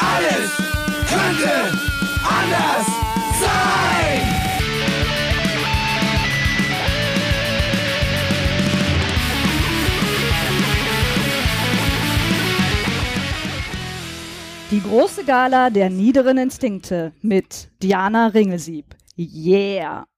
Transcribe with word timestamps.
Alles 0.00 0.50
könnte 1.08 1.78
anders 2.24 2.86
sein. 3.40 4.40
Die 14.70 14.80
große 14.80 15.24
Gala 15.24 15.68
der 15.70 15.90
niederen 15.90 16.38
Instinkte 16.38 17.12
mit 17.22 17.68
Diana 17.82 18.28
Ringelsieb. 18.28 18.86
Yeah! 19.16 20.09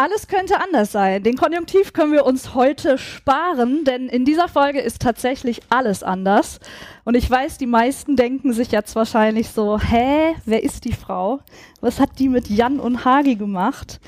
Alles 0.00 0.28
könnte 0.28 0.58
anders 0.58 0.92
sein. 0.92 1.22
Den 1.22 1.36
Konjunktiv 1.36 1.92
können 1.92 2.14
wir 2.14 2.24
uns 2.24 2.54
heute 2.54 2.96
sparen, 2.96 3.84
denn 3.84 4.08
in 4.08 4.24
dieser 4.24 4.48
Folge 4.48 4.80
ist 4.80 5.02
tatsächlich 5.02 5.60
alles 5.68 6.02
anders. 6.02 6.58
Und 7.04 7.16
ich 7.16 7.30
weiß, 7.30 7.58
die 7.58 7.66
meisten 7.66 8.16
denken 8.16 8.54
sich 8.54 8.72
jetzt 8.72 8.96
wahrscheinlich 8.96 9.50
so, 9.50 9.78
hä, 9.78 10.36
wer 10.46 10.62
ist 10.62 10.86
die 10.86 10.94
Frau? 10.94 11.40
Was 11.82 12.00
hat 12.00 12.18
die 12.18 12.30
mit 12.30 12.48
Jan 12.48 12.80
und 12.80 13.04
Hagi 13.04 13.36
gemacht? 13.36 14.00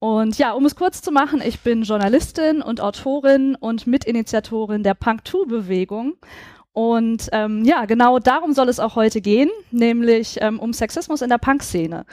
Und 0.00 0.38
ja, 0.38 0.54
um 0.54 0.66
es 0.66 0.74
kurz 0.74 1.02
zu 1.02 1.12
machen, 1.12 1.40
ich 1.40 1.60
bin 1.60 1.84
Journalistin 1.84 2.60
und 2.60 2.80
Autorin 2.80 3.54
und 3.54 3.86
Mitinitiatorin 3.86 4.82
der 4.82 4.94
Punk-2-Bewegung. 4.94 6.14
Und 6.72 7.28
ähm, 7.30 7.64
ja, 7.64 7.84
genau 7.84 8.18
darum 8.18 8.54
soll 8.54 8.68
es 8.68 8.80
auch 8.80 8.96
heute 8.96 9.20
gehen, 9.20 9.50
nämlich 9.70 10.38
ähm, 10.40 10.58
um 10.58 10.72
Sexismus 10.72 11.22
in 11.22 11.28
der 11.28 11.38
Punk-Szene. 11.38 12.06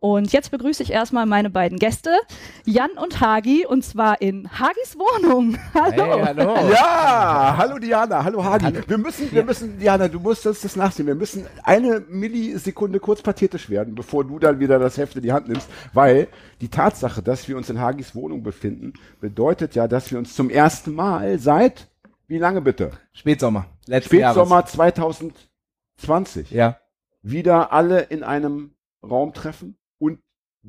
Und 0.00 0.32
jetzt 0.32 0.52
begrüße 0.52 0.80
ich 0.84 0.92
erstmal 0.92 1.26
meine 1.26 1.50
beiden 1.50 1.76
Gäste, 1.80 2.16
Jan 2.64 2.92
und 3.02 3.20
Hagi, 3.20 3.66
und 3.66 3.82
zwar 3.84 4.20
in 4.20 4.48
Hagis 4.48 4.96
Wohnung. 4.96 5.58
Hallo. 5.74 6.18
Hey, 6.18 6.24
hallo. 6.24 6.70
Ja, 6.70 7.54
hallo 7.58 7.78
Diana, 7.80 8.22
hallo 8.22 8.44
Hadi. 8.44 8.88
Wir 8.88 8.96
müssen, 8.96 9.32
wir 9.32 9.42
müssen, 9.42 9.76
Diana, 9.76 10.06
du 10.06 10.20
musst 10.20 10.46
uns 10.46 10.60
das 10.60 10.76
nachsehen. 10.76 11.08
Wir 11.08 11.16
müssen 11.16 11.46
eine 11.64 11.98
Millisekunde 12.08 13.00
kurz 13.00 13.22
pathetisch 13.22 13.70
werden, 13.70 13.96
bevor 13.96 14.22
du 14.24 14.38
dann 14.38 14.60
wieder 14.60 14.78
das 14.78 14.98
Heft 14.98 15.16
in 15.16 15.22
die 15.22 15.32
Hand 15.32 15.48
nimmst, 15.48 15.68
weil 15.92 16.28
die 16.60 16.68
Tatsache, 16.68 17.20
dass 17.20 17.48
wir 17.48 17.56
uns 17.56 17.68
in 17.68 17.80
Hagis 17.80 18.14
Wohnung 18.14 18.44
befinden, 18.44 18.92
bedeutet 19.20 19.74
ja, 19.74 19.88
dass 19.88 20.12
wir 20.12 20.18
uns 20.20 20.32
zum 20.36 20.48
ersten 20.48 20.94
Mal 20.94 21.40
seit, 21.40 21.88
wie 22.28 22.38
lange 22.38 22.60
bitte? 22.60 22.92
Spätsommer. 23.12 23.66
Letzten 23.86 24.14
Spätsommer 24.14 24.64
2020 24.64 26.52
Ja. 26.52 26.78
wieder 27.20 27.72
alle 27.72 28.02
in 28.02 28.22
einem 28.22 28.76
Raum 29.02 29.32
treffen. 29.32 29.74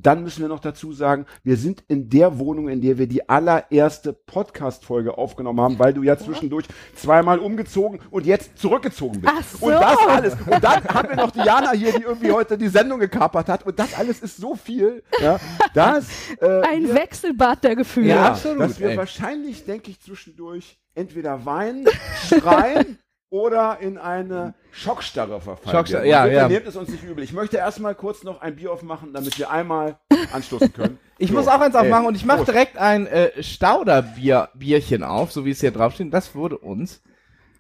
Dann 0.02 0.24
müssen 0.24 0.42
wir 0.42 0.48
noch 0.48 0.60
dazu 0.62 0.94
sagen, 0.94 1.26
wir 1.44 1.58
sind 1.58 1.84
in 1.88 2.10
der 2.10 2.40
Wohnung, 2.40 2.70
in 2.70 2.80
der 2.82 2.98
wir 2.98 3.08
die 3.08 3.28
allererste 3.28 4.14
Podcast-Folge 4.14 5.18
aufgenommen 5.18 5.60
haben, 5.60 5.80
weil 5.80 5.94
du 5.94 6.04
ja 6.04 6.18
zwischendurch 6.18 6.66
zweimal 6.96 7.40
umgezogen 7.40 8.00
und 8.10 8.26
jetzt 8.26 8.58
zurückgezogen 8.58 9.22
bist. 9.22 9.34
Ach 9.38 9.44
so. 9.44 9.66
Und 9.66 9.74
das 9.74 9.98
alles. 10.08 10.34
Und 10.34 10.64
dann 10.64 10.84
haben 10.86 11.10
wir 11.10 11.16
noch 11.18 11.32
Diana 11.32 11.72
hier, 11.72 11.92
die 11.94 12.04
irgendwie 12.04 12.32
heute 12.32 12.58
die 12.58 12.70
Sendung 12.70 13.00
gekapert 13.00 13.50
hat. 13.50 13.66
Und 13.66 13.78
das 13.78 13.94
alles 13.94 14.22
ist 14.22 14.38
so 14.38 14.56
viel, 14.56 15.04
ja, 15.22 15.38
dass, 15.74 16.08
äh, 16.40 16.62
Ein 16.62 16.84
wir- 16.84 16.96
Wechselbad 16.96 17.64
der 17.64 17.76
Gefühle. 17.76 18.08
Ja. 18.10 18.30
absolut, 18.30 18.62
dass 18.62 18.80
wir 18.80 18.90
ey. 18.92 18.98
wahrscheinlich, 18.98 19.66
denke 19.66 19.92
ich, 19.92 20.00
zwischendurch 20.00 20.80
entweder 20.96 21.46
weinen, 21.46 21.86
schreien 22.28 22.98
oder 23.32 23.78
in 23.80 23.98
eine 23.98 24.54
Schockstarre 24.72 25.40
verfallen. 25.42 25.76
Schockstarre, 25.76 26.08
ja, 26.08 26.24
Bitte 26.24 26.36
ja. 26.36 26.48
Nehmt 26.48 26.68
es 26.68 26.76
uns 26.76 26.90
nicht 26.90 27.04
übel. 27.04 27.24
Ich 27.24 27.34
möchte 27.34 27.58
erstmal 27.58 27.96
kurz 27.96 28.24
noch 28.24 28.42
ein 28.42 28.56
Bier 28.56 28.72
aufmachen, 28.72 29.14
damit 29.14 29.38
wir 29.38 29.50
einmal 29.52 29.98
anstoßen 30.34 30.74
können. 30.74 31.00
Ich 31.22 31.32
So, 31.32 31.34
muss 31.36 31.48
auch 31.50 31.60
eins 31.60 31.76
ey, 31.76 31.82
aufmachen 31.82 32.06
und 32.06 32.16
ich 32.16 32.24
mache 32.24 32.38
Prost. 32.38 32.48
direkt 32.52 32.78
ein 32.78 33.06
äh, 33.06 33.44
Stauderbier-Bierchen 33.44 35.04
auf, 35.04 35.34
so 35.34 35.44
wie 35.44 35.52
es 35.52 35.60
hier 35.60 35.72
draufsteht. 35.72 36.14
Das 36.14 36.34
wurde 36.34 36.58
uns 36.58 37.02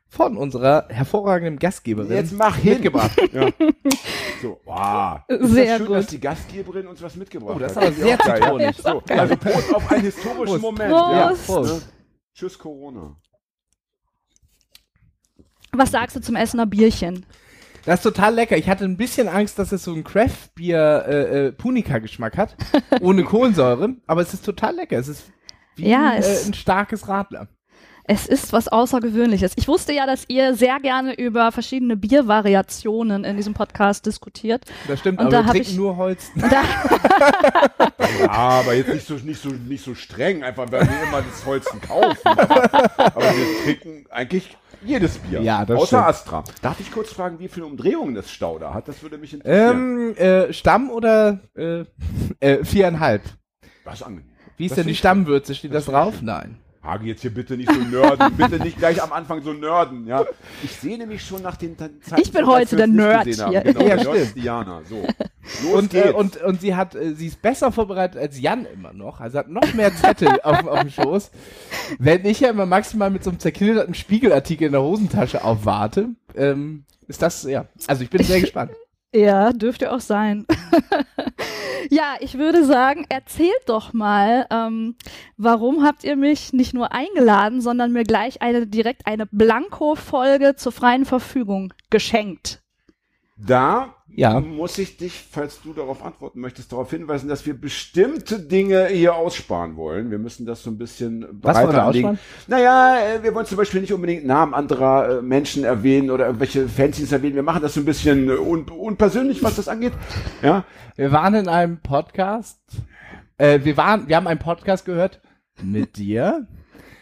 von 0.07 0.37
unserer 0.37 0.85
hervorragenden 0.87 1.59
Gastgeberin 1.59 2.09
Jetzt 2.09 2.31
mach 2.31 2.55
hin. 2.55 2.73
mitgebracht. 2.75 3.11
Ja. 3.33 3.49
So, 4.41 4.61
wow. 4.63 5.19
Ist 5.27 5.51
Sehr 5.51 5.65
das 5.65 5.77
schön, 5.79 5.87
gut. 5.87 5.95
dass 5.97 6.07
die 6.07 6.19
Gastgeberin 6.21 6.87
uns 6.87 7.01
was 7.01 7.17
mitgebracht 7.17 7.55
Oh, 7.57 7.59
das 7.59 7.73
ist 7.73 7.77
hat. 7.77 7.83
aber 7.83 7.91
sehr 7.95 8.15
auch 8.15 8.25
geil, 8.25 8.41
zitronig. 8.41 8.77
Ja. 8.77 8.91
So, 8.93 9.03
also 9.13 9.35
Prost 9.37 9.75
auf 9.75 9.91
einen 9.91 10.01
historischen 10.03 10.45
Prost. 10.45 10.61
Moment. 10.61 10.91
Prost. 10.93 11.11
Ja. 11.11 11.33
Prost. 11.45 11.73
Ne? 11.73 11.81
Tschüss 12.33 12.57
Corona. 12.57 13.17
Was 15.71 15.91
sagst 15.91 16.15
du 16.15 16.21
zum 16.21 16.35
Essener 16.35 16.65
Bierchen? 16.65 17.25
Das 17.85 17.99
ist 17.99 18.03
total 18.03 18.35
lecker. 18.35 18.57
Ich 18.57 18.69
hatte 18.69 18.83
ein 18.85 18.97
bisschen 18.97 19.27
Angst, 19.27 19.57
dass 19.57 19.71
es 19.71 19.83
so 19.83 19.93
ein 19.93 20.03
Craft-Bier 20.03 21.05
äh, 21.07 21.47
äh, 21.47 21.51
Punika-Geschmack 21.53 22.37
hat, 22.37 22.55
ohne 23.01 23.23
Kohlensäure. 23.23 23.95
Aber 24.07 24.21
es 24.21 24.33
ist 24.33 24.45
total 24.45 24.75
lecker. 24.75 24.97
Es 24.97 25.07
ist 25.07 25.31
wie 25.75 25.89
Ja, 25.89 26.09
ein, 26.11 26.19
es- 26.19 26.45
äh, 26.45 26.47
ein 26.49 26.53
starkes 26.53 27.07
Radler. 27.07 27.47
Es 28.11 28.25
ist 28.25 28.53
was 28.53 28.67
Außergewöhnliches. 28.67 29.51
Ich 29.55 29.67
wusste 29.67 29.93
ja, 29.93 30.07
dass 30.07 30.23
ihr 30.29 30.55
sehr 30.55 30.79
gerne 30.79 31.13
über 31.13 31.51
verschiedene 31.51 31.95
Biervariationen 31.95 33.23
in 33.23 33.37
diesem 33.37 33.53
Podcast 33.53 34.03
diskutiert. 34.07 34.65
Das 34.87 34.99
stimmt, 34.99 35.19
Und 35.19 35.27
aber 35.27 35.31
da 35.31 35.39
wir 35.41 35.45
hab 35.45 35.51
trinken 35.51 35.69
ich- 35.69 35.77
nur 35.77 35.95
Holz. 35.95 36.31
Ja, 38.19 38.27
aber 38.27 38.73
jetzt 38.73 38.89
nicht 38.93 39.05
so, 39.07 39.13
nicht 39.15 39.41
so, 39.41 39.49
nicht 39.49 39.83
so 39.83 39.93
streng, 39.95 40.43
einfach 40.43 40.71
weil 40.71 40.81
wir 40.87 41.03
immer 41.07 41.21
das 41.21 41.45
Holzen 41.45 41.79
kaufen. 41.81 42.17
Aber, 42.23 42.73
aber 42.97 43.21
wir 43.21 43.63
trinken 43.63 44.05
eigentlich 44.09 44.57
jedes 44.85 45.17
Bier. 45.19 45.41
Ja, 45.41 45.65
das 45.65 45.77
Außer 45.77 45.87
stimmt. 45.87 46.03
Astra. 46.03 46.43
Darf 46.61 46.79
ich 46.79 46.91
kurz 46.91 47.11
fragen, 47.11 47.39
wie 47.39 47.47
viele 47.47 47.65
Umdrehungen 47.65 48.15
das 48.15 48.31
Stauder 48.31 48.73
hat? 48.73 48.87
Das 48.87 49.01
würde 49.03 49.17
mich 49.17 49.33
interessieren. 49.33 50.09
Ähm, 50.09 50.17
äh, 50.17 50.53
Stamm 50.53 50.89
oder 50.89 51.39
äh, 51.55 51.83
äh, 52.39 52.63
viereinhalb? 52.63 53.23
das 53.85 53.95
ist 53.95 54.03
angenehm. 54.03 54.29
Wie 54.57 54.65
ist 54.65 54.71
Das 54.71 54.77
denn 54.77 54.87
die 54.87 54.95
Stammwürze? 54.95 55.55
Steht 55.55 55.73
das, 55.73 55.85
das 55.85 55.93
drauf? 55.93 56.21
Nein. 56.21 56.57
Hage 56.81 57.05
jetzt 57.07 57.21
hier 57.21 57.33
bitte 57.33 57.57
nicht 57.57 57.71
so 57.71 57.79
nerden. 57.79 58.33
bitte 58.37 58.57
nicht 58.59 58.77
gleich 58.77 59.01
am 59.03 59.11
Anfang 59.11 59.41
so 59.41 59.51
nerden. 59.53 60.07
Ja. 60.07 60.25
Ich 60.63 60.71
sehe 60.71 60.97
nämlich 60.97 61.21
schon 61.25 61.41
nach 61.41 61.57
den 61.57 61.77
Zeiten, 61.77 61.99
Ich 62.21 62.31
bin 62.31 62.45
heute 62.47 62.75
der 62.77 62.87
Nerd 62.87 63.25
hier. 63.25 63.35
Genau, 63.35 63.51
Ja, 63.51 63.61
der 63.61 63.73
Nerd 63.73 64.01
stimmt. 64.01 64.15
ist 64.15 64.35
Diana. 64.35 64.81
So. 64.87 65.05
Los 65.63 65.73
Und, 65.73 65.93
äh, 65.93 66.01
geht's. 66.03 66.13
und, 66.13 66.37
und 66.41 66.61
sie 66.61 66.75
hat, 66.75 66.95
äh, 66.95 67.13
sie 67.15 67.27
ist 67.27 67.41
besser 67.41 67.71
vorbereitet 67.71 68.21
als 68.21 68.39
Jan 68.39 68.65
immer 68.65 68.93
noch. 68.93 69.19
Also 69.19 69.39
hat 69.39 69.49
noch 69.49 69.73
mehr 69.73 69.93
Zettel 69.95 70.29
auf, 70.43 70.65
auf 70.67 70.79
dem 70.81 70.89
Schoß. 70.89 71.31
Wenn 71.97 72.25
ich 72.25 72.39
ja 72.39 72.49
immer 72.49 72.65
maximal 72.65 73.09
mit 73.09 73.23
so 73.23 73.29
einem 73.31 73.39
zerknitterten 73.39 73.93
Spiegelartikel 73.93 74.67
in 74.67 74.71
der 74.71 74.81
Hosentasche 74.81 75.43
aufwarte, 75.43 76.09
ähm, 76.35 76.85
ist 77.07 77.21
das, 77.21 77.43
ja. 77.43 77.65
Also 77.87 78.03
ich 78.03 78.09
bin 78.09 78.23
sehr 78.23 78.39
gespannt. 78.41 78.71
Ja, 79.13 79.53
dürfte 79.53 79.91
auch 79.91 79.99
sein. 79.99 80.45
ja, 81.89 82.15
ich 82.19 82.37
würde 82.37 82.65
sagen, 82.65 83.05
erzählt 83.09 83.63
doch 83.65 83.93
mal, 83.93 84.45
ähm, 84.51 84.95
warum 85.37 85.83
habt 85.83 86.03
ihr 86.03 86.15
mich 86.15 86.53
nicht 86.53 86.73
nur 86.73 86.91
eingeladen, 86.91 87.61
sondern 87.61 87.91
mir 87.91 88.03
gleich 88.03 88.41
eine 88.41 88.67
direkt 88.67 89.07
eine 89.07 89.25
Blanko-Folge 89.25 90.55
zur 90.55 90.71
freien 90.71 91.05
Verfügung 91.05 91.73
geschenkt. 91.89 92.61
Da 93.35 93.95
Ja. 94.15 94.39
muss 94.39 94.77
ich 94.77 94.97
dich, 94.97 95.13
falls 95.31 95.61
du 95.61 95.71
darauf 95.73 96.03
antworten 96.03 96.39
möchtest, 96.41 96.71
darauf 96.71 96.89
hinweisen, 96.89 97.29
dass 97.29 97.45
wir 97.45 97.53
bestimmte 97.59 98.39
Dinge 98.39 98.87
hier 98.87 99.15
aussparen 99.15 99.75
wollen. 99.77 100.11
Wir 100.11 100.19
müssen 100.19 100.45
das 100.45 100.63
so 100.63 100.69
ein 100.71 100.77
bisschen 100.77 101.25
Was 101.41 101.55
wollen 101.57 101.67
wir 101.67 101.71
breiter 101.73 101.83
anlegen. 101.85 102.07
aussparen? 102.09 102.19
Naja, 102.47 102.97
äh, 102.99 103.23
wir 103.23 103.33
wollen 103.35 103.45
zum 103.45 103.57
Beispiel 103.57 103.81
nicht 103.81 103.93
unbedingt 103.93 104.25
Namen 104.25 104.53
anderer 104.53 105.19
äh, 105.19 105.21
Menschen 105.21 105.63
erwähnen 105.63 106.09
oder 106.11 106.25
irgendwelche 106.25 106.67
Fanzines 106.67 107.11
erwähnen. 107.11 107.35
Wir 107.35 107.43
machen 107.43 107.61
das 107.61 107.75
so 107.75 107.81
ein 107.81 107.85
bisschen 107.85 108.29
un 108.29 108.63
unpersönlich, 108.69 109.43
was 109.43 109.55
das 109.55 109.67
angeht. 109.67 109.93
Ja, 110.41 110.65
Wir 110.95 111.11
waren 111.11 111.33
in 111.35 111.47
einem 111.47 111.79
Podcast. 111.81 112.59
Äh, 113.37 113.59
wir 113.63 113.77
waren, 113.77 114.07
wir 114.09 114.15
haben 114.17 114.27
einen 114.27 114.39
Podcast 114.39 114.85
gehört 114.85 115.21
mit 115.61 115.97
dir, 115.97 116.47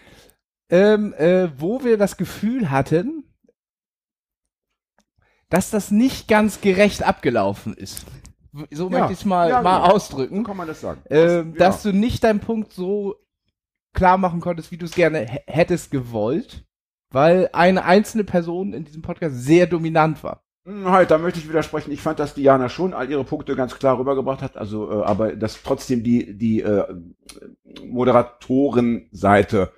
ähm, 0.70 1.14
äh, 1.18 1.48
wo 1.58 1.84
wir 1.84 1.98
das 1.98 2.18
Gefühl 2.18 2.70
hatten, 2.70 3.24
dass 5.50 5.70
das 5.70 5.92
nicht 5.92 6.28
ganz 6.28 6.62
gerecht 6.62 7.04
abgelaufen 7.04 7.74
ist. 7.74 8.06
So 8.72 8.90
Ja, 8.90 9.00
möchte 9.00 9.14
ich 9.14 9.20
es 9.20 9.26
mal, 9.26 9.50
ja, 9.50 9.62
mal 9.62 9.82
genau. 9.82 9.94
ausdrücken. 9.96 10.38
so 10.38 10.44
kann 10.44 10.58
man 10.58 10.68
das 10.68 10.82
sagen. 10.82 11.02
Ähm, 11.10 11.54
Ja. 11.54 11.60
Dass 11.60 11.84
du 11.84 11.92
nicht 11.94 12.24
deinen 12.24 12.40
Punkt 12.40 12.74
so 12.74 13.16
klar 13.94 14.18
machen 14.18 14.40
konntest, 14.42 14.72
wie 14.72 14.78
du 14.78 14.86
es 14.86 14.92
gerne 14.96 15.26
hättest 15.48 15.92
gewollt, 15.92 16.66
weil 17.12 17.50
eine 17.54 17.86
einzelne 17.86 18.24
Person 18.24 18.74
in 18.74 18.84
diesem 18.86 19.02
Podcast 19.02 19.36
sehr 19.44 19.68
dominant 19.68 20.24
war. 20.24 20.44
Hm, 20.66 20.86
Halt, 20.90 21.12
da 21.12 21.18
möchte 21.18 21.40
ich 21.40 21.48
widersprechen. 21.48 21.92
Ich 21.92 22.02
fand, 22.02 22.20
dass 22.20 22.34
Diana 22.34 22.68
schon 22.70 22.94
all 22.94 23.10
ihre 23.10 23.24
Punkte 23.24 23.56
ganz 23.56 23.76
klar 23.76 23.98
rübergebracht 23.98 24.42
hat. 24.42 24.58
Also, 24.58 24.92
äh, 24.92 25.04
aber 25.04 25.36
dass 25.36 25.62
trotzdem 25.64 26.04
die 26.04 26.38
die 26.38 26.62
äh, 26.62 26.84
Moderatorenseite 27.86 29.72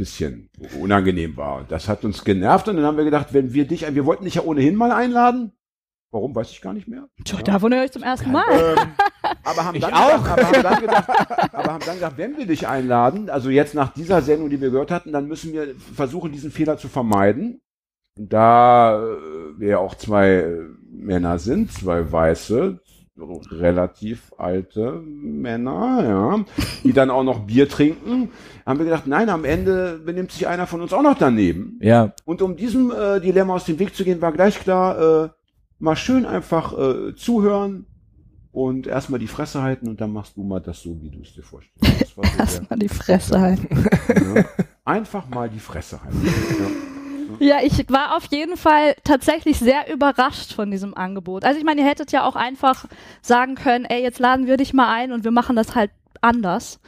bisschen 0.00 0.48
unangenehm 0.80 1.36
war. 1.36 1.64
Das 1.68 1.88
hat 1.88 2.04
uns 2.04 2.24
genervt 2.24 2.68
und 2.68 2.76
dann 2.76 2.84
haben 2.86 2.96
wir 2.96 3.04
gedacht, 3.04 3.32
wenn 3.32 3.52
wir 3.52 3.66
dich, 3.66 3.82
wir 3.94 4.06
wollten 4.06 4.24
dich 4.24 4.36
ja 4.36 4.42
ohnehin 4.42 4.74
mal 4.74 4.92
einladen. 4.92 5.52
Warum 6.10 6.34
weiß 6.34 6.50
ich 6.50 6.60
gar 6.60 6.72
nicht 6.72 6.88
mehr. 6.88 7.08
Tja, 7.24 7.40
davon 7.40 7.72
höre 7.72 7.84
ich 7.84 7.92
zum 7.92 8.02
ersten 8.02 8.32
Mal. 8.32 8.44
Ähm, 8.50 8.78
aber 9.44 9.64
haben 9.64 9.76
Ich 9.76 9.82
dann 9.82 9.94
auch. 9.94 10.22
Gedacht, 10.22 10.30
aber, 10.30 10.42
haben 10.42 10.62
dann 10.62 10.80
gedacht, 10.80 11.54
aber 11.54 11.72
haben 11.72 11.84
dann 11.86 11.94
gedacht, 11.96 12.14
wenn 12.16 12.36
wir 12.36 12.46
dich 12.46 12.66
einladen, 12.66 13.30
also 13.30 13.48
jetzt 13.48 13.74
nach 13.74 13.92
dieser 13.92 14.20
Sendung, 14.22 14.50
die 14.50 14.60
wir 14.60 14.70
gehört 14.70 14.90
hatten, 14.90 15.12
dann 15.12 15.28
müssen 15.28 15.52
wir 15.52 15.74
versuchen, 15.94 16.32
diesen 16.32 16.50
Fehler 16.50 16.78
zu 16.78 16.88
vermeiden. 16.88 17.60
Da 18.16 19.04
äh, 19.04 19.60
wir 19.60 19.78
auch 19.78 19.94
zwei 19.94 20.58
Männer 20.90 21.38
sind, 21.38 21.72
zwei 21.72 22.10
Weiße, 22.10 22.80
relativ 23.50 24.32
alte 24.38 25.02
Männer, 25.04 26.02
ja, 26.02 26.44
die 26.84 26.92
dann 26.92 27.10
auch 27.10 27.24
noch 27.24 27.40
Bier 27.40 27.68
trinken, 27.68 28.30
haben 28.64 28.78
wir 28.78 28.84
gedacht, 28.86 29.06
nein, 29.06 29.28
am 29.28 29.44
Ende 29.44 30.00
benimmt 30.04 30.32
sich 30.32 30.46
einer 30.46 30.66
von 30.66 30.80
uns 30.80 30.92
auch 30.92 31.02
noch 31.02 31.18
daneben. 31.18 31.78
Ja. 31.82 32.14
Und 32.24 32.40
um 32.42 32.56
diesem 32.56 32.90
äh, 32.90 33.20
Dilemma 33.20 33.54
aus 33.54 33.64
dem 33.64 33.78
Weg 33.78 33.94
zu 33.94 34.04
gehen, 34.04 34.22
war 34.22 34.32
gleich 34.32 34.58
klar, 34.58 35.24
äh, 35.24 35.28
mal 35.78 35.96
schön 35.96 36.24
einfach 36.24 36.76
äh, 36.78 37.14
zuhören 37.14 37.86
und 38.52 38.86
erstmal 38.86 39.20
die 39.20 39.26
Fresse 39.26 39.62
halten 39.62 39.88
und 39.88 40.00
dann 40.00 40.12
machst 40.12 40.36
du 40.36 40.42
mal 40.42 40.60
das 40.60 40.80
so, 40.80 41.00
wie 41.02 41.10
du 41.10 41.20
es 41.22 41.34
dir 41.34 41.42
vorstellst. 41.42 42.14
So 42.14 42.22
Erstmal 42.38 42.78
die 42.78 42.88
Fresse 42.88 43.40
halten. 43.40 43.68
ja. 44.34 44.44
Einfach 44.84 45.28
mal 45.28 45.48
die 45.48 45.60
Fresse 45.60 46.02
halten. 46.02 46.26
Ja. 46.26 46.89
Ja, 47.38 47.58
ich 47.62 47.88
war 47.90 48.16
auf 48.16 48.26
jeden 48.26 48.56
Fall 48.56 48.94
tatsächlich 49.04 49.58
sehr 49.58 49.92
überrascht 49.92 50.52
von 50.52 50.70
diesem 50.70 50.94
Angebot. 50.94 51.44
Also 51.44 51.58
ich 51.58 51.64
meine, 51.64 51.82
ihr 51.82 51.86
hättet 51.86 52.12
ja 52.12 52.24
auch 52.24 52.36
einfach 52.36 52.86
sagen 53.22 53.54
können, 53.54 53.84
ey, 53.84 54.02
jetzt 54.02 54.18
laden 54.18 54.46
wir 54.46 54.56
dich 54.56 54.72
mal 54.72 54.92
ein 54.92 55.12
und 55.12 55.24
wir 55.24 55.30
machen 55.30 55.56
das 55.56 55.74
halt 55.74 55.90
anders. 56.20 56.80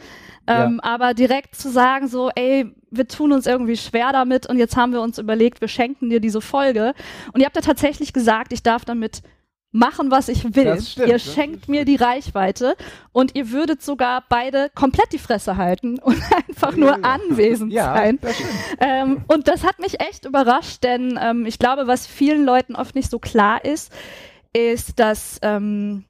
Ähm, 0.46 0.80
Aber 0.80 1.14
direkt 1.14 1.54
zu 1.54 1.70
sagen, 1.70 2.08
so, 2.08 2.30
ey, 2.34 2.74
wir 2.90 3.06
tun 3.06 3.32
uns 3.32 3.46
irgendwie 3.46 3.76
schwer 3.76 4.12
damit 4.12 4.46
und 4.46 4.58
jetzt 4.58 4.76
haben 4.76 4.92
wir 4.92 5.00
uns 5.00 5.18
überlegt, 5.18 5.60
wir 5.60 5.68
schenken 5.68 6.10
dir 6.10 6.20
diese 6.20 6.40
Folge. 6.40 6.94
Und 7.32 7.40
ihr 7.40 7.46
habt 7.46 7.56
ja 7.56 7.62
tatsächlich 7.62 8.12
gesagt, 8.12 8.52
ich 8.52 8.62
darf 8.62 8.84
damit 8.84 9.22
machen, 9.72 10.10
was 10.10 10.28
ich 10.28 10.54
will. 10.54 10.80
Stimmt, 10.80 11.08
ihr 11.08 11.18
schenkt 11.18 11.68
mir 11.68 11.84
die 11.84 11.96
Reichweite 11.96 12.76
und 13.10 13.34
ihr 13.34 13.50
würdet 13.50 13.82
sogar 13.82 14.24
beide 14.28 14.70
komplett 14.74 15.12
die 15.12 15.18
Fresse 15.18 15.56
halten 15.56 15.98
und 16.02 16.22
einfach 16.48 16.76
nur 16.76 17.04
anwesend 17.04 17.72
Ja, 17.72 17.94
sein. 17.94 18.18
das. 18.20 18.36
Ähm, 18.78 19.22
und 19.28 19.48
das 19.48 19.64
hat 19.64 19.78
mich 19.80 20.00
echt 20.00 20.26
überrascht, 20.26 20.84
denn 20.84 21.18
ähm, 21.20 21.46
ich 21.46 21.58
glaube, 21.58 21.86
was 21.86 22.06
vielen 22.06 22.44
Leuten 22.44 22.76
oft 22.76 22.94
nicht 22.94 23.10
so 23.10 23.18
klar 23.18 23.64
ist, 23.64 23.92
ist, 24.52 24.98
dass 25.00 25.38
ähm, 25.40 26.04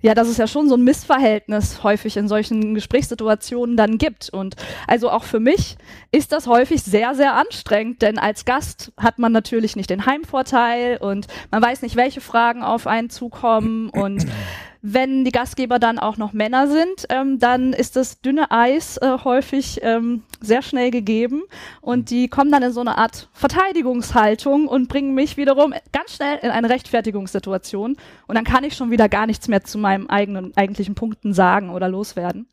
ja, 0.00 0.14
dass 0.14 0.28
es 0.28 0.36
ja 0.36 0.46
schon 0.46 0.68
so 0.68 0.76
ein 0.76 0.84
Missverhältnis 0.84 1.82
häufig 1.82 2.16
in 2.16 2.28
solchen 2.28 2.74
Gesprächssituationen 2.74 3.76
dann 3.76 3.98
gibt. 3.98 4.30
Und 4.30 4.54
also 4.86 5.10
auch 5.10 5.24
für 5.24 5.40
mich 5.40 5.76
ist 6.12 6.32
das 6.32 6.46
häufig 6.46 6.82
sehr, 6.82 7.14
sehr 7.14 7.34
anstrengend, 7.34 8.02
denn 8.02 8.18
als 8.18 8.44
Gast 8.44 8.92
hat 8.96 9.18
man 9.18 9.32
natürlich 9.32 9.74
nicht 9.74 9.90
den 9.90 10.06
Heimvorteil 10.06 10.98
und 10.98 11.26
man 11.50 11.62
weiß 11.62 11.82
nicht, 11.82 11.96
welche 11.96 12.20
Fragen 12.20 12.62
auf 12.62 12.86
einen 12.86 13.10
zukommen. 13.10 13.90
Und 13.90 14.26
wenn 14.80 15.24
die 15.24 15.32
Gastgeber 15.32 15.78
dann 15.78 15.98
auch 15.98 16.16
noch 16.16 16.32
Männer 16.32 16.68
sind, 16.68 17.06
ähm, 17.08 17.38
dann 17.38 17.72
ist 17.72 17.96
das 17.96 18.20
dünne 18.20 18.50
Eis 18.50 18.96
äh, 18.98 19.18
häufig 19.24 19.80
ähm, 19.82 20.22
sehr 20.40 20.62
schnell 20.62 20.90
gegeben. 20.90 21.42
Und 21.80 22.10
die 22.10 22.28
kommen 22.28 22.52
dann 22.52 22.62
in 22.62 22.72
so 22.72 22.80
eine 22.80 22.96
Art 22.98 23.28
Verteidigungshaltung 23.32 24.68
und 24.68 24.88
bringen 24.88 25.14
mich 25.14 25.36
wiederum 25.36 25.74
ganz 25.92 26.14
schnell 26.14 26.38
in 26.42 26.50
eine 26.50 26.70
Rechtfertigungssituation. 26.70 27.96
Und 28.26 28.34
dann 28.34 28.44
kann 28.44 28.64
ich 28.64 28.74
schon 28.74 28.90
wieder 28.90 29.08
gar 29.08 29.26
nichts 29.26 29.48
mehr 29.48 29.64
zu 29.64 29.78
meinem 29.78 30.06
eigenen 30.06 30.56
eigentlichen 30.56 30.94
Punkten 30.94 31.32
sagen 31.32 31.70
oder 31.70 31.88
loswerden. 31.88 32.48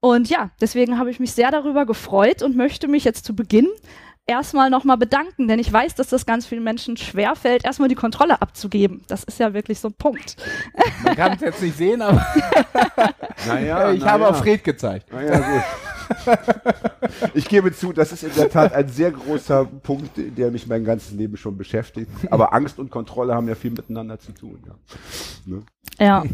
Und 0.00 0.28
ja, 0.28 0.50
deswegen 0.60 0.98
habe 0.98 1.10
ich 1.10 1.20
mich 1.20 1.32
sehr 1.32 1.52
darüber 1.52 1.86
gefreut 1.86 2.42
und 2.42 2.56
möchte 2.56 2.88
mich 2.88 3.04
jetzt 3.04 3.24
zu 3.24 3.36
Beginn 3.36 3.68
erstmal 4.26 4.70
nochmal 4.70 4.96
bedanken, 4.96 5.48
denn 5.48 5.58
ich 5.58 5.72
weiß, 5.72 5.94
dass 5.94 6.08
das 6.08 6.26
ganz 6.26 6.46
vielen 6.46 6.64
Menschen 6.64 6.96
schwerfällt, 6.96 7.64
erstmal 7.64 7.88
die 7.88 7.94
Kontrolle 7.94 8.40
abzugeben. 8.40 9.02
Das 9.08 9.24
ist 9.24 9.38
ja 9.38 9.54
wirklich 9.54 9.80
so 9.80 9.88
ein 9.88 9.94
Punkt. 9.94 10.36
Man 11.02 11.16
kann 11.16 11.32
es 11.32 11.40
jetzt 11.40 11.62
nicht 11.62 11.76
sehen, 11.76 12.02
aber 12.02 12.24
Naja, 13.46 13.90
ich 13.92 14.04
habe 14.04 14.28
auf 14.28 14.38
Fred 14.38 14.64
gezeigt. 14.64 15.12
Naja, 15.12 15.38
gut. 15.38 15.62
Ich 17.34 17.48
gebe 17.48 17.72
zu, 17.72 17.92
das 17.92 18.12
ist 18.12 18.22
in 18.24 18.34
der 18.34 18.48
Tat 18.48 18.72
ein 18.72 18.88
sehr 18.88 19.10
großer 19.10 19.64
Punkt, 19.64 20.10
der 20.16 20.50
mich 20.50 20.66
mein 20.66 20.84
ganzes 20.84 21.12
Leben 21.12 21.36
schon 21.36 21.56
beschäftigt. 21.56 22.10
Aber 22.30 22.52
Angst 22.54 22.78
und 22.78 22.90
Kontrolle 22.90 23.34
haben 23.34 23.48
ja 23.48 23.54
viel 23.54 23.70
miteinander 23.70 24.18
zu 24.18 24.32
tun. 24.32 24.58
Ja. 24.66 24.74
Ne? 25.46 25.62
Ja. 25.98 26.24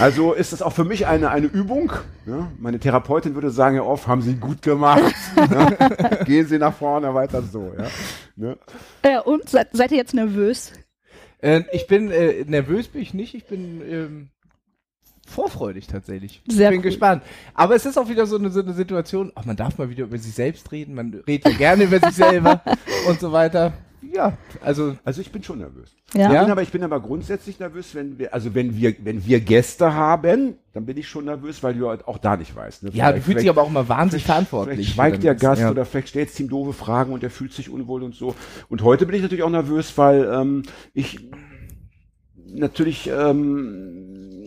Also 0.00 0.32
ist 0.32 0.52
es 0.52 0.62
auch 0.62 0.72
für 0.72 0.84
mich 0.84 1.06
eine, 1.06 1.30
eine 1.30 1.46
Übung. 1.46 1.92
Ja? 2.26 2.50
Meine 2.58 2.78
Therapeutin 2.78 3.34
würde 3.34 3.50
sagen, 3.50 3.76
Herr 3.76 3.86
Off, 3.86 4.06
haben 4.06 4.22
Sie 4.22 4.34
gut 4.34 4.62
gemacht. 4.62 5.14
ja? 5.36 5.70
Gehen 6.24 6.46
Sie 6.46 6.58
nach 6.58 6.74
vorne, 6.74 7.12
weiter 7.14 7.42
so. 7.42 7.72
Ja? 7.76 7.88
Ne? 8.36 8.58
Äh, 9.02 9.20
und 9.20 9.48
seid, 9.48 9.68
seid 9.72 9.90
ihr 9.90 9.98
jetzt 9.98 10.14
nervös? 10.14 10.72
Äh, 11.38 11.62
ich 11.72 11.86
bin 11.86 12.10
äh, 12.10 12.44
nervös, 12.46 12.88
bin 12.88 13.02
ich 13.02 13.14
nicht. 13.14 13.34
Ich 13.34 13.46
bin 13.46 13.82
ähm, 13.88 14.28
vorfreudig 15.32 15.86
tatsächlich. 15.86 16.42
Sehr 16.46 16.70
ich 16.70 16.76
bin 16.76 16.78
cool. 16.78 16.90
gespannt. 16.90 17.22
Aber 17.54 17.74
es 17.74 17.86
ist 17.86 17.98
auch 17.98 18.08
wieder 18.08 18.26
so 18.26 18.36
eine, 18.36 18.50
so 18.50 18.60
eine 18.60 18.72
Situation, 18.74 19.32
ach, 19.34 19.44
man 19.44 19.56
darf 19.56 19.78
mal 19.78 19.90
wieder 19.90 20.04
über 20.04 20.18
sich 20.18 20.34
selbst 20.34 20.70
reden, 20.70 20.94
man 20.94 21.22
redet 21.26 21.52
ja 21.52 21.56
gerne 21.56 21.84
über 21.84 21.98
sich 21.98 22.14
selber 22.14 22.62
und 23.08 23.18
so 23.20 23.32
weiter. 23.32 23.72
Ja, 24.12 24.36
also 24.60 24.96
Also 25.04 25.20
ich 25.20 25.30
bin 25.30 25.42
schon 25.42 25.58
nervös. 25.58 25.94
Ja. 26.14 26.32
Ich 26.32 26.40
bin 26.40 26.50
aber, 26.50 26.62
ich 26.62 26.72
bin 26.72 26.82
aber 26.82 27.00
grundsätzlich 27.00 27.58
nervös, 27.58 27.94
wenn 27.94 28.18
wir, 28.18 28.34
also 28.34 28.54
wenn 28.54 28.76
wir, 28.76 28.94
wenn 29.02 29.24
wir 29.24 29.40
Gäste 29.40 29.94
haben, 29.94 30.56
dann 30.72 30.84
bin 30.84 30.98
ich 30.98 31.08
schon 31.08 31.24
nervös, 31.24 31.62
weil 31.62 31.74
du 31.74 31.88
halt 31.88 32.06
auch 32.06 32.18
da 32.18 32.36
nicht 32.36 32.54
weißt. 32.54 32.82
Ne? 32.82 32.90
ja, 32.92 33.12
du 33.12 33.20
fühlst 33.20 33.42
dich 33.42 33.48
aber 33.48 33.62
auch 33.62 33.70
mal 33.70 33.88
wahnsinnig 33.88 34.24
verantwortlich. 34.24 34.76
Vielleicht 34.76 34.94
schweigt 34.94 35.22
der 35.22 35.34
Gast 35.34 35.62
ja. 35.62 35.70
oder 35.70 35.84
vielleicht 35.86 36.08
stellt 36.08 36.28
es 36.28 36.38
ihm 36.40 36.48
doofe 36.48 36.72
Fragen 36.72 37.12
und 37.12 37.22
er 37.22 37.30
fühlt 37.30 37.52
sich 37.52 37.70
unwohl 37.70 38.02
und 38.02 38.14
so. 38.14 38.34
Und 38.68 38.82
heute 38.82 39.06
bin 39.06 39.14
ich 39.14 39.22
natürlich 39.22 39.44
auch 39.44 39.50
nervös, 39.50 39.96
weil 39.96 40.24
ähm, 40.24 40.64
ich 40.92 41.30
natürlich 42.54 43.08
ähm, 43.08 44.46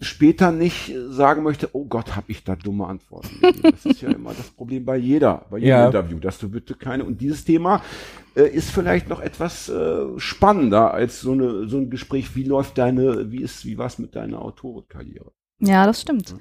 später 0.00 0.50
nicht 0.52 0.92
sagen 1.10 1.42
möchte, 1.42 1.68
oh 1.72 1.84
Gott, 1.84 2.16
habe 2.16 2.30
ich 2.32 2.42
da 2.44 2.56
dumme 2.56 2.86
Antworten 2.86 3.28
gegeben. 3.40 3.70
Das 3.70 3.84
ist 3.86 4.00
ja 4.00 4.10
immer 4.14 4.30
das 4.34 4.48
Problem 4.50 4.84
bei 4.84 4.96
jeder, 4.96 5.44
bei 5.50 5.58
jedem 5.58 5.68
Ja. 5.70 5.86
Interview, 5.86 6.18
dass 6.18 6.38
du 6.38 6.48
bitte 6.48 6.74
keine. 6.74 7.04
Und 7.04 7.20
dieses 7.20 7.44
Thema 7.44 7.82
äh, 8.34 8.48
ist 8.48 8.70
vielleicht 8.70 9.08
noch 9.08 9.20
etwas 9.20 9.68
äh, 9.68 10.06
spannender 10.18 10.92
als 10.94 11.20
so, 11.20 11.32
eine, 11.32 11.68
so 11.68 11.76
ein 11.78 11.90
Gespräch, 11.90 12.34
wie 12.34 12.44
läuft 12.44 12.78
deine, 12.78 13.30
wie 13.30 13.42
ist, 13.42 13.64
wie 13.64 13.76
war's 13.78 13.98
mit 13.98 14.16
deiner 14.16 14.40
Autorenkarriere? 14.42 15.32
Ja, 15.62 15.84
das 15.84 16.00
stimmt. 16.00 16.34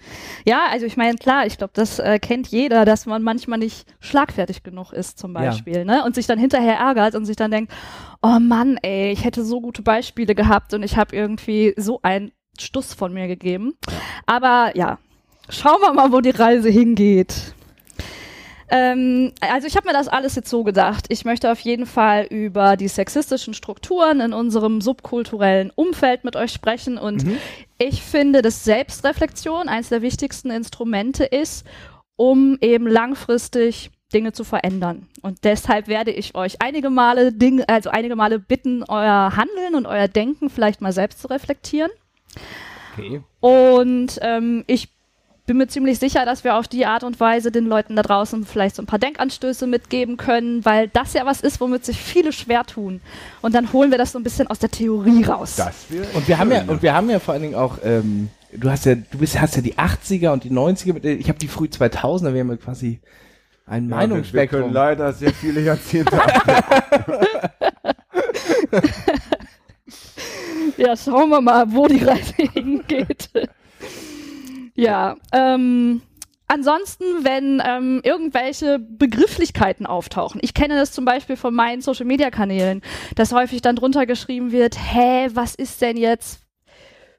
Ja, 0.45 0.61
also 0.71 0.85
ich 0.85 0.95
meine, 0.95 1.17
klar, 1.17 1.45
ich 1.45 1.57
glaube, 1.57 1.73
das 1.75 1.99
äh, 1.99 2.19
kennt 2.19 2.47
jeder, 2.47 2.85
dass 2.85 3.05
man 3.05 3.21
manchmal 3.21 3.59
nicht 3.59 3.85
schlagfertig 3.99 4.63
genug 4.63 4.93
ist, 4.93 5.19
zum 5.19 5.33
Ja. 5.33 5.41
Beispiel, 5.41 5.83
ne? 5.83 6.05
Und 6.05 6.15
sich 6.15 6.25
dann 6.25 6.39
hinterher 6.39 6.75
ärgert 6.77 7.15
und 7.15 7.25
sich 7.25 7.35
dann 7.35 7.51
denkt, 7.51 7.73
oh 8.21 8.39
Mann, 8.39 8.77
ey, 8.81 9.11
ich 9.11 9.25
hätte 9.25 9.43
so 9.43 9.59
gute 9.59 9.81
Beispiele 9.81 10.35
gehabt 10.35 10.73
und 10.73 10.83
ich 10.83 10.95
habe 10.95 11.13
irgendwie 11.13 11.73
so 11.75 11.99
einen 12.01 12.31
Stuss 12.59 12.93
von 12.93 13.13
mir 13.13 13.27
gegeben. 13.27 13.73
Aber 14.25 14.71
ja, 14.75 14.99
schauen 15.49 15.81
wir 15.81 15.93
mal, 15.93 16.11
wo 16.11 16.21
die 16.21 16.29
Reise 16.29 16.69
hingeht. 16.69 17.53
Ähm, 18.71 19.31
also 19.41 19.67
ich 19.67 19.75
habe 19.75 19.87
mir 19.87 19.93
das 19.93 20.07
alles 20.07 20.35
jetzt 20.35 20.49
so 20.49 20.63
gedacht. 20.63 21.05
Ich 21.09 21.25
möchte 21.25 21.51
auf 21.51 21.59
jeden 21.59 21.85
Fall 21.85 22.25
über 22.29 22.77
die 22.77 22.87
sexistischen 22.87 23.53
Strukturen 23.53 24.21
in 24.21 24.33
unserem 24.33 24.81
subkulturellen 24.81 25.71
Umfeld 25.73 26.23
mit 26.23 26.35
euch 26.35 26.51
sprechen 26.51 26.97
und 26.97 27.25
ich 27.79 28.03
finde, 28.03 28.41
dass 28.41 28.63
Selbstreflexion 28.63 29.69
eines 29.69 29.89
der 29.89 30.01
wichtigsten 30.01 30.51
Instrumente 30.51 31.23
ist, 31.23 31.65
um 32.15 32.57
eben 32.61 32.85
langfristig 32.85 33.89
Dinge 34.13 34.33
zu 34.33 34.43
verändern. 34.43 35.07
Und 35.21 35.43
deshalb 35.43 35.87
werde 35.87 36.11
ich 36.11 36.35
euch 36.35 36.61
einige 36.61 36.89
Male 36.89 37.31
Dinge, 37.31 37.67
also 37.69 37.89
einige 37.89 38.15
Male 38.15 38.39
bitten, 38.39 38.83
euer 38.87 39.35
Handeln 39.35 39.75
und 39.75 39.85
euer 39.85 40.07
Denken 40.07 40.49
vielleicht 40.49 40.81
mal 40.81 40.91
selbst 40.91 41.21
zu 41.21 41.27
reflektieren. 41.27 41.91
Okay. 42.97 43.21
Und 43.39 44.19
ähm, 44.21 44.63
ich 44.67 44.89
bin 45.45 45.57
mir 45.57 45.67
ziemlich 45.67 45.97
sicher, 45.97 46.25
dass 46.25 46.43
wir 46.43 46.55
auf 46.57 46.67
die 46.67 46.85
Art 46.85 47.03
und 47.03 47.19
Weise 47.19 47.51
den 47.51 47.65
Leuten 47.65 47.95
da 47.95 48.03
draußen 48.03 48.45
vielleicht 48.45 48.75
so 48.75 48.83
ein 48.83 48.85
paar 48.85 48.99
Denkanstöße 48.99 49.65
mitgeben 49.65 50.15
können, 50.17 50.63
weil 50.63 50.89
das 50.89 51.13
ja 51.13 51.25
was 51.25 51.41
ist, 51.41 51.59
womit 51.59 51.83
sich 51.85 51.99
viele 51.99 52.31
schwer 52.33 52.65
tun. 52.65 53.01
Und 53.41 53.55
dann 53.55 53.73
holen 53.73 53.89
wir 53.89 53.97
das 53.97 54.11
so 54.11 54.19
ein 54.19 54.23
bisschen 54.23 54.45
aus 54.47 54.59
der 54.59 54.69
Theorie 54.69 55.23
raus. 55.23 55.55
Das 55.55 55.85
Und 56.13 56.27
wir 56.27 56.37
haben 56.37 56.51
ja, 56.51 56.63
und 56.67 56.83
wir 56.83 56.93
haben 56.93 57.09
ja 57.09 57.17
vor 57.19 57.33
allen 57.33 57.41
Dingen 57.43 57.55
auch, 57.55 57.79
ähm, 57.83 58.29
du 58.53 58.69
hast 58.69 58.85
ja, 58.85 58.93
du 58.93 59.17
bist, 59.17 59.39
hast 59.41 59.55
ja 59.55 59.63
die 59.63 59.73
80er 59.75 60.29
und 60.33 60.43
die 60.43 60.51
90er, 60.51 60.93
mit, 60.93 61.05
ich 61.05 61.27
habe 61.29 61.39
die 61.39 61.47
früh 61.47 61.65
2000er, 61.65 62.31
wir 62.33 62.41
haben 62.41 62.49
ja 62.51 62.57
quasi 62.57 62.99
ein 63.65 63.85
Ja, 63.85 63.89
wir- 63.89 64.01
Wir 64.01 64.07
Meinungsspektrum. 64.07 64.61
können 64.61 64.73
leider 64.73 65.13
sehr 65.13 65.33
viele 65.33 65.61
Jahrzehnte. 65.61 66.15
Ja, 70.79 70.95
schauen 70.95 71.29
wir 71.29 71.41
mal, 71.41 71.65
wo 71.73 71.87
die 71.87 72.01
Reise 72.01 72.33
hingeht. 72.53 73.29
ja, 74.75 75.17
ähm, 75.33 76.01
ansonsten, 76.47 77.03
wenn 77.23 77.61
ähm, 77.65 77.99
irgendwelche 78.05 78.79
Begrifflichkeiten 78.79 79.85
auftauchen. 79.85 80.39
Ich 80.41 80.53
kenne 80.53 80.75
das 80.75 80.93
zum 80.93 81.03
Beispiel 81.03 81.35
von 81.35 81.53
meinen 81.53 81.81
Social-Media-Kanälen, 81.81 82.81
dass 83.15 83.33
häufig 83.33 83.61
dann 83.61 83.75
drunter 83.75 84.05
geschrieben 84.05 84.53
wird, 84.53 84.77
hä, 84.77 85.27
was 85.33 85.53
ist 85.53 85.81
denn 85.81 85.97
jetzt 85.97 86.39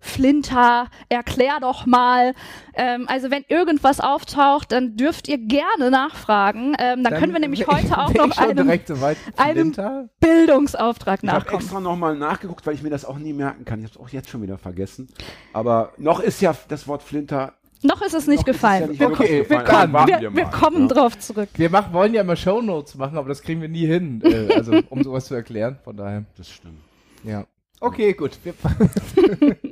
Flinter, 0.00 0.88
erklär 1.09 1.59
doch 1.61 1.87
mal. 1.87 2.35
Ähm, 2.75 3.04
also 3.09 3.30
wenn 3.30 3.45
irgendwas 3.49 4.00
auftaucht, 4.00 4.73
dann 4.73 4.97
dürft 4.97 5.28
ihr 5.28 5.38
gerne 5.38 5.90
nachfragen. 5.90 6.75
Ähm, 6.78 7.04
dann, 7.04 7.14
können 7.14 7.33
wir 7.33 7.40
nämlich 7.40 7.66
heute 7.66 7.99
auch 7.99 8.12
noch 8.14 8.28
ich 8.33 8.38
einem 8.38 8.69
so 8.95 9.02
einem-? 9.37 10.09
Bildungsauftrag 10.21 11.21
Ich 11.23 11.28
habe 11.28 11.40
nachkommen. 11.40 11.62
extra 11.62 11.80
nochmal 11.80 12.16
nachgeguckt, 12.16 12.66
weil 12.66 12.75
ich 12.75 12.83
mir 12.83 12.90
das 12.90 13.04
auch 13.04 13.19
nie 13.19 13.33
merken 13.33 13.64
kann. 13.64 13.78
Ich 13.80 13.85
habe 13.87 13.95
es 13.95 14.00
auch 14.00 14.09
jetzt 14.11 14.30
schon 14.30 14.42
wieder 14.42 14.59
vergessen. 14.59 15.09
Aber 15.52 15.92
noch 15.99 16.21
ist 16.21 16.40
ja 16.40 16.54
das 16.69 16.88
Wort 16.88 17.02
Flinter. 17.02 17.54
Noch 17.83 18.02
ist 18.02 18.14
es 18.14 18.26
nicht 18.26 18.40
noch 18.40 18.45
gefallen. 18.47 18.83
ja 18.83 18.88
nicht 18.88 19.00
wir, 19.00 19.11
Okay, 19.11 19.45
wir, 19.49 19.59
dann 19.62 19.92
kommen, 19.92 20.07
wir, 20.09 20.35
wir 20.37 20.45
kommen 20.47 20.83
ja. 20.88 20.95
drauf 20.95 21.19
zurück. 21.19 21.49
Wir 21.54 21.71
machen, 21.71 21.92
wollen 21.95 22.12
ja 22.12 22.21
immer 22.21 22.37
Shownotes 22.37 22.95
machen, 22.97 23.16
aber 23.16 23.28
das 23.28 23.40
kriegen 23.42 23.61
wir 23.62 23.69
nie 23.69 23.87
hin, 23.87 24.21
äh, 24.25 24.52
also 24.54 24.80
um 24.90 25.02
sowas 25.02 25.25
zu 25.26 25.35
erklären. 25.35 25.78
Von 25.83 25.97
daher, 25.97 26.25
Das 26.37 26.50
stimmt. 26.50 26.78
ja. 27.25 27.45
Okay, 27.83 28.12
gut. 28.12 28.38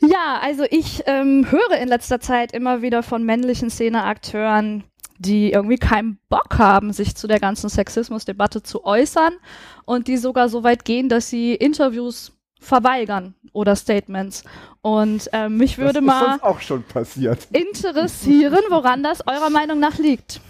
Ja, 0.00 0.40
also 0.40 0.64
ich 0.68 1.02
ähm, 1.06 1.46
höre 1.48 1.78
in 1.80 1.88
letzter 1.88 2.20
Zeit 2.20 2.52
immer 2.52 2.82
wieder 2.82 3.02
von 3.02 3.24
männlichen 3.24 3.70
Szeneakteuren, 3.70 4.84
die 5.18 5.52
irgendwie 5.52 5.76
keinen 5.76 6.18
Bock 6.28 6.58
haben, 6.58 6.92
sich 6.92 7.14
zu 7.14 7.28
der 7.28 7.38
ganzen 7.38 7.68
Sexismusdebatte 7.70 8.62
zu 8.62 8.84
äußern 8.84 9.34
und 9.84 10.08
die 10.08 10.16
sogar 10.16 10.48
so 10.48 10.64
weit 10.64 10.84
gehen, 10.84 11.08
dass 11.08 11.30
sie 11.30 11.54
Interviews 11.54 12.32
verweigern 12.60 13.34
oder 13.52 13.76
Statements. 13.76 14.44
Und 14.80 15.28
äh, 15.32 15.48
mich 15.48 15.78
würde 15.78 15.94
das 15.94 16.02
ist 16.02 16.06
mal 16.06 16.24
sonst 16.30 16.42
auch 16.42 16.60
schon 16.60 16.82
passiert. 16.82 17.46
interessieren, 17.52 18.60
woran 18.70 19.02
das 19.02 19.26
eurer 19.26 19.50
Meinung 19.50 19.78
nach 19.78 19.98
liegt. 19.98 20.40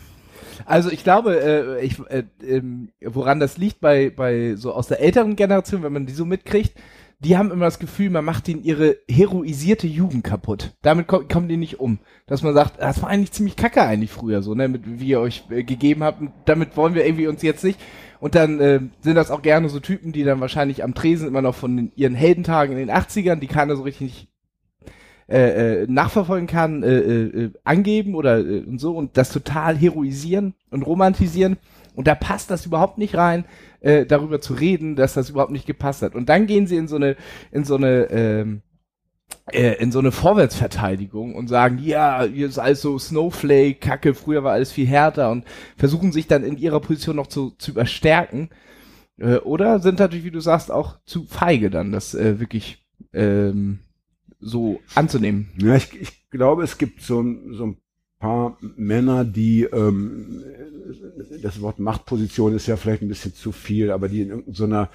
Also 0.65 0.91
ich 0.91 1.03
glaube, 1.03 1.41
äh, 1.41 1.85
ich, 1.85 1.99
äh, 2.09 2.25
ähm, 2.43 2.91
woran 3.01 3.41
das 3.41 3.59
liegt 3.59 3.81
bei, 3.81 4.11
bei 4.11 4.55
so 4.57 4.73
aus 4.73 4.89
der 4.89 5.01
älteren 5.01 5.37
Generation, 5.37 5.83
wenn 5.83 5.93
man 5.93 6.07
die 6.07 6.13
so 6.13 6.25
mitkriegt, 6.25 6.75
die 7.25 7.37
haben 7.37 7.53
immer 7.53 7.67
das 7.67 7.79
Gefühl, 7.79 8.11
man 8.11 8.25
macht 8.25 8.49
ihnen 8.49 8.65
ihre 8.65 8.97
heroisierte 9.09 9.87
Jugend 9.87 10.25
kaputt. 10.25 10.75
Damit 10.83 11.07
ko 11.07 11.21
kommen 11.21 11.49
die 11.49 11.57
nicht 11.57 11.79
um. 11.79 12.01
Dass 12.27 12.43
man 12.43 12.55
sagt, 12.55 12.81
das 12.81 13.01
war 13.01 13.09
eigentlich 13.09 13.33
ziemlich 13.33 13.57
kacke 13.57 13.83
eigentlich 13.83 14.11
früher 14.11 14.43
so, 14.43 14.55
ne, 14.55 14.69
mit, 14.69 14.83
wie 14.85 15.09
ihr 15.09 15.21
euch 15.21 15.45
äh, 15.51 15.63
gegeben 15.63 16.03
habt. 16.03 16.21
Und 16.21 16.33
damit 16.47 16.77
wollen 16.77 16.95
wir 16.95 17.07
irgendwie 17.07 17.29
uns 17.29 17.43
jetzt 17.43 17.63
nicht. 17.63 17.79
Und 18.19 18.35
dann 18.35 18.61
äh, 18.61 18.81
sind 19.01 19.15
das 19.15 19.31
auch 19.31 19.43
gerne 19.43 19.69
so 19.69 19.79
Typen, 19.79 20.13
die 20.13 20.25
dann 20.25 20.41
wahrscheinlich 20.41 20.83
am 20.83 20.95
Tresen 20.95 21.29
immer 21.29 21.43
noch 21.43 21.55
von 21.55 21.77
den, 21.77 21.93
ihren 21.95 22.15
Heldentagen 22.15 22.77
in 22.77 22.87
den 22.87 22.97
80ern, 22.97 23.37
die 23.37 23.47
keiner 23.47 23.77
so 23.77 23.83
richtig 23.83 24.29
äh, 25.29 25.83
äh, 25.83 25.87
nachverfolgen 25.89 26.49
kann, 26.49 26.83
äh, 26.83 26.99
äh, 26.99 27.53
angeben 27.63 28.15
oder 28.17 28.39
äh, 28.41 28.61
und 28.61 28.81
so 28.81 28.97
und 28.97 29.17
das 29.17 29.33
total 29.33 29.77
heroisieren 29.77 30.55
und 30.71 30.83
romantisieren. 30.83 31.57
Und 31.95 32.07
da 32.07 32.15
passt 32.15 32.51
das 32.51 32.67
überhaupt 32.67 32.99
nicht 32.99 33.15
rein, 33.15 33.45
äh, 33.83 34.07
darüber 34.07 34.41
zu 34.41 34.55
reden, 34.55 34.97
dass 34.97 35.15
das 35.15 35.31
überhaupt 35.31 35.53
nicht 35.53 35.67
gepasst 35.67 36.03
hat. 36.03 36.15
Und 36.15 36.29
dann 36.29 36.47
gehen 36.47 36.67
sie 36.67 36.77
in 36.77 36.89
so 36.89 36.97
eine, 36.97 37.17
in 37.51 37.65
so 37.65 37.77
eine, 37.77 38.11
ähm, 38.11 38.63
äh, 39.51 39.75
in 39.83 39.93
so 39.93 39.99
eine 39.99 40.13
Vorwärtsverteidigung 40.13 41.35
und 41.35 41.49
sagen, 41.49 41.79
ja, 41.79 42.25
hier 42.25 42.47
ist 42.47 42.59
alles 42.59 42.81
so 42.81 42.99
Snowflake, 42.99 43.81
Kacke, 43.81 44.15
früher 44.15 44.45
war 44.45 44.53
alles 44.53 44.73
viel 44.73 44.87
härter 44.87 45.31
und 45.31 45.45
versuchen 45.77 46.13
sich 46.13 46.27
dann 46.27 46.45
in 46.45 46.57
ihrer 46.57 46.81
Position 46.81 47.17
noch 47.17 47.27
zu, 47.27 47.51
zu 47.59 47.73
überstärken. 47.73 48.51
Äh, 49.19 49.37
oder 49.37 49.81
sind 49.81 49.99
natürlich, 49.99 50.25
wie 50.25 50.31
du 50.31 50.41
sagst, 50.41 50.71
auch 50.71 50.99
zu 51.05 51.27
feige 51.27 51.71
dann, 51.71 51.93
das 51.93 52.15
äh, 52.15 52.41
wirklich 52.41 52.87
ähm, 53.13 53.81
so 54.39 54.81
anzunehmen. 54.95 55.51
Ja, 55.59 55.77
ich, 55.77 56.01
ich 56.01 56.31
glaube, 56.31 56.63
es 56.63 56.79
gibt 56.79 57.03
so, 57.03 57.23
so 57.51 57.67
ein 57.67 57.77
paar 58.23 58.57
Männer, 58.77 59.25
die 59.25 59.65
ähm, 59.65 60.43
das 61.43 61.61
Wort 61.61 61.81
Machtposition 61.81 62.55
ist 62.55 62.69
ja 62.69 62.77
vielleicht 62.77 63.03
ein 63.03 63.09
bisschen 63.09 63.35
zu 63.35 63.51
viel, 63.51 63.91
aber 63.91 64.09
die 64.09 64.23
in 64.23 64.31
irgendeiner 64.31 64.89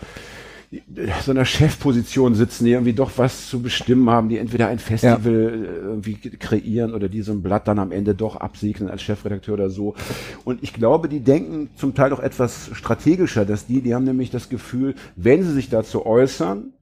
so 1.24 1.32
einer 1.32 1.46
Chefposition 1.46 2.36
sitzen, 2.36 2.66
die 2.66 2.72
irgendwie 2.72 2.92
doch 2.92 3.12
was 3.16 3.50
zu 3.50 3.62
bestimmen 3.62 4.10
haben, 4.10 4.28
die 4.28 4.38
entweder 4.38 4.68
ein 4.68 4.80
Festival 4.80 5.34
äh, 5.34 5.86
irgendwie 5.86 6.16
kreieren 6.16 6.94
oder 6.94 7.08
die 7.08 7.22
so 7.22 7.32
ein 7.32 7.42
Blatt 7.42 7.70
dann 7.70 7.80
am 7.80 7.94
Ende 7.94 8.16
doch 8.16 8.36
absegnen 8.36 8.90
als 8.90 9.02
Chefredakteur 9.02 9.54
oder 9.54 9.70
so. 9.70 9.96
Und 10.44 10.62
ich 10.64 10.74
glaube, 10.74 11.08
die 11.08 11.22
denken 11.22 11.70
zum 11.78 11.96
Teil 11.96 12.10
doch 12.10 12.20
etwas 12.20 12.70
strategischer, 12.74 13.46
dass 13.46 13.66
die, 13.66 13.82
die 13.82 13.96
haben 13.96 14.04
nämlich 14.04 14.30
das 14.30 14.50
Gefühl, 14.50 14.96
wenn 15.16 15.42
sie 15.44 15.54
sich 15.54 15.70
dazu 15.70 16.06
äußern, 16.06 16.74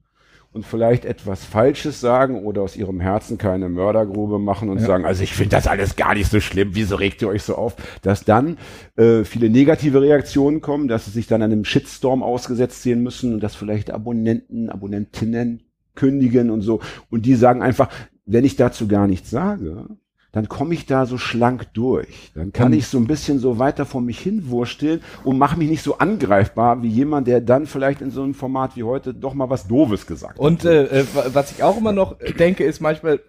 und 0.56 0.66
vielleicht 0.66 1.04
etwas 1.04 1.44
Falsches 1.44 2.00
sagen 2.00 2.42
oder 2.44 2.62
aus 2.62 2.76
ihrem 2.76 2.98
Herzen 2.98 3.36
keine 3.38 3.68
Mördergrube 3.68 4.38
machen 4.38 4.70
und 4.70 4.78
Ja. 4.80 4.86
sagen, 4.86 5.04
also 5.04 5.22
ich 5.22 5.34
finde 5.34 5.50
das 5.50 5.66
alles 5.68 5.94
gar 5.96 6.14
nicht 6.14 6.30
so 6.30 6.40
schlimm, 6.40 6.70
wieso 6.72 6.96
regt 6.96 7.20
ihr 7.22 7.28
euch 7.28 7.42
so 7.42 7.54
auf, 7.56 7.76
dass 8.02 8.24
dann 8.24 8.56
äh, 8.96 9.24
viele 9.24 9.50
negative 9.50 10.00
Reaktionen 10.00 10.62
kommen, 10.62 10.88
dass 10.88 11.04
sie 11.04 11.10
sich 11.12 11.26
dann 11.26 11.42
einem 11.42 11.64
Shitstorm 11.64 12.22
ausgesetzt 12.22 12.82
sehen 12.82 13.02
müssen 13.02 13.34
und 13.34 13.42
dass 13.42 13.54
vielleicht 13.54 13.90
Abonnenten, 13.90 14.70
Abonnentinnen 14.70 15.62
kündigen 15.94 16.50
und 16.50 16.62
so 16.62 16.80
und 17.10 17.26
die 17.26 17.34
sagen 17.34 17.62
einfach, 17.62 17.88
wenn 18.24 18.44
ich 18.44 18.56
dazu 18.56 18.88
gar 18.88 19.06
nichts 19.06 19.30
sage, 19.30 19.86
dann 20.32 20.48
komme 20.48 20.74
ich 20.74 20.84
da 20.86 21.06
so 21.06 21.16
schlank 21.18 21.72
durch. 21.72 22.30
Dann 22.34 22.52
kann 22.52 22.66
Und- 22.72 22.78
ich 22.78 22.86
so 22.88 22.98
ein 22.98 23.06
bisschen 23.06 23.38
so 23.38 23.58
weiter 23.58 23.86
vor 23.86 24.00
mich 24.02 24.18
hinwursteln 24.18 25.00
und 25.24 25.38
mache 25.38 25.56
mich 25.58 25.70
nicht 25.70 25.82
so 25.82 25.98
angreifbar 25.98 26.82
wie 26.82 26.88
jemand, 26.88 27.26
der 27.26 27.40
dann 27.40 27.66
vielleicht 27.66 28.00
in 28.02 28.10
so 28.10 28.22
einem 28.22 28.34
Format 28.34 28.76
wie 28.76 28.82
heute 28.82 29.14
doch 29.14 29.32
mal 29.34 29.48
was 29.48 29.66
Doofes 29.66 30.06
gesagt 30.06 30.38
Und 30.38 30.60
hat. 30.60 30.66
äh, 30.66 31.00
äh, 31.00 31.06
wa- 31.14 31.26
was 31.32 31.52
ich 31.52 31.62
auch 31.62 31.78
immer 31.78 31.92
noch 31.92 32.16
denke, 32.38 32.64
ist 32.64 32.80
manchmal, 32.80 33.20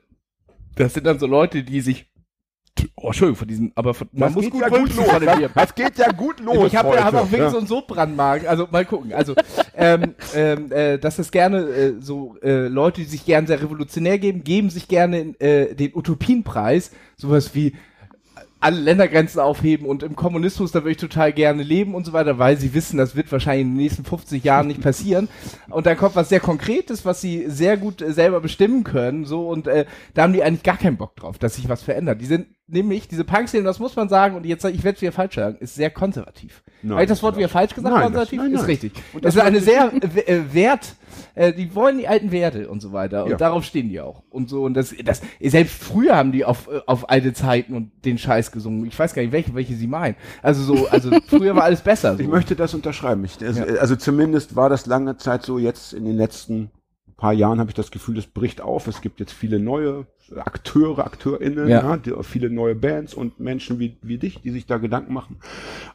das 0.76 0.94
sind 0.94 1.06
dann 1.06 1.18
so 1.20 1.28
Leute, 1.28 1.64
die 1.64 1.82
sich, 1.82 2.12
oh, 2.96 3.08
Entschuldigung, 3.08 3.36
von 3.38 3.48
diesem, 3.48 3.72
aber 3.76 3.94
von, 3.94 4.08
man 4.12 4.30
das 4.30 4.36
muss 4.36 4.44
geht 4.46 4.52
gut 4.54 4.62
ja 4.62 4.70
gut 4.70 4.96
los. 4.96 5.06
von 5.10 5.20
dem 5.26 5.38
Bier. 5.38 5.50
Das 5.54 5.76
geht 5.76 5.98
ja 5.98 6.12
gut 6.12 6.40
los. 6.40 6.68
ich 6.68 6.76
habe 6.76 6.90
heute. 6.90 7.04
hab 7.04 7.14
auch 7.14 7.26
wirklich 7.32 7.40
Ja. 7.40 7.50
so 7.50 7.58
einen 7.58 7.68
Sodbrandmagen. 7.68 8.48
Also 8.48 8.68
mal 8.72 8.86
gucken. 8.86 9.14
Also 9.14 9.36
ähm, 9.76 10.16
ähm, 10.36 10.72
äh, 10.72 10.98
dass 10.98 11.20
es 11.20 11.32
gerne 11.32 11.60
äh, 11.60 11.94
so 12.00 12.36
äh, 12.42 12.68
Leute, 12.68 13.02
die 13.02 13.08
sich 13.08 13.26
gerne 13.26 13.48
sehr 13.48 13.62
revolutionär 13.62 14.20
geben, 14.20 14.44
geben 14.44 14.70
sich 14.70 14.88
gerne 14.88 15.40
äh, 15.40 15.76
den 15.76 15.96
Utopienpreis. 15.96 16.92
Sowas 17.16 17.54
wie 17.56 17.74
alle 18.60 18.80
Ländergrenzen 18.80 19.40
aufheben 19.40 19.86
und 19.86 20.02
im 20.02 20.16
Kommunismus, 20.16 20.72
da 20.72 20.80
würde 20.80 20.92
ich 20.92 20.98
total 20.98 21.32
gerne 21.32 21.62
leben 21.62 21.94
und 21.94 22.08
so 22.08 22.14
weiter, 22.14 22.40
weil 22.40 22.58
sie 22.58 22.74
wissen, 22.74 22.98
das 22.98 23.16
wird 23.16 23.32
wahrscheinlich 23.32 23.62
in 23.68 23.74
den 23.74 23.78
nächsten 23.78 24.04
50 24.04 24.44
Jahren 24.44 24.66
nicht 24.66 24.82
passieren. 24.82 25.30
Und 25.70 25.86
dann 25.86 25.96
kommt 25.96 26.16
was 26.16 26.30
sehr 26.30 26.40
Konkretes, 26.40 27.06
was 27.06 27.22
sie 27.22 27.46
sehr 27.50 27.78
gut 27.78 28.02
äh, 28.02 28.12
selber 28.14 28.42
bestimmen 28.42 28.84
können, 28.84 29.26
so 29.26 29.48
und 29.50 29.68
äh, 29.68 29.86
da 30.16 30.24
haben 30.24 30.34
die 30.34 30.42
eigentlich 30.42 30.64
gar 30.64 30.78
keinen 30.78 30.98
Bock 30.98 31.16
drauf, 31.16 31.38
dass 31.38 31.56
sich 31.56 31.70
was 31.70 31.84
verändert. 31.84 32.20
Die 32.20 32.26
sind 32.26 32.48
nämlich, 32.68 33.08
diese 33.08 33.24
Punk-Szene, 33.24 33.64
das 33.64 33.80
muss 33.80 33.96
man 33.96 34.10
sagen, 34.10 34.36
und 34.36 34.46
jetzt 34.46 34.64
ich 34.66 34.84
werde 34.84 34.96
es 34.98 35.02
wieder 35.02 35.12
falsch 35.12 35.36
sagen, 35.36 35.58
ist 35.60 35.76
sehr 35.76 35.90
konservativ. 35.90 36.64
Habe 36.88 37.04
ich 37.04 37.10
das 37.10 37.24
Wort 37.24 37.38
wieder 37.38 37.50
falsch 37.50 37.74
gesagt, 37.74 37.94
Nein, 37.94 38.02
das- 38.14 38.30
konservativ? 38.30 38.40
nein, 38.40 38.52
ist 38.54 38.58
nein. 38.62 38.66
richtig. 38.66 38.92
Und 39.14 39.26
das 39.26 39.36
das 39.36 39.44
ist 39.44 39.48
eine 39.48 39.60
sehr 39.62 39.92
äh, 40.28 40.54
Wert, 40.54 40.96
äh, 41.36 41.54
die 41.54 41.74
wollen 41.74 41.98
die 41.98 42.08
alten 42.08 42.32
Werte 42.32 42.70
und 42.70 42.82
so 42.82 42.92
weiter. 42.94 43.24
Und 43.24 43.32
Ja. 43.32 43.38
darauf 43.38 43.64
stehen 43.64 43.90
die 43.90 44.00
auch. 44.02 44.24
Und 44.30 44.50
so, 44.50 44.64
und 44.64 44.74
das, 44.76 44.94
das, 45.04 45.22
selbst 45.42 45.82
früher 45.82 46.16
haben 46.16 46.32
die 46.32 46.46
auf, 46.46 46.68
äh, 46.68 46.80
auf 46.86 47.10
alte 47.10 47.34
Zeiten 47.34 47.74
und 47.74 47.92
den 48.06 48.18
Scheiß 48.18 48.52
gesungen. 48.52 48.86
Ich 48.86 48.98
weiß 48.98 49.14
gar 49.14 49.22
nicht, 49.22 49.32
welche, 49.32 49.56
welche 49.56 49.76
sie 49.76 49.88
meinen. 49.88 50.16
Also 50.44 50.64
so, 50.64 50.88
also 50.90 51.10
früher 51.28 51.56
war 51.56 51.64
alles 51.64 51.82
besser. 51.82 52.16
So. 52.16 52.22
Ich 52.22 52.28
möchte 52.28 52.56
das 52.56 52.74
unterschreiben. 52.74 53.24
Ich, 53.26 53.44
also, 53.44 53.64
Ja. 53.66 53.76
also 53.80 53.96
zumindest 53.96 54.56
war 54.56 54.70
das 54.70 54.86
lange 54.86 55.18
Zeit 55.18 55.44
so. 55.44 55.58
Jetzt 55.58 55.94
in 55.94 56.06
den 56.06 56.16
letzten 56.18 56.70
paar 57.18 57.34
Jahren 57.34 57.60
habe 57.60 57.70
ich 57.72 57.76
das 57.76 57.92
Gefühl, 57.92 58.18
es 58.18 58.28
bricht 58.28 58.62
auf. 58.62 58.88
Es 58.88 59.02
gibt 59.02 59.20
jetzt 59.20 59.34
viele 59.34 59.60
neue 59.60 60.06
Akteure, 60.36 61.06
AkteurInnen, 61.06 61.68
Ja. 61.68 61.82
ja. 61.82 61.98
die, 61.98 62.14
viele 62.22 62.50
neue 62.50 62.76
Bands 62.76 63.14
und 63.14 63.40
Menschen 63.40 63.80
wie, 63.80 63.98
wie 64.02 64.18
dich, 64.18 64.42
die 64.42 64.52
sich 64.52 64.66
da 64.66 64.78
Gedanken 64.78 65.14
machen. 65.14 65.38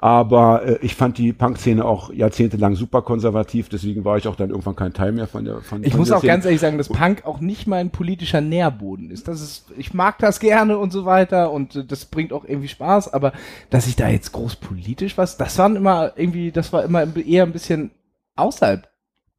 Aber 0.00 0.64
äh, 0.64 0.78
ich 0.80 0.94
fand 0.94 1.18
die 1.18 1.32
Punk-Szene 1.32 1.84
auch 1.84 2.12
jahrzehntelang 2.12 2.74
super 2.74 3.02
konservativ, 3.02 3.68
deswegen 3.68 4.04
war 4.04 4.16
ich 4.16 4.26
auch 4.26 4.36
dann 4.36 4.50
irgendwann 4.50 4.74
kein 4.74 4.94
Teil 4.94 5.12
mehr 5.12 5.26
von 5.26 5.44
der 5.44 5.60
von 5.60 5.84
Ich 5.84 5.90
von 5.90 6.00
muss 6.00 6.08
der 6.08 6.16
auch 6.16 6.20
Szene. 6.22 6.32
ganz 6.32 6.44
ehrlich 6.46 6.60
sagen, 6.60 6.78
dass 6.78 6.88
Punk 6.88 7.24
auch 7.26 7.40
nicht 7.40 7.66
mein 7.66 7.90
politischer 7.90 8.40
Nährboden 8.40 9.10
ist. 9.10 9.28
Das 9.28 9.40
ist, 9.42 9.66
ich 9.76 9.92
mag 9.94 10.18
das 10.18 10.40
gerne 10.40 10.78
und 10.78 10.92
so 10.92 11.04
weiter 11.04 11.52
und 11.52 11.76
äh, 11.76 11.84
das 11.84 12.06
bringt 12.06 12.32
auch 12.32 12.44
irgendwie 12.44 12.68
Spaß, 12.68 13.12
aber 13.12 13.32
dass 13.70 13.86
ich 13.86 13.96
da 13.96 14.08
jetzt 14.08 14.32
groß 14.32 14.56
politisch 14.56 15.18
was, 15.18 15.36
das 15.36 15.58
waren 15.58 15.76
immer 15.76 16.12
irgendwie, 16.16 16.52
das 16.52 16.72
war 16.72 16.84
immer 16.84 17.04
eher 17.16 17.42
ein 17.44 17.52
bisschen 17.52 17.90
außerhalb 18.34 18.88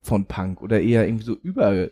von 0.03 0.25
Punk 0.25 0.61
oder 0.61 0.79
eher 0.81 1.07
irgendwie 1.07 1.25
so 1.25 1.33
über. 1.41 1.89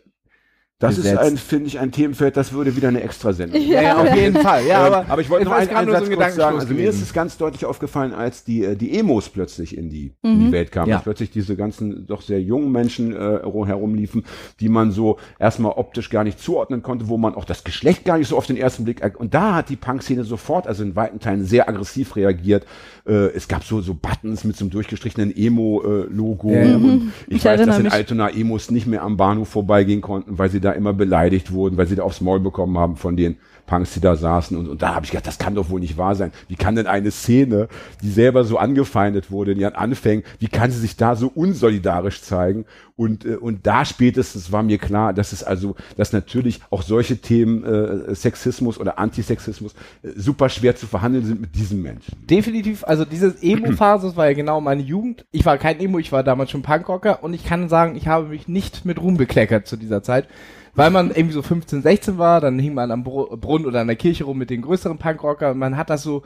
Das 0.78 0.98
ist 0.98 1.16
ein, 1.16 1.36
finde 1.36 1.68
ich, 1.68 1.78
ein 1.78 1.92
Themenfeld, 1.92 2.36
das 2.36 2.52
würde 2.52 2.74
wieder 2.74 2.88
eine 2.88 3.02
Extrasendung. 3.04 3.62
Ja. 3.62 3.74
Ja, 3.74 3.82
ja, 3.82 4.02
auf 4.02 4.16
jeden 4.16 4.36
Fall. 4.42 4.66
Ja, 4.66 4.84
Ähm, 4.88 4.92
aber, 4.92 5.10
aber 5.12 5.22
ich 5.22 5.30
wollte 5.30 5.44
noch 5.44 5.52
einen, 5.52 5.70
einen 5.70 5.92
Satz 5.92 6.06
so 6.08 6.12
kurz 6.16 6.34
sagen. 6.34 6.58
Also 6.58 6.74
mir 6.74 6.88
ist 6.90 7.00
es 7.00 7.12
ganz 7.12 7.36
deutlich 7.38 7.64
aufgefallen, 7.64 8.12
als 8.12 8.42
die, 8.42 8.64
äh, 8.64 8.74
die 8.74 8.98
Emos 8.98 9.28
plötzlich 9.28 9.78
in 9.78 9.90
die, 9.90 10.16
Mhm. 10.24 10.30
in 10.32 10.40
die 10.46 10.52
Welt 10.52 10.72
kamen. 10.72 10.88
Ja. 10.90 10.96
Dass 10.96 11.04
plötzlich 11.04 11.30
diese 11.30 11.54
ganzen 11.54 12.08
doch 12.08 12.20
sehr 12.20 12.42
jungen 12.42 12.72
Menschen 12.72 13.12
äh, 13.14 13.38
herumliefen, 13.44 14.24
die 14.58 14.68
man 14.68 14.90
so 14.90 15.18
erstmal 15.38 15.70
optisch 15.70 16.10
gar 16.10 16.24
nicht 16.24 16.40
zuordnen 16.40 16.82
konnte, 16.82 17.06
wo 17.06 17.16
man 17.16 17.36
auch 17.36 17.44
das 17.44 17.62
Geschlecht 17.62 18.04
gar 18.04 18.18
nicht 18.18 18.26
so 18.26 18.36
auf 18.36 18.46
den 18.46 18.56
ersten 18.56 18.82
Blick 18.82 19.02
und 19.20 19.34
da 19.34 19.54
hat 19.54 19.68
die 19.68 19.76
Punk-Szene 19.76 20.24
sofort, 20.24 20.66
also 20.66 20.82
in 20.82 20.96
weiten 20.96 21.20
Teilen 21.20 21.44
sehr 21.44 21.68
aggressiv 21.68 22.16
reagiert. 22.16 22.66
Äh, 23.06 23.32
es 23.34 23.48
gab 23.48 23.64
so 23.64 23.80
so 23.80 23.94
Buttons 23.94 24.44
mit 24.44 24.56
so 24.56 24.64
einem 24.64 24.70
durchgestrichenen 24.70 25.36
Emo-Logo 25.36 26.50
Ja, 26.50 26.62
ja. 26.62 26.76
und 26.76 27.12
ich, 27.26 27.36
Ich 27.38 27.44
weiß, 27.44 27.64
dass 27.64 27.76
in 27.78 27.84
mich. 27.84 27.92
Altona 27.92 28.28
Emos 28.30 28.70
nicht 28.70 28.86
mehr 28.86 29.02
am 29.02 29.16
Bahnhof 29.16 29.48
vorbeigehen 29.48 30.00
konnten, 30.00 30.38
weil 30.38 30.50
sie 30.50 30.60
da 30.60 30.72
immer 30.72 30.92
beleidigt 30.92 31.52
wurden, 31.52 31.76
weil 31.76 31.86
sie 31.88 31.96
da 31.96 32.04
aufs 32.04 32.20
Maul 32.20 32.38
bekommen 32.40 32.78
haben 32.78 32.96
von 32.96 33.16
den 33.16 33.36
Punks, 33.66 33.94
die 33.94 34.00
da 34.00 34.16
saßen. 34.16 34.56
Und, 34.56 34.68
und 34.68 34.82
da 34.82 34.94
habe 34.94 35.04
ich 35.04 35.10
gedacht, 35.10 35.26
das 35.26 35.38
kann 35.38 35.54
doch 35.54 35.70
wohl 35.70 35.80
nicht 35.80 35.96
wahr 35.96 36.14
sein. 36.14 36.32
Wie 36.48 36.56
kann 36.56 36.76
denn 36.76 36.86
eine 36.86 37.10
Szene, 37.10 37.68
die 38.02 38.10
selber 38.10 38.44
so 38.44 38.58
angefeindet 38.58 39.30
wurde 39.30 39.52
in 39.52 39.60
ihren 39.60 39.74
Anfängen, 39.74 40.24
wie 40.38 40.48
kann 40.48 40.70
sie 40.70 40.78
sich 40.78 40.96
da 40.96 41.16
so 41.16 41.30
unsolidarisch 41.34 42.22
zeigen? 42.22 42.64
Und, 42.96 43.24
äh, 43.24 43.36
und 43.36 43.66
da 43.66 43.84
spätestens 43.84 44.52
war 44.52 44.62
mir 44.62 44.78
klar, 44.78 45.12
dass 45.12 45.32
es 45.32 45.42
also, 45.42 45.76
dass 45.96 46.12
natürlich 46.12 46.60
auch 46.70 46.82
solche 46.82 47.18
Themen, 47.18 47.64
äh, 47.64 48.14
Sexismus 48.14 48.78
oder 48.78 48.98
Antisexismus, 48.98 49.72
äh, 50.02 50.10
super 50.16 50.48
schwer 50.48 50.76
zu 50.76 50.86
verhandeln 50.86 51.24
sind 51.24 51.40
mit 51.40 51.54
diesen 51.54 51.82
Menschen. 51.82 52.14
definitiv, 52.28 52.84
also 52.84 53.04
diese 53.04 53.34
Emo-Phase, 53.40 54.14
war 54.16 54.26
ja 54.26 54.34
genau 54.34 54.60
meine 54.60 54.82
Jugend. 54.82 55.24
Ich 55.32 55.44
war 55.44 55.58
kein 55.58 55.80
Emo, 55.80 55.98
ich 55.98 56.12
war 56.12 56.22
damals 56.22 56.50
schon 56.50 56.62
Punkrocker 56.62 57.22
und 57.22 57.34
ich 57.34 57.44
kann 57.44 57.68
sagen, 57.68 57.96
ich 57.96 58.06
habe 58.08 58.28
mich 58.28 58.48
nicht 58.48 58.84
mit 58.84 59.00
Ruhm 59.00 59.16
bekleckert 59.16 59.66
zu 59.66 59.76
dieser 59.76 60.02
Zeit. 60.02 60.28
Weil 60.74 60.90
man 60.90 61.10
irgendwie 61.10 61.34
so 61.34 61.42
15, 61.42 61.82
16 61.82 62.18
war, 62.18 62.40
dann 62.40 62.58
hing 62.58 62.72
man 62.74 62.90
am 62.90 63.02
Bru- 63.04 63.36
Brunnen 63.36 63.66
oder 63.66 63.80
an 63.80 63.86
der 63.88 63.96
Kirche 63.96 64.24
rum 64.24 64.38
mit 64.38 64.48
den 64.50 64.62
größeren 64.62 64.98
Punkrocker 64.98 65.50
und 65.50 65.58
man 65.58 65.76
hat 65.76 65.90
das 65.90 66.02
so 66.02 66.22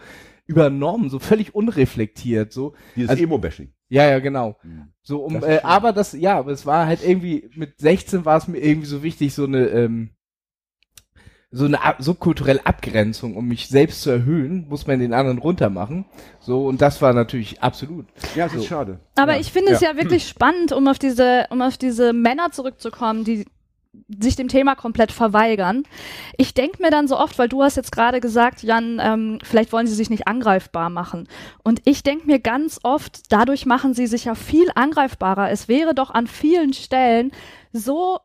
übernommen, 0.47 1.11
so 1.11 1.19
völlig 1.19 1.55
unreflektiert, 1.55 2.53
so. 2.53 2.75
Dieses 2.95 3.11
Also- 3.11 3.25
Emo-Bashing. 3.25 3.73
Ja, 3.88 4.09
ja, 4.09 4.19
genau. 4.21 4.57
So 5.03 5.21
um, 5.25 5.35
Das 5.35 5.43
ist 5.45 5.49
äh, 5.49 5.61
aber 5.62 5.93
das, 5.93 6.12
ja, 6.12 6.38
aber 6.38 6.50
es 6.53 6.67
war 6.67 6.87
halt 6.87 7.05
irgendwie, 7.05 7.50
mit 7.55 7.81
16 7.81 8.25
war 8.25 8.37
es 8.37 8.47
mir 8.49 8.59
irgendwie 8.59 8.87
so 8.88 9.03
wichtig, 9.03 9.33
so 9.35 9.45
eine, 9.45 9.67
ähm, 9.69 10.11
so 11.53 11.65
eine 11.65 11.83
Ab- 11.85 11.97
subkulturelle 12.03 12.67
Abgrenzung, 12.67 13.37
um 13.37 13.47
mich 13.47 13.69
selbst 13.69 14.03
zu 14.03 14.11
erhöhen, 14.11 14.67
muss 14.69 14.87
man 14.87 14.99
den 14.99 15.12
anderen 15.15 15.38
runtermachen. 15.38 16.05
So, 16.41 16.67
und 16.67 16.83
das 16.83 17.00
war 17.00 17.12
natürlich 17.12 17.62
absolut. 17.62 18.07
Ja, 18.35 18.45
das 18.47 18.55
ist 18.55 18.62
So. 18.62 18.67
schade. 18.67 19.00
Aber 19.15 19.35
ja. 19.35 19.41
ich 19.41 19.53
finde 19.53 19.73
es 19.73 19.81
ja 19.81 19.97
wirklich 19.97 20.29
spannend, 20.29 20.73
um 20.73 20.87
auf 20.88 20.99
diese, 20.99 21.47
um 21.50 21.62
auf 21.62 21.79
diese 21.79 22.12
Männer 22.12 22.50
zurückzukommen, 22.50 23.25
die 23.25 23.47
sich 24.08 24.36
dem 24.36 24.48
Thema 24.48 24.76
komplett 24.76 25.10
verweigern. 25.10 25.82
Ich 26.36 26.54
denke 26.54 26.80
mir 26.80 26.90
dann 26.90 27.08
so 27.08 27.18
oft, 27.18 27.38
weil 27.38 27.48
du 27.48 27.62
hast 27.62 27.76
jetzt 27.76 27.90
gerade 27.90 28.20
gesagt, 28.20 28.62
Jan, 28.62 29.00
ähm, 29.02 29.38
vielleicht 29.42 29.72
wollen 29.72 29.86
sie 29.86 29.94
sich 29.94 30.10
nicht 30.10 30.28
angreifbar 30.28 30.90
machen. 30.90 31.28
Und 31.64 31.80
ich 31.84 32.02
denke 32.02 32.26
mir 32.26 32.38
ganz 32.38 32.78
oft, 32.84 33.32
dadurch 33.32 33.66
machen 33.66 33.94
sie 33.94 34.06
sich 34.06 34.26
ja 34.26 34.34
viel 34.34 34.68
angreifbarer. 34.75 35.50
Es 35.50 35.66
wäre 35.66 35.94
doch 35.94 36.10
an 36.10 36.28
vielen 36.28 36.72
Stellen 36.72 37.32
so 37.72 38.20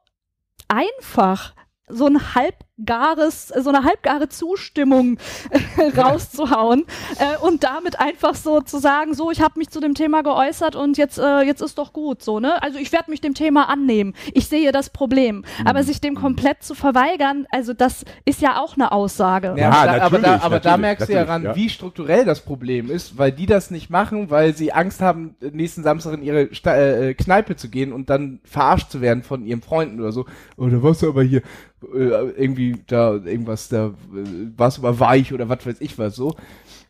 einfach, 0.68 1.54
so 1.88 2.06
ein 2.06 2.34
halbgares, 2.82 3.48
so 3.48 3.70
eine 3.70 3.84
halbgare 3.84 4.30
Zustimmung 4.30 5.18
rauszuhauen 5.98 6.86
äh, 7.20 7.38
und 7.46 7.64
damit 7.64 8.00
einfach 8.00 8.36
so 8.36 8.62
zu 8.62 8.80
sagen, 8.80 9.14
so, 9.14 9.32
ich 9.32 9.42
habe 9.42 9.60
mich 9.60 9.70
zu 9.70 9.80
dem 9.80 9.96
Thema 9.96 10.24
geäußert 10.24 10.76
und 10.76 10.98
jetzt, 10.98 11.18
äh, 11.18 11.42
jetzt 11.42 11.62
ist 11.62 11.78
doch 11.78 11.94
gut, 11.94 12.24
so, 12.24 12.40
ne? 12.40 12.62
Also 12.62 12.80
ich 12.80 12.92
werde 12.92 13.12
mich 13.12 13.22
dem 13.22 13.34
Thema 13.34 13.70
annehmen. 13.70 14.14
Ich 14.34 14.48
sehe 14.48 14.72
das 14.72 14.90
Problem. 14.90 15.44
Aber 15.66 15.84
sich 15.84 16.02
dem 16.02 16.16
komplett 16.16 16.64
zu 16.64 16.76
verweigern, 16.76 17.46
also 17.52 17.74
das 17.74 18.04
ist 18.26 18.42
ja 18.42 18.60
auch 18.60 18.76
eine 18.76 18.92
Aussage. 18.92 19.56
Ja, 19.58 19.72
Ja, 19.72 19.72
aber, 19.72 19.86
da, 19.86 20.06
aber, 20.06 20.18
da, 20.18 20.22
natürlich, 20.22 20.44
aber 20.44 20.60
da 20.60 20.78
merkst 20.78 21.10
du 21.10 21.14
ja 21.14 21.24
ran, 21.24 21.44
ja. 21.44 21.56
wie 21.56 21.70
strukturell 21.70 22.26
das 22.26 22.42
Problem 22.42 22.90
ist, 22.90 23.18
weil 23.18 23.32
die 23.32 23.46
das 23.46 23.72
nicht 23.72 23.90
machen, 23.90 24.30
weil 24.30 24.56
sie 24.56 24.74
Angst 24.74 25.02
haben, 25.02 25.36
nächsten 25.40 25.84
Samstag 25.84 26.14
in 26.14 26.24
ihre 26.24 26.54
Sta 26.54 26.76
äh, 26.76 27.14
Kneipe 27.14 27.56
zu 27.56 27.70
gehen 27.70 27.94
und 27.94 28.10
dann 28.10 28.40
verarscht 28.44 28.92
zu 28.92 29.02
werden 29.02 29.24
von 29.24 29.46
ihren 29.46 29.62
Freunden 29.62 30.00
oder 30.00 30.12
so. 30.12 30.26
Oder 30.58 30.84
was 30.84 31.04
aber 31.04 31.24
hier 31.24 31.40
äh, 31.40 31.44
irgendwie 31.82 32.84
da 32.88 33.14
irgendwas 33.14 33.70
da 33.70 33.88
äh, 33.88 33.92
was 34.56 34.80
aber 34.80 35.00
weich 35.00 35.34
oder 35.34 35.50
was 35.50 35.66
weiß 35.66 35.78
ich 35.80 35.98
was 35.98 36.16
so. 36.16 36.36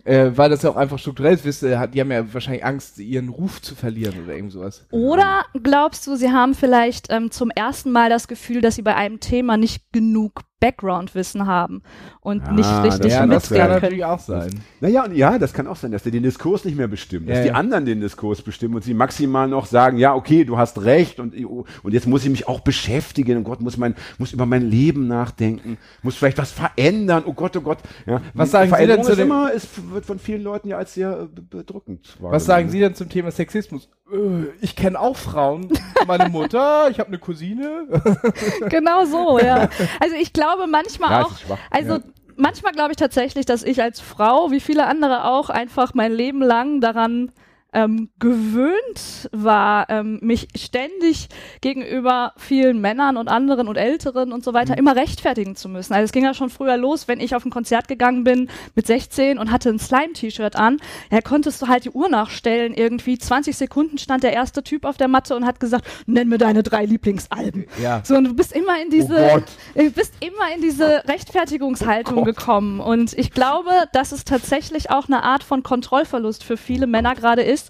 Äh, 0.03 0.31
weil 0.35 0.49
das 0.49 0.63
ja 0.63 0.71
auch 0.71 0.77
einfach 0.77 0.97
strukturell 0.97 1.35
ist, 1.35 1.45
wisst 1.45 1.61
ihr, 1.61 1.87
die 1.87 2.01
haben 2.01 2.11
ja 2.11 2.33
wahrscheinlich 2.33 2.65
Angst, 2.65 2.97
ihren 2.97 3.29
Ruf 3.29 3.61
zu 3.61 3.75
verlieren 3.75 4.23
oder 4.23 4.35
irgend 4.35 4.51
sowas. 4.51 4.85
Oder 4.89 5.45
glaubst 5.61 6.07
du, 6.07 6.15
sie 6.15 6.31
haben 6.31 6.55
vielleicht 6.55 7.11
ähm, 7.11 7.29
zum 7.29 7.51
ersten 7.51 7.91
Mal 7.91 8.09
das 8.09 8.27
Gefühl, 8.27 8.61
dass 8.61 8.75
sie 8.75 8.81
bei 8.81 8.95
einem 8.95 9.19
Thema 9.19 9.57
nicht 9.57 9.91
genug 9.91 10.41
Background-Wissen 10.61 11.45
haben 11.45 11.81
und 12.21 12.41
Ah, 12.45 12.51
nicht 12.53 12.69
richtig 12.83 13.01
das 13.01 13.11
Ja, 13.11 13.19
kann 13.19 13.29
das 13.31 13.43
mitreden 13.49 13.61
kann 13.67 13.71
natürlich 13.81 14.05
auch 14.05 14.19
sein. 14.19 14.49
Naja, 14.79 15.03
und 15.03 15.15
ja, 15.15 15.37
das 15.37 15.51
kann 15.53 15.67
auch 15.67 15.75
sein, 15.75 15.91
dass 15.91 16.03
der 16.03 16.11
den 16.13 16.23
Diskurs 16.23 16.63
nicht 16.63 16.77
mehr 16.77 16.87
bestimmt, 16.87 17.27
dass 17.29 17.37
Ja, 17.39 17.43
die 17.43 17.47
ja. 17.49 17.53
anderen 17.55 17.85
den 17.85 17.99
Diskurs 17.99 18.41
bestimmen 18.41 18.75
und 18.75 18.83
sie 18.83 18.93
maximal 18.93 19.47
noch 19.49 19.65
sagen, 19.65 19.97
ja, 19.97 20.13
okay, 20.15 20.45
du 20.45 20.57
hast 20.57 20.81
recht 20.83 21.19
und, 21.19 21.33
und 21.35 21.93
jetzt 21.93 22.07
muss 22.07 22.23
ich 22.23 22.29
mich 22.29 22.47
auch 22.47 22.61
beschäftigen, 22.61 23.39
oh 23.39 23.41
Gott, 23.41 23.59
muss 23.59 23.75
mein, 23.75 23.95
muss 24.17 24.31
über 24.31 24.45
mein 24.45 24.61
Leben 24.69 25.07
nachdenken, 25.07 25.77
muss 26.03 26.15
vielleicht 26.15 26.37
was 26.37 26.51
verändern, 26.51 27.23
oh 27.25 27.33
Gott, 27.33 27.57
oh 27.57 27.61
Gott. 27.61 27.79
Ja, 28.05 28.21
Was 28.33 28.51
sagen 28.51 28.71
Sie 28.73 28.87
denn 28.87 29.03
zu 29.03 29.11
ist 29.11 29.17
dem- 29.17 29.27
immer, 29.27 29.51
es 29.53 29.67
wird 29.91 30.05
von 30.05 30.19
vielen 30.19 30.43
Leuten 30.43 30.67
ja 30.69 30.77
als 30.77 30.93
sehr 30.93 31.11
äh, 31.21 31.25
be- 31.25 31.41
bedrückend 31.41 32.15
Was 32.19 32.45
sagen 32.45 32.69
Sie 32.69 32.79
denn 32.79 32.93
zum 32.95 33.09
Thema 33.09 33.31
Sexismus? 33.31 33.89
Äh, 34.11 34.45
Ich 34.61 34.75
kenne 34.75 34.99
auch 34.99 35.15
Frauen. 35.17 35.69
Meine 36.05 36.29
Mutter, 36.29 36.87
ich 36.91 36.99
habe 36.99 37.07
eine 37.09 37.17
Cousine. 37.17 37.87
Genau 38.69 39.05
so, 39.05 39.39
ja. 39.39 39.69
Also 39.99 40.15
ich 40.19 40.33
glaube 40.33 40.50
manchmal 40.67 41.11
Ja, 41.11 41.21
es 41.21 41.27
auch, 41.27 41.37
schwach. 41.37 41.57
also 41.69 41.93
Ja. 41.93 41.99
manchmal 42.35 42.73
glaube 42.73 42.91
ich 42.91 42.97
tatsächlich, 42.97 43.45
dass 43.45 43.63
ich 43.63 43.81
als 43.81 43.99
Frau, 43.99 44.51
wie 44.51 44.59
viele 44.59 44.85
andere 44.87 45.25
auch, 45.25 45.49
einfach 45.49 45.93
mein 45.93 46.11
Leben 46.11 46.41
lang 46.41 46.81
daran 46.81 47.31
ähm, 47.73 48.09
gewöhnt 48.19 49.29
war, 49.31 49.89
ähm, 49.89 50.19
mich 50.21 50.47
ständig 50.55 51.29
gegenüber 51.61 52.33
vielen 52.37 52.81
Männern 52.81 53.17
und 53.17 53.27
anderen 53.27 53.67
und 53.67 53.77
Älteren 53.77 54.33
und 54.33 54.43
so 54.43 54.51
Mhm. 54.51 54.55
weiter 54.55 54.77
immer 54.77 54.95
rechtfertigen 54.95 55.55
zu 55.55 55.69
müssen. 55.69 55.93
Also 55.93 56.05
es 56.05 56.11
ging 56.11 56.23
ja 56.23 56.33
schon 56.33 56.49
früher 56.49 56.77
los, 56.77 57.07
wenn 57.07 57.19
ich 57.19 57.35
auf 57.35 57.45
ein 57.45 57.51
Konzert 57.51 57.87
gegangen 57.87 58.23
bin 58.23 58.49
mit 58.75 58.87
16 58.87 59.37
und 59.37 59.51
hatte 59.51 59.69
ein 59.69 59.79
Slime-T-Shirt 59.79 60.55
an, 60.55 60.77
ja, 61.11 61.21
konntest 61.21 61.61
du 61.61 61.67
halt 61.67 61.85
die 61.85 61.91
Uhr 61.91 62.09
nachstellen 62.09 62.73
irgendwie. 62.73 63.17
20 63.17 63.55
Sekunden 63.55 63.97
stand 63.97 64.23
der 64.23 64.33
erste 64.33 64.63
Typ 64.63 64.85
auf 64.85 64.97
der 64.97 65.07
Matte 65.07 65.35
und 65.35 65.45
hat 65.45 65.59
gesagt, 65.59 65.85
nenn 66.05 66.27
mir 66.29 66.37
deine 66.37 66.63
drei 66.63 66.85
Lieblingsalben. 66.85 67.65
Ja. 67.81 68.01
So, 68.03 68.15
und 68.15 68.25
du 68.25 68.33
bist 68.33 68.53
immer 68.53 68.81
in 68.81 68.89
diese, 68.89 69.11
Oh 69.35 69.81
bist 69.95 70.13
immer 70.19 70.53
in 70.55 70.61
diese 70.61 71.03
Rechtfertigungshaltung 71.07 72.23
gekommen. 72.25 72.79
Und 72.79 73.13
ich 73.17 73.31
glaube, 73.31 73.71
dass 73.93 74.11
es 74.11 74.25
tatsächlich 74.25 74.89
auch 74.89 75.07
eine 75.07 75.23
Art 75.23 75.43
von 75.43 75.63
Kontrollverlust 75.63 76.43
für 76.43 76.57
viele 76.57 76.87
Männer 76.87 77.15
gerade 77.15 77.41
ist, 77.43 77.60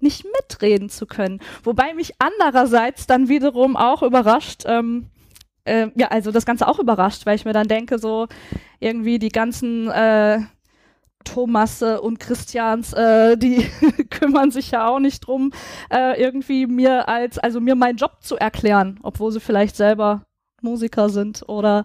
nicht 0.00 0.24
mitreden 0.24 0.90
zu 0.90 1.06
können. 1.06 1.40
Wobei 1.62 1.94
mich 1.94 2.14
andererseits 2.18 3.06
dann 3.06 3.28
wiederum 3.28 3.76
auch 3.76 4.02
überrascht, 4.02 4.64
ähm, 4.66 5.06
äh, 5.64 5.88
ja, 5.94 6.08
also 6.08 6.32
das 6.32 6.44
Ganze 6.44 6.66
auch 6.66 6.78
überrascht, 6.78 7.24
weil 7.24 7.36
ich 7.36 7.44
mir 7.44 7.52
dann 7.52 7.68
denke, 7.68 7.98
so 7.98 8.26
irgendwie 8.80 9.18
die 9.18 9.28
ganzen 9.28 9.88
äh, 9.90 10.40
Thomasse 11.24 12.00
und 12.00 12.18
Christians, 12.18 12.92
äh, 12.92 13.36
die 13.36 13.64
kümmern 14.10 14.50
sich 14.50 14.72
ja 14.72 14.88
auch 14.88 14.98
nicht 14.98 15.20
drum, 15.20 15.52
äh, 15.90 16.20
irgendwie 16.20 16.66
mir 16.66 17.08
als, 17.08 17.38
also 17.38 17.60
mir 17.60 17.76
meinen 17.76 17.96
Job 17.96 18.18
zu 18.20 18.36
erklären, 18.36 18.98
obwohl 19.02 19.30
sie 19.30 19.40
vielleicht 19.40 19.76
selber 19.76 20.24
Musiker 20.62 21.08
sind 21.08 21.48
oder 21.48 21.84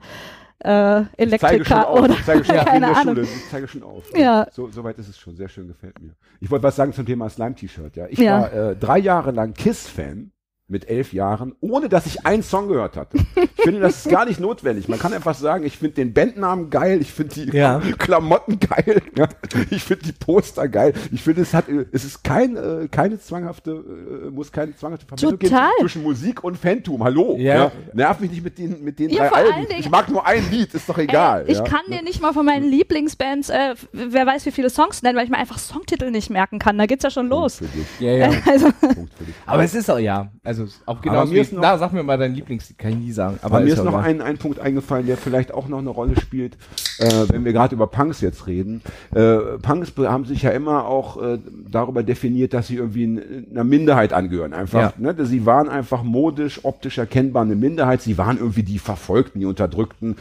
äh, 0.64 1.02
Ich 1.02 1.08
zeige 1.40 1.66
schon 1.66 1.78
Elektriker 1.78 1.88
auf, 1.88 2.00
oder 2.02 2.14
ich 2.14 2.26
zeige 2.26 2.44
schon 2.44 2.56
auf 2.58 2.62
in 2.62 2.68
keine 2.72 2.86
der 2.88 2.98
Ahnung. 2.98 3.16
Schule, 3.16 3.28
ich 3.28 3.50
zeige 3.50 3.68
schon 3.68 3.84
auf. 3.84 4.04
Ja. 4.16 4.48
So, 4.52 4.70
so 4.70 4.84
weit 4.84 4.98
ist 5.00 5.08
es 5.10 5.18
schon, 5.20 5.36
sehr 5.36 5.50
schön, 5.50 5.68
gefällt 5.68 6.02
mir. 6.02 6.16
Ich 6.40 6.50
wollte 6.52 6.64
was 6.64 6.76
sagen 6.76 6.94
zum 6.94 7.06
Thema 7.06 7.30
Slime-T-Shirt, 7.30 7.96
ja. 7.96 8.08
Ich 8.10 8.20
Ja. 8.20 8.42
war 8.42 8.54
äh, 8.54 8.76
drei 8.76 8.98
Jahre 9.00 9.32
lang 9.32 9.54
KISS-Fan 9.54 10.32
mit 10.70 10.90
elf 10.90 11.14
Jahren, 11.14 11.56
ohne 11.62 11.88
dass 11.88 12.06
ich 12.06 12.26
einen 12.26 12.44
Song 12.44 12.68
gehört 12.68 12.98
hatte. 12.98 13.18
Ich 13.58 13.64
finde, 13.64 13.80
das 13.80 14.06
ist 14.06 14.10
gar 14.12 14.26
nicht 14.26 14.42
notwendig. 14.42 14.90
Man 14.90 15.00
kann 15.00 15.14
einfach 15.14 15.34
sagen, 15.34 15.64
ich 15.66 15.78
finde 15.78 15.96
den 15.96 16.14
Bandnamen 16.14 16.70
geil, 16.70 17.00
ich 17.00 17.12
finde 17.14 17.36
die 17.36 17.58
Ja. 17.58 17.82
Klamotten 17.98 18.60
geil, 18.60 19.02
ja. 19.16 19.30
ich 19.70 19.84
finde 19.84 20.04
die 20.08 20.12
Poster 20.12 20.68
geil. 20.68 20.92
Ich 21.14 21.24
finde, 21.24 21.44
es 21.44 21.54
hat, 21.54 21.66
es 21.94 22.04
ist 22.04 22.22
kein, 22.22 22.58
äh, 22.58 22.90
keine 22.92 23.18
zwanghafte, 23.18 23.72
äh, 23.72 24.30
muss 24.30 24.52
keine 24.52 24.76
zwanghafte 24.76 25.06
Verbindung 25.06 25.40
geben 25.40 25.56
zwischen 25.80 26.04
Musik 26.04 26.44
und 26.44 26.58
Phantom. 26.58 27.02
Hallo, 27.02 27.38
Ja. 27.38 27.56
ja. 27.56 27.72
Nerv 27.94 28.20
mich 28.20 28.32
nicht 28.32 28.44
mit 28.44 28.58
den, 28.58 28.84
mit 28.84 29.00
den 29.00 29.10
Ja, 29.10 29.30
drei 29.30 29.38
Alben. 29.38 29.68
Dingen- 29.70 29.80
Ich 29.80 29.90
mag 29.90 30.10
nur 30.10 30.26
ein 30.26 30.52
Lied, 30.52 30.74
ist 30.74 30.90
doch 30.90 30.98
egal. 30.98 31.46
Ey, 31.46 31.52
ich 31.54 31.58
ja. 31.60 31.64
kann 31.64 31.82
dir 31.90 32.02
nicht 32.02 32.22
mal 32.22 32.34
von 32.34 32.46
meinen 32.46 32.66
Lieblingsbands, 32.70 33.50
äh, 33.52 33.76
wer 33.94 34.26
weiß 34.26 34.46
wie 34.46 34.52
viele 34.52 34.70
Songs 34.70 35.02
nennen, 35.02 35.18
weil 35.18 35.24
ich 35.24 35.32
mir 35.32 35.38
einfach 35.38 35.60
Songtitel 35.60 36.12
nicht 36.12 36.30
merken 36.30 36.60
kann. 36.60 36.78
Da 36.78 36.88
geht's 36.88 37.04
ja 37.06 37.10
schon 37.10 37.28
los. 37.30 37.58
Punkt 37.60 37.72
für 37.74 37.78
dich. 37.78 37.88
Ja, 38.02 38.12
ja. 38.12 38.32
Also, 38.52 38.70
Punkt 38.82 39.14
für 39.18 39.24
dich. 39.24 39.36
Aber 39.46 39.64
es 39.64 39.74
ist 39.74 39.90
auch, 39.90 40.00
ja, 40.00 40.30
also 40.44 40.57
auch 40.86 41.02
genau 41.02 41.26
mir 41.26 41.42
ist 41.42 41.54
noch- 41.54 41.62
na, 41.62 41.78
sag 41.78 41.94
mir 41.94 42.04
mal 42.04 42.18
dein 42.18 42.34
Lieblingslied, 42.36 42.78
kann 42.78 42.92
ich 42.92 42.98
nie 42.98 43.12
sagen. 43.12 43.38
Aber 43.42 43.56
Aber 43.58 43.66
mir 43.66 43.74
ist 43.74 43.80
auch 43.80 43.86
noch 43.86 43.94
ein, 44.04 44.22
ein 44.22 44.38
Punkt 44.38 44.60
eingefallen, 44.60 45.06
der 45.08 45.18
vielleicht 45.18 45.54
auch 45.54 45.68
noch 45.68 45.80
eine 45.80 45.90
Rolle 45.90 46.20
spielt, 46.20 46.56
äh, 47.00 47.10
wenn 47.30 47.46
wir 47.46 47.54
gerade 47.54 47.76
über 47.76 47.88
Punks 47.88 48.22
jetzt 48.22 48.48
reden. 48.48 48.82
Äh, 49.14 49.38
Punks 49.62 49.92
be- 49.92 50.10
haben 50.12 50.26
sich 50.26 50.42
ja 50.44 50.52
immer 50.52 50.86
auch 50.86 51.22
äh, 51.22 51.40
darüber 51.70 52.04
definiert, 52.04 52.54
dass 52.54 52.68
sie 52.68 52.76
irgendwie 52.76 53.22
einer 53.52 53.64
Minderheit 53.64 54.14
angehören. 54.14 54.54
Einfach, 54.54 54.98
ne? 54.98 55.16
Sie 55.26 55.46
waren 55.46 55.70
einfach 55.70 56.04
modisch, 56.04 56.62
optisch 56.64 56.98
erkennbar 56.98 57.44
eine 57.44 57.56
Minderheit. 57.56 58.02
Sie 58.02 58.18
waren 58.18 58.38
irgendwie 58.38 58.64
die 58.64 58.80
Verfolgten, 58.80 59.40
die 59.40 59.46
Unterdrückten. 59.46 60.16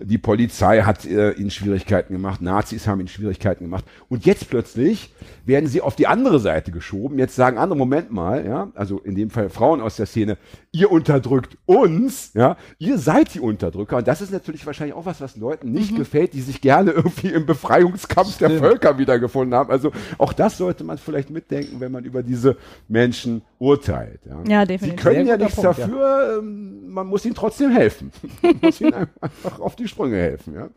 Die 0.00 0.18
Polizei 0.18 0.82
hat 0.82 1.04
äh, 1.06 1.30
ihnen 1.32 1.52
Schwierigkeiten 1.52 2.12
gemacht, 2.12 2.42
Nazis 2.42 2.88
haben 2.88 2.98
ihnen 2.98 3.08
Schwierigkeiten 3.08 3.64
gemacht. 3.64 3.84
Und 4.08 4.26
jetzt 4.26 4.50
plötzlich 4.50 5.12
werden 5.46 5.68
sie 5.68 5.80
auf 5.80 5.96
die 5.96 6.06
andere 6.06 6.38
Seite 6.40 6.70
geschoben. 6.72 7.18
Jetzt 7.18 7.34
sagen 7.36 7.58
andere, 7.58 7.76
Moment 7.76 8.10
mal, 8.10 8.46
ja, 8.46 8.70
also 8.74 8.98
in 8.98 9.14
dem 9.14 9.30
Fall 9.30 9.50
Frauen 9.50 9.80
aus 9.80 9.96
der 9.96 10.06
Szene, 10.06 10.38
ihr 10.72 10.90
unterdrückt 10.90 11.56
uns, 11.66 12.32
ja, 12.34 12.56
ihr 12.78 12.98
seid 12.98 13.34
die 13.34 13.40
Unterdrücker. 13.40 13.98
Und 13.98 14.08
das 14.08 14.20
ist 14.20 14.32
natürlich 14.32 14.66
wahrscheinlich 14.66 14.94
auch 14.96 15.06
was, 15.06 15.20
was 15.20 15.36
Leuten 15.36 15.72
nicht 15.72 15.96
gefällt, 15.96 16.32
die 16.32 16.40
sich 16.40 16.60
gerne 16.60 16.90
irgendwie 16.92 17.28
im 17.28 17.46
Befreiungskampf 17.46 18.38
der 18.38 18.50
Völker 18.58 18.98
wiedergefunden 18.98 19.54
haben. 19.54 19.70
Also 19.70 19.92
auch 20.18 20.32
das 20.32 20.56
sollte 20.58 20.84
man 20.84 20.98
vielleicht 20.98 21.30
mitdenken, 21.30 21.80
wenn 21.80 21.92
man 21.92 22.04
über 22.04 22.22
diese 22.22 22.56
Menschen 22.88 23.42
urteilt. 23.58 24.20
Ja, 24.26 24.42
Ja, 24.46 24.60
Sie 24.62 24.66
definitiv. 24.68 25.02
können 25.02 25.26
Sehr 25.26 25.36
ja 25.36 25.36
nichts 25.36 25.54
Punkt, 25.56 25.78
ja. 25.78 25.86
dafür, 25.86 26.38
ähm, 26.38 26.88
man 26.90 27.06
muss 27.06 27.24
ihnen 27.24 27.34
trotzdem 27.34 27.70
helfen. 27.70 28.12
man 28.42 28.58
muss 28.62 28.80
ihnen 28.80 28.94
einfach 29.20 29.60
auf 29.60 29.76
die 29.76 29.88
Sprünge 29.88 30.16
helfen. 30.16 30.54
Ja. 30.54 30.68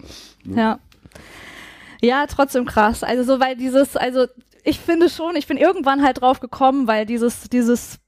Ja. 0.56 0.80
Ja, 2.02 2.28
trotzdem 2.28 2.66
krass. 2.66 3.04
Also 3.04 3.24
so, 3.24 3.40
weil 3.40 3.56
dieses, 3.56 3.98
also 3.98 4.28
ich 4.68 4.80
finde 4.80 5.10
schon, 5.10 5.36
ich 5.38 5.48
bin 5.48 5.58
irgendwann 5.58 6.04
halt 6.04 6.22
drauf 6.22 6.42
gekommen, 6.42 6.88
weil 6.88 7.06
dieses, 7.06 7.50
dieses, 7.50 8.00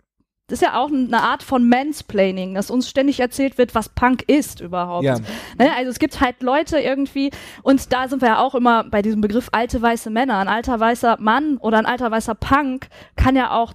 das 0.48 0.60
ist 0.60 0.68
ja 0.68 0.78
auch 0.78 0.90
eine 0.90 1.22
Art 1.22 1.42
von 1.42 1.70
Mansplaining, 1.70 2.54
dass 2.54 2.70
uns 2.70 2.90
ständig 2.90 3.22
erzählt 3.22 3.58
wird, 3.58 3.76
was 3.76 3.88
Punk 3.88 4.24
ist 4.28 4.60
überhaupt. 4.60 5.06
Ja. 5.06 5.16
Ne? 5.58 5.74
Also 5.78 5.90
es 5.90 6.00
gibt 6.00 6.20
halt 6.20 6.42
Leute 6.44 6.80
irgendwie, 6.80 7.32
und 7.64 7.94
da 7.94 8.10
sind 8.10 8.22
wir 8.22 8.30
ja 8.30 8.40
auch 8.40 8.56
immer 8.56 8.84
bei 8.84 9.02
diesem 9.02 9.22
Begriff 9.22 9.48
alte 9.54 9.82
weiße 9.82 10.10
Männer. 10.10 10.38
Ein 10.40 10.50
alter 10.50 10.80
weißer 10.80 11.18
Mann 11.22 11.58
oder 11.58 11.78
ein 11.78 11.86
alter 11.86 12.12
weißer 12.12 12.36
Punk 12.36 12.90
kann 13.16 13.38
ja 13.38 13.52
auch 13.52 13.74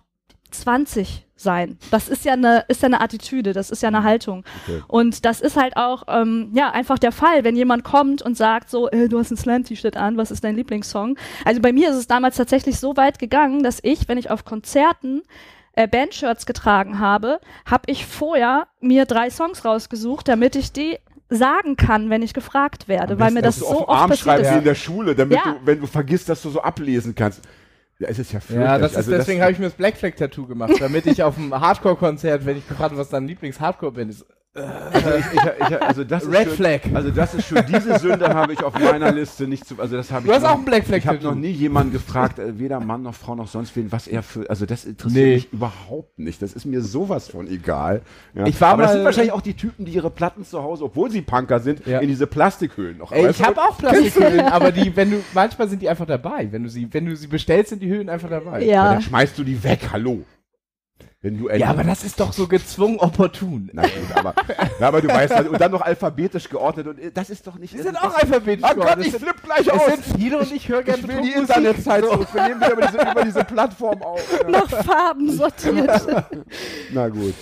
20 0.61 1.27
sein. 1.37 1.79
Das 1.91 2.09
ist 2.09 2.25
ja 2.25 2.35
eine, 2.35 2.65
ist 2.69 2.83
ja 2.83 2.87
eine 2.87 3.01
Attitüde, 3.01 3.53
das 3.53 3.71
ist 3.71 3.83
ja 3.83 3.89
eine 3.89 4.03
Haltung. 4.03 4.45
Okay. 4.67 4.83
Und 4.89 5.25
das 5.25 5.41
ist 5.41 5.57
halt 5.57 5.77
auch, 5.77 6.05
ähm, 6.09 6.51
ja, 6.55 6.71
einfach 6.71 6.99
der 6.99 7.13
Fall, 7.13 7.45
wenn 7.45 7.57
jemand 7.57 7.85
kommt 7.85 8.23
und 8.23 8.37
sagt 8.37 8.71
so, 8.71 8.89
äh, 8.91 9.09
du 9.09 9.19
hast 9.19 9.31
ein 9.31 9.37
Slam-T-Shirt 9.37 9.97
an, 9.97 10.17
was 10.17 10.31
ist 10.31 10.45
dein 10.45 10.57
Lieblingssong? 10.57 11.19
Also 11.45 11.61
bei 11.61 11.73
mir 11.73 11.91
ist 11.91 11.97
es 11.97 12.07
damals 12.07 12.37
tatsächlich 12.37 12.79
so 12.79 12.97
weit 12.97 13.19
gegangen, 13.19 13.63
dass 13.63 13.79
ich, 13.83 14.09
wenn 14.09 14.17
ich 14.19 14.31
auf 14.31 14.45
Konzerten 14.45 15.23
äh, 15.73 15.89
Bandshirts 15.89 16.47
getragen 16.47 16.99
habe, 17.01 17.41
habe 17.67 17.83
ich 17.87 18.07
vorher 18.07 18.69
mir 18.81 19.05
drei 19.05 19.29
Songs 19.29 19.65
rausgesucht, 19.65 20.29
damit 20.29 20.55
ich 20.57 20.73
die 20.73 20.99
sagen 21.31 21.77
kann, 21.77 22.11
wenn 22.11 22.23
ich 22.23 22.33
gefragt 22.33 22.87
werde, 22.87 23.19
weil 23.19 23.33
mir 23.33 23.43
das 23.43 23.59
dass 23.59 23.69
du 23.69 23.75
so 23.75 23.89
Arm 23.89 24.11
oft 24.13 24.21
schreibst 24.21 24.25
passiert 24.25 24.45
wie 24.45 24.49
ist. 24.51 24.59
in 24.59 24.65
der 24.65 24.75
Schule, 24.77 25.15
damit 25.17 25.39
Ja. 25.45 25.53
du, 25.53 25.67
wenn 25.67 25.81
du 25.81 25.87
vergisst, 25.87 26.29
dass 26.29 26.43
du 26.43 26.51
so 26.51 26.63
ablesen 26.63 27.15
kannst. 27.15 27.41
Ja, 28.05 28.11
es 28.11 28.19
ist 28.19 28.33
ja 28.33 28.41
fürchterlich. 28.41 28.67
Ja, 28.71 28.79
das 28.79 28.93
ist, 28.93 28.97
Also 28.99 29.11
deswegen 29.13 29.41
habe 29.41 29.53
ich 29.53 29.59
mir 29.59 29.67
das 29.67 29.75
Black 29.75 29.97
Flag 29.97 30.13
Tattoo 30.17 30.47
gemacht, 30.47 30.75
damit 30.81 31.07
ich 31.07 31.23
auf 31.23 31.35
dem 31.35 31.53
Hardcore-Konzert, 31.59 32.47
wenn 32.47 32.57
ich 32.57 32.69
gefragt 32.69 32.91
habe, 32.91 33.01
was 33.01 33.09
dein 33.09 33.27
Lieblings-Hardcore-Band 33.27 34.11
ist, 34.11 34.27
Also, 34.57 35.11
ich, 35.19 35.25
ich, 35.33 35.69
ich, 35.69 35.83
also 35.83 36.05
das 36.05 36.27
Red 36.27 36.35
ist 36.35 36.45
schon, 36.45 36.53
Flag. 36.57 36.81
Also 36.95 37.11
das 37.11 37.35
ist 37.35 37.49
schon 37.49 37.65
diese 37.67 37.99
Sünde 37.99 38.29
habe 38.29 38.53
ich 38.53 38.63
auf 38.63 38.79
meiner 38.79 39.11
Liste 39.11 39.49
nicht 39.49 39.67
zu. 39.67 39.75
Also 39.81 39.97
das 39.97 40.13
habe 40.13 40.21
ich. 40.23 40.27
Du 40.29 40.33
hast 40.35 40.43
noch, 40.43 40.51
auch 40.53 40.59
ein 40.59 40.65
Black 40.65 40.85
Flag 40.85 40.99
Ich 40.99 41.07
habe 41.09 41.19
noch 41.25 41.35
nie 41.35 41.51
jemanden 41.51 41.93
gefragt, 41.93 42.39
äh, 42.39 42.57
weder 42.57 42.79
Mann 42.79 43.03
noch 43.03 43.15
Frau 43.17 43.35
noch 43.35 43.49
sonst 43.49 43.75
wen, 43.75 43.91
was 43.91 44.07
er 44.07 44.23
für. 44.23 44.49
Also 44.49 44.65
das 44.65 44.85
interessiert 44.85 45.25
Nee. 45.27 45.35
mich 45.35 45.53
überhaupt 45.53 46.19
nicht. 46.21 46.41
Das 46.41 46.53
ist 46.53 46.67
mir 46.67 46.83
sowas 46.83 47.29
von 47.29 47.49
egal. 47.49 48.03
Ja. 48.35 48.47
Ich 48.47 48.61
war 48.61 48.71
Aber 48.75 48.83
das 48.83 48.91
mal- 48.91 48.95
sind 48.99 49.05
wahrscheinlich 49.07 49.33
auch 49.33 49.41
die 49.41 49.55
Typen, 49.55 49.87
die 49.87 49.93
ihre 49.93 50.11
Platten 50.11 50.45
zu 50.45 50.63
Hause, 50.63 50.85
obwohl 50.85 51.11
sie 51.11 51.23
Punker 51.23 51.59
sind, 51.59 51.85
Ja. 51.85 51.99
in 51.99 52.07
diese 52.09 52.29
Plastikhöhlen 52.29 52.99
noch. 52.99 53.11
Ey, 53.11 53.29
ich 53.31 53.43
habe 53.43 53.61
auch 53.61 53.77
Plastikhüllen, 53.77 54.41
aber 54.41 54.71
die, 54.71 54.95
wenn 54.95 55.11
du, 55.11 55.17
manchmal 55.35 55.69
sind 55.69 55.83
die 55.83 55.89
einfach 55.89 56.07
dabei. 56.07 56.47
Wenn 56.53 56.63
du 56.63 56.69
sie, 56.69 56.87
wenn 56.93 57.07
du 57.07 57.17
sie 57.17 57.27
bestellst, 57.27 57.71
sind 57.71 57.83
die 57.83 57.91
Hüllen 57.91 58.09
einfach 58.09 58.31
dabei. 58.31 58.61
Ja, 58.63 58.67
Ja, 58.85 58.93
dann 58.93 59.03
schmeißt 59.03 59.37
du 59.37 59.43
die 59.43 59.63
weg. 59.65 59.81
Hallo. 59.93 60.23
Wenn 61.25 61.39
du 61.39 61.49
Ja, 61.49 61.71
aber 61.71 61.85
das 61.85 62.05
ist 62.05 62.21
doch 62.21 62.35
so 62.35 62.47
gezwungen 62.47 62.99
opportun. 62.99 63.71
Na 63.73 63.81
gut, 63.83 63.91
aber, 64.15 64.35
ja, 64.79 64.89
aber 64.89 65.01
du 65.01 65.09
weißt 65.09 65.35
halt, 65.35 65.49
und 65.49 65.59
dann 65.59 65.73
noch 65.73 65.81
alphabetisch 65.81 66.51
geordnet 66.51 66.87
und 66.87 66.99
äh, 66.99 67.11
das 67.13 67.31
ist 67.31 67.47
doch 67.47 67.57
nicht. 67.57 67.75
Das 67.75 67.83
sind 67.83 67.97
auch 67.97 68.15
alphabetisch 68.15 68.63
Oh 68.63 68.75
Gott, 68.75 68.83
geworden. 68.85 69.01
ich 69.01 69.15
Es 69.15 69.23
flipp 69.23 69.43
gleich 69.43 69.61
Es 69.67 69.69
aus. 69.71 69.87
sind 69.87 70.05
viele 70.19 70.39
und 70.41 70.53
ich 70.53 70.69
höre 70.69 70.83
gerne 70.83 71.01
Ich 71.01 71.09
will 71.09 71.23
die. 71.23 71.33
Internetzeit 71.33 72.05
So. 72.05 72.27
Wir 72.31 72.43
nehmen 72.49 72.61
wieder 72.61 72.73
über 72.73 72.87
diese, 72.87 73.11
über 73.11 73.25
diese 73.25 73.43
Plattform 73.45 74.03
auf. 74.03 74.21
Ja. 74.43 74.51
nach 74.51 74.69
Farben 74.85 75.31
sortiert. 75.33 76.07
Na 76.93 77.09
gut. 77.09 77.35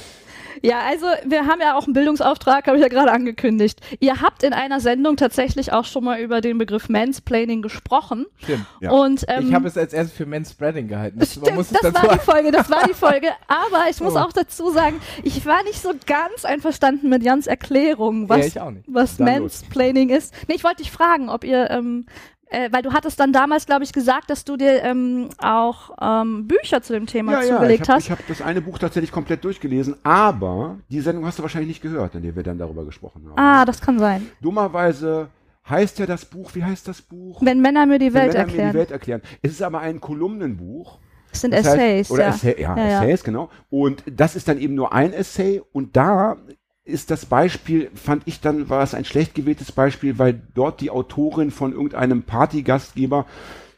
Ja, 0.61 0.81
also 0.89 1.07
wir 1.25 1.47
haben 1.47 1.61
ja 1.61 1.77
auch 1.77 1.85
einen 1.85 1.95
Bildungsauftrag, 1.95 2.67
habe 2.67 2.77
ich 2.77 2.83
ja 2.83 2.89
gerade 2.89 3.11
angekündigt. 3.13 3.81
Ihr 4.01 4.21
habt 4.21 4.43
in 4.43 4.53
einer 4.53 4.81
Sendung 4.81 5.17
tatsächlich 5.17 5.73
auch 5.73 5.85
schon 5.85 6.05
mal 6.05 6.21
über 6.21 6.41
den 6.41 6.59
Begriff 6.59 6.89
Mansplaining 6.89 7.63
gesprochen. 7.63 8.27
Stimmt. 8.43 8.67
Ja. 8.81 8.91
Und 8.91 9.25
ähm, 9.29 9.49
Ich 9.49 9.55
habe 9.55 9.69
es 9.69 9.77
als 9.79 9.93
erstes 9.93 10.17
für 10.17 10.27
Manspreading 10.27 10.89
gehalten. 10.89 11.19
Das, 11.19 11.33
Stimmt, 11.33 11.47
das 11.59 11.95
war 11.95 12.13
die 12.13 12.19
Folge, 12.19 12.51
das 12.53 12.71
war 12.71 12.87
die 12.87 12.95
Folge. 12.95 13.29
Aber 13.49 13.85
ich 13.91 14.01
muss 14.01 14.15
Oh. 14.15 14.19
auch 14.19 14.33
dazu 14.33 14.71
sagen, 14.71 15.01
ich 15.23 15.47
war 15.47 15.63
nicht 15.63 15.81
so 15.81 15.93
ganz 16.07 16.45
einverstanden 16.45 17.09
mit 17.09 17.23
Jans 17.23 17.47
Erklärung, 17.47 18.29
was, 18.29 18.55
Ja, 18.55 18.71
was 18.87 19.17
Dann 19.17 19.27
los. 19.27 19.63
Mansplaining 19.63 20.11
ist. 20.11 20.35
Nee, 20.49 20.55
ich 20.57 20.65
wollte 20.65 20.83
dich 20.83 20.91
fragen, 20.91 21.29
ob 21.31 21.45
ihr, 21.45 21.71
ähm, 21.71 22.07
äh, 22.53 22.69
weil 22.73 22.83
du 22.83 22.93
hattest 22.93 23.19
dann 23.21 23.33
damals, 23.33 23.67
glaube 23.67 23.85
ich, 23.85 23.93
gesagt, 23.93 24.31
dass 24.31 24.45
du 24.45 24.57
dir 24.57 24.83
ähm, 24.83 25.29
auch 25.39 25.91
ähm, 26.01 26.47
Bücher 26.47 26.83
zu 26.83 26.93
dem 26.93 27.07
Thema 27.07 27.33
Ja, 27.33 27.39
ja, 27.39 27.45
ich 27.45 27.51
zugelegt 27.55 27.89
habe 27.89 27.99
hast. 27.99 28.11
hab 28.11 28.27
das 28.27 28.43
eine 28.43 28.61
Buch 28.61 28.79
tatsächlich 28.79 29.11
komplett 29.13 29.45
durchgelesen, 29.45 29.97
aber 30.03 30.77
die 30.91 31.01
Sendung 31.01 31.27
hast 31.27 31.39
du 31.39 31.43
wahrscheinlich 31.43 31.69
nicht 31.69 31.83
gehört, 31.83 32.15
in 32.15 32.23
der 32.23 32.37
wir 32.37 32.43
dann 32.43 32.59
darüber 32.59 32.85
gesprochen 32.85 33.25
haben. 33.29 33.39
Ah, 33.39 33.65
das 33.65 33.81
kann 33.81 33.99
sein. 33.99 34.29
Dummerweise 34.41 35.29
heißt 35.69 35.99
ja 36.01 36.07
das 36.07 36.25
Buch, 36.25 36.51
wie 36.55 36.65
heißt 36.65 36.87
das 36.89 37.03
Buch? 37.03 37.41
Wenn 37.43 37.61
Männer 37.61 37.87
mir 37.87 37.99
die 37.99 38.13
Wenn 38.13 38.23
Welt 38.25 38.33
mir 38.35 38.39
erklären. 38.41 38.73
die 38.73 38.79
Welt 38.79 38.91
erklären. 38.91 39.23
Es 39.43 39.53
ist 39.53 39.63
aber 39.63 39.81
ein 39.81 40.01
Kolumnenbuch. 40.01 40.99
das 41.31 41.41
sind 41.41 41.53
Das 41.55 41.67
heißt- 41.67 41.75
Essays, 41.77 42.11
oder 42.11 42.23
ja. 42.25 42.29
Essay, 42.31 42.61
Ja, 42.61 42.77
ja. 42.77 43.03
Essays, 43.05 43.25
genau. 43.25 43.49
Und 43.71 44.03
das 44.11 44.37
ist 44.37 44.49
dann 44.49 44.59
eben 44.59 44.75
nur 44.75 44.93
ein 44.93 45.13
Essay 45.13 45.63
und 45.73 45.97
da 45.97 46.37
ist 46.85 47.11
das 47.11 47.27
Beispiel, 47.27 47.91
fand 47.95 48.23
ich 48.27 48.41
dann, 48.41 48.69
war 48.69 48.83
es 48.83 48.95
ein 48.95 49.05
schlecht 49.05 49.35
gewähltes 49.35 49.71
Beispiel, 49.73 50.19
weil 50.19 50.41
dort 50.55 50.81
die 50.81 50.91
Autorin 50.91 51.51
von 51.51 51.73
irgendeinem 51.73 52.23
Partygastgeber 52.25 53.27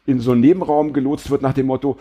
in 0.05 0.19
so 0.19 0.31
einen 0.31 0.41
Nebenraum 0.41 0.93
gelotst 0.93 1.29
wird 1.29 1.41
nach 1.41 1.53
dem 1.53 1.67
Motto, 1.67 1.97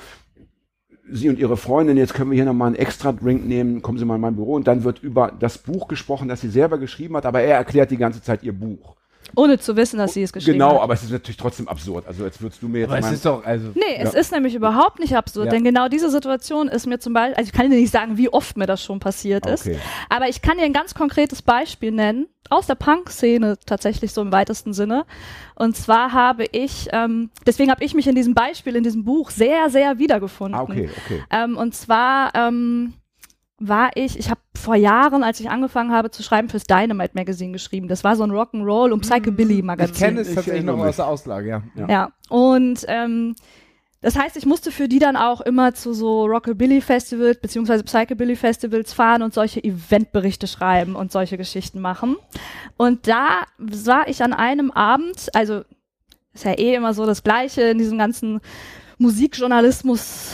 Sie 1.06 1.28
und 1.28 1.38
Ihre 1.38 1.58
Freundin, 1.58 1.98
jetzt 1.98 2.14
können 2.14 2.30
wir 2.30 2.36
hier 2.36 2.46
nochmal 2.46 2.68
einen 2.68 2.76
extra 2.76 3.12
Drink 3.12 3.46
nehmen, 3.46 3.82
kommen 3.82 3.98
Sie 3.98 4.06
mal 4.06 4.14
in 4.14 4.22
mein 4.22 4.36
Büro 4.36 4.54
und 4.54 4.66
dann 4.66 4.84
wird 4.84 5.02
über 5.02 5.32
das 5.38 5.58
Buch 5.58 5.86
gesprochen, 5.86 6.28
das 6.28 6.40
sie 6.40 6.48
selber 6.48 6.78
geschrieben 6.78 7.16
hat, 7.16 7.26
aber 7.26 7.42
er 7.42 7.56
erklärt 7.56 7.90
die 7.90 7.98
ganze 7.98 8.22
Zeit 8.22 8.42
ihr 8.42 8.54
Buch. 8.54 8.96
Ohne 9.36 9.58
zu 9.58 9.76
wissen, 9.76 9.98
dass 9.98 10.14
sie 10.14 10.22
es 10.22 10.32
geschrieben 10.32 10.58
genau, 10.58 10.74
hat. 10.76 10.82
aber 10.82 10.94
es 10.94 11.02
ist 11.02 11.10
natürlich 11.10 11.36
trotzdem 11.36 11.66
absurd. 11.68 12.06
Also 12.06 12.24
jetzt 12.24 12.40
würdest 12.40 12.62
du 12.62 12.68
mir 12.68 12.80
jetzt 12.80 12.90
Aber 12.90 12.98
es 13.00 13.10
ist 13.12 13.24
doch, 13.26 13.44
also. 13.44 13.68
Nee, 13.74 13.96
es 13.98 14.14
ist 14.14 14.32
nämlich 14.32 14.54
überhaupt 14.54 15.00
nicht 15.00 15.16
absurd, 15.16 15.46
Ja. 15.46 15.52
denn 15.52 15.64
genau 15.64 15.88
diese 15.88 16.10
Situation 16.10 16.68
ist 16.68 16.86
mir 16.86 16.98
zum 16.98 17.12
Beispiel, 17.12 17.34
also 17.34 17.48
ich 17.48 17.52
kann 17.52 17.70
dir 17.70 17.76
nicht 17.76 17.90
sagen, 17.92 18.16
wie 18.16 18.28
oft 18.28 18.56
mir 18.56 18.66
das 18.66 18.82
schon 18.82 19.00
passiert 19.00 19.46
ist, 19.46 19.66
Okay. 19.66 19.78
aber 20.08 20.28
ich 20.28 20.42
kann 20.42 20.58
dir 20.58 20.64
ein 20.64 20.72
ganz 20.72 20.94
konkretes 20.94 21.42
Beispiel 21.42 21.90
nennen, 21.90 22.26
aus 22.50 22.66
der 22.66 22.74
Punk-Szene 22.74 23.56
tatsächlich 23.64 24.12
so 24.12 24.20
im 24.20 24.30
weitesten 24.30 24.72
Sinne. 24.74 25.06
Und 25.54 25.76
zwar 25.76 26.12
habe 26.12 26.44
ich, 26.52 26.88
ähm, 26.92 27.30
deswegen 27.46 27.70
habe 27.70 27.82
ich 27.82 27.94
mich 27.94 28.06
in 28.06 28.14
diesem 28.14 28.34
Beispiel, 28.34 28.76
in 28.76 28.84
diesem 28.84 29.04
Buch 29.04 29.30
sehr, 29.30 29.70
sehr 29.70 29.98
wiedergefunden. 29.98 30.60
Ah, 30.60 30.62
okay, 30.62 30.90
okay. 31.06 31.22
Ähm, 31.30 31.56
und 31.56 31.74
zwar 31.74 32.32
ähm, 32.34 32.92
war 33.58 33.90
ich, 33.94 34.18
ich 34.18 34.30
habe 34.30 34.40
vor 34.56 34.74
Jahren, 34.74 35.22
als 35.22 35.40
ich 35.40 35.48
angefangen 35.48 35.92
habe 35.92 36.10
zu 36.10 36.22
schreiben, 36.22 36.48
fürs 36.48 36.64
Dynamite 36.64 37.12
Magazine 37.14 37.52
geschrieben. 37.52 37.88
Das 37.88 38.02
war 38.02 38.16
so 38.16 38.24
ein 38.24 38.32
Rock'n'Roll 38.32 38.92
und 38.92 39.00
Psychobilly 39.00 39.62
Magazin. 39.62 39.94
Ich 39.94 40.00
kenne 40.00 40.20
es 40.20 40.28
Ich 40.28 40.34
tatsächlich 40.34 40.64
noch 40.64 40.78
aus 40.78 40.96
der 40.96 41.06
Auslage, 41.06 41.48
ja. 41.48 41.62
Ja. 41.76 41.88
Ja, 41.88 42.12
und 42.28 42.84
ähm, 42.88 43.34
das 44.04 44.16
heißt, 44.18 44.36
ich 44.36 44.44
musste 44.44 44.70
für 44.70 44.86
die 44.86 44.98
dann 44.98 45.16
auch 45.16 45.40
immer 45.40 45.72
zu 45.72 45.94
so 45.94 46.26
Rockabilly-Festivals 46.26 47.40
beziehungsweise 47.40 47.84
Psychobilly-Festivals 47.84 48.92
fahren 48.92 49.22
und 49.22 49.32
solche 49.32 49.64
Eventberichte 49.64 50.46
schreiben 50.46 50.94
und 50.94 51.10
solche 51.10 51.38
Geschichten 51.38 51.80
machen. 51.80 52.16
Und 52.76 53.08
da 53.08 53.44
war 53.56 54.06
ich 54.08 54.22
an 54.22 54.34
einem 54.34 54.70
Abend, 54.72 55.28
also 55.34 55.62
ist 56.34 56.44
ja 56.44 56.52
eh 56.52 56.74
immer 56.74 56.92
so 56.92 57.06
das 57.06 57.22
Gleiche 57.22 57.62
in 57.62 57.78
diesem 57.78 57.96
ganzen 57.96 58.40
Musikjournalismus 58.98 60.30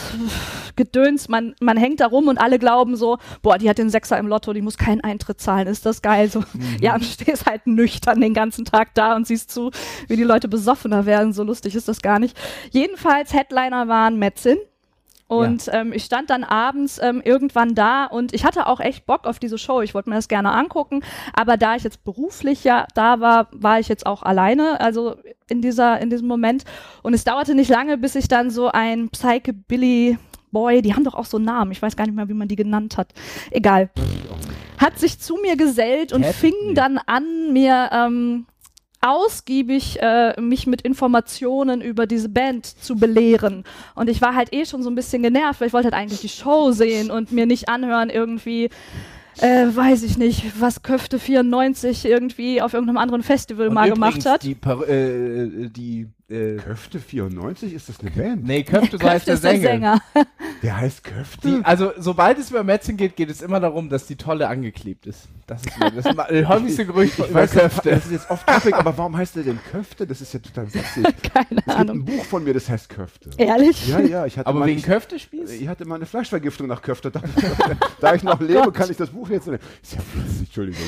Gedöns, 0.76 1.28
man, 1.28 1.54
man 1.60 1.76
hängt 1.76 2.00
da 2.00 2.06
rum 2.06 2.28
und 2.28 2.38
alle 2.38 2.58
glauben 2.58 2.96
so, 2.96 3.18
boah, 3.42 3.58
die 3.58 3.68
hat 3.68 3.78
den 3.78 3.90
Sechser 3.90 4.18
im 4.18 4.26
Lotto, 4.26 4.52
die 4.52 4.62
muss 4.62 4.78
keinen 4.78 5.02
Eintritt 5.02 5.40
zahlen, 5.40 5.66
ist 5.66 5.84
das 5.84 6.00
geil. 6.00 6.30
So, 6.30 6.42
ja, 6.80 6.94
und 6.94 7.04
stehst 7.04 7.46
halt 7.46 7.66
nüchtern 7.66 8.20
den 8.20 8.34
ganzen 8.34 8.64
Tag 8.64 8.94
da 8.94 9.14
und 9.14 9.26
siehst 9.26 9.50
zu, 9.50 9.70
wie 10.08 10.16
die 10.16 10.24
Leute 10.24 10.48
besoffener 10.48 11.06
werden. 11.06 11.32
So 11.32 11.42
lustig 11.42 11.74
ist 11.74 11.88
das 11.88 12.00
gar 12.00 12.18
nicht. 12.18 12.36
Jedenfalls, 12.70 13.34
Headliner 13.34 13.88
waren 13.88 14.18
Metzin. 14.18 14.56
Und 15.30 15.70
ähm, 15.72 15.92
ich 15.92 16.06
stand 16.06 16.28
dann 16.28 16.42
abends 16.42 16.98
ähm, 17.00 17.22
irgendwann 17.24 17.76
da 17.76 18.06
und 18.06 18.34
ich 18.34 18.44
hatte 18.44 18.66
auch 18.66 18.80
echt 18.80 19.06
Bock 19.06 19.28
auf 19.28 19.38
diese 19.38 19.58
Show. 19.58 19.80
Ich 19.80 19.94
wollte 19.94 20.10
mir 20.10 20.16
das 20.16 20.26
gerne 20.26 20.50
angucken. 20.50 21.04
Aber 21.32 21.56
da 21.56 21.76
ich 21.76 21.84
jetzt 21.84 22.02
beruflich 22.02 22.64
ja 22.64 22.88
da 22.96 23.20
war, 23.20 23.46
war 23.52 23.78
ich 23.78 23.86
jetzt 23.86 24.06
auch 24.06 24.24
alleine, 24.24 24.80
also 24.80 25.14
in 25.48 25.62
dieser, 25.62 26.00
in 26.00 26.10
diesem 26.10 26.26
Moment. 26.26 26.64
Und 27.04 27.14
es 27.14 27.22
dauerte 27.22 27.54
nicht 27.54 27.70
lange, 27.70 27.96
bis 27.96 28.16
ich 28.16 28.26
dann 28.26 28.50
so 28.50 28.72
ein 28.72 29.08
Psychobilly 29.10 30.18
Boy, 30.50 30.82
die 30.82 30.94
haben 30.94 31.04
doch 31.04 31.14
auch 31.14 31.26
so 31.26 31.38
Namen, 31.38 31.70
ich 31.70 31.80
weiß 31.80 31.94
gar 31.94 32.06
nicht 32.06 32.16
mehr, 32.16 32.28
wie 32.28 32.34
man 32.34 32.48
die 32.48 32.56
genannt 32.56 32.96
hat. 32.96 33.12
Egal. 33.52 33.88
Hat 34.78 34.98
sich 34.98 35.20
zu 35.20 35.36
mir 35.36 35.56
gesellt 35.56 36.12
und 36.12 36.22
Cat? 36.22 36.34
fing 36.34 36.74
dann 36.74 36.98
an, 37.06 37.52
mir 37.52 37.88
ähm, 37.92 38.46
ausgiebig 39.00 39.98
äh, 40.00 40.38
mich 40.40 40.66
mit 40.66 40.82
Informationen 40.82 41.80
über 41.80 42.06
diese 42.06 42.28
Band 42.28 42.66
zu 42.66 42.96
belehren. 42.96 43.64
Und 43.94 44.08
ich 44.08 44.20
war 44.20 44.34
halt 44.34 44.52
eh 44.52 44.66
schon 44.66 44.82
so 44.82 44.90
ein 44.90 44.94
bisschen 44.94 45.22
genervt, 45.22 45.60
weil 45.60 45.68
ich 45.68 45.72
wollte 45.72 45.86
halt 45.86 45.94
eigentlich 45.94 46.20
die 46.20 46.28
Show 46.28 46.72
sehen 46.72 47.10
und 47.10 47.32
mir 47.32 47.46
nicht 47.46 47.68
anhören 47.68 48.10
irgendwie, 48.10 48.68
äh, 49.40 49.66
weiß 49.74 50.02
ich 50.02 50.18
nicht, 50.18 50.60
was 50.60 50.82
Köfte 50.82 51.18
94 51.18 52.04
irgendwie 52.04 52.60
auf 52.60 52.74
irgendeinem 52.74 52.98
anderen 52.98 53.22
Festival 53.22 53.68
Und 53.68 53.74
mal 53.74 53.90
gemacht 53.90 54.26
hat. 54.26 54.42
Die, 54.42 54.54
Par 54.54 54.86
äh, 54.86 55.68
die, 55.70 56.08
äh, 56.30 56.56
Köfte 56.56 56.98
94, 57.00 57.74
ist 57.74 57.88
das 57.88 58.00
eine 58.00 58.10
Band? 58.10 58.44
nee, 58.46 58.62
Köfte, 58.62 58.98
so 58.98 59.04
heißt 59.08 59.26
Köfte 59.26 59.26
der 59.26 59.34
ist 59.34 59.44
der 59.44 59.70
Sänger. 59.70 60.00
Sänger. 60.14 60.26
Der 60.62 60.76
heißt 60.76 61.04
Köfte? 61.04 61.48
Die, 61.48 61.64
also, 61.64 61.92
sobald 61.96 62.38
es 62.38 62.50
über 62.50 62.62
Metzing 62.62 62.98
geht, 62.98 63.16
geht 63.16 63.30
es 63.30 63.40
immer 63.40 63.60
darum, 63.60 63.88
dass 63.88 64.06
die 64.06 64.16
Tolle 64.16 64.46
angeklebt 64.48 65.06
ist. 65.06 65.22
Das 65.46 65.62
ist 65.64 65.78
mir 65.78 65.90
das 65.90 66.04
äh, 66.30 66.44
häufigste 66.48 66.84
Gerücht 66.84 67.18
Ich 67.18 67.30
über 67.30 67.40
weiß, 67.40 67.52
Köfte. 67.52 67.88
das 67.90 68.04
ist 68.04 68.12
jetzt 68.12 68.30
off 68.30 68.44
topic, 68.44 68.74
aber 68.76 68.96
warum 68.98 69.16
heißt 69.16 69.36
der 69.36 69.44
denn 69.44 69.58
Köfte? 69.72 70.06
Das 70.06 70.20
ist 70.20 70.34
ja 70.34 70.40
total 70.40 70.66
witzig. 70.74 71.02
Keine 71.32 71.60
Es 71.60 71.64
gibt 71.64 71.68
ein 71.68 71.76
Ahnung. 71.88 72.04
Buch 72.04 72.22
von 72.26 72.44
mir, 72.44 72.52
das 72.52 72.68
heißt 72.68 72.90
Köfte. 72.90 73.30
Ehrlich? 73.38 73.88
Ja, 73.88 74.00
ja, 74.00 74.26
ich 74.26 74.36
hatte 74.36 74.46
Aber 74.48 74.58
mal 74.60 74.66
wegen 74.66 74.80
ich, 74.80 74.84
Köftespieß? 74.84 75.50
ich 75.50 75.66
hatte 75.66 75.86
mal 75.86 75.94
eine 75.94 76.04
Fleischvergiftung 76.04 76.66
nach 76.66 76.82
Köfte. 76.82 77.10
Da, 77.10 77.22
da 78.00 78.14
ich 78.14 78.22
noch 78.22 78.38
lebe, 78.40 78.60
Gott. 78.64 78.74
kann 78.74 78.90
ich 78.90 78.98
das 78.98 79.08
Buch 79.08 79.30
jetzt 79.30 79.46
nicht. 79.46 79.62
Ist 79.82 79.94
ja 79.94 80.00
witzig, 80.14 80.40
Entschuldigung. 80.40 80.82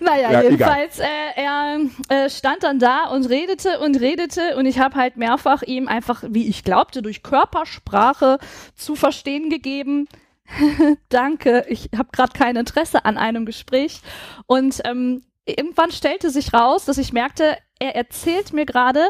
Ja. 0.00 0.06
Naja, 0.12 0.30
Ja, 0.30 0.42
jedenfalls, 0.44 1.00
äh, 1.00 1.04
er 1.34 1.78
äh, 2.10 2.30
stand 2.30 2.62
dann 2.62 2.78
da 2.78 3.06
und 3.08 3.28
redete 3.28 3.80
und 3.80 4.00
redete 4.00 4.56
und 4.56 4.66
ich 4.66 4.78
habe 4.78 4.85
halt 4.94 5.16
mehrfach 5.16 5.62
ihm 5.62 5.88
einfach, 5.88 6.24
wie 6.28 6.46
ich 6.46 6.64
glaubte, 6.64 7.02
durch 7.02 7.22
Körpersprache 7.22 8.38
zu 8.74 8.94
verstehen 8.94 9.50
gegeben, 9.50 10.08
danke, 11.08 11.64
ich 11.68 11.90
habe 11.96 12.08
gerade 12.12 12.32
kein 12.32 12.56
Interesse 12.56 13.04
an 13.04 13.18
einem 13.18 13.46
Gespräch. 13.46 14.00
Und 14.46 14.80
ähm, 14.84 15.22
irgendwann 15.44 15.90
stellte 15.90 16.30
sich 16.30 16.52
raus, 16.52 16.84
dass 16.84 16.98
ich 16.98 17.12
merkte, 17.12 17.56
er 17.78 17.96
erzählt 17.96 18.52
mir 18.52 18.66
gerade, 18.66 19.08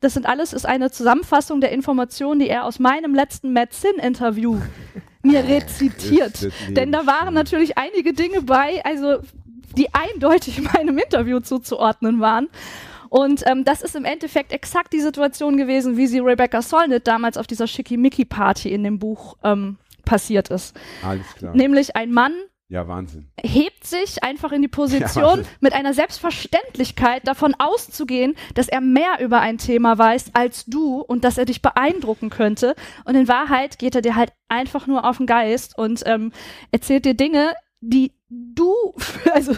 das 0.00 0.14
sind 0.14 0.26
alles 0.26 0.52
ist 0.52 0.66
eine 0.66 0.90
Zusammenfassung 0.90 1.60
der 1.60 1.70
Informationen, 1.70 2.40
die 2.40 2.48
er 2.48 2.64
aus 2.64 2.78
meinem 2.78 3.14
letzten 3.14 3.52
Metzin-Interview 3.52 4.60
mir 5.22 5.44
rezitiert. 5.44 6.42
Ist 6.42 6.44
das 6.44 6.74
Denn 6.74 6.90
da 6.90 7.06
waren 7.06 7.34
natürlich 7.34 7.78
einige 7.78 8.12
Dinge 8.12 8.42
bei, 8.42 8.84
also 8.84 9.18
die 9.76 9.88
eindeutig 9.94 10.60
meinem 10.74 10.98
Interview 10.98 11.40
zuzuordnen 11.40 12.20
waren. 12.20 12.48
Und 13.12 13.42
ähm, 13.46 13.62
das 13.64 13.82
ist 13.82 13.94
im 13.94 14.06
Endeffekt 14.06 14.52
exakt 14.52 14.94
die 14.94 15.00
Situation 15.00 15.58
gewesen, 15.58 15.98
wie 15.98 16.06
sie 16.06 16.18
Rebecca 16.20 16.62
Solnit 16.62 17.06
damals 17.06 17.36
auf 17.36 17.46
dieser 17.46 17.66
Schickimicki-Party 17.66 18.72
in 18.72 18.84
dem 18.84 18.98
Buch 18.98 19.36
ähm, 19.44 19.76
passiert 20.06 20.48
ist. 20.48 20.74
Alles 21.04 21.26
klar. 21.36 21.54
Nämlich 21.54 21.94
ein 21.94 22.10
Mann 22.10 22.32
Ja, 22.70 22.88
Wahnsinn. 22.88 23.28
hebt 23.38 23.84
sich 23.86 24.24
einfach 24.24 24.50
in 24.52 24.62
die 24.62 24.68
Ja, 24.72 24.74
Position, 24.76 25.24
Wahnsinn. 25.24 25.46
mit 25.60 25.74
einer 25.74 25.92
Selbstverständlichkeit 25.92 27.28
davon 27.28 27.54
auszugehen, 27.58 28.34
dass 28.54 28.68
er 28.68 28.80
mehr 28.80 29.20
über 29.20 29.40
ein 29.40 29.58
Thema 29.58 29.98
weiß 29.98 30.30
als 30.32 30.64
du 30.64 31.00
und 31.02 31.22
dass 31.24 31.36
er 31.36 31.44
dich 31.44 31.60
beeindrucken 31.60 32.30
könnte. 32.30 32.74
Und 33.04 33.14
in 33.14 33.28
Wahrheit 33.28 33.78
geht 33.78 33.94
er 33.94 34.00
dir 34.00 34.16
halt 34.16 34.32
einfach 34.48 34.86
nur 34.86 35.04
auf 35.04 35.18
den 35.18 35.26
Geist 35.26 35.76
und 35.76 36.02
ähm, 36.06 36.32
erzählt 36.70 37.04
dir 37.04 37.12
Dinge, 37.14 37.52
die 37.82 38.12
du, 38.30 38.72
also 39.34 39.52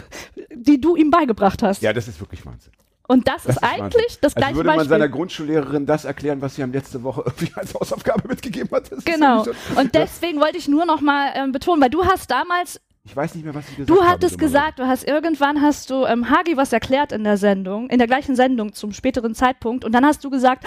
die 0.53 0.81
du 0.81 0.97
ihm 0.97 1.09
beigebracht 1.09 1.63
hast. 1.63 1.81
Ja, 1.81 1.93
das 1.93 2.09
ist 2.09 2.19
wirklich 2.19 2.45
Wahnsinn. 2.45 2.73
Und 3.07 3.27
das, 3.27 3.43
Das 3.43 3.57
ist 3.57 3.63
eigentlich 3.63 4.19
das 4.19 4.35
Also 4.35 4.35
gleiche 4.41 4.55
würde 4.55 4.67
man 4.67 4.77
Beispiel. 4.77 4.89
seiner 4.89 5.09
Grundschullehrerin 5.09 5.85
das 5.85 6.05
erklären, 6.05 6.41
was 6.41 6.55
sie 6.55 6.61
ihm 6.63 6.71
letzte 6.71 7.03
Woche 7.03 7.21
irgendwie 7.25 7.51
als 7.55 7.73
Hausaufgabe 7.73 8.27
mitgegeben 8.27 8.69
hat. 8.71 8.91
Das 8.91 9.05
Genau. 9.05 9.43
so- 9.43 9.51
Und 9.75 9.93
deswegen 9.93 10.39
wollte 10.39 10.57
ich 10.57 10.67
nur 10.67 10.85
noch 10.85 11.01
mal 11.01 11.31
ähm, 11.35 11.51
betonen, 11.51 11.81
weil 11.81 11.89
du 11.91 12.03
hast 12.05 12.31
damals, 12.31 12.81
Ich 13.03 13.15
weiß 13.15 13.35
nicht 13.35 13.43
mehr, 13.45 13.53
was 13.53 13.67
sie 13.67 13.75
gesagt 13.75 13.89
du 13.89 14.01
haben, 14.01 14.09
hattest 14.09 14.33
dummerweise. 14.35 14.53
gesagt, 14.53 14.79
du 14.79 14.87
hast 14.87 15.03
irgendwann 15.07 15.61
hast 15.61 15.89
du 15.91 16.05
ähm, 16.05 16.29
Hagi 16.31 16.57
was 16.57 16.73
erklärt 16.73 17.11
in 17.11 17.23
der 17.23 17.37
Sendung, 17.37 17.89
in 17.91 17.99
der 17.99 18.07
gleichen 18.07 18.35
Sendung 18.35 18.73
zum 18.73 18.91
späteren 18.93 19.35
Zeitpunkt 19.35 19.85
und 19.85 19.91
dann 19.91 20.03
hast 20.05 20.23
du 20.23 20.29
gesagt, 20.31 20.65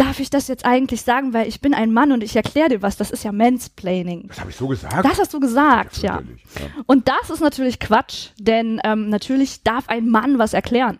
darf 0.00 0.18
ich 0.18 0.30
das 0.30 0.48
jetzt 0.48 0.64
eigentlich 0.64 1.02
sagen, 1.02 1.34
weil 1.34 1.46
ich 1.46 1.60
bin 1.60 1.74
ein 1.74 1.92
Mann 1.92 2.12
und 2.12 2.22
ich 2.22 2.34
erkläre 2.34 2.70
dir 2.70 2.82
was, 2.82 2.96
das 2.96 3.10
ist 3.10 3.22
ja 3.22 3.32
Mansplaining. 3.32 4.28
Das 4.28 4.40
habe 4.40 4.50
ich 4.50 4.56
so 4.56 4.66
gesagt. 4.66 5.04
Das 5.04 5.18
hast 5.18 5.34
du 5.34 5.40
gesagt, 5.40 5.98
ja. 5.98 6.20
Ja. 6.20 6.66
Und 6.86 7.08
das 7.08 7.30
ist 7.30 7.40
natürlich 7.40 7.78
Quatsch, 7.80 8.30
denn 8.38 8.80
ähm, 8.84 9.10
natürlich 9.10 9.62
darf 9.62 9.88
ein 9.88 10.08
Mann 10.08 10.38
was 10.38 10.54
erklären. 10.54 10.98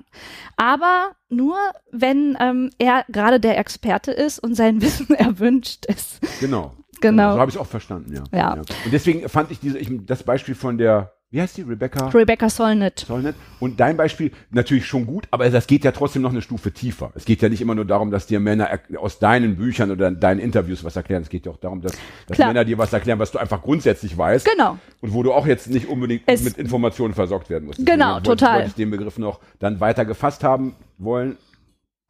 Aber 0.57 1.13
nur, 1.31 1.57
wenn 1.91 2.37
ähm, 2.41 2.71
er 2.79 3.05
gerade 3.09 3.41
der 3.41 3.59
Experte 3.59 4.13
ist 4.13 4.39
und 4.39 4.55
sein 4.55 4.83
Wissen 4.83 5.15
erwünscht 5.15 5.87
ist. 5.87 6.21
Genau. 6.41 6.75
Genau. 7.01 7.33
So 7.33 7.41
habe 7.41 7.51
ich 7.51 7.55
es 7.55 7.61
auch 7.61 7.67
verstanden, 7.67 8.15
ja. 8.15 8.25
Ja. 8.39 8.53
Und 8.53 8.93
deswegen 8.93 9.27
fand 9.31 9.51
ich 9.51 9.61
diese, 9.61 9.79
ich, 9.79 9.89
das 10.05 10.23
Beispiel 10.23 10.55
von 10.55 10.77
der, 10.77 11.15
wie 11.33 11.41
heißt 11.41 11.57
die, 11.57 11.63
Rebecca 11.63 12.09
Rebecca 12.09 12.51
Solnit. 12.51 13.01
Solnit? 13.07 13.37
Und 13.61 13.79
dein 13.79 13.97
Beispiel 13.97 14.33
natürlich 14.51 14.85
schon 14.87 15.07
gut, 15.07 15.29
aber 15.31 15.49
das 15.49 15.69
geht 15.69 15.85
ja 15.85 15.93
trotzdem 15.93 16.23
noch 16.23 16.31
eine 16.31 16.43
Stufe 16.43 16.73
tiefer. 16.73 17.13
Es 17.15 17.25
geht 17.25 17.41
ja 17.41 17.49
nicht 17.49 17.61
immer 17.61 17.77
nur 17.77 17.85
darum, 17.85 18.11
dass 18.11 18.27
dir 18.27 18.41
Männer 18.41 18.65
er- 18.65 19.01
aus 19.01 19.21
deinen 19.21 19.55
Büchern 19.57 19.93
oder 19.93 20.11
deinen 20.11 20.41
Interviews 20.41 20.83
was 20.83 20.97
erklären. 20.97 21.23
Es 21.23 21.29
geht 21.29 21.47
ja 21.47 21.53
auch 21.53 21.59
darum, 21.59 21.83
dass, 21.83 21.93
dass. 22.27 22.39
Männer 22.39 22.65
dir 22.65 22.79
was 22.79 22.93
erklären, 22.93 23.21
was 23.21 23.31
du 23.31 23.39
einfach 23.39 23.63
grundsätzlich 23.63 24.19
weißt. 24.19 24.45
Genau. 24.51 24.79
Und 25.01 25.15
wo 25.15 25.23
du 25.23 25.33
auch 25.33 25.47
jetzt 25.47 25.71
nicht 25.71 25.87
unbedingt 25.89 26.23
Es- 26.27 26.43
mit 26.43 26.57
Informationen 26.59 27.15
versorgt 27.15 27.49
werden 27.49 27.67
musst. 27.67 27.87
Genau, 27.87 28.15
wollte, 28.15 28.23
total. 28.31 28.55
Wollte 28.57 28.69
ich 28.69 28.75
den 28.75 28.91
Begriff 28.91 29.17
noch 29.17 29.39
dann 29.61 29.79
weiter 29.79 30.05
gefasst 30.05 30.43
haben 30.43 30.75
wollen. 30.99 31.37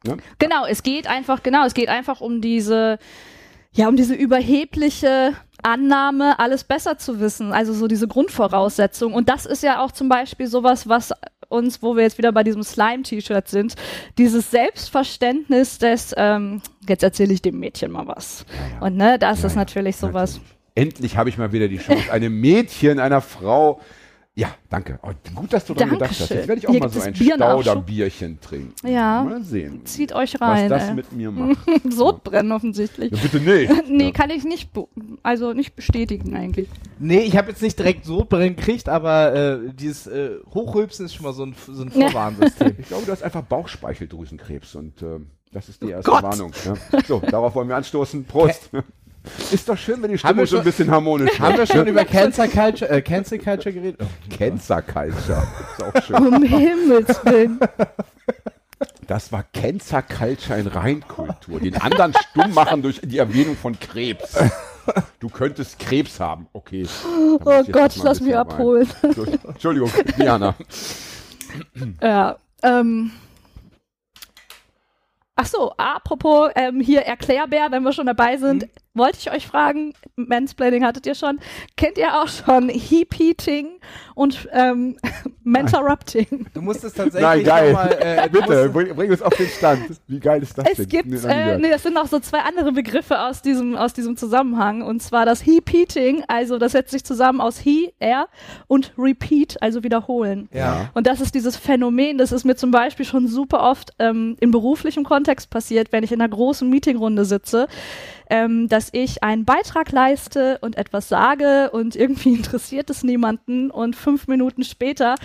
Ja? 0.03 0.17
Genau, 0.39 0.65
es 0.65 0.81
geht 0.81 1.05
einfach, 1.05 1.43
genau, 1.43 1.63
es 1.67 1.75
geht 1.75 1.89
einfach 1.89 2.21
um 2.21 2.41
diese, 2.41 2.97
ja, 3.73 3.87
um 3.87 3.95
diese 3.95 4.15
überhebliche 4.15 5.33
Annahme, 5.63 6.39
alles 6.39 6.63
besser 6.63 6.97
zu 6.97 7.19
wissen. 7.19 7.53
Also 7.53 7.73
so 7.73 7.87
diese 7.87 8.07
Grundvoraussetzung. 8.07 9.13
Und 9.13 9.29
das 9.29 9.45
ist 9.45 9.63
ja 9.63 9.83
auch 9.83 9.91
zum 9.91 10.09
Beispiel 10.09 10.47
sowas, 10.47 10.89
was 10.89 11.13
uns, 11.49 11.83
wo 11.83 11.95
wir 11.95 12.03
jetzt 12.03 12.17
wieder 12.17 12.31
bei 12.31 12.43
diesem 12.43 12.63
Slime-T-Shirt 12.63 13.47
sind, 13.47 13.75
dieses 14.17 14.51
Selbstverständnis 14.51 15.77
des, 15.77 16.13
ähm, 16.17 16.61
jetzt 16.87 17.03
erzähle 17.03 17.33
ich 17.33 17.41
dem 17.41 17.59
Mädchen 17.59 17.91
mal 17.91 18.07
was. 18.07 18.45
Und 18.79 18.95
ne, 18.95 19.19
das 19.19 19.43
ist 19.43 19.55
natürlich 19.55 19.97
sowas. 19.97 20.39
Endlich 20.73 21.17
habe 21.17 21.29
ich 21.29 21.37
mal 21.37 21.51
wieder 21.51 21.67
die 21.67 21.77
Chance, 21.77 22.11
einem 22.11 22.39
Mädchen, 22.39 22.99
einer 22.99 23.21
Frau. 23.21 23.81
Ja, 24.33 24.55
danke. 24.69 24.97
Oh, 25.03 25.09
gut, 25.35 25.51
dass 25.51 25.65
du 25.65 25.73
dran 25.73 25.89
gedacht 25.89 26.11
hast. 26.11 26.29
Jetzt 26.29 26.47
werde 26.47 26.59
ich 26.59 26.67
auch 26.67 26.71
Hier 26.71 26.79
mal 26.79 26.89
so 26.89 27.01
ein. 27.01 27.13
Stauderbierchen 27.13 28.39
trinken. 28.39 28.87
Ja. 28.87 29.23
Mal 29.23 29.43
sehen, 29.43 29.85
Zieht 29.85 30.13
euch 30.13 30.39
rein. 30.39 30.69
was 30.69 30.79
das 30.79 30.89
ey. 30.89 30.95
mit 30.95 31.11
mir 31.11 31.31
macht. 31.31 31.57
Sodbrennen 31.91 32.53
offensichtlich. 32.53 33.11
Ja, 33.11 33.17
bitte 33.21 33.39
nicht. 33.41 33.71
Nee, 33.89 34.05
Ja. 34.05 34.11
kann 34.11 34.29
ich 34.29 34.45
nicht, 34.45 34.69
also 35.21 35.51
nicht 35.51 35.75
bestätigen 35.75 36.33
eigentlich. 36.33 36.69
Nee, 36.97 37.19
ich 37.23 37.35
habe 37.35 37.49
jetzt 37.49 37.61
nicht 37.61 37.77
direkt 37.77 38.05
so 38.05 38.23
brennen 38.23 38.55
gekriegt, 38.55 38.87
aber 38.87 39.33
äh, 39.35 39.59
dieses 39.73 40.07
äh, 40.07 40.37
Hochrülpsen 40.53 41.07
ist 41.07 41.15
schon 41.15 41.25
mal 41.25 41.33
so 41.33 41.43
ein, 41.45 41.53
so 41.67 41.81
ein 41.83 41.91
Vorwarnsystem. 41.91 42.75
Ich 42.79 42.87
glaube, 42.87 43.05
du 43.05 43.11
hast 43.11 43.23
einfach 43.23 43.41
Bauchspeicheldrüsenkrebs 43.43 44.75
und 44.75 45.01
ähm, 45.01 45.27
das 45.51 45.67
ist 45.67 45.83
die 45.83 45.89
erste 45.89 46.09
Gott. 46.09 46.23
Warnung. 46.23 46.53
Ja. 46.63 47.01
So, 47.05 47.19
darauf 47.19 47.53
wollen 47.55 47.67
wir 47.67 47.75
anstoßen. 47.75 48.23
Prost. 48.23 48.69
Ist 49.51 49.69
doch 49.69 49.77
schön, 49.77 50.01
wenn 50.01 50.11
die 50.11 50.23
wir 50.23 50.47
so 50.47 50.57
ein 50.57 50.63
bisschen 50.63 50.89
harmonisch 50.89 51.39
Haben 51.39 51.57
wir 51.57 51.67
schon 51.67 51.85
über 51.85 52.05
Cancer 52.05 52.47
Culture, 52.47 52.89
äh, 52.89 53.01
Cancel 53.01 53.37
Culture 53.37 53.71
geredet? 53.71 53.99
Oh, 54.01 54.35
Cancer 54.35 54.81
Culture. 54.81 55.47
Ist 55.77 55.83
auch 55.83 56.03
schön. 56.03 56.15
Um 56.15 56.43
Himmels 56.43 57.23
Willen. 57.25 57.59
Das 59.07 59.31
war 59.31 59.43
Cancer 59.53 60.01
Culture 60.01 60.59
in 60.59 60.67
Reinkultur. 60.67 61.59
Den 61.59 61.75
anderen 61.75 62.13
stumm 62.13 62.53
machen 62.53 62.81
durch 62.81 63.01
die 63.03 63.17
Erwähnung 63.17 63.55
von 63.55 63.79
Krebs. 63.79 64.37
Du 65.19 65.29
könntest 65.29 65.77
Krebs 65.77 66.19
haben. 66.19 66.47
Okay. 66.53 66.87
Oh 67.05 67.37
Gott, 67.37 67.95
lass 67.97 68.19
mich 68.19 68.35
abholen. 68.35 68.89
rein. 69.03 69.13
So, 69.13 69.25
Entschuldigung, 69.47 69.91
Diana. 70.17 70.55
Ja. 72.01 72.37
Ähm. 72.63 73.11
Ach 75.35 75.45
so, 75.45 75.71
apropos 75.77 76.51
ähm, 76.55 76.79
hier 76.79 77.01
Erklärbär, 77.01 77.67
wenn 77.71 77.83
wir 77.83 77.93
schon 77.93 78.05
dabei 78.05 78.37
sind, 78.37 78.67
wollte 78.93 79.17
ich 79.19 79.31
euch 79.31 79.47
fragen, 79.47 79.93
Mansplaining 80.15 80.83
hattet 80.83 81.05
ihr 81.05 81.15
schon, 81.15 81.39
kennt 81.77 81.97
ihr 81.97 82.21
auch 82.21 82.27
schon 82.27 82.69
Heap-Eating 82.69 83.79
und 84.15 84.49
ähm, 84.51 84.97
Mentorrupting? 85.43 86.47
Du 86.53 86.61
musst 86.61 86.83
es 86.83 86.93
tatsächlich 86.93 87.21
Nein, 87.21 87.43
geil. 87.43 87.71
nochmal, 87.73 87.97
äh, 88.01 88.29
Bitte, 88.29 88.69
bring, 88.69 88.95
bring 88.95 89.11
uns 89.11 89.21
auf 89.21 89.33
den 89.35 89.47
Stand. 89.47 89.81
Wie 90.07 90.19
geil 90.19 90.41
ist 90.43 90.57
das 90.57 90.65
Es 90.69 90.77
denn? 90.77 90.87
gibt, 90.87 91.09
noch 91.09 91.23
äh, 91.29 91.57
nee, 91.57 91.69
das 91.69 91.83
sind 91.83 91.97
auch 91.97 92.07
so 92.07 92.19
zwei 92.19 92.39
andere 92.39 92.71
Begriffe 92.71 93.19
aus 93.21 93.41
diesem, 93.41 93.75
aus 93.75 93.93
diesem 93.93 94.17
Zusammenhang. 94.17 94.81
Und 94.81 95.01
zwar 95.01 95.25
das 95.25 95.45
Heap-Eating, 95.45 96.23
also 96.27 96.57
das 96.57 96.73
setzt 96.73 96.91
sich 96.91 97.03
zusammen 97.03 97.41
aus 97.41 97.57
He, 97.59 97.93
er 97.99 98.27
und 98.67 98.93
Repeat, 98.97 99.61
also 99.61 99.83
wiederholen. 99.83 100.49
ja. 100.53 100.89
Und 100.93 101.07
das 101.07 101.21
ist 101.21 101.33
dieses 101.35 101.55
Phänomen, 101.57 102.17
das 102.17 102.31
ist 102.31 102.43
mir 102.43 102.55
zum 102.55 102.71
Beispiel 102.71 103.05
schon 103.05 103.27
super 103.27 103.63
oft 103.63 103.91
ähm, 103.99 104.35
in 104.39 104.51
beruflichem 104.51 105.03
Kontext 105.03 105.49
passiert, 105.49 105.91
wenn 105.91 106.03
ich 106.03 106.11
in 106.11 106.21
einer 106.21 106.29
großen 106.29 106.69
Meetingrunde 106.69 107.25
sitze, 107.25 107.67
ähm, 108.31 108.67
dass 108.69 108.89
ich 108.93 109.21
einen 109.23 109.45
Beitrag 109.45 109.91
leiste 109.91 110.57
und 110.61 110.77
etwas 110.77 111.09
sage 111.09 111.69
und 111.71 111.95
irgendwie 111.95 112.33
interessiert 112.33 112.89
es 112.89 113.03
niemanden 113.03 113.69
und 113.69 113.95
fünf 113.95 114.27
Minuten 114.27 114.63
später 114.63 115.15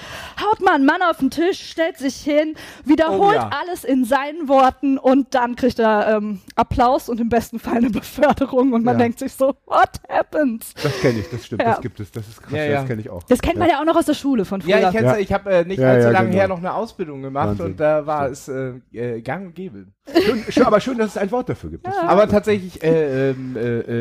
haut 0.44 0.60
mal 0.60 0.74
ein 0.74 0.84
Mann 0.84 1.00
auf 1.08 1.18
den 1.18 1.30
Tisch, 1.30 1.70
stellt 1.70 1.96
sich 1.98 2.16
hin, 2.16 2.54
wiederholt 2.84 3.16
Oh 3.16 3.32
ja. 3.32 3.50
alles 3.62 3.84
in 3.84 4.04
seinen 4.04 4.48
Worten 4.48 4.98
und 4.98 5.34
dann 5.34 5.56
kriegt 5.56 5.78
er 5.78 6.16
ähm, 6.16 6.40
Applaus 6.56 7.08
und 7.08 7.20
im 7.20 7.28
besten 7.28 7.58
Fall 7.58 7.76
eine 7.78 7.90
Beförderung 7.90 8.72
und 8.72 8.84
man 8.84 8.96
Ja. 8.96 9.04
denkt 9.04 9.20
sich 9.20 9.32
so, 9.32 9.54
what 9.66 9.90
happens? 10.08 10.74
Das 10.82 11.00
kenne 11.00 11.20
ich, 11.20 11.30
das 11.30 11.46
stimmt, 11.46 11.62
Ja. 11.62 11.70
das 11.70 11.80
gibt 11.80 12.00
es. 12.00 12.10
Das 12.10 12.26
ist 12.28 12.42
krass, 12.42 12.52
Ja, 12.52 12.64
ja. 12.64 12.72
das 12.80 12.86
kenne 12.88 13.00
ich 13.00 13.08
auch. 13.10 13.22
Das 13.22 13.40
kennt 13.40 13.56
man 13.58 13.68
ja 13.68 13.80
auch 13.80 13.84
noch 13.84 13.96
aus 13.96 14.06
der 14.06 14.14
Schule 14.14 14.44
von 14.44 14.60
früher. 14.62 14.78
Ja, 14.78 14.88
ich, 14.88 14.94
kenn's, 14.94 15.06
Ja. 15.12 15.16
ich 15.18 15.32
habe 15.32 15.50
äh, 15.50 15.64
nicht 15.64 15.78
Ja, 15.78 15.90
allzu 15.90 16.08
ja, 16.08 16.12
lange 16.12 16.26
genau. 16.30 16.40
her 16.40 16.48
noch 16.48 16.58
eine 16.58 16.74
Ausbildung 16.74 17.22
gemacht 17.22 17.48
Wahnsinn. 17.50 17.66
und 17.66 17.80
da 17.80 18.04
war 18.06 18.26
es 18.28 18.48
äh, 18.48 18.72
äh, 18.92 19.20
gang 19.22 19.46
und 19.46 19.54
gäbe. 19.54 19.86
Schön, 20.22 20.44
schön, 20.48 20.64
aber 20.64 20.80
schön, 20.80 20.98
dass 20.98 21.10
es 21.10 21.16
ein 21.16 21.30
Wort 21.32 21.48
dafür 21.48 21.70
gibt. 21.70 21.86
Aber 21.86 22.28
tatsächlich 22.28 22.82
äh, 22.82 22.95
ähm, 22.96 23.56
äh, 23.56 23.61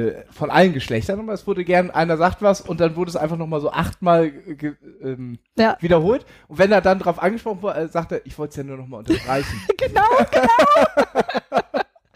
äh, 0.10 0.23
von 0.31 0.49
allen 0.51 0.73
Geschlechtern. 0.73 1.19
Aber 1.19 1.34
es 1.34 1.45
wurde 1.47 1.63
gern, 1.63 1.91
einer 1.91 2.17
sagt 2.17 2.41
was 2.41 2.62
und 2.62 2.79
dann 2.79 2.95
wurde 2.95 3.10
es 3.10 3.15
einfach 3.15 3.38
nochmal 3.38 3.62
so 3.62 3.71
achtmal 3.71 4.29
ge- 4.31 4.75
ähm, 5.03 5.39
Ja. 5.58 5.77
wiederholt. 5.81 6.25
Und 6.47 6.58
wenn 6.60 6.71
er 6.71 6.81
dann 6.81 6.99
darauf 6.99 7.21
angesprochen 7.21 7.62
wurde, 7.62 7.79
äh, 7.79 7.88
sagt 7.88 8.12
er, 8.12 8.25
ich 8.25 8.38
wollte 8.38 8.51
es 8.51 8.55
ja 8.58 8.63
nur 8.63 8.77
nochmal 8.77 8.99
unterstreichen. 8.99 9.62
Genau, 9.77 10.01
genau. 10.31 11.62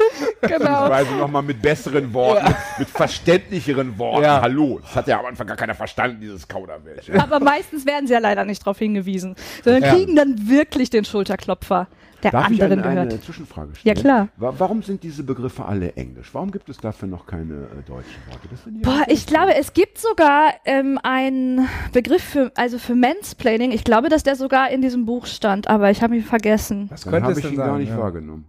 genau. 0.41 0.57
Beziehungsweise 0.57 1.11
nochmal 1.15 1.41
mit 1.43 1.61
besseren 1.61 2.13
Worten, 2.13 2.53
mit 2.79 2.89
verständlicheren 2.89 3.97
Worten. 3.97 4.23
Ja. 4.23 4.41
Hallo, 4.41 4.79
das 4.81 4.95
hat 4.95 5.07
ja 5.07 5.19
am 5.19 5.25
Anfang 5.25 5.47
gar 5.47 5.57
keiner 5.57 5.75
verstanden, 5.75 6.21
dieses 6.21 6.47
Kauderwelsch. 6.47 7.09
Aber 7.11 7.39
meistens 7.39 7.85
werden 7.85 8.07
sie 8.07 8.13
ja 8.13 8.19
leider 8.19 8.45
nicht 8.45 8.61
darauf 8.61 8.79
hingewiesen, 8.79 9.35
sondern 9.63 9.83
Ja. 9.83 9.93
kriegen 9.93 10.15
dann 10.15 10.47
wirklich 10.49 10.89
den 10.89 11.05
Schulterklopfer 11.05 11.87
der 12.23 12.31
Darf 12.31 12.49
ich 12.49 12.61
anderen 12.61 12.81
eine, 12.83 12.99
eine 13.01 13.07
gehört. 13.09 13.23
Zwischenfrage 13.23 13.69
Ja, 13.71 13.79
stellen? 13.95 13.97
klar. 13.97 14.27
Wa- 14.37 14.53
Warum 14.57 14.83
sind 14.83 15.03
diese 15.03 15.23
Begriffe 15.23 15.65
alle 15.65 15.93
englisch? 15.93 16.29
Warum 16.33 16.51
gibt 16.51 16.69
es 16.69 16.77
dafür 16.77 17.07
noch 17.07 17.25
keine 17.25 17.53
äh, 17.53 17.81
deutschen 17.87 18.21
Worte? 18.29 18.47
Das 18.51 18.59
Boah, 18.83 19.03
ich 19.07 19.25
glaube, 19.25 19.55
es 19.55 19.73
gibt 19.73 19.97
sogar 19.97 20.53
ähm, 20.65 20.99
einen 21.03 21.67
Begriff 21.93 22.23
für, 22.23 22.51
also 22.55 22.77
für 22.77 22.95
Mansplaining. 22.95 23.71
Ich 23.71 23.83
glaube, 23.83 24.09
dass 24.09 24.23
der 24.23 24.35
sogar 24.35 24.69
in 24.69 24.81
diesem 24.81 25.05
Buch 25.05 25.25
stand, 25.25 25.67
aber 25.69 25.89
ich 25.91 26.01
habe 26.03 26.15
ihn 26.15 26.23
vergessen. 26.23 26.89
Dann 26.89 27.23
könnte 27.23 27.39
ich 27.39 27.45
ihn 27.51 27.55
sein? 27.55 27.67
gar 27.67 27.77
nicht 27.77 27.89
ja. 27.89 27.97
wahrgenommen. 27.97 28.45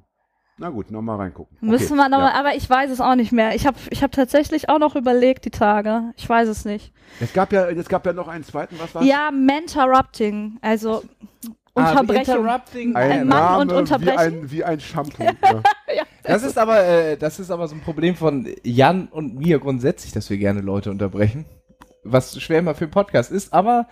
Na 0.62 0.68
gut, 0.68 0.90
nochmal 0.90 1.16
reingucken. 1.16 1.56
Müssen 1.62 1.92
Okay, 1.94 2.02
wir 2.02 2.08
nochmal, 2.10 2.32
ja. 2.34 2.38
aber 2.38 2.54
ich 2.54 2.68
weiß 2.68 2.90
es 2.90 3.00
auch 3.00 3.14
nicht 3.14 3.32
mehr. 3.32 3.54
Ich 3.54 3.66
habe 3.66 3.78
ich 3.88 4.02
hab 4.02 4.12
tatsächlich 4.12 4.68
auch 4.68 4.78
noch 4.78 4.94
überlegt 4.94 5.46
die 5.46 5.50
Tage. 5.50 6.12
Ich 6.16 6.28
weiß 6.28 6.48
es 6.50 6.66
nicht. 6.66 6.92
Es 7.18 7.32
gab 7.32 7.50
ja, 7.54 7.66
es 7.70 7.88
gab 7.88 8.04
ja 8.04 8.12
noch 8.12 8.28
einen 8.28 8.44
zweiten, 8.44 8.76
was 8.78 8.94
war 8.94 9.02
Ja, 9.02 9.30
Mentorrupting, 9.30 10.58
also 10.60 11.02
Unterbrechung. 11.74 12.36
Interrupting. 12.36 12.96
ein 12.96 13.28
Mann 13.28 13.60
und 13.60 13.72
Unterbrechen? 13.72 14.16
Wie 14.16 14.18
ein, 14.18 14.50
wie 14.50 14.64
ein 14.64 14.80
Shampoo. 14.80 15.22
ja. 15.44 16.04
Das 16.22 16.42
ist 16.42 16.58
aber, 16.58 16.84
äh, 16.84 17.16
das 17.16 17.38
ist 17.38 17.50
aber 17.50 17.68
so 17.68 17.74
ein 17.74 17.80
Problem 17.80 18.14
von 18.16 18.48
Jan 18.62 19.08
und 19.08 19.36
mir 19.36 19.58
grundsätzlich, 19.58 20.12
dass 20.12 20.30
wir 20.30 20.38
gerne 20.38 20.60
Leute 20.60 20.90
unterbrechen. 20.90 21.46
Was 22.02 22.40
schwer 22.40 22.60
immer 22.60 22.74
für 22.74 22.84
einen 22.84 22.92
Podcast 22.92 23.30
ist, 23.30 23.52
aber 23.52 23.86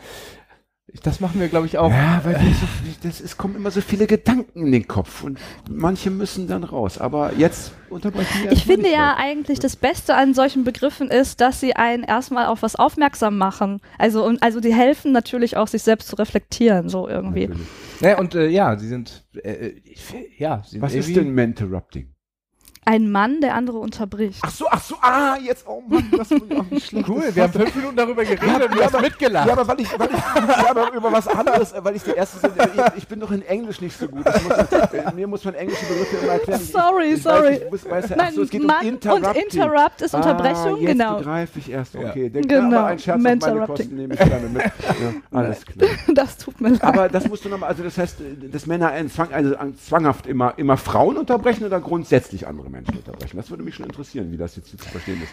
Das 1.03 1.21
machen 1.21 1.39
wir, 1.39 1.49
glaube 1.49 1.67
ich, 1.67 1.77
auch. 1.77 1.91
Ja, 1.91 2.21
weil 2.25 2.37
so, 2.37 2.67
das, 3.03 3.21
es 3.21 3.37
kommen 3.37 3.57
immer 3.57 3.71
so 3.71 3.83
viele 3.83 4.07
Gedanken 4.07 4.67
in 4.67 4.73
den 4.73 4.89
Kopf 4.89 5.23
und 5.23 5.39
manche 5.71 6.11
müssen 6.11 6.49
dann 6.49 6.65
raus. 6.65 6.97
Aber 6.97 7.35
jetzt 7.35 7.73
unterbrechen 7.91 8.45
wir 8.45 8.53
Ich 8.53 8.65
finde 8.65 8.91
ja 8.91 9.15
eigentlich 9.17 9.59
das 9.59 9.77
Beste 9.77 10.15
an 10.15 10.33
solchen 10.33 10.65
Begriffen 10.65 11.11
ist, 11.11 11.43
dass 11.43 11.61
sie 11.61 11.77
einen 11.77 12.05
erstmal 12.05 12.47
auf 12.47 12.63
was 12.63 12.75
aufmerksam 12.75 13.37
machen. 13.37 13.81
Also, 13.99 14.25
und, 14.25 14.43
also 14.43 14.61
die 14.61 14.73
helfen 14.73 15.13
natürlich 15.13 15.59
auch, 15.59 15.69
sich 15.69 15.83
selbst 15.83 16.09
zu 16.09 16.17
reflektieren, 16.17 16.89
so 16.89 17.07
irgendwie. 17.07 17.49
Natürlich. 17.49 17.69
Ja, 18.01 18.19
und 18.19 18.35
äh, 18.35 18.49
ja, 18.49 18.79
sie 18.79 18.89
sind, 18.89 19.27
äh, 19.43 19.73
ich, 19.85 20.01
ja, 20.39 20.63
sie 20.65 20.73
sind 20.73 20.83
Was 20.83 20.95
ist 20.95 21.15
denn 21.15 21.35
Mentorrupting? 21.35 22.15
Ein 22.89 23.11
Mann, 23.11 23.43
der 23.43 23.55
andere 23.55 23.77
unterbricht. 23.77 24.39
Ach 24.41 24.51
so, 24.51 24.65
ach 24.71 24.83
so, 24.83 24.97
ah, 25.03 25.37
jetzt, 25.37 25.67
oh 25.69 25.83
Mann, 25.87 26.11
das 26.17 26.31
ist 26.31 26.41
auch 26.51 26.71
nicht 26.71 26.87
schlecht. 26.87 27.07
Cool, 27.07 27.23
wir 27.35 27.43
haben 27.43 27.53
fünf 27.53 27.75
Minuten 27.75 27.97
darüber 27.97 28.25
geredet 28.25 28.71
und 28.71 28.75
du 28.75 28.83
hast 28.83 28.99
mitgelacht. 28.99 29.47
Ja, 29.47 29.53
aber 29.53 29.69
weil 29.69 29.81
ich, 29.83 29.99
weil 29.99 30.09
ich 30.09 30.17
ja, 30.17 30.71
aber 30.71 30.93
über 30.95 31.13
was 31.13 31.29
anderes, 31.29 31.75
äh, 31.75 31.85
weil 31.85 31.97
ich 31.97 32.03
der 32.05 32.17
Erste 32.17 32.49
bin, 32.49 32.53
ich, 32.57 32.97
ich 32.97 33.07
bin 33.07 33.21
doch 33.21 33.31
in 33.31 33.43
Englisch 33.43 33.83
nicht 33.83 33.95
so 33.95 34.09
gut. 34.09 34.25
Muss, 34.25 34.93
äh, 34.93 35.13
mir 35.15 35.27
muss 35.27 35.45
man 35.45 35.53
englische 35.57 35.85
Begriffe 35.85 36.17
immer 36.17 36.33
erklären. 36.33 36.61
Sorry, 36.63 37.05
ich, 37.09 37.17
ich 37.17 37.23
sorry. 37.23 37.61
Weiß, 37.71 37.91
weiß, 37.91 38.13
ach 38.13 38.17
Nein, 38.17 38.33
so, 38.35 38.43
es 38.45 38.49
geht 38.49 38.63
Mann 38.63 38.81
um 38.81 38.87
und 38.87 38.95
Interrupting. 38.95 39.43
Interrupt 39.43 40.01
ist 40.01 40.15
Unterbrechung, 40.15 40.57
ah, 40.57 40.79
jetzt 40.79 40.87
genau. 40.87 41.19
begreife 41.19 41.59
ich 41.59 41.71
erst, 41.71 41.95
okay. 41.95 42.31
Der 42.31 42.41
Genau, 42.41 42.79
aber 42.79 42.87
ein 42.87 42.99
Scherz 42.99 43.17
auf 43.17 43.23
meine 43.23 43.37
Mentorrupting. 43.37 43.67
Kosten 43.67 43.97
nehme 43.97 44.15
ich 44.15 44.21
gerne 44.21 44.49
mit. 44.49 44.63
Ja, 45.33 45.39
alles 45.39 45.67
klar. 45.67 45.91
Das 46.15 46.39
tut 46.39 46.59
mir 46.59 46.71
leid. 46.71 46.83
Aber 46.83 47.11
das 47.11 47.29
musst 47.29 47.45
du 47.45 47.51
nochmal, 47.51 47.69
also 47.69 47.83
das 47.83 47.99
heißt, 47.99 48.17
dass 48.51 48.65
Männer 48.65 48.89
einen 48.89 49.11
Zwang, 49.11 49.31
also 49.31 49.55
zwanghaft 49.87 50.27
immer, 50.27 50.55
immer 50.57 50.79
Frauen 50.79 51.19
unterbrechen 51.19 51.67
oder 51.67 51.81
grundsätzlich 51.81 52.47
andere 52.47 52.71
Menschen 52.79 52.97
unterbrechen? 52.97 53.37
Das 53.37 53.51
würde 53.51 53.63
mich 53.63 53.75
schon 53.75 53.87
interessieren, 53.87 54.31
wie 54.31 54.37
das 54.37 54.57
jetzt 54.57 54.71
zu 54.71 54.77
verstehen 54.79 55.21
ist. 55.23 55.33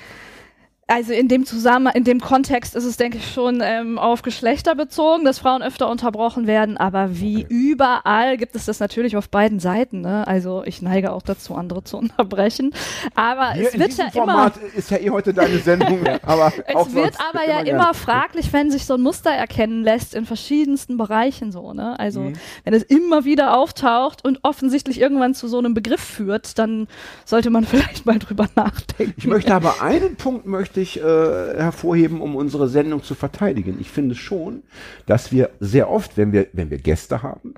Also 0.88 1.14
in 1.14 1.28
dem 1.28 1.48
Zusammenhang, 1.48 1.96
in 1.96 2.04
dem 2.04 2.22
Kontext 2.22 2.76
ist 2.76 2.84
es, 2.84 2.96
denke 2.96 3.18
ich, 3.18 3.32
schon 3.34 3.60
ähm, 3.64 3.98
auf 3.98 4.22
Geschlechter 4.22 4.76
bezogen, 4.76 5.26
dass 5.26 5.40
Frauen 5.40 5.64
öfter 5.64 5.90
unterbrochen 5.90 6.46
werden. 6.46 6.78
Aber 6.78 7.20
wie 7.20 7.44
überall 7.50 8.38
gibt 8.38 8.56
es 8.56 8.66
das 8.66 8.80
natürlich 8.80 9.18
auf 9.18 9.30
beiden 9.30 9.60
Seiten. 9.60 10.02
Ne? 10.02 10.28
Also 10.28 10.62
ich 10.64 10.84
neige 10.84 11.12
auch 11.12 11.24
dazu, 11.24 11.56
andere 11.56 11.84
zu 11.84 11.98
unterbrechen. 12.06 12.72
Aber 13.16 13.54
Hier 13.54 13.68
es 13.70 13.74
in 13.74 13.80
wird 13.80 13.90
diesem 13.94 14.06
ja 14.06 14.12
immer. 14.14 14.26
Format 14.34 14.58
ist 14.76 14.92
ja 14.92 14.98
eh 15.00 15.10
heute 15.10 15.34
deine 15.34 15.58
Sendung, 15.58 16.06
aber 16.22 16.54
auch 16.76 16.86
Es 16.88 16.94
wird 16.94 17.16
aber 17.30 17.42
ja 17.50 17.64
gerne. 17.64 17.70
immer 17.72 17.94
fraglich, 17.96 18.54
wenn 18.54 18.70
sich 18.70 18.86
so 18.86 18.94
ein 18.94 19.02
Muster 19.02 19.32
erkennen 19.32 19.84
lässt 19.84 20.14
in 20.14 20.28
verschiedensten 20.28 20.98
Bereichen 20.98 21.52
so, 21.52 21.74
ne? 21.74 22.00
Also 22.00 22.20
Mhm. 22.20 22.34
wenn 22.64 22.76
es 22.76 22.84
immer 22.84 23.26
wieder 23.26 23.58
auftaucht 23.58 24.24
und 24.24 24.38
offensichtlich 24.44 25.02
irgendwann 25.02 25.34
zu 25.34 25.48
so 25.48 25.58
einem 25.58 25.74
Begriff 25.74 26.02
führt, 26.02 26.60
dann 26.60 26.88
sollte 27.26 27.50
man 27.50 27.64
vielleicht 27.66 28.06
mal 28.06 28.20
drüber 28.20 28.46
nachdenken. 28.56 29.16
Ich 29.18 29.26
möchte 29.26 29.52
aber 29.56 29.82
einen 29.82 30.16
Punkt 30.16 30.46
möchte 30.46 30.75
ich 30.82 31.00
äh, 31.00 31.04
hervorheben, 31.04 32.22
um 32.22 32.36
unsere 32.36 32.68
Sendung 32.68 33.04
zu 33.04 33.16
verteidigen. 33.16 33.78
Ich 33.80 33.90
finde 33.90 34.16
schon, 34.16 34.64
dass 35.06 35.32
wir 35.32 35.52
sehr 35.60 35.90
oft, 35.90 36.18
wenn 36.18 36.32
wir, 36.32 36.48
wenn 36.54 36.70
wir 36.70 36.78
Gäste 36.78 37.24
haben, 37.24 37.56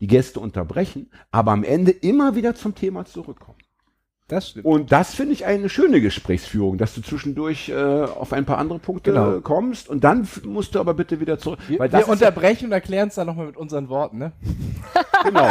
die 0.00 0.06
Gäste 0.06 0.40
unterbrechen, 0.40 1.10
aber 1.30 1.52
am 1.52 1.64
Ende 1.64 1.90
immer 1.90 2.34
wieder 2.34 2.54
zum 2.54 2.74
Thema 2.74 3.04
zurückkommen. 3.04 3.58
Das 4.28 4.50
stimmt. 4.50 4.66
Und 4.66 4.92
das 4.92 5.14
finde 5.14 5.32
ich 5.32 5.46
eine 5.46 5.70
schöne 5.70 6.02
Gesprächsführung, 6.02 6.76
dass 6.76 6.94
du 6.94 7.00
zwischendurch 7.00 7.70
äh, 7.70 7.74
auf 7.74 8.34
ein 8.34 8.44
paar 8.44 8.58
andere 8.58 8.78
Punkte 8.78 9.12
Genau. 9.12 9.40
kommst 9.40 9.88
und 9.88 10.04
dann 10.04 10.28
musst 10.44 10.74
du 10.74 10.80
aber 10.80 10.92
bitte 10.92 11.18
wieder 11.18 11.38
zurück. 11.38 11.58
Wir, 11.66 11.78
weil 11.78 11.88
das 11.88 12.06
wir 12.06 12.12
ist 12.12 12.20
ja- 12.20 12.28
unterbrechen 12.28 12.66
und 12.66 12.72
erklären 12.72 13.08
es 13.08 13.14
dann 13.14 13.26
nochmal 13.26 13.46
mit 13.46 13.56
unseren 13.56 13.88
Worten, 13.88 14.18
ne? 14.18 14.32
genau. 15.24 15.48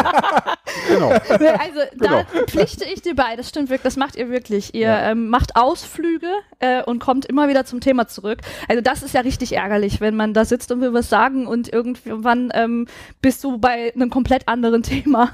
genau. 0.87 1.09
Also 1.09 1.79
da 1.97 2.07
Genau. 2.07 2.23
pflichte 2.47 2.85
ich 2.85 3.01
dir 3.01 3.15
bei, 3.15 3.35
das 3.35 3.49
stimmt 3.49 3.69
wirklich, 3.69 3.81
das 3.83 3.95
macht 3.97 4.15
ihr 4.15 4.29
wirklich. 4.29 4.73
Ihr 4.75 4.81
Ja. 4.81 5.11
ähm, 5.11 5.29
macht 5.29 5.55
Ausflüge 5.55 6.27
äh, 6.59 6.83
und 6.83 6.99
kommt 6.99 7.25
immer 7.25 7.47
wieder 7.49 7.65
zum 7.65 7.79
Thema 7.81 8.07
zurück. 8.07 8.39
Also 8.67 8.81
das 8.81 9.01
ist 9.03 9.13
ja 9.13 9.21
richtig 9.21 9.53
ärgerlich, 9.55 10.01
wenn 10.01 10.15
man 10.15 10.33
da 10.33 10.45
sitzt 10.45 10.71
und 10.71 10.81
will 10.81 10.93
was 10.93 11.09
sagen 11.09 11.47
und 11.47 11.71
irgendwann 11.73 12.51
ähm, 12.53 12.87
bist 13.21 13.43
du 13.43 13.57
bei 13.57 13.91
einem 13.95 14.09
komplett 14.11 14.47
anderen 14.47 14.83
Thema. 14.83 15.31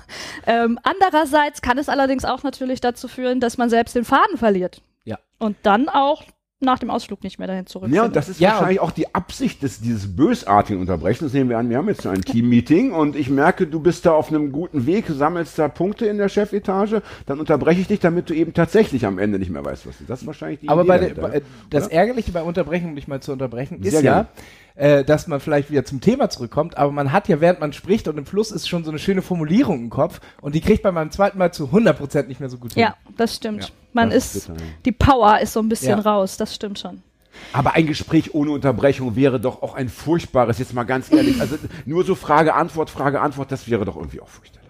Ähm, 0.47 0.79
andererseits 0.83 1.61
kann 1.61 1.77
es 1.77 1.89
allerdings 1.89 2.25
auch 2.25 2.43
natürlich 2.43 2.79
dazu 2.81 3.07
führen, 3.07 3.32
dass 3.39 3.57
man 3.57 3.69
selbst 3.69 3.95
den 3.95 4.05
Faden 4.05 4.37
verliert. 4.37 4.81
Ja. 5.05 5.17
Und 5.39 5.57
dann 5.63 5.89
auch 5.89 6.23
nach 6.59 6.79
dem 6.79 6.89
Ausflug 6.89 7.23
nicht 7.23 7.39
mehr 7.39 7.47
dahin 7.47 7.65
zurück. 7.67 7.91
Ja, 7.91 8.05
und 8.05 8.15
das 8.15 8.29
ist 8.29 8.39
Ja, 8.39 8.51
wahrscheinlich 8.51 8.79
auch 8.79 8.91
die 8.91 9.13
Absicht 9.13 9.61
des, 9.63 9.81
dieses 9.81 10.15
bösartigen 10.15 10.79
Unterbrechens. 10.79 11.33
Nehmen 11.33 11.49
wir 11.49 11.57
an, 11.57 11.69
wir 11.69 11.77
haben 11.77 11.89
jetzt 11.89 12.03
so 12.03 12.09
ein 12.09 12.21
Team-Meeting 12.21 12.93
und 12.93 13.15
ich 13.17 13.29
merke, 13.29 13.67
du 13.67 13.81
bist 13.81 14.05
da 14.05 14.13
auf 14.13 14.29
einem 14.29 14.51
guten 14.51 14.85
Weg, 14.85 15.05
sammelst 15.09 15.59
da 15.59 15.67
Punkte 15.67 16.05
in 16.05 16.17
der 16.17 16.29
Chefetage, 16.29 17.01
dann 17.25 17.39
unterbreche 17.41 17.81
ich 17.81 17.87
dich, 17.87 17.99
damit 17.99 18.29
du 18.29 18.33
eben 18.33 18.53
tatsächlich 18.53 19.05
am 19.05 19.19
Ende 19.19 19.39
nicht 19.39 19.51
mehr 19.51 19.63
weißt, 19.65 19.85
was 19.87 19.97
du. 19.97 20.05
Das 20.05 20.21
ist 20.21 20.27
wahrscheinlich 20.27 20.61
die 20.61 20.69
Aber 20.69 20.81
Idee 20.83 20.87
bei 20.87 20.97
der, 20.99 21.09
dahinter, 21.15 21.39
bei, 21.39 21.41
das? 21.69 21.87
Ärgerliche 21.89 22.31
bei 22.31 22.41
Unterbrechen, 22.43 22.89
um 22.89 22.95
dich 22.95 23.07
mal 23.07 23.19
zu 23.21 23.33
unterbrechen, 23.33 23.79
Sehr 23.83 23.93
ist 23.93 24.01
gerne. 24.01 24.21
ja, 24.21 24.27
äh, 24.75 25.03
dass 25.03 25.27
man 25.27 25.39
vielleicht 25.39 25.69
wieder 25.69 25.85
zum 25.85 26.01
Thema 26.01 26.29
zurückkommt, 26.29 26.77
aber 26.77 26.91
man 26.91 27.11
hat 27.11 27.27
ja, 27.27 27.41
während 27.41 27.59
man 27.59 27.73
spricht 27.73 28.07
und 28.07 28.17
im 28.17 28.25
Fluss 28.25 28.51
ist 28.51 28.67
schon 28.67 28.83
so 28.83 28.89
eine 28.91 28.99
schöne 28.99 29.21
Formulierung 29.21 29.81
im 29.81 29.89
Kopf 29.89 30.19
und 30.41 30.55
die 30.55 30.61
kriegt 30.61 30.83
bei 30.83 30.91
meinem 30.91 31.11
zweiten 31.11 31.37
Mal 31.37 31.53
zu 31.53 31.65
100% 31.65 32.27
nicht 32.27 32.39
mehr 32.39 32.49
so 32.49 32.57
gut 32.57 32.73
hin. 32.73 32.83
Ja, 32.83 32.95
das 33.17 33.35
stimmt. 33.35 33.63
Ja, 33.63 33.69
man 33.93 34.09
das 34.09 34.35
ist, 34.35 34.47
bitter, 34.47 34.59
ja. 34.59 34.67
die 34.85 34.91
Power 34.91 35.39
ist 35.39 35.53
so 35.53 35.59
ein 35.59 35.69
bisschen 35.69 35.99
Ja. 35.99 35.99
raus, 35.99 36.37
das 36.37 36.55
stimmt 36.55 36.79
schon. 36.79 37.03
Aber 37.51 37.73
ein 37.73 37.87
Gespräch 37.87 38.33
ohne 38.33 38.51
Unterbrechung 38.51 39.15
wäre 39.15 39.39
doch 39.39 39.61
auch 39.61 39.73
ein 39.73 39.89
furchtbares, 39.89 40.59
jetzt 40.59 40.73
mal 40.73 40.83
ganz 40.83 41.11
ehrlich, 41.11 41.39
also 41.41 41.57
nur 41.85 42.03
so 42.03 42.15
Frage, 42.15 42.53
Antwort, 42.53 42.89
Frage, 42.89 43.21
Antwort, 43.21 43.51
das 43.51 43.67
wäre 43.67 43.85
doch 43.85 43.95
irgendwie 43.95 44.21
auch 44.21 44.27
fürchterlich. 44.27 44.69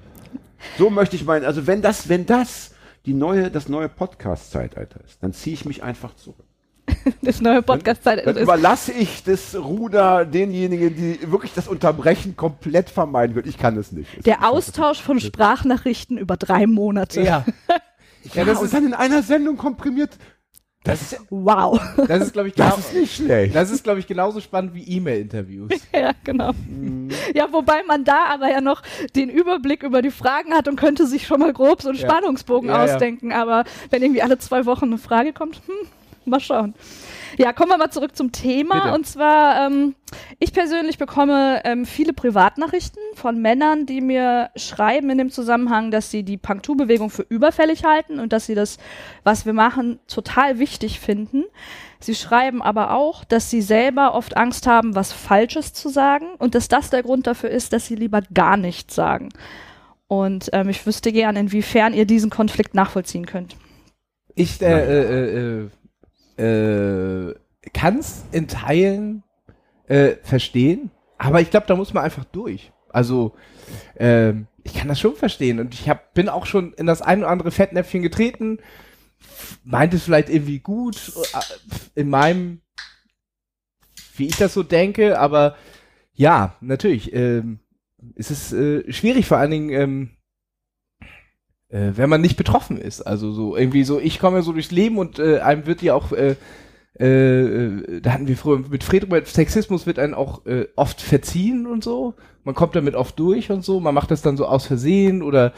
So 0.78 0.90
möchte 0.90 1.16
ich 1.16 1.26
meinen, 1.26 1.46
also 1.46 1.68
wenn 1.68 1.82
das, 1.82 2.08
wenn 2.08 2.26
das 2.26 2.72
die 3.06 3.14
neue, 3.14 3.52
das 3.52 3.68
neue 3.68 3.90
Podcast-Zeitalter 3.90 5.02
ist, 5.04 5.22
dann 5.22 5.34
ziehe 5.34 5.54
ich 5.54 5.66
mich 5.66 5.84
einfach 5.84 6.16
zurück. 6.16 6.46
Das 7.22 7.42
neue 7.42 7.62
Podcast-Zeit 7.62 8.26
Dann 8.26 8.36
ist. 8.36 8.44
überlasse 8.44 8.92
ich 8.92 9.24
das 9.24 9.56
Ruder 9.56 10.26
denjenigen, 10.26 10.96
die 10.96 11.32
wirklich 11.32 11.54
das 11.54 11.68
Unterbrechen 11.68 12.36
komplett 12.36 12.90
vermeiden 12.90 13.36
können. 13.36 13.48
Ich 13.48 13.58
kann 13.58 13.78
es 13.78 13.92
nicht. 13.92 14.10
Es 14.18 14.24
Der 14.24 14.48
Austausch 14.50 15.02
von 15.02 15.20
Sprachnachrichten 15.20 16.18
über 16.18 16.36
drei 16.38 16.68
Monate. 16.68 17.22
Ja. 17.22 17.46
Ja, 17.70 17.76
ja, 18.34 18.46
das 18.46 18.60
und 18.60 18.66
ist, 18.66 18.74
dann 18.74 18.86
in 18.86 18.94
einer 18.94 19.22
Sendung 19.24 19.56
komprimiert. 19.58 20.18
das 20.84 21.02
ist, 21.14 21.22
Wow. 21.30 21.80
das 22.08 22.24
ist 22.24 22.34
glaube 22.34 22.50
ich, 22.50 22.54
Das 22.58 22.76
genau, 22.76 22.78
ist 22.88 22.94
nicht 22.94 23.16
schlecht. 23.16 23.56
das 23.56 23.72
ist, 23.72 23.84
glaube 23.86 24.00
ich, 24.00 24.08
genauso 24.08 24.42
spannend 24.42 24.74
wie 24.74 24.84
E-Mail-Interviews. 24.84 25.72
ja, 25.94 26.12
genau. 26.26 26.52
Mhm. 26.54 27.10
Ja, 27.34 27.48
wobei 27.54 27.84
man 27.88 28.04
da 28.04 28.26
aber 28.34 28.50
ja 28.50 28.60
noch 28.62 28.82
den 29.16 29.30
Überblick 29.30 29.84
über 29.84 30.02
die 30.02 30.12
Fragen 30.12 30.54
hat 30.54 30.68
und 30.68 30.76
könnte 30.76 31.08
sich 31.08 31.28
schon 31.28 31.40
mal 31.40 31.54
grob 31.54 31.82
so 31.82 31.90
einen 31.90 31.98
Ja. 31.98 32.10
Spannungsbogen 32.10 32.70
Ja, 32.70 32.86
ja. 32.86 32.94
ausdenken. 32.94 33.32
Aber 33.32 33.64
wenn 33.90 34.02
irgendwie 34.04 34.22
alle 34.22 34.38
zwei 34.38 34.66
Wochen 34.66 34.86
eine 34.86 34.98
Frage 34.98 35.32
kommt, 35.34 35.62
hm, 35.66 35.88
mal 36.30 36.40
schauen. 36.40 36.74
Ja, 37.38 37.54
kommen 37.54 37.72
wir 37.72 37.78
mal 37.78 37.90
zurück 37.90 38.16
zum 38.16 38.32
Thema. 38.32 38.82
Bitte. 38.82 38.96
Und 38.96 39.08
zwar, 39.08 39.66
ähm, 39.66 39.96
ich 40.40 40.54
persönlich 40.54 40.98
bekomme 40.98 41.62
ähm, 41.66 41.86
viele 41.86 42.14
Privatnachrichten 42.14 43.02
von 43.16 43.42
Männern, 43.42 43.86
die 43.86 44.02
mir 44.02 44.50
schreiben 44.56 45.10
in 45.10 45.18
dem 45.18 45.32
Zusammenhang, 45.32 45.92
dass 45.92 46.12
sie 46.12 46.24
die 46.24 46.38
Punk-Bewegung 46.38 47.10
für 47.10 47.24
überfällig 47.24 47.84
halten 47.84 48.20
und 48.20 48.34
dass 48.34 48.46
sie 48.46 48.56
das, 48.56 48.78
was 49.24 49.46
wir 49.46 49.54
machen, 49.54 50.00
total 50.08 50.60
wichtig 50.60 51.00
finden. 51.00 51.46
Sie 52.00 52.16
schreiben 52.16 52.62
aber 52.62 52.92
auch, 52.92 53.24
dass 53.24 53.50
sie 53.50 53.62
selber 53.62 54.14
oft 54.14 54.36
Angst 54.36 54.68
haben, 54.68 54.94
was 54.94 55.14
Falsches 55.14 55.74
zu 55.74 55.90
sagen 55.90 56.28
und 56.38 56.54
dass 56.54 56.68
das 56.68 56.90
der 56.90 57.02
Grund 57.02 57.28
dafür 57.28 57.50
ist, 57.50 57.74
dass 57.74 57.86
sie 57.86 57.96
lieber 57.96 58.22
gar 58.34 58.58
nichts 58.58 58.94
sagen. 58.94 59.30
Und 60.08 60.50
ähm, 60.54 60.70
ich 60.70 60.86
wüsste 60.86 61.12
gern, 61.12 61.36
inwiefern 61.36 61.94
ihr 61.94 62.06
diesen 62.06 62.30
Konflikt 62.30 62.76
nachvollziehen 62.76 63.26
könnt. 63.26 63.56
Ich 64.36 64.62
äh, 64.62 64.66
äh, 64.66 65.62
äh, 65.62 65.70
äh, 66.38 67.34
kann 67.74 68.00
es 68.00 68.24
in 68.32 68.48
Teilen 68.48 69.24
äh, 69.88 70.16
verstehen, 70.24 70.92
aber 71.18 71.42
ich 71.42 71.50
glaube, 71.50 71.68
da 71.68 71.76
muss 71.76 71.94
man 71.94 72.04
einfach 72.04 72.26
durch. 72.26 72.72
Also 72.90 73.34
ähm, 73.98 74.48
ich 74.64 74.74
kann 74.74 74.88
das 74.88 75.00
schon 75.00 75.16
verstehen 75.16 75.60
und 75.60 75.74
ich 75.74 75.90
hab, 75.90 76.14
bin 76.14 76.30
auch 76.30 76.46
schon 76.46 76.74
in 76.74 76.86
das 76.86 77.02
ein 77.02 77.20
oder 77.20 77.30
andere 77.30 77.52
Fettnäpfchen 77.52 78.02
getreten, 78.02 78.60
meint 79.64 79.94
es 79.94 80.04
vielleicht 80.04 80.30
irgendwie 80.30 80.60
gut 80.60 81.14
äh, 81.34 82.00
in 82.00 82.10
meinem, 82.10 82.62
wie 84.16 84.28
ich 84.28 84.38
das 84.38 84.54
so 84.54 84.64
denke, 84.64 85.20
aber 85.20 85.56
ja, 86.14 86.56
natürlich 86.62 87.14
ähm, 87.14 87.60
ist 88.16 88.32
es 88.32 88.54
äh, 88.54 88.92
schwierig, 88.92 89.26
vor 89.26 89.38
allen 89.38 89.52
Dingen 89.52 89.70
ähm, 89.70 90.10
äh, 91.74 91.98
wenn 91.98 92.10
man 92.10 92.22
nicht 92.22 92.38
betroffen 92.38 92.78
ist. 92.78 93.02
Also 93.02 93.32
so 93.32 93.58
irgendwie 93.58 93.84
so, 93.84 94.00
ich 94.00 94.20
komme 94.20 94.38
ja 94.38 94.44
so 94.44 94.54
durchs 94.54 94.72
Leben 94.72 94.98
und 95.00 95.18
äh, 95.18 95.40
einem 95.40 95.66
wird 95.66 95.82
ja 95.82 95.96
auch, 95.96 96.12
äh, 96.12 96.36
äh, 97.04 98.00
da 98.00 98.14
hatten 98.14 98.28
wir 98.28 98.38
früher 98.38 98.60
mit 98.60 98.84
Fred 98.84 99.04
drüber, 99.04 99.20
Sexismus 99.26 99.88
wird 99.88 99.98
einem 99.98 100.14
auch 100.14 100.46
äh, 100.46 100.68
oft 100.76 101.02
verziehen 101.02 101.66
und 101.66 101.84
so. 101.84 102.14
Man 102.44 102.54
kommt 102.54 102.76
damit 102.76 102.94
oft 102.94 103.18
durch 103.18 103.50
und 103.50 103.66
so. 103.66 103.80
Man 103.80 103.96
macht 103.96 104.12
das 104.12 104.22
dann 104.22 104.38
so 104.38 104.46
aus 104.46 104.68
Versehen 104.68 105.24
oder 105.24 105.54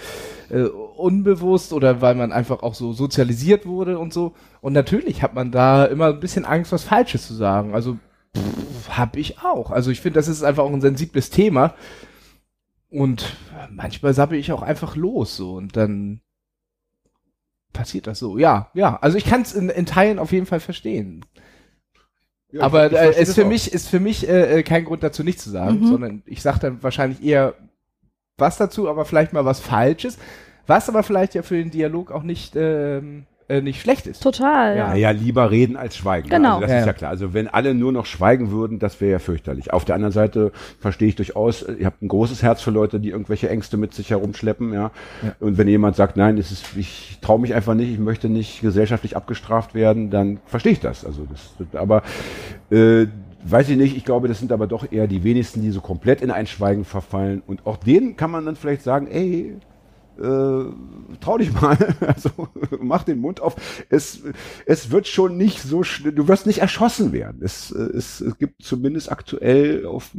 äh, 0.49 0.61
unbewusst 0.61 1.73
oder 1.73 1.99
weil 1.99 2.15
man 2.15 2.31
einfach 2.31 2.63
auch 2.63 2.75
so 2.75 2.93
sozialisiert 2.93 3.65
wurde 3.65 3.99
und 3.99 4.13
so. 4.13 4.33
Und 4.61 4.71
natürlich 4.71 5.21
hat 5.21 5.33
man 5.33 5.51
da 5.51 5.83
immer 5.83 6.07
ein 6.07 6.19
bisschen 6.21 6.45
Angst, 6.45 6.71
was 6.71 6.83
Falsches 6.83 7.27
zu 7.27 7.33
sagen. 7.33 7.73
Also 7.73 7.97
hab 8.89 9.17
ich 9.17 9.39
auch. 9.39 9.71
Also 9.71 9.91
ich 9.91 9.99
finde, 9.99 10.19
das 10.19 10.27
ist 10.27 10.43
einfach 10.43 10.63
auch 10.63 10.71
ein 10.71 10.81
sensibles 10.81 11.29
Thema. 11.29 11.73
Und 12.95 13.35
manchmal 13.69 14.13
sabbel 14.13 14.39
ich 14.39 14.51
auch 14.51 14.61
einfach 14.61 14.95
los 14.95 15.35
so 15.35 15.55
und 15.55 15.75
dann 15.75 16.21
passiert 17.73 18.07
das 18.07 18.19
so. 18.19 18.37
Ja, 18.37 18.71
ja. 18.73 18.97
Also 19.01 19.17
ich 19.17 19.25
kann 19.25 19.41
es 19.41 19.53
in, 19.53 19.69
in 19.69 19.85
Teilen 19.85 20.17
auf 20.17 20.31
jeden 20.31 20.45
Fall 20.45 20.61
verstehen. 20.61 21.25
Ja, 22.51 22.61
aber 22.61 22.87
ich 22.91 23.17
äh, 23.17 23.25
für 23.25 23.43
auch. 23.43 23.49
mich 23.49 23.73
ist 23.73 23.89
für 23.89 23.99
mich 23.99 24.27
äh, 24.29 24.59
äh, 24.59 24.63
kein 24.63 24.85
Grund 24.85 25.03
dazu 25.03 25.23
nicht 25.23 25.41
zu 25.41 25.49
sagen, 25.49 25.81
Mhm. 25.81 25.87
sondern 25.87 26.23
ich 26.25 26.41
sage 26.41 26.59
dann 26.59 26.83
wahrscheinlich 26.83 27.21
eher 27.21 27.55
was 28.37 28.55
dazu, 28.57 28.87
aber 28.87 29.03
vielleicht 29.03 29.33
mal 29.33 29.43
was 29.43 29.59
Falsches, 29.59 30.17
was 30.65 30.87
aber 30.87 31.03
vielleicht 31.03 31.35
ja 31.35 31.41
für 31.43 31.57
den 31.57 31.71
Dialog 31.71 32.11
auch 32.11 32.23
nicht 32.23 32.53
ähm, 32.55 33.25
äh, 33.47 33.61
nicht 33.61 33.79
schlecht 33.81 34.07
ist. 34.07 34.23
Total, 34.23 34.75
ja. 34.75 34.89
Ja, 34.89 34.95
ja, 34.95 35.09
lieber 35.11 35.51
reden 35.51 35.77
als 35.77 35.95
schweigen. 35.95 36.29
Genau. 36.29 36.55
Also 36.55 36.61
das 36.61 36.71
Ja, 36.71 36.77
ist 36.77 36.81
ja. 36.81 36.87
ja 36.87 36.93
klar. 36.93 37.11
Also 37.11 37.33
wenn 37.33 37.47
alle 37.47 37.75
nur 37.75 37.91
noch 37.91 38.05
schweigen 38.05 38.51
würden, 38.51 38.79
das 38.79 38.99
wäre 39.01 39.11
ja 39.13 39.19
fürchterlich. 39.19 39.71
Auf 39.71 39.85
der 39.85 39.95
anderen 39.95 40.11
Seite 40.11 40.51
verstehe 40.79 41.09
ich 41.09 41.15
durchaus, 41.15 41.61
äh, 41.61 41.73
ihr 41.73 41.85
habt 41.85 42.01
ein 42.01 42.07
großes 42.07 42.41
Herz 42.41 42.61
für 42.61 42.71
Leute, 42.71 42.99
die 42.99 43.09
irgendwelche 43.09 43.49
Ängste 43.49 43.77
mit 43.77 43.93
sich 43.93 44.09
herumschleppen, 44.09 44.73
ja. 44.73 44.91
Und 45.39 45.57
wenn 45.57 45.67
jemand 45.67 45.95
sagt, 45.95 46.17
nein, 46.17 46.37
es 46.37 46.51
ist, 46.51 46.75
ich 46.75 47.19
traue 47.21 47.39
mich 47.39 47.53
einfach 47.53 47.75
nicht, 47.75 47.91
ich 47.91 47.99
möchte 47.99 48.29
nicht 48.29 48.61
gesellschaftlich 48.61 49.15
abgestraft 49.15 49.75
werden, 49.75 50.09
dann 50.09 50.39
verstehe 50.45 50.71
ich 50.71 50.79
das. 50.79 51.05
Also 51.05 51.27
das, 51.29 51.67
aber 51.79 52.01
äh, 52.71 53.05
weiß 53.43 53.69
ich 53.69 53.77
nicht, 53.77 53.95
ich 53.95 54.05
glaube, 54.05 54.27
das 54.27 54.39
sind 54.39 54.51
aber 54.51 54.65
doch 54.67 54.91
eher 54.91 55.07
die 55.07 55.23
wenigsten, 55.23 55.61
die 55.61 55.71
so 55.71 55.81
komplett 55.81 56.21
in 56.21 56.31
ein 56.31 56.47
Schweigen 56.47 56.83
verfallen. 56.83 57.43
Und 57.45 57.65
auch 57.67 57.77
denen 57.77 58.17
kann 58.17 58.31
man 58.31 58.45
dann 58.45 58.55
vielleicht 58.55 58.81
sagen, 58.81 59.07
ey, 59.07 59.55
äh, 60.19 61.17
trau 61.21 61.37
dich 61.37 61.51
mal, 61.53 61.77
also 62.01 62.29
mach 62.79 63.03
den 63.03 63.19
Mund 63.19 63.41
auf. 63.41 63.55
Es, 63.89 64.21
es 64.65 64.91
wird 64.91 65.07
schon 65.07 65.37
nicht 65.37 65.61
so 65.61 65.83
schnell, 65.83 66.13
du 66.13 66.27
wirst 66.27 66.45
nicht 66.45 66.59
erschossen 66.59 67.11
werden. 67.11 67.41
Es, 67.43 67.71
äh, 67.71 67.79
es, 67.79 68.21
es 68.21 68.37
gibt 68.37 68.61
zumindest 68.63 69.11
aktuell 69.11 69.85
auf 69.85 70.11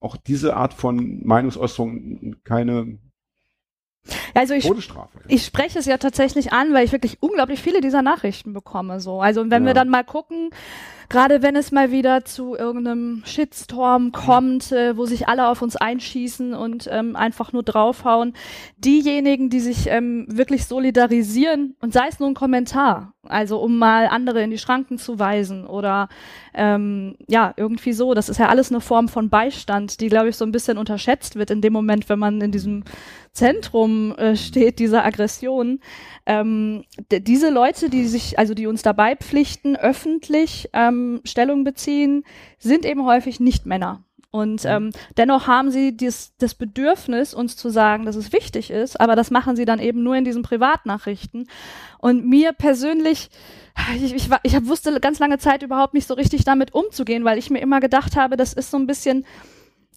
auch 0.00 0.16
diese 0.16 0.56
Art 0.56 0.74
von 0.74 1.24
Meinungsäußerung 1.24 2.34
keine 2.44 2.98
Also 4.34 4.54
ich, 4.54 4.66
Todesstrafe. 4.66 5.20
ich 5.28 5.44
spreche 5.46 5.78
es 5.78 5.86
ja 5.86 5.96
tatsächlich 5.96 6.52
an, 6.52 6.72
weil 6.74 6.84
ich 6.84 6.90
wirklich 6.92 7.18
unglaublich 7.22 7.62
viele 7.62 7.80
dieser 7.80 8.02
Nachrichten 8.02 8.52
bekomme. 8.52 8.98
So. 8.98 9.20
Also 9.20 9.48
wenn 9.48 9.62
Ja. 9.62 9.68
wir 9.68 9.74
dann 9.74 9.88
mal 9.88 10.02
gucken, 10.04 10.50
gerade 11.12 11.42
wenn 11.42 11.54
es 11.56 11.70
mal 11.72 11.92
wieder 11.92 12.24
zu 12.24 12.56
irgendeinem 12.56 13.22
Shitstorm 13.26 14.12
kommt, 14.12 14.72
äh, 14.72 14.96
wo 14.96 15.04
sich 15.04 15.28
alle 15.28 15.48
auf 15.48 15.60
uns 15.60 15.76
einschießen 15.76 16.54
und 16.54 16.88
ähm, 16.90 17.14
einfach 17.16 17.52
nur 17.52 17.62
draufhauen, 17.62 18.32
diejenigen, 18.78 19.50
die 19.50 19.60
sich 19.60 19.88
ähm, 19.88 20.26
wirklich 20.28 20.64
solidarisieren 20.64 21.76
und 21.80 21.92
sei 21.92 22.08
es 22.08 22.18
nur 22.18 22.30
ein 22.30 22.34
Kommentar, 22.34 23.12
also 23.28 23.60
um 23.60 23.78
mal 23.78 24.06
andere 24.06 24.42
in 24.42 24.50
die 24.50 24.58
Schranken 24.58 24.96
zu 24.96 25.18
weisen 25.18 25.66
oder 25.66 26.08
ähm, 26.54 27.16
ja, 27.28 27.52
irgendwie 27.58 27.92
so, 27.92 28.14
das 28.14 28.30
ist 28.30 28.38
ja 28.38 28.48
alles 28.48 28.70
eine 28.70 28.80
Form 28.80 29.08
von 29.08 29.28
Beistand, 29.28 30.00
die, 30.00 30.08
glaube 30.08 30.30
ich, 30.30 30.36
so 30.36 30.46
ein 30.46 30.52
bisschen 30.52 30.78
unterschätzt 30.78 31.36
wird 31.36 31.50
in 31.50 31.60
dem 31.60 31.74
Moment, 31.74 32.08
wenn 32.08 32.18
man 32.18 32.40
in 32.40 32.52
diesem 32.52 32.84
Zentrum 33.32 34.14
äh, 34.16 34.36
steht, 34.36 34.78
dieser 34.78 35.04
Aggression. 35.04 35.80
Ähm, 36.26 36.84
diese 37.10 37.50
Leute, 37.50 37.88
die 37.88 38.04
sich, 38.04 38.38
also 38.38 38.52
die 38.54 38.66
uns 38.66 38.82
dabei 38.82 39.16
pflichten, 39.16 39.74
öffentlich 39.76 40.68
ähm, 40.74 41.01
Stellung 41.24 41.64
beziehen, 41.64 42.24
sind 42.58 42.84
eben 42.84 43.04
häufig 43.04 43.40
nicht 43.40 43.66
Männer. 43.66 44.04
Und 44.32 44.64
ähm, 44.64 44.92
dennoch 45.18 45.46
haben 45.46 45.70
sie 45.70 45.94
dies, 45.94 46.32
das 46.38 46.54
Bedürfnis, 46.54 47.34
uns 47.34 47.54
zu 47.54 47.68
sagen, 47.68 48.06
dass 48.06 48.16
es 48.16 48.32
wichtig 48.32 48.70
ist, 48.70 48.98
aber 48.98 49.14
das 49.14 49.30
machen 49.30 49.56
sie 49.56 49.66
dann 49.66 49.78
eben 49.78 50.02
nur 50.02 50.16
in 50.16 50.24
diesen 50.24 50.42
Privatnachrichten. 50.42 51.48
Und 51.98 52.26
mir 52.26 52.54
persönlich, 52.54 53.28
ich, 53.94 54.14
ich, 54.14 54.30
ich 54.42 54.66
wusste 54.66 54.98
ganz 55.00 55.18
lange 55.18 55.36
Zeit 55.36 55.62
überhaupt 55.62 55.92
nicht 55.92 56.08
so 56.08 56.14
richtig 56.14 56.44
damit 56.44 56.72
umzugehen, 56.72 57.24
weil 57.24 57.36
ich 57.36 57.50
mir 57.50 57.60
immer 57.60 57.80
gedacht 57.80 58.16
habe, 58.16 58.38
das 58.38 58.54
ist 58.54 58.70
so 58.70 58.78
ein 58.78 58.86
bisschen, 58.86 59.26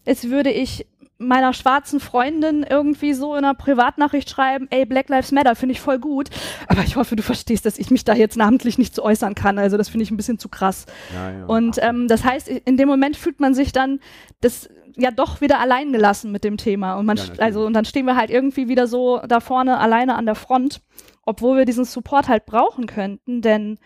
als 0.06 0.28
würde 0.28 0.50
ich 0.50 0.86
meiner 1.18 1.52
schwarzen 1.52 2.00
Freundin 2.00 2.62
irgendwie 2.68 3.14
so 3.14 3.34
in 3.34 3.44
einer 3.44 3.54
Privatnachricht 3.54 4.28
schreiben, 4.28 4.66
ey, 4.70 4.84
Black 4.84 5.08
Lives 5.08 5.32
Matter, 5.32 5.56
finde 5.56 5.72
ich 5.72 5.80
voll 5.80 5.98
gut. 5.98 6.28
Aber 6.68 6.82
ich 6.82 6.96
hoffe, 6.96 7.16
du 7.16 7.22
verstehst, 7.22 7.64
dass 7.64 7.78
ich 7.78 7.90
mich 7.90 8.04
da 8.04 8.14
jetzt 8.14 8.36
namentlich 8.36 8.76
nicht 8.76 8.94
zu 8.94 9.02
äußern 9.02 9.34
kann. 9.34 9.58
Also 9.58 9.76
das 9.76 9.88
finde 9.88 10.04
ich 10.04 10.10
ein 10.10 10.16
bisschen 10.16 10.38
zu 10.38 10.48
krass. 10.48 10.84
Ja, 11.14 11.30
ja. 11.30 11.46
Und 11.46 11.78
ähm, 11.82 12.08
das 12.08 12.24
heißt, 12.24 12.48
in 12.48 12.76
dem 12.76 12.88
Moment 12.88 13.16
fühlt 13.16 13.40
man 13.40 13.54
sich 13.54 13.72
dann 13.72 14.00
das 14.40 14.68
ja 14.96 15.10
doch 15.10 15.40
wieder 15.40 15.58
allein 15.58 15.92
gelassen 15.92 16.32
mit 16.32 16.44
dem 16.44 16.56
Thema. 16.56 16.94
Und 16.94 17.06
man 17.06 17.16
Ja, 17.16 17.24
also 17.38 17.64
und 17.64 17.72
dann 17.72 17.84
stehen 17.84 18.06
wir 18.06 18.16
halt 18.16 18.30
irgendwie 18.30 18.68
wieder 18.68 18.86
so 18.86 19.20
da 19.26 19.40
vorne 19.40 19.78
alleine 19.78 20.16
an 20.16 20.26
der 20.26 20.34
Front, 20.34 20.82
obwohl 21.24 21.56
wir 21.56 21.64
diesen 21.64 21.84
Support 21.84 22.28
halt 22.28 22.46
brauchen 22.46 22.86
könnten. 22.86 23.40
Denn 23.40 23.78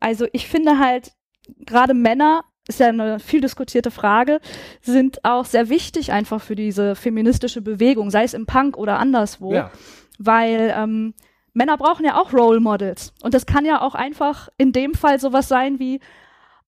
also 0.00 0.26
ich 0.32 0.48
finde 0.48 0.78
halt, 0.78 1.12
gerade 1.58 1.94
Männer, 1.94 2.42
ist 2.68 2.80
ja 2.80 2.88
eine 2.88 3.18
viel 3.18 3.40
diskutierte 3.40 3.90
Frage, 3.90 4.40
sind 4.80 5.24
auch 5.24 5.44
sehr 5.44 5.68
wichtig 5.68 6.12
einfach 6.12 6.40
für 6.40 6.54
diese 6.54 6.94
feministische 6.94 7.60
Bewegung, 7.60 8.10
sei 8.10 8.24
es 8.24 8.34
im 8.34 8.46
Punk 8.46 8.76
oder 8.76 8.98
anderswo 8.98 9.52
Ja. 9.52 9.70
weil 10.18 10.72
ähm, 10.76 11.14
Männer 11.54 11.76
brauchen 11.76 12.04
ja 12.06 12.16
auch 12.20 12.32
Role 12.32 12.60
Models. 12.60 13.12
Und 13.22 13.34
das 13.34 13.44
kann 13.46 13.64
ja 13.64 13.80
auch 13.82 13.94
einfach 13.94 14.48
in 14.56 14.72
dem 14.72 14.94
Fall 14.94 15.20
sowas 15.20 15.48
sein 15.48 15.78
wie, 15.78 16.00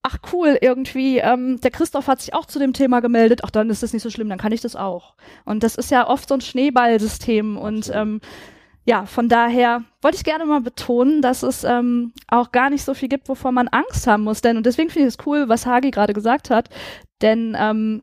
ach 0.03 0.19
cool, 0.33 0.59
irgendwie, 0.61 1.19
ähm, 1.19 1.59
der 1.63 1.71
Christoph 1.71 2.07
hat 2.09 2.21
sich 2.21 2.35
auch 2.35 2.45
zu 2.45 2.59
dem 2.59 2.75
Thema 2.75 3.01
gemeldet, 3.01 3.41
ach 3.45 3.51
dann 3.51 3.71
ist 3.71 3.83
das 3.83 3.95
nicht 3.95 4.03
so 4.03 4.11
schlimm, 4.11 4.29
dann 4.29 4.37
kann 4.39 4.53
ich 4.53 4.61
das 4.61 4.77
auch. 4.77 5.15
Und 5.47 5.63
das 5.63 5.77
ist 5.77 5.91
ja 5.91 6.07
oft 6.07 6.29
so 6.29 6.35
ein 6.35 6.43
Schneeballsystem 6.43 7.57
und 7.57 7.91
ähm, 7.95 8.21
ja, 8.85 9.07
von 9.07 9.29
daher 9.29 9.83
wollte 10.03 10.17
ich 10.19 10.25
gerne 10.25 10.45
mal 10.45 10.61
betonen, 10.61 11.23
dass 11.23 11.43
es 11.43 11.65
ähm, 11.65 12.13
auch 12.29 12.53
gar 12.53 12.71
nicht 12.71 12.85
so 12.85 12.93
viel 12.95 13.09
gibt, 13.09 13.29
wovor 13.29 13.51
man 13.53 13.69
Angst 13.69 14.07
haben 14.07 14.25
muss. 14.25 14.43
Denn, 14.43 14.57
und 14.57 14.67
deswegen 14.67 14.91
finde 14.91 15.09
ich 15.09 15.15
es 15.15 15.27
cool, 15.27 15.49
was 15.49 15.67
Hagi 15.67 15.91
gerade 15.91 16.13
gesagt 16.13 16.51
hat, 16.51 16.69
denn 17.23 17.57
ähm, 17.59 18.03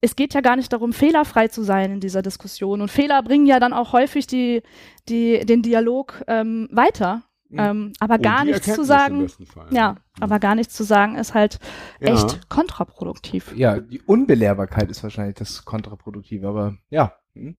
es 0.00 0.16
geht 0.16 0.34
ja 0.34 0.40
gar 0.40 0.56
nicht 0.56 0.72
darum, 0.72 0.92
fehlerfrei 0.92 1.48
zu 1.48 1.62
sein 1.62 1.92
in 1.92 2.00
dieser 2.00 2.22
Diskussion. 2.22 2.80
Und 2.80 2.90
Fehler 2.90 3.22
bringen 3.22 3.46
ja 3.46 3.60
dann 3.60 3.72
auch 3.72 3.92
häufig 3.92 4.26
die, 4.26 4.62
die, 5.08 5.44
den 5.44 5.62
Dialog 5.62 6.22
ähm, 6.26 6.68
weiter. 6.72 7.22
Mhm. 7.50 7.58
Ähm, 7.58 7.92
aber 8.00 8.14
Und 8.14 8.22
gar 8.22 8.44
nichts 8.44 8.72
zu 8.72 8.84
sagen, 8.84 9.28
Fall. 9.28 9.66
ja, 9.70 9.96
aber 10.20 10.38
gar 10.38 10.54
nichts 10.54 10.74
zu 10.74 10.84
sagen 10.84 11.16
ist 11.16 11.34
halt 11.34 11.58
Ja. 12.00 12.14
echt 12.14 12.48
kontraproduktiv. 12.48 13.52
Ja, 13.56 13.78
die 13.78 14.00
Unbelehrbarkeit 14.00 14.90
ist 14.90 15.02
wahrscheinlich 15.02 15.36
das 15.36 15.64
Kontraproduktive, 15.64 16.48
aber 16.48 16.76
ja. 16.88 17.12
Hm. 17.34 17.56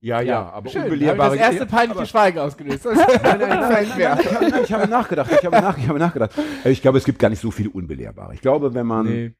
Ja, 0.00 0.20
ja, 0.20 0.48
aber 0.50 0.70
Schön, 0.70 0.84
unbelehrbare 0.84 1.36
das 1.36 1.40
erste 1.46 1.64
Ja, 1.64 1.64
peinliche 1.66 2.06
Schweigen 2.06 2.38
ausgelöst. 2.38 2.84
Nein, 2.84 2.96
nein, 3.22 3.48
nein, 3.48 3.86
ich, 4.64 4.72
habe, 4.72 4.86
nachgedacht. 4.88 5.30
Ich 5.32 5.44
habe, 5.44 5.56
nach, 5.60 5.76
ich 5.76 5.88
habe 5.88 5.98
nachgedacht. 5.98 6.30
Ich 6.64 6.80
glaube, 6.82 6.98
es 6.98 7.04
gibt 7.04 7.18
gar 7.18 7.28
nicht 7.30 7.40
so 7.40 7.50
viele 7.50 7.70
Unbelehrbare. 7.70 8.32
Ich 8.34 8.40
glaube, 8.40 8.74
wenn 8.74 8.86
man, 8.86 9.06
nee. 9.06 9.34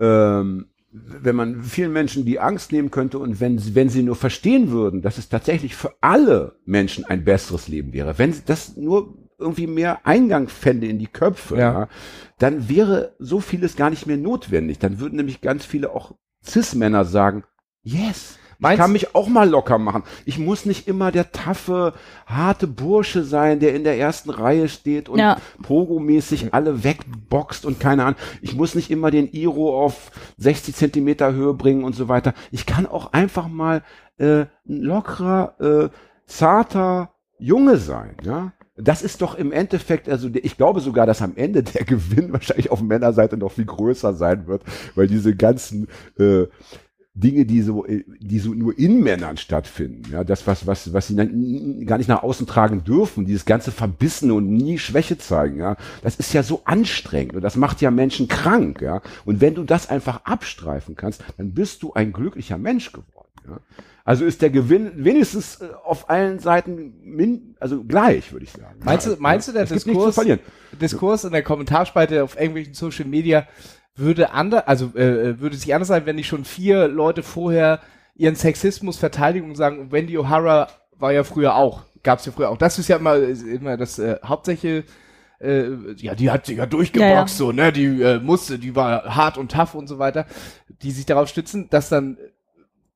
ähm, 0.00 0.66
wenn 0.90 1.36
man 1.36 1.62
vielen 1.62 1.92
Menschen 1.92 2.24
die 2.24 2.40
Angst 2.40 2.72
nehmen 2.72 2.90
könnte 2.90 3.20
und 3.20 3.38
wenn, 3.40 3.58
sie- 3.58 3.76
wenn 3.76 3.88
sie 3.88 4.02
nur 4.02 4.16
verstehen 4.16 4.72
würden, 4.72 5.00
dass 5.00 5.16
es 5.16 5.28
tatsächlich 5.28 5.76
für 5.76 5.94
alle 6.00 6.56
Menschen 6.64 7.04
ein 7.04 7.24
besseres 7.24 7.68
Leben 7.68 7.92
wäre, 7.92 8.18
wenn 8.18 8.34
das 8.46 8.76
nur 8.76 9.14
irgendwie 9.38 9.68
mehr 9.68 10.04
Eingang 10.06 10.48
fände 10.48 10.88
in 10.88 10.98
die 10.98 11.06
Köpfe, 11.06 11.56
Ja. 11.56 11.72
ja. 11.72 11.88
dann 12.38 12.68
wäre 12.68 13.14
so 13.20 13.38
vieles 13.40 13.76
gar 13.76 13.90
nicht 13.90 14.06
mehr 14.08 14.16
notwendig. 14.16 14.80
Dann 14.80 14.98
würden 14.98 15.16
nämlich 15.16 15.40
ganz 15.40 15.64
viele 15.64 15.90
auch 15.92 16.14
Cis-Männer 16.44 17.04
sagen, 17.04 17.44
yes, 17.82 18.38
ich 18.54 18.60
Meinst- 18.60 18.80
kann 18.80 18.92
mich 18.92 19.14
auch 19.16 19.28
mal 19.28 19.48
locker 19.48 19.76
machen. 19.78 20.04
Ich 20.24 20.38
muss 20.38 20.66
nicht 20.66 20.86
immer 20.86 21.10
der 21.10 21.32
taffe, 21.32 21.94
harte 22.26 22.68
Bursche 22.68 23.24
sein, 23.24 23.58
der 23.58 23.74
in 23.74 23.82
der 23.82 23.98
ersten 23.98 24.30
Reihe 24.30 24.68
steht 24.68 25.08
und 25.08 25.18
Ja. 25.18 25.36
pogomäßig 25.62 26.54
alle 26.54 26.84
wegboxt 26.84 27.66
und 27.66 27.80
keine 27.80 28.04
Ahnung. 28.04 28.20
Ich 28.40 28.54
muss 28.54 28.76
nicht 28.76 28.90
immer 28.92 29.10
den 29.10 29.28
Iro 29.32 29.82
auf 29.84 30.12
60 30.36 30.76
Zentimeter 30.76 31.32
Höhe 31.32 31.54
bringen 31.54 31.82
und 31.82 31.96
so 31.96 32.08
weiter. 32.08 32.34
Ich 32.52 32.64
kann 32.66 32.86
auch 32.86 33.12
einfach 33.12 33.48
mal 33.48 33.82
äh, 34.18 34.42
ein 34.68 34.82
lockerer, 34.82 35.54
äh, 35.60 35.88
zarter 36.26 37.10
Junge 37.38 37.78
sein, 37.78 38.16
ja. 38.22 38.52
Das 38.76 39.02
ist 39.02 39.20
doch 39.20 39.34
im 39.34 39.50
Endeffekt, 39.52 40.08
also 40.08 40.28
der- 40.28 40.44
ich 40.44 40.56
glaube 40.56 40.80
sogar, 40.80 41.06
dass 41.06 41.20
am 41.22 41.34
Ende 41.36 41.62
der 41.64 41.84
Gewinn 41.84 42.32
wahrscheinlich 42.32 42.70
auf 42.70 42.80
Männerseite 42.82 43.36
noch 43.36 43.52
viel 43.52 43.64
größer 43.64 44.14
sein 44.14 44.46
wird, 44.46 44.62
weil 44.94 45.08
diese 45.08 45.34
ganzen 45.34 45.88
äh, 46.18 46.44
Dinge, 47.14 47.44
die 47.44 47.60
so, 47.60 47.84
äh, 47.84 48.04
die 48.20 48.38
so 48.38 48.54
nur 48.54 48.78
in 48.78 49.02
Männern 49.02 49.36
stattfinden, 49.36 50.10
ja, 50.10 50.24
das, 50.24 50.46
was, 50.46 50.66
was, 50.66 50.92
was 50.94 51.08
sie 51.08 51.16
dann 51.16 51.84
gar 51.84 51.98
nicht 51.98 52.08
nach 52.08 52.22
außen 52.22 52.46
tragen 52.46 52.84
dürfen, 52.84 53.26
dieses 53.26 53.44
ganze 53.44 53.70
Verbissene 53.70 54.32
und 54.32 54.50
nie 54.50 54.78
Schwäche 54.78 55.18
zeigen, 55.18 55.58
ja, 55.58 55.76
das 56.02 56.16
ist 56.16 56.32
ja 56.32 56.42
so 56.42 56.62
anstrengend 56.64 57.34
und 57.34 57.42
das 57.42 57.56
macht 57.56 57.82
ja 57.82 57.90
Menschen 57.90 58.28
krank, 58.28 58.80
ja. 58.80 59.02
Und 59.26 59.42
wenn 59.42 59.54
du 59.54 59.64
das 59.64 59.90
einfach 59.90 60.24
abstreifen 60.24 60.96
kannst, 60.96 61.22
dann 61.36 61.52
bist 61.52 61.82
du 61.82 61.92
ein 61.92 62.12
glücklicher 62.14 62.56
Mensch 62.56 62.92
geworden, 62.92 63.28
ja. 63.46 63.60
Also 64.04 64.24
ist 64.24 64.42
der 64.42 64.50
Gewinn 64.50 65.04
wenigstens 65.04 65.60
äh, 65.60 65.68
auf 65.84 66.10
allen 66.10 66.38
Seiten 66.40 66.94
min, 67.04 67.54
also 67.60 67.84
gleich, 67.84 68.32
würde 68.32 68.44
ich 68.44 68.50
sagen. 68.50 68.80
Meinst 68.82 69.06
du, 69.06 69.16
meinst 69.18 69.48
du, 69.48 69.52
der 69.52 69.62
es 69.62 69.68
Diskurs, 69.68 70.14
verlieren. 70.14 70.40
Diskurs 70.80 71.24
in 71.24 71.32
der 71.32 71.42
Kommentarspalte 71.42 72.24
auf 72.24 72.36
irgendwelchen 72.36 72.74
Social 72.74 73.04
Media 73.04 73.46
würde 73.94 74.32
anders, 74.32 74.66
also 74.66 74.86
äh, 74.96 75.40
würde 75.40 75.56
sich 75.56 75.74
anders 75.74 75.88
sein, 75.88 76.06
wenn 76.06 76.16
nicht 76.16 76.28
schon 76.28 76.44
vier 76.44 76.88
Leute 76.88 77.22
vorher 77.22 77.80
ihren 78.14 78.36
Sexismus 78.36 78.98
verteidigen 78.98 79.48
und 79.48 79.56
sagen, 79.56 79.92
Wendy 79.92 80.16
O'Hara 80.18 80.68
war 80.98 81.12
ja 81.12 81.24
früher 81.24 81.56
auch, 81.56 81.82
gab's 82.02 82.26
ja 82.26 82.32
früher 82.32 82.50
auch. 82.50 82.58
Das 82.58 82.78
ist 82.78 82.88
ja 82.88 82.96
immer, 82.96 83.16
immer 83.16 83.76
das 83.76 83.98
äh, 83.98 84.18
Hauptsächliche, 84.24 84.84
äh, 85.40 85.64
ja, 85.96 86.14
die 86.14 86.30
hat 86.30 86.46
sich 86.46 86.58
ja 86.58 86.66
durchgeboxt, 86.66 87.10
Ja, 87.10 87.20
ja. 87.20 87.26
so, 87.26 87.52
ne, 87.52 87.72
die 87.72 88.00
äh, 88.02 88.18
musste, 88.20 88.58
die 88.58 88.76
war 88.76 89.14
hart 89.14 89.38
und 89.38 89.52
tough 89.52 89.74
und 89.74 89.88
so 89.88 89.98
weiter, 89.98 90.26
die 90.68 90.90
sich 90.90 91.06
darauf 91.06 91.28
stützen, 91.28 91.68
dass 91.70 91.88
dann 91.88 92.16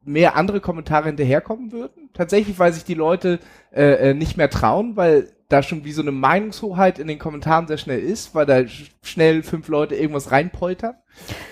mehr 0.06 0.36
andere 0.36 0.60
Kommentare 0.60 1.06
hinterherkommen 1.08 1.72
würden. 1.72 2.10
Tatsächlich, 2.14 2.58
weil 2.58 2.72
sich 2.72 2.84
die 2.84 2.94
Leute 2.94 3.38
äh, 3.72 4.10
äh, 4.10 4.14
nicht 4.14 4.36
mehr 4.36 4.48
trauen, 4.50 4.96
weil 4.96 5.32
da 5.48 5.62
schon 5.62 5.84
wie 5.84 5.92
so 5.92 6.02
eine 6.02 6.10
Meinungshoheit 6.10 6.98
in 6.98 7.06
den 7.06 7.20
Kommentaren 7.20 7.68
sehr 7.68 7.78
schnell 7.78 8.00
ist, 8.00 8.34
weil 8.34 8.46
da 8.46 8.56
sch- 8.56 8.90
schnell 9.02 9.44
fünf 9.44 9.68
Leute 9.68 9.94
irgendwas 9.94 10.32
reinpoltern. 10.32 10.94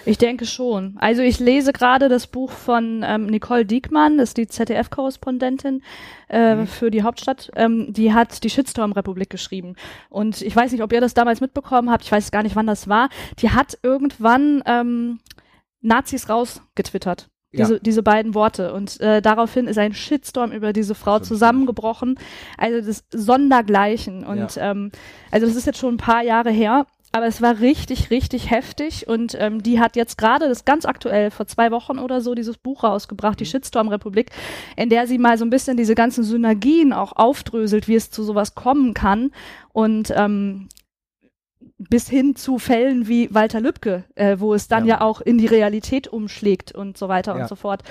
Ich 0.05 0.19
denke 0.19 0.47
schon. 0.47 0.97
Also 0.99 1.23
ich 1.23 1.39
lese 1.39 1.73
gerade 1.73 2.09
das 2.09 2.27
Buch 2.27 2.51
von 2.51 3.05
ähm, 3.07 3.27
Nicole 3.27 3.65
Diekmann, 3.65 4.19
das 4.19 4.31
ist 4.31 4.37
die 4.37 4.49
ZDF-Korrespondentin 4.49 5.83
äh, 6.29 6.67
für 6.67 6.91
die 6.91 7.05
Hauptstadt. 7.05 7.53
Ähm, 7.55 7.93
die 7.93 8.13
hat 8.13 8.43
die 8.43 8.51
Shitstorm-Republik 8.51 9.31
geschrieben. 9.31 9.77
Und 10.11 10.43
ich 10.43 10.55
weiß 10.57 10.73
nicht, 10.73 10.83
ob 10.83 10.93
ihr 10.93 11.01
das 11.01 11.15
damals 11.15 11.41
mitbekommen 11.41 11.91
habt. 11.91 12.05
Ich 12.05 12.11
weiß 12.13 12.33
gar 12.33 12.43
nicht, 12.43 12.57
wann 12.57 12.67
das 12.67 12.89
war. 12.89 13.09
Die 13.39 13.51
hat 13.51 13.79
irgendwann 13.83 14.63
ähm, 14.67 15.21
Nazis 15.83 16.29
rausgetwittert. 16.29 17.29
Ja. 17.55 17.65
Diese, 17.65 17.81
diese 17.81 18.03
beiden 18.03 18.35
Worte. 18.35 18.73
Und 18.73 19.01
äh, 19.01 19.23
daraufhin 19.23 19.67
ist 19.67 19.79
ein 19.79 19.95
Shitstorm 19.95 20.53
über 20.53 20.73
diese 20.73 20.95
Frau 20.95 21.21
zusammengebrochen. 21.21 22.19
Also 22.59 22.85
das 22.85 23.05
Sondergleichen. 23.13 24.25
Und 24.25 24.59
ähm, 24.59 24.91
also 25.31 25.47
das 25.47 25.57
ist 25.57 25.67
jetzt 25.67 25.79
schon 25.79 25.95
ein 25.95 25.99
paar 25.99 26.23
Jahre 26.23 26.51
her. 26.51 26.87
Aber 27.15 27.27
es 27.27 27.41
war 27.41 27.61
richtig, 27.61 28.11
richtig 28.11 28.51
heftig 28.51 29.07
und 29.07 29.37
ähm, 29.39 29.63
die 29.63 29.79
hat 29.79 29.95
jetzt 29.95 30.19
gerade, 30.19 30.49
das 30.49 30.65
ganz 30.65 30.85
aktuell, 30.85 31.31
vor 31.31 31.47
zwei 31.47 31.71
Wochen 31.71 32.01
oder 32.01 32.21
so, 32.21 32.35
dieses 32.35 32.59
Buch 32.59 32.83
rausgebracht, 32.83 33.39
die 33.39 33.47
Shitstorm-Republik, 33.47 34.33
in 34.75 34.89
der 34.89 35.07
sie 35.07 35.19
mal 35.19 35.39
so 35.39 35.45
ein 35.45 35.51
bisschen 35.51 35.77
diese 35.77 35.95
ganzen 35.95 36.25
Synergien 36.25 36.93
auch 36.93 37.13
aufdröselt, 37.13 37.87
wie 37.87 37.95
es 37.95 38.11
zu 38.11 38.25
sowas 38.25 38.57
kommen 38.57 38.95
kann 38.95 39.31
und 39.73 40.13
ähm, 40.17 40.69
bis 41.79 42.09
hin 42.09 42.37
zu 42.37 42.59
Fällen 42.59 43.09
wie 43.09 43.33
Walter 43.35 43.61
Lübcke, 43.61 44.05
äh, 44.15 44.37
wo 44.39 44.55
es 44.55 44.69
dann 44.69 44.87
ja. 44.87 44.97
Ja. 44.97 45.01
auch 45.03 45.21
in 45.21 45.39
die 45.39 45.47
Realität 45.47 46.09
umschlägt 46.09 46.73
und 46.73 46.97
so 46.99 47.09
weiter 47.09 47.35
Ja. 47.37 47.43
und 47.43 47.49
so 47.49 47.57
fort. 47.57 47.83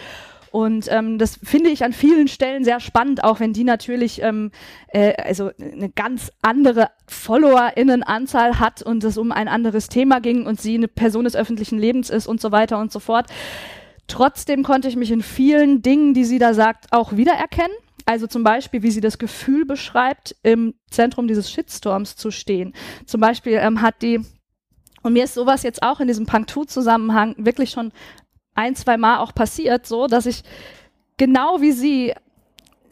Und 0.51 0.85
ähm, 0.91 1.17
das 1.17 1.39
finde 1.41 1.71
ich 1.71 1.83
an 1.83 1.93
vielen 1.93 2.27
Stellen 2.27 2.63
sehr 2.63 2.79
spannend, 2.79 3.23
auch 3.23 3.39
wenn 3.39 3.53
die 3.53 3.63
natürlich 3.63 4.21
ähm, 4.21 4.51
äh, 4.89 5.13
also 5.15 5.49
eine 5.59 5.89
ganz 5.89 6.31
andere 6.43 6.91
FollowerInnenanzahl 7.07 8.59
hat 8.59 8.83
und 8.83 9.03
es 9.03 9.17
um 9.17 9.31
ein 9.31 9.47
anderes 9.47 9.89
Thema 9.89 10.19
ging 10.19 10.45
und 10.45 10.61
sie 10.61 10.75
eine 10.75 10.87
Person 10.87 11.23
des 11.23 11.35
öffentlichen 11.35 11.79
Lebens 11.79 12.11
ist 12.11 12.27
und 12.27 12.39
so 12.39 12.51
weiter 12.51 12.77
und 12.77 12.91
so 12.91 12.99
fort. 12.99 13.27
Trotzdem 14.07 14.61
konnte 14.61 14.87
ich 14.87 14.95
mich 14.95 15.09
in 15.09 15.23
vielen 15.23 15.81
Dingen, 15.81 16.13
die 16.13 16.23
sie 16.25 16.37
da 16.37 16.53
sagt, 16.53 16.85
auch 16.91 17.13
wiedererkennen. 17.15 17.75
Also 18.05 18.27
zum 18.27 18.43
Beispiel, 18.43 18.83
wie 18.83 18.91
sie 18.91 19.01
das 19.01 19.17
Gefühl 19.17 19.65
beschreibt, 19.65 20.35
im 20.43 20.73
Zentrum 20.89 21.27
dieses 21.27 21.51
Shitstorms 21.51 22.15
zu 22.15 22.31
stehen. 22.31 22.73
Zum 23.05 23.21
Beispiel 23.21 23.53
ähm, 23.53 23.81
hat 23.81 24.01
die, 24.01 24.19
und 25.01 25.13
mir 25.13 25.23
ist 25.23 25.33
sowas 25.33 25.63
jetzt 25.63 25.83
auch 25.83 25.99
in 25.99 26.07
diesem 26.07 26.25
Punk-2-Zusammenhang 26.25 27.35
wirklich 27.37 27.71
schon 27.71 27.91
ein, 28.55 28.75
zwei 28.75 28.97
Mal 28.97 29.19
auch 29.19 29.33
passiert, 29.33 29.85
so, 29.87 30.07
dass 30.07 30.25
ich 30.25 30.43
genau 31.17 31.61
wie 31.61 31.71
sie 31.71 32.13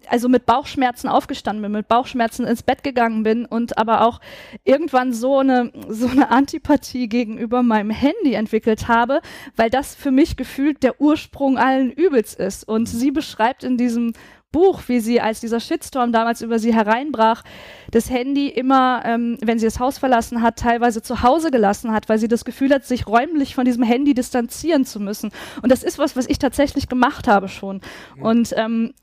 also 0.08 0.28
mit 0.28 0.46
Bauchschmerzen 0.46 1.08
aufgestanden 1.08 1.62
bin, 1.62 1.72
mit 1.72 1.88
Bauchschmerzen 1.88 2.46
ins 2.46 2.64
Bett 2.64 2.84
gegangen 2.84 3.24
bin 3.24 3.46
und 3.46 3.78
aber 3.78 4.06
auch 4.06 4.20
irgendwann 4.64 5.14
so 5.14 5.40
eine, 5.40 5.72
so 5.88 6.08
eine 6.08 6.30
Antipathie 6.32 7.08
gegenüber 7.08 7.64
meinem 7.64 7.92
Handy 7.92 8.34
entwickelt 8.34 8.88
habe, 8.88 9.22
weil 9.56 9.70
das 9.70 9.96
für 9.96 10.12
mich 10.12 10.36
gefühlt 10.36 10.84
der 10.84 11.00
Ursprung 11.00 11.58
allen 11.58 11.92
Übels 11.92 12.34
ist. 12.34 12.68
Und 12.68 12.88
sie 12.88 13.12
beschreibt 13.12 13.64
in 13.64 13.78
diesem 13.78 14.14
Buch, 14.52 14.82
wie 14.88 15.00
sie, 15.00 15.22
als 15.22 15.40
dieser 15.40 15.60
Shitstorm 15.60 16.12
damals 16.12 16.42
über 16.42 16.60
sie 16.60 16.74
hereinbrach, 16.74 17.44
das 17.92 18.10
Handy 18.10 18.48
immer, 18.48 19.02
ähm, 19.06 19.38
wenn 19.42 19.60
sie 19.60 19.66
das 19.66 19.80
Haus 19.80 19.98
verlassen 19.98 20.42
hat, 20.42 20.58
teilweise 20.58 21.02
zu 21.02 21.24
Hause 21.24 21.52
gelassen 21.52 21.92
hat, 21.92 22.10
weil 22.10 22.20
sie 22.20 22.28
das 22.28 22.46
Gefühl 22.46 22.74
hat, 22.74 22.86
sich 22.86 23.08
räumlich 23.08 23.56
von 23.56 23.66
diesem 23.66 23.84
Handy 23.84 24.14
distanzieren 24.14 24.86
zu 24.86 25.00
müssen. 25.00 25.32
Und 25.62 25.72
das 25.72 25.84
ist 25.84 26.00
was, 26.00 26.16
was 26.16 26.28
ich 26.28 26.40
tatsächlich 26.40 26.90
gemacht 26.90 27.28
habe 27.28 27.48
schon. 27.48 27.82
Und 28.22 28.54
ähm, 28.58 28.94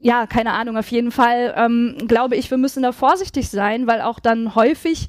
ja, 0.00 0.26
keine 0.26 0.52
Ahnung, 0.52 0.76
auf 0.76 0.90
jeden 0.90 1.10
Fall 1.10 1.54
ähm, 1.56 1.96
glaube 2.06 2.36
ich, 2.36 2.50
wir 2.50 2.58
müssen 2.58 2.82
da 2.82 2.92
vorsichtig 2.92 3.48
sein, 3.50 3.86
weil 3.86 4.00
auch 4.00 4.20
dann 4.20 4.54
häufig 4.54 5.08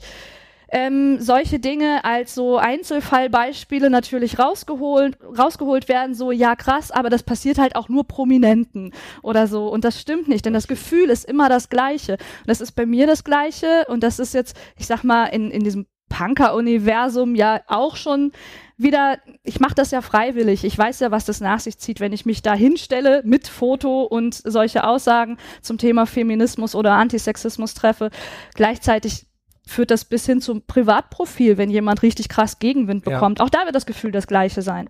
ähm, 0.70 1.20
solche 1.20 1.60
Dinge 1.60 2.04
als 2.04 2.36
so 2.36 2.58
Einzelfallbeispiele 2.58 3.90
natürlich 3.90 4.40
rausgeholt, 4.40 5.18
rausgeholt 5.38 5.88
werden, 5.88 6.14
so 6.14 6.32
ja 6.32 6.56
krass, 6.56 6.92
aber 6.92 7.10
das 7.10 7.24
passiert 7.24 7.58
halt 7.58 7.76
auch 7.76 7.90
nur 7.90 8.08
Prominenten 8.08 8.94
oder 9.22 9.48
so 9.48 9.68
und 9.68 9.84
das 9.84 10.00
stimmt 10.00 10.28
nicht, 10.28 10.46
denn 10.46 10.54
das 10.54 10.68
Gefühl 10.68 11.10
ist 11.10 11.26
immer 11.26 11.50
das 11.50 11.70
gleiche 11.70 12.14
und 12.14 12.48
das 12.48 12.62
ist 12.62 12.74
bei 12.74 12.86
mir 12.86 13.08
das 13.08 13.24
gleiche 13.24 13.86
und 13.88 14.04
das 14.04 14.20
ist 14.20 14.34
jetzt, 14.34 14.58
ich 14.78 14.88
sag 14.88 15.04
mal, 15.04 15.26
in, 15.26 15.52
in 15.52 15.64
diesem 15.64 15.88
Punker-Universum 16.10 17.36
ja 17.36 17.62
auch 17.68 17.96
schon 17.96 18.32
wieder, 18.78 19.18
ich 19.44 19.60
mache 19.60 19.76
das 19.76 19.92
ja 19.92 20.02
freiwillig. 20.02 20.64
Ich 20.64 20.78
weiß 20.78 21.00
ja, 21.00 21.12
was 21.12 21.26
das 21.26 21.42
nach 21.42 21.60
sich 21.60 21.80
zieht, 21.80 22.00
wenn 22.00 22.14
ich 22.14 22.26
mich 22.26 22.42
da 22.42 22.54
hinstelle 22.54 23.24
mit 23.26 23.48
Foto 23.48 24.04
und 24.04 24.36
solche 24.36 24.86
Aussagen 24.86 25.38
zum 25.62 25.78
Thema 25.78 26.06
Feminismus 26.06 26.76
oder 26.76 26.94
Antisexismus 26.94 27.74
treffe. 27.74 28.10
Gleichzeitig 28.54 29.26
führt 29.68 29.92
das 29.92 30.06
bis 30.06 30.26
hin 30.26 30.42
zum 30.42 30.62
Privatprofil, 30.64 31.58
wenn 31.58 31.70
jemand 31.70 32.02
richtig 32.04 32.30
krass 32.30 32.60
Gegenwind 32.60 33.06
Ja. 33.06 33.14
bekommt. 33.14 33.42
Auch 33.42 33.50
da 33.50 33.66
wird 33.66 33.76
das 33.76 33.86
Gefühl 33.86 34.12
das 34.12 34.28
gleiche 34.28 34.62
sein. 34.62 34.90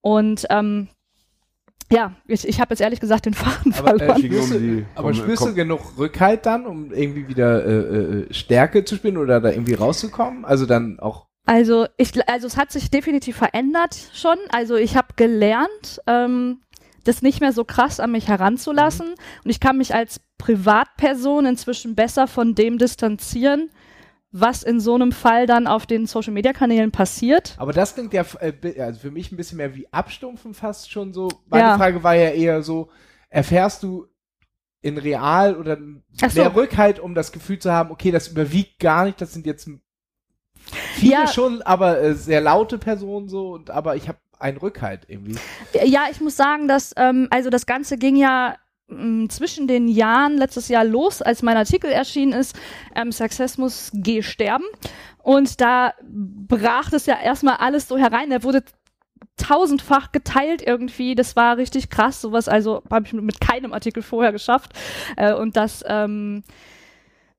Und 0.00 0.46
ähm, 0.50 0.88
ja, 1.92 2.12
ich, 2.28 2.46
ich 2.46 2.60
habe 2.60 2.70
jetzt 2.72 2.80
ehrlich 2.80 3.00
gesagt 3.00 3.26
den 3.26 3.34
Faden 3.34 3.74
Aber, 3.76 3.94
äh, 3.94 3.98
verloren. 3.98 4.16
um 4.16 4.22
spürst, 4.28 4.52
du, 4.52 4.58
die- 4.60 4.86
aber 4.94 5.12
spürst 5.14 5.44
du 5.46 5.54
genug 5.54 5.98
Rückhalt 5.98 6.46
dann, 6.46 6.66
um 6.66 6.92
irgendwie 6.92 7.26
wieder 7.26 7.64
äh, 7.66 7.72
äh, 8.28 8.32
Stärke 8.34 8.84
zu 8.84 8.94
spielen 8.96 9.16
oder 9.16 9.40
da 9.40 9.50
irgendwie 9.50 9.74
rauszukommen? 9.74 10.44
Also 10.44 10.66
dann 10.66 11.00
auch 11.00 11.26
Also 11.46 11.86
ich, 11.96 12.12
also 12.28 12.46
es 12.46 12.56
hat 12.56 12.70
sich 12.70 12.90
definitiv 12.90 13.36
verändert 13.36 13.96
schon. 14.14 14.36
Also 14.50 14.76
ich 14.76 14.96
habe 14.96 15.08
gelernt, 15.16 16.00
ähm, 16.06 16.60
das 17.02 17.22
nicht 17.22 17.40
mehr 17.40 17.52
so 17.52 17.64
krass 17.64 17.98
an 17.98 18.12
mich 18.12 18.28
heranzulassen. 18.28 19.08
Und 19.44 19.50
ich 19.50 19.58
kann 19.58 19.76
mich 19.78 19.92
als 19.94 20.20
Privatperson 20.38 21.44
inzwischen 21.46 21.94
besser 21.96 22.28
von 22.28 22.54
dem 22.54 22.78
distanzieren, 22.78 23.70
was 24.32 24.62
in 24.62 24.78
so 24.80 24.94
einem 24.94 25.12
Fall 25.12 25.46
dann 25.46 25.66
auf 25.66 25.86
den 25.86 26.06
Social 26.06 26.32
Media 26.32 26.52
Kanälen 26.52 26.92
passiert. 26.92 27.54
Aber 27.58 27.72
das 27.72 27.94
klingt 27.94 28.12
ja 28.12 28.24
äh, 28.40 28.80
also 28.80 29.00
für 29.00 29.10
mich 29.10 29.32
ein 29.32 29.36
bisschen 29.36 29.56
mehr 29.58 29.74
wie 29.74 29.92
Abstumpfen 29.92 30.54
fast 30.54 30.90
schon 30.90 31.12
so. 31.12 31.28
Meine 31.48 31.68
Ja. 31.70 31.76
Frage 31.76 32.02
war 32.04 32.14
ja 32.14 32.30
eher 32.30 32.62
so, 32.62 32.90
erfährst 33.28 33.82
du 33.82 34.06
in 34.82 34.98
real 34.98 35.56
oder 35.56 35.78
Ach 36.22 36.30
so. 36.30 36.40
mehr 36.40 36.54
Rückhalt, 36.54 37.00
um 37.00 37.14
das 37.14 37.32
Gefühl 37.32 37.58
zu 37.58 37.72
haben, 37.72 37.90
okay, 37.90 38.10
das 38.10 38.28
überwiegt 38.28 38.78
gar 38.78 39.04
nicht, 39.04 39.20
das 39.20 39.32
sind 39.32 39.46
jetzt 39.46 39.68
viele 40.94 41.12
Ja. 41.12 41.26
schon, 41.26 41.62
aber 41.62 42.00
äh, 42.00 42.14
sehr 42.14 42.40
laute 42.40 42.78
Personen 42.78 43.28
so, 43.28 43.52
und 43.52 43.70
aber 43.70 43.96
ich 43.96 44.08
habe 44.08 44.18
einen 44.38 44.56
Rückhalt 44.56 45.02
irgendwie. 45.08 45.36
Ja, 45.84 46.04
ich 46.10 46.20
muss 46.20 46.36
sagen, 46.36 46.66
dass 46.66 46.94
ähm, 46.96 47.28
also 47.30 47.50
das 47.50 47.66
Ganze 47.66 47.98
ging 47.98 48.16
ja 48.16 48.56
zwischen 49.28 49.66
den 49.66 49.88
Jahren 49.88 50.36
letztes 50.36 50.68
Jahr 50.68 50.84
los, 50.84 51.22
als 51.22 51.42
mein 51.42 51.56
Artikel 51.56 51.90
erschienen 51.90 52.32
ist, 52.32 52.58
ähm, 52.94 53.12
Sexismus 53.12 53.90
geh 53.94 54.22
sterben. 54.22 54.64
Und 55.22 55.60
da 55.60 55.94
brach 56.02 56.90
das 56.90 57.06
ja 57.06 57.18
erstmal 57.20 57.56
alles 57.56 57.88
so 57.88 57.96
herein. 57.96 58.30
Der 58.30 58.42
wurde 58.42 58.64
tausendfach 59.36 60.12
geteilt 60.12 60.62
irgendwie. 60.66 61.14
Das 61.14 61.36
war 61.36 61.56
richtig 61.56 61.90
krass. 61.90 62.20
Sowas 62.20 62.48
also 62.48 62.82
habe 62.90 63.06
ich 63.06 63.12
mit 63.12 63.40
keinem 63.40 63.72
Artikel 63.72 64.02
vorher 64.02 64.32
geschafft. 64.32 64.72
Äh, 65.16 65.34
und 65.34 65.56
das 65.56 65.84
ähm, 65.86 66.42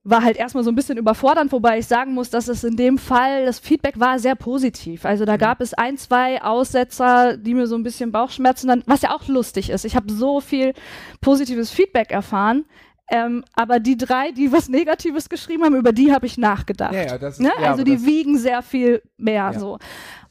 war 0.04 0.24
halt 0.24 0.36
erstmal 0.36 0.64
so 0.64 0.70
ein 0.70 0.74
bisschen 0.74 0.98
überfordernd, 0.98 1.52
wobei 1.52 1.78
ich 1.78 1.86
sagen 1.86 2.12
muss, 2.14 2.28
dass 2.28 2.48
es 2.48 2.64
in 2.64 2.76
dem 2.76 2.98
Fall, 2.98 3.46
das 3.46 3.60
Feedback 3.60 4.00
war 4.00 4.18
sehr 4.18 4.34
positiv. 4.34 5.04
Also 5.04 5.24
da 5.24 5.36
gab 5.36 5.60
es 5.60 5.74
ein, 5.74 5.96
zwei 5.96 6.42
Aussetzer, 6.42 7.36
die 7.36 7.54
mir 7.54 7.66
so 7.68 7.76
ein 7.76 7.84
bisschen 7.84 8.10
Bauchschmerzen 8.10 8.66
dann, 8.66 8.82
was 8.86 9.02
ja 9.02 9.14
auch 9.14 9.28
lustig 9.28 9.70
ist. 9.70 9.84
Ich 9.84 9.94
habe 9.94 10.12
so 10.12 10.40
viel 10.40 10.72
positives 11.20 11.70
Feedback 11.70 12.10
erfahren. 12.10 12.64
Ähm, 13.10 13.44
aber 13.54 13.78
die 13.78 13.96
drei, 13.96 14.30
die 14.30 14.52
was 14.52 14.68
Negatives 14.68 15.28
geschrieben 15.28 15.64
haben, 15.64 15.76
über 15.76 15.92
die 15.92 16.12
habe 16.12 16.24
ich 16.24 16.38
nachgedacht. 16.38 16.94
Ja, 16.94 17.02
ja, 17.02 17.18
das 17.18 17.34
ist- 17.34 17.40
ne? 17.40 17.52
ja, 17.60 17.70
also 17.70 17.84
die 17.84 18.04
wiegen 18.06 18.38
sehr 18.38 18.62
viel 18.62 19.02
mehr 19.18 19.52
so. 19.58 19.78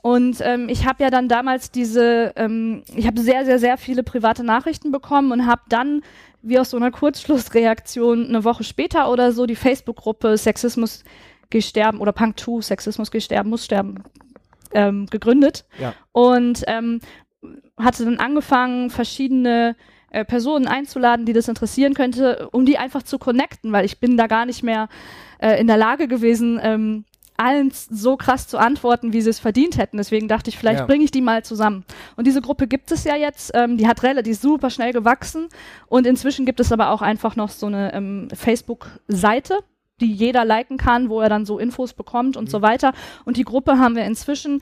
Und 0.01 0.37
ähm, 0.41 0.67
ich 0.67 0.87
habe 0.87 1.03
ja 1.03 1.09
dann 1.09 1.27
damals 1.27 1.69
diese, 1.71 2.33
ähm, 2.35 2.83
ich 2.95 3.05
habe 3.05 3.21
sehr, 3.21 3.45
sehr, 3.45 3.59
sehr 3.59 3.77
viele 3.77 4.03
private 4.03 4.43
Nachrichten 4.43 4.91
bekommen 4.91 5.31
und 5.31 5.45
habe 5.45 5.61
dann 5.69 6.01
wie 6.41 6.57
aus 6.57 6.71
so 6.71 6.77
einer 6.77 6.89
Kurzschlussreaktion 6.91 8.27
eine 8.27 8.43
Woche 8.43 8.63
später 8.63 9.11
oder 9.11 9.31
so 9.31 9.45
die 9.45 9.55
Facebook-Gruppe 9.55 10.37
Sexismus 10.37 11.03
gesterben 11.51 11.99
oder 11.99 12.13
Punk 12.13 12.39
2, 12.39 12.61
Sexismus 12.61 13.11
gesterben, 13.11 13.49
muss 13.51 13.65
sterben, 13.65 14.03
ähm, 14.73 15.05
gegründet. 15.05 15.65
Ja. 15.79 15.93
Und 16.11 16.63
ähm, 16.65 16.99
hatte 17.77 18.05
dann 18.05 18.17
angefangen, 18.17 18.89
verschiedene 18.89 19.75
äh, 20.09 20.25
Personen 20.25 20.67
einzuladen, 20.67 21.25
die 21.25 21.33
das 21.33 21.47
interessieren 21.47 21.93
könnte, 21.93 22.49
um 22.51 22.65
die 22.65 22.77
einfach 22.77 23.03
zu 23.03 23.19
connecten, 23.19 23.71
weil 23.71 23.85
ich 23.85 23.99
bin 23.99 24.17
da 24.17 24.27
gar 24.27 24.45
nicht 24.45 24.63
mehr 24.63 24.89
äh, 25.39 25.59
in 25.59 25.67
der 25.67 25.77
Lage 25.77 26.07
gewesen, 26.07 26.59
ähm, 26.61 27.05
allen 27.41 27.71
so 27.71 28.17
krass 28.17 28.47
zu 28.47 28.57
antworten, 28.57 29.13
wie 29.13 29.21
sie 29.21 29.29
es 29.29 29.39
verdient 29.39 29.77
hätten. 29.77 29.97
Deswegen 29.97 30.27
dachte 30.27 30.49
ich, 30.49 30.57
vielleicht 30.57 30.81
Ja. 30.81 30.85
bringe 30.85 31.03
ich 31.03 31.11
die 31.11 31.21
mal 31.21 31.43
zusammen. 31.43 31.83
Und 32.15 32.27
diese 32.27 32.41
Gruppe 32.41 32.67
gibt 32.67 32.91
es 32.91 33.03
ja 33.03 33.15
jetzt. 33.15 33.51
Ähm, 33.53 33.77
die 33.77 33.87
hat 33.87 34.03
relativ, 34.03 34.23
die 34.25 34.31
ist 34.31 34.41
super 34.41 34.69
schnell 34.69 34.93
gewachsen. 34.93 35.49
Und 35.87 36.05
inzwischen 36.07 36.45
gibt 36.45 36.59
es 36.59 36.71
aber 36.71 36.89
auch 36.91 37.01
einfach 37.01 37.35
noch 37.35 37.49
so 37.49 37.65
eine 37.67 37.93
ähm, 37.93 38.27
Facebook-Seite, 38.33 39.59
die 39.99 40.11
jeder 40.11 40.45
liken 40.45 40.77
kann, 40.77 41.09
wo 41.09 41.21
er 41.21 41.29
dann 41.29 41.45
so 41.45 41.59
Infos 41.59 41.93
bekommt 41.93 42.37
und 42.37 42.49
so 42.49 42.61
weiter. 42.61 42.93
Und 43.25 43.37
die 43.37 43.43
Gruppe 43.43 43.77
haben 43.79 43.95
wir 43.95 44.05
inzwischen 44.05 44.61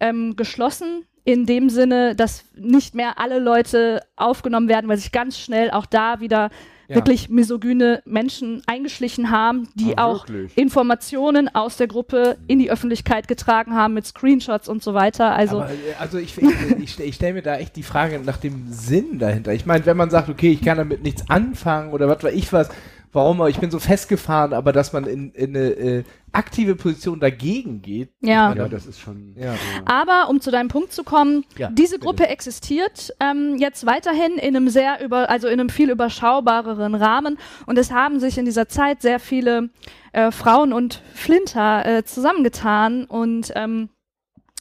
ähm, 0.00 0.36
geschlossen 0.36 1.04
in 1.24 1.46
dem 1.46 1.68
Sinne, 1.70 2.14
dass 2.14 2.44
nicht 2.56 2.94
mehr 2.94 3.18
alle 3.18 3.38
Leute 3.38 4.02
aufgenommen 4.16 4.68
werden, 4.68 4.88
weil 4.88 4.96
sich 4.96 5.12
ganz 5.12 5.38
schnell 5.38 5.70
auch 5.70 5.86
da 5.86 6.20
wieder 6.20 6.50
Ja. 6.88 6.94
wirklich 6.96 7.28
misogyne 7.28 8.02
Menschen 8.06 8.62
eingeschlichen 8.66 9.30
haben, 9.30 9.68
die 9.74 9.98
Ah, 9.98 10.04
auch? 10.06 10.26
Informationen 10.56 11.54
aus 11.54 11.76
der 11.76 11.86
Gruppe 11.86 12.38
in 12.46 12.58
die 12.58 12.70
Öffentlichkeit 12.70 13.28
getragen 13.28 13.74
haben 13.74 13.94
mit 13.94 14.06
Screenshots 14.06 14.68
und 14.68 14.82
so 14.82 14.94
weiter. 14.94 15.34
Also 15.34 15.60
Aber, 15.60 15.70
äh, 15.70 15.74
also 15.98 16.18
ich, 16.18 16.34
ich, 16.78 16.98
ich 17.00 17.14
stelle 17.14 17.34
mir 17.34 17.42
da 17.42 17.56
echt 17.56 17.76
die 17.76 17.82
Frage 17.82 18.20
nach 18.24 18.36
dem 18.38 18.66
Sinn 18.72 19.18
dahinter. 19.18 19.52
Ich 19.52 19.66
meine, 19.66 19.84
wenn 19.86 19.96
man 19.96 20.10
sagt, 20.10 20.28
okay, 20.28 20.50
ich 20.52 20.62
kann 20.62 20.78
damit 20.78 21.02
nichts 21.02 21.28
anfangen 21.28 21.92
oder 21.92 22.08
was 22.08 22.22
weiß 22.22 22.34
ich 22.34 22.52
was, 22.52 22.70
warum, 23.12 23.46
ich 23.46 23.58
bin 23.58 23.70
so 23.70 23.78
festgefahren, 23.78 24.52
aber 24.52 24.72
dass 24.72 24.92
man 24.92 25.04
in, 25.04 25.32
in 25.32 25.56
eine 25.56 25.68
äh, 25.70 26.04
aktive 26.32 26.76
Position 26.76 27.20
dagegen 27.20 27.82
geht. 27.82 28.10
Ja. 28.20 28.48
meine, 28.48 28.60
Ja, 28.60 28.68
das 28.68 28.86
ist 28.86 29.00
schon. 29.00 29.34
Ja. 29.36 29.54
Aber 29.86 30.28
um 30.28 30.40
zu 30.40 30.50
deinem 30.50 30.68
Punkt 30.68 30.92
zu 30.92 31.04
kommen, 31.04 31.44
Ja, 31.56 31.70
diese 31.70 31.94
bitte. 31.94 32.06
Gruppe 32.06 32.28
existiert 32.28 33.12
ähm, 33.20 33.56
jetzt 33.58 33.86
weiterhin 33.86 34.38
in 34.38 34.56
einem 34.56 34.68
sehr 34.68 35.02
über, 35.02 35.30
also 35.30 35.48
in 35.48 35.60
einem 35.60 35.70
viel 35.70 35.90
überschaubareren 35.90 36.94
Rahmen 36.94 37.38
und 37.66 37.78
es 37.78 37.90
haben 37.90 38.20
sich 38.20 38.38
in 38.38 38.44
dieser 38.44 38.68
Zeit 38.68 39.02
sehr 39.02 39.20
viele 39.20 39.70
äh, 40.12 40.30
Frauen 40.30 40.72
und 40.72 41.02
Flinter 41.14 41.86
äh, 41.86 42.04
zusammengetan 42.04 43.04
und 43.04 43.52
ähm, 43.54 43.88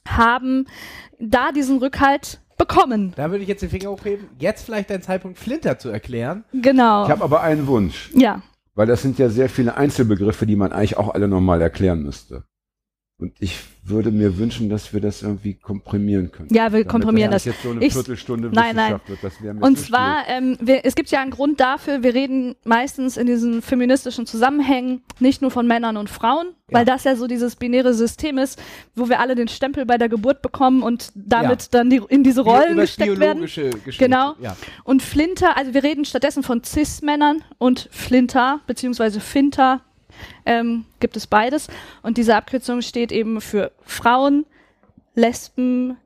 haben 0.08 0.66
da 1.20 1.52
diesen 1.52 1.80
Rückhalt 1.80 2.40
bekommen. 2.58 3.14
Da 3.16 3.32
würde 3.32 3.44
ich 3.44 3.50
jetzt 3.50 3.62
den 3.62 3.70
Finger 3.70 3.92
hochheben. 3.92 4.28
Jetzt 4.40 4.66
vielleicht 4.66 4.92
ein 4.92 5.02
Zeitpunkt, 5.02 5.38
Flinter 5.38 5.80
zu 5.80 5.90
erklären. 5.90 6.44
Genau. 6.54 7.06
Ich 7.06 7.12
habe 7.12 7.24
aber 7.24 7.42
einen 7.42 7.68
Wunsch, 7.68 8.12
ja. 8.14 8.42
weil 8.76 8.88
das 8.88 9.02
sind 9.02 9.20
ja 9.20 9.30
sehr 9.30 9.50
viele 9.50 9.78
Einzelbegriffe, 9.78 10.46
die 10.46 10.56
man 10.56 10.72
eigentlich 10.72 10.98
auch 10.98 11.14
alle 11.14 11.28
nochmal 11.28 11.62
erklären 11.62 12.04
müsste. 12.04 12.44
Und 13.20 13.34
ich 13.40 13.58
würde 13.84 14.12
mir 14.12 14.38
wünschen, 14.38 14.70
dass 14.70 14.94
wir 14.94 15.02
das 15.02 15.24
irgendwie 15.24 15.56
komprimieren 15.56 16.32
können. 16.32 16.50
Ja, 16.52 16.66
wir 16.66 16.70
Damit 16.82 16.88
komprimieren 16.90 17.32
das. 17.32 17.46
jetzt 17.46 17.64
so 17.64 17.72
eine 17.72 17.84
Ich- 17.84 17.94
Viertelstunde 17.94 18.52
Nein, 18.54 18.76
nein. 18.76 19.00
Wird. 19.08 19.60
Und 19.64 19.80
zwar, 19.80 20.28
ähm, 20.28 20.56
wir, 20.62 20.86
es 20.86 20.94
gibt 20.94 21.10
ja 21.10 21.20
einen 21.22 21.32
Grund 21.32 21.60
dafür, 21.60 22.04
wir 22.04 22.14
reden 22.14 22.56
meistens 22.64 23.18
in 23.18 23.26
diesen 23.26 23.64
feministischen 23.64 24.28
Zusammenhängen 24.28 25.02
nicht 25.20 25.42
nur 25.42 25.50
von 25.50 25.66
Männern 25.66 25.98
und 25.98 26.12
Frauen, 26.12 26.50
weil 26.70 26.86
das 26.86 27.06
ja 27.06 27.16
so 27.16 27.26
dieses 27.26 27.56
binäre 27.56 27.96
System 27.96 28.38
ist, 28.38 28.62
wo 28.94 29.10
wir 29.10 29.20
alle 29.20 29.34
den 29.34 29.48
Stempel 29.48 29.88
bei 29.88 29.98
der 29.98 30.10
Geburt 30.10 30.44
bekommen 30.44 30.84
und 30.84 31.12
damit 31.16 31.74
dann 31.74 31.90
die, 31.90 32.02
in 32.10 32.24
diese 32.24 32.42
Rollen 32.42 32.74
Über 32.74 32.82
gesteckt 32.84 33.20
werden. 33.20 33.42
Geschichte. 33.42 33.80
Genau. 33.98 34.36
Ja. 34.40 34.56
Und 34.84 35.02
Flinter, 35.02 35.58
also 35.58 35.74
wir 35.74 35.82
reden 35.84 36.06
stattdessen 36.06 36.44
von 36.44 36.64
Cis-Männern 36.64 37.42
und 37.58 37.90
Flinter, 37.92 38.60
beziehungsweise 38.68 39.22
Finter, 39.22 39.82
ähm, 40.46 40.86
gibt 41.00 41.18
es 41.18 41.28
beides. 41.28 41.68
Und 42.02 42.18
diese 42.18 42.36
Abkürzung 42.36 42.82
steht 42.82 43.12
eben 43.12 43.42
für 43.42 43.72
Frauen, 43.84 44.46
Lesben, 45.16 45.98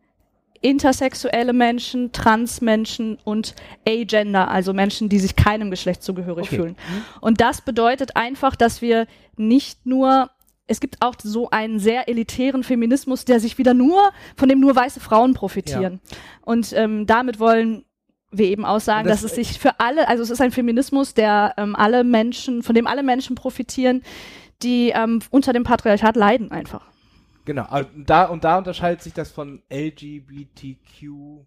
intersexuelle 0.62 1.53
Menschen, 1.53 2.12
Transmenschen 2.12 3.18
und 3.24 3.55
Agender, 3.88 4.49
also 4.49 4.74
Menschen, 4.74 5.09
die 5.09 5.20
sich 5.20 5.36
keinem 5.36 5.72
Geschlecht 5.72 6.03
zugehörig 6.03 6.47
Okay. 6.47 6.55
fühlen. 6.55 6.76
Und 7.20 7.41
das 7.41 7.62
bedeutet 7.62 8.16
einfach, 8.16 8.55
dass 8.55 8.82
wir 8.82 9.07
nicht 9.38 9.86
nur 9.86 10.30
es 10.68 10.80
gibt 10.80 11.01
auch 11.01 11.16
so 11.22 11.49
einen 11.49 11.80
sehr 11.80 12.07
elitären 12.07 12.64
Feminismus, 12.64 13.26
der 13.26 13.41
sich 13.41 13.57
wieder 13.57 13.74
nur, 13.74 14.14
von 14.38 14.47
dem 14.47 14.62
nur 14.62 14.74
weiße 14.74 15.01
Frauen 15.01 15.34
profitieren. 15.34 15.99
Und 16.43 16.72
ähm, 16.72 17.05
damit 17.05 17.39
wollen 17.41 17.84
wir 18.32 18.47
eben 18.47 18.65
auch 18.65 18.79
sagen, 18.79 19.07
Und 19.07 19.09
das- 19.09 19.21
dass 19.21 19.32
es 19.32 19.36
sich 19.36 19.59
für 19.59 19.79
alle, 19.79 20.07
also 20.07 20.23
es 20.23 20.29
ist 20.29 20.41
ein 20.41 20.51
Feminismus, 20.51 21.13
der 21.13 21.53
ähm, 21.57 21.75
alle 21.75 22.03
Menschen, 22.03 22.63
von 22.63 22.75
dem 22.75 22.88
alle 22.88 23.03
Menschen 23.03 23.36
profitieren, 23.36 24.03
die 24.63 24.89
ähm, 24.89 25.19
unter 25.32 25.53
dem 25.53 25.63
Patriarchat 25.63 26.15
leiden 26.15 26.51
einfach. 26.51 26.86
Genau. 27.45 27.65
Und 27.75 28.09
da, 28.09 28.25
und 28.25 28.43
da 28.43 28.57
unterscheidet 28.59 29.01
sich 29.01 29.13
das 29.13 29.32
von 29.32 29.61
LGBTQ. 29.71 31.45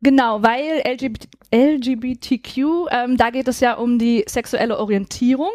Genau, 0.00 0.42
weil 0.42 0.82
LGBT, 0.84 1.28
LGBTQ, 1.52 2.58
ähm, 2.90 3.16
da 3.16 3.30
geht 3.30 3.48
es 3.48 3.60
ja 3.60 3.74
um 3.74 3.98
die 3.98 4.24
sexuelle 4.28 4.78
Orientierung. 4.78 5.50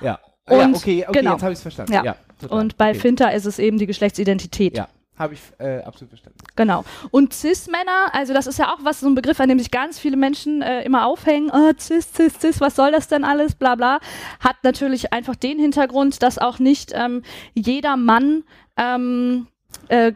Ja. 0.00 0.18
Und- 0.48 0.58
ja, 0.58 0.68
okay, 0.68 1.04
okay, 1.08 1.18
genau. 1.18 1.32
jetzt 1.32 1.42
habe 1.42 1.52
ich 1.52 1.58
es 1.58 1.62
verstanden. 1.62 1.92
Ja. 1.92 2.04
Ja. 2.04 2.16
Und 2.48 2.76
bei 2.76 2.90
okay. 2.90 2.98
Finter 2.98 3.32
ist 3.32 3.44
es 3.44 3.58
eben 3.60 3.78
die 3.78 3.86
Geschlechtsidentität. 3.86 4.76
Ja, 4.76 4.88
habe 5.18 5.34
ich 5.34 5.40
äh, 5.58 5.80
absolut 5.82 6.08
verstanden. 6.10 6.38
Genau. 6.56 6.84
Und 7.10 7.32
Cis-Männer, 7.34 8.12
also 8.12 8.32
das 8.32 8.46
ist 8.46 8.58
ja 8.58 8.72
auch 8.72 8.78
was, 8.82 9.00
so 9.00 9.06
ein 9.08 9.14
Begriff, 9.14 9.38
an 9.40 9.48
dem 9.48 9.58
sich 9.58 9.70
ganz 9.70 9.98
viele 9.98 10.16
Menschen 10.16 10.62
äh, 10.62 10.82
immer 10.84 11.06
aufhängen. 11.06 11.50
Oh, 11.52 11.72
Cis, 11.78 12.12
Cis, 12.14 12.40
Cis, 12.40 12.60
was 12.60 12.76
soll 12.76 12.90
das 12.92 13.08
denn 13.08 13.22
alles, 13.24 13.54
bla 13.54 13.74
bla. 13.74 14.00
Hat 14.40 14.56
natürlich 14.62 15.12
einfach 15.12 15.36
den 15.36 15.58
Hintergrund, 15.58 16.22
dass 16.22 16.38
auch 16.38 16.58
nicht 16.58 16.92
ähm, 16.94 17.22
jeder 17.54 17.96
Mann 17.96 18.44
ähm, 18.76 19.46
äh, 19.88 20.12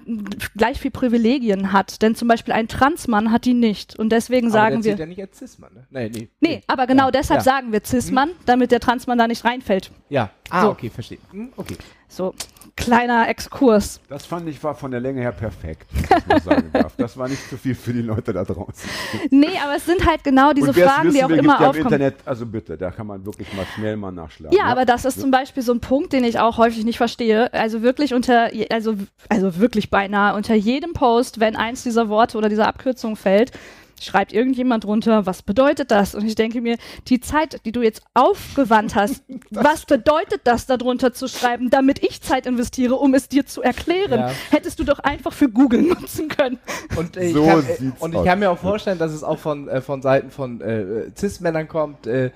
gleich 0.56 0.80
viel 0.80 0.90
Privilegien 0.90 1.72
hat. 1.72 2.00
Denn 2.02 2.14
zum 2.14 2.28
Beispiel 2.28 2.54
ein 2.54 2.66
Transmann 2.68 3.30
hat 3.32 3.44
die 3.44 3.54
nicht. 3.54 3.98
Und 3.98 4.10
deswegen 4.10 4.46
Aber 4.48 4.52
sagen 4.54 4.84
wir. 4.84 4.96
ja 4.96 5.06
nicht 5.06 5.20
als 5.20 5.38
Cis-Mann, 5.38 5.74
ne? 5.74 5.86
Nee, 5.90 6.10
nee. 6.12 6.28
Nee, 6.40 6.62
aber 6.66 6.86
genau 6.86 7.06
Ja, 7.06 7.10
deshalb 7.10 7.40
ja. 7.40 7.44
sagen 7.44 7.70
wir 7.72 7.82
Cis-Mann, 7.84 8.30
damit 8.46 8.70
der 8.70 8.80
Transmann 8.80 9.18
da 9.18 9.28
nicht 9.28 9.44
reinfällt. 9.44 9.90
Ja. 10.08 10.30
Ah, 10.50 10.62
So. 10.62 10.70
okay, 10.70 10.88
verstehe. 10.90 11.18
Hm, 11.32 11.52
okay. 11.56 11.76
So, 12.08 12.34
kleiner 12.76 13.28
Exkurs. 13.28 14.00
Das 14.08 14.26
fand 14.26 14.48
ich 14.48 14.62
war 14.62 14.74
von 14.74 14.90
der 14.90 15.00
Länge 15.00 15.22
her 15.22 15.32
perfekt, 15.32 15.86
wenn 15.92 16.18
ich 16.18 16.26
mal 16.26 16.40
sagen 16.42 16.70
darf. 16.72 16.94
Das 16.96 17.16
war 17.16 17.28
nicht 17.28 17.48
zu 17.48 17.56
viel 17.56 17.74
für 17.74 17.92
die 17.92 18.02
Leute 18.02 18.32
da 18.32 18.44
draußen. 18.44 18.88
Nee, 19.30 19.58
aber 19.64 19.76
es 19.76 19.86
sind 19.86 20.06
halt 20.06 20.22
genau 20.22 20.52
diese 20.52 20.72
Fragen, 20.72 21.12
die 21.12 21.24
auch 21.24 21.28
will, 21.28 21.38
immer 21.38 21.54
ja 21.54 21.58
im 21.58 21.64
aufkommen. 21.70 21.92
Internet, 21.92 22.16
also 22.24 22.46
bitte, 22.46 22.76
da 22.76 22.90
kann 22.90 23.06
man 23.06 23.24
wirklich 23.24 23.52
mal 23.54 23.66
schnell 23.74 23.96
mal 23.96 24.12
nachschlagen. 24.12 24.56
Ja, 24.56 24.64
aber 24.66 24.84
das 24.84 25.04
ist 25.04 25.20
zum 25.20 25.30
Beispiel 25.30 25.62
so 25.62 25.72
ein 25.72 25.80
Punkt, 25.80 26.12
den 26.12 26.24
ich 26.24 26.38
auch 26.38 26.58
häufig 26.58 26.84
nicht 26.84 26.98
verstehe. 26.98 27.52
Also 27.52 27.82
wirklich 27.82 28.14
unter, 28.14 28.50
also, 28.70 28.94
also 29.28 29.58
wirklich 29.58 29.90
beinahe 29.90 30.36
unter 30.36 30.54
jedem 30.54 30.92
Post, 30.92 31.40
wenn 31.40 31.56
eins 31.56 31.82
dieser 31.82 32.08
Worte 32.08 32.36
oder 32.36 32.48
dieser 32.48 32.68
Abkürzung 32.68 33.16
fällt, 33.16 33.52
schreibt 34.00 34.32
irgendjemand 34.32 34.84
drunter, 34.84 35.26
was 35.26 35.42
bedeutet 35.42 35.90
das? 35.90 36.14
Und 36.14 36.26
ich 36.26 36.34
denke 36.34 36.60
mir, 36.60 36.76
die 37.08 37.20
Zeit, 37.20 37.60
die 37.64 37.72
du 37.72 37.82
jetzt 37.82 38.02
aufgewandt 38.14 38.94
hast, 38.94 39.24
was 39.50 39.86
bedeutet 39.86 40.42
das 40.44 40.66
darunter 40.66 41.12
zu 41.12 41.28
schreiben, 41.28 41.70
damit 41.70 42.02
ich 42.02 42.20
Zeit 42.20 42.46
investiere, 42.46 42.96
um 42.96 43.14
es 43.14 43.28
dir 43.28 43.46
zu 43.46 43.62
erklären? 43.62 44.20
Ja. 44.20 44.30
Hättest 44.50 44.78
du 44.78 44.84
doch 44.84 44.98
einfach 44.98 45.32
für 45.32 45.48
Google 45.48 45.82
nutzen 46.00 46.28
können. 46.28 46.58
Und, 46.96 47.16
äh, 47.16 47.30
So 47.30 47.44
ich 47.44 47.48
kann, 47.48 47.64
äh, 47.64 47.92
und 47.98 48.14
ich 48.14 48.24
kann 48.24 48.38
mir 48.38 48.50
auch 48.50 48.58
vorstellen, 48.58 48.98
dass 48.98 49.12
es 49.12 49.22
auch 49.22 49.38
von, 49.38 49.68
äh, 49.68 49.80
von 49.80 50.02
Seiten 50.02 50.30
von 50.30 50.60
äh, 50.60 51.10
Cis-Männern 51.16 51.68
kommt, 51.68 52.06
äh, 52.06 52.30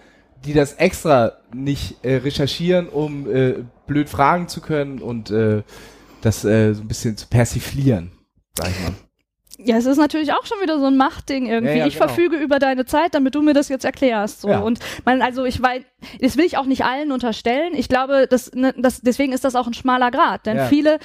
die 0.45 0.55
das 0.55 0.75
extra 0.75 1.33
nicht 1.53 2.03
äh, 2.03 2.17
recherchieren, 2.17 2.89
um 2.89 3.31
äh, 3.31 3.65
blöd 3.87 4.09
fragen 4.09 4.49
zu 4.49 4.61
können 4.61 5.01
und 5.01 5.31
äh, 5.31 5.63
das 6.23 6.45
äh, 6.45 6.73
so 6.75 6.83
ein 6.83 6.89
bisschen 6.89 7.17
zu 7.17 7.27
persiflieren, 7.27 8.13
sag 8.57 8.69
ich 8.71 8.81
mal. 8.81 8.95
Ja, 9.65 9.77
es 9.77 9.87
ist 9.87 9.99
natürlich 9.99 10.33
auch 10.33 10.45
schon 10.47 10.61
wieder 10.61 10.79
so 10.79 10.87
ein 10.87 10.97
Machtding 10.97 11.47
irgendwie. 11.47 11.73
Ja, 11.73 11.79
ja, 11.81 11.87
ich 11.87 11.95
genau. 11.95 12.07
verfüge 12.07 12.37
über 12.37 12.59
deine 12.59 12.87
Zeit, 12.87 13.15
damit 13.15 13.35
du 13.35 13.43
mir 13.43 13.55
das 13.55 13.69
jetzt 13.69 13.85
erklärst. 13.85 14.41
So. 14.43 14.49
Ja. 14.49 14.61
Und 14.61 14.81
man, 15.05 15.23
also 15.23 15.45
ich 15.45 15.61
weiß, 15.61 15.83
das 16.21 16.37
will 16.37 16.45
ich 16.45 16.57
auch 16.57 16.67
nicht 16.67 16.85
allen 16.85 17.13
unterstellen. 17.13 17.75
Ich 17.75 17.89
glaube, 17.89 18.27
das, 18.29 18.53
ne, 18.55 18.75
das, 18.77 19.01
deswegen 19.01 19.33
ist 19.33 19.45
das 19.45 19.55
auch 19.57 19.67
ein 19.67 19.75
schmaler 19.75 20.11
Grad. 20.11 20.47
Denn 20.47 20.67
viele 20.69 20.99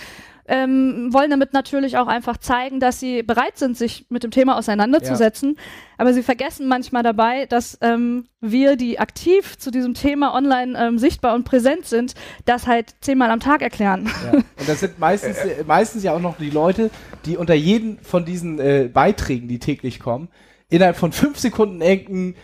ähm, 0.47 1.11
wollen 1.11 1.29
damit 1.31 1.53
natürlich 1.53 1.97
auch 1.97 2.07
einfach 2.07 2.37
zeigen, 2.37 2.79
dass 2.79 2.99
sie 2.99 3.23
bereit 3.23 3.57
sind, 3.57 3.77
sich 3.77 4.05
mit 4.09 4.23
dem 4.23 4.31
Thema 4.31 4.57
auseinanderzusetzen. 4.57 5.57
Aber 5.97 6.13
sie 6.13 6.23
vergessen 6.23 6.67
manchmal 6.67 7.03
dabei, 7.03 7.45
dass 7.47 7.77
ähm, 7.81 8.25
wir, 8.41 8.75
die 8.75 8.99
aktiv 8.99 9.57
zu 9.57 9.71
diesem 9.71 9.93
Thema 9.93 10.35
online 10.35 10.77
ähm, 10.77 10.99
sichtbar 10.99 11.35
und 11.35 11.45
präsent 11.45 11.85
sind, 11.85 12.13
das 12.45 12.67
halt 12.67 12.95
zehnmal 13.01 13.31
am 13.31 13.39
Tag 13.39 13.61
erklären. 13.61 14.09
Ja. 14.25 14.33
Und 14.33 14.67
das 14.67 14.81
sind 14.81 14.99
meistens, 14.99 15.37
äh, 15.37 15.63
meistens 15.67 16.03
ja 16.03 16.13
auch 16.13 16.21
noch 16.21 16.37
die 16.37 16.49
Leute, 16.51 16.91
die 17.25 17.37
unter 17.37 17.55
jeden 17.55 17.99
von 17.99 18.25
diesen 18.25 18.59
äh, 18.59 18.89
Beiträgen, 18.93 19.47
die 19.47 19.59
täglich 19.59 19.99
kommen, 19.99 20.29
innerhalb 20.69 20.97
von 20.97 21.11
fünf 21.11 21.39
Sekunden 21.39 21.81
irgendeinen 21.81 22.35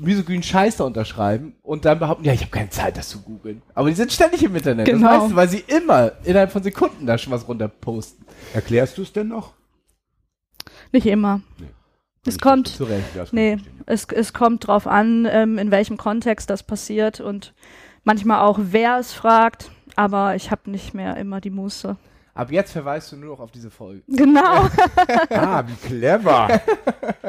misogynen 0.00 0.42
Scheiß 0.42 0.76
da 0.76 0.84
unterschreiben 0.84 1.54
und 1.62 1.84
dann 1.84 1.98
behaupten, 1.98 2.24
ja, 2.24 2.32
ich 2.32 2.40
habe 2.40 2.50
keine 2.50 2.70
Zeit, 2.70 2.96
das 2.96 3.08
zu 3.08 3.22
googeln. 3.22 3.62
Aber 3.74 3.88
die 3.88 3.94
sind 3.94 4.12
ständig 4.12 4.42
im 4.42 4.54
Internet. 4.54 4.86
Genau. 4.86 5.06
Das 5.08 5.22
weißt 5.22 5.32
du, 5.32 5.36
weil 5.36 5.48
sie 5.48 5.64
immer 5.66 6.12
innerhalb 6.24 6.52
von 6.52 6.62
Sekunden 6.62 7.06
da 7.06 7.18
schon 7.18 7.32
was 7.32 7.46
runter 7.46 7.68
posten. 7.68 8.24
Erklärst 8.54 8.98
du 8.98 9.02
es 9.02 9.12
denn 9.12 9.28
noch? 9.28 9.54
Nicht 10.92 11.06
immer. 11.06 11.40
Nee. 11.58 11.66
Es 12.26 12.38
kommt. 12.38 12.68
Zu 12.68 12.84
Recht. 12.84 13.14
Ja, 13.14 13.22
das 13.22 13.30
kann 13.30 13.38
ich 13.38 13.56
Nee, 13.56 13.58
es, 13.86 14.04
es 14.04 14.32
kommt 14.32 14.66
drauf 14.66 14.86
an, 14.86 15.26
ähm, 15.30 15.58
in 15.58 15.70
welchem 15.70 15.96
Kontext 15.96 16.50
das 16.50 16.62
passiert 16.62 17.20
und 17.20 17.54
manchmal 18.04 18.40
auch, 18.40 18.58
wer 18.60 18.98
es 18.98 19.12
fragt, 19.12 19.70
aber 19.96 20.34
ich 20.34 20.50
habe 20.50 20.70
nicht 20.70 20.94
mehr 20.94 21.16
immer 21.16 21.40
die 21.40 21.50
Muße. 21.50 21.96
Ab 22.34 22.50
jetzt 22.52 22.72
verweist 22.72 23.12
du 23.12 23.16
nur 23.16 23.30
noch 23.36 23.40
auf 23.40 23.50
diese 23.50 23.70
Folge. 23.70 24.02
Genau. 24.08 24.68
Ah, 25.30 25.62
wie 25.66 25.74
clever. 25.88 26.60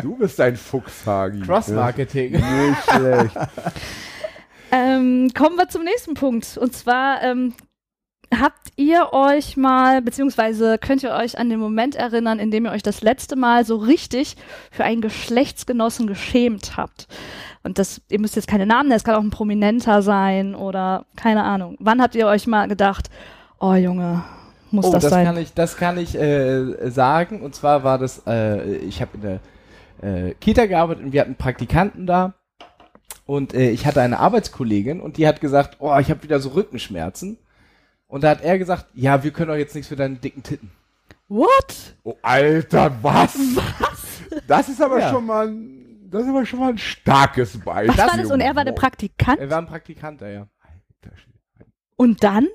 Du 0.02 0.16
bist 0.16 0.40
ein 0.40 0.56
Fuchs, 0.56 1.06
Hagi. 1.06 1.42
Cross-Marketing. 1.42 2.34
Nicht 2.34 2.84
schlecht. 2.84 3.36
ähm, 4.72 5.32
kommen 5.36 5.56
wir 5.58 5.70
zum 5.70 5.84
nächsten 5.84 6.14
Punkt. 6.14 6.58
Und 6.58 6.76
zwar 6.76 7.22
ähm, 7.24 7.54
habt 8.40 8.70
ihr 8.76 9.14
euch 9.14 9.58
mal, 9.58 10.02
beziehungsweise 10.02 10.78
könnt 10.78 11.04
ihr 11.04 11.12
euch 11.12 11.38
an 11.38 11.50
den 11.50 11.60
Moment 11.60 11.96
erinnern, 11.96 12.40
in 12.40 12.52
dem 12.52 12.66
ihr 12.66 12.72
euch 12.72 12.84
das 12.84 13.02
letzte 13.02 13.36
Mal 13.36 13.66
so 13.66 13.78
richtig 13.78 14.36
für 14.72 14.84
einen 14.84 15.02
Geschlechtsgenossen 15.02 16.08
geschämt 16.08 16.78
habt. 16.78 17.08
Und 17.64 17.78
das, 17.78 18.02
ihr 18.10 18.20
müsst 18.20 18.36
jetzt 18.36 18.48
keine 18.48 18.66
Namen 18.66 18.90
nennen, 18.90 18.98
es 18.98 19.04
kann 19.04 19.16
auch 19.16 19.22
ein 19.22 19.30
Prominenter 19.30 20.02
sein 20.02 20.56
oder 20.56 21.06
keine 21.16 21.44
Ahnung. 21.44 21.76
Wann 21.80 22.02
habt 22.02 22.16
ihr 22.16 22.28
euch 22.28 22.48
mal 22.48 22.68
gedacht, 22.68 23.10
oh 23.60 23.74
Junge, 23.74 24.24
muss 24.72 24.86
oh, 24.86 24.92
das, 24.92 25.04
das 25.04 25.12
sein? 25.12 25.26
Kann 25.26 25.38
ich, 25.38 25.54
das 25.54 25.78
kann 25.78 25.98
ich 25.98 26.16
äh, 26.16 26.90
sagen. 26.90 27.42
Und 27.42 27.56
zwar 27.56 27.84
war 27.84 27.98
das, 27.98 28.24
äh, 28.28 28.76
ich 28.78 29.02
habe 29.02 29.12
in 29.16 29.22
der 29.22 29.40
äh, 30.02 30.34
Kita 30.36 30.66
gearbeitet 30.66 31.04
und 31.06 31.14
wir 31.14 31.22
hatten 31.22 31.36
Praktikanten 31.36 32.06
da. 32.06 32.34
Und 33.26 33.54
äh, 33.54 33.70
ich 33.70 33.86
hatte 33.86 34.02
eine 34.02 34.20
Arbeitskollegin 34.20 35.00
und 35.00 35.18
die 35.18 35.28
hat 35.28 35.42
gesagt, 35.42 35.78
oh, 35.80 35.98
ich 36.00 36.10
habe 36.10 36.24
wieder 36.24 36.40
so 36.40 36.50
Rückenschmerzen. 36.50 37.38
Und 38.08 38.24
da 38.24 38.32
hat 38.32 38.42
er 38.42 38.58
gesagt, 38.58 38.88
ja, 38.94 39.24
wir 39.24 39.32
können 39.32 39.50
doch 39.50 39.56
jetzt 39.56 39.74
nichts 39.74 39.88
für 39.88 39.96
deine 39.96 40.16
dicken 40.16 40.44
Titten. 40.44 40.72
What? 41.30 41.96
Oh, 42.04 42.16
Alter, 42.22 42.92
was? 43.02 43.38
Das 44.48 44.68
ist 44.68 44.82
aber 44.82 45.00
Ja. 45.00 45.10
schon 45.12 45.26
mal 45.26 45.48
ein, 45.48 46.10
das 46.10 46.24
ist 46.24 46.30
aber 46.30 46.46
schon 46.46 46.60
mal 46.60 46.70
ein 46.70 46.78
starkes 46.78 47.58
Beispiel. 47.58 47.98
Was 47.98 48.12
war 48.12 48.18
das? 48.18 48.32
Und 48.32 48.42
er 48.42 48.56
war 48.56 48.66
der. 48.66 48.74
Praktikant? 48.74 49.40
Er 49.40 49.50
war 49.50 49.60
ein 49.60 49.66
Praktikant 49.66 50.22
da, 50.22 50.28
ja. 50.28 50.48
Und 51.96 52.24
dann? 52.24 52.48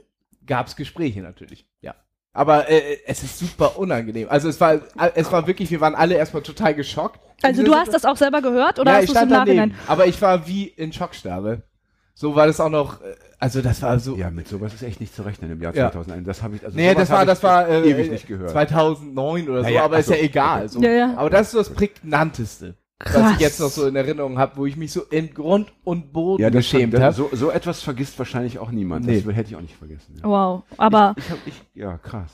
Gab 0.47 0.67
es 0.67 0.77
Gespräche 0.77 1.23
natürlich, 1.23 1.67
ja. 1.81 1.95
Aber 2.37 2.69
äh, 2.69 2.99
es 3.07 3.23
ist 3.23 3.39
super 3.39 3.79
unangenehm. 3.79 4.29
Also 4.29 4.51
es 4.51 4.61
war, 4.61 4.75
äh, 4.75 4.81
es 5.15 5.33
war 5.33 5.47
wirklich, 5.47 5.71
wir 5.71 5.81
waren 5.81 5.95
alle 5.95 6.17
erstmal 6.17 6.43
total 6.43 6.75
geschockt. 6.75 7.19
Also 7.43 7.63
du 7.63 7.75
hast 7.75 7.95
das 7.95 8.05
auch 8.05 8.17
selber 8.19 8.43
gehört 8.43 8.79
oder 8.79 8.91
ja, 8.91 8.97
hast 8.99 9.05
ich 9.05 9.11
du 9.13 9.17
es 9.17 9.23
im 9.23 9.29
stand 9.29 9.49
daneben. 9.49 9.57
Nachhinein? 9.71 9.81
Aber 9.89 10.07
ich 10.07 10.21
war 10.21 10.47
wie 10.47 10.65
in 10.67 10.93
Schockstarre. 10.93 11.63
So 12.15 12.37
war 12.37 12.47
das 12.47 12.61
auch 12.61 12.69
noch, 12.69 13.01
äh, 13.01 13.15
also 13.39 13.63
das 13.63 13.81
war 13.81 13.99
so. 13.99 14.17
Ja, 14.17 14.31
mit 14.31 14.49
sowas 14.49 14.75
ist 14.75 14.83
echt 14.83 15.01
nicht 15.01 15.15
zu 15.15 15.23
rechnen 15.23 15.51
im 15.51 15.63
Jahr 15.63 15.75
Ja. 15.75 15.91
2001. 15.91 16.27
Das 16.27 16.43
habe 16.43 16.57
ich, 16.57 16.65
also 16.65 16.77
Nee, 16.77 16.95
das 16.95 17.09
war, 17.09 17.25
das 17.25 17.43
war 17.43 17.69
äh, 17.69 17.91
ewig 17.91 18.11
nicht 18.11 18.27
gehört. 18.27 18.51
2009 18.51 19.49
oder 19.49 19.59
so, 19.61 19.63
Naja, 19.65 19.85
aber 19.85 19.99
ist 19.99 20.09
ach 20.09 20.13
ja 20.13 20.19
so, 20.19 20.25
egal. 20.25 20.69
So. 20.69 20.83
Ja, 20.83 20.91
ja. 20.91 21.15
Aber 21.17 21.31
das 21.31 21.47
ist 21.47 21.53
so 21.53 21.59
das 21.59 21.71
prägnanteste, 21.71 22.75
was 22.99 23.13
Krass. 23.13 23.33
ich 23.35 23.41
jetzt 23.41 23.61
noch 23.61 23.69
so 23.69 23.87
in 23.87 23.95
Erinnerung 23.95 24.39
habe, 24.39 24.57
wo 24.57 24.65
ich 24.67 24.77
mich 24.77 24.91
so 24.91 25.03
in 25.03 25.35
Grund 25.35 25.71
und 25.85 26.13
Boden 26.13 26.43
ja, 26.43 26.49
geschämt 26.49 26.99
habe. 26.99 27.15
so, 27.15 27.29
so 27.33 27.51
etwas 27.51 27.83
vergisst 27.83 28.19
wahrscheinlich 28.19 28.59
auch 28.59 28.71
niemand. 28.71 29.05
Nee. 29.05 29.21
Das 29.21 29.35
hätte 29.35 29.51
ich 29.51 29.57
auch 29.57 29.61
nicht 29.61 29.77
vergessen. 29.77 30.15
Ja. 30.19 30.29
Wow, 30.29 30.63
aber 30.79 31.15
Ich, 31.19 31.25
ich 31.25 31.31
hab, 31.31 31.39
ich, 31.47 31.63
ja, 31.75 31.99
krass. 31.99 32.31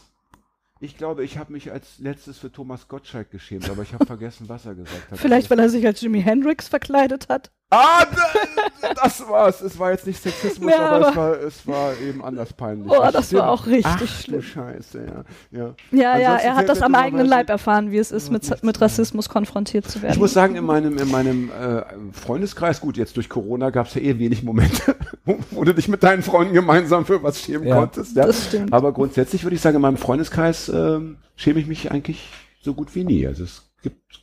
Ich 0.78 0.96
glaube, 0.96 1.24
ich 1.24 1.38
habe 1.38 1.52
mich 1.52 1.70
als 1.70 1.98
letztes 1.98 2.38
für 2.38 2.50
Thomas 2.50 2.88
Gottschalk 2.88 3.30
geschämt, 3.30 3.70
aber 3.70 3.82
ich 3.82 3.92
habe 3.92 4.06
vergessen, 4.06 4.48
was 4.48 4.66
er 4.66 4.74
gesagt 4.74 5.10
hat. 5.10 5.18
vielleicht, 5.18 5.50
weil 5.50 5.58
er 5.58 5.68
sich 5.68 5.84
als 5.86 6.00
Jimi 6.00 6.22
Hendrix 6.22 6.68
verkleidet 6.68 7.28
hat. 7.28 7.50
Ah, 7.74 8.06
das 9.02 9.26
war's. 9.28 9.60
Es 9.62 9.78
war 9.78 9.92
jetzt 9.92 10.06
nicht 10.06 10.22
Sexismus, 10.22 10.70
Ja, 10.70 10.90
aber, 10.90 11.00
es, 11.00 11.06
aber- 11.06 11.16
war, 11.16 11.40
es 11.40 11.66
war 11.66 11.92
eben 11.98 12.22
anders 12.24 12.52
peinlich. 12.52 12.90
Oh, 12.90 13.08
das 13.10 13.32
war 13.32 13.48
auch 13.50 13.66
richtig 13.66 13.86
Ach, 13.86 14.06
schlimm. 14.20 14.40
Du 14.40 14.46
Scheiße, 14.46 15.06
ja. 15.52 15.58
ja. 15.58 15.74
Ja, 15.90 16.18
ja, 16.18 16.36
er 16.36 16.56
hat 16.56 16.68
das 16.68 16.82
am 16.82 16.94
eigenen 16.94 17.26
Leib 17.26 17.48
erfahren, 17.48 17.90
wie 17.90 17.98
es 17.98 18.12
ist, 18.12 18.30
mit, 18.30 18.62
mit 18.62 18.80
Rassismus 18.80 19.28
konfrontiert 19.28 19.88
zu 19.88 20.02
werden. 20.02 20.12
Ich 20.12 20.18
muss 20.20 20.32
sagen, 20.34 20.54
in 20.56 20.64
meinem, 20.64 20.98
in 20.98 21.10
meinem 21.10 21.50
äh, 21.50 21.82
Freundeskreis, 22.12 22.80
gut, 22.80 22.96
jetzt 22.96 23.16
durch 23.16 23.28
Corona 23.28 23.70
gab 23.70 23.86
es 23.86 23.94
ja 23.94 24.02
eh 24.02 24.18
wenig 24.18 24.42
Momente, 24.42 24.94
wo, 25.24 25.64
du 25.64 25.72
dich 25.74 25.88
mit 25.88 26.02
deinen 26.02 26.22
Freunden 26.22 26.52
gemeinsam 26.54 27.06
für 27.06 27.22
was 27.22 27.40
schämen 27.40 27.66
Ja, 27.66 27.76
konntest. 27.76 28.14
Ja. 28.16 28.26
das 28.26 28.44
stimmt. 28.46 28.72
Aber 28.72 28.92
grundsätzlich 28.92 29.44
würde 29.44 29.56
ich 29.56 29.62
sagen, 29.62 29.76
in 29.76 29.82
meinem 29.82 29.96
Freundeskreis 29.96 30.68
ähm, 30.68 31.16
schäme 31.36 31.60
ich 31.60 31.66
mich 31.66 31.90
eigentlich 31.90 32.28
so 32.60 32.74
gut 32.74 32.94
wie 32.94 33.04
nie. 33.04 33.26
Also 33.26 33.44
es 33.44 33.62
gibt, 33.82 34.21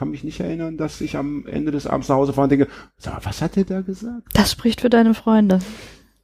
kann 0.00 0.10
mich 0.10 0.24
nicht 0.24 0.40
erinnern, 0.40 0.78
dass 0.78 1.02
ich 1.02 1.18
am 1.18 1.46
Ende 1.46 1.72
des 1.72 1.86
Abends 1.86 2.08
nach 2.08 2.16
Hause 2.16 2.32
fahre 2.32 2.44
und 2.44 2.52
denke, 2.52 2.68
sag, 2.96 3.12
mal, 3.12 3.20
was 3.22 3.42
hat 3.42 3.56
der 3.56 3.64
da 3.64 3.82
gesagt? 3.82 4.28
das 4.32 4.50
spricht 4.50 4.80
für 4.80 4.88
deine 4.88 5.12
Freunde. 5.12 5.58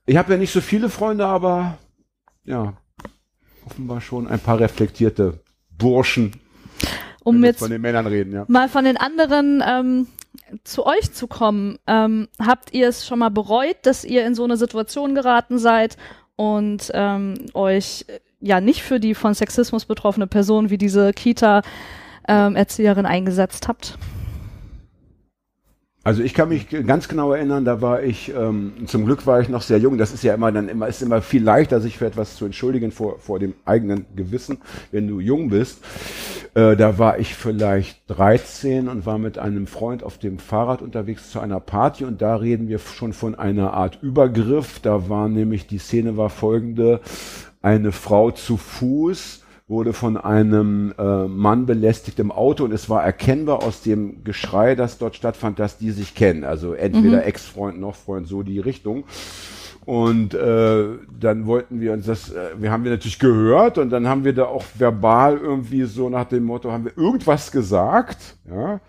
Ich 0.06 0.16
habe 0.16 0.32
ja 0.32 0.38
nicht 0.38 0.50
so 0.50 0.62
viele 0.62 0.88
Freunde, 0.88 1.26
aber 1.26 1.76
ja, 2.44 2.72
offenbar 3.66 4.00
schon 4.00 4.28
ein 4.28 4.38
paar 4.38 4.58
reflektierte 4.60 5.40
Burschen, 5.76 6.32
Um 7.22 7.44
jetzt 7.44 7.58
von 7.58 7.70
den 7.70 7.82
Männern 7.82 8.06
reden, 8.06 8.32
ja. 8.32 8.46
mal 8.48 8.70
von 8.70 8.86
den 8.86 8.96
anderen 8.96 9.62
ähm, 9.62 10.06
zu 10.64 10.86
euch 10.86 11.12
zu 11.12 11.26
kommen. 11.26 11.76
Ähm, 11.86 12.28
habt 12.38 12.72
ihr 12.72 12.88
es 12.88 13.06
schon 13.06 13.18
mal 13.18 13.30
bereut, 13.30 13.76
dass 13.82 14.06
ihr 14.06 14.26
in 14.26 14.34
so 14.34 14.44
eine 14.44 14.56
Situation 14.56 15.14
geraten 15.14 15.58
seid 15.58 15.98
und 16.36 16.90
ähm, 16.94 17.34
euch 17.52 18.06
äh, 18.08 18.20
ja 18.40 18.62
nicht 18.62 18.82
für 18.82 19.00
die 19.00 19.14
von 19.14 19.34
Sexismus 19.34 19.84
betroffene 19.84 20.26
Person 20.26 20.70
wie 20.70 20.78
diese 20.78 21.12
Kita-Erzieherin 22.26 23.06
eingesetzt 23.06 23.68
habt? 23.68 23.98
Also 26.04 26.22
ich 26.22 26.34
kann 26.34 26.50
mich 26.50 26.68
ganz 26.68 27.08
genau 27.08 27.32
erinnern, 27.32 27.64
da 27.64 27.80
war 27.82 28.04
ich, 28.04 28.32
ähm, 28.32 28.74
zum 28.86 29.06
Glück 29.06 29.26
war 29.26 29.40
ich 29.40 29.48
noch 29.48 29.62
sehr 29.62 29.78
jung, 29.78 29.98
das 29.98 30.14
ist 30.14 30.22
ja 30.22 30.34
immer 30.34 30.52
dann 30.52 30.68
immer, 30.68 30.86
ist 30.86 31.02
immer 31.02 31.20
viel 31.20 31.42
leichter, 31.42 31.80
sich 31.80 31.98
für 31.98 32.06
etwas 32.06 32.36
zu 32.36 32.44
entschuldigen 32.44 32.92
vor, 32.92 33.18
vor 33.18 33.40
dem 33.40 33.54
eigenen 33.64 34.06
Gewissen, 34.14 34.58
wenn 34.92 35.08
du 35.08 35.18
jung 35.18 35.48
bist. 35.48 35.82
Äh, 36.54 36.76
da 36.76 37.00
war 37.00 37.18
ich 37.18 37.34
vielleicht 37.34 38.02
13 38.06 38.86
und 38.86 39.04
war 39.04 39.18
mit 39.18 39.36
einem 39.38 39.66
Freund 39.66 40.04
auf 40.04 40.16
dem 40.16 40.38
Fahrrad 40.38 40.80
unterwegs 40.80 41.32
zu 41.32 41.40
einer 41.40 41.58
Party 41.58 42.04
und 42.04 42.22
da 42.22 42.36
reden 42.36 42.68
wir 42.68 42.78
schon 42.78 43.12
von 43.12 43.34
einer 43.34 43.74
Art 43.74 43.98
Übergriff. 44.00 44.78
Da 44.78 45.08
war 45.08 45.28
nämlich, 45.28 45.66
die 45.66 45.78
Szene 45.78 46.16
war 46.16 46.30
folgende, 46.30 47.00
eine 47.62 47.90
Frau 47.90 48.30
zu 48.30 48.56
Fuß 48.56 49.42
wurde 49.68 49.92
von 49.92 50.16
einem 50.16 50.94
äh, 50.96 51.26
Mann 51.26 51.66
belästigt 51.66 52.20
im 52.20 52.30
Auto 52.30 52.64
und 52.64 52.72
es 52.72 52.88
war 52.88 53.02
erkennbar 53.02 53.64
aus 53.64 53.82
dem 53.82 54.22
Geschrei, 54.22 54.76
das 54.76 54.98
dort 54.98 55.16
stattfand, 55.16 55.58
dass 55.58 55.76
die 55.76 55.90
sich 55.90 56.14
kennen. 56.14 56.44
Also 56.44 56.72
entweder 56.74 57.26
Ex-Freund 57.26 57.80
noch 57.80 57.96
Freund, 57.96 58.28
so 58.28 58.44
die 58.44 58.60
Richtung. 58.60 59.04
Und 59.84 60.34
äh, 60.34 60.84
dann 61.20 61.46
wollten 61.46 61.80
wir 61.80 61.92
uns 61.92 62.06
das, 62.06 62.30
äh, 62.30 62.50
wir 62.58 62.70
haben 62.70 62.84
wir 62.84 62.90
natürlich 62.92 63.18
gehört 63.18 63.78
und 63.78 63.90
dann 63.90 64.08
haben 64.08 64.24
wir 64.24 64.34
da 64.34 64.46
auch 64.46 64.64
verbal 64.74 65.36
irgendwie 65.36 65.84
so 65.84 66.08
nach 66.08 66.24
dem 66.24 66.44
Motto, 66.44 66.72
haben 66.72 66.84
wir 66.84 66.98
irgendwas 66.98 67.52
gesagt, 67.52 68.36
ja, 68.50 68.80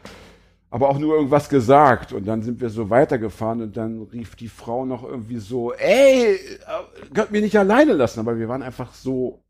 aber 0.69 0.89
auch 0.89 0.97
nur 0.99 1.15
irgendwas 1.15 1.49
gesagt. 1.49 2.13
Und 2.13 2.27
dann 2.27 2.41
sind 2.41 2.61
wir 2.61 2.69
so 2.69 2.89
weitergefahren 2.89 3.61
und 3.61 3.77
dann 3.77 4.01
rief 4.11 4.35
die 4.35 4.47
Frau 4.47 4.85
noch 4.85 5.03
irgendwie 5.03 5.37
so, 5.37 5.71
ey, 5.73 6.33
äh, 6.33 7.13
könnt 7.13 7.31
mir 7.31 7.41
nicht 7.41 7.57
alleine 7.57 7.93
lassen. 7.93 8.19
Aber 8.19 8.37
wir 8.37 8.47
waren 8.47 8.63
einfach 8.63 8.93
so 8.93 9.43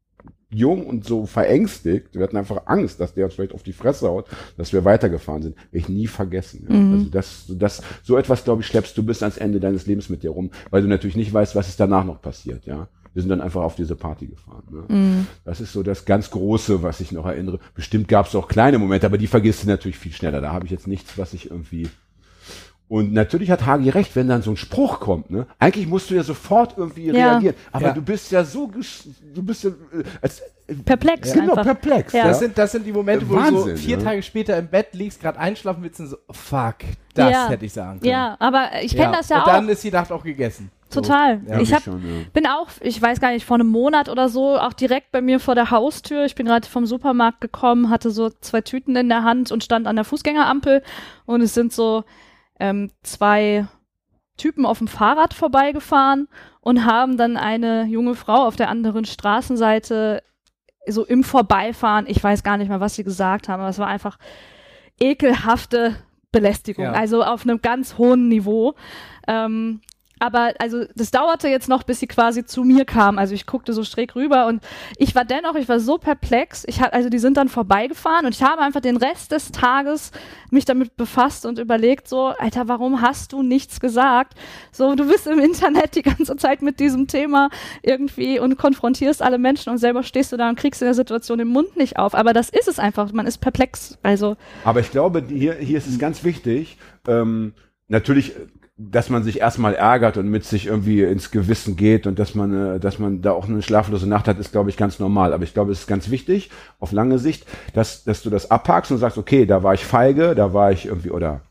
jung 0.50 0.86
und 0.86 1.06
so 1.06 1.26
verängstigt. 1.26 2.16
Wir 2.16 2.24
hatten 2.24 2.38
einfach 2.38 2.64
Angst, 2.66 3.00
dass 3.00 3.14
der 3.14 3.26
uns 3.26 3.36
vielleicht 3.36 3.54
auf 3.54 3.64
die 3.64 3.74
Fresse 3.74 4.08
haut, 4.08 4.28
dass 4.58 4.72
wir 4.72 4.86
weitergefahren 4.86 5.42
sind. 5.42 5.56
Werde 5.72 5.78
ich 5.78 5.90
nie 5.90 6.08
vergessen. 6.08 6.68
Ja. 6.70 6.98
Also 6.98 7.10
das, 7.10 7.46
das, 7.50 7.82
so 8.04 8.18
etwas, 8.18 8.44
glaube 8.44 8.62
ich, 8.62 8.68
schleppst 8.68 8.98
du 8.98 9.04
bis 9.04 9.22
ans 9.24 9.38
Ende 9.38 9.60
deines 9.60 9.86
Lebens 9.88 10.10
mit 10.10 10.24
dir 10.24 10.32
rum, 10.32 10.52
weil 10.70 10.82
du 10.82 10.88
natürlich 10.88 11.18
nicht 11.18 11.34
weißt, 11.34 11.56
was 11.56 11.68
ist 11.68 11.80
danach 11.80 12.06
noch 12.06 12.22
passiert, 12.22 12.66
ja. 12.66 12.88
Wir 13.14 13.24
sind 13.24 13.30
dann 13.30 13.42
einfach 13.42 13.64
auf 13.64 13.74
diese 13.74 13.96
Party 13.96 14.28
gefahren. 14.28 14.62
Ne? 14.70 15.26
Das 15.44 15.60
ist 15.60 15.74
so 15.74 15.82
das 15.82 16.06
ganz 16.06 16.30
Große, 16.30 16.84
was 16.84 17.00
ich 17.00 17.12
noch 17.12 17.26
erinnere. 17.26 17.60
Bestimmt 17.74 18.08
gab 18.08 18.28
es 18.28 18.36
auch 18.36 18.48
kleine 18.48 18.78
Momente, 18.78 19.08
aber 19.08 19.18
die 19.18 19.26
vergisst 19.26 19.64
du 19.64 19.68
natürlich 19.68 19.98
viel 19.98 20.12
schneller. 20.12 20.40
Da 20.40 20.52
habe 20.52 20.66
ich 20.66 20.72
jetzt 20.72 20.86
nichts, 20.86 21.18
was 21.18 21.34
ich 21.34 21.50
irgendwie 21.50 21.90
und 22.90 23.12
natürlich 23.14 23.52
hat 23.52 23.66
Hagi 23.66 23.90
recht, 23.90 24.16
wenn 24.16 24.30
dann 24.30 24.42
so 24.42 24.52
ein 24.52 24.58
Spruch 24.58 25.00
kommt, 25.02 25.30
ne? 25.30 25.46
Eigentlich 25.60 25.88
musst 25.88 26.10
du 26.10 26.16
ja 26.16 26.24
sofort 26.24 26.76
irgendwie 26.78 27.08
Ja. 27.08 27.32
reagieren. 27.32 27.56
Aber 27.72 27.88
Ja. 27.88 27.94
du 27.94 28.02
bist 28.02 28.32
ja 28.32 28.46
so, 28.46 28.72
du 29.34 29.44
bist 29.44 29.64
ja, 29.66 29.72
äh, 29.72 30.04
als, 30.22 30.42
Perplex 30.86 31.32
genau, 31.34 31.52
einfach. 31.52 31.64
perplex. 31.64 32.14
Ja. 32.14 32.28
Das 32.28 32.40
sind, 32.40 32.58
das 32.58 32.74
sind 32.74 32.86
die 32.86 32.92
Momente, 32.92 33.28
wo 33.30 33.36
du 33.36 33.40
Wahnsinn, 33.42 33.76
so 33.78 33.82
vier 33.82 33.98
ne? 33.98 34.04
Tage 34.04 34.22
später 34.24 34.58
im 34.58 34.68
Bett 34.68 34.88
liegst, 34.94 35.22
gerade 35.22 35.40
einschlafen 35.40 35.82
willst 35.84 36.00
und 36.02 36.08
so, 36.08 36.18
fuck, 36.30 36.76
das 37.14 37.32
Ja. 37.32 37.50
hätte 37.50 37.66
ich 37.66 37.74
sagen 37.74 38.00
können. 38.00 38.12
Ja, 38.12 38.36
aber 38.40 38.70
ich 38.82 38.96
kenne 38.96 39.16
das 39.18 39.30
ja 39.30 39.38
und 39.38 39.44
auch. 39.44 39.48
dann 39.48 39.70
ist 39.70 39.84
die 39.84 39.92
Nacht 39.92 40.12
auch 40.12 40.24
gegessen. 40.24 40.70
So. 40.90 41.02
Total. 41.02 41.42
Ja, 41.46 41.56
ich 41.58 41.64
ich 41.70 41.74
hab, 41.76 41.84
schon, 41.84 42.02
ja. 42.02 42.24
bin 42.32 42.48
auch, 42.48 42.68
ich 42.80 43.02
weiß 43.02 43.20
gar 43.20 43.32
nicht, 43.32 43.46
vor 43.46 43.56
einem 43.56 43.68
Monat 43.68 44.08
oder 44.08 44.30
so, 44.30 44.58
auch 44.58 44.72
direkt 44.74 45.12
bei 45.12 45.20
mir 45.22 45.40
vor 45.42 45.56
der 45.56 45.72
Haustür. 45.72 46.24
Ich 46.26 46.36
bin 46.36 46.46
gerade 46.46 46.68
vom 46.68 46.86
Supermarkt 46.86 47.42
gekommen, 47.42 47.90
hatte 47.90 48.12
so 48.12 48.30
zwei 48.42 48.62
Tüten 48.62 48.96
in 48.96 49.10
der 49.10 49.24
Hand 49.24 49.52
und 49.52 49.64
stand 49.64 49.88
an 49.88 49.98
der 49.98 50.06
Fußgängerampel 50.06 50.82
und 51.26 51.42
es 51.42 51.54
sind 51.54 51.74
so 51.74 52.04
ähm, 52.60 52.92
zwei 53.04 53.68
Typen 54.38 54.66
auf 54.66 54.78
dem 54.78 54.88
Fahrrad 54.88 55.34
vorbeigefahren 55.34 56.28
und 56.62 56.86
haben 56.86 57.18
dann 57.18 57.38
eine 57.38 57.86
junge 57.86 58.16
Frau 58.16 58.46
auf 58.46 58.56
der 58.56 58.70
anderen 58.70 59.06
Straßenseite 59.06 60.22
so 60.90 61.06
im 61.06 61.24
Vorbeifahren, 61.24 62.06
ich 62.08 62.24
weiß 62.24 62.44
gar 62.44 62.58
nicht 62.58 62.70
mehr, 62.70 62.80
was 62.80 62.96
sie 62.96 63.04
gesagt 63.04 63.50
haben, 63.50 63.60
aber 63.60 63.70
es 63.70 63.80
war 63.80 63.88
einfach 63.88 64.18
ekelhafte 65.00 65.96
Belästigung, 66.32 66.86
Ja. 66.86 66.92
also 66.94 67.24
auf 67.24 67.44
einem 67.44 67.62
ganz 67.62 67.98
hohen 67.98 68.28
Niveau. 68.30 68.76
Ähm, 69.28 69.82
aber 70.20 70.54
also 70.60 70.86
das 70.96 71.12
dauerte 71.12 71.48
jetzt 71.48 71.70
noch, 71.70 71.84
bis 71.84 72.00
sie 72.00 72.08
quasi 72.08 72.46
zu 72.46 72.64
mir 72.64 72.86
kam. 72.86 73.18
Also 73.18 73.34
ich 73.34 73.46
guckte 73.46 73.74
so 73.74 73.84
schräg 73.84 74.16
rüber 74.16 74.48
und 74.48 74.64
ich 74.98 75.16
war 75.16 75.26
dennoch, 75.26 75.56
ich 75.56 75.70
war 75.70 75.80
so 75.80 75.98
perplex. 75.98 76.64
Ich 76.68 76.82
hab, 76.82 76.94
also 76.94 77.10
die 77.10 77.20
sind 77.20 77.38
dann 77.38 77.50
vorbeigefahren 77.50 78.26
und 78.26 78.34
ich 78.34 78.44
habe 78.44 78.62
einfach 78.62 78.82
den 78.82 78.98
Rest 78.98 79.32
des 79.32 79.52
Tages 79.52 80.12
mich 80.50 80.66
damit 80.66 80.96
befasst 80.98 81.46
und 81.46 81.60
überlegt 81.60 82.08
so, 82.08 82.28
Alter, 82.28 82.68
warum 82.68 83.02
hast 83.02 83.34
du 83.34 83.44
nichts 83.44 83.80
gesagt? 83.80 84.34
So, 84.72 84.96
du 84.96 85.08
bist 85.08 85.28
im 85.28 85.40
Internet 85.40 85.96
die 85.96 86.02
ganze 86.02 86.36
Zeit 86.38 86.62
mit 86.62 86.80
diesem 86.80 87.08
Thema 87.08 87.50
irgendwie 87.84 88.40
und 88.40 88.58
konfrontierst 88.58 89.22
alle 89.22 89.38
Menschen 89.38 89.72
und 89.72 89.78
selber 89.78 90.04
stehst 90.04 90.32
du 90.32 90.38
da 90.38 90.50
und 90.50 90.58
kriegst 90.58 90.82
in 90.82 90.86
der 90.86 90.96
Situation 90.96 91.38
den 91.38 91.48
Mund 91.48 91.78
nicht 91.78 91.98
auf. 91.98 92.16
Aber 92.16 92.34
das 92.34 92.50
ist 92.50 92.68
es 92.68 92.80
einfach. 92.80 93.12
Man 93.12 93.28
ist 93.28 93.38
perplex. 93.40 93.98
Also 94.04 94.38
Aber 94.64 94.80
ich 94.80 94.92
glaube, 94.92 95.24
hier, 95.28 95.56
hier 95.56 95.78
ist 95.78 95.88
es 95.88 96.00
ganz 96.00 96.24
wichtig, 96.24 96.78
ähm, 97.08 97.54
natürlich, 97.88 98.34
dass 98.80 99.10
man 99.10 99.24
sich 99.24 99.40
erstmal 99.40 99.74
ärgert 99.74 100.18
und 100.18 100.30
mit 100.30 100.46
sich 100.46 100.68
irgendwie 100.68 101.02
ins 101.02 101.32
Gewissen 101.32 101.76
geht 101.76 102.06
und 102.06 102.20
dass 102.20 102.36
man, 102.36 102.76
äh, 102.76 102.80
dass 102.80 103.00
man 103.00 103.22
da 103.22 103.32
auch 103.32 103.48
eine 103.48 103.64
schlaflose 103.64 104.08
Nacht 104.08 104.28
hat, 104.28 104.38
ist, 104.40 104.52
glaube 104.52 104.70
ich, 104.70 104.78
ganz 104.78 105.00
normal. 105.00 105.34
Aber 105.34 105.44
ich 105.44 105.54
glaube, 105.54 105.72
es 105.72 105.80
ist 105.82 105.88
ganz 105.88 106.12
wichtig, 106.12 106.52
auf 106.80 106.92
lange 106.92 107.18
Sicht, 107.18 107.48
dass, 107.74 108.04
dass 108.04 108.22
du 108.22 108.30
das 108.30 108.52
abhakst 108.52 108.92
und 108.92 109.00
sagst, 109.00 109.18
okay, 109.18 109.48
da 109.48 109.64
war 109.64 109.74
ich 109.74 109.84
feige, 109.84 110.36
da 110.36 110.54
war 110.54 110.72
ich 110.72 110.86
irgendwie, 110.86 111.10
oder 111.10 111.42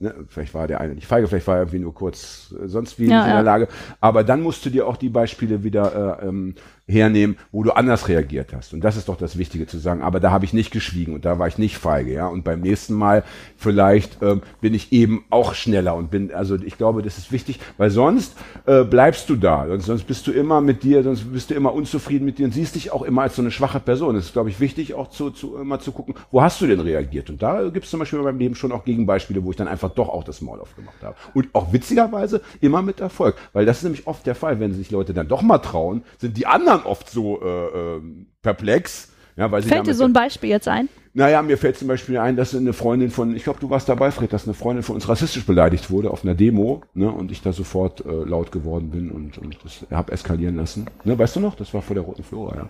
ne, 0.00 0.14
vielleicht 0.28 0.54
war 0.54 0.66
der 0.66 0.80
eine 0.80 0.94
nicht 0.94 1.06
feige, 1.06 1.28
vielleicht 1.28 1.46
war 1.46 1.56
er 1.56 1.62
irgendwie 1.62 1.78
nur 1.78 1.94
kurz 1.94 2.52
äh, 2.60 2.66
sonst 2.66 2.98
wie 2.98 3.06
Ja, 3.06 3.22
in 3.22 3.28
ja. 3.28 3.34
der 3.36 3.42
Lage. 3.44 3.68
Aber 4.00 4.24
dann 4.24 4.42
musst 4.42 4.66
du 4.66 4.70
dir 4.70 4.86
auch 4.88 4.96
die 4.96 5.08
Beispiele 5.08 5.62
wieder 5.62 6.18
äh, 6.20 6.26
ähm, 6.26 6.56
hernehmen, 6.92 7.36
wo 7.50 7.62
du 7.62 7.72
anders 7.72 8.08
reagiert 8.08 8.52
hast. 8.54 8.72
Und 8.72 8.82
das 8.82 8.96
ist 8.96 9.08
doch 9.08 9.16
das 9.16 9.38
Wichtige 9.38 9.66
zu 9.66 9.78
sagen. 9.78 10.02
Aber 10.02 10.20
da 10.20 10.30
habe 10.30 10.44
ich 10.44 10.52
nicht 10.52 10.70
geschwiegen 10.70 11.14
und 11.14 11.24
da 11.24 11.38
war 11.38 11.48
ich 11.48 11.58
nicht 11.58 11.78
feige, 11.78 12.12
ja. 12.12 12.28
Und 12.28 12.44
beim 12.44 12.60
nächsten 12.60 12.94
Mal 12.94 13.24
vielleicht 13.56 14.22
ähm, 14.22 14.42
bin 14.60 14.74
ich 14.74 14.92
eben 14.92 15.24
auch 15.30 15.54
schneller 15.54 15.94
und 15.94 16.10
bin, 16.10 16.32
also 16.32 16.56
ich 16.56 16.78
glaube, 16.78 17.02
das 17.02 17.18
ist 17.18 17.32
wichtig, 17.32 17.58
weil 17.78 17.90
sonst 17.90 18.36
äh, 18.66 18.84
bleibst 18.84 19.28
du 19.28 19.36
da. 19.36 19.66
Sonst, 19.66 19.86
sonst 19.86 20.04
bist 20.04 20.26
du 20.26 20.32
immer 20.32 20.60
mit 20.60 20.82
dir, 20.82 21.02
sonst 21.02 21.32
bist 21.32 21.50
du 21.50 21.54
immer 21.54 21.72
unzufrieden 21.72 22.24
mit 22.24 22.38
dir 22.38 22.46
und 22.46 22.52
siehst 22.52 22.74
dich 22.74 22.92
auch 22.92 23.02
immer 23.02 23.22
als 23.22 23.36
so 23.36 23.42
eine 23.42 23.50
schwache 23.50 23.80
Person. 23.80 24.16
Es 24.16 24.26
ist, 24.26 24.32
glaube 24.32 24.50
ich, 24.50 24.60
wichtig, 24.60 24.94
auch 24.94 25.08
zu, 25.08 25.30
zu 25.30 25.56
immer 25.56 25.80
zu 25.80 25.92
gucken, 25.92 26.14
wo 26.30 26.42
hast 26.42 26.60
du 26.60 26.66
denn 26.66 26.80
reagiert? 26.80 27.30
Und 27.30 27.42
da 27.42 27.68
gibt 27.68 27.84
es 27.84 27.90
zum 27.90 28.00
Beispiel 28.00 28.18
in 28.18 28.24
meinem 28.24 28.38
Leben 28.38 28.54
schon 28.54 28.72
auch 28.72 28.84
Gegenbeispiele, 28.84 29.44
wo 29.44 29.50
ich 29.50 29.56
dann 29.56 29.68
einfach 29.68 29.90
doch 29.90 30.08
auch 30.08 30.24
das 30.24 30.40
Maul 30.40 30.60
aufgemacht 30.60 31.02
habe. 31.02 31.16
Und 31.34 31.48
auch 31.54 31.72
witzigerweise 31.72 32.42
immer 32.60 32.82
mit 32.82 33.00
Erfolg. 33.00 33.36
Weil 33.52 33.66
das 33.66 33.78
ist 33.78 33.84
nämlich 33.84 34.06
oft 34.06 34.26
der 34.26 34.34
Fall, 34.34 34.60
wenn 34.60 34.74
sich 34.74 34.90
Leute 34.90 35.14
dann 35.14 35.28
doch 35.28 35.42
mal 35.42 35.58
trauen, 35.58 36.02
sind 36.18 36.36
die 36.36 36.46
anderen 36.46 36.81
oft 36.86 37.10
so 37.10 37.40
äh, 37.42 37.96
äh, 37.96 38.00
perplex. 38.42 39.12
Ja, 39.36 39.50
weil 39.50 39.62
Fällt 39.62 39.86
dir 39.86 39.94
so 39.94 40.04
ein 40.04 40.12
Beispiel 40.12 40.50
jetzt 40.50 40.68
ein? 40.68 40.88
naja, 41.14 41.42
mir 41.42 41.58
fällt 41.58 41.76
zum 41.76 41.88
Beispiel 41.88 42.16
ein, 42.18 42.36
dass 42.36 42.54
eine 42.54 42.72
Freundin 42.72 43.10
von, 43.10 43.36
ich 43.36 43.44
glaube, 43.44 43.60
du 43.60 43.68
warst 43.68 43.88
dabei, 43.88 44.10
Fred, 44.10 44.32
dass 44.32 44.44
eine 44.44 44.54
Freundin 44.54 44.82
von 44.82 44.94
uns 44.94 45.08
rassistisch 45.08 45.44
beleidigt 45.44 45.90
wurde 45.90 46.10
auf 46.10 46.24
einer 46.24 46.34
Demo, 46.34 46.82
ne, 46.94 47.10
und 47.10 47.30
ich 47.30 47.42
da 47.42 47.52
sofort 47.52 48.04
äh, 48.04 48.10
laut 48.24 48.50
geworden 48.50 48.90
bin 48.90 49.10
und, 49.10 49.36
und 49.36 49.58
das 49.62 49.86
habe 49.90 50.12
eskalieren 50.12 50.56
lassen. 50.56 50.86
Ne, 51.04 51.18
weißt 51.18 51.36
du 51.36 51.40
noch? 51.40 51.54
Das 51.54 51.74
war 51.74 51.82
vor 51.82 51.94
der 51.94 52.04
Roten 52.04 52.24
Flora, 52.24 52.56
ja. 52.56 52.68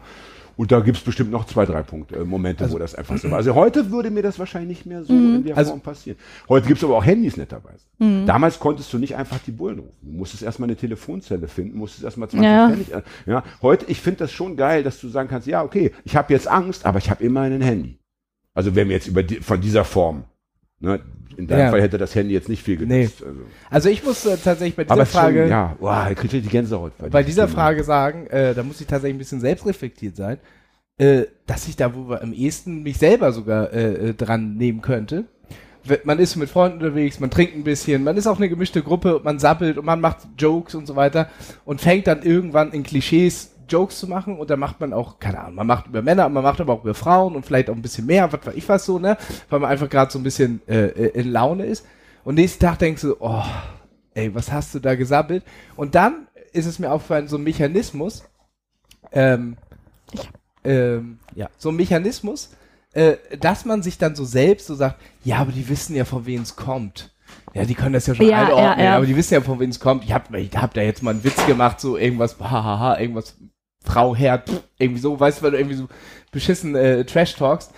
Und 0.57 0.70
da 0.72 0.80
gibt's 0.80 1.00
bestimmt 1.00 1.30
noch 1.30 1.46
zwei, 1.46 1.64
drei 1.66 1.82
Punkte, 1.82 2.16
äh, 2.16 2.24
Momente, 2.24 2.70
wo 2.70 2.78
das 2.78 2.94
einfach 2.94 3.16
so 3.18 3.30
war. 3.30 3.38
Also 3.38 3.55
heute 3.55 3.90
würde 3.90 4.11
mir 4.11 4.22
das 4.22 4.38
wahrscheinlich 4.38 4.78
nicht 4.78 4.86
mehr 4.86 5.05
so 5.05 5.12
in 5.12 5.44
der 5.44 5.57
Also- 5.57 5.70
Form 5.70 5.80
passieren. 5.80 6.18
Heute 6.48 6.66
gibt's 6.68 6.84
aber 6.84 6.96
auch 6.96 7.05
Handys 7.05 7.36
netterweise. 7.36 7.84
Damals 8.26 8.59
konntest 8.59 8.92
du 8.92 8.98
nicht 8.98 9.14
einfach 9.16 9.38
die 9.46 9.53
Bullen 9.53 9.78
rufen. 9.78 9.96
Du 10.03 10.11
musstest 10.18 10.42
erstmal 10.42 10.68
eine 10.68 10.76
Telefonzelle 10.76 11.46
finden, 11.48 11.78
musstest 11.78 12.05
erstmal 12.05 12.28
20 12.28 12.44
Ja. 12.44 12.68
Pfennig. 12.68 12.92
äh, 12.92 13.03
Ja, 13.26 13.44
heute, 13.62 13.86
ich 13.88 14.00
finde 14.00 14.18
das 14.20 14.32
schon 14.32 14.57
geil, 14.57 14.82
dass 14.82 15.00
du 15.00 15.09
sagen 15.09 15.28
kannst, 15.28 15.46
ja, 15.46 15.62
okay, 15.62 15.92
ich 16.05 16.16
habe 16.16 16.32
jetzt 16.32 16.48
Angst, 16.48 16.84
aber 16.84 16.98
ich 16.98 17.09
habe 17.11 17.22
immer 17.24 17.42
ein 17.42 17.61
Handy. 17.61 17.98
Also 18.55 18.74
wenn 18.74 18.88
wir 18.88 18.96
jetzt 18.96 19.07
über 19.07 19.22
die, 19.22 19.36
von 19.36 19.61
dieser 19.61 19.84
Form, 19.84 20.24
ne, 20.83 21.01
in 21.37 21.47
deinem 21.47 21.61
Ja. 21.61 21.70
Fall 21.70 21.80
hätte 21.80 21.99
das 21.99 22.14
Handy 22.14 22.35
jetzt 22.35 22.49
nicht 22.49 22.62
viel 22.62 22.76
genutzt. 22.76 23.22
Also. 23.26 23.41
Also 23.70 23.89
ich 23.89 24.05
muss 24.05 24.26
äh, 24.26 24.37
tatsächlich 24.37 24.76
bei 24.76 24.85
dieser 24.85 24.93
Aber 24.93 25.07
Frage, 25.07 25.43
schon, 25.43 25.51
ja, 25.51 25.76
wow, 25.80 26.11
ich 26.11 26.16
kriege 26.16 26.41
die 26.41 26.49
Gänsehaut. 26.49 26.93
bei 26.99 27.22
dieser 27.22 27.45
diesem 27.47 27.57
Frage 27.57 27.85
sagen, 27.85 28.26
äh, 28.26 28.55
da 28.55 28.62
muss 28.62 28.80
ich 28.80 28.87
tatsächlich 28.87 29.14
ein 29.16 29.18
bisschen 29.18 29.41
selbstreflektiert 29.41 30.16
sein, 30.16 30.39
äh, 30.99 31.22
dass 31.47 31.68
ich 31.68 31.76
da, 31.76 31.95
wo 31.95 32.09
wir 32.11 32.22
am 32.22 32.33
ehesten 32.33 32.83
mich 32.83 32.99
selber 32.99 33.33
sogar 33.33 33.72
äh, 33.72 34.11
äh, 34.11 34.14
dran 34.14 34.57
nehmen 34.57 34.83
könnte. 34.83 35.24
Man 36.05 36.20
ist 36.20 36.37
mit 36.37 36.49
Freunden 36.49 36.78
unterwegs, 36.78 37.18
man 37.18 37.30
trinkt 37.30 37.57
ein 37.57 37.64
bisschen, 37.64 38.05
man 38.05 38.16
ist 38.16 38.28
auch 38.28 38.37
eine 38.37 38.49
gemischte 38.49 38.83
Gruppe, 38.85 39.20
man 39.24 39.41
sappelt 39.41 39.78
und 39.78 39.85
man 39.85 40.01
macht 40.01 40.18
Jokes 40.39 40.76
und 40.76 40.87
so 40.87 40.95
weiter 40.95 41.28
und 41.64 41.80
fängt 41.80 42.07
dann 42.07 42.22
irgendwann 42.22 42.70
in 42.70 42.85
Klischees 42.85 43.51
Jokes 43.73 43.99
zu 43.99 44.07
machen 44.07 44.39
und 44.39 44.51
dann 44.51 44.61
macht 44.61 44.81
man 44.81 44.93
auch, 44.93 45.18
keine 45.18 45.41
Ahnung, 45.41 45.57
man 45.57 45.66
macht 45.66 45.87
über 45.87 46.03
Männer, 46.03 46.29
man 46.29 46.43
macht 46.43 46.61
aber 46.61 46.75
auch 46.75 46.85
über 46.85 46.95
Frauen 46.95 47.35
und 47.35 47.47
vielleicht 47.47 47.70
auch 47.70 47.75
ein 47.75 47.83
bisschen 47.83 48.07
mehr, 48.07 48.33
was 48.33 48.47
weiß 48.47 48.55
ich 48.55 48.68
was 48.68 48.85
so, 48.85 48.99
ne? 48.99 49.16
Weil 49.51 49.61
man 49.61 49.70
einfach 49.70 49.89
gerade 49.89 50.12
so 50.12 50.18
ein 50.18 50.23
bisschen 50.23 50.61
äh, 50.68 50.87
äh, 50.87 51.20
in 51.20 51.33
Laune 51.33 51.64
ist. 51.64 51.87
Und 52.25 52.37
nächsten 52.37 52.61
Tag 52.64 52.79
denkst 52.79 53.03
du, 53.03 53.16
oh, 53.18 53.43
ey, 54.14 54.35
was 54.35 54.53
hast 54.53 54.75
du 54.75 54.79
da 54.79 54.95
gesammelt? 54.95 55.43
Und 55.77 55.95
dann 55.95 56.27
ist 56.53 56.66
es 56.66 56.79
mir 56.79 56.93
aufgefallen, 56.93 57.29
so 57.29 57.37
ein 57.37 57.43
Mechanismus, 57.43 58.25
ähm, 59.12 59.57
ähm, 60.64 61.18
ja, 61.35 61.49
so 61.59 61.70
ein 61.70 61.77
Mechanismus, 61.77 62.51
äh, 62.93 63.16
dass 63.41 63.64
man 63.64 63.83
sich 63.83 63.99
dann 63.99 64.14
so 64.14 64.25
selbst 64.25 64.66
so 64.66 64.75
sagt, 64.75 65.01
ja, 65.25 65.39
aber 65.39 65.53
die 65.53 65.68
wissen 65.68 65.97
ja, 65.97 66.05
von 66.05 66.27
wem 66.27 66.43
es 66.43 66.57
kommt. 66.57 67.11
Ja, 67.55 67.64
die 67.64 67.75
können 67.75 67.93
das 67.93 68.07
ja 68.07 68.14
schon 68.14 68.29
Ja, 68.29 68.45
einordnen, 68.45 68.79
ja, 68.79 68.85
ja. 68.85 68.97
aber 68.97 69.07
die 69.07 69.16
wissen 69.16 69.35
ja, 69.35 69.41
von 69.41 69.61
wem 69.61 69.70
es 69.70 69.81
kommt. 69.81 70.05
Ich 70.05 70.12
hab, 70.12 70.33
ich 70.35 70.57
hab 70.57 70.75
da 70.75 70.81
jetzt 70.81 71.03
mal 71.03 71.11
einen 71.12 71.25
Witz 71.25 71.45
gemacht, 71.47 71.81
so 71.81 71.97
irgendwas, 71.97 72.39
hahaha, 72.39 72.99
irgendwas, 72.99 73.37
Frau, 73.85 74.14
Herr, 74.14 74.39
pff, 74.39 74.62
irgendwie 74.78 75.01
so, 75.01 75.18
weißt 75.18 75.39
du, 75.39 75.43
weil 75.43 75.51
du 75.53 75.59
irgendwie 75.59 75.76
so 75.76 75.89
beschissen 76.30 76.74
äh, 76.74 77.05
Trash 77.05 77.35
talkst. 77.37 77.72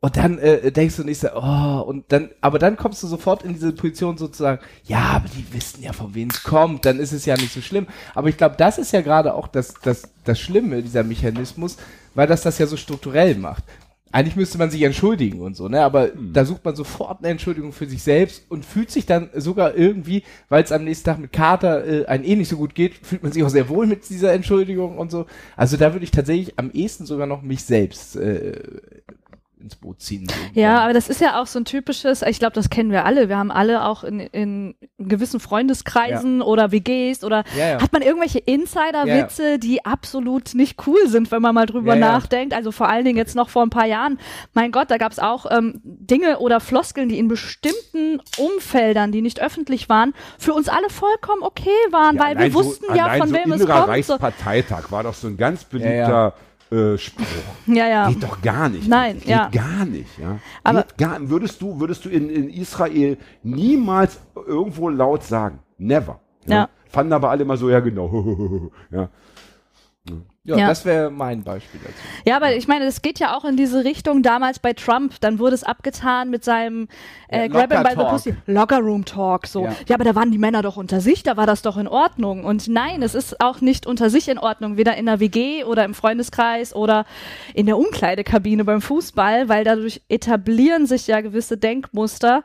Und 0.00 0.16
dann 0.16 0.38
äh, 0.38 0.70
denkst 0.70 0.96
du 0.96 1.02
nicht 1.02 1.18
so, 1.18 1.28
oh, 1.34 1.80
und 1.80 2.04
dann, 2.12 2.30
aber 2.40 2.60
dann 2.60 2.76
kommst 2.76 3.02
du 3.02 3.08
sofort 3.08 3.42
in 3.42 3.54
diese 3.54 3.72
Position 3.72 4.16
sozusagen, 4.16 4.60
ja, 4.84 5.00
aber 5.00 5.28
die 5.28 5.52
wissen 5.52 5.82
ja, 5.82 5.92
von 5.92 6.14
wem 6.14 6.28
es 6.30 6.44
kommt, 6.44 6.84
dann 6.84 7.00
ist 7.00 7.10
es 7.10 7.26
ja 7.26 7.36
nicht 7.36 7.52
so 7.52 7.60
schlimm. 7.60 7.88
Aber 8.14 8.28
ich 8.28 8.36
glaube, 8.36 8.54
das 8.56 8.78
ist 8.78 8.92
ja 8.92 9.00
gerade 9.00 9.34
auch 9.34 9.48
das, 9.48 9.74
das, 9.82 10.02
das 10.24 10.38
Schlimme, 10.38 10.82
dieser 10.82 11.02
Mechanismus, 11.02 11.78
weil 12.14 12.28
das 12.28 12.42
das 12.42 12.58
ja 12.58 12.66
so 12.66 12.76
strukturell 12.76 13.34
macht. 13.34 13.64
Eigentlich 14.10 14.36
müsste 14.36 14.58
man 14.58 14.70
sich 14.70 14.82
entschuldigen 14.82 15.40
und 15.40 15.54
so, 15.54 15.68
ne? 15.68 15.82
Aber 15.82 16.08
da 16.08 16.44
sucht 16.44 16.64
man 16.64 16.74
sofort 16.74 17.18
eine 17.18 17.28
Entschuldigung 17.28 17.72
für 17.72 17.86
sich 17.86 18.02
selbst 18.02 18.44
und 18.48 18.64
fühlt 18.64 18.90
sich 18.90 19.04
dann 19.04 19.28
sogar 19.34 19.74
irgendwie, 19.74 20.22
weil 20.48 20.62
es 20.64 20.72
am 20.72 20.84
nächsten 20.84 21.04
Tag 21.04 21.18
mit 21.18 21.32
Kater 21.32 21.86
äh, 21.86 22.06
einem 22.06 22.24
eh 22.24 22.36
nicht 22.36 22.48
so 22.48 22.56
gut 22.56 22.74
geht, 22.74 22.94
fühlt 22.94 23.22
man 23.22 23.32
sich 23.32 23.42
auch 23.42 23.50
sehr 23.50 23.68
wohl 23.68 23.86
mit 23.86 24.08
dieser 24.08 24.32
Entschuldigung 24.32 24.98
und 24.98 25.10
so. 25.10 25.26
Also 25.56 25.76
da 25.76 25.92
würde 25.92 26.04
ich 26.04 26.10
tatsächlich 26.10 26.58
am 26.58 26.70
ehesten 26.70 27.06
sogar 27.06 27.26
noch 27.26 27.42
mich 27.42 27.64
selbst 27.64 28.16
äh, 28.16 28.52
ins 29.60 29.76
Boot 29.76 30.00
ziehen. 30.00 30.28
So. 30.28 30.60
Ja, 30.60 30.80
aber 30.80 30.92
das 30.92 31.08
ist 31.08 31.20
ja 31.20 31.40
auch 31.40 31.46
so 31.46 31.58
ein 31.58 31.64
typisches, 31.64 32.22
ich 32.22 32.38
glaube, 32.38 32.54
das 32.54 32.70
kennen 32.70 32.90
wir 32.90 33.04
alle. 33.04 33.28
Wir 33.28 33.36
haben 33.36 33.50
alle 33.50 33.84
auch 33.84 34.04
in, 34.04 34.20
in 34.20 34.74
gewissen 34.98 35.40
Freundeskreisen 35.40 36.42
oder 36.42 36.72
WGs 36.72 37.24
oder 37.24 37.44
Ja, 37.56 37.68
ja. 37.70 37.82
hat 37.82 37.92
man 37.92 38.02
irgendwelche 38.02 38.38
Insider-Witze, 38.38 39.58
die 39.58 39.84
absolut 39.84 40.54
nicht 40.54 40.86
cool 40.86 41.06
sind, 41.08 41.30
wenn 41.30 41.42
man 41.42 41.54
mal 41.54 41.66
drüber 41.66 41.94
Ja, 41.94 42.00
ja. 42.00 42.12
nachdenkt. 42.12 42.54
Also 42.54 42.72
vor 42.72 42.88
allen 42.88 43.04
Dingen 43.04 43.16
jetzt 43.18 43.34
noch 43.34 43.48
vor 43.48 43.62
ein 43.62 43.70
paar 43.70 43.86
Jahren. 43.86 44.18
Mein 44.54 44.72
Gott, 44.72 44.90
da 44.90 44.96
gab 44.96 45.12
es 45.12 45.18
auch 45.18 45.46
ähm, 45.50 45.80
Dinge 45.84 46.38
oder 46.38 46.60
Floskeln, 46.60 47.08
die 47.08 47.18
in 47.18 47.28
bestimmten 47.28 48.20
Umfeldern, 48.36 49.12
die 49.12 49.22
nicht 49.22 49.40
öffentlich 49.40 49.88
waren, 49.88 50.14
für 50.38 50.52
uns 50.54 50.68
alle 50.68 50.88
vollkommen 50.90 51.42
okay 51.42 51.70
waren, 51.90 52.18
weil 52.18 52.38
wir 52.38 52.52
wussten 52.54 52.94
ja, 52.94 53.04
allein 53.04 53.18
von 53.20 53.28
so 53.28 53.34
wem 53.34 53.52
es 53.52 53.66
kommt. 53.66 53.72
So, 53.78 53.84
Reichsparteitag 53.84 54.90
war 54.90 55.02
doch 55.02 55.14
so 55.14 55.26
ein 55.28 55.36
ganz 55.36 55.62
Ja, 55.62 55.68
beliebter 55.70 56.34
Äh, 56.70 56.98
Spruch. 56.98 57.24
ja, 57.66 57.88
ja. 57.88 58.08
Geht 58.08 58.22
doch 58.22 58.40
gar 58.42 58.68
nicht. 58.68 58.86
Nein, 58.88 59.18
Geht 59.18 59.28
ja. 59.28 59.48
gar 59.48 59.84
nicht, 59.86 60.18
ja. 60.18 60.38
Aber- 60.64 60.82
Geht 60.82 60.98
gar, 60.98 61.28
würdest 61.30 61.62
du, 61.62 61.80
würdest 61.80 62.04
du 62.04 62.08
in, 62.10 62.28
in 62.28 62.48
Israel 62.50 63.16
niemals 63.42 64.20
irgendwo 64.46 64.88
laut 64.88 65.22
sagen. 65.24 65.60
Never. 65.78 66.20
Ja. 66.46 66.68
Fanden 66.90 67.12
aber 67.12 67.30
alle 67.30 67.42
immer 67.42 67.56
so, 67.56 67.70
ja 67.70 67.80
genau. 67.80 68.70
ja. 68.90 69.08
Ja, 70.48 70.56
Ja. 70.56 70.66
das 70.68 70.84
wäre 70.84 71.10
mein 71.10 71.42
Beispiel 71.44 71.78
dazu. 71.82 71.94
Ja, 72.24 72.36
aber 72.36 72.54
ich 72.56 72.66
meine, 72.66 72.86
das 72.86 73.02
geht 73.02 73.18
ja 73.18 73.36
auch 73.36 73.44
in 73.44 73.56
diese 73.56 73.84
Richtung 73.84 74.22
damals 74.22 74.58
bei 74.58 74.72
Trump. 74.72 75.14
Dann 75.20 75.38
wurde 75.38 75.54
es 75.54 75.62
abgetan 75.62 76.30
mit 76.30 76.42
seinem 76.42 76.88
äh, 77.28 77.42
Ja, 77.42 77.46
Grab 77.48 77.72
him 77.72 77.82
by 77.82 77.88
the 77.90 77.96
Locker 77.96 78.10
Pussy. 78.10 78.34
Locker 78.46 78.78
Room 78.78 79.04
Talk. 79.04 79.46
So. 79.46 79.64
Ja. 79.64 79.74
Ja. 79.86 79.94
aber 79.96 80.04
da 80.04 80.14
waren 80.14 80.30
die 80.30 80.38
Männer 80.38 80.62
doch 80.62 80.76
unter 80.78 81.00
sich, 81.00 81.22
da 81.22 81.36
war 81.36 81.46
das 81.46 81.60
doch 81.62 81.76
in 81.76 81.86
Ordnung. 81.86 82.44
Und 82.44 82.66
nein, 82.68 83.02
es 83.02 83.14
ist 83.14 83.40
auch 83.40 83.60
nicht 83.60 83.86
unter 83.86 84.08
sich 84.10 84.28
in 84.28 84.38
Ordnung, 84.38 84.76
weder 84.78 84.96
in 84.96 85.06
der 85.06 85.20
WG 85.20 85.64
oder 85.64 85.84
im 85.84 85.92
Freundeskreis 85.94 86.74
oder 86.74 87.04
in 87.54 87.66
der 87.66 87.76
Umkleidekabine 87.76 88.64
beim 88.64 88.80
Fußball, 88.80 89.48
weil 89.48 89.64
dadurch 89.64 90.00
etablieren 90.08 90.86
sich 90.86 91.06
ja 91.06 91.20
gewisse 91.20 91.58
Denkmuster, 91.58 92.42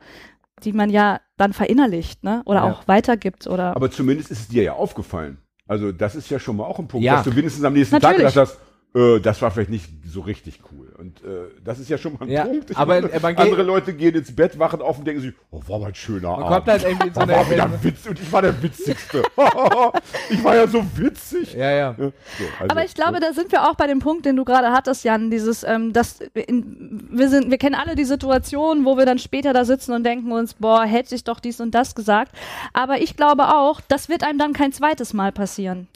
die 0.64 0.74
man 0.74 0.89
ja 0.89 1.20
dann 1.38 1.51
verinnerlicht, 1.54 2.24
ne? 2.24 2.41
Oder 2.45 2.60
Ja. 2.66 2.72
auch 2.72 2.88
weitergibt 2.88 3.47
oder. 3.47 3.76
Aber 3.76 3.89
zumindest 3.91 4.32
ist 4.32 4.39
es 4.39 4.47
dir 4.47 4.64
ja 4.64 4.74
aufgefallen. 4.74 5.38
Also 5.68 5.91
das 5.91 6.16
ist 6.16 6.30
ja 6.30 6.39
schon 6.39 6.57
mal 6.57 6.66
auch 6.66 6.80
ein 6.80 6.88
Punkt, 6.88 7.05
Ja. 7.05 7.16
dass 7.18 7.26
du 7.26 7.36
wenigstens 7.36 7.64
am 7.64 7.74
nächsten 7.74 7.95
Natürlich. 7.95 8.34
Tag 8.34 8.47
gedacht 8.47 8.57
hast, 8.93 8.99
äh, 8.99 9.20
das 9.20 9.41
war 9.41 9.51
vielleicht 9.51 9.70
nicht 9.70 9.89
so 10.05 10.22
richtig 10.22 10.59
cool. 10.72 10.83
Und 10.98 11.24
äh, 11.24 11.50
das 11.64 11.80
ist 11.80 11.89
ja 11.89 11.98
schon 11.98 12.14
mal 12.14 12.22
ein 12.22 12.30
Ja, 12.30 12.46
Punkt. 12.46 12.70
Ich 12.72 12.78
aber 12.78 13.02
meine, 13.02 13.20
man 13.20 13.36
geht- 13.36 13.46
andere 13.46 13.64
Leute 13.64 13.94
gehen 13.94 14.16
ins 14.16 14.36
Bett, 14.36 14.58
wachen 14.60 14.82
auf 14.82 15.00
und 15.00 15.06
denken 15.06 15.22
sich, 15.22 15.34
oh, 15.52 15.62
war 15.68 15.80
mal 15.80 15.88
ein 15.88 15.96
schöner 15.96 16.32
Man 16.32 16.44
Abend. 16.44 16.56
kommt 16.56 16.68
halt 16.68 16.84
irgendwie 16.84 17.08
in 17.08 17.14
so 17.14 17.20
war, 17.22 17.28
war 17.30 17.50
wieder 17.52 17.64
ein 17.66 17.84
Witz 17.84 18.06
und 18.08 18.20
ich 18.20 18.32
war 18.32 18.41
der 18.41 18.62
Witzigste. 18.64 19.24
ich 20.30 20.44
war 20.44 20.56
ja 20.56 20.68
so 20.68 20.84
witzig. 20.96 21.54
Ja, 21.54 21.72
ja. 21.72 21.96
So, 21.98 22.04
also, 22.60 22.72
Aber 22.72 22.86
ich 22.86 22.94
glaube, 22.94 23.20
da 23.20 23.34
sind 23.34 23.52
wir 23.52 23.68
auch 23.70 23.76
bei 23.76 23.88
dem 23.88 24.00
Punkt, 24.00 24.26
den 24.26 24.36
du 24.36 24.44
gerade 24.46 24.72
hattest, 24.72 25.04
Jan, 25.04 25.32
dieses, 25.32 25.64
ähm, 25.64 25.94
dass 25.94 26.20
in, 26.34 27.08
wir 27.12 27.30
sind, 27.30 27.50
wir 27.50 27.58
kennen 27.58 27.76
alle 27.76 27.96
die 27.96 28.06
Situation, 28.06 28.86
wo 28.86 28.98
wir 28.98 29.06
dann 29.06 29.20
später 29.20 29.54
da 29.54 29.66
sitzen 29.66 29.94
und 29.94 30.04
denken 30.04 30.32
uns, 30.32 30.54
boah, 30.56 30.84
hätte 30.84 31.16
ich 31.16 31.24
doch 31.24 31.39
dies 31.39 31.60
und 31.60 31.72
das 31.76 31.96
gesagt. 31.96 32.32
Aber 32.74 33.00
ich 33.02 33.16
glaube 33.18 33.56
auch, 33.56 33.82
das 33.82 34.10
wird 34.10 34.24
einem 34.24 34.38
dann 34.39 34.54
kein 34.54 34.72
zweites 34.72 35.14
Mal 35.14 35.32
passieren. 35.32 35.88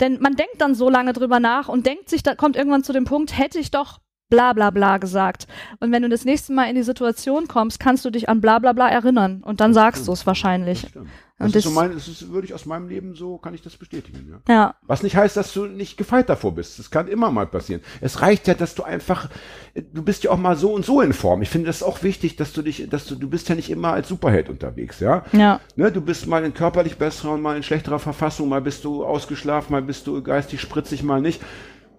Denn 0.00 0.18
man 0.20 0.34
denkt 0.34 0.54
dann 0.58 0.74
so 0.74 0.88
lange 0.90 1.12
drüber 1.12 1.38
nach 1.38 1.68
und 1.68 1.86
denkt 1.86 2.08
sich, 2.10 2.22
da 2.24 2.34
kommt 2.34 2.56
irgendwann 2.56 2.82
zu 2.82 2.92
dem 2.92 3.04
Punkt, 3.04 3.38
hätte 3.38 3.58
ich 3.60 3.70
doch 3.70 3.98
bla 4.32 4.54
bla 4.54 4.70
bla 4.70 4.96
gesagt. 4.96 5.46
Und 5.80 5.92
wenn 5.92 6.02
du 6.02 6.08
das 6.08 6.24
nächste 6.24 6.54
Mal 6.54 6.64
in 6.70 6.74
die 6.74 6.82
Situation 6.82 7.48
kommst, 7.48 7.78
kannst 7.78 8.02
du 8.06 8.10
dich 8.10 8.30
an 8.30 8.40
bla 8.40 8.58
bla 8.58 8.72
bla 8.72 8.88
erinnern 8.88 9.42
und 9.44 9.60
dann 9.60 9.74
sagst 9.74 10.08
du 10.08 10.12
es 10.12 10.26
wahrscheinlich. 10.26 10.86
Stimmt. 10.88 11.08
Das, 11.38 11.48
Und 11.48 11.56
ist 11.56 11.64
so 11.64 11.70
das- 11.70 11.74
mein, 11.74 11.92
das 11.94 12.06
ist, 12.08 12.30
würde 12.30 12.46
ich 12.46 12.54
aus 12.54 12.66
meinem 12.66 12.88
Leben 12.88 13.16
so, 13.16 13.36
kann 13.36 13.52
ich 13.52 13.62
das 13.62 13.76
bestätigen. 13.76 14.38
Ja. 14.46 14.54
Ja. 14.54 14.74
Was 14.86 15.02
nicht 15.02 15.16
heißt, 15.16 15.36
dass 15.36 15.52
du 15.52 15.66
nicht 15.66 15.96
gefeit 15.96 16.28
davor 16.28 16.54
bist. 16.54 16.78
Das 16.78 16.88
kann 16.90 17.08
immer 17.08 17.32
mal 17.32 17.46
passieren. 17.48 17.80
Es 18.00 18.20
reicht 18.22 18.46
ja, 18.46 18.54
dass 18.54 18.76
du 18.76 18.84
einfach, 18.84 19.28
du 19.74 20.02
bist 20.02 20.22
ja 20.22 20.30
auch 20.30 20.38
mal 20.38 20.56
so 20.56 20.72
und 20.72 20.84
so 20.84 21.00
in 21.00 21.12
Form. 21.12 21.42
Ich 21.42 21.48
finde 21.50 21.66
das 21.66 21.82
auch 21.82 22.04
wichtig, 22.04 22.36
dass 22.36 22.52
du 22.52 22.62
dich, 22.62 22.88
dass 22.88 23.06
du, 23.06 23.16
du 23.16 23.28
bist 23.28 23.48
ja 23.48 23.56
nicht 23.56 23.70
immer 23.70 23.92
als 23.92 24.08
Superheld 24.08 24.48
unterwegs, 24.50 25.00
ja. 25.00 25.24
Ja. 25.32 25.58
Ne, 25.74 25.90
du 25.90 26.00
bist 26.00 26.28
mal 26.28 26.44
in 26.44 26.54
körperlich 26.54 26.96
besserer 26.96 27.32
und 27.32 27.42
mal 27.42 27.56
in 27.56 27.64
schlechterer 27.64 27.98
Verfassung, 27.98 28.48
mal 28.48 28.60
bist 28.62 28.84
du 28.84 29.04
ausgeschlafen, 29.04 29.72
mal 29.72 29.82
bist 29.82 30.06
du 30.06 30.22
geistig 30.22 30.60
spritzig, 30.60 31.02
mal 31.02 31.20
nicht. 31.20 31.40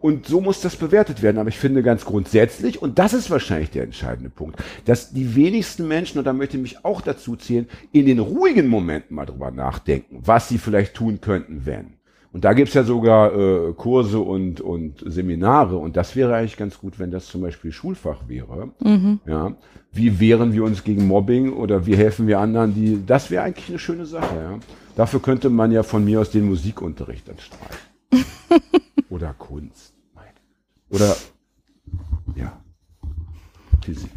Und 0.04 0.28
so 0.28 0.42
muss 0.42 0.60
das 0.60 0.76
bewertet 0.76 1.22
werden. 1.22 1.38
Aber 1.38 1.48
ich 1.48 1.58
finde 1.58 1.82
ganz 1.82 2.04
grundsätzlich, 2.04 2.82
und 2.82 3.00
das 3.00 3.14
ist 3.14 3.32
wahrscheinlich 3.32 3.70
der 3.70 3.86
entscheidende 3.86 4.30
Punkt, 4.30 4.62
dass 4.84 5.14
die 5.14 5.34
wenigsten 5.34 5.88
Menschen, 5.88 6.18
und 6.18 6.26
da 6.26 6.34
möchte 6.34 6.58
ich 6.58 6.62
mich 6.62 6.84
auch 6.84 7.00
dazu 7.00 7.38
zählen, 7.38 7.70
in 7.94 8.06
den 8.06 8.20
ruhigen 8.20 8.68
Momenten 8.68 9.16
mal 9.16 9.26
drüber 9.26 9.50
nachdenken, 9.50 10.20
was 10.26 10.50
sie 10.50 10.58
vielleicht 10.58 10.94
tun 10.94 11.22
könnten, 11.22 11.66
wenn. 11.66 11.94
Und 12.34 12.44
da 12.44 12.52
gibt's 12.52 12.74
ja 12.74 12.84
sogar 12.84 13.34
äh, 13.34 13.74
Kurse 13.78 14.20
und, 14.20 14.60
und 14.60 15.02
Seminare. 15.06 15.78
Und 15.78 15.96
das 15.96 16.18
wäre 16.18 16.36
eigentlich 16.36 16.58
ganz 16.58 16.80
gut, 16.80 17.00
wenn 17.00 17.10
das 17.10 17.28
zum 17.28 17.40
Beispiel 17.40 17.72
Schulfach 17.72 18.28
wäre. 18.28 18.72
Ja. 19.26 19.56
Wie 19.94 20.20
wehren 20.20 20.52
wir 20.52 20.66
uns 20.66 20.84
gegen 20.84 21.08
Mobbing 21.08 21.54
oder 21.54 21.86
wie 21.86 21.96
helfen 21.96 22.28
wir 22.28 22.40
anderen? 22.40 22.76
Die, 22.76 23.06
das 23.06 23.32
wäre 23.32 23.44
eigentlich 23.44 23.70
eine 23.70 23.80
schöne 23.80 24.06
Sache. 24.06 24.36
Ja. 24.36 24.60
Dafür 24.98 25.22
könnte 25.22 25.50
man 25.50 25.72
ja 25.72 25.82
von 25.82 26.04
mir 26.04 26.20
aus 26.20 26.30
den 26.30 26.46
Musikunterricht 26.46 27.26
dann 27.30 27.38
streichen. 27.40 28.26
oder 29.10 29.34
Kunst. 29.34 29.93
Oder 30.94 31.16
ja, 32.36 32.62
Physik. 33.84 34.12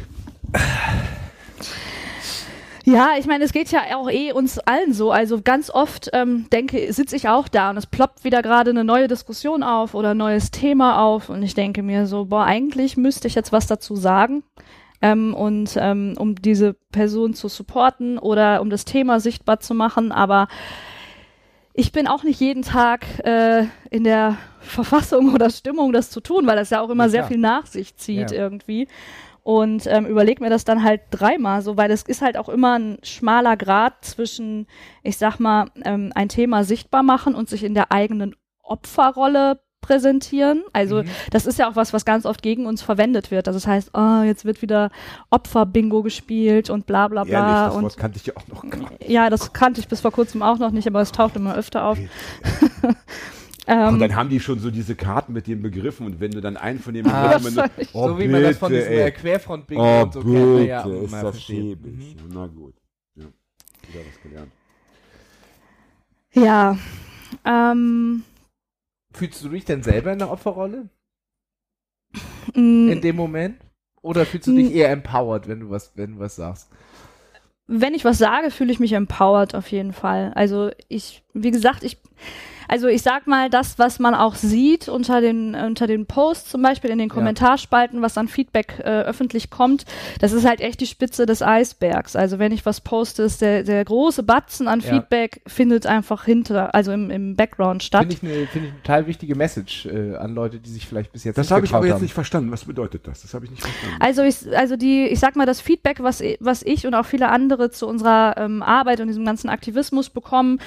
Ja, 2.85 3.15
ich 3.19 3.25
meine, 3.25 3.43
es 3.43 3.51
geht 3.51 3.69
ja 3.71 3.81
auch 3.97 4.09
eh 4.09 4.31
uns 4.31 4.59
allen 4.59 4.93
so. 4.93 5.11
Also 5.11 5.41
ganz 5.41 5.69
oft 5.69 6.09
ähm, 6.13 6.45
denke, 6.53 6.93
sitze 6.93 7.17
ich 7.17 7.27
auch 7.27 7.49
da 7.49 7.71
und 7.71 7.75
es 7.77 7.85
ploppt 7.85 8.23
wieder 8.23 8.41
gerade 8.41 8.69
eine 8.69 8.85
neue 8.85 9.09
Diskussion 9.09 9.61
auf 9.61 9.93
oder 9.93 10.11
ein 10.11 10.17
neues 10.17 10.51
Thema 10.51 11.01
auf 11.01 11.29
und 11.29 11.43
ich 11.43 11.53
denke 11.53 11.83
mir 11.83 12.07
so, 12.07 12.25
boah, 12.25 12.45
eigentlich 12.45 12.95
müsste 12.95 13.27
ich 13.27 13.35
jetzt 13.35 13.51
was 13.51 13.67
dazu 13.67 13.97
sagen. 13.97 14.43
Ähm, 15.01 15.33
und 15.33 15.75
ähm, 15.77 16.13
um 16.17 16.35
diese 16.35 16.75
Person 16.91 17.33
zu 17.33 17.49
supporten 17.49 18.17
oder 18.17 18.61
um 18.61 18.69
das 18.69 18.85
Thema 18.85 19.19
sichtbar 19.19 19.59
zu 19.59 19.73
machen, 19.73 20.11
aber 20.13 20.47
ich 21.77 21.91
bin 21.91 22.07
auch 22.07 22.23
nicht 22.23 22.39
jeden 22.41 22.63
Tag 22.63 23.05
äh, 23.23 23.65
in 23.91 24.03
der 24.03 24.37
Verfassung 24.59 25.31
oder 25.33 25.49
Stimmung, 25.51 25.93
das 25.93 26.09
zu 26.09 26.19
tun, 26.19 26.47
weil 26.47 26.55
das 26.57 26.71
ja 26.71 26.81
auch 26.81 26.89
immer 26.89 27.03
Ja, 27.05 27.09
sehr 27.09 27.23
viel 27.23 27.37
nach 27.37 27.67
sich 27.67 27.95
zieht 27.95 28.31
Ja. 28.31 28.37
irgendwie. 28.37 28.87
Und 29.43 29.85
ähm, 29.87 30.05
überleg 30.07 30.41
mir 30.41 30.49
das 30.49 30.65
dann 30.65 30.83
halt 30.83 31.01
dreimal 31.11 31.61
so, 31.61 31.77
weil 31.77 31.89
es 31.91 32.01
ist 32.01 32.21
halt 32.21 32.35
auch 32.35 32.49
immer 32.49 32.77
ein 32.77 32.97
schmaler 33.03 33.55
Grad 33.55 34.03
zwischen, 34.03 34.67
ich 35.03 35.17
sag 35.17 35.39
mal, 35.39 35.69
ähm, 35.85 36.11
ein 36.15 36.27
Thema 36.27 36.65
sichtbar 36.65 37.03
machen 37.03 37.33
und 37.35 37.47
sich 37.47 37.63
in 37.63 37.73
der 37.75 37.91
eigenen 37.91 38.35
Opferrolle 38.63 39.61
präsentieren. 39.87 40.63
Also 40.73 41.03
Mhm. 41.03 41.07
das 41.31 41.45
ist 41.45 41.57
ja 41.59 41.69
auch 41.69 41.75
was, 41.75 41.93
was 41.93 42.03
ganz 42.05 42.25
oft 42.25 42.41
gegen 42.41 42.65
uns 42.65 42.81
verwendet 42.81 43.31
wird. 43.31 43.47
Also 43.47 43.57
das 43.57 43.67
heißt, 43.67 43.91
oh, 43.93 44.21
jetzt 44.23 44.43
wird 44.45 44.61
wieder 44.61 44.91
Opferbingo 45.29 46.03
gespielt 46.03 46.69
und 46.69 46.85
bla 46.85 47.07
bla 47.07 47.23
bla. 47.23 47.33
Ehrlich, 47.39 47.67
das 47.67 47.75
und 47.75 47.83
Wort 47.83 47.97
kannte 47.97 48.17
ich 48.19 48.25
ja 48.25 48.33
auch 48.35 48.47
noch 48.47 48.69
gar 48.69 48.89
nicht. 48.89 49.09
ja, 49.09 49.29
das 49.29 49.53
kannte 49.53 49.79
ich 49.79 49.87
bis 49.87 50.01
vor 50.01 50.11
kurzem 50.11 50.41
auch 50.41 50.57
noch 50.59 50.71
nicht, 50.71 50.87
aber 50.87 51.01
es 51.01 51.11
taucht 51.11 51.35
immer 51.35 51.55
öfter 51.55 51.85
auf. 51.85 51.97
Ähm, 53.69 53.95
Und 53.95 53.99
dann 53.99 54.15
haben 54.15 54.29
die 54.29 54.39
schon 54.39 54.59
so 54.59 54.71
diese 54.71 54.95
Karten 54.95 55.33
mit 55.33 55.45
den 55.45 55.61
Begriffen 55.61 56.05
und 56.05 56.21
wenn 56.21 56.31
du 56.31 56.39
dann 56.39 56.55
einen 56.55 56.79
von 56.79 56.93
den 56.93 57.05
Ah, 57.05 57.33
Begriffen 57.33 57.57
wahrscheinlich. 57.57 57.89
oh, 57.91 58.07
so 58.07 58.17
wie 58.19 58.27
man 58.29 58.41
das 58.41 58.57
von 58.57 58.69
bitte, 58.69 58.81
diesem 58.87 58.93
ey. 59.01 59.07
äh, 59.07 59.11
Querfront-Bingo 59.11 59.83
Oh, 59.83 60.03
und 60.03 60.13
so 60.13 60.21
kennt. 60.21 60.33
na 60.33 60.53
bitte, 60.55 60.67
Ja, 60.69 60.85
ist 60.85 61.11
mal 61.11 61.21
das 61.23 61.31
verstehen. 61.35 61.63
schäbig. 61.83 61.93
Mhm. 62.23 62.29
Na 62.33 62.47
gut. 62.47 62.75
Ja, 63.15 63.23
wieder 63.25 63.99
was 64.07 64.21
gelernt. 64.23 64.51
ja. 66.33 66.77
Ähm, 67.43 68.23
Fühlst 69.17 69.43
du 69.43 69.49
dich 69.49 69.65
denn 69.65 69.83
selber 69.83 70.13
in 70.13 70.19
der 70.19 70.31
Opferrolle 70.31 70.89
mh, 72.53 72.91
in 72.91 73.01
dem 73.01 73.15
Moment? 73.15 73.59
Oder 74.01 74.25
fühlst 74.25 74.47
du 74.47 74.55
dich 74.55 74.73
eher 74.73 74.91
empowered, 74.91 75.47
wenn 75.47 75.59
du 75.59 75.69
was, 75.69 75.91
wenn 75.95 76.13
du 76.13 76.19
was 76.19 76.35
sagst? 76.35 76.69
wenn 77.67 77.93
ich 77.93 78.05
was 78.05 78.17
sage, 78.17 78.49
fühle 78.49 78.71
ich 78.71 78.79
mich 78.79 78.93
empowered 78.93 79.53
auf 79.53 79.69
jeden 79.71 79.93
Fall. 79.93 80.31
Also 80.35 80.71
ich, 80.87 81.23
wie 81.33 81.51
gesagt, 81.51 81.83
ich, 81.83 81.97
also 82.67 82.87
ich 82.87 83.01
sag 83.01 83.27
mal, 83.27 83.49
das, 83.49 83.79
was 83.79 83.99
man 83.99 84.13
auch 84.15 84.35
sieht 84.35 84.89
unter 84.89 85.21
den, 85.21 85.55
unter 85.55 85.87
den 85.87 86.05
Posts 86.05 86.49
zum 86.51 86.61
Beispiel 86.61 86.89
in 86.89 86.97
den 86.97 87.09
Ja. 87.09 87.13
Kommentarspalten, 87.15 88.01
was 88.01 88.17
an 88.17 88.27
Feedback 88.27 88.79
äh, 88.79 88.83
öffentlich 89.01 89.49
kommt, 89.49 89.85
das 90.19 90.31
ist 90.33 90.45
halt 90.45 90.61
echt 90.61 90.79
die 90.81 90.85
Spitze 90.87 91.25
des 91.25 91.41
Eisbergs. 91.41 92.15
Also 92.15 92.39
wenn 92.39 92.51
ich 92.51 92.65
was 92.65 92.81
poste, 92.81 93.23
ist 93.23 93.41
der, 93.41 93.63
der 93.63 93.83
große 93.85 94.23
Batzen 94.23 94.67
an 94.67 94.79
Ja. 94.81 94.89
Feedback 94.93 95.41
findet 95.47 95.85
einfach 95.85 96.25
hinter, 96.25 96.73
also 96.75 96.91
im, 96.91 97.09
im 97.11 97.35
Background 97.35 97.83
statt. 97.83 98.01
Finde 98.13 98.15
ich 98.15 98.23
eine 98.23 98.47
finde 98.47 98.67
ich 98.67 98.73
eine 98.73 98.81
total 98.83 99.07
wichtige 99.07 99.35
Message 99.35 99.85
äh, 99.85 100.15
an 100.15 100.33
Leute, 100.35 100.59
die 100.59 100.69
sich 100.69 100.85
vielleicht 100.87 101.11
bis 101.11 101.23
jetzt 101.23 101.37
Das 101.37 101.45
nicht 101.47 101.51
habe 101.55 101.65
ich 101.65 101.71
aber 101.71 101.79
getraut 101.81 101.85
jetzt 101.87 101.93
haben. 101.95 102.03
nicht 102.03 102.13
verstanden. 102.13 102.51
Was 102.51 102.65
bedeutet 102.65 103.07
das? 103.07 103.21
Das 103.21 103.33
habe 103.33 103.45
ich 103.45 103.51
nicht 103.51 103.61
verstanden. 103.63 103.95
Also 103.99 104.23
ich, 104.23 104.57
also 104.57 104.75
die, 104.75 105.07
ich 105.07 105.19
sag 105.19 105.35
mal, 105.35 105.45
das 105.45 105.61
Feedback, 105.61 106.01
was, 106.01 106.21
i- 106.21 106.37
was 106.39 106.63
ich 106.63 106.85
und 106.87 106.93
auch 106.95 107.05
viele 107.05 107.29
andere 107.29 107.71
zu 107.71 107.87
unserer 107.87 108.35
ähm, 108.37 108.61
Arbeit 108.61 108.99
und 108.99 109.07
diesem 109.07 109.25
ganzen 109.25 109.49
Aktivismus 109.49 110.09
bekommen, 110.09 110.59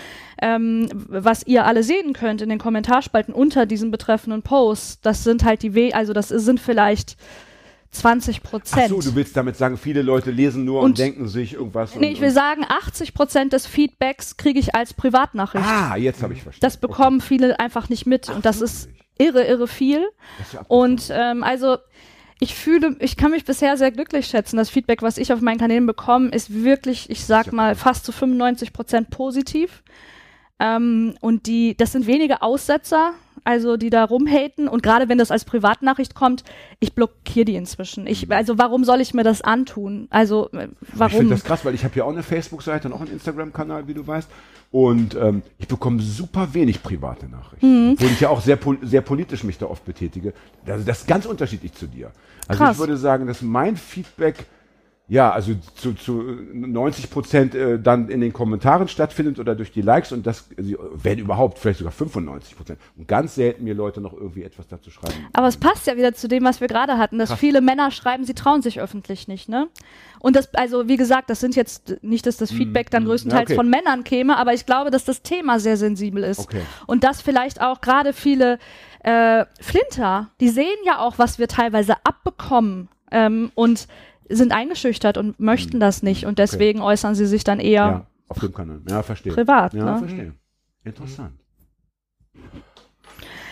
ähm, 0.42 0.88
was 0.92 1.46
ihr 1.46 1.66
alle 1.66 1.82
sehen 1.90 2.12
könnt 2.12 2.40
in 2.40 2.48
den 2.48 2.58
Kommentarspalten 2.58 3.34
unter 3.34 3.66
diesen 3.66 3.90
betreffenden 3.90 4.42
Posts, 4.42 5.00
das 5.00 5.24
sind 5.24 5.44
halt 5.44 5.62
die 5.62 5.74
We 5.74 5.94
also 5.94 6.12
das 6.12 6.28
sind 6.28 6.60
vielleicht 6.60 7.16
20 7.92 8.40
Ach 8.44 8.50
Prozent. 8.50 8.88
so, 8.88 9.00
du 9.00 9.16
willst 9.16 9.36
damit 9.36 9.56
sagen, 9.56 9.76
viele 9.76 10.02
Leute 10.02 10.30
lesen 10.30 10.64
nur 10.64 10.80
und, 10.80 10.90
Und- 10.90 10.98
denken 10.98 11.26
sich 11.26 11.54
irgendwas. 11.54 11.96
Nee, 11.96 12.06
und, 12.06 12.12
ich 12.12 12.20
will 12.20 12.30
sagen, 12.30 12.64
80 12.68 13.14
Prozent 13.14 13.52
des 13.52 13.66
Feedbacks 13.66 14.36
kriege 14.36 14.60
ich 14.60 14.74
als 14.76 14.94
Privatnachricht. 14.94 15.64
Ah, 15.66 15.96
jetzt 15.96 16.22
habe 16.22 16.32
ich 16.34 16.42
verstanden. 16.42 16.64
Das 16.64 16.76
bekommen 16.76 17.20
viele 17.20 17.58
einfach 17.58 17.88
nicht 17.88 18.06
mit 18.06 18.28
und 18.28 18.44
das 18.44 18.60
ist 18.60 18.88
irre, 19.18 19.42
irre 19.44 19.66
viel. 19.66 20.06
Ja. 20.52 20.64
Und 20.68 21.10
ähm, 21.12 21.42
also 21.42 21.78
ich 22.38 22.54
fühle, 22.54 22.96
ich 23.00 23.16
kann 23.16 23.32
mich 23.32 23.44
bisher 23.44 23.76
sehr 23.76 23.90
glücklich 23.90 24.26
schätzen. 24.28 24.56
Das 24.56 24.70
Feedback, 24.70 25.02
was 25.02 25.18
ich 25.18 25.32
auf 25.32 25.40
meinen 25.40 25.58
Kanälen 25.58 25.86
bekomme, 25.86 26.28
ist 26.30 26.62
wirklich, 26.62 27.10
ich 27.10 27.24
sag 27.24 27.52
mal, 27.52 27.74
fast 27.74 28.04
zu 28.04 28.12
95 28.12 28.72
Prozent 28.72 29.10
positiv. 29.10 29.82
Ähm, 30.60 31.14
und 31.20 31.46
die, 31.46 31.74
das 31.76 31.92
sind 31.92 32.06
wenige 32.06 32.42
Aussetzer, 32.42 33.14
also 33.44 33.78
die 33.78 33.88
da 33.88 34.04
rumhaten. 34.04 34.68
Und 34.68 34.82
gerade 34.82 35.08
wenn 35.08 35.16
das 35.16 35.30
als 35.30 35.46
Privatnachricht 35.46 36.14
kommt, 36.14 36.44
ich 36.78 36.94
blockiere 36.94 37.46
die 37.46 37.56
inzwischen. 37.56 38.06
Ich, 38.06 38.30
also 38.30 38.58
warum 38.58 38.84
soll 38.84 39.00
ich 39.00 39.14
mir 39.14 39.24
das 39.24 39.40
antun? 39.40 40.06
Also 40.10 40.50
äh, 40.52 40.64
Ich 40.64 40.88
finde 40.88 40.98
warum? 40.98 41.30
das 41.30 41.44
krass, 41.44 41.64
weil 41.64 41.74
ich 41.74 41.82
habe 41.82 41.96
ja 41.96 42.04
auch 42.04 42.10
eine 42.10 42.22
Facebook-Seite 42.22 42.88
und 42.88 42.94
auch 42.94 43.00
einen 43.00 43.12
Instagram-Kanal, 43.12 43.88
wie 43.88 43.94
du 43.94 44.06
weißt. 44.06 44.28
Und 44.70 45.16
ähm, 45.16 45.42
ich 45.58 45.66
bekomme 45.66 46.00
super 46.00 46.52
wenig 46.52 46.82
private 46.82 47.26
Nachrichten. 47.26 47.86
Mhm. 47.86 47.92
Obwohl 47.94 48.10
ich 48.10 48.20
ja 48.20 48.28
auch 48.28 48.40
sehr, 48.40 48.56
pol 48.56 48.78
sehr 48.82 49.00
politisch 49.00 49.42
mich 49.42 49.58
da 49.58 49.66
oft 49.66 49.84
betätige. 49.84 50.32
Also 50.66 50.84
das 50.84 51.00
ist 51.00 51.08
ganz 51.08 51.26
unterschiedlich 51.26 51.72
zu 51.72 51.86
dir. 51.86 52.12
Also 52.46 52.62
Krass. 52.62 52.76
ich 52.76 52.78
würde 52.80 52.96
sagen, 52.96 53.26
dass 53.26 53.42
mein 53.42 53.76
Feedback 53.76 54.46
ja, 55.10 55.32
also 55.32 55.54
zu, 55.74 55.92
zu 55.94 56.22
90 56.52 57.10
Prozent 57.10 57.56
äh, 57.56 57.80
dann 57.80 58.08
in 58.08 58.20
den 58.20 58.32
Kommentaren 58.32 58.86
stattfindet 58.86 59.40
oder 59.40 59.56
durch 59.56 59.72
die 59.72 59.82
Likes 59.82 60.12
und 60.12 60.24
das, 60.24 60.48
also, 60.56 60.76
wenn 60.94 61.18
überhaupt, 61.18 61.58
vielleicht 61.58 61.80
sogar 61.80 61.92
95 61.92 62.56
Prozent. 62.56 62.78
Und 62.96 63.08
ganz 63.08 63.34
selten 63.34 63.64
mir 63.64 63.74
Leute 63.74 64.00
noch 64.00 64.12
irgendwie 64.12 64.44
etwas 64.44 64.68
dazu 64.68 64.88
schreiben. 64.88 65.26
Aber 65.32 65.48
es 65.48 65.56
passt 65.56 65.88
ja 65.88 65.96
wieder 65.96 66.14
zu 66.14 66.28
dem, 66.28 66.44
was 66.44 66.60
wir 66.60 66.68
gerade 66.68 66.96
hatten, 66.96 67.18
dass 67.18 67.32
viele 67.32 67.60
Männer 67.60 67.90
schreiben, 67.90 68.22
sie 68.22 68.34
trauen 68.34 68.62
sich 68.62 68.80
öffentlich 68.80 69.26
nicht, 69.26 69.48
ne? 69.48 69.66
Und 70.20 70.36
das, 70.36 70.54
also 70.54 70.86
wie 70.86 70.96
gesagt, 70.96 71.28
das 71.28 71.40
sind 71.40 71.56
jetzt 71.56 71.96
nicht, 72.02 72.24
dass 72.24 72.36
das 72.36 72.52
Feedback 72.52 72.90
dann 72.90 73.04
größtenteils 73.04 73.48
Ja, 73.48 73.54
okay. 73.54 73.56
von 73.56 73.68
Männern 73.68 74.04
käme, 74.04 74.36
aber 74.36 74.54
ich 74.54 74.64
glaube, 74.64 74.92
dass 74.92 75.04
das 75.04 75.22
Thema 75.22 75.58
sehr 75.58 75.76
sensibel 75.76 76.22
ist. 76.22 76.38
Okay. 76.38 76.62
Und 76.86 77.02
dass 77.02 77.20
vielleicht 77.20 77.60
auch 77.60 77.80
gerade 77.80 78.12
viele 78.12 78.60
äh, 79.02 79.44
Flinter, 79.60 80.28
die 80.38 80.50
sehen 80.50 80.66
ja 80.84 81.00
auch, 81.00 81.18
was 81.18 81.40
wir 81.40 81.48
teilweise 81.48 81.94
abbekommen 82.04 82.88
ähm, 83.10 83.50
und 83.56 83.88
sind 84.30 84.52
eingeschüchtert 84.52 85.18
und 85.18 85.38
möchten 85.40 85.80
das 85.80 86.02
nicht 86.02 86.24
und 86.26 86.38
deswegen 86.38 86.80
äußern 86.80 87.14
sie 87.14 87.26
sich 87.26 87.44
dann 87.44 87.60
eher 87.60 87.72
Ja, 87.84 88.06
auf 88.28 88.38
dem 88.38 88.54
Kanal. 88.54 88.80
Ja, 88.88 89.02
verstehe. 89.02 89.32
privat. 89.32 89.74
Ja, 89.74 89.92
ne? 89.92 89.98
verstehe. 89.98 90.34
Interessant. 90.84 91.34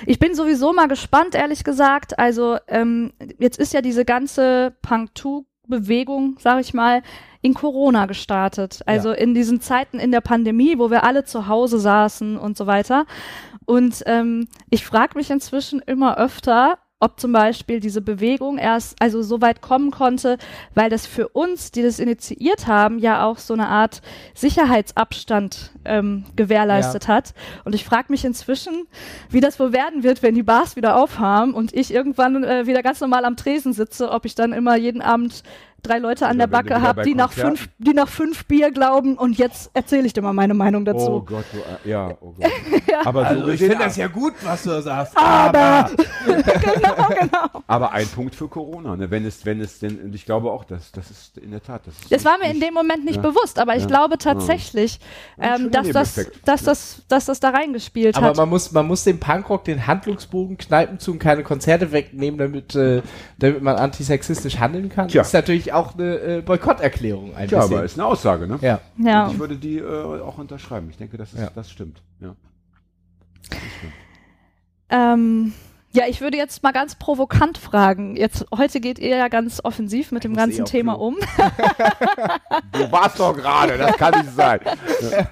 Ich 0.06 0.18
bin 0.18 0.34
sowieso 0.34 0.72
mal 0.72 0.86
gespannt, 0.88 1.34
ehrlich 1.34 1.64
gesagt. 1.64 2.18
Also 2.18 2.58
ähm, 2.68 3.12
jetzt 3.38 3.58
ist 3.58 3.72
ja 3.72 3.82
diese 3.82 4.04
ganze 4.04 4.76
Punk-2-Bewegung, 4.82 6.36
sag 6.38 6.60
ich 6.60 6.72
mal, 6.72 7.02
in 7.42 7.54
Corona 7.54 8.06
gestartet. 8.06 8.80
Also 8.86 9.12
in 9.12 9.34
diesen 9.34 9.60
Zeiten 9.60 9.98
in 9.98 10.12
der 10.12 10.20
Pandemie, 10.20 10.78
wo 10.78 10.90
wir 10.90 11.04
alle 11.04 11.24
zu 11.24 11.48
Hause 11.48 11.78
saßen 11.80 12.36
und 12.38 12.56
so 12.56 12.66
weiter. 12.66 13.06
Und 13.66 14.02
ähm, 14.06 14.48
ich 14.70 14.84
frage 14.84 15.18
mich 15.18 15.30
inzwischen 15.30 15.80
immer 15.80 16.16
öfter, 16.16 16.78
ob 17.00 17.20
zum 17.20 17.32
Beispiel 17.32 17.80
diese 17.80 18.00
Bewegung 18.00 18.58
erst 18.58 19.00
also 19.00 19.22
so 19.22 19.40
weit 19.40 19.62
kommen 19.62 19.90
konnte, 19.90 20.36
weil 20.74 20.90
das 20.90 21.06
für 21.06 21.28
uns, 21.28 21.70
die 21.70 21.82
das 21.82 22.00
initiiert 22.00 22.66
haben, 22.66 22.98
ja 22.98 23.24
auch 23.24 23.38
so 23.38 23.54
eine 23.54 23.68
Art 23.68 24.02
Sicherheitsabstand 24.34 25.72
ähm, 25.84 26.24
gewährleistet 26.34 27.06
hat. 27.08 27.34
Und 27.64 27.74
ich 27.74 27.84
frage 27.84 28.10
mich 28.10 28.24
inzwischen, 28.24 28.86
wie 29.30 29.40
das 29.40 29.60
wohl 29.60 29.72
werden 29.72 30.02
wird, 30.02 30.22
wenn 30.22 30.34
die 30.34 30.42
Bars 30.42 30.74
wieder 30.74 30.96
aufhaben 30.96 31.54
und 31.54 31.72
ich 31.72 31.94
irgendwann 31.94 32.42
äh, 32.42 32.66
wieder 32.66 32.82
ganz 32.82 33.00
normal 33.00 33.24
am 33.24 33.36
Tresen 33.36 33.72
sitze, 33.72 34.10
ob 34.10 34.24
ich 34.24 34.34
dann 34.34 34.52
immer 34.52 34.76
jeden 34.76 35.00
Abend 35.02 35.44
drei 35.88 35.98
Leute 35.98 36.26
an 36.26 36.38
der 36.38 36.46
Backe 36.46 36.80
habe, 36.82 37.02
die 37.02 37.14
nach 37.14 37.32
fünf, 37.32 37.68
die 37.78 37.92
nach 37.94 38.08
fünf 38.08 38.44
Bier 38.46 38.70
glauben 38.70 39.16
und 39.16 39.38
jetzt 39.38 39.70
erzähle 39.74 40.06
ich 40.06 40.12
dir 40.12 40.22
mal 40.22 40.32
meine 40.32 40.54
Meinung 40.54 40.84
dazu. 40.84 41.10
Oh 41.10 41.20
Gott, 41.20 41.44
du, 41.52 41.58
äh, 41.58 41.90
ja, 41.90 42.10
oh 42.20 42.32
Gott. 42.38 42.50
Aber, 43.04 43.22
so 43.22 43.26
Also 43.28 43.48
ich 43.48 43.60
finde 43.60 43.78
das 43.78 43.96
ja 43.96 44.06
gut, 44.08 44.34
was 44.42 44.62
du 44.64 44.80
sagst. 44.82 45.16
Aber 45.16 45.90
genau, 46.26 47.08
genau. 47.08 47.62
aber 47.66 47.92
ein 47.92 48.06
Punkt 48.08 48.34
für 48.34 48.48
Corona, 48.48 48.96
ne? 48.96 49.10
wenn 49.10 49.24
es, 49.24 49.44
wenn 49.46 49.60
es 49.60 49.78
denn, 49.78 49.98
und 50.00 50.14
ich 50.14 50.24
glaube 50.24 50.50
auch, 50.50 50.64
dass 50.64 50.90
das 50.92 51.10
ist 51.10 51.38
in 51.38 51.50
der 51.52 51.62
Tat, 51.62 51.82
das 51.86 51.94
ist 51.94 52.12
Das 52.12 52.24
war 52.24 52.38
mir 52.38 52.50
in 52.50 52.60
dem 52.60 52.74
Moment 52.74 53.04
nicht 53.04 53.16
Ja. 53.16 53.22
bewusst, 53.22 53.58
aber 53.58 53.76
ich 53.76 53.82
Ja. 53.82 53.88
glaube 53.88 54.18
tatsächlich, 54.18 54.98
ähm, 55.40 55.70
dass, 55.70 55.88
das, 55.90 56.26
dass, 56.44 56.62
das, 56.64 57.02
dass 57.08 57.24
das 57.26 57.40
da 57.40 57.50
reingespielt 57.50 58.16
Aber 58.16 58.28
hat. 58.28 58.36
man 58.36 58.48
muss, 58.48 58.72
man 58.72 58.86
muss 58.86 59.04
dem 59.04 59.20
Punkrock 59.20 59.64
den 59.64 59.86
Handlungsbogen 59.86 60.58
kneipen 60.58 60.98
zu 60.98 61.12
und 61.12 61.18
keine 61.18 61.42
Konzerte 61.44 61.92
wegnehmen, 61.92 62.38
damit, 62.38 62.74
äh, 62.74 63.02
damit 63.38 63.62
man 63.62 63.76
antisexistisch 63.76 64.58
handeln 64.58 64.88
kann. 64.88 65.08
Tja. 65.08 65.20
Das 65.20 65.28
ist 65.28 65.34
natürlich 65.34 65.72
auch 65.72 65.77
eine 65.94 66.18
äh, 66.18 66.42
Boykotterklärung 66.42 67.34
ein 67.34 67.48
Tja, 67.48 67.60
bisschen. 67.60 67.74
aber 67.76 67.84
ist 67.84 67.98
eine 67.98 68.06
Aussage, 68.06 68.46
ne? 68.46 68.58
ja. 68.60 68.80
ja. 68.98 69.28
Ich 69.30 69.38
würde 69.38 69.56
die 69.56 69.78
äh, 69.78 70.20
auch 70.20 70.38
unterschreiben. 70.38 70.88
Ich 70.90 70.96
denke, 70.96 71.16
das, 71.16 71.32
ist, 71.32 71.40
Ja. 71.40 71.50
das 71.54 71.70
stimmt. 71.70 72.02
Ja. 72.20 72.34
Ähm, 74.90 75.52
ja, 75.92 76.04
ich 76.06 76.20
würde 76.20 76.36
jetzt 76.36 76.62
mal 76.62 76.72
ganz 76.72 76.94
provokant 76.96 77.56
fragen. 77.58 78.16
Jetzt, 78.16 78.44
heute 78.56 78.80
geht 78.80 78.98
ihr 78.98 79.16
ja 79.16 79.28
ganz 79.28 79.60
offensiv 79.64 80.12
mit 80.12 80.24
dem 80.24 80.32
eh 80.32 80.36
ganzen 80.36 80.62
auf 80.62 80.70
Thema 80.70 80.94
Klo. 80.94 81.08
um. 81.08 81.16
Du 82.72 82.92
warst 82.92 83.18
doch 83.18 83.34
gerade, 83.34 83.78
das 83.78 83.96
kann 83.96 84.20
nicht 84.20 84.34
sein. 84.34 84.60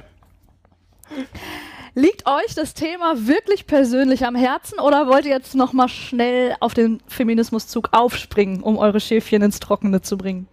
Liegt 1.98 2.26
euch 2.26 2.54
das 2.54 2.74
Thema 2.74 3.14
wirklich 3.26 3.66
persönlich 3.66 4.26
am 4.26 4.34
Herzen 4.34 4.78
oder 4.78 5.06
wollt 5.08 5.24
ihr 5.24 5.30
jetzt 5.32 5.54
noch 5.54 5.72
mal 5.72 5.88
schnell 5.88 6.54
auf 6.60 6.74
den 6.74 7.00
Feminismuszug 7.06 7.88
aufspringen, 7.92 8.60
um 8.62 8.76
eure 8.76 9.00
Schäfchen 9.00 9.40
ins 9.40 9.60
Trockene 9.60 10.02
zu 10.02 10.18
bringen? 10.18 10.46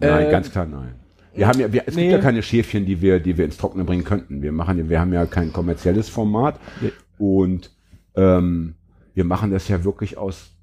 Nein, 0.00 0.26
Äh, 0.26 0.30
ganz 0.30 0.50
klar 0.50 0.64
nein. 0.64 0.94
Wir 1.34 1.48
haben 1.48 1.60
ja, 1.60 1.70
wir, 1.70 1.82
es 1.84 1.94
nee. 1.96 2.04
gibt 2.04 2.12
ja 2.12 2.18
keine 2.22 2.42
Schäfchen, 2.42 2.86
die 2.86 3.02
wir, 3.02 3.20
die 3.20 3.36
wir 3.36 3.44
ins 3.44 3.58
Trockene 3.58 3.84
bringen 3.84 4.04
könnten. 4.04 4.40
Wir 4.40 4.52
machen, 4.52 4.78
ja- 4.78 4.88
wir 4.88 4.98
haben 4.98 5.12
ja 5.12 5.26
kein 5.26 5.52
kommerzielles 5.52 6.08
Format 6.08 6.58
Ja. 6.80 6.88
und 7.18 7.70
ähm, 8.16 8.74
wir 9.12 9.24
machen 9.26 9.50
das 9.50 9.68
ja 9.68 9.84
wirklich 9.84 10.16
aus 10.16 10.55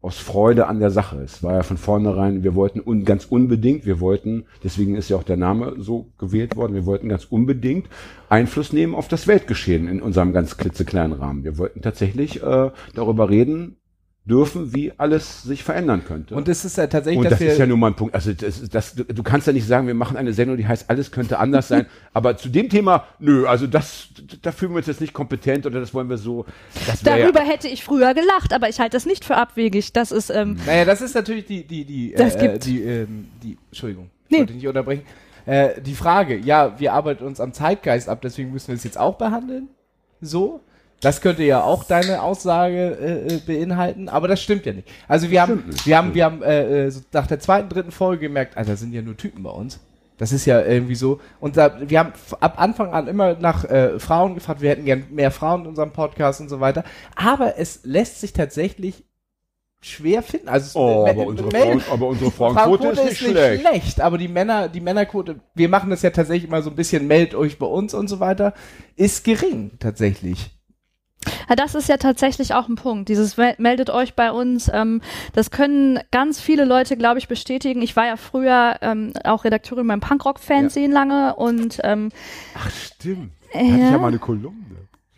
aus 0.00 0.18
Freude 0.18 0.68
an 0.68 0.78
der 0.78 0.90
Sache. 0.90 1.20
Es 1.22 1.42
war 1.42 1.54
ja 1.54 1.62
von 1.62 1.76
vornherein, 1.76 2.44
wir 2.44 2.54
wollten 2.54 2.80
un, 2.80 3.04
ganz 3.04 3.24
unbedingt, 3.24 3.84
wir 3.84 4.00
wollten, 4.00 4.44
deswegen 4.62 4.94
ist 4.94 5.08
ja 5.08 5.16
auch 5.16 5.24
der 5.24 5.36
Name 5.36 5.74
so 5.78 6.12
gewählt 6.18 6.56
worden, 6.56 6.74
wir 6.74 6.86
wollten 6.86 7.08
ganz 7.08 7.24
unbedingt 7.24 7.88
Einfluss 8.28 8.72
nehmen 8.72 8.94
auf 8.94 9.08
das 9.08 9.26
Weltgeschehen 9.26 9.88
in 9.88 10.00
unserem 10.00 10.32
ganz 10.32 10.56
klitzekleinen 10.56 11.18
Rahmen. 11.18 11.44
Wir 11.44 11.58
wollten 11.58 11.82
tatsächlich 11.82 12.42
äh, 12.42 12.70
darüber 12.94 13.28
reden 13.28 13.76
dürfen, 14.28 14.74
wie 14.74 14.92
alles 14.98 15.42
sich 15.42 15.64
verändern 15.64 16.04
könnte. 16.06 16.34
Und 16.34 16.48
es 16.48 16.64
ist 16.64 16.76
ja 16.76 16.86
tatsächlich, 16.86 17.18
Und 17.18 17.24
dass 17.24 17.32
das 17.32 17.40
wir 17.40 17.52
ist 17.52 17.58
ja 17.58 17.66
nun 17.66 17.80
mal 17.80 17.88
ein 17.88 17.94
Punkt. 17.96 18.14
Also 18.14 18.32
das, 18.32 18.68
das, 18.68 18.94
du, 18.94 19.04
du 19.04 19.22
kannst 19.22 19.46
ja 19.46 19.52
nicht 19.52 19.66
sagen, 19.66 19.86
wir 19.86 19.94
machen 19.94 20.16
eine 20.16 20.32
Sendung, 20.32 20.56
die 20.56 20.66
heißt, 20.66 20.90
alles 20.90 21.10
könnte 21.10 21.38
anders 21.38 21.68
sein. 21.68 21.86
Aber 22.12 22.36
zu 22.36 22.48
dem 22.48 22.68
Thema, 22.68 23.04
nö, 23.18 23.46
also 23.46 23.66
das, 23.66 24.08
da 24.42 24.52
fühlen 24.52 24.72
wir 24.72 24.78
uns 24.78 24.86
jetzt 24.86 25.00
nicht 25.00 25.12
kompetent 25.14 25.66
oder 25.66 25.80
das 25.80 25.94
wollen 25.94 26.10
wir 26.10 26.18
so. 26.18 26.44
Das 26.86 27.02
Darüber 27.02 27.40
ja, 27.42 27.46
hätte 27.48 27.68
ich 27.68 27.82
früher 27.84 28.12
gelacht, 28.14 28.52
aber 28.52 28.68
ich 28.68 28.78
halte 28.80 28.96
das 28.96 29.06
nicht 29.06 29.24
für 29.24 29.36
abwegig. 29.36 29.92
Das 29.92 30.12
ist, 30.12 30.30
ähm, 30.30 30.56
Naja, 30.66 30.84
das 30.84 31.00
ist 31.00 31.14
natürlich 31.14 31.46
die, 31.46 31.64
die, 31.66 31.84
die, 31.84 32.14
Das 32.16 32.36
äh, 32.36 32.38
gibt- 32.48 32.66
die, 32.66 32.82
ähm, 32.82 33.28
die, 33.42 33.56
Entschuldigung, 33.70 34.10
ich 34.26 34.32
Nee. 34.32 34.38
wollte 34.40 34.52
nicht 34.54 34.68
unterbrechen. 34.68 35.02
Äh, 35.46 35.80
die 35.80 35.94
Frage, 35.94 36.36
ja, 36.36 36.78
wir 36.78 36.92
arbeiten 36.92 37.24
uns 37.24 37.40
am 37.40 37.54
Zeitgeist 37.54 38.08
ab, 38.08 38.20
deswegen 38.22 38.52
müssen 38.52 38.68
wir 38.68 38.74
es 38.74 38.84
jetzt 38.84 38.98
auch 38.98 39.16
behandeln. 39.16 39.68
So. 40.20 40.60
Das 41.00 41.20
könnte 41.20 41.44
ja 41.44 41.62
auch 41.62 41.84
deine 41.84 42.22
Aussage 42.22 42.98
äh, 43.00 43.34
äh, 43.34 43.38
beinhalten, 43.38 44.08
aber 44.08 44.26
das 44.26 44.42
stimmt 44.42 44.66
ja 44.66 44.72
nicht. 44.72 44.88
Also 45.06 45.30
wir 45.30 45.42
haben, 45.42 45.64
wir 45.84 45.96
haben, 45.96 46.14
wir 46.14 46.24
haben 46.24 46.42
äh, 46.42 46.86
äh, 46.86 46.90
so 46.90 47.00
nach 47.12 47.28
der 47.28 47.38
zweiten, 47.38 47.68
dritten 47.68 47.92
Folge 47.92 48.22
gemerkt, 48.22 48.56
Alter, 48.56 48.76
sind 48.76 48.92
ja 48.92 49.02
nur 49.02 49.16
Typen 49.16 49.44
bei 49.44 49.50
uns. 49.50 49.78
Das 50.16 50.32
ist 50.32 50.44
ja 50.46 50.60
irgendwie 50.60 50.96
so. 50.96 51.20
Und 51.38 51.56
da, 51.56 51.76
wir 51.88 52.00
haben 52.00 52.12
ab 52.40 52.60
Anfang 52.60 52.92
an 52.92 53.06
immer 53.06 53.34
nach 53.34 53.64
äh, 53.64 54.00
Frauen 54.00 54.34
gefragt, 54.34 54.60
wir 54.60 54.70
hätten 54.70 54.84
gern 54.84 55.04
mehr 55.10 55.30
Frauen 55.30 55.62
in 55.62 55.66
unserem 55.68 55.92
Podcast 55.92 56.40
und 56.40 56.48
so 56.48 56.58
weiter. 56.58 56.82
Aber 57.14 57.56
es 57.56 57.80
lässt 57.84 58.20
sich 58.20 58.32
tatsächlich 58.32 59.04
schwer 59.80 60.22
finden. 60.24 60.48
Also 60.48 60.76
oh, 60.80 61.06
aber 61.06 61.24
unsere, 61.24 61.48
Frauen, 61.48 61.82
aber 61.88 62.06
unsere 62.08 62.30
Frauenquote 62.32 62.88
ist 62.88 63.04
nicht 63.04 63.18
schlecht. 63.18 64.00
aber 64.00 64.18
die 64.18 64.26
Männer, 64.26 64.68
die 64.68 64.80
Männerquote, 64.80 65.38
wir 65.54 65.68
machen 65.68 65.90
das 65.90 66.02
ja 66.02 66.10
tatsächlich 66.10 66.48
immer 66.48 66.62
so 66.62 66.70
ein 66.70 66.76
bisschen, 66.76 67.06
meldet 67.06 67.36
euch 67.36 67.56
bei 67.58 67.66
uns 67.66 67.94
und 67.94 68.08
so 68.08 68.18
weiter, 68.18 68.54
ist 68.96 69.22
gering 69.22 69.70
tatsächlich. 69.78 70.57
Ja, 71.48 71.56
das 71.56 71.74
ist 71.74 71.88
ja 71.88 71.96
tatsächlich 71.96 72.54
auch 72.54 72.68
ein 72.68 72.74
Punkt. 72.76 73.08
Dieses 73.08 73.36
Mel- 73.36 73.54
meldet 73.58 73.90
euch 73.90 74.14
bei 74.14 74.30
uns. 74.32 74.70
Ähm, 74.72 75.00
das 75.34 75.50
können 75.50 75.98
ganz 76.10 76.40
viele 76.40 76.64
Leute, 76.64 76.96
glaube 76.96 77.18
ich, 77.18 77.28
bestätigen. 77.28 77.82
Ich 77.82 77.96
war 77.96 78.06
ja 78.06 78.16
früher 78.16 78.76
ähm, 78.82 79.12
auch 79.24 79.44
Redakteurin 79.44 79.86
beim 79.86 80.00
Punkrock-Fernsehen 80.00 80.92
lange 80.92 81.34
und 81.36 81.78
ähm, 81.84 82.10
Ach, 82.54 82.70
stimmt. 82.70 83.32
Da 83.52 83.60
Ja. 83.60 83.64
hatte 83.72 83.82
ich 83.84 83.90
ja 83.92 83.98
mal 83.98 84.08
eine 84.08 84.18
Kolumne. 84.18 84.54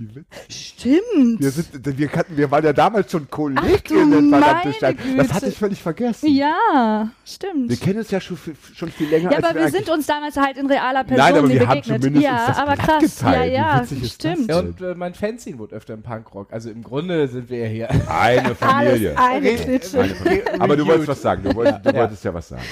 Wie 0.00 0.14
witzig. 0.16 0.74
stimmt. 0.78 1.40
Wir, 1.40 1.50
sind, 1.50 1.98
wir, 1.98 2.08
kannten, 2.08 2.34
wir 2.34 2.50
waren 2.50 2.64
ja 2.64 2.72
damals 2.72 3.10
schon 3.12 3.28
Kolleginnen, 3.28 4.30
verdammte 4.30 4.40
meine 4.64 4.72
Stadt. 4.74 4.96
Das 5.18 5.32
hatte 5.34 5.46
ich 5.48 5.58
völlig 5.58 5.82
vergessen. 5.82 6.26
Ja, 6.34 7.10
stimmt. 7.26 7.68
Wir 7.68 7.76
kennen 7.76 7.98
uns 7.98 8.10
ja 8.10 8.18
schon, 8.18 8.38
viel- 8.38 8.56
schon 8.74 8.90
viel 8.90 9.08
länger 9.10 9.30
ja, 9.30 9.36
als 9.36 9.44
aber 9.44 9.54
wir 9.56 9.66
eigentlich- 9.66 9.84
sind 9.84 9.90
uns 9.90 10.06
damals 10.06 10.36
halt 10.38 10.56
in 10.56 10.66
realer 10.66 11.04
Person 11.04 11.16
Nein, 11.18 11.36
aber 11.38 11.48
wir 11.50 11.60
haben 11.68 11.80
begegnet. 11.80 12.02
zumindest 12.02 12.24
ja, 12.24 12.36
uns 12.38 12.46
das 12.46 12.58
aber 12.58 12.76
krass. 12.76 13.16
geteilt. 13.18 13.52
Ja, 13.52 13.58
ja, 13.76 13.82
witzig 13.82 14.02
ist 14.02 14.24
das 14.24 14.32
stimmt. 14.32 14.48
Ja, 14.50 14.58
und 14.60 14.80
äh, 14.80 14.94
mein 14.94 15.12
Fanzine 15.12 15.58
wurde 15.58 15.76
öfter 15.76 15.92
im 15.92 16.02
Punkrock. 16.02 16.50
Also 16.50 16.70
im 16.70 16.82
Grunde 16.82 17.28
sind 17.28 17.50
wir 17.50 17.58
ja 17.58 17.66
hier. 17.66 18.10
Eine 18.10 18.54
Familie. 18.54 19.18
Alles 19.18 19.36
eine 19.36 19.54
Klitsche. 19.56 20.00
Eine 20.00 20.14
Familie. 20.14 20.44
Aber 20.60 20.76
du 20.78 20.86
wolltest 20.86 21.08
was 21.08 21.20
sagen. 21.20 21.42
Du 21.44 21.54
wolltest, 21.54 21.84
du 21.84 21.90
Ja. 21.90 21.94
wolltest 21.96 22.24
ja 22.24 22.32
was 22.32 22.48
sagen. 22.48 22.62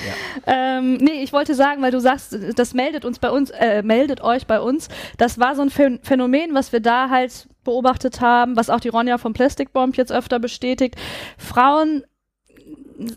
Ähm, 0.47 0.95
nee, 0.95 1.23
ich 1.23 1.35
wollte 1.35 1.55
sagen, 1.55 1.83
weil 1.83 1.91
du 1.91 2.01
sagst, 2.01 2.35
das 2.57 2.73
meldet 2.73 3.05
uns 3.05 3.19
bei 3.19 3.31
uns, 3.31 3.51
äh, 3.51 3.83
meldet 3.83 4.23
euch 4.23 4.47
bei 4.47 4.61
uns. 4.61 4.89
Das 5.19 5.39
war 5.39 5.55
so 5.55 5.61
ein 5.63 5.69
Phän- 5.69 5.99
Phänomen, 6.03 6.55
was 6.55 6.73
wir 6.73 6.81
da 6.81 7.11
halt 7.11 7.18
beobachtet 7.65 8.21
haben, 8.21 8.57
was 8.57 8.71
auch 8.71 8.81
die 8.81 8.89
Ronja 8.89 9.19
vom 9.19 9.33
Plastic 9.33 9.73
Bomb 9.73 9.97
jetzt 9.97 10.13
öfter 10.13 10.39
bestätigt. 10.39 10.97
Frauen 11.37 12.05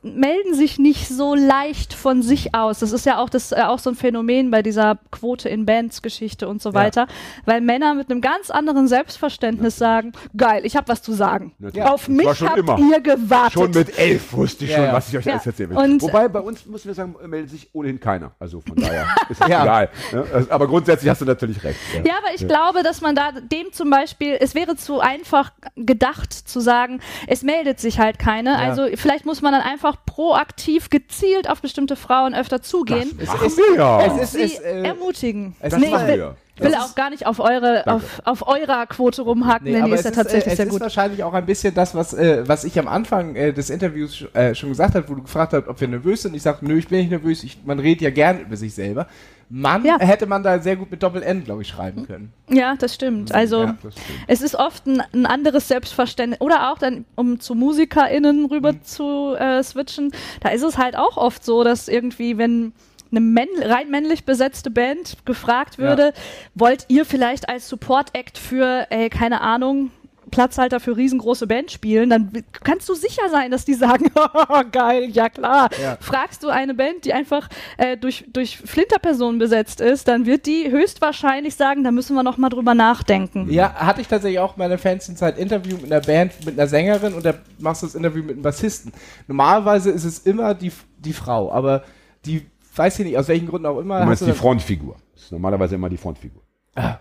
melden 0.04 0.54
sich 0.54 0.78
nicht 0.80 1.08
so 1.08 1.34
leicht 1.36 1.94
von 1.94 2.22
sich 2.22 2.54
aus. 2.54 2.80
Das 2.80 2.92
ist 2.92 3.06
ja 3.06 3.18
auch 3.18 3.30
das 3.30 3.52
äh, 3.52 3.62
auch 3.66 3.80
so 3.80 3.90
ein 3.90 3.96
Phänomen 3.96 4.52
bei 4.52 4.62
dieser 4.62 5.00
Quote 5.12 5.50
in 5.50 5.66
Bands 5.66 6.02
Geschichte 6.02 6.48
und 6.48 6.62
so 6.62 6.74
weiter, 6.74 7.08
weil 7.46 7.62
Männer 7.62 7.96
mit 7.96 8.12
einem 8.12 8.22
ganz 8.22 8.52
anderen 8.52 8.88
Selbstverständnis 8.88 9.78
sagen, 9.78 10.12
geil, 10.38 10.66
ich 10.66 10.76
habe 10.76 10.88
was 10.88 11.02
zu 11.02 11.14
sagen. 11.14 11.54
Natürlich. 11.60 11.88
Auf 11.88 12.02
Das 12.02 12.10
mich 12.10 12.42
habt 12.42 12.58
immer. 12.58 12.78
ihr 12.80 13.02
gewartet. 13.02 13.54
Schon 13.54 13.72
mit 13.72 13.98
elf 13.98 14.34
wusste 14.34 14.66
ich 14.66 14.72
Ja, 14.72 14.78
schon, 14.78 14.86
ja. 14.86 14.94
was 14.94 15.10
ich 15.10 15.18
euch 15.18 15.26
Ja. 15.26 15.34
alles 15.34 15.46
erzählen 15.48 15.70
will. 15.72 15.78
Und- 15.78 16.02
Wobei 16.04 16.28
bei 16.28 16.40
uns, 16.40 16.66
müssen 16.66 16.88
wir 16.88 16.94
sagen, 16.96 17.16
meldet 17.28 17.50
sich 17.50 17.70
ohnehin 17.74 18.00
keiner. 18.00 18.32
Also 18.40 18.62
von 18.62 18.76
daher 18.76 19.08
ist 19.30 19.42
das 19.42 19.48
Ja. 19.50 19.64
egal. 19.64 19.90
Ne? 20.12 20.48
Aber 20.50 20.68
grundsätzlich 20.68 21.10
hast 21.10 21.22
du 21.22 21.26
natürlich 21.26 21.64
recht. 21.64 21.80
Ja, 22.06 22.14
aber 22.24 22.34
ich 22.36 22.48
glaube, 22.48 22.84
dass 22.84 23.02
man 23.02 23.16
da 23.16 23.32
dem 23.32 23.72
zum 23.74 23.90
Beispiel, 23.90 24.38
es 24.40 24.54
wäre 24.56 24.76
zu 24.76 25.00
einfach 25.00 25.52
gedacht 25.76 26.32
zu 26.34 26.60
sagen, 26.60 27.00
es 27.28 27.42
meldet 27.44 27.80
sich 27.80 28.00
halt 28.00 28.20
keine. 28.20 28.58
Also 28.58 28.86
vielleicht 28.96 29.26
muss 29.26 29.42
man 29.42 29.54
dann 29.54 29.62
einfach 29.72 29.98
proaktiv 30.06 30.90
gezielt 30.90 31.50
auf 31.50 31.62
bestimmte 31.62 31.96
Frauen 31.96 32.36
öfter 32.36 32.62
zugehen. 32.62 33.18
Es 33.20 33.28
Machen 33.28 33.48
ist- 33.48 33.58
wir 33.58 33.76
ja. 33.76 34.02
es 34.06 34.22
ist- 34.24 34.32
sie 34.34 34.44
es, 34.44 34.60
äh, 34.60 34.84
ermutigen. 34.84 35.56
es 35.60 35.72
Das 35.72 35.80
nee, 35.80 35.90
machen 35.90 36.08
wir. 36.08 36.36
Ich 36.62 36.66
will 36.68 36.72
Das 36.74 36.92
auch 36.92 36.96
gar 36.96 37.10
nicht 37.10 37.26
auf 37.26 37.40
eure, 37.40 37.86
auf, 37.88 38.22
auf 38.24 38.48
eurer 38.48 38.86
Quote 38.88 39.22
rumhaken, 39.24 39.66
denn 39.72 39.86
die 39.86 39.92
ist 39.92 40.04
ja 40.06 40.10
es 40.12 40.16
tatsächlich 40.16 40.48
äh, 40.48 40.52
es 40.52 40.58
sehr 40.58 40.66
ist 40.68 40.72
gut. 40.72 40.82
wahrscheinlich 40.82 41.24
auch 41.24 41.34
ein 41.34 41.46
bisschen 41.46 41.74
das, 41.74 41.96
was, 41.96 42.14
äh, 42.14 42.48
was 42.48 42.64
ich 42.64 42.78
am 42.80 42.88
Anfang 42.88 43.36
äh, 43.36 43.52
des 43.54 43.70
Interviews 43.70 44.26
äh, 44.34 44.54
schon 44.56 44.70
gesagt 44.70 44.96
habe, 44.96 45.08
wo 45.10 45.16
du 45.16 45.24
gefragt 45.24 45.54
hast, 45.54 45.68
ob 45.68 45.80
wir 45.82 45.88
nervös 45.88 46.22
sind. 46.22 46.36
Ich 46.36 46.44
sagte, 46.44 46.66
nö, 46.66 46.78
ich 46.78 46.88
bin 46.88 47.00
nicht 47.00 47.12
nervös. 47.12 47.44
Ich, 47.44 47.60
man 47.66 47.80
redet 47.80 48.02
ja 48.02 48.10
gern 48.12 48.40
über 48.42 48.56
sich 48.58 48.74
selber. 48.74 49.08
Mann, 49.54 49.84
Ja. 49.84 50.00
hätte 50.00 50.28
man 50.28 50.44
da 50.44 50.60
sehr 50.60 50.78
gut 50.78 50.90
mit 50.92 51.04
Doppel-N, 51.04 51.44
glaube 51.44 51.64
ich, 51.64 51.68
schreiben 51.68 52.08
können. 52.08 52.32
Ja, 52.50 52.76
das 52.80 52.96
stimmt. 52.96 53.34
Also 53.36 53.64
Ja, 53.64 53.76
Das 53.84 53.94
stimmt. 53.96 54.08
es 54.28 54.42
ist 54.42 54.56
oft 54.56 54.88
ein, 54.88 55.04
ein 55.14 55.26
anderes 55.26 55.68
Selbstverständnis. 55.68 56.40
Oder 56.40 56.72
auch 56.72 56.78
dann, 56.78 57.04
um 57.16 57.42
zu 57.42 57.54
MusikerInnen 57.56 58.46
rüber 58.46 58.72
Mhm. 58.72 58.84
zu 58.84 59.36
äh, 59.38 59.62
switchen, 59.62 60.14
da 60.40 60.50
ist 60.50 60.64
es 60.64 60.78
halt 60.78 60.96
auch 60.96 61.18
oft 61.18 61.44
so, 61.44 61.66
dass 61.66 61.90
irgendwie, 61.90 62.38
wenn 62.38 62.72
eine 63.12 63.20
männ 63.20 63.50
rein 63.62 63.90
männlich 63.90 64.26
besetzte 64.26 64.72
Band 64.72 65.18
gefragt 65.26 65.78
würde, 65.78 66.14
wollt 66.56 66.86
ihr 66.88 67.06
vielleicht 67.06 67.50
als 67.50 67.68
Support-Act 67.70 68.38
für, 68.38 68.88
ey, 68.90 69.10
keine 69.10 69.42
Ahnung, 69.42 69.92
Platzhalter 70.32 70.80
für 70.80 70.98
riesengroße 70.98 71.46
Band 71.46 71.72
spielen, 71.72 72.10
dann 72.10 72.32
kannst 72.64 72.88
du 72.90 72.96
sicher 72.96 73.30
sein, 73.30 73.52
dass 73.52 73.66
die 73.66 73.74
sagen, 73.74 74.06
geil, 74.72 75.10
ja 75.12 75.30
klar. 75.30 75.70
Ja. 75.82 75.98
Fragst 76.00 76.44
du 76.44 76.50
eine 76.50 76.74
Band, 76.74 77.06
die 77.06 77.14
einfach 77.14 77.50
äh, 77.78 77.98
durch, 77.98 78.26
durch 78.32 78.58
Flinterpersonen 78.58 79.38
besetzt 79.38 79.82
ist, 79.82 80.08
dann 80.08 80.26
wird 80.26 80.46
die 80.46 80.72
höchstwahrscheinlich 80.72 81.56
sagen, 81.56 81.84
da 81.84 81.92
müssen 81.92 82.16
wir 82.16 82.24
noch 82.24 82.38
mal 82.38 82.50
drüber 82.50 82.74
nachdenken. 82.74 83.52
Ja, 83.52 83.74
hatte 83.74 84.02
ich 84.02 84.08
tatsächlich 84.08 84.40
auch 84.40 84.56
in 84.56 84.60
meiner 84.60 84.78
Fanzine-Zeit 84.78 85.38
Interview 85.38 85.78
mit 85.78 85.92
einer 85.92 86.02
Band, 86.02 86.46
mit 86.46 86.58
einer 86.58 86.68
Sängerin 86.68 87.14
und 87.14 87.26
da 87.26 87.34
machst 87.60 87.84
du 87.84 87.88
das 87.88 87.96
Interview 87.96 88.24
mit 88.24 88.34
einem 88.34 88.42
Bassisten. 88.42 88.94
Normalerweise 89.28 89.92
ist 89.92 90.06
es 90.06 90.20
immer 90.20 90.54
die, 90.56 90.72
die 90.98 91.14
Frau, 91.14 91.52
aber 91.52 91.84
die, 92.26 92.46
weiß 92.76 93.00
ich 93.00 93.06
nicht, 93.06 93.18
aus 93.18 93.28
welchen 93.28 93.48
Gründen 93.48 93.68
auch 93.68 93.80
immer. 93.80 94.00
Du 94.00 94.06
meinst 94.06 94.22
hast 94.22 94.30
die 94.30 94.34
Frontfigur. 94.34 94.96
Das 95.14 95.24
ist 95.24 95.32
normalerweise 95.32 95.76
immer 95.76 95.90
die 95.90 95.98
Frontfigur. 95.98 96.42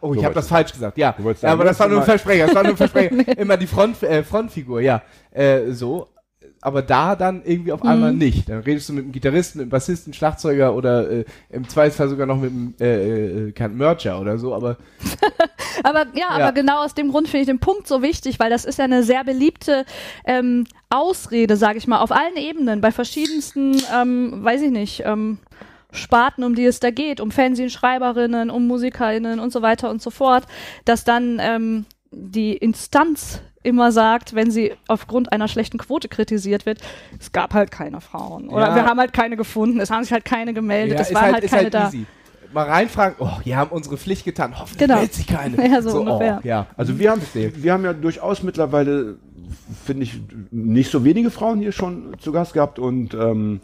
Oh, 0.00 0.12
ich 0.14 0.18
So 0.20 0.24
habe 0.24 0.34
das 0.34 0.48
falsch 0.48 0.72
gesagt, 0.72 0.98
ja. 0.98 1.12
Du 1.12 1.22
wolltest 1.22 1.44
ja 1.44 1.50
sagen, 1.50 1.60
aber 1.60 1.68
das 1.68 1.78
war 1.78 1.88
nur 1.88 2.00
ein 2.00 2.04
Versprecher, 2.04 2.46
das 2.46 2.56
war 2.56 2.62
nur 2.64 2.72
ein 2.72 2.76
Versprecher. 2.76 3.38
Immer 3.38 3.56
die 3.56 3.68
Front, 3.68 4.02
äh, 4.02 4.24
Frontfigur, 4.24 4.80
ja. 4.80 5.02
Äh, 5.30 5.70
so. 5.70 6.08
Aber 6.62 6.82
da 6.82 7.16
dann 7.16 7.42
irgendwie 7.44 7.72
auf 7.72 7.82
einmal 7.82 8.12
nicht. 8.12 8.48
Dann 8.48 8.60
redest 8.60 8.88
du 8.88 8.92
mit 8.92 9.04
einem 9.04 9.12
Gitarristen, 9.12 9.58
mit 9.58 9.64
einem 9.64 9.70
Bassisten, 9.70 10.12
Schlagzeuger 10.12 10.74
oder 10.74 11.10
äh, 11.10 11.24
im 11.48 11.68
Zweifelsfall 11.68 12.08
sogar 12.08 12.26
noch 12.26 12.38
mit 12.38 12.50
einem 12.50 12.74
äh, 12.78 13.48
äh, 13.48 13.52
kein 13.52 13.76
Mercher 13.76 14.20
oder 14.20 14.38
so, 14.38 14.54
aber 14.54 14.76
Aber 15.82 16.06
ja, 16.14 16.28
aber 16.30 16.52
genau 16.52 16.84
aus 16.84 16.94
dem 16.94 17.10
Grund 17.10 17.28
finde 17.28 17.42
ich 17.42 17.46
den 17.46 17.58
Punkt 17.58 17.86
so 17.86 18.02
wichtig, 18.02 18.38
weil 18.38 18.50
das 18.50 18.64
ist 18.64 18.78
ja 18.78 18.84
eine 18.84 19.02
sehr 19.02 19.24
beliebte 19.24 19.84
ähm, 20.24 20.64
Ausrede, 20.88 21.56
sage 21.56 21.78
ich 21.78 21.86
mal, 21.86 22.00
auf 22.00 22.12
allen 22.12 22.36
Ebenen, 22.36 22.80
bei 22.80 22.90
verschiedensten, 22.90 23.80
ähm, 23.94 24.44
weiß 24.44 24.62
ich 24.62 24.70
nicht, 24.70 25.02
ähm, 25.04 25.38
Sparten, 25.92 26.44
um 26.44 26.54
die 26.54 26.64
es 26.64 26.80
da 26.80 26.90
geht, 26.90 27.20
um 27.20 27.30
Fernsehschreiberinnen, 27.30 28.50
um 28.50 28.66
MusikerInnen 28.66 29.40
und 29.40 29.52
so 29.52 29.62
weiter 29.62 29.90
und 29.90 30.00
so 30.02 30.10
fort, 30.10 30.44
dass 30.84 31.04
dann 31.04 31.38
ähm, 31.40 31.86
die 32.12 32.56
Instanz 32.56 33.42
immer 33.62 33.92
sagt, 33.92 34.34
wenn 34.34 34.50
sie 34.50 34.72
aufgrund 34.88 35.32
einer 35.32 35.48
schlechten 35.48 35.78
Quote 35.78 36.08
kritisiert 36.08 36.64
wird, 36.66 36.80
es 37.18 37.32
gab 37.32 37.52
halt 37.54 37.70
keine 37.70 38.00
Frauen. 38.00 38.48
Oder 38.48 38.68
Ja. 38.68 38.74
wir 38.74 38.84
haben 38.86 38.98
halt 38.98 39.12
keine 39.12 39.36
gefunden, 39.36 39.80
es 39.80 39.90
haben 39.90 40.02
sich 40.02 40.12
halt 40.12 40.24
keine 40.24 40.54
gemeldet, 40.54 40.98
es 40.98 41.08
ist 41.10 41.14
waren 41.14 41.32
halt, 41.34 41.44
ist 41.44 41.50
keine 41.50 41.70
da. 41.70 41.88
easy. 41.88 42.06
mal 42.52 42.66
reinfragen, 42.66 43.16
oh, 43.20 43.30
wir 43.44 43.56
haben 43.56 43.70
unsere 43.70 43.96
Pflicht 43.96 44.24
getan, 44.24 44.58
hoffentlich 44.58 44.78
Genau. 44.78 44.96
meldet 44.96 45.14
sich 45.14 45.26
keine. 45.26 45.68
Ja, 45.70 45.82
so 45.82 46.00
ungefähr. 46.00 46.40
Oh, 46.42 46.46
ja. 46.46 46.66
Also 46.76 46.98
wir 46.98 47.10
haben, 47.10 47.22
wir 47.34 47.72
haben 47.72 47.84
ja 47.84 47.92
durchaus 47.92 48.42
mittlerweile, 48.42 49.16
finde 49.84 50.02
ich, 50.04 50.20
nicht 50.50 50.90
so 50.90 51.04
wenige 51.04 51.30
Frauen 51.30 51.60
hier 51.60 51.72
schon 51.72 52.14
zu 52.18 52.32
Gast 52.32 52.54
gehabt 52.54 52.78
und 52.78 53.14
ähm, 53.14 53.60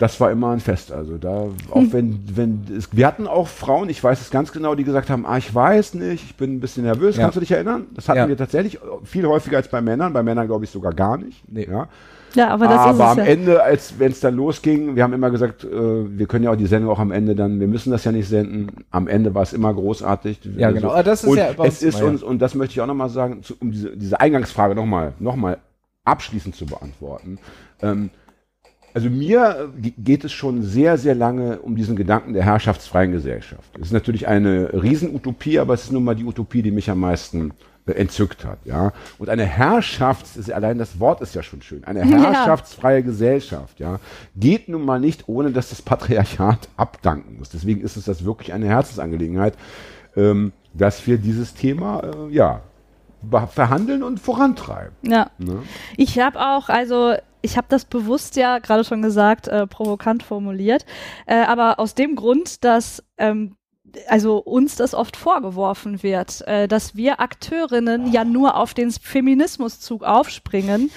das 0.00 0.18
war 0.18 0.30
immer 0.30 0.50
ein 0.50 0.60
Fest. 0.60 0.92
Also 0.92 1.18
da, 1.18 1.48
auch 1.70 1.84
wenn, 1.92 2.20
wenn 2.34 2.64
es, 2.76 2.88
wir 2.90 3.06
hatten 3.06 3.26
auch 3.26 3.46
Frauen, 3.46 3.90
ich 3.90 4.02
weiß 4.02 4.20
es 4.22 4.30
ganz 4.30 4.50
genau, 4.50 4.74
die 4.74 4.82
gesagt 4.82 5.10
haben, 5.10 5.26
ah, 5.26 5.36
ich 5.36 5.54
weiß 5.54 5.92
nicht, 5.94 6.24
ich 6.24 6.34
bin 6.36 6.54
ein 6.56 6.60
bisschen 6.60 6.84
nervös. 6.84 7.16
Ja. 7.16 7.22
Kannst 7.24 7.36
du 7.36 7.40
dich 7.40 7.52
erinnern? 7.52 7.86
Das 7.94 8.08
hatten 8.08 8.18
Ja. 8.20 8.28
wir 8.28 8.36
tatsächlich 8.38 8.80
viel 9.04 9.26
häufiger 9.26 9.58
als 9.58 9.68
bei 9.68 9.82
Männern. 9.82 10.14
Bei 10.14 10.22
Männern 10.22 10.46
glaube 10.46 10.64
ich 10.64 10.70
sogar 10.70 10.94
gar 10.94 11.18
nicht. 11.18 11.42
Nee. 11.48 11.68
Ja. 11.70 11.86
Ja, 12.34 12.48
aber 12.48 12.66
das 12.66 12.78
Aber 12.78 12.92
ist 12.92 13.00
am 13.00 13.18
ja. 13.18 13.24
Ende, 13.24 13.62
als 13.62 13.98
wenn 13.98 14.12
es 14.12 14.20
dann 14.20 14.36
losging, 14.36 14.94
wir 14.94 15.02
haben 15.02 15.12
immer 15.12 15.30
gesagt, 15.30 15.64
äh, 15.64 15.68
wir 15.70 16.26
können 16.26 16.44
ja 16.44 16.52
auch 16.52 16.56
die 16.56 16.66
Sendung 16.66 16.90
auch 16.90 17.00
am 17.00 17.10
Ende 17.10 17.34
dann, 17.34 17.58
wir 17.60 17.66
müssen 17.66 17.90
das 17.90 18.04
ja 18.04 18.12
nicht 18.12 18.28
senden. 18.28 18.84
Am 18.92 19.08
Ende 19.08 19.34
war 19.34 19.42
es 19.42 19.52
immer 19.52 19.74
großartig. 19.74 20.38
Ja, 20.56 20.68
Also, 20.68 20.80
genau. 20.80 20.92
Aber 20.92 21.02
das 21.02 21.24
ist 21.24 21.28
und 21.30 21.36
ja 21.36 21.50
es 21.64 21.82
ist 21.82 22.00
uns, 22.00 22.22
und 22.22 22.38
das 22.40 22.54
möchte 22.54 22.72
ich 22.74 22.80
auch 22.80 22.86
nochmal 22.86 23.10
sagen, 23.10 23.42
zu, 23.42 23.54
um 23.60 23.72
diese, 23.72 23.96
diese 23.96 24.20
Eingangsfrage 24.20 24.74
nochmal 24.76 25.12
noch 25.18 25.36
mal 25.36 25.58
abschließend 26.04 26.54
zu 26.54 26.66
beantworten. 26.66 27.38
Ähm, 27.82 28.10
also 28.94 29.08
mir 29.10 29.70
äh, 29.76 29.80
ge- 29.80 29.92
geht 29.98 30.24
es 30.24 30.32
schon 30.32 30.62
sehr, 30.62 30.98
sehr 30.98 31.14
lange 31.14 31.58
um 31.60 31.76
diesen 31.76 31.96
Gedanken 31.96 32.32
der 32.32 32.44
herrschaftsfreien 32.44 33.12
Gesellschaft. 33.12 33.70
Es 33.76 33.86
ist 33.88 33.92
natürlich 33.92 34.26
eine 34.28 34.70
Riesenutopie, 34.72 35.58
aber 35.58 35.74
es 35.74 35.84
ist 35.84 35.92
nun 35.92 36.04
mal 36.04 36.14
die 36.16 36.24
Utopie, 36.24 36.62
die 36.62 36.70
mich 36.70 36.90
am 36.90 37.00
meisten 37.00 37.52
äh, 37.86 37.92
entzückt 37.92 38.44
hat, 38.44 38.58
ja. 38.64 38.92
Und 39.18 39.28
eine 39.30 39.44
Herrschafts, 39.44 40.36
ist, 40.36 40.52
allein 40.52 40.78
das 40.78 41.00
Wort 41.00 41.20
ist 41.20 41.34
ja 41.34 41.42
schon 41.42 41.62
schön, 41.62 41.84
eine 41.84 42.00
Ja. 42.04 42.32
herrschaftsfreie 42.32 43.02
Gesellschaft, 43.02 43.78
ja, 43.80 44.00
geht 44.36 44.68
nun 44.68 44.84
mal 44.84 45.00
nicht, 45.00 45.28
ohne 45.28 45.50
dass 45.50 45.70
das 45.70 45.82
Patriarchat 45.82 46.68
abdanken 46.76 47.38
muss. 47.38 47.50
Deswegen 47.50 47.80
ist 47.80 47.96
es 47.96 48.04
das 48.04 48.24
wirklich 48.24 48.52
eine 48.52 48.66
Herzensangelegenheit, 48.66 49.54
ähm, 50.16 50.52
dass 50.74 51.06
wir 51.06 51.18
dieses 51.18 51.54
Thema, 51.54 52.00
äh, 52.04 52.32
ja, 52.34 52.60
verhandeln 53.52 54.02
und 54.02 54.18
vorantreiben. 54.18 54.92
Ja. 55.02 55.30
Ne? 55.38 55.58
Ich 55.98 56.18
habe 56.18 56.40
auch, 56.40 56.70
also 56.70 57.14
ich 57.42 57.56
habe 57.56 57.66
das 57.68 57.84
bewusst 57.84 58.36
ja 58.36 58.58
gerade 58.58 58.84
schon 58.84 59.02
gesagt, 59.02 59.48
äh, 59.48 59.66
provokant 59.66 60.22
formuliert, 60.22 60.84
äh, 61.26 61.42
aber 61.42 61.78
aus 61.78 61.94
dem 61.94 62.16
Grund, 62.16 62.64
dass 62.64 63.02
ähm, 63.18 63.56
also 64.08 64.38
uns 64.38 64.76
das 64.76 64.94
oft 64.94 65.16
vorgeworfen 65.16 66.02
wird, 66.02 66.46
äh, 66.46 66.68
dass 66.68 66.94
wir 66.94 67.20
Akteurinnen 67.20 68.12
ja 68.12 68.24
nur 68.24 68.56
auf 68.56 68.74
den 68.74 68.90
Feminismuszug 68.90 70.04
aufspringen 70.04 70.90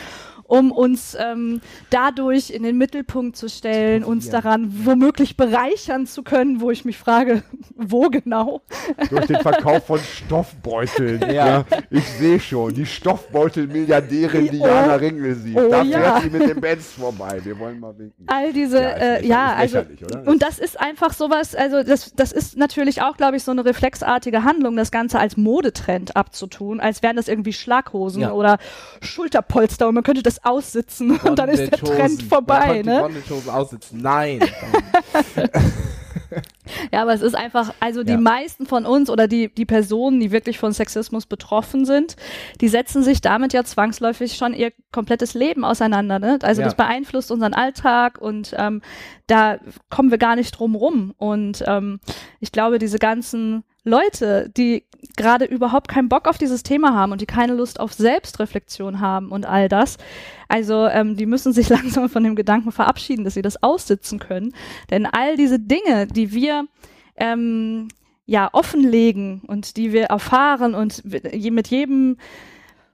um 0.54 0.72
uns 0.72 1.18
ähm, 1.20 1.62
dadurch 1.90 2.52
in 2.52 2.62
den 2.64 2.78
Mittelpunkt 2.78 3.36
zu 3.36 3.50
stellen, 3.50 4.04
uns 4.04 4.30
daran 4.30 4.72
womöglich 4.86 5.36
bereichern 5.36 6.06
zu 6.06 6.22
können, 6.22 6.62
wo 6.62 6.70
ich 6.70 6.86
mich 6.86 6.98
frage, 6.98 7.44
wo 7.76 8.10
genau? 8.10 8.62
Durch 9.10 9.26
den 9.26 9.38
Verkauf 9.38 9.88
von 9.88 10.00
Stoffbeuteln. 10.00 11.22
ja. 11.34 11.66
Ich 11.90 12.08
sehe 12.08 12.40
schon, 12.40 12.74
die 12.74 12.86
Stoffbeutel-Milliardärin 12.86 14.44
Oh. 14.48 14.52
Diana 14.52 14.96
Ringelsieg. 14.96 15.58
Oh, 15.58 15.70
da 15.70 15.82
ja. 15.84 16.00
fährt 16.00 16.24
sie 16.24 16.30
mit 16.38 16.50
dem 16.50 16.62
Benz 16.62 16.92
vorbei. 16.92 17.40
Wir 17.44 17.58
wollen 17.60 17.80
mal 17.80 17.98
winken. 17.98 18.26
all 18.28 18.54
diese, 18.54 18.78
Ja, 18.82 18.90
äh, 18.90 19.26
ja, 19.26 19.54
also, 19.54 19.80
oder? 19.80 20.28
und 20.28 20.42
das 20.44 20.60
ist 20.60 20.80
einfach 20.80 21.14
sowas, 21.14 21.56
also 21.56 21.82
das, 21.84 22.14
das 22.16 22.32
ist 22.32 22.58
natürlich 22.58 23.02
auch, 23.02 23.18
glaube 23.18 23.38
ich, 23.38 23.44
so 23.44 23.52
eine 23.52 23.66
reflexartige 23.66 24.44
Handlung, 24.44 24.76
das 24.76 24.92
Ganze 24.92 25.20
als 25.20 25.38
Modetrend 25.38 26.16
abzutun, 26.16 26.80
als 26.80 27.02
wären 27.04 27.16
das 27.16 27.28
irgendwie 27.28 27.54
Schlaghosen 27.54 28.22
Ja. 28.22 28.32
oder 28.34 28.58
Schulterpolster 29.02 29.88
und 29.88 29.96
man 29.96 30.04
könnte 30.04 30.24
das 30.24 30.43
aussitzen 30.44 31.18
und 31.20 31.40
dann 31.40 31.50
ist 31.50 31.60
der. 31.72 31.72
Trend 31.80 32.24
vorbei, 32.24 32.82
ne? 32.84 33.00
Bondage-Hosen 33.02 33.50
aussitzen. 33.50 34.02
Nein. 34.02 34.40
Ja, 36.92 37.02
aber 37.04 37.14
es 37.14 37.22
ist 37.22 37.36
einfach, 37.36 37.74
also 37.80 38.04
die 38.04 38.14
Ja. 38.14 38.18
meisten 38.20 38.66
von 38.66 38.86
uns 38.86 39.10
oder 39.10 39.28
die, 39.28 39.54
die 39.54 39.66
Personen, 39.66 40.20
die 40.20 40.32
wirklich 40.32 40.58
von 40.58 40.74
Sexismus 40.74 41.26
betroffen 41.26 41.86
sind, 41.86 42.16
die 42.62 42.68
setzen 42.68 43.04
sich 43.04 43.22
damit 43.22 43.54
ja 43.54 43.64
zwangsläufig 43.64 44.36
schon 44.36 44.54
ihr 44.54 44.72
komplettes 44.92 45.34
Leben 45.34 45.64
auseinander. 45.66 46.20
Ne? 46.20 46.40
Also 46.42 46.62
Ja. 46.62 46.66
das 46.66 46.76
beeinflusst 46.76 47.32
unseren 47.32 47.54
Alltag 47.54 48.20
und 48.20 48.54
ähm, 48.58 48.82
da 49.28 49.58
kommen 49.90 50.10
wir 50.12 50.18
gar 50.18 50.36
nicht 50.36 50.52
drum 50.58 50.76
rum. 50.76 51.14
Und 51.18 51.64
ähm, 51.68 52.00
ich 52.40 52.52
glaube, 52.52 52.80
diese 52.80 52.98
ganzen 53.00 53.64
Leute, 53.84 54.50
die 54.56 54.86
gerade 55.18 55.46
überhaupt 55.46 55.90
keinen 55.90 56.10
Bock 56.10 56.28
auf 56.28 56.38
dieses 56.38 56.64
Thema 56.64 56.94
haben 56.94 57.12
und 57.12 57.22
die 57.22 57.26
keine 57.26 57.54
Lust 57.54 57.80
auf 57.80 57.94
Selbstreflexion 57.94 59.02
haben 59.02 59.30
und 59.30 59.46
all 59.46 59.68
das, 59.68 59.98
also 60.48 60.88
ähm, 60.88 61.18
die 61.18 61.26
müssen 61.26 61.52
sich 61.54 61.70
langsam 61.70 62.10
von 62.10 62.24
dem 62.24 62.36
Gedanken 62.36 62.72
verabschieden, 62.72 63.24
dass 63.26 63.34
sie 63.34 63.42
das 63.42 63.62
aussitzen 63.62 64.20
können. 64.20 64.54
Denn 64.90 65.06
all 65.06 65.36
diese 65.36 65.60
Dinge, 65.60 66.08
die 66.08 66.32
wir 66.32 66.66
ähm, 67.18 67.90
ja 68.26 68.50
offenlegen 68.54 69.42
und 69.48 69.76
die 69.76 69.92
wir 69.92 70.06
erfahren 70.06 70.76
und 70.76 71.04
je- 71.34 71.52
mit 71.52 71.68
jedem 71.68 72.18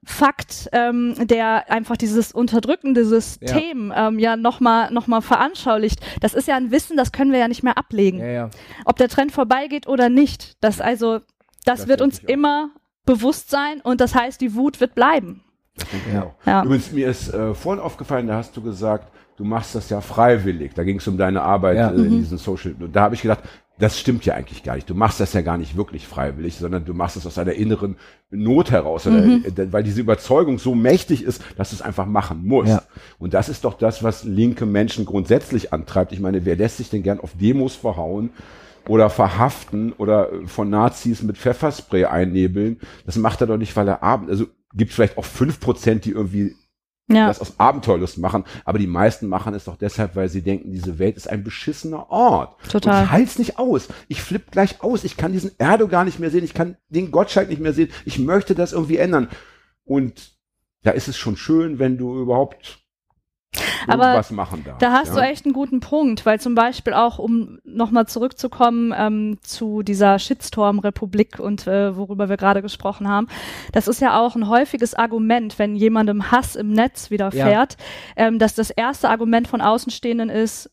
Fakt, 0.10 0.69
ähm, 0.72 1.14
der 1.27 1.69
einfach 1.72 1.95
dieses 1.95 2.31
unterdrückende 2.31 3.06
System 3.06 3.94
ähm, 3.95 4.18
ja 4.18 4.36
nochmal 4.36 4.91
noch 4.91 5.06
mal 5.06 5.22
veranschaulicht. 5.22 5.99
Das 6.19 6.34
ist 6.34 6.48
ja 6.48 6.56
ein 6.57 6.72
Wissen, 6.72 6.98
das 6.98 7.11
können 7.11 7.31
wir 7.31 7.38
ja 7.40 7.48
nicht 7.48 7.61
mehr 7.64 7.77
ablegen. 7.77 8.18
ja, 8.19 8.27
ja. 8.27 8.49
Ob 8.86 8.98
der 8.98 9.07
Trend 9.07 9.31
vorbeigeht 9.31 9.88
oder 9.88 10.10
nicht. 10.10 10.57
Das 10.61 10.81
also, 10.81 11.19
das, 11.64 11.81
Das 11.81 11.88
wird 11.88 12.02
uns 12.02 12.19
immer 12.19 12.72
bewusst 13.06 13.52
sein 13.52 13.81
und 13.84 14.02
das 14.02 14.15
heißt, 14.15 14.41
die 14.41 14.56
Wut 14.56 14.80
wird 14.81 14.95
bleiben. 14.95 15.44
ja. 16.14 16.34
Ja. 16.45 16.64
Übrigens, 16.64 16.91
mir 16.91 17.07
ist 17.07 17.31
äh, 17.34 17.53
vorhin 17.53 17.81
aufgefallen, 17.81 18.26
da 18.27 18.36
hast 18.36 18.57
du 18.57 18.61
gesagt, 18.64 19.11
du 19.38 19.44
machst 19.45 19.76
das 19.76 19.90
ja 19.91 20.02
freiwillig. 20.02 20.73
Da 20.73 20.84
ging 20.84 20.98
es 20.98 21.07
um 21.07 21.18
deine 21.18 21.44
Arbeit 21.44 21.77
Ja. 21.77 21.91
äh, 21.91 21.95
in 21.95 22.18
diesen 22.18 22.38
Social. 22.40 22.76
Da 22.91 23.02
habe 23.03 23.15
ich 23.15 23.22
gedacht, 23.22 23.41
das 23.80 23.97
stimmt 23.97 24.26
ja 24.26 24.35
eigentlich 24.35 24.64
gar 24.64 24.76
nicht. 24.76 24.89
Du 24.89 24.93
machst 24.93 25.19
das 25.19 25.34
ja 25.34 25.41
gar 25.41 25.57
nicht 25.57 25.77
wirklich 25.77 26.06
freiwillig, 26.06 26.57
sondern 26.57 26.85
du 26.85 26.93
machst 26.93 27.15
es 27.15 27.26
aus 27.26 27.38
einer 27.38 27.53
inneren 27.53 27.95
Not 28.30 28.72
heraus, 28.72 29.07
oder, 29.07 29.23
äh, 29.23 29.72
weil 29.72 29.84
diese 29.84 30.01
Überzeugung 30.01 30.60
so 30.60 30.76
mächtig 30.76 31.23
ist, 31.23 31.41
dass 31.57 31.69
du 31.69 31.77
es 31.77 31.81
einfach 31.81 32.06
machen 32.06 32.45
musst. 32.45 32.69
Ja. 32.69 32.84
Und 33.18 33.34
das 33.34 33.47
ist 33.47 33.64
doch 33.64 33.76
das, 33.76 34.03
was 34.03 34.26
linke 34.26 34.65
Menschen 34.65 35.06
grundsätzlich 35.06 35.72
antreibt. 35.72 36.11
Ich 36.11 36.19
meine, 36.19 36.45
wer 36.45 36.57
lässt 36.57 36.77
sich 36.77 36.89
denn 36.89 37.03
gern 37.03 37.19
auf 37.19 37.31
Demos 37.39 37.76
verhauen? 37.76 38.31
Oder 38.88 39.10
verhaften 39.10 39.93
oder 39.93 40.31
äh, 40.31 40.47
von 40.47 40.69
Nazis 40.69 41.22
mit 41.22 41.38
Pfefferspray 41.38 42.06
einnebeln. 42.06 42.80
Das 43.06 43.18
macht 43.18 43.39
er 43.41 43.47
doch 43.47 43.57
nicht, 43.57 43.76
weil 43.76 43.88
er 43.88 44.03
abend, 44.03 44.30
also 44.30 44.45
gibt 44.73 44.93
vielleicht 44.93 45.18
auch 45.18 45.26
fünf 45.26 45.60
Prozent, 45.60 46.06
die 46.06 46.11
irgendwie 46.11 46.56
Ja. 47.11 47.27
das 47.27 47.41
aus 47.41 47.60
Abenteuerlust 47.60 48.19
machen, 48.19 48.44
aber 48.65 48.77
die 48.77 48.88
meisten 48.88 49.27
machen 49.27 49.53
es 49.53 49.65
doch 49.65 49.77
deshalb, 49.77 50.15
weil 50.15 50.30
sie 50.30 50.41
denken, 50.41 50.72
diese 50.72 50.99
Welt 50.99 51.18
ist 51.18 51.30
ein 51.30 51.44
beschissener 51.44 52.10
Ort. 52.11 52.56
Total. 52.69 52.99
Und 52.99 53.06
ich 53.06 53.11
halt's 53.11 53.40
nicht 53.40 53.57
aus. 53.57 53.88
Ich 54.07 54.22
flipp 54.22 54.52
gleich 54.52 54.81
aus. 54.81 55.03
Ich 55.03 55.18
kann 55.18 55.31
diesen 55.31 55.52
Erdogan 55.57 56.06
nicht 56.06 56.19
mehr 56.19 56.30
sehen. 56.30 56.44
Ich 56.44 56.53
kann 56.53 56.77
den 56.90 57.11
Gottschalk 57.11 57.49
nicht 57.49 57.61
mehr 57.61 57.73
sehen. 57.73 57.90
Ich 58.06 58.19
möchte 58.19 58.53
das 58.53 58.73
irgendwie 58.73 58.98
ändern. 58.98 59.27
Und 59.86 60.34
da 60.84 60.91
ist 60.91 61.07
es 61.07 61.18
schon 61.18 61.36
schön, 61.36 61.80
wenn 61.80 61.98
du 61.98 62.22
überhaupt 62.22 62.80
Aber. 63.88 64.23
Da 64.80 64.91
hast 64.91 65.09
ja? 65.09 65.15
du 65.15 65.21
echt 65.21 65.45
einen 65.45 65.53
guten 65.53 65.80
Punkt, 65.80 66.26
weil 66.26 66.39
zum 66.39 66.55
Beispiel 66.55 66.93
auch, 66.93 67.19
um 67.19 67.59
nochmal 67.63 68.07
zurückzukommen 68.07 68.93
ähm, 68.95 69.39
zu 69.41 69.81
dieser 69.81 70.19
Shitstorm-Republik 70.19 71.39
und 71.39 71.67
äh, 71.67 71.95
worüber 71.95 72.30
wir 72.30 72.38
gerade 72.38 72.61
gesprochen 72.61 73.07
haben, 73.07 73.27
das 73.71 73.88
ist 73.88 74.01
ja 74.01 74.19
auch 74.19 74.35
ein 74.35 74.47
häufiges 74.47 74.93
Argument, 74.93 75.57
wenn 75.57 75.76
jemandem 75.76 76.31
Hass 76.31 76.55
im 76.55 76.71
Netz 76.71 77.09
widerfährt, 77.09 77.77
ähm, 78.15 78.39
dass 78.39 78.55
das 78.55 78.69
erste 78.69 79.09
Argument 79.09 79.47
von 79.47 79.61
Außenstehenden 79.61 80.30
ist, 80.30 80.69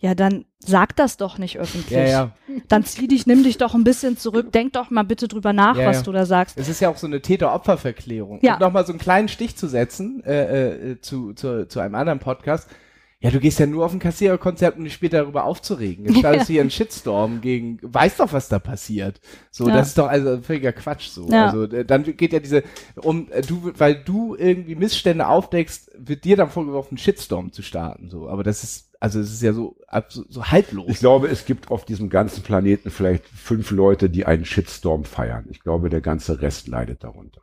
ja, 0.00 0.14
dann 0.14 0.46
sag 0.58 0.96
das 0.96 1.16
doch 1.18 1.36
nicht 1.38 1.58
öffentlich. 1.58 1.90
Ja, 1.90 2.06
ja. 2.06 2.30
Dann 2.68 2.84
zieh 2.84 3.06
dich, 3.06 3.26
nimm 3.26 3.42
dich 3.42 3.58
doch 3.58 3.74
ein 3.74 3.84
bisschen 3.84 4.16
zurück, 4.16 4.50
denk 4.50 4.72
doch 4.72 4.90
mal 4.90 5.04
bitte 5.04 5.28
drüber 5.28 5.52
nach, 5.52 5.76
Ja, 5.76 5.86
was 5.86 6.02
du 6.02 6.10
da 6.12 6.24
sagst. 6.26 6.58
Es 6.58 6.68
ist 6.68 6.80
ja 6.80 6.88
auch 6.88 6.96
so 6.96 7.06
eine 7.06 7.20
Täter-Opfer-Verklärung. 7.20 8.40
Ja. 8.42 8.54
Und 8.54 8.60
nochmal 8.60 8.86
so 8.86 8.92
einen 8.92 8.98
kleinen 8.98 9.28
Stich 9.28 9.56
zu 9.56 9.68
setzen 9.68 10.22
äh, 10.24 10.92
äh, 10.92 11.00
zu, 11.00 11.34
zu, 11.34 11.68
zu 11.68 11.80
einem 11.80 11.94
anderen 11.94 12.18
Podcast. 12.18 12.68
Ja, 13.22 13.30
du 13.30 13.38
gehst 13.38 13.58
ja 13.58 13.66
nur 13.66 13.84
auf 13.84 13.92
ein 13.92 13.98
Kassiererkonzert, 13.98 14.78
um 14.78 14.84
dich 14.84 14.94
später 14.94 15.18
darüber 15.18 15.44
aufzuregen. 15.44 16.06
Jetzt 16.06 16.20
startest 16.20 16.48
du 16.48 16.52
hier 16.54 16.62
einen 16.62 16.70
Shitstorm 16.70 17.42
gegen, 17.42 17.78
weiß 17.82 18.16
doch, 18.16 18.32
was 18.32 18.48
da 18.48 18.58
passiert. 18.58 19.20
So, 19.50 19.68
Ja. 19.68 19.74
das 19.76 19.88
ist 19.88 19.98
doch 19.98 20.08
also 20.08 20.40
völliger 20.40 20.72
Quatsch 20.72 21.08
so. 21.08 21.28
Ja. 21.28 21.48
Also 21.48 21.64
äh, 21.64 21.84
dann 21.84 22.04
geht 22.16 22.32
ja 22.32 22.38
diese, 22.40 22.62
um 22.96 23.28
äh, 23.30 23.42
du, 23.42 23.72
weil 23.76 23.96
du 23.96 24.34
irgendwie 24.36 24.74
Missstände 24.74 25.26
aufdeckst, 25.28 25.90
wird 25.98 26.24
dir 26.24 26.38
dann 26.38 26.48
vorgeworfen, 26.48 26.92
einen 26.92 26.98
Shitstorm 26.98 27.52
zu 27.52 27.60
starten. 27.60 28.08
So, 28.08 28.26
aber 28.26 28.42
das 28.42 28.62
ist, 28.64 28.89
also 29.00 29.18
es 29.18 29.32
ist 29.32 29.42
ja 29.42 29.52
so, 29.54 29.76
so 30.28 30.44
haltlos. 30.46 30.86
Ich 30.88 30.98
glaube, 30.98 31.28
es 31.28 31.46
gibt 31.46 31.70
auf 31.70 31.84
diesem 31.86 32.10
ganzen 32.10 32.42
Planeten 32.42 32.90
vielleicht 32.90 33.26
fünf 33.26 33.70
Leute, 33.70 34.10
die 34.10 34.26
einen 34.26 34.44
Shitstorm 34.44 35.04
feiern. 35.04 35.46
Ich 35.50 35.60
glaube, 35.60 35.88
der 35.88 36.02
ganze 36.02 36.42
Rest 36.42 36.68
leidet 36.68 37.02
darunter. 37.02 37.40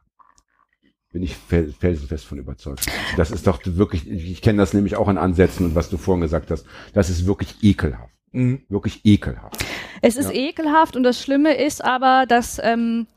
Bin 1.11 1.23
ich 1.23 1.35
fel- 1.35 1.73
felsenfest 1.77 2.25
von 2.25 2.37
überzeugt. 2.37 2.85
Das 3.15 3.31
ist 3.31 3.47
doch 3.47 3.59
wirklich, 3.65 4.07
ich 4.07 4.41
kenne 4.41 4.59
das 4.59 4.73
nämlich 4.73 4.97
auch 4.97 5.09
in 5.09 5.17
Ansätzen 5.17 5.65
und 5.65 5.75
was 5.75 5.89
du 5.89 5.97
vorhin 5.97 6.21
gesagt 6.21 6.51
hast, 6.51 6.65
das 6.93 7.09
ist 7.09 7.25
wirklich 7.25 7.55
ekelhaft. 7.63 8.13
Mhm. 8.33 8.61
Wirklich 8.69 9.03
ekelhaft. 9.03 9.65
Es 10.01 10.15
ist 10.15 10.31
ekelhaft 10.31 10.95
und 10.95 11.03
das 11.03 11.19
Schlimme 11.19 11.55
ist 11.55 11.83
aber, 11.83 12.25
dass 12.27 12.59
ähm, 12.61 13.07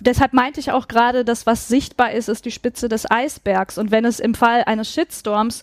deshalb 0.00 0.32
meinte 0.32 0.58
ich 0.58 0.72
auch 0.72 0.88
gerade, 0.88 1.24
dass 1.24 1.46
was 1.46 1.68
sichtbar 1.68 2.12
ist, 2.12 2.28
ist 2.28 2.44
die 2.44 2.50
Spitze 2.50 2.88
des 2.88 3.08
Eisbergs. 3.08 3.78
Und 3.78 3.90
wenn 3.90 4.04
es 4.04 4.18
im 4.18 4.34
Fall 4.34 4.64
eines 4.64 4.92
Shitstorms 4.92 5.62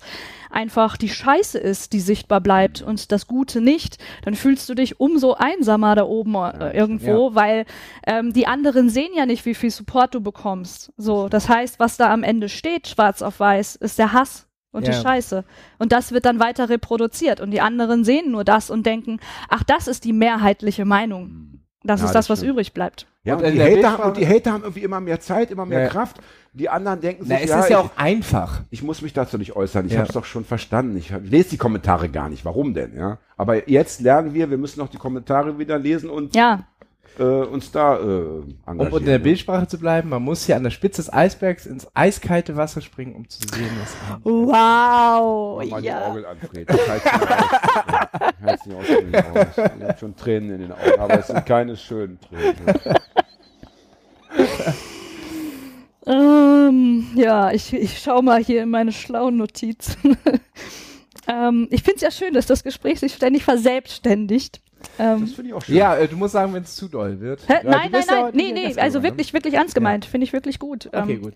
einfach 0.53 0.97
die 0.97 1.09
Scheiße 1.09 1.57
ist, 1.57 1.93
die 1.93 1.99
sichtbar 1.99 2.41
bleibt 2.41 2.81
und 2.81 3.11
das 3.11 3.27
Gute 3.27 3.61
nicht, 3.61 3.97
dann 4.23 4.35
fühlst 4.35 4.69
du 4.69 4.75
dich 4.75 4.99
umso 4.99 5.33
einsamer 5.33 5.95
da 5.95 6.03
oben 6.05 6.35
äh, 6.35 6.71
irgendwo, 6.77 7.29
Ja. 7.29 7.35
weil 7.35 7.65
ähm, 8.07 8.33
die 8.33 8.47
anderen 8.47 8.89
sehen 8.89 9.11
ja 9.15 9.25
nicht, 9.25 9.45
wie 9.45 9.55
viel 9.55 9.71
Support 9.71 10.15
du 10.15 10.21
bekommst. 10.21 10.93
So, 10.97 11.29
das 11.29 11.49
heißt, 11.49 11.79
was 11.79 11.97
da 11.97 12.11
am 12.13 12.23
Ende 12.23 12.49
steht, 12.49 12.87
schwarz 12.87 13.21
auf 13.21 13.39
weiß, 13.39 13.75
ist 13.77 13.99
der 13.99 14.13
Hass 14.13 14.47
und 14.71 14.87
die 14.87 14.91
Ja. 14.91 15.01
Scheiße. 15.01 15.43
Und 15.79 15.91
das 15.91 16.11
wird 16.11 16.25
dann 16.25 16.39
weiter 16.39 16.69
reproduziert 16.69 17.41
und 17.41 17.51
die 17.51 17.61
anderen 17.61 18.03
sehen 18.03 18.31
nur 18.31 18.43
das 18.43 18.69
und 18.69 18.85
denken, 18.85 19.19
ach, 19.49 19.63
das 19.63 19.87
ist 19.87 20.03
die 20.03 20.13
mehrheitliche 20.13 20.85
Meinung. 20.85 21.59
Das 21.83 21.99
Ja, 22.01 22.05
ist 22.07 22.15
das 22.15 22.27
das, 22.27 22.29
was 22.29 22.43
übrig 22.43 22.73
bleibt. 22.73 23.07
Ja, 23.25 23.35
Und 23.35 23.43
und, 23.45 23.53
die 23.53 23.61
Hater, 23.61 23.71
Bildsprache- 23.73 24.01
und 24.07 24.17
die 24.17 24.27
Hater 24.27 24.51
haben 24.51 24.63
irgendwie 24.63 24.83
immer 24.83 24.99
mehr 24.99 25.19
Zeit, 25.21 25.49
immer 25.49 25.65
mehr 25.65 25.83
Ja. 25.83 25.87
Kraft. 25.89 26.17
Die 26.51 26.67
anderen 26.69 26.99
denken 26.99 27.23
Na, 27.25 27.35
sich, 27.35 27.45
es 27.45 27.49
ja, 27.51 27.59
ist 27.61 27.69
ja 27.69 27.79
ich, 27.79 27.85
auch 27.85 27.89
einfach. 27.95 28.61
ich 28.69 28.83
muss 28.83 29.01
mich 29.01 29.13
dazu 29.13 29.37
nicht 29.37 29.55
äußern. 29.55 29.85
Ich 29.85 29.93
Ja. 29.93 29.99
habe 29.99 30.09
es 30.09 30.13
doch 30.13 30.25
schon 30.25 30.43
verstanden. 30.43 30.97
Ich, 30.97 31.13
hab- 31.13 31.23
ich 31.23 31.31
lese 31.31 31.49
die 31.51 31.57
Kommentare 31.57 32.09
gar 32.09 32.27
nicht. 32.27 32.43
Warum 32.43 32.73
denn? 32.73 32.97
Ja. 32.97 33.17
Aber 33.37 33.69
jetzt 33.69 34.01
lernen 34.01 34.33
wir, 34.33 34.49
wir 34.49 34.57
müssen 34.57 34.79
noch 34.81 34.89
die 34.89 34.97
Kommentare 34.97 35.57
wieder 35.57 35.79
lesen 35.79 36.09
und 36.09 36.35
Ja, 36.35 36.65
äh, 37.17 37.23
uns 37.23 37.71
da 37.71 37.95
äh, 37.95 38.01
Um 38.01 38.55
engagieren. 38.65 38.99
in 38.99 39.05
der 39.05 39.17
ja. 39.17 39.23
Bildsprache 39.23 39.67
zu 39.67 39.79
bleiben, 39.79 40.09
man 40.09 40.21
muss 40.21 40.45
hier 40.45 40.57
an 40.57 40.63
der 40.63 40.71
Spitze 40.71 41.01
des 41.01 41.11
Eisbergs 41.13 41.65
ins 41.65 41.87
eiskalte 41.95 42.57
Wasser 42.57 42.81
springen, 42.81 43.15
um 43.15 43.29
zu 43.29 43.39
sehen, 43.39 43.69
was 43.81 43.95
wow, 44.23 45.63
mal 45.69 45.81
die 45.81 45.87
ja. 45.87 46.07
Orgel 46.07 46.25
an, 46.25 46.37
Fred. 46.39 46.69
Ich 46.69 46.79
sie 48.63 48.73
aus. 48.73 48.85
Den 48.87 49.15
Augen. 49.15 49.47
Ich 49.55 49.83
habe 49.83 49.97
schon 49.99 50.15
Tränen 50.15 50.51
in 50.51 50.61
den 50.61 50.71
Augen, 50.71 50.99
aber 50.99 51.19
es 51.19 51.27
sind 51.27 51.45
keine 51.45 51.75
schönen 51.77 52.19
Tränen. 52.19 52.55
Ähm, 56.05 57.07
ja, 57.15 57.51
ich, 57.51 57.73
ich 57.73 57.99
schau 57.99 58.21
mal 58.21 58.43
hier 58.43 58.63
in 58.63 58.69
meine 58.69 58.91
schlauen 58.91 59.37
Notizen. 59.37 60.17
ähm, 61.27 61.67
ich 61.71 61.83
finde 61.83 61.97
es 61.97 62.01
ja 62.01 62.11
schön, 62.11 62.33
dass 62.33 62.45
das 62.45 62.63
Gespräch 62.63 62.99
sich 62.99 63.13
ständig 63.13 63.43
verselbstständigt. 63.43 64.61
Ähm, 64.99 65.21
Das 65.21 65.33
finde 65.33 65.49
ich 65.49 65.53
auch 65.53 65.63
schön. 65.63 65.75
Ja, 65.75 65.95
äh, 65.95 66.07
du 66.09 66.17
musst 66.17 66.33
sagen, 66.33 66.53
wenn 66.53 66.63
es 66.63 66.75
zu 66.75 66.89
doll 66.89 67.21
wird. 67.21 67.47
hä? 67.47 67.53
Ja, 67.53 67.63
nein, 67.63 67.91
nein, 67.91 68.03
ja 68.07 68.21
nein, 68.23 68.31
nee, 68.33 68.51
nee, 68.51 68.75
also 68.75 68.99
ne? 68.99 69.05
wirklich, 69.05 69.33
wirklich 69.33 69.53
ernst 69.53 69.75
gemeint. 69.75 70.03
Finde 70.03 70.25
ich 70.25 70.33
wirklich 70.33 70.59
gut. 70.59 70.87
Okay, 70.87 71.13
ähm, 71.13 71.21
gut. 71.21 71.33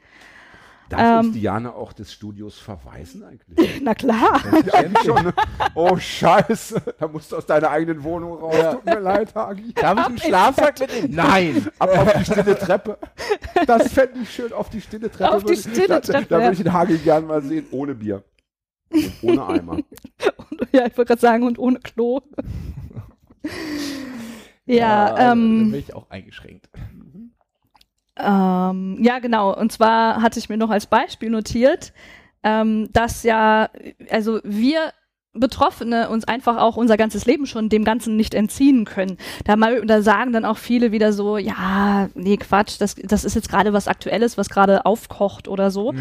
Darf 0.90 1.20
uns 1.20 1.28
Ähm, 1.28 1.34
Diana 1.34 1.74
auch 1.74 1.92
des 1.94 2.14
Studios 2.14 2.58
verweisen 2.58 3.24
eigentlich? 3.24 3.82
Na 3.84 3.94
klar. 3.94 4.42
Ja, 4.66 5.04
schon. 5.04 5.24
ne? 5.26 5.34
Oh, 5.76 5.98
scheiße. 5.98 6.82
Da 7.00 7.08
musst 7.08 7.32
du 7.32 7.36
aus 7.38 7.46
deiner 7.46 7.70
eigenen 7.70 8.04
Wohnung 8.04 8.34
raus. 8.40 8.56
Tut 8.76 8.86
mir 8.86 9.00
leid, 9.00 9.36
Hagi. 9.36 9.74
Darf 9.74 10.00
ich 10.00 10.06
einen 10.06 10.18
Schlafsack 10.18 10.80
mitnehmen? 10.80 11.14
Nein! 11.14 11.68
Ab 11.80 11.98
auf 11.98 12.14
die 12.14 12.26
stille 12.26 12.58
Treppe. 12.58 12.98
Das 13.68 13.92
fände 13.94 14.20
ich 14.22 14.34
schön, 14.34 14.54
auf 14.54 14.70
die 14.70 14.82
stille 14.82 15.12
Treppe. 15.12 15.36
Auf 15.36 15.44
die 15.44 15.56
stille 15.58 15.88
da, 15.88 16.00
Treppe, 16.00 16.26
Da 16.30 16.38
ja. 16.38 16.44
würde 16.46 16.54
ich 16.54 16.64
den 16.64 16.74
Hagi 16.74 16.98
gern 17.00 17.28
mal 17.28 17.42
sehen, 17.42 17.66
ohne 17.72 17.94
Bier. 17.94 18.24
Und 18.90 19.12
ohne 19.24 19.46
Eimer. 19.48 19.78
ja, 20.72 20.86
ich 20.88 20.98
wollte 20.98 21.06
gerade 21.10 21.22
sagen, 21.22 21.44
und 21.44 21.60
ohne 21.60 21.80
Klo. 21.80 22.22
ja, 24.66 25.14
Dann 25.16 25.38
ähm, 25.40 25.72
bin 25.72 25.80
ich 25.80 25.94
auch 25.94 26.10
eingeschränkt. 26.10 26.70
Ähm, 28.20 28.98
ja, 29.02 29.20
genau. 29.20 29.56
Und 29.56 29.72
zwar 29.72 30.22
hatte 30.22 30.40
ich 30.40 30.50
mir 30.50 30.58
noch 30.58 30.70
als 30.70 30.88
Beispiel 30.88 31.30
notiert, 31.30 31.94
ähm, 32.44 32.90
dass 32.94 33.24
ja, 33.24 33.70
also 34.10 34.40
wir 34.44 34.92
Betroffene 35.40 36.10
uns 36.10 36.26
einfach 36.26 36.58
auch 36.58 36.78
unser 36.78 36.98
ganzes 36.98 37.26
Leben 37.26 37.46
schon 37.46 37.70
dem 37.70 37.84
Ganzen 37.84 38.16
nicht 38.16 38.34
entziehen 38.34 38.86
können. 38.86 39.18
Da, 39.46 39.56
mal, 39.56 39.86
da 39.86 40.02
sagen 40.02 40.34
dann 40.34 40.46
auch 40.46 40.58
viele 40.58 40.92
wieder 40.92 41.14
so, 41.14 41.38
ja, 41.38 42.10
nee, 42.16 42.38
Quatsch, 42.38 42.78
das, 42.80 42.96
das 42.96 43.24
ist 43.24 43.36
jetzt 43.36 43.50
gerade 43.50 43.74
was 43.74 43.88
Aktuelles, 43.88 44.38
was 44.38 44.50
gerade 44.50 44.86
aufkocht 44.86 45.48
oder 45.48 45.72
so. 45.72 45.92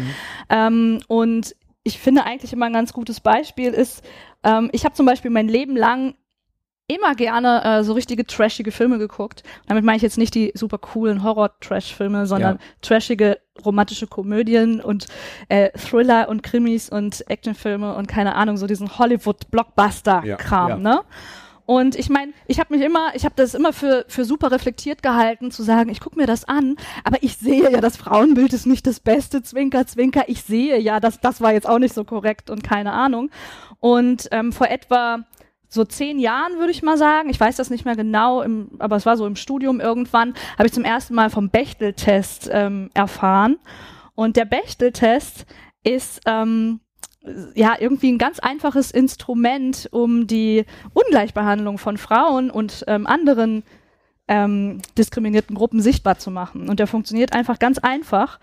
Ähm, 0.49 0.99
und 1.07 1.55
ich 1.83 1.99
finde 1.99 2.25
eigentlich 2.25 2.53
immer 2.53 2.65
ein 2.65 2.73
ganz 2.73 2.93
gutes 2.93 3.19
Beispiel 3.19 3.71
ist, 3.71 4.03
ähm, 4.43 4.69
ich 4.73 4.85
habe 4.85 4.95
zum 4.95 5.05
Beispiel 5.05 5.31
mein 5.31 5.47
Leben 5.47 5.75
lang 5.75 6.15
immer 6.87 7.15
gerne 7.15 7.63
äh, 7.63 7.83
so 7.83 7.93
richtige 7.93 8.25
trashige 8.25 8.71
Filme 8.71 8.97
geguckt. 8.97 9.43
Damit 9.67 9.83
meine 9.83 9.97
ich 9.97 10.03
jetzt 10.03 10.17
nicht 10.17 10.33
die 10.35 10.51
super 10.55 10.77
coolen 10.77 11.21
Horror-Trash-Filme, 11.23 12.25
sondern 12.25 12.55
Ja. 12.55 12.61
trashige 12.81 13.39
romantische 13.65 14.07
Komödien 14.07 14.79
und 14.79 15.07
äh, 15.49 15.69
Thriller 15.77 16.29
und 16.29 16.43
Krimis 16.43 16.89
und 16.89 17.29
Actionfilme 17.29 17.93
und 17.95 18.07
keine 18.07 18.35
Ahnung, 18.35 18.55
so 18.57 18.67
diesen 18.67 18.97
Hollywood-Blockbuster-Kram, 18.97 20.69
Ja, 20.69 20.75
ja. 20.75 20.77
ne? 20.77 21.01
Und 21.65 21.97
ich 21.99 22.07
meine, 22.07 22.31
ich 22.47 22.61
habe 22.61 22.73
mich 22.73 22.81
immer, 22.85 23.13
ich 23.13 23.25
habe 23.25 23.33
das 23.35 23.53
immer 23.53 23.73
für, 23.73 24.05
für 24.07 24.23
super 24.23 24.51
reflektiert 24.51 25.03
gehalten, 25.03 25.51
zu 25.51 25.63
sagen, 25.63 25.89
ich 25.89 25.99
gucke 25.99 26.15
mir 26.17 26.25
das 26.25 26.45
an, 26.45 26.77
aber 27.03 27.17
ich 27.21 27.35
sehe 27.35 27.69
ja, 27.69 27.81
das 27.81 27.97
Frauenbild 27.97 28.53
ist 28.53 28.65
nicht 28.65 28.87
das 28.87 29.01
Beste, 29.01 29.43
Zwinker, 29.43 29.85
Zwinker. 29.85 30.23
Ich 30.27 30.43
sehe 30.43 30.79
ja, 30.79 31.01
dass 31.01 31.19
das 31.19 31.41
war 31.41 31.51
jetzt 31.51 31.67
auch 31.67 31.79
nicht 31.79 31.93
so 31.93 32.05
korrekt 32.05 32.49
und 32.49 32.63
keine 32.63 32.93
Ahnung. 32.93 33.29
Und 33.81 34.29
ähm, 34.31 34.53
vor 34.53 34.69
etwa 34.69 35.25
so 35.69 35.83
zehn 35.83 36.19
Jahren, 36.19 36.57
würde 36.57 36.71
ich 36.71 36.83
mal 36.83 36.97
sagen, 36.97 37.29
ich 37.29 37.39
weiß 37.39 37.57
das 37.57 37.69
nicht 37.69 37.85
mehr 37.85 37.95
genau, 37.95 38.41
im, 38.41 38.69
aber 38.79 38.95
es 38.95 39.05
war 39.05 39.17
so 39.17 39.25
im 39.25 39.35
Studium 39.35 39.79
irgendwann, 39.79 40.33
habe 40.57 40.67
ich 40.67 40.73
zum 40.73 40.85
ersten 40.85 41.13
Mal 41.13 41.29
vom 41.29 41.49
Bechtel-Test 41.49 42.49
ähm, 42.51 42.89
erfahren. 42.93 43.57
Und 44.15 44.37
der 44.37 44.45
Bechtel-Test 44.45 45.45
ist 45.83 46.21
ähm, 46.25 46.79
ja 47.55 47.75
irgendwie 47.79 48.11
ein 48.11 48.17
ganz 48.17 48.39
einfaches 48.39 48.91
Instrument, 48.91 49.87
um 49.91 50.27
die 50.27 50.65
Ungleichbehandlung 50.93 51.77
von 51.77 51.97
Frauen 51.97 52.49
und 52.49 52.83
ähm, 52.87 53.05
anderen 53.05 53.63
ähm, 54.27 54.81
diskriminierten 54.97 55.55
Gruppen 55.55 55.81
sichtbar 55.81 56.17
zu 56.17 56.31
machen. 56.31 56.69
Und 56.69 56.79
der 56.79 56.87
funktioniert 56.87 57.33
einfach 57.33 57.59
ganz 57.59 57.77
einfach, 57.77 58.39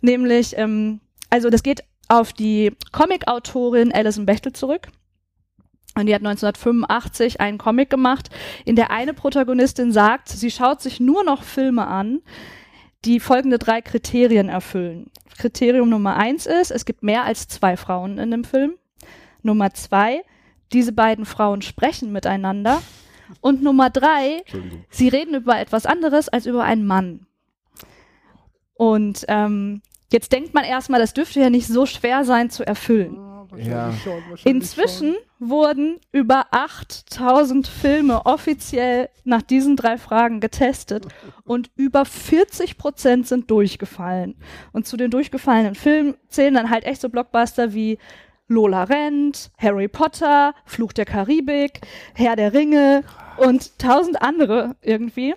nämlich, 0.00 0.56
ähm, 0.58 1.00
also 1.30 1.50
das 1.50 1.62
geht 1.62 1.84
auf 2.08 2.32
die 2.32 2.72
Comic-Autorin 2.92 3.92
Alison 3.92 4.26
Bechtel 4.26 4.52
zurück. 4.52 4.88
Und 5.94 6.06
die 6.06 6.14
hat 6.14 6.22
1985 6.22 7.40
einen 7.40 7.58
Comic 7.58 7.90
gemacht, 7.90 8.30
in 8.64 8.76
der 8.76 8.90
eine 8.90 9.12
Protagonistin 9.12 9.92
sagt, 9.92 10.28
sie 10.28 10.50
schaut 10.50 10.80
sich 10.80 11.00
nur 11.00 11.22
noch 11.22 11.42
Filme 11.42 11.86
an, 11.86 12.22
die 13.04 13.20
folgende 13.20 13.58
drei 13.58 13.82
Kriterien 13.82 14.48
erfüllen. 14.48 15.10
Kriterium 15.36 15.88
Nummer 15.88 16.16
eins 16.16 16.46
ist, 16.46 16.70
es 16.70 16.84
gibt 16.84 17.02
mehr 17.02 17.24
als 17.24 17.48
zwei 17.48 17.76
Frauen 17.76 18.18
in 18.18 18.30
dem 18.30 18.44
Film. 18.44 18.74
Nummer 19.42 19.74
zwei, 19.74 20.22
diese 20.72 20.92
beiden 20.92 21.26
Frauen 21.26 21.62
sprechen 21.62 22.12
miteinander. 22.12 22.80
Und 23.40 23.62
Nummer 23.62 23.90
drei, 23.90 24.44
sie 24.90 25.08
reden 25.08 25.34
über 25.34 25.58
etwas 25.58 25.86
anderes 25.86 26.28
als 26.28 26.46
über 26.46 26.64
einen 26.64 26.86
Mann. 26.86 27.26
Und 28.74 29.24
ähm, 29.28 29.82
jetzt 30.12 30.32
denkt 30.32 30.54
man 30.54 30.64
erstmal, 30.64 31.00
das 31.00 31.14
dürfte 31.14 31.40
ja 31.40 31.50
nicht 31.50 31.66
so 31.66 31.86
schwer 31.86 32.24
sein 32.24 32.50
zu 32.50 32.66
erfüllen. 32.66 33.18
Ja. 33.56 33.92
Inzwischen 34.44 35.14
wurden 35.38 35.98
über 36.10 36.46
8000 36.52 37.66
Filme 37.66 38.24
offiziell 38.24 39.10
nach 39.24 39.42
diesen 39.42 39.76
drei 39.76 39.98
Fragen 39.98 40.40
getestet 40.40 41.06
und 41.44 41.70
über 41.76 42.04
40 42.04 42.78
Prozent 42.78 43.26
sind 43.26 43.50
durchgefallen. 43.50 44.36
Und 44.72 44.86
zu 44.86 44.96
den 44.96 45.10
durchgefallenen 45.10 45.74
Filmen 45.74 46.14
zählen 46.28 46.54
dann 46.54 46.70
halt 46.70 46.84
echt 46.84 47.02
so 47.02 47.10
Blockbuster 47.10 47.74
wie 47.74 47.98
Lola 48.48 48.84
Rent, 48.84 49.50
Harry 49.58 49.88
Potter, 49.88 50.54
Fluch 50.64 50.92
der 50.92 51.04
Karibik, 51.04 51.80
Herr 52.14 52.36
der 52.36 52.52
Ringe 52.52 53.02
und 53.36 53.78
tausend 53.78 54.20
andere 54.22 54.76
irgendwie. 54.82 55.34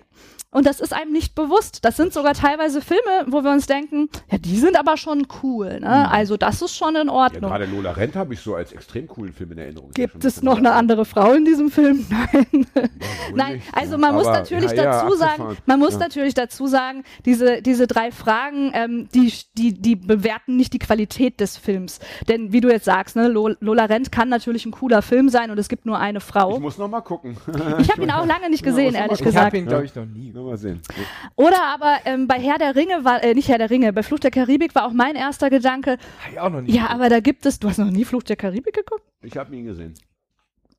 Und 0.56 0.66
das 0.66 0.80
ist 0.80 0.94
einem 0.94 1.12
nicht 1.12 1.34
bewusst. 1.34 1.84
Das 1.84 1.98
sind 1.98 2.14
sogar 2.14 2.32
teilweise 2.32 2.80
Filme, 2.80 3.26
wo 3.26 3.44
wir 3.44 3.50
uns 3.50 3.66
denken, 3.66 4.08
ja, 4.30 4.38
die 4.38 4.56
sind 4.56 4.78
aber 4.78 4.96
schon 4.96 5.26
cool. 5.42 5.80
Ne? 5.80 6.10
Also 6.10 6.38
das 6.38 6.62
ist 6.62 6.74
schon 6.74 6.96
in 6.96 7.08
Ja, 7.08 7.12
Ordnung. 7.12 7.50
gerade 7.50 7.66
Lola 7.66 7.90
Rent 7.90 8.16
habe 8.16 8.32
ich 8.32 8.40
so 8.40 8.54
als 8.54 8.72
extrem 8.72 9.06
coolen 9.06 9.34
Film 9.34 9.52
in 9.52 9.58
Erinnerung. 9.58 9.90
Ja 9.96 10.06
Gibt 10.06 10.24
es 10.24 10.42
noch 10.42 10.56
eine 10.56 10.72
andere 10.72 11.04
Frau 11.04 11.34
in 11.34 11.44
diesem 11.44 11.70
Film? 11.70 12.06
Nein. 12.10 12.46
Wohl 12.74 12.88
Nein, 13.34 13.52
nicht, 13.56 13.66
also 13.74 13.92
ja. 13.92 13.98
man 13.98 14.14
muss 14.14 14.26
Aber, 14.26 14.38
natürlich 14.38 14.70
ja, 14.70 14.76
ja, 14.84 15.02
dazu 15.02 15.14
sagen, 15.16 15.56
man 15.66 15.78
muss 15.78 15.92
Ja. 15.92 15.98
natürlich 15.98 16.32
dazu 16.32 16.66
sagen, 16.66 17.04
diese, 17.26 17.60
diese 17.60 17.86
drei 17.86 18.10
Fragen, 18.10 18.70
ähm, 18.74 19.08
die, 19.14 19.30
die, 19.58 19.74
die 19.74 19.94
bewerten 19.96 20.56
nicht 20.56 20.72
die 20.72 20.78
Qualität 20.78 21.38
des 21.40 21.58
Films. 21.58 21.98
Denn 22.28 22.52
wie 22.52 22.62
du 22.62 22.70
jetzt 22.70 22.86
sagst, 22.86 23.14
ne, 23.14 23.28
Lo- 23.28 23.54
Lola 23.60 23.84
Rent 23.84 24.10
kann 24.10 24.30
natürlich 24.30 24.64
ein 24.64 24.70
cooler 24.72 25.02
Film 25.02 25.28
sein 25.28 25.50
und 25.50 25.58
es 25.58 25.68
gibt 25.68 25.84
nur 25.84 25.98
eine 25.98 26.18
Ich 26.18 26.24
Frau. 26.24 26.58
muss 26.60 26.78
noch 26.78 26.88
mal 26.88 27.02
gucken. 27.02 27.36
Ich 27.78 27.90
habe 27.90 28.02
ihn 28.02 28.10
auch 28.10 28.24
lange 28.26 28.48
nicht 28.48 28.62
gesehen, 28.62 28.94
Ja, 28.94 29.00
ehrlich 29.00 29.10
muss 29.10 29.20
Ich 29.20 29.26
gesagt. 29.26 29.46
habe 29.46 29.58
ihn, 29.58 29.66
glaube 29.66 29.84
ich, 29.84 29.94
noch 29.94 30.06
nie. 30.06 30.32
Mal 30.46 30.56
sehen. 30.56 30.80
Oder 31.34 31.62
aber 31.64 31.98
ähm, 32.04 32.26
bei 32.26 32.38
Herr 32.40 32.58
der 32.58 32.74
Ringe 32.76 33.04
war, 33.04 33.22
äh, 33.22 33.34
nicht 33.34 33.48
Herr 33.48 33.58
der 33.58 33.70
Ringe, 33.70 33.92
bei 33.92 34.02
Fluch 34.02 34.20
der 34.20 34.30
Karibik 34.30 34.74
war 34.74 34.86
auch 34.86 34.92
mein 34.92 35.16
erster 35.16 35.50
Gedanke, 35.50 35.98
Hab 36.24 36.32
ich 36.32 36.40
auch 36.40 36.50
noch 36.50 36.60
nie. 36.60 36.72
ja, 36.72 36.88
aber 36.88 37.08
da 37.08 37.20
gibt 37.20 37.46
es, 37.46 37.58
du 37.58 37.68
hast 37.68 37.78
noch 37.78 37.90
nie 37.90 38.04
Fluch 38.04 38.22
der 38.22 38.36
Karibik 38.36 38.74
geguckt? 38.74 39.04
Ich 39.22 39.36
habe 39.36 39.54
ihn 39.54 39.64
gesehen. 39.66 39.94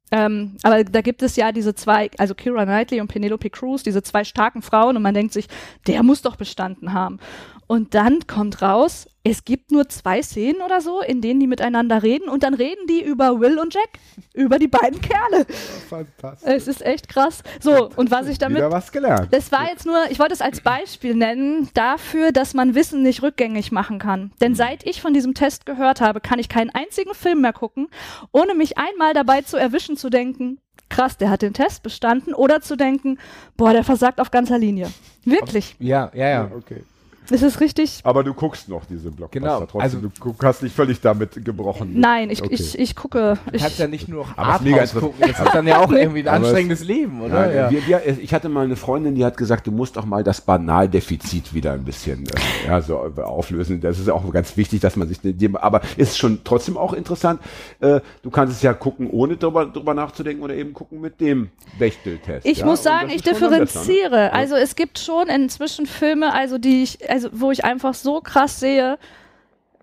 Ähm, 0.10 0.56
aber 0.64 0.86
da 0.86 1.02
gibt 1.02 1.22
es 1.22 1.36
ja 1.36 1.52
diese 1.52 1.76
zwei, 1.76 2.10
also 2.18 2.34
Kira 2.34 2.64
Knightley 2.64 3.02
und 3.02 3.10
Penelope 3.10 3.50
Cruz, 3.50 3.84
diese 3.84 4.02
zwei 4.04 4.24
starken 4.24 4.62
Frauen 4.62 4.96
und 4.96 5.04
man 5.04 5.14
denkt 5.14 5.34
sich, 5.34 5.48
der 5.86 6.02
muss 6.02 6.22
doch 6.22 6.38
bestanden 6.38 6.94
haben. 6.94 7.20
Und 7.68 7.94
dann 7.94 8.26
kommt 8.26 8.62
raus, 8.62 9.10
es 9.30 9.44
gibt 9.44 9.72
nur 9.72 9.90
zwei 9.90 10.22
Szenen 10.22 10.62
oder 10.62 10.80
so, 10.80 11.02
in 11.02 11.22
denen 11.22 11.40
die 11.40 11.48
miteinander 11.48 12.02
reden 12.02 12.30
und 12.30 12.44
dann 12.44 12.54
reden 12.54 12.88
die 12.88 13.04
über 13.04 13.40
Will 13.42 13.60
und 13.60 13.74
Jack, 13.74 13.90
über 14.34 14.58
die 14.58 14.70
beiden 14.70 15.02
Kerle. 15.02 15.46
Fantastisch. 15.90 16.50
Es 16.50 16.68
ist 16.68 16.86
echt 16.86 17.10
krass. 17.10 17.44
So, 17.60 17.90
und 17.96 18.10
was 18.10 18.28
ich 18.28 18.38
damit 18.38 18.60
Wieder 18.60 18.72
was 18.72 18.92
gelernt. 18.92 19.28
das 19.32 19.52
war 19.52 19.68
jetzt 19.68 19.86
nur, 19.86 20.10
ich 20.10 20.20
wollte 20.20 20.34
es 20.34 20.42
als 20.42 20.62
Beispiel 20.62 21.14
nennen, 21.14 21.70
dafür, 21.74 22.32
dass 22.32 22.54
man 22.54 22.74
Wissen 22.74 23.04
nicht 23.04 23.22
rückgängig 23.22 23.72
machen 23.72 24.00
kann. 24.00 24.32
Denn 24.40 24.56
seit 24.56 24.86
ich 24.86 25.02
von 25.02 25.14
diesem 25.14 25.34
Test 25.34 25.66
gehört 25.66 26.00
habe, 26.00 26.22
kann 26.22 26.40
ich 26.40 26.48
keinen 26.48 26.70
einzigen 26.70 27.14
Film 27.14 27.42
mehr 27.42 27.54
gucken, 27.54 27.90
ohne 28.32 28.56
mich 28.56 28.78
einmal 28.78 29.14
dabei 29.14 29.42
zu 29.42 29.58
erwischen, 29.58 29.98
zu 29.98 30.10
denken, 30.10 30.60
krass, 30.90 31.18
der 31.18 31.30
hat 31.30 31.42
den 31.42 31.54
Test 31.54 31.84
bestanden, 31.84 32.34
oder 32.34 32.62
zu 32.62 32.78
denken, 32.78 33.20
boah, 33.58 33.74
der 33.74 33.84
versagt 33.84 34.22
auf 34.22 34.32
ganzer 34.32 34.58
Linie. 34.58 34.90
Wirklich. 35.26 35.76
Ja, 35.80 36.12
ja, 36.14 36.30
ja. 36.30 36.52
Okay. 36.56 36.84
Es 37.30 37.42
ist 37.42 37.60
richtig. 37.60 38.00
Aber 38.04 38.24
du 38.24 38.34
guckst 38.34 38.70
noch 38.70 38.86
diese 38.86 39.12
Blockbuster. 39.12 39.40
Genau, 39.40 39.60
Trotzdem, 39.62 39.82
also- 39.82 39.98
du 40.00 40.10
guck- 40.20 40.44
hast 40.44 40.64
nicht 40.64 40.76
völlig 40.76 41.02
damit 41.02 41.44
gebrochen. 41.44 42.00
Nein, 42.00 42.30
ich, 42.30 42.42
Okay. 42.42 42.54
ich, 42.54 42.78
ich 42.80 42.96
gucke. 42.96 43.38
Du 43.46 43.52
kannst 43.52 43.74
Ich, 43.74 43.78
ja 43.80 43.88
nicht 43.88 44.08
nur 44.08 44.26
noch 44.26 44.38
Arthouse 44.38 44.94
gucken. 44.94 45.16
Das 45.20 45.32
ist 45.40 45.54
dann 45.54 45.68
ja 45.68 45.80
auch 45.80 45.92
irgendwie 45.92 46.22
ein 46.22 46.28
anstrengendes 46.28 46.84
Leben, 46.84 47.22
oder? 47.22 47.54
Ja, 47.54 47.62
Ja. 47.64 47.72
Wir, 47.72 47.88
wir, 47.88 48.18
ich 48.20 48.34
hatte 48.34 48.50
mal 48.50 48.66
eine 48.66 48.76
Freundin, 48.76 49.16
die 49.16 49.26
hat 49.26 49.36
gesagt, 49.38 49.68
du 49.68 49.72
musst 49.72 49.98
auch 49.98 50.06
mal 50.06 50.24
das 50.24 50.42
Banaldefizit 50.42 51.54
wieder 51.54 51.74
ein 51.74 51.84
bisschen 51.84 52.26
äh, 52.28 52.68
ja, 52.68 52.82
so 52.82 53.12
äh, 53.18 53.22
auflösen. 53.22 53.82
Das 53.82 54.00
ist 54.00 54.10
auch 54.10 54.30
ganz 54.32 54.56
wichtig, 54.58 54.80
dass 54.82 54.96
man 54.96 55.08
sich, 55.08 55.20
dem- 55.22 55.56
aber 55.58 55.82
ist 55.98 56.18
schon 56.18 56.40
trotzdem 56.44 56.78
auch 56.78 56.94
interessant. 56.94 57.42
Äh, 57.80 58.00
du 58.22 58.30
kannst 58.30 58.56
es 58.56 58.62
ja 58.62 58.74
gucken, 58.74 59.10
ohne 59.10 59.38
drüber, 59.38 59.66
drüber 59.66 59.94
nachzudenken 59.94 60.44
oder 60.44 60.54
eben 60.56 60.74
gucken 60.74 61.02
mit 61.02 61.20
dem 61.20 61.50
Bechteltest. 61.80 62.46
ich 62.46 62.60
ja? 62.60 62.66
muss 62.66 62.84
sagen, 62.84 63.10
ich 63.10 63.26
ne? 63.26 63.32
differenziere. 63.34 64.34
Also 64.34 64.56
es 64.56 64.76
gibt 64.76 65.00
schon 65.00 65.28
inzwischen 65.28 65.86
Filme, 65.86 66.34
also 66.34 66.58
die 66.58 66.84
ich, 66.84 67.10
also 67.26 67.40
wo 67.40 67.52
ich 67.52 67.64
einfach 67.66 67.94
so 67.94 68.22
krass 68.22 68.60
sehe, 68.60 68.98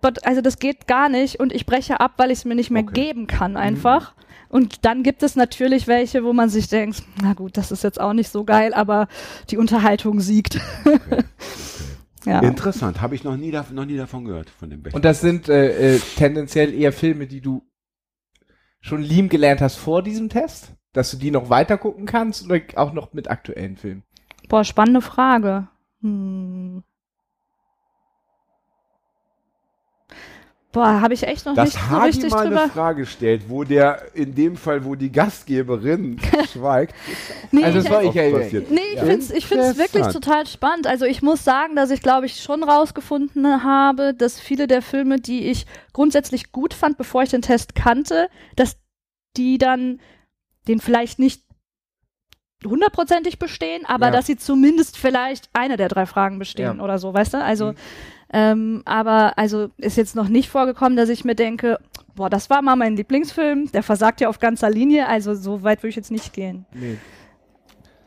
but, 0.01 0.25
also 0.27 0.41
das 0.41 0.59
geht 0.59 0.87
gar 0.87 1.09
nicht 1.09 1.41
und 1.41 1.53
ich 1.53 1.67
breche 1.67 2.01
ab, 2.01 2.13
weil 2.17 2.31
ich 2.31 2.39
es 2.39 2.45
mir 2.45 2.55
nicht 2.55 2.71
mehr 2.71 2.83
Okay. 2.83 2.95
geben 3.07 3.27
kann 3.27 3.57
einfach. 3.57 4.15
Und 4.49 4.85
dann 4.85 5.03
gibt 5.03 5.23
es 5.25 5.35
natürlich 5.35 5.89
welche, 5.89 6.23
wo 6.23 6.33
man 6.33 6.49
sich 6.49 6.69
denkt, 6.69 7.03
na 7.21 7.33
gut, 7.33 7.57
das 7.57 7.73
ist 7.73 7.83
jetzt 7.83 8.01
auch 8.01 8.13
nicht 8.13 8.29
so 8.29 8.45
geil, 8.45 8.73
aber 8.73 9.09
die 9.51 9.57
Unterhaltung 9.57 10.21
siegt. 10.21 10.61
ja. 12.25 12.39
Interessant, 12.41 13.01
habe 13.01 13.17
ich 13.17 13.25
noch 13.25 13.37
nie, 13.37 13.51
noch 13.73 13.85
nie 13.85 13.97
davon 13.97 14.25
gehört, 14.25 14.51
von 14.51 14.71
dem 14.71 14.83
Bechtel. 14.83 14.97
Und 14.97 15.05
das 15.05 15.21
sind 15.21 15.49
äh, 15.49 15.97
äh, 15.97 15.99
tendenziell 16.17 16.73
eher 16.73 16.93
Filme, 16.93 17.27
die 17.27 17.41
du 17.41 17.63
schon 18.81 19.03
lieben 19.03 19.29
gelernt 19.29 19.61
hast 19.61 19.77
vor 19.77 20.03
diesem 20.03 20.29
Test? 20.29 20.73
Dass 20.93 21.11
du 21.11 21.17
die 21.17 21.33
noch 21.33 21.51
weiter 21.51 21.77
gucken 21.77 22.07
kannst 22.07 22.45
oder 22.45 22.61
auch 22.77 22.93
noch 22.93 23.13
mit 23.13 23.29
aktuellen 23.29 23.77
Filmen? 23.77 24.05
Boah, 24.49 24.63
spannende 24.63 25.01
Frage. 25.01 25.67
Hm. 26.03 26.85
Boah, 30.75 31.01
habe 31.01 31.15
ich 31.15 31.23
echt 31.23 31.47
noch 31.47 31.57
nicht 31.57 31.73
so 31.73 31.81
Hardy 31.89 32.07
richtig 32.09 32.31
mal 32.31 32.47
drüber. 32.47 32.63
eine 32.65 32.71
Frage 32.71 33.07
stellt, 33.07 33.49
wo 33.49 33.65
der, 33.65 34.03
in 34.15 34.35
dem 34.35 34.57
Fall, 34.57 34.85
wo 34.85 34.95
die 34.97 35.11
Gastgeberin 35.11 36.21
schweigt. 36.53 36.95
Nee, 37.53 37.65
Also 37.65 37.79
ich, 37.79 37.85
das 37.85 37.93
war 37.93 38.03
ich 38.03 38.13
ja. 38.13 38.31
Passiert. 38.31 38.71
Nee, 38.71 38.81
ich 38.93 38.97
Ja. 38.97 39.05
find's, 39.07 39.31
ich 39.31 39.47
find's 39.47 39.79
wirklich 39.79 40.07
total 40.09 40.47
spannend. 40.47 40.87
Also 40.87 41.07
ich 41.07 41.23
muss 41.23 41.43
sagen, 41.45 41.77
dass 41.77 41.91
ich 41.91 42.03
glaube 42.03 42.27
ich 42.27 42.43
schon 42.43 42.63
rausgefunden 42.63 43.65
habe, 43.65 44.13
dass 44.13 44.39
viele 44.39 44.67
der 44.67 44.83
Filme, 44.83 45.21
die 45.21 45.47
ich 45.47 45.65
grundsätzlich 45.95 46.53
gut 46.53 46.75
fand, 46.75 46.99
bevor 46.99 47.23
ich 47.23 47.31
den 47.31 47.43
Test 47.43 47.75
kannte, 47.75 48.29
dass 48.57 48.77
die 49.37 49.57
dann 49.59 50.01
den 50.69 50.81
vielleicht 50.81 51.19
nicht 51.19 51.43
hundertprozentig 52.65 53.39
bestehen, 53.39 53.85
aber 53.87 54.07
Ja. 54.07 54.13
dass 54.13 54.27
sie 54.27 54.37
zumindest 54.37 54.97
vielleicht 54.97 55.51
eine 55.53 55.77
der 55.77 55.89
drei 55.89 56.07
Fragen 56.07 56.39
bestehen 56.39 56.79
Ja. 56.79 56.83
oder 56.85 56.99
so, 56.99 57.13
weißt 57.13 57.35
du? 57.35 57.43
Also 57.45 57.73
Mhm. 57.73 57.77
Ähm, 58.37 58.83
aber 58.85 59.39
also 59.39 59.69
ist 59.77 59.97
jetzt 59.97 60.17
noch 60.17 60.27
nicht 60.27 60.49
vorgekommen, 60.51 60.97
dass 60.97 61.09
ich 61.09 61.25
mir 61.25 61.37
denke, 61.37 61.79
boah, 62.17 62.29
das 62.29 62.51
war 62.51 62.63
mal 62.63 62.75
mein 62.75 62.97
Lieblingsfilm, 62.97 63.71
der 63.71 63.85
versagt 63.85 64.21
ja 64.21 64.29
auf 64.29 64.41
ganzer 64.41 64.71
Linie, 64.71 65.07
also 65.07 65.35
so 65.35 65.63
weit 65.63 65.85
würde 65.85 65.91
ich 65.91 65.97
jetzt 65.97 66.11
nicht 66.11 66.33
gehen. 66.33 66.67
Nee. 66.73 66.99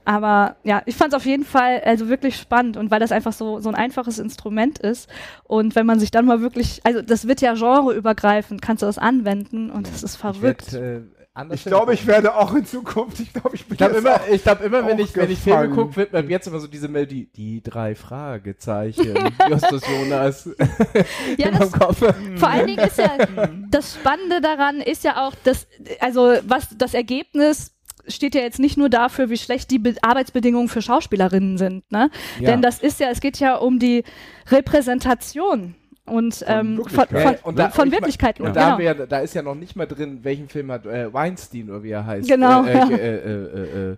Aber 0.04 0.58
ja, 0.64 0.82
ich 0.86 0.98
fand 0.98 1.14
es 1.14 1.18
auf 1.18 1.26
jeden 1.26 1.46
Fall 1.46 1.82
also 1.86 2.10
wirklich 2.10 2.36
spannend 2.36 2.76
und 2.76 2.92
weil 2.92 3.00
das 3.00 3.14
einfach 3.14 3.32
so, 3.32 3.62
so 3.62 3.70
ein 3.70 3.76
einfaches 3.76 4.20
Instrument 4.20 4.80
ist 4.80 5.10
und 5.46 5.76
wenn 5.76 5.86
man 5.86 5.98
sich 5.98 6.12
dann 6.12 6.26
mal 6.26 6.42
wirklich, 6.42 6.82
also 6.84 7.02
das 7.02 7.26
wird 7.30 7.40
ja 7.40 7.54
genreübergreifend, 7.54 8.62
kannst 8.62 8.82
du 8.82 8.86
das 8.86 8.98
anwenden 8.98 9.72
und 9.72 9.88
das 9.88 10.04
ist 10.04 10.16
Ich 10.16 10.20
verrückt. 10.20 10.74
werd, 10.74 11.04
äh, 11.04 11.17
anders 11.38 11.60
Ich 11.60 11.66
glaube, 11.66 11.94
ich 11.94 12.06
werde 12.08 12.36
auch 12.36 12.54
in 12.54 12.66
Zukunft, 12.66 13.20
ich 13.20 13.32
glaube, 13.32 13.56
ich 13.56 13.66
bin 13.66 13.74
Ich 13.74 13.78
glaube 13.78 13.94
jetzt 13.96 14.04
immer, 14.04 14.16
auch- 14.16 14.28
ich 14.30 14.44
glaube 14.44 14.64
immer, 14.66 14.86
wenn 14.88 15.00
ich, 15.00 15.16
wenn 15.16 15.32
ich 15.32 15.40
Filme 15.40 15.70
gucke, 15.70 15.96
wird 15.96 16.12
mir 16.14 16.24
jetzt 16.30 16.48
immer 16.48 16.60
so 16.60 16.68
diese 16.68 16.88
Melodie, 16.88 17.30
die 17.36 17.62
drei 17.62 17.96
Fragezeichen, 17.96 19.14
Justus 19.50 19.82
Jonas 19.88 20.50
Ja, 21.38 21.48
in 21.48 21.54
meinem 21.54 21.60
das, 21.60 21.72
Kopf. 21.72 22.00
vor 22.36 22.48
allen 22.50 22.68
Dingen 22.68 22.80
ist 22.86 22.98
ja 22.98 23.12
das 23.70 23.94
Spannende 23.96 24.42
daran 24.42 24.82
ist 24.82 25.04
ja 25.04 25.26
auch, 25.28 25.34
dass 25.44 25.68
also 26.00 26.34
was 26.48 26.68
das 26.78 26.94
Ergebnis 26.94 27.74
steht 28.10 28.36
ja 28.36 28.42
jetzt 28.42 28.60
nicht 28.60 28.78
nur 28.78 28.90
dafür, 28.90 29.30
wie 29.30 29.38
schlecht 29.38 29.70
die 29.70 29.80
Be 29.80 29.96
Arbeitsbedingungen 30.02 30.70
für 30.70 30.82
Schauspielerinnen 30.82 31.58
sind, 31.58 31.92
ne? 31.92 32.10
Ja. 32.40 32.52
Denn 32.52 32.62
das 32.62 32.80
ist 32.80 33.02
ja, 33.02 33.10
es 33.10 33.20
geht 33.20 33.38
ja 33.40 33.56
um 33.58 33.80
die 33.80 34.06
Repräsentation 34.50 35.76
und 36.08 36.44
ähm, 36.48 36.78
von, 36.78 36.92
Wirklichkeit. 36.98 37.14
von, 37.14 37.34
Ja, 37.34 37.40
und 37.44 37.60
da- 37.60 37.70
von 37.70 37.92
Wirklichkeiten. 37.92 38.44
Und 38.44 38.56
da, 38.56 38.60
genau. 38.62 38.72
haben 38.74 38.80
wir, 38.80 38.86
ja- 38.86 39.06
da 39.06 39.20
ist 39.20 39.34
ja 39.36 39.42
noch 39.42 39.56
nicht 39.56 39.76
mal 39.76 39.86
drin, 39.86 40.20
welchen 40.24 40.50
Film 40.50 40.72
hat 40.72 40.86
äh, 40.86 41.12
Weinstein 41.14 41.70
oder 41.70 41.84
wie 41.84 41.92
er 41.92 42.06
heißt, 42.06 42.28
Genau, 42.28 42.64
äh, 42.66 42.74
ja. 42.74 42.90
äh, 42.90 42.94
äh, 42.96 43.44
äh, 43.88 43.92
äh, 43.92 43.98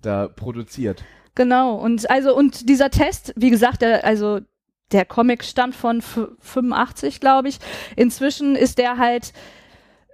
da 0.00 0.28
produziert. 0.28 1.04
Genau, 1.34 1.74
und 1.76 2.10
also, 2.10 2.36
und 2.36 2.68
dieser 2.68 2.90
Test, 2.90 3.32
wie 3.36 3.50
gesagt, 3.50 3.82
der, 3.82 4.04
also 4.04 4.40
der 4.90 5.04
Comic 5.04 5.44
stammt 5.44 5.74
von 5.74 5.98
f- 5.98 6.28
85, 6.40 7.20
glaube 7.20 7.48
ich. 7.48 7.58
Inzwischen 7.94 8.56
ist 8.56 8.78
der 8.78 8.96
halt 8.96 9.32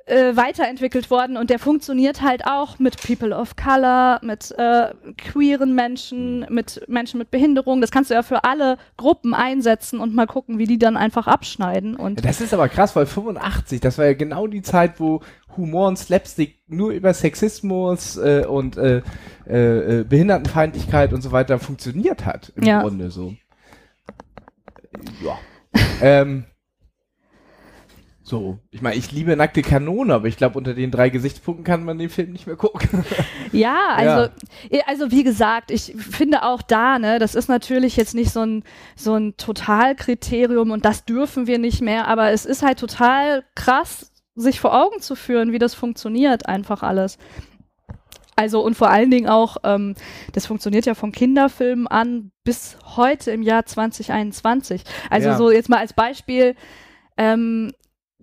äh, 0.06 0.36
weiterentwickelt 0.36 1.10
worden 1.10 1.36
und 1.36 1.48
der 1.50 1.58
funktioniert 1.58 2.20
halt 2.22 2.44
auch 2.46 2.78
mit 2.78 2.96
People 3.02 3.34
of 3.34 3.56
Color, 3.56 4.20
mit 4.22 4.52
äh, 4.58 4.92
queeren 5.16 5.74
Menschen, 5.74 6.46
mit 6.50 6.82
Menschen 6.88 7.18
mit 7.18 7.30
Behinderung. 7.30 7.80
Das 7.80 7.90
kannst 7.90 8.10
du 8.10 8.14
ja 8.14 8.22
für 8.22 8.44
alle 8.44 8.76
Gruppen 8.96 9.32
einsetzen 9.34 10.00
und 10.00 10.14
mal 10.14 10.26
gucken, 10.26 10.58
wie 10.58 10.66
die 10.66 10.78
dann 10.78 10.96
einfach 10.96 11.26
abschneiden. 11.26 11.96
Und 11.96 12.24
Das 12.24 12.40
ist 12.40 12.52
aber 12.52 12.68
krass, 12.68 12.94
weil 12.96 13.06
85, 13.06 13.80
das 13.80 13.96
war 13.98 14.04
ja 14.06 14.12
genau 14.14 14.46
die 14.46 14.62
Zeit, 14.62 15.00
wo 15.00 15.20
Humor 15.56 15.88
und 15.88 15.96
Slapstick 15.98 16.60
nur 16.66 16.90
über 16.90 17.14
Sexismus 17.14 18.16
äh, 18.16 18.44
und 18.46 18.76
äh, 18.76 19.02
äh, 19.46 20.00
äh, 20.00 20.04
Behindertenfeindlichkeit 20.04 21.12
und 21.12 21.22
so 21.22 21.32
weiter 21.32 21.58
funktioniert 21.58 22.26
hat, 22.26 22.52
im 22.56 22.64
Ja. 22.64 22.82
Grunde 22.82 23.10
so. 23.10 23.34
Ja. 25.22 25.38
ähm, 26.02 26.44
so, 28.34 28.58
ich 28.70 28.82
meine, 28.82 28.96
ich 28.96 29.12
liebe 29.12 29.36
nackte 29.36 29.62
Kanone, 29.62 30.12
aber 30.14 30.26
ich 30.26 30.36
glaube, 30.36 30.58
unter 30.58 30.74
den 30.74 30.90
drei 30.90 31.08
Gesichtspunkten 31.08 31.64
kann 31.64 31.84
man 31.84 31.98
den 31.98 32.10
Film 32.10 32.32
nicht 32.32 32.46
mehr 32.46 32.56
gucken. 32.56 33.04
Ja, 33.52 33.90
also, 33.94 34.32
eh, 34.68 34.80
also 34.86 35.12
wie 35.12 35.22
gesagt, 35.22 35.70
ich 35.70 35.94
finde 35.96 36.42
auch 36.42 36.60
da, 36.60 36.98
ne, 36.98 37.20
das 37.20 37.36
ist 37.36 37.48
natürlich 37.48 37.96
jetzt 37.96 38.14
nicht 38.14 38.32
so 38.32 38.40
ein, 38.40 38.64
so 38.96 39.14
ein 39.14 39.36
Totalkriterium 39.36 40.72
und 40.72 40.84
das 40.84 41.04
dürfen 41.04 41.46
wir 41.46 41.58
nicht 41.58 41.80
mehr, 41.80 42.08
aber 42.08 42.32
es 42.32 42.46
ist 42.46 42.64
halt 42.64 42.80
total 42.80 43.44
krass, 43.54 44.10
sich 44.34 44.58
vor 44.58 44.74
Augen 44.74 45.00
zu 45.00 45.14
führen, 45.14 45.52
wie 45.52 45.60
das 45.60 45.72
funktioniert, 45.74 46.48
einfach 46.48 46.82
alles. 46.82 47.16
Also 48.36 48.60
und 48.64 48.74
vor 48.74 48.90
allen 48.90 49.10
Dingen 49.10 49.28
auch, 49.28 49.58
ähm, 49.62 49.94
das 50.32 50.46
funktioniert 50.46 50.86
ja 50.86 50.94
von 50.94 51.12
Kinderfilmen 51.12 51.86
an 51.86 52.32
bis 52.42 52.76
heute 52.96 53.30
im 53.30 53.42
Jahr 53.42 53.64
2021. 53.64 54.82
Also 55.10 55.28
Ja. 55.28 55.36
so 55.36 55.50
jetzt 55.52 55.68
mal 55.68 55.78
als 55.78 55.92
Beispiel 55.92 56.56
ähm, 57.16 57.70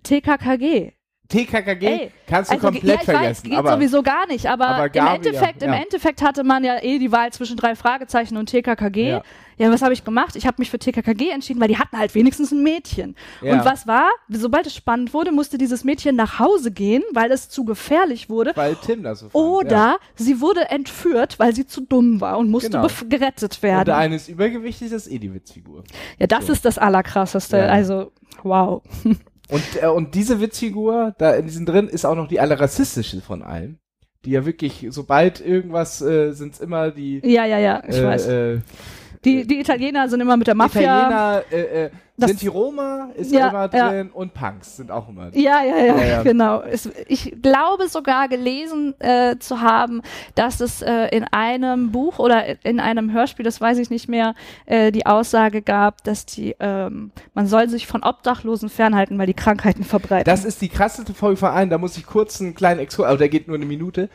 TKKG. 0.02 0.92
TKKG 1.28 1.86
Ey, 1.86 2.10
kannst 2.26 2.50
du 2.50 2.54
Also, 2.56 2.66
komplett 2.66 2.84
ja, 2.84 2.94
ich 3.00 3.08
weiß, 3.08 3.16
vergessen. 3.16 3.48
geht 3.48 3.58
aber 3.58 3.72
sowieso 3.72 4.02
gar 4.02 4.26
nicht, 4.26 4.46
aber, 4.46 4.66
aber 4.68 4.94
im 4.94 5.06
Endeffekt, 5.06 5.62
ja, 5.62 5.68
im. 5.68 5.72
Endeffekt 5.72 6.20
hatte 6.20 6.44
man 6.44 6.62
ja 6.62 6.82
eh 6.82 6.98
die 6.98 7.10
Wahl 7.10 7.32
zwischen 7.32 7.56
drei 7.56 7.74
Fragezeichen 7.74 8.36
und 8.36 8.50
TKKG. 8.50 9.08
Ja. 9.08 9.22
Ja, 9.56 9.70
was 9.70 9.80
habe 9.80 9.92
ich 9.94 10.02
gemacht? 10.04 10.34
Ich 10.36 10.46
habe 10.46 10.56
mich 10.58 10.70
für 10.70 10.78
TKKG 10.78 11.30
entschieden, 11.30 11.60
weil 11.60 11.68
die 11.68 11.78
hatten 11.78 11.96
halt 11.96 12.14
wenigstens 12.14 12.50
ein 12.52 12.62
Mädchen. 12.62 13.14
Und 13.42 13.64
was 13.64 13.86
war? 13.86 14.10
Sobald 14.28 14.66
es 14.66 14.74
spannend 14.74 15.14
wurde, 15.14 15.30
musste 15.30 15.56
dieses 15.56 15.84
Mädchen 15.84 16.16
nach 16.16 16.38
Hause 16.38 16.70
gehen, 16.72 17.02
weil 17.12 17.30
es 17.30 17.48
zu 17.48 17.64
gefährlich 17.64 18.28
wurde. 18.28 18.52
weil 18.56 18.74
Tim 18.76 19.02
das 19.02 19.20
so 19.20 19.28
fand, 19.28 19.44
Oder 19.44 19.98
sie 20.16 20.40
wurde 20.40 20.68
entführt, 20.70 21.38
weil 21.38 21.54
sie 21.54 21.66
zu 21.66 21.80
dumm 21.82 22.20
war 22.20 22.38
und 22.38 22.50
musste 22.50 22.70
Genau. 22.70 22.88
gerettet 23.08 23.62
werden. 23.62 23.84
der 23.86 23.96
eine 23.96 24.16
ist 24.16 24.28
übergewichtig, 24.28 24.90
das 24.90 25.06
ist 25.06 25.12
eh 25.12 25.18
die 25.18 25.32
Witzfigur. 25.32 25.84
ja, 26.18 26.26
das 26.26 26.46
so. 26.46 26.52
ist 26.52 26.64
das 26.64 26.76
Allerkrasseste. 26.78 27.70
Also, 27.70 28.12
wow. 28.42 28.82
Und, 29.48 29.62
äh, 29.82 29.86
und 29.86 30.14
diese 30.14 30.40
Witzfigur, 30.40 31.14
da 31.18 31.34
in 31.34 31.46
diesem 31.46 31.66
drin, 31.66 31.88
ist 31.88 32.04
auch 32.04 32.14
noch 32.14 32.28
die 32.28 32.40
allerrassistische 32.40 33.20
von 33.20 33.42
allen. 33.42 33.78
Die 34.24 34.30
ja 34.30 34.46
wirklich, 34.46 34.86
sobald 34.90 35.40
irgendwas, 35.40 36.00
äh, 36.00 36.32
sind's 36.32 36.60
immer 36.60 36.90
die, 36.92 37.20
Ja, 37.24 37.44
ja, 37.44 37.58
ja, 37.58 37.82
ich 37.88 37.96
äh, 37.96 38.04
weiß. 38.04 38.26
äh, 38.28 38.58
Die, 39.24 39.46
die 39.46 39.60
Italiener 39.60 40.08
sind 40.08 40.20
immer 40.20 40.36
mit 40.36 40.46
der 40.48 40.54
Mafia. 40.54 40.82
Italiener, 40.82 41.42
äh, 41.52 41.84
äh, 41.86 41.90
Das- 42.16 42.30
Sinti 42.30 42.48
Roma 42.48 43.08
ist 43.14 43.32
Ja, 43.32 43.48
immer 43.48 43.70
ja. 43.72 43.88
drin 43.90 44.10
und 44.12 44.34
Punks 44.34 44.76
sind 44.76 44.90
auch 44.90 45.08
immer 45.08 45.30
drin. 45.30 45.40
Ja, 45.40 45.62
ja, 45.62 45.76
ja, 45.76 45.96
Ja, 45.96 46.04
ja. 46.04 46.22
genau. 46.22 46.60
Es, 46.62 46.88
ich 47.08 47.34
glaube 47.40 47.88
sogar 47.88 48.28
gelesen 48.28 48.94
äh, 49.00 49.36
zu 49.38 49.60
haben, 49.60 50.02
dass 50.34 50.60
es 50.60 50.82
äh, 50.82 51.06
in 51.16 51.24
einem 51.24 51.90
Buch 51.92 52.18
oder 52.18 52.64
in 52.64 52.80
einem 52.80 53.12
Hörspiel, 53.12 53.44
das 53.44 53.60
weiß 53.60 53.78
ich 53.78 53.90
nicht 53.90 54.08
mehr, 54.08 54.34
äh, 54.66 54.92
die 54.92 55.06
Aussage 55.06 55.62
gab, 55.62 56.02
dass 56.04 56.26
die, 56.26 56.54
ähm, 56.60 57.12
man 57.34 57.46
soll 57.46 57.68
sich 57.68 57.86
von 57.86 58.02
Obdachlosen 58.02 58.68
fernhalten, 58.68 59.18
weil 59.18 59.26
die 59.26 59.34
Krankheiten 59.34 59.84
verbreiten. 59.84 60.24
Das 60.24 60.44
ist 60.44 60.60
die 60.62 60.68
krasseste 60.68 61.14
Folge 61.14 61.36
von 61.38 61.48
allen. 61.50 61.70
Da 61.70 61.78
muss 61.78 61.96
ich 61.96 62.06
kurz 62.06 62.40
einen 62.40 62.54
kleinen 62.54 62.80
Exkurs, 62.80 63.08
aber 63.08 63.18
der 63.18 63.28
geht 63.28 63.46
nur 63.48 63.56
eine 63.56 63.66
Minute. 63.66 64.10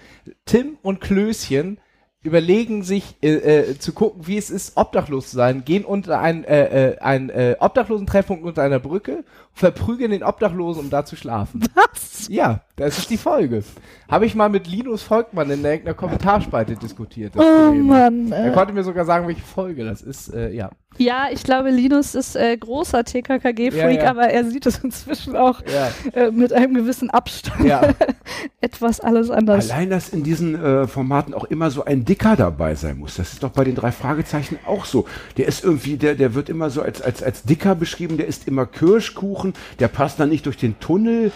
Tim 0.45 0.77
und 0.81 1.01
Klößchen 1.01 1.79
überlegen 2.23 2.83
sich 2.83 3.15
äh, 3.21 3.35
äh, 3.35 3.79
zu 3.79 3.93
gucken, 3.93 4.27
wie 4.27 4.37
es 4.37 4.49
ist, 4.49 4.75
obdachlos 4.75 5.29
zu 5.29 5.37
sein, 5.37 5.63
gehen 5.63 5.85
unter 5.85 6.19
ein, 6.19 6.43
äh, 6.43 6.91
äh, 6.91 6.99
ein 6.99 7.29
äh, 7.29 7.55
Obdachlosentreffpunkt 7.59 8.43
unter 8.43 8.63
einer 8.63 8.79
Brücke, 8.79 9.23
verprügeln 9.57 10.11
den 10.11 10.23
Obdachlosen, 10.23 10.83
um 10.83 10.89
da 10.89 11.03
zu 11.03 11.15
schlafen. 11.15 11.61
Was? 11.73 12.27
Ja, 12.29 12.61
das 12.75 12.97
ist 12.99 13.09
die 13.09 13.17
Folge. 13.17 13.63
Habe 14.09 14.25
ich 14.25 14.35
mal 14.35 14.49
mit 14.49 14.67
Linus 14.67 15.01
Volkmann 15.01 15.49
in 15.49 15.63
irgendeiner 15.65 15.95
Kommentarspalte 15.95 16.75
diskutiert. 16.75 17.35
das 17.35 17.43
Oh 17.45 17.71
Thema. 17.71 18.09
Mann. 18.09 18.31
Er 18.31 18.47
Äh. 18.47 18.53
konnte 18.53 18.73
mir 18.73 18.83
sogar 18.83 19.05
sagen, 19.05 19.27
welche 19.27 19.41
Folge 19.41 19.83
das 19.85 20.01
ist. 20.01 20.33
Äh, 20.33 20.51
ja. 20.53 20.69
Ja, 20.99 21.25
ich 21.31 21.43
glaube, 21.43 21.69
Linus 21.69 22.15
ist 22.15 22.35
äh, 22.35 22.57
großer 22.57 23.03
TKKG-Freak, 23.03 23.73
Ja, 23.97 24.03
ja. 24.05 24.09
aber 24.09 24.29
er 24.29 24.45
sieht 24.45 24.65
es 24.65 24.79
inzwischen 24.79 25.35
auch 25.35 25.61
Ja. 25.71 25.91
äh, 26.19 26.31
mit 26.31 26.53
einem 26.53 26.73
gewissen 26.73 27.09
Abstand 27.11 27.65
Ja. 27.65 27.81
etwas 28.61 28.99
alles 28.99 29.29
anders. 29.29 29.69
Allein, 29.69 29.89
dass 29.89 30.09
in 30.09 30.23
diesen 30.23 30.55
äh, 30.55 30.87
Formaten 30.87 31.33
auch 31.33 31.43
immer 31.45 31.69
so 31.69 31.85
ein 31.85 32.03
Dicker 32.05 32.35
dabei 32.35 32.75
sein 32.75 32.97
muss. 32.97 33.15
Das 33.15 33.33
ist 33.33 33.43
doch 33.43 33.51
bei 33.51 33.63
den 33.63 33.75
drei 33.75 33.91
Fragezeichen 33.91 34.57
auch 34.65 34.85
so. 34.85 35.05
Der 35.37 35.47
ist 35.47 35.63
irgendwie, 35.63 35.97
der, 35.97 36.15
der 36.15 36.33
wird 36.33 36.49
immer 36.49 36.69
so 36.69 36.81
als, 36.81 37.01
als, 37.01 37.21
als 37.21 37.43
Dicker 37.43 37.75
beschrieben, 37.75 38.17
der 38.17 38.27
isst 38.27 38.47
immer 38.47 38.65
Kirschkuchen, 38.65 39.46
der 39.79 39.87
passt 39.87 40.19
dann 40.19 40.29
nicht 40.29 40.45
durch 40.45 40.57
den 40.57 40.79
Tunnel. 40.79 41.31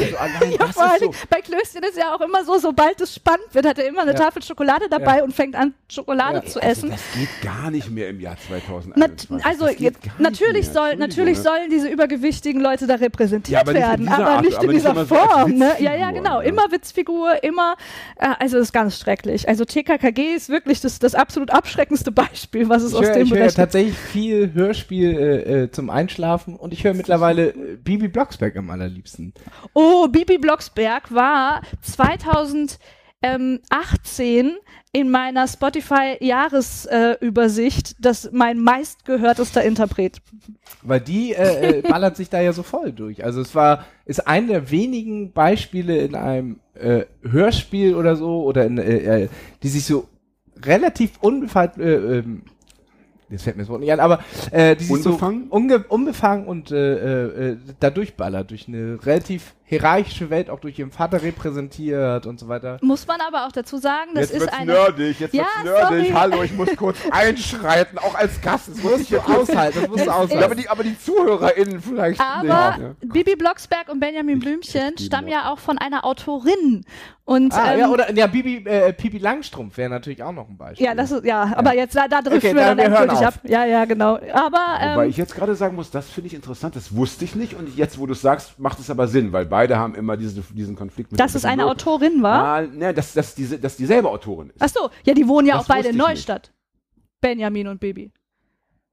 Also 0.00 0.16
allein 0.16 0.50
Ja, 0.52 0.58
das 0.58 0.70
vor 0.72 0.82
allen 0.84 1.10
ist 1.10 1.20
so. 1.20 1.26
Bei 1.30 1.40
Klößchen 1.40 1.82
ist 1.82 1.96
ja 1.96 2.14
auch 2.14 2.20
immer 2.20 2.44
so, 2.44 2.58
sobald 2.58 3.00
es 3.00 3.14
spannend 3.14 3.46
wird, 3.52 3.66
hat 3.66 3.78
er 3.78 3.86
immer 3.88 4.02
eine 4.02 4.12
Ja. 4.12 4.18
Tafel 4.18 4.42
Schokolade 4.42 4.86
dabei 4.90 5.18
Ja. 5.18 5.24
und 5.24 5.34
fängt 5.34 5.54
an, 5.54 5.74
Schokolade 5.88 6.36
Ja. 6.38 6.44
zu 6.44 6.60
Also 6.62 6.86
essen. 6.86 6.90
das 6.90 7.00
geht 7.18 7.42
gar 7.42 7.70
nicht 7.70 7.90
mehr 7.90 8.08
im 8.08 8.20
Jahr 8.20 8.36
Na, 8.50 8.56
2021. 8.58 9.44
also 9.46 9.66
Das 9.66 9.76
geht 9.76 9.80
jetzt, 9.80 10.02
gar 10.02 10.12
nicht 10.12 10.20
natürlich 10.20 10.68
soll, 10.68 10.96
natürlich 10.96 11.36
ne? 11.38 11.42
sollen 11.44 11.70
diese 11.70 11.88
übergewichtigen 11.88 12.60
Leute 12.60 12.86
da 12.86 12.94
repräsentiert 12.96 13.54
Ja, 13.54 13.60
aber 13.60 13.72
nicht 13.72 13.82
in 13.82 13.88
werden, 13.88 14.06
dieser 14.06 14.18
aber 14.18 14.30
Art, 14.30 14.44
nicht 14.44 14.62
in 14.62 14.70
dieser 14.70 14.90
immer 14.90 15.04
so 15.06 15.14
Form. 15.14 15.50
Ne? 15.52 15.72
Ja, 15.78 15.94
ja, 15.94 16.10
genau. 16.10 16.40
ne? 16.40 16.46
Immer 16.48 16.70
Witzfigur, 16.72 17.42
immer. 17.44 17.76
Äh, 18.16 18.28
also 18.38 18.56
das 18.58 18.68
ist 18.68 18.72
ganz 18.72 18.98
schrecklich. 18.98 19.48
Also 19.48 19.64
TKKG 19.64 20.34
ist 20.34 20.48
wirklich 20.48 20.80
das, 20.80 20.98
das 20.98 21.14
absolut 21.14 21.50
abschreckendste 21.50 22.10
Beispiel, 22.12 22.68
was 22.68 22.82
es 22.82 22.92
Ich 22.92 22.98
aus 22.98 23.04
höre 23.06 23.12
dem 23.14 23.22
ich 23.24 23.30
höre 23.30 23.36
Bereich 23.38 23.48
gibt. 23.48 23.56
tatsächlich 23.58 23.96
viel 23.96 24.52
Hörspiel 24.54 25.10
äh, 25.18 25.62
äh, 25.64 25.70
zum 25.70 25.90
Einschlafen 25.90 26.56
und 26.56 26.72
ich 26.72 26.84
höre 26.84 26.94
mittlerweile 26.94 27.48
äh, 27.50 27.76
Bibi 27.82 28.08
Blocksberg 28.08 28.56
am 28.56 28.70
allerliebsten. 28.70 29.32
Oh, 29.74 29.83
Bibi 30.08 30.38
Blocksberg 30.38 31.14
war 31.14 31.60
2018 31.82 32.78
in 34.92 35.10
meiner 35.10 35.46
Spotify-Jahresübersicht 35.48 37.96
das 37.98 38.30
mein 38.32 38.60
meistgehörtester 38.60 39.64
Interpret. 39.64 40.22
Weil 40.82 41.00
die 41.00 41.34
äh, 41.34 41.78
äh, 41.78 41.82
ballert 41.82 42.16
sich 42.16 42.30
da 42.30 42.40
ja 42.40 42.52
so 42.52 42.62
voll 42.62 42.92
durch. 42.92 43.24
Also 43.24 43.40
es 43.40 43.56
war, 43.56 43.84
ist 44.04 44.28
ein 44.28 44.46
der 44.46 44.70
wenigen 44.70 45.32
Beispiele 45.32 45.96
in 45.98 46.14
einem 46.14 46.60
äh, 46.74 47.06
Hörspiel 47.22 47.96
oder 47.96 48.14
so, 48.14 48.44
oder 48.44 48.66
in, 48.66 48.78
äh, 48.78 49.24
äh, 49.24 49.28
die 49.62 49.68
sich 49.68 49.84
so 49.84 50.06
relativ 50.64 51.12
unbefallen, 51.20 51.72
äh, 51.78 52.18
ähm, 52.18 52.42
jetzt 53.30 53.42
fällt 53.42 53.56
mir 53.56 53.62
das 53.62 53.70
Wort 53.70 53.80
nicht 53.80 53.92
an, 53.92 54.00
aber 54.00 54.20
äh, 54.50 54.76
die 54.76 54.84
sich 54.84 55.04
Unbefangen? 55.04 55.48
so 55.50 55.56
unge 55.56 55.84
unbefangen 55.88 56.46
und 56.46 56.70
äh, 56.70 57.50
äh, 57.50 57.56
da 57.80 57.90
durchballert, 57.90 58.50
durch 58.50 58.68
eine 58.68 58.98
relativ 59.04 59.54
hierarchische 59.66 60.28
Welt, 60.30 60.50
auch 60.50 60.60
durch 60.60 60.78
ihren 60.78 60.90
Vater 60.90 61.22
repräsentiert 61.22 62.26
und 62.26 62.38
so 62.38 62.48
weiter. 62.48 62.78
Muss 62.82 63.06
man 63.06 63.18
aber 63.26 63.46
auch 63.46 63.52
dazu 63.52 63.78
sagen, 63.78 64.10
das 64.14 64.24
Jetzt 64.30 64.34
ist 64.34 64.40
wird's 64.42 64.52
eine. 64.52 64.72
nerdig, 64.72 65.20
jetzt 65.20 65.34
Ja, 65.34 65.44
wird's 65.62 65.64
nerdig. 65.90 66.08
sorry. 66.08 66.20
Hallo, 66.20 66.42
ich 66.42 66.52
muss 66.54 66.76
kurz 66.76 66.98
einschreiten, 67.10 67.98
auch 67.98 68.14
als 68.14 68.40
Gast. 68.40 68.68
Das 68.68 68.82
muss 68.82 69.00
ich 69.00 69.10
jetzt 69.10 69.26
aushalten, 69.28 69.78
das 69.80 69.88
musst 69.88 70.00
Es 70.00 70.04
du 70.06 70.10
aushalten. 70.12 70.38
Ja, 70.38 70.44
aber 70.44 70.54
die, 70.54 70.68
aber 70.68 70.82
die 70.84 70.98
ZuhörerInnen 70.98 71.80
vielleicht 71.80 72.20
Aber 72.20 72.42
nicht. 72.42 72.52
Ja. 73.02 73.12
Bibi 73.12 73.36
Blocksberg 73.36 73.88
und 73.88 74.00
Benjamin 74.00 74.38
Blümchen 74.38 74.98
stammen 74.98 75.28
ja 75.28 75.50
auch 75.50 75.58
von 75.58 75.78
einer 75.78 76.04
Autorin. 76.04 76.84
Und 77.26 77.54
Ah, 77.54 77.72
ähm, 77.72 77.80
ja, 77.80 77.88
oder 77.88 78.12
ja, 78.14 78.26
Bibi, 78.26 78.68
äh, 78.68 78.92
Pipi 78.92 79.16
Langstrumpf 79.16 79.78
wäre 79.78 79.88
natürlich 79.88 80.22
auch 80.22 80.32
noch 80.32 80.46
ein 80.46 80.58
Beispiel. 80.58 80.84
ja, 80.84 80.94
das 80.94 81.10
ist, 81.10 81.24
ja, 81.24 81.54
aber 81.56 81.74
jetzt 81.74 81.96
da, 81.96 82.06
da 82.06 82.20
driften 82.20 82.36
Okay, 82.50 82.54
wir 82.54 82.60
da- 82.60 82.68
dann 82.74 82.76
wir 82.76 82.84
hören 82.90 83.08
endgültig 83.08 83.26
auf. 83.26 83.34
ab. 83.36 83.40
Ja, 83.44 83.64
ja, 83.64 83.86
genau. 83.86 84.18
Aber 84.30 84.58
Wobei 84.92 85.04
ähm, 85.04 85.08
ich 85.10 85.16
jetzt 85.16 85.34
gerade 85.34 85.54
sagen 85.54 85.74
muss, 85.74 85.90
das 85.90 86.10
finde 86.10 86.26
ich 86.28 86.34
interessant, 86.34 86.76
das 86.76 86.94
wusste 86.94 87.24
ich 87.24 87.34
nicht 87.34 87.54
und 87.54 87.74
jetzt, 87.78 87.98
wo 87.98 88.04
du 88.04 88.12
es 88.12 88.20
sagst, 88.20 88.58
macht 88.58 88.78
es 88.78 88.90
aber 88.90 89.08
Sinn, 89.08 89.32
weil 89.32 89.46
beide 89.54 89.78
haben 89.78 89.94
immer 89.94 90.16
diese, 90.16 90.40
diesen 90.52 90.74
Konflikt 90.74 91.12
mit 91.12 91.20
dass 91.20 91.36
es 91.36 91.44
eine. 91.44 91.66
Autorin 91.66 92.24
war. 92.24 92.44
Ah, 92.44 92.62
ne, 92.62 92.92
dass, 92.92 93.12
dass, 93.12 93.36
diese, 93.36 93.56
dass 93.56 93.76
dieselbe 93.76 94.08
Autorin 94.08 94.50
ist. 94.50 94.56
Ach 94.58 94.68
so, 94.68 94.90
ja, 95.04 95.14
die 95.14 95.28
wohnen 95.28 95.46
ja 95.46 95.54
Das 95.54 95.62
auch 95.62 95.68
beide 95.68 95.90
in 95.90 95.94
ich 95.94 96.00
nicht. 96.00 96.08
Neustadt. 96.08 96.52
Benjamin 97.20 97.68
und 97.68 97.78
Bibi. 97.78 98.10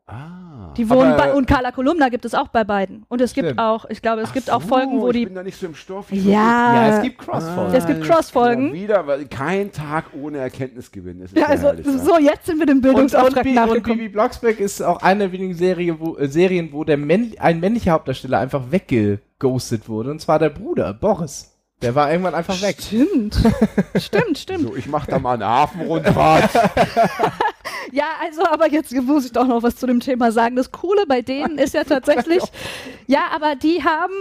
Ah. 0.06 0.72
Die 0.78 0.88
wohnen 0.88 1.18
bei 1.18 1.34
und 1.34 1.48
Carla 1.48 1.72
Kolumna 1.72 2.10
gibt 2.10 2.26
es 2.26 2.36
auch 2.36 2.50
bei 2.50 2.64
beiden. 2.64 3.06
Und 3.08 3.22
es 3.22 3.34
gibt 3.34 3.48
Stimmt. 3.48 3.60
auch, 3.60 3.86
ich 3.90 4.04
glaube, 4.04 4.22
es 4.22 4.30
Ach 4.30 4.34
gibt 4.34 4.52
auch 4.52 4.62
so, 4.62 4.68
Folgen, 4.68 5.02
wo 5.02 5.08
ich 5.08 5.18
die 5.18 5.26
bin 5.26 5.34
da 5.34 5.42
nicht 5.42 5.58
so 5.58 5.66
im 5.66 5.74
Stoff. 5.74 6.12
Ich 6.12 6.24
ja, 6.26 6.76
Ja, 6.76 6.98
es 6.98 7.02
gibt 7.02 7.18
Crossfolgen. 7.18 7.74
Es 7.74 7.88
gibt 7.88 8.04
Cross-Folgen. 8.04 8.68
Ja, 8.68 8.74
wieder, 8.74 9.08
weil 9.08 9.26
kein 9.26 9.72
Tag 9.72 10.12
ohne 10.14 10.38
Erkenntnisgewinn. 10.38 11.22
Ist 11.22 11.36
ja, 11.36 11.48
also 11.48 11.68
herrlich, 11.68 11.88
so 11.88 12.20
jetzt 12.20 12.46
sind 12.46 12.60
wir 12.60 12.68
dem 12.68 12.78
Und, 12.78 12.86
und, 12.86 12.94
Bildungsauftrag 12.94 13.44
Bi 13.44 13.50
und 13.50 13.56
nachgekommen. 13.56 13.98
Bibi 13.98 14.10
Blocksberg 14.10 14.60
ist 14.60 14.82
auch 14.82 15.02
eine 15.02 15.24
der 15.24 15.32
wenigen 15.32 15.56
Serie, 15.56 16.00
wo, 16.00 16.18
äh, 16.18 16.28
Serien, 16.28 16.72
wo 16.72 16.84
der 16.84 16.98
Männ 16.98 17.34
ein 17.40 17.60
männlicher 17.60 17.94
Hauptdarsteller 17.94 18.38
einfach 18.38 18.72
weggeghostet 19.42 19.90
wurde. 19.90 20.12
Und 20.12 20.22
zwar 20.22 20.40
der 20.40 20.50
Bruder, 20.50 20.94
Boris. 20.94 21.48
Der 21.82 21.96
war 21.96 22.12
irgendwann 22.12 22.36
einfach 22.36 22.62
weg. 22.62 22.78
Stimmt. 22.80 23.36
stimmt, 23.96 24.38
stimmt. 24.38 24.68
So, 24.68 24.76
ich 24.76 24.86
mach 24.86 25.08
da 25.08 25.18
mal 25.18 25.34
eine 25.34 25.48
Hafenrundfahrt. 25.48 26.52
Ja, 27.92 28.06
also, 28.22 28.46
aber 28.46 28.70
jetzt 28.70 28.94
muss 28.94 29.26
ich 29.26 29.34
doch 29.34 29.46
noch 29.46 29.64
was 29.64 29.76
zu 29.76 29.86
dem 29.86 30.00
Thema 30.00 30.32
sagen. 30.32 30.56
Das 30.56 30.72
Coole 30.72 31.06
bei 31.08 31.22
denen 31.22 31.58
ist 31.58 31.74
ja 31.74 31.84
tatsächlich, 31.84 32.42
ja, 33.08 33.26
aber 33.36 33.56
die 33.56 33.84
haben 33.84 34.14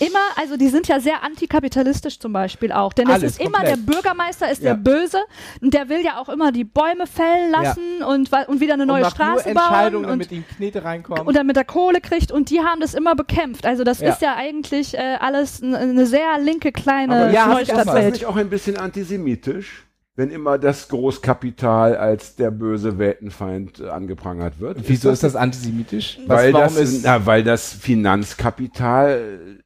immer, 0.00 0.18
also 0.36 0.56
die 0.56 0.68
sind 0.68 0.88
ja 0.88 0.98
sehr 1.00 1.22
antikapitalistisch 1.22 2.18
zum 2.18 2.32
Beispiel 2.32 2.72
auch. 2.72 2.92
Denn 2.92 3.08
es 3.08 3.14
Alles, 3.14 3.32
ist 3.32 3.40
immer, 3.40 3.60
der 3.60 3.72
komplett. 3.76 3.86
Bürgermeister 3.86 4.50
ist 4.50 4.62
Ja. 4.62 4.74
der 4.74 4.80
Böse 4.82 5.18
und 5.60 5.74
der 5.74 5.88
will 5.88 6.02
ja 6.04 6.18
auch 6.20 6.28
immer 6.28 6.50
die 6.52 6.64
Bäume 6.64 7.06
fällen 7.06 7.50
lassen 7.52 8.02
und, 8.06 8.32
wa- 8.32 8.42
und 8.48 8.60
wieder 8.60 8.74
eine 8.74 8.82
und 8.84 8.88
neue 8.88 9.02
macht 9.02 9.18
nur 9.18 9.26
Straße 9.40 9.54
bauen. 9.54 9.94
Und, 9.96 10.02
damit 10.08 10.32
ihm 10.32 10.44
Knete 10.56 10.84
reinkommen. 10.84 11.26
und 11.26 11.36
damit 11.36 11.56
er 11.56 11.64
Kohle 11.64 12.00
kriegt 12.00 12.32
und 12.32 12.50
die 12.50 12.60
haben 12.60 12.80
das 12.80 12.94
immer 12.94 13.14
bekämpft. 13.14 13.66
Also 13.66 13.84
das 13.84 14.00
Ja. 14.00 14.10
ist 14.10 14.22
ja 14.22 14.34
eigentlich 14.36 14.94
äh, 14.96 15.16
alles 15.20 15.62
eine 15.62 16.06
sehr 16.06 16.38
linke 16.40 16.72
kleine 16.72 17.14
Aber 17.24 17.30
Ja, 17.30 17.52
du 17.54 17.58
ist 17.60 17.70
das 17.70 17.76
Neustadtwelt. 17.78 18.12
nicht 18.14 18.26
auch 18.26 18.36
ein 18.36 18.48
bisschen 18.50 18.76
antisemitisch? 18.78 19.86
Wenn 20.14 20.30
immer 20.30 20.58
das 20.58 20.88
Großkapital 20.88 21.96
als 21.96 22.36
der 22.36 22.50
böse 22.50 22.98
Weltenfeind 22.98 23.80
äh, 23.80 23.88
angeprangert 23.88 24.60
wird. 24.60 24.76
Wieso 24.86 25.08
ist 25.08 25.22
das 25.22 25.34
antisemitisch? 25.36 26.18
Was- 26.26 26.38
Weil 26.38 26.52
warum 26.52 26.74
das, 26.74 26.76
ist, 26.76 27.04
na, 27.04 27.24
weil 27.24 27.42
das 27.42 27.72
Finanzkapital 27.72 29.10
äh, 29.58 29.61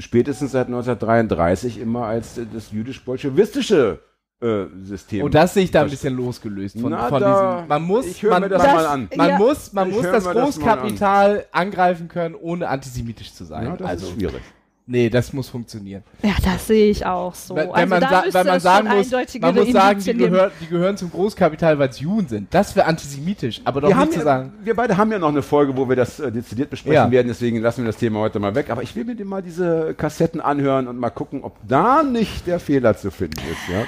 spätestens 0.00 0.52
seit 0.52 0.66
1933 0.66 1.78
immer 1.80 2.06
als 2.06 2.38
äh, 2.38 2.46
das 2.52 2.70
jüdisch-bolschewistische 2.72 4.00
äh, 4.40 4.64
System. 4.82 5.24
und 5.24 5.34
das 5.34 5.54
sehe 5.54 5.64
ich 5.64 5.70
da 5.70 5.82
ein 5.82 5.90
bisschen 5.90 6.14
losgelöst 6.14 6.80
von, 6.80 6.90
Na, 6.90 7.08
von 7.08 7.20
da- 7.20 7.54
diesem. 7.56 7.68
Man 7.68 7.82
muss, 7.82 8.06
ich 8.06 8.22
man, 8.24 8.42
mir 8.42 8.48
das 8.48 8.62
man, 8.62 8.74
mal 8.74 8.86
an. 8.86 9.08
man 9.16 9.28
Ja. 9.28 9.38
muss, 9.38 9.72
man 9.72 9.88
Ich 9.88 9.94
muss 9.94 10.02
das 10.04 10.12
das 10.12 10.24
mal 10.24 10.36
an. 10.36 10.44
Großkapital 10.44 11.46
angreifen 11.52 12.08
können, 12.08 12.34
ohne 12.34 12.68
antisemitisch 12.68 13.32
zu 13.32 13.44
sein. 13.44 13.66
Ja, 13.66 13.76
das 13.76 13.88
also, 13.88 14.06
ist 14.08 14.12
schwierig. 14.14 14.42
Nee, 14.86 15.08
das 15.10 15.32
muss 15.32 15.48
funktionieren. 15.48 16.02
Ja, 16.22 16.34
das 16.44 16.66
sehe 16.66 16.90
ich 16.90 17.04
auch 17.04 17.34
so. 17.34 17.54
Wenn, 17.56 17.70
also 17.70 17.86
man, 17.88 18.00
da 18.00 18.08
sa 18.08 18.24
wenn 18.32 18.46
man 18.46 18.60
sagen 18.60 18.88
muss, 18.88 19.10
man 19.40 19.54
muss 19.54 19.72
sagen, 19.72 20.00
die, 20.00 20.14
gehör, 20.14 20.50
die 20.60 20.66
gehören 20.66 20.96
zum 20.96 21.10
Großkapital, 21.10 21.78
weil 21.78 21.88
es 21.88 22.00
Juden 22.00 22.28
sind. 22.28 22.54
Das 22.54 22.74
wäre 22.76 22.86
antisemitisch, 22.86 23.60
aber 23.64 23.80
doch 23.80 23.88
Wir, 23.88 23.96
haben 23.96 24.08
nicht 24.08 24.12
zu 24.14 24.18
ja, 24.20 24.24
sagen. 24.24 24.52
wir 24.62 24.74
beide 24.74 24.96
haben 24.96 25.10
ja 25.12 25.18
noch 25.18 25.28
eine 25.28 25.42
Folge, 25.42 25.76
wo 25.76 25.88
wir 25.88 25.96
das 25.96 26.20
äh, 26.20 26.30
dezidiert 26.32 26.70
besprechen 26.70 26.94
Ja. 26.94 27.10
werden, 27.10 27.28
deswegen 27.28 27.58
lassen 27.60 27.82
wir 27.82 27.86
das 27.88 27.96
Thema 27.96 28.20
heute 28.20 28.38
mal 28.38 28.54
weg. 28.54 28.70
Aber 28.70 28.82
ich 28.82 28.94
will 28.96 29.04
mir 29.04 29.24
mal 29.24 29.42
diese 29.42 29.94
Kassetten 29.94 30.40
anhören 30.40 30.88
und 30.88 30.98
mal 30.98 31.10
gucken, 31.10 31.42
ob 31.42 31.56
da 31.66 32.02
nicht 32.02 32.46
der 32.46 32.60
Fehler 32.60 32.96
zu 32.96 33.10
finden 33.10 33.40
ist. 33.50 33.68
Ja? 33.72 33.84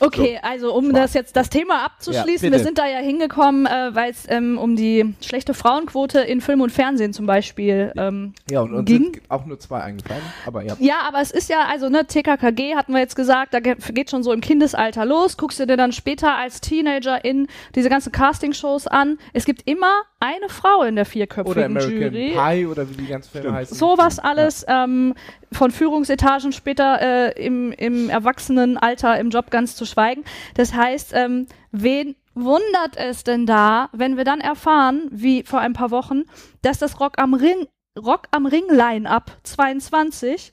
Okay, 0.00 0.38
also 0.42 0.74
um 0.74 0.92
das 0.92 1.14
jetzt 1.14 1.36
das 1.36 1.50
Thema 1.50 1.84
abzuschließen, 1.84 2.50
Ja, 2.50 2.56
wir 2.58 2.64
sind 2.64 2.78
da 2.78 2.86
ja 2.86 2.98
hingekommen, 2.98 3.66
äh, 3.66 3.94
weil 3.94 4.10
es 4.10 4.24
ähm, 4.28 4.58
um 4.58 4.76
die 4.76 5.14
schlechte 5.20 5.54
Frauenquote 5.54 6.20
in 6.20 6.40
Film 6.40 6.60
und 6.60 6.70
Fernsehen 6.70 7.12
zum 7.12 7.26
Beispiel 7.26 7.92
ähm, 7.96 8.32
Ja, 8.50 8.60
und 8.60 8.72
uns 8.74 8.84
ging. 8.86 9.20
auch 9.28 9.44
nur 9.46 9.58
zwei 9.58 9.80
eingefallen, 9.80 10.22
aber 10.46 10.62
ja. 10.62 10.76
Ja, 10.78 11.00
aber 11.06 11.20
es 11.20 11.30
ist 11.30 11.48
ja, 11.48 11.66
also 11.68 11.88
ne, 11.88 12.06
TKKG 12.06 12.76
hatten 12.76 12.92
wir 12.92 13.00
jetzt 13.00 13.16
gesagt, 13.16 13.54
da 13.54 13.60
ge- 13.60 13.76
geht 13.92 14.10
schon 14.10 14.22
so 14.22 14.32
im 14.32 14.40
Kindesalter 14.40 15.04
los, 15.04 15.36
guckst 15.36 15.58
du 15.60 15.66
dir 15.66 15.76
dann 15.76 15.92
später 15.92 16.36
als 16.36 16.60
Teenager 16.60 17.24
in 17.24 17.48
diese 17.74 17.88
ganzen 17.88 18.12
Castingshows 18.12 18.86
an. 18.86 19.18
Es 19.32 19.44
gibt 19.44 19.62
immer 19.68 19.92
eine 20.20 20.48
Frau 20.48 20.82
in 20.82 20.96
der 20.96 21.02
Oder 21.02 21.10
vierköpfigen 21.10 21.64
American 21.64 22.14
Jury. 22.14 22.36
Pie 22.36 22.66
oder 22.66 22.88
wie 22.90 22.94
die 22.94 23.06
ganzen 23.06 23.30
Filme 23.30 23.52
heißen. 23.52 23.76
Sowas 23.76 24.18
alles 24.18 24.64
ähm, 24.68 25.14
von 25.52 25.70
Führungsetagen 25.70 26.52
später 26.52 27.00
äh, 27.00 27.44
im, 27.44 27.72
im 27.72 28.10
Erwachsenenalter 28.10 29.18
im 29.18 29.30
Job 29.30 29.50
ganz 29.50 29.76
zu 29.76 29.86
schweigen. 29.86 30.24
Das 30.54 30.74
heißt, 30.74 31.12
ähm, 31.14 31.46
wen, 31.70 32.16
wundert 32.34 32.96
es 32.96 33.24
denn 33.24 33.46
da, 33.46 33.88
wenn 33.92 34.16
wir 34.16 34.24
dann 34.24 34.40
erfahren, 34.40 35.08
wie 35.10 35.42
vor 35.42 35.60
ein 35.60 35.72
paar 35.72 35.90
Wochen, 35.90 36.22
dass 36.62 36.78
das 36.78 37.00
Rock 37.00 37.14
am 37.18 37.34
Ring, 37.34 37.66
Rock 37.98 38.28
am 38.30 38.46
Ring 38.46 38.64
Line-Up 38.68 39.38
22 39.42 40.52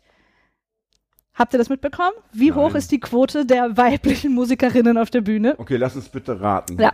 Habt 1.38 1.54
ihr 1.54 1.58
das 1.58 1.68
mitbekommen? 1.68 2.14
Wie 2.32 2.50
Nein. 2.50 2.58
hoch 2.60 2.76
ist 2.76 2.92
die 2.92 3.00
Quote 3.00 3.46
der 3.46 3.76
weiblichen 3.76 4.34
Musikerinnen 4.34 4.98
auf 4.98 5.10
der 5.10 5.20
Bühne? 5.22 5.56
Okay, 5.58 5.76
lass 5.76 5.96
uns 5.96 6.08
bitte 6.08 6.40
raten. 6.40 6.80
Ja. 6.80 6.94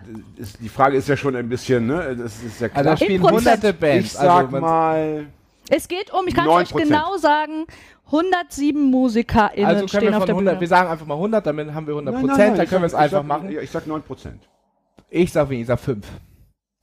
Die 0.60 0.70
Frage 0.70 0.98
ist 0.98 1.08
ja 1.08 1.16
schon 1.16 1.36
ein 1.36 1.48
bisschen, 1.48 1.86
ne? 1.86 2.16
Das 2.18 2.42
ist 2.44 2.60
ja 2.60 2.68
Also 2.68 2.74
klar. 2.74 2.84
da 2.84 2.98
spielen 2.98 3.22
hunderte 3.22 3.72
Bands. 3.74 4.06
ich 4.08 4.12
sag 4.14 4.46
also 4.46 4.60
mal, 4.60 5.28
Es 5.70 5.88
geht 5.88 6.12
um, 6.12 6.28
ich 6.28 6.34
kann 6.34 6.48
euch 6.48 6.70
9%. 6.72 6.78
genau 6.82 7.18
sagen, 7.18 7.66
107 8.08 8.82
MusikerInnen 8.82 9.66
Also 9.66 9.80
können 9.82 9.88
stehen 9.90 10.02
wir 10.02 10.10
auf 10.18 10.24
von 10.24 10.26
der 10.28 10.36
100, 10.36 10.54
Bühne. 10.56 10.62
wir 10.62 10.68
sagen 10.68 10.90
einfach 10.90 11.06
mal 11.06 11.14
100, 11.16 11.46
damit 11.46 11.74
haben 11.74 11.86
wir 11.88 11.94
100 11.94 12.14
Nein, 12.14 12.24
nein, 12.26 12.30
Prozent, 12.36 12.58
dann 12.58 12.68
können 12.68 12.82
wir 12.82 12.88
es 12.88 12.94
einfach 12.96 13.18
sag, 13.20 13.28
machen. 13.28 13.50
Ich 13.62 13.70
sag 13.70 13.86
9 13.88 14.02
Prozent. 14.02 14.50
Ich 15.12 15.32
sag 15.32 15.50
wenig, 15.50 15.62
ich 15.62 15.68
sag 15.68 15.80
5. 15.80 16.06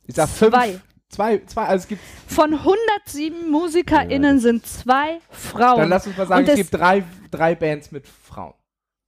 Ich 0.06 0.14
sag 0.14 0.28
5. 0.28 0.52
Zwei. 0.55 0.80
Zwei, 1.10 1.40
zwei, 1.47 1.64
also 1.64 1.82
es 1.85 1.89
gibt, 1.89 2.02
Von 2.26 2.52
107 2.55 3.51
MusikerInnen 3.51 4.40
sind 4.40 4.66
zwei 4.66 5.20
Frauen. 5.30 5.78
dann 5.80 5.89
lass 5.89 6.06
uns 6.06 6.16
mal 6.18 6.26
sagen, 6.26 6.44
es 6.44 6.51
es- 6.51 6.56
gibt 6.56 6.74
drei, 6.74 7.02
drei 7.30 7.55
Bands 7.55 7.90
mit 7.90 8.06
Frauen. 8.06 8.52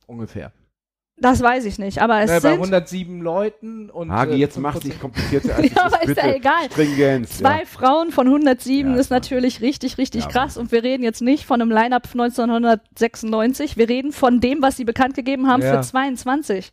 Ungefähr. 0.07 0.51
Das 1.23 1.43
weiß 1.43 1.67
ich 1.67 1.79
nicht, 1.79 2.01
aber 2.01 2.23
es 2.23 2.31
Ne, 2.31 2.41
bei 2.41 2.49
sind 2.53 2.61
107 2.61 3.21
Leuten 3.21 3.91
und. 3.91 4.11
Hagi, 4.11 4.33
äh, 4.33 4.37
jetzt 4.37 4.55
5%. 4.57 4.61
mach's 4.63 4.85
nicht 4.85 4.99
komplizierter 4.99 5.55
als 5.57 5.71
Ja, 5.75 5.85
aber 5.85 6.03
ist 6.03 6.17
ja 6.17 6.35
egal. 6.35 6.65
Stringenz. 6.71 7.37
zwei 7.37 7.59
Ja. 7.61 7.65
Frauen 7.67 8.11
von 8.11 8.27
107 8.27 8.95
Ja, 8.95 8.99
ist 8.99 9.11
natürlich 9.11 9.61
richtig, 9.61 9.99
richtig 9.99 10.23
Ja, 10.25 10.31
krass. 10.31 10.57
Und 10.57 10.73
wir 10.73 10.83
reden 10.83 11.03
jetzt 11.03 11.21
nicht 11.21 11.45
von 11.45 11.61
einem 11.61 11.71
Line-Up 11.71 12.07
1996, 12.15 13.77
wir 13.77 13.91
reden 13.91 14.13
von 14.13 14.41
dem, 14.41 14.63
was 14.63 14.79
sie 14.79 14.85
bekannt 14.85 15.15
gegeben 15.15 15.47
haben 15.49 15.61
Ja. 15.63 15.75
für 15.83 15.87
22. 15.87 16.73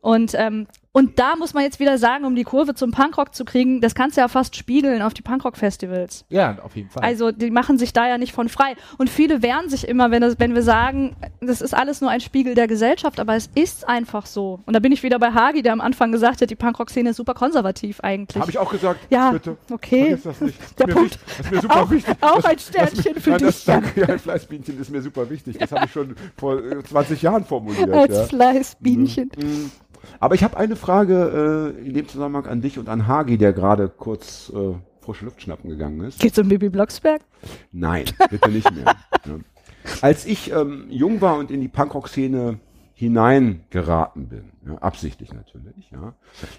Und, 0.00 0.34
ähm, 0.36 0.68
und 0.98 1.18
da 1.18 1.36
muss 1.36 1.54
man 1.54 1.62
jetzt 1.64 1.80
wieder 1.80 1.96
sagen, 1.98 2.24
um 2.24 2.34
die 2.34 2.44
Kurve 2.44 2.74
zum 2.74 2.90
Punkrock 2.90 3.34
zu 3.34 3.44
kriegen, 3.44 3.80
das 3.80 3.94
kannst 3.94 4.16
du 4.16 4.20
ja 4.20 4.28
fast 4.28 4.56
spiegeln 4.56 5.00
auf 5.02 5.14
die 5.14 5.22
Punkrock-Festivals. 5.22 6.24
Ja, 6.28 6.58
auf 6.62 6.76
jeden 6.76 6.90
Fall. 6.90 7.02
Also 7.02 7.32
die 7.32 7.50
machen 7.50 7.78
sich 7.78 7.92
da 7.92 8.08
ja 8.08 8.18
nicht 8.18 8.32
von 8.32 8.48
frei. 8.48 8.74
Und 8.98 9.08
viele 9.10 9.42
wehren 9.42 9.68
sich 9.68 9.86
immer, 9.88 10.10
wenn, 10.10 10.22
das, 10.22 10.38
wenn 10.38 10.54
wir 10.54 10.62
sagen, 10.62 11.16
das 11.40 11.60
ist 11.60 11.74
alles 11.74 12.00
nur 12.00 12.10
ein 12.10 12.20
Spiegel 12.20 12.54
der 12.54 12.66
Gesellschaft, 12.66 13.20
aber 13.20 13.34
es 13.36 13.48
ist 13.54 13.88
einfach 13.88 14.26
so. 14.26 14.60
Und 14.66 14.74
da 14.74 14.80
bin 14.80 14.92
ich 14.92 15.02
wieder 15.02 15.18
bei 15.18 15.30
Hagi, 15.32 15.62
der 15.62 15.72
am 15.72 15.80
Anfang 15.80 16.12
gesagt 16.12 16.40
hat, 16.42 16.50
die 16.50 16.56
Punkrock-Szene 16.56 17.10
ist 17.10 17.16
super 17.16 17.34
konservativ 17.34 18.00
eigentlich. 18.00 18.40
Habe 18.40 18.50
ich 18.50 18.58
auch 18.58 18.70
gesagt. 18.70 19.00
Ja, 19.10 19.30
bitte. 19.30 19.56
okay. 19.70 20.16
Vergiss 20.16 20.22
das 20.24 20.40
nicht. 20.40 20.58
Der 20.78 20.88
Ist 20.88 20.94
mir 20.94 20.94
Punkt. 20.94 21.10
wichtig. 21.10 21.20
Das 21.36 21.46
ist 21.46 21.52
mir 21.52 21.60
super 21.60 21.82
Auch- 21.82 21.90
wichtig. 21.90 22.16
auch 22.20 22.36
Das- 22.36 22.44
ein 22.44 22.56
das- 22.56 22.66
Sternchen 22.66 23.20
für 23.20 23.30
Nein, 23.30 23.38
das, 23.40 23.56
dich, 23.56 23.66
Jan. 23.66 23.82
Danke, 23.82 24.00
ja, 24.00 24.06
ein 24.08 24.18
Fleißbienchen 24.18 24.80
ist 24.80 24.90
mir 24.90 25.02
super 25.02 25.30
wichtig. 25.30 25.58
Das 25.58 25.72
habe 25.72 25.84
ich 25.86 25.92
schon 25.92 26.16
vor 26.36 26.58
äh, 26.58 26.82
20 26.82 27.22
Jahren 27.22 27.44
formuliert. 27.44 27.90
Als 27.90 28.14
ja. 28.16 28.24
Fleißbienchen. 28.24 29.30
Aber 30.20 30.34
ich 30.34 30.44
habe 30.44 30.56
eine 30.56 30.76
Frage 30.76 31.74
äh, 31.76 31.86
in 31.86 31.94
dem 31.94 32.08
Zusammenhang 32.08 32.46
an 32.46 32.60
dich 32.60 32.78
und 32.78 32.88
an 32.88 33.06
Hagi, 33.06 33.38
der 33.38 33.52
gerade 33.52 33.88
kurz 33.88 34.52
äh, 34.54 34.74
frische 35.00 35.24
Luft 35.24 35.42
schnappen 35.42 35.70
gegangen 35.70 36.00
ist. 36.02 36.20
Geht's 36.20 36.38
um 36.38 36.48
Bibi 36.48 36.68
Blocksberg? 36.68 37.22
Nein, 37.72 38.04
bitte 38.30 38.50
nicht 38.50 38.70
mehr. 38.74 38.84
ja. 39.26 39.38
Als 40.02 40.26
ich 40.26 40.52
ähm, 40.52 40.86
jung 40.90 41.20
war 41.20 41.38
und 41.38 41.50
in 41.50 41.60
die 41.60 41.68
Punkrock-Szene 41.68 42.58
hineingeraten 42.94 44.28
bin, 44.28 44.50
ja, 44.66 44.74
absichtlich 44.78 45.32
natürlich, 45.32 45.90
ja, 45.92 46.14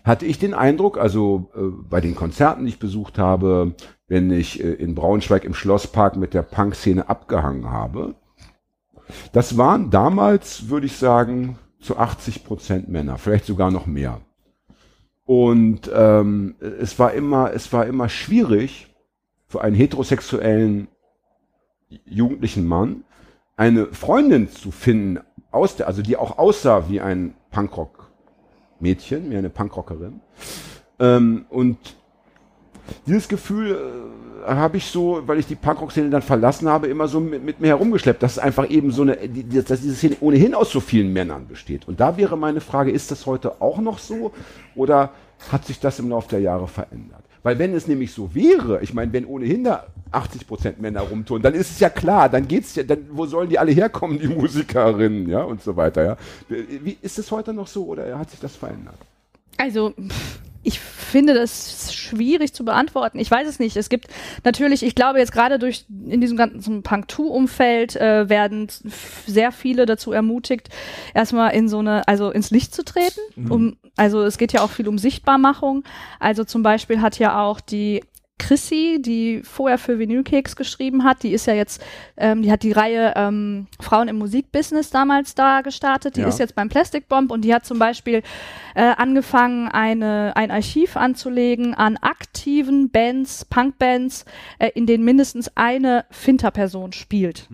hatte 0.06 0.26
ich 0.26 0.40
den 0.40 0.54
Eindruck, 0.54 0.98
also 0.98 1.52
äh, 1.54 1.60
bei 1.90 2.00
den 2.00 2.16
Konzerten, 2.16 2.64
die 2.64 2.70
ich 2.70 2.80
besucht 2.80 3.20
habe, 3.20 3.76
wenn 4.08 4.32
ich 4.32 4.64
äh, 4.64 4.72
in 4.72 4.96
Braunschweig 4.96 5.44
im 5.44 5.54
Schlosspark 5.54 6.16
mit 6.16 6.34
der 6.34 6.44
Punk-Szene 6.44 7.10
abgehangen 7.10 7.70
habe, 7.70 8.16
das 9.34 9.58
waren 9.58 9.90
damals, 9.90 10.70
würde 10.70 10.86
ich 10.86 10.96
sagen, 10.98 11.58
zu 11.80 11.98
80 11.98 12.44
Prozent 12.44 12.90
Männer, 12.90 13.18
vielleicht 13.18 13.46
sogar 13.46 13.72
noch 13.72 13.86
mehr. 13.86 14.22
Und 15.26 15.90
ähm, 15.94 16.56
es 16.60 16.98
war 16.98 17.14
immer, 17.14 17.54
es 17.54 17.72
war 17.72 17.86
immer 17.86 18.10
schwierig 18.10 18.88
für 19.48 19.62
einen 19.62 19.76
heterosexuellen 19.76 20.88
jugendlichen 22.06 22.66
Mann 22.68 23.04
eine 23.56 23.88
Freundin 23.88 24.50
zu 24.50 24.72
finden, 24.72 25.20
aus 25.52 25.76
der, 25.76 25.88
also 25.88 26.02
die 26.02 26.16
auch 26.16 26.38
aussah 26.38 26.88
wie 26.90 27.02
ein 27.02 27.34
Punkrock-Mädchen, 27.52 29.30
wie 29.32 29.38
eine 29.38 29.50
Punkrockerin. 29.50 30.22
Ähm, 31.00 31.46
und 31.50 31.78
dieses 33.06 33.28
Gefühl 33.28 33.72
äh, 33.72 34.29
habe 34.46 34.78
ich 34.78 34.86
so, 34.86 35.22
weil 35.26 35.40
ich 35.40 35.48
die 35.48 35.56
Punkrock-Szene 35.56 36.10
dann 36.10 36.22
verlassen 36.22 36.68
habe, 36.68 36.88
immer 36.88 37.08
so 37.08 37.20
mit, 37.20 37.44
mit 37.44 37.60
mir 37.60 37.68
herumgeschleppt, 37.68 38.22
dass 38.24 38.34
es 38.34 38.40
einfach 38.40 38.70
eben 38.70 38.92
so 38.92 39.04
eine, 39.04 39.16
dass 39.18 39.82
diese 39.82 39.96
Szene 39.96 40.18
ohnehin 40.22 40.56
aus 40.56 40.72
so 40.72 40.80
vielen 40.80 41.14
Männern 41.14 41.48
besteht. 41.48 41.88
Und 41.88 42.00
da 42.00 42.18
wäre 42.18 42.38
meine 42.38 42.62
Frage, 42.62 42.92
ist 42.92 43.12
das 43.12 43.26
heute 43.26 43.62
auch 43.62 43.80
noch 43.80 44.00
so 44.00 44.32
oder 44.76 45.12
hat 45.52 45.66
sich 45.66 45.80
das 45.80 46.00
im 46.00 46.10
Laufe 46.10 46.30
der 46.30 46.42
Jahre 46.42 46.68
verändert? 46.68 47.24
Weil 47.44 47.58
wenn 47.58 47.74
es 47.74 47.88
nämlich 47.88 48.12
so 48.12 48.36
wäre, 48.36 48.82
ich 48.82 48.94
meine, 48.94 49.14
wenn 49.14 49.26
ohnehin 49.26 49.64
da 49.64 49.86
80 50.12 50.48
Prozent 50.48 50.82
Männer 50.82 51.02
rumtun, 51.02 51.42
dann 51.42 51.54
ist 51.54 51.72
es 51.72 51.80
ja 51.80 51.90
klar, 51.90 52.28
dann 52.28 52.48
geht's 52.48 52.76
ja, 52.76 52.84
dann, 52.84 53.06
wo 53.12 53.26
sollen 53.26 53.50
die 53.50 53.58
alle 53.58 53.72
herkommen, 53.72 54.20
die 54.20 54.28
Musikerinnen, 54.28 55.30
ja, 55.30 55.44
und 55.44 55.64
so 55.64 55.76
weiter, 55.78 56.04
ja. 56.04 56.18
Wie, 56.50 56.98
ist 57.02 57.18
es 57.18 57.32
heute 57.32 57.54
noch 57.54 57.68
so 57.68 57.86
oder 57.86 58.18
hat 58.18 58.30
sich 58.30 58.40
das 58.40 58.56
verändert? 58.56 58.98
Also, 59.58 59.92
pff, 59.92 60.40
ich 60.64 60.80
finde 60.80 61.34
das 61.34 61.94
schwierig 61.94 62.54
zu 62.54 62.66
beantworten. 62.66 63.20
Ich 63.20 63.32
weiß 63.32 63.48
es 63.48 63.60
nicht. 63.60 63.78
Es 63.78 63.90
gibt 63.90 64.08
natürlich, 64.44 64.84
ich 64.84 64.94
glaube 64.94 65.20
jetzt 65.20 65.32
gerade 65.32 65.58
durch 65.58 65.86
in 65.90 66.20
diesem 66.22 66.38
ganzen 66.38 66.84
Punk-2-Umfeld 66.84 67.96
äh, 67.96 68.30
werden 68.30 68.68
sehr 69.26 69.52
viele 69.52 69.86
dazu 69.86 70.12
ermutigt, 70.12 70.70
erstmal 71.14 71.54
in 71.54 71.70
so 71.70 71.80
eine, 71.80 72.08
also 72.08 72.32
ins 72.32 72.52
Licht 72.52 72.76
zu 72.76 72.84
treten. 72.84 73.20
Um, 73.50 73.78
also 73.96 74.22
es 74.24 74.38
geht 74.38 74.52
ja 74.52 74.62
auch 74.62 74.72
viel 74.72 74.88
um 74.88 74.98
Sichtbarmachung. 74.98 75.84
Also 76.20 76.44
zum 76.44 76.62
Beispiel 76.62 77.02
hat 77.02 77.20
ja 77.20 77.42
auch 77.42 77.62
die 77.62 78.02
Chrissy, 78.40 79.00
die 79.00 79.42
vorher 79.44 79.78
für 79.78 80.00
Vinylkeks 80.00 80.56
geschrieben 80.56 81.04
hat, 81.04 81.22
die 81.22 81.34
ist 81.34 81.46
ja 81.46 81.54
jetzt, 81.54 81.84
ähm, 82.18 82.42
die 82.42 82.52
hat 82.52 82.64
die 82.64 82.72
Reihe 82.72 83.14
ähm, 83.16 83.68
Frauen 83.80 84.08
im 84.08 84.18
Musikbusiness 84.18 84.90
damals 84.90 85.36
da 85.36 85.62
gestartet. 85.62 86.16
Die 86.16 86.22
Ja. 86.22 86.28
ist 86.28 86.40
jetzt 86.40 86.56
beim 86.56 86.70
Plastic 86.70 87.08
Bomb 87.08 87.30
und 87.32 87.42
die 87.46 87.54
hat 87.54 87.66
zum 87.66 87.78
Beispiel 87.78 88.24
äh, 88.74 88.94
angefangen, 88.98 89.68
eine, 89.68 90.32
ein 90.36 90.50
Archiv 90.50 90.98
anzulegen 90.98 91.74
an 91.76 91.98
aktiven 91.98 92.90
Bands, 92.90 93.46
Punkbands, 93.46 94.26
äh, 94.58 94.70
in 94.74 94.86
denen 94.88 95.04
mindestens 95.04 95.52
eine 95.56 96.06
Finter-Person 96.10 96.94
spielt. 96.94 97.48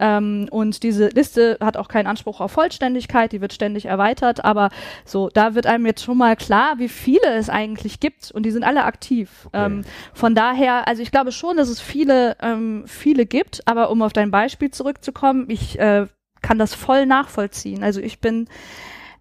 Ähm, 0.00 0.48
und 0.50 0.82
diese 0.82 1.08
Liste 1.08 1.58
hat 1.60 1.76
auch 1.76 1.88
keinen 1.88 2.06
Anspruch 2.06 2.40
auf 2.40 2.52
Vollständigkeit, 2.52 3.32
die 3.32 3.40
wird 3.40 3.52
ständig 3.52 3.86
erweitert, 3.86 4.44
aber 4.44 4.70
so, 5.04 5.28
da 5.28 5.54
wird 5.54 5.66
einem 5.66 5.86
jetzt 5.86 6.02
schon 6.02 6.18
mal 6.18 6.36
klar, 6.36 6.74
wie 6.78 6.88
viele 6.88 7.34
es 7.34 7.48
eigentlich 7.48 8.00
gibt 8.00 8.30
und 8.30 8.44
die 8.44 8.50
sind 8.50 8.64
alle 8.64 8.84
aktiv. 8.84 9.48
Ähm, 9.52 9.82
von 10.14 10.34
daher, 10.34 10.88
also 10.88 11.02
ich 11.02 11.10
glaube 11.10 11.32
schon, 11.32 11.56
dass 11.56 11.68
es 11.68 11.80
viele, 11.80 12.36
ähm, 12.40 12.84
viele 12.86 13.26
gibt, 13.26 13.66
aber 13.66 13.90
um 13.90 14.02
auf 14.02 14.12
dein 14.12 14.30
Beispiel 14.30 14.70
zurückzukommen, 14.70 15.46
ich 15.48 15.78
äh, 15.78 16.06
kann 16.42 16.58
das 16.58 16.74
voll 16.74 17.06
nachvollziehen. 17.06 17.82
Also 17.82 18.00
ich 18.00 18.20
bin 18.20 18.48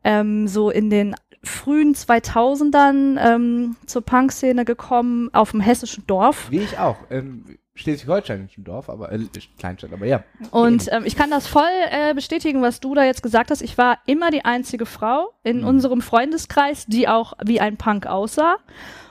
ähm, 0.03 0.47
so 0.47 0.69
in 0.69 0.89
den 0.89 1.15
frühen 1.43 1.95
2000ern 1.95 3.17
ähm, 3.19 3.75
zur 3.85 4.03
Punkszene 4.03 4.65
gekommen, 4.65 5.29
auf 5.33 5.51
dem 5.51 5.59
hessischen 5.59 6.05
Dorf. 6.07 6.51
Wie 6.51 6.59
ich 6.59 6.77
auch. 6.77 6.97
Ähm, 7.09 7.57
Schleswig-Holstein 7.81 8.45
ist 8.45 8.57
ein 8.57 8.63
Dorf, 8.63 8.89
aber 8.89 9.11
äh, 9.11 9.19
Kleinstadt, 9.57 9.91
aber 9.93 10.05
ja. 10.05 10.23
Und 10.51 10.87
ähm, 10.91 11.03
ich 11.05 11.15
kann 11.15 11.29
das 11.29 11.47
voll 11.47 11.63
äh, 11.89 12.13
bestätigen, 12.13 12.61
was 12.61 12.79
du 12.79 12.95
da 12.95 13.03
jetzt 13.03 13.23
gesagt 13.23 13.51
hast. 13.51 13.61
Ich 13.61 13.77
war 13.77 13.99
immer 14.05 14.31
die 14.31 14.45
einzige 14.45 14.85
Frau 14.85 15.33
in 15.43 15.63
unserem 15.63 16.01
Freundeskreis, 16.01 16.85
die 16.85 17.07
auch 17.07 17.33
wie 17.43 17.59
ein 17.59 17.77
Punk 17.77 18.05
aussah. 18.05 18.57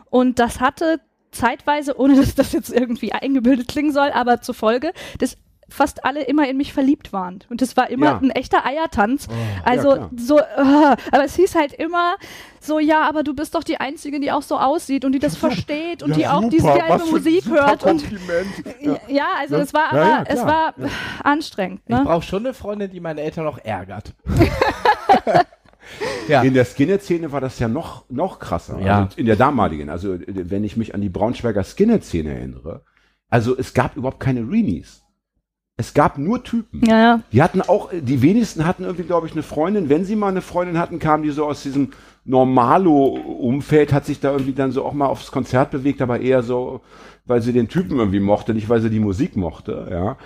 Und 0.08 0.38
das 0.38 0.60
hatte 0.60 1.00
zeitweise, 1.30 1.98
ohne 1.98 2.16
dass 2.16 2.34
das 2.34 2.52
jetzt 2.52 2.70
irgendwie 2.70 3.12
eingebildet 3.12 3.68
klingen 3.68 3.92
soll, 3.92 4.10
aber 4.10 4.40
zur 4.40 4.54
Folge, 4.54 4.92
dass 5.18 5.36
fast 5.70 6.04
alle 6.04 6.22
immer 6.24 6.48
in 6.48 6.56
mich 6.56 6.72
verliebt 6.72 7.12
waren. 7.12 7.40
Und 7.48 7.62
das 7.62 7.76
war 7.76 7.90
immer 7.90 8.06
Ja. 8.06 8.18
ein 8.18 8.30
echter 8.30 8.64
Eiertanz. 8.66 9.28
Oh. 9.30 9.34
also 9.64 9.92
klar. 9.94 10.10
so, 10.16 10.38
äh, 10.38 10.42
aber 11.12 11.24
es 11.24 11.36
hieß 11.36 11.54
halt 11.54 11.72
immer 11.72 12.16
so, 12.60 12.78
ja, 12.78 13.08
aber 13.08 13.22
du 13.22 13.34
bist 13.34 13.54
doch 13.54 13.64
die 13.64 13.78
Einzige, 13.80 14.20
die 14.20 14.32
auch 14.32 14.42
so 14.42 14.58
aussieht 14.58 15.04
und 15.04 15.12
die 15.12 15.18
das 15.18 15.36
versteht 15.36 16.02
und 16.02 16.16
die 16.16 16.26
auch 16.26 16.46
diese 16.48 16.66
geile 16.66 17.04
Musik 17.06 17.44
super 17.44 17.66
hört. 17.66 17.84
Und 17.84 18.04
ja, 19.08 19.26
also 19.38 19.56
Ne? 19.56 19.62
es 19.62 19.72
war 19.72 19.94
Ja, 19.94 20.02
aber, 20.02 20.10
ja, 20.10 20.24
es 20.26 20.44
war 20.44 20.74
anstrengend. 21.24 21.80
Ich 21.86 21.94
Ne? 21.94 22.02
brauche 22.04 22.22
schon 22.22 22.44
eine 22.44 22.54
Freundin, 22.54 22.90
die 22.90 23.00
meine 23.00 23.20
Eltern 23.22 23.44
noch 23.44 23.58
ärgert. 23.64 24.12
ja. 26.28 26.42
In 26.42 26.54
der 26.54 26.64
Skinhead-Szene 26.64 27.32
war 27.32 27.40
das 27.40 27.58
ja 27.58 27.68
noch, 27.68 28.04
noch 28.08 28.38
krasser. 28.38 28.78
Ja. 28.80 29.04
Also 29.04 29.18
in 29.18 29.26
der 29.26 29.36
damaligen. 29.36 29.88
Also 29.88 30.14
äh, 30.14 30.20
wenn 30.26 30.64
ich 30.64 30.76
mich 30.76 30.94
an 30.94 31.00
die 31.00 31.08
Braunschweiger 31.08 31.64
Skinhead-Szene 31.64 32.34
erinnere. 32.34 32.84
Also 33.28 33.56
es 33.56 33.74
gab 33.74 33.96
überhaupt 33.96 34.20
keine 34.20 34.40
Reenies. 34.40 35.02
Es 35.80 35.94
gab 35.94 36.18
nur 36.18 36.44
Typen. 36.44 36.84
Ja, 36.84 36.98
ja. 36.98 37.20
Die 37.32 37.42
hatten 37.42 37.62
auch, 37.62 37.88
die 37.90 38.20
wenigsten 38.20 38.66
hatten 38.66 38.84
irgendwie, 38.84 39.04
glaube 39.04 39.26
ich, 39.26 39.32
eine 39.32 39.42
Freundin. 39.42 39.88
Wenn 39.88 40.04
sie 40.04 40.14
mal 40.14 40.28
eine 40.28 40.42
Freundin 40.42 40.78
hatten, 40.78 40.98
kamen 40.98 41.22
die 41.22 41.30
so 41.30 41.46
aus 41.46 41.62
diesem 41.62 41.92
Normalo-Umfeld, 42.26 43.90
hat 43.94 44.04
sich 44.04 44.20
da 44.20 44.30
irgendwie 44.32 44.52
dann 44.52 44.72
so 44.72 44.84
auch 44.84 44.92
mal 44.92 45.06
aufs 45.06 45.32
Konzert 45.32 45.70
bewegt, 45.70 46.02
aber 46.02 46.20
eher 46.20 46.42
so, 46.42 46.82
weil 47.24 47.40
sie 47.40 47.54
den 47.54 47.68
Typen 47.68 47.98
irgendwie 47.98 48.20
mochte, 48.20 48.52
nicht 48.52 48.68
weil 48.68 48.82
sie 48.82 48.90
die 48.90 49.00
Musik 49.00 49.36
mochte, 49.36 49.88
ja. 49.90 50.18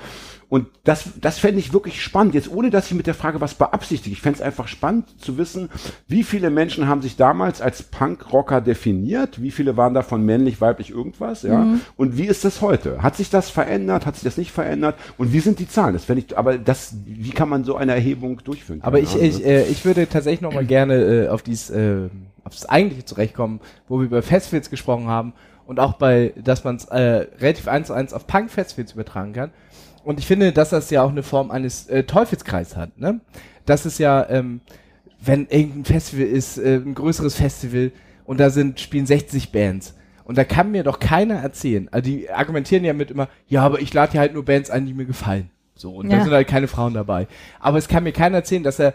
Und 0.55 0.68
das, 0.85 1.10
das 1.20 1.40
fände 1.40 1.59
ich 1.59 1.72
wirklich 1.72 2.01
spannend, 2.01 2.32
jetzt 2.32 2.48
ohne 2.48 2.70
dass 2.70 2.86
ich 2.86 2.94
mit 2.94 3.09
der 3.09 3.14
Frage 3.14 3.40
was 3.40 3.55
beabsichtige. 3.55 4.12
Ich 4.12 4.22
fände 4.22 4.39
es 4.39 4.40
einfach 4.40 4.68
spannend 4.68 5.20
zu 5.20 5.36
wissen, 5.36 5.68
wie 6.06 6.22
viele 6.22 6.48
Menschen 6.48 6.86
haben 6.86 7.02
sich 7.02 7.16
damals 7.16 7.60
als 7.60 7.82
Punkrocker 7.82 8.60
definiert, 8.60 9.43
wie 9.43 9.51
viele 9.51 9.76
waren 9.76 9.94
davon 9.94 10.24
männlich, 10.24 10.60
weiblich, 10.60 10.90
irgendwas, 10.90 11.43
ja. 11.43 11.64
Mhm. 11.64 11.81
Und 11.97 12.16
wie 12.16 12.26
ist 12.26 12.44
das 12.44 12.60
heute? 12.60 13.02
Hat 13.02 13.16
sich 13.16 13.31
das 13.31 13.51
verändert? 13.51 14.06
Hat 14.06 14.14
sich 14.14 14.22
das 14.22 14.36
nicht 14.36 14.52
verändert? 14.52 14.94
Und 15.18 15.32
wie 15.32 15.40
sind 15.40 15.59
die 15.59 15.66
Zahlen? 15.66 15.94
Das 15.94 16.05
fände 16.05 16.22
ich, 16.24 16.39
aber 16.39 16.56
das, 16.56 16.94
wie 17.05 17.31
kann 17.31 17.48
man 17.48 17.64
so 17.64 17.74
eine 17.74 17.93
Erhebung 17.93 18.40
durchführen? 18.44 18.78
Aber 18.85 19.01
ich, 19.01 19.10
Ahnung, 19.10 19.24
ich, 19.24 19.39
ne? 19.40 19.44
äh, 19.47 19.64
ich 19.64 19.85
würde 19.85 20.09
tatsächlich 20.09 20.40
noch 20.40 20.55
mal 20.55 20.64
gerne 20.64 21.24
äh, 21.24 21.28
auf 21.31 21.43
dies, 21.43 21.70
äh, 21.70 22.09
aufs 22.44 22.64
eigentliche 22.66 23.05
zurechtkommen, 23.05 23.59
wo 23.89 23.98
wir 23.98 24.06
über 24.06 24.22
Festivals 24.22 24.70
gesprochen 24.70 25.09
haben 25.09 25.32
und 25.66 25.81
auch 25.81 25.94
bei, 25.94 26.32
dass 26.36 26.62
man 26.62 26.76
es 26.76 26.85
äh, 26.85 27.26
relativ 27.40 27.66
eins 27.66 27.89
zu 27.89 27.93
eins 27.93 28.12
auf 28.12 28.28
Punk-Festivals 28.28 28.93
übertragen 28.93 29.32
kann. 29.32 29.51
Und 30.05 30.18
ich 30.18 30.26
finde, 30.26 30.52
dass 30.52 30.70
das 30.70 30.90
ja 30.90 31.02
auch 31.02 31.10
eine 31.10 31.22
Form 31.22 31.51
eines 31.51 31.86
äh, 31.89 32.05
Teufelskreis 32.05 32.76
hat. 32.76 32.98
Ne? 32.98 33.20
Das 33.66 33.86
ist 33.86 33.98
ja, 33.98 34.28
ähm, 34.28 34.60
wenn 35.24 35.47
irgendein 35.48 35.85
Festival 35.85 36.26
ist, 36.26 36.59
äh, 36.59 36.76
ein 36.76 36.94
größeres 36.94 37.35
Festival 37.35 37.90
und 38.24 38.39
da 38.39 38.51
sind 38.51 38.81
spielen 38.81 39.06
60 39.06 39.51
Bands. 39.52 39.94
Und 40.24 40.39
da 40.39 40.44
kann 40.44 40.70
mir 40.70 40.85
doch 40.85 41.01
keiner 41.01 41.35
erzählen. 41.36 41.89
Also 41.90 42.05
die 42.10 42.31
argumentieren 42.31 42.85
ja 42.85 42.93
mit 42.94 43.10
immer, 43.10 43.28
ja, 43.47 43.62
aber 43.62 43.81
ich 43.81 43.93
lade 43.93 44.14
ja 44.14 44.20
halt 44.20 44.32
nur 44.35 44.44
Bands 44.44 44.70
ein, 44.70 44.86
die 44.86 44.94
mir 44.94 45.05
gefallen. 45.06 45.51
So, 45.74 45.93
und 45.97 46.10
da 46.10 46.18
Ja. 46.18 46.24
sind 46.24 46.32
halt 46.32 46.48
keine 46.48 46.68
Frauen 46.68 46.94
dabei. 46.94 47.26
Aber 47.60 47.78
es 47.78 47.89
kann 47.89 48.05
mir 48.05 48.12
keiner 48.12 48.36
erzählen, 48.39 48.62
dass 48.62 48.78
er, 48.78 48.94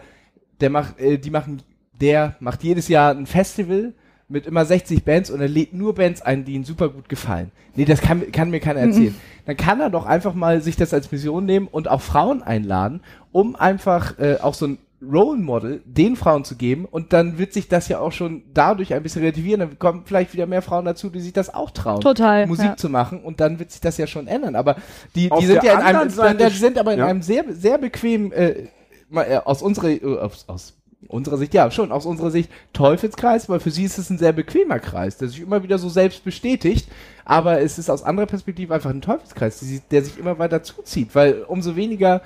der 0.60 0.70
macht, 0.70 0.98
äh, 0.98 1.18
die 1.18 1.30
machen, 1.30 1.62
der 2.00 2.36
macht 2.40 2.62
jedes 2.64 2.88
Jahr 2.88 3.12
ein 3.14 3.26
Festival 3.26 3.92
mit 4.30 4.46
immer 4.46 4.64
60 4.64 5.04
Bands 5.04 5.30
und 5.30 5.40
er 5.40 5.48
lädt 5.48 5.74
nur 5.74 5.94
Bands 5.94 6.22
ein, 6.22 6.44
die 6.44 6.54
ihm 6.54 6.64
super 6.64 6.88
gut 6.88 7.08
gefallen. 7.08 7.50
Nee, 7.74 7.84
das 7.84 8.00
kann, 8.00 8.30
kann 8.32 8.50
mir 8.50 8.60
keiner 8.60 8.80
erzählen. 8.80 9.14
Dann 9.46 9.56
kann 9.56 9.80
er 9.80 9.90
doch 9.90 10.06
einfach 10.06 10.34
mal 10.34 10.62
sich 10.62 10.76
das 10.76 10.94
als 10.94 11.10
Mission 11.10 11.44
nehmen 11.44 11.66
und 11.66 11.88
auch 11.88 12.00
Frauen 12.00 12.42
einladen, 12.42 13.00
um 13.32 13.56
einfach 13.56 14.18
äh, 14.18 14.36
auch 14.40 14.54
so 14.54 14.66
ein 14.66 14.78
Role 15.02 15.38
Model 15.38 15.80
den 15.86 16.14
Frauen 16.14 16.44
zu 16.44 16.56
geben 16.56 16.84
und 16.84 17.12
dann 17.12 17.38
wird 17.38 17.54
sich 17.54 17.68
das 17.68 17.88
ja 17.88 18.00
auch 18.00 18.12
schon 18.12 18.42
dadurch 18.52 18.92
ein 18.92 19.02
bisschen 19.02 19.22
relativieren. 19.22 19.60
Dann 19.60 19.78
kommen 19.78 20.02
vielleicht 20.04 20.34
wieder 20.34 20.46
mehr 20.46 20.60
Frauen 20.60 20.84
dazu, 20.84 21.08
die 21.08 21.20
sich 21.20 21.32
das 21.32 21.52
auch 21.52 21.70
trauen, 21.70 22.00
Total, 22.00 22.46
Musik 22.46 22.66
ja. 22.66 22.76
zu 22.76 22.90
machen 22.90 23.20
und 23.22 23.40
dann 23.40 23.58
wird 23.58 23.70
sich 23.70 23.80
das 23.80 23.96
ja 23.96 24.06
schon 24.06 24.26
ändern. 24.26 24.56
Aber 24.56 24.76
die, 25.14 25.30
Auf 25.30 25.40
die 25.40 25.46
sind 25.46 25.62
ja 25.62 25.72
in 25.72 25.78
einem, 25.78 25.86
anderen 25.86 26.10
Seite 26.10 26.50
die 26.50 26.56
sind 26.56 26.78
aber 26.78 26.92
in 26.92 26.98
ja. 26.98 27.06
einem 27.06 27.22
sehr, 27.22 27.44
sehr 27.48 27.78
bequemen, 27.78 28.30
äh, 28.32 28.66
mal, 29.08 29.24
äh, 29.24 29.38
aus 29.38 29.62
unserer, 29.62 29.88
äh, 29.88 30.18
aus, 30.18 30.44
aus 30.48 30.74
unserer 31.10 31.36
Sicht, 31.36 31.52
ja, 31.54 31.70
schon, 31.70 31.92
aus 31.92 32.06
unserer 32.06 32.30
Sicht 32.30 32.50
Teufelskreis, 32.72 33.48
weil 33.48 33.60
für 33.60 33.70
sie 33.70 33.84
ist 33.84 33.98
es 33.98 34.10
ein 34.10 34.18
sehr 34.18 34.32
bequemer 34.32 34.78
Kreis, 34.78 35.18
der 35.18 35.28
sich 35.28 35.40
immer 35.40 35.62
wieder 35.62 35.78
so 35.78 35.88
selbst 35.88 36.24
bestätigt, 36.24 36.88
aber 37.24 37.60
es 37.60 37.78
ist 37.78 37.90
aus 37.90 38.02
anderer 38.02 38.26
Perspektive 38.26 38.74
einfach 38.74 38.90
ein 38.90 39.02
Teufelskreis, 39.02 39.62
der 39.90 40.04
sich 40.04 40.18
immer 40.18 40.38
weiter 40.38 40.62
zuzieht, 40.62 41.14
weil 41.14 41.42
umso 41.42 41.76
weniger 41.76 42.22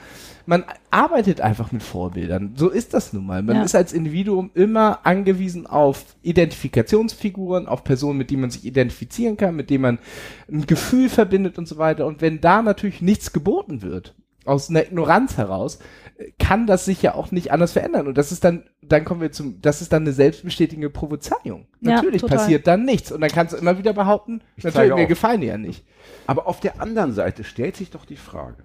man 0.46 0.64
arbeitet 0.90 1.40
einfach 1.40 1.72
mit 1.72 1.82
Vorbildern. 1.82 2.52
So 2.56 2.68
ist 2.68 2.92
das 2.92 3.14
nun 3.14 3.24
mal. 3.24 3.42
Man 3.42 3.56
Ja. 3.56 3.62
ist 3.62 3.74
als 3.74 3.94
Individuum 3.94 4.50
immer 4.52 5.00
angewiesen 5.06 5.66
auf 5.66 6.04
Identifikationsfiguren, 6.22 7.66
auf 7.66 7.84
Personen, 7.84 8.18
mit 8.18 8.30
denen 8.30 8.42
man 8.42 8.50
sich 8.50 8.64
identifizieren 8.64 9.36
kann, 9.36 9.56
mit 9.56 9.70
denen 9.70 9.82
man 9.82 9.98
ein 10.50 10.66
Gefühl 10.66 11.08
verbindet 11.08 11.56
und 11.58 11.66
so 11.66 11.78
weiter. 11.78 12.06
Und 12.06 12.20
wenn 12.20 12.40
da 12.40 12.60
natürlich 12.62 13.00
nichts 13.00 13.32
geboten 13.32 13.82
wird, 13.82 14.14
aus 14.44 14.70
einer 14.70 14.84
Ignoranz 14.84 15.36
heraus, 15.36 15.78
kann 16.38 16.66
das 16.66 16.84
sich 16.84 17.02
ja 17.02 17.14
auch 17.14 17.32
nicht 17.32 17.50
anders 17.52 17.72
verändern. 17.72 18.06
Und 18.06 18.16
das 18.16 18.30
ist 18.30 18.44
dann, 18.44 18.64
dann 18.82 19.04
kommen 19.04 19.20
wir 19.20 19.32
zum, 19.32 19.60
das 19.60 19.82
ist 19.82 19.92
dann 19.92 20.02
eine 20.04 20.12
selbstbestätigende 20.12 20.90
Provozierung. 20.90 21.66
Ja, 21.80 21.96
Natürlich 21.96 22.20
total. 22.20 22.38
passiert 22.38 22.66
dann 22.66 22.84
nichts. 22.84 23.10
Und 23.10 23.20
dann 23.20 23.30
kannst 23.30 23.52
du 23.52 23.56
immer 23.56 23.78
wieder 23.78 23.92
behaupten, 23.92 24.40
Ich 24.56 24.64
natürlich, 24.64 24.94
mir 24.94 25.02
auf. 25.02 25.08
gefallen 25.08 25.40
die 25.40 25.48
ja 25.48 25.58
nicht. 25.58 25.84
Aber 26.26 26.46
auf 26.46 26.60
der 26.60 26.80
anderen 26.80 27.12
Seite 27.12 27.42
stellt 27.44 27.76
sich 27.76 27.90
doch 27.90 28.04
die 28.04 28.16
Frage, 28.16 28.64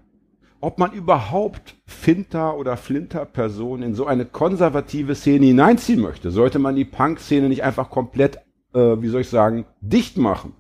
ob 0.62 0.78
man 0.78 0.92
überhaupt 0.92 1.76
Finter 1.88 2.56
oder 2.58 2.78
Flinter-Personen 2.78 3.82
in 3.84 3.96
so 3.96 4.06
eine 4.06 4.26
konservative 4.26 5.16
Szene 5.16 5.48
hineinziehen 5.48 6.02
möchte. 6.02 6.32
Sollte 6.32 6.60
man 6.60 6.76
die 6.76 6.86
Punk-Szene 6.86 7.50
nicht 7.50 7.64
einfach 7.64 7.90
komplett, 7.90 8.38
äh, 8.76 8.80
wie 9.02 9.08
soll 9.08 9.22
ich 9.22 9.30
sagen, 9.30 9.66
dicht 9.82 10.18
machen? 10.18 10.54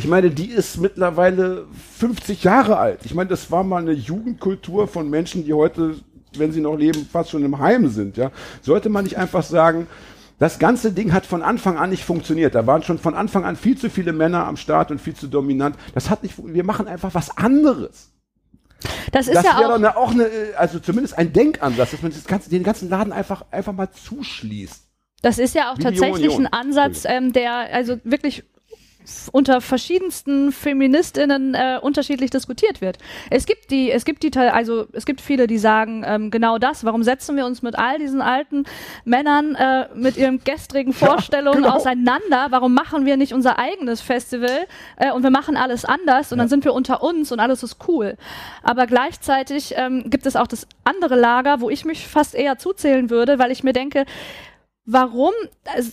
Ich 0.00 0.08
meine, 0.08 0.30
die 0.30 0.46
ist 0.46 0.78
mittlerweile 0.78 1.66
50 1.98 2.42
Jahre 2.42 2.78
alt. 2.78 3.00
Ich 3.04 3.12
meine, 3.14 3.28
das 3.28 3.50
war 3.50 3.64
mal 3.64 3.82
eine 3.82 3.92
Jugendkultur 3.92 4.88
von 4.88 5.10
Menschen, 5.10 5.44
die 5.44 5.52
heute, 5.52 5.96
wenn 6.38 6.52
sie 6.52 6.62
noch 6.62 6.74
leben, 6.76 7.06
fast 7.12 7.28
schon 7.28 7.44
im 7.44 7.58
Heim 7.58 7.86
sind. 7.88 8.16
Ja, 8.16 8.30
sollte 8.62 8.88
man 8.88 9.04
nicht 9.04 9.18
einfach 9.18 9.42
sagen, 9.42 9.88
das 10.38 10.58
ganze 10.58 10.92
Ding 10.92 11.12
hat 11.12 11.26
von 11.26 11.42
Anfang 11.42 11.76
an 11.76 11.90
nicht 11.90 12.02
funktioniert. 12.02 12.54
Da 12.54 12.66
waren 12.66 12.82
schon 12.82 12.98
von 12.98 13.14
Anfang 13.14 13.44
an 13.44 13.56
viel 13.56 13.76
zu 13.76 13.90
viele 13.90 14.14
Männer 14.14 14.46
am 14.46 14.56
Start 14.56 14.90
und 14.90 15.02
viel 15.02 15.12
zu 15.12 15.26
dominant. 15.26 15.76
Das 15.92 16.08
hat 16.08 16.22
nicht. 16.22 16.34
Wir 16.42 16.64
machen 16.64 16.88
einfach 16.88 17.12
was 17.12 17.36
anderes. 17.36 18.10
Das 19.12 19.28
ist 19.28 19.34
Das 19.34 19.44
ja 19.44 19.58
auch. 19.58 19.74
eine, 19.74 19.98
auch 19.98 20.12
eine, 20.12 20.24
äh, 20.24 20.54
also 20.54 20.78
zumindest 20.78 21.18
ein 21.18 21.34
Denkansatz, 21.34 21.90
dass 21.90 22.00
man 22.00 22.10
das 22.10 22.24
ganze, 22.24 22.48
den 22.48 22.62
ganzen 22.62 22.88
Laden 22.88 23.12
einfach, 23.12 23.44
einfach 23.50 23.74
mal 23.74 23.90
zuschließt. 23.90 24.82
Das 25.20 25.36
ist 25.36 25.54
ja 25.54 25.70
auch 25.70 25.76
Wie 25.76 25.82
tatsächlich 25.82 26.34
ein 26.34 26.46
Ansatz, 26.46 27.04
ähm, 27.04 27.34
der 27.34 27.52
also 27.70 27.98
wirklich 28.04 28.44
unter 29.32 29.60
verschiedensten 29.60 30.52
Feministinnen 30.52 31.54
äh, 31.54 31.78
unterschiedlich 31.80 32.30
diskutiert 32.30 32.80
wird. 32.80 32.98
Es 33.30 33.46
gibt 33.46 33.70
die, 33.70 33.90
es 33.90 34.04
gibt 34.04 34.22
die, 34.22 34.36
also 34.38 34.86
es 34.92 35.06
gibt 35.06 35.20
viele, 35.20 35.46
die 35.46 35.58
sagen 35.58 36.04
ähm, 36.06 36.30
genau 36.30 36.58
das. 36.58 36.84
Warum 36.84 37.02
setzen 37.02 37.36
wir 37.36 37.46
uns 37.46 37.62
mit 37.62 37.78
all 37.78 37.98
diesen 37.98 38.20
alten 38.20 38.64
Männern 39.04 39.54
äh, 39.54 39.88
mit 39.94 40.16
ihren 40.16 40.42
gestrigen 40.44 40.92
Vorstellungen 40.94 41.62
genau. 41.62 41.76
auseinander? 41.76 42.46
Warum 42.50 42.74
machen 42.74 43.06
wir 43.06 43.16
nicht 43.16 43.32
unser 43.32 43.58
eigenes 43.58 44.00
Festival 44.00 44.66
äh, 44.96 45.12
und 45.12 45.22
wir 45.22 45.30
machen 45.30 45.56
alles 45.56 45.84
anders 45.84 46.32
und 46.32 46.38
dann 46.38 46.48
sind 46.48 46.64
wir 46.64 46.74
unter 46.74 47.02
uns 47.02 47.32
und 47.32 47.40
alles 47.40 47.62
ist 47.62 47.76
cool. 47.88 48.16
Aber 48.62 48.86
gleichzeitig 48.86 49.74
ähm, 49.76 50.08
gibt 50.08 50.26
es 50.26 50.36
auch 50.36 50.46
das 50.46 50.66
andere 50.84 51.16
Lager, 51.16 51.60
wo 51.60 51.70
ich 51.70 51.84
mich 51.84 52.06
fast 52.06 52.34
eher 52.34 52.58
zuzählen 52.58 53.10
würde, 53.10 53.38
weil 53.38 53.50
ich 53.50 53.64
mir 53.64 53.72
denke, 53.72 54.04
Warum? 54.86 55.32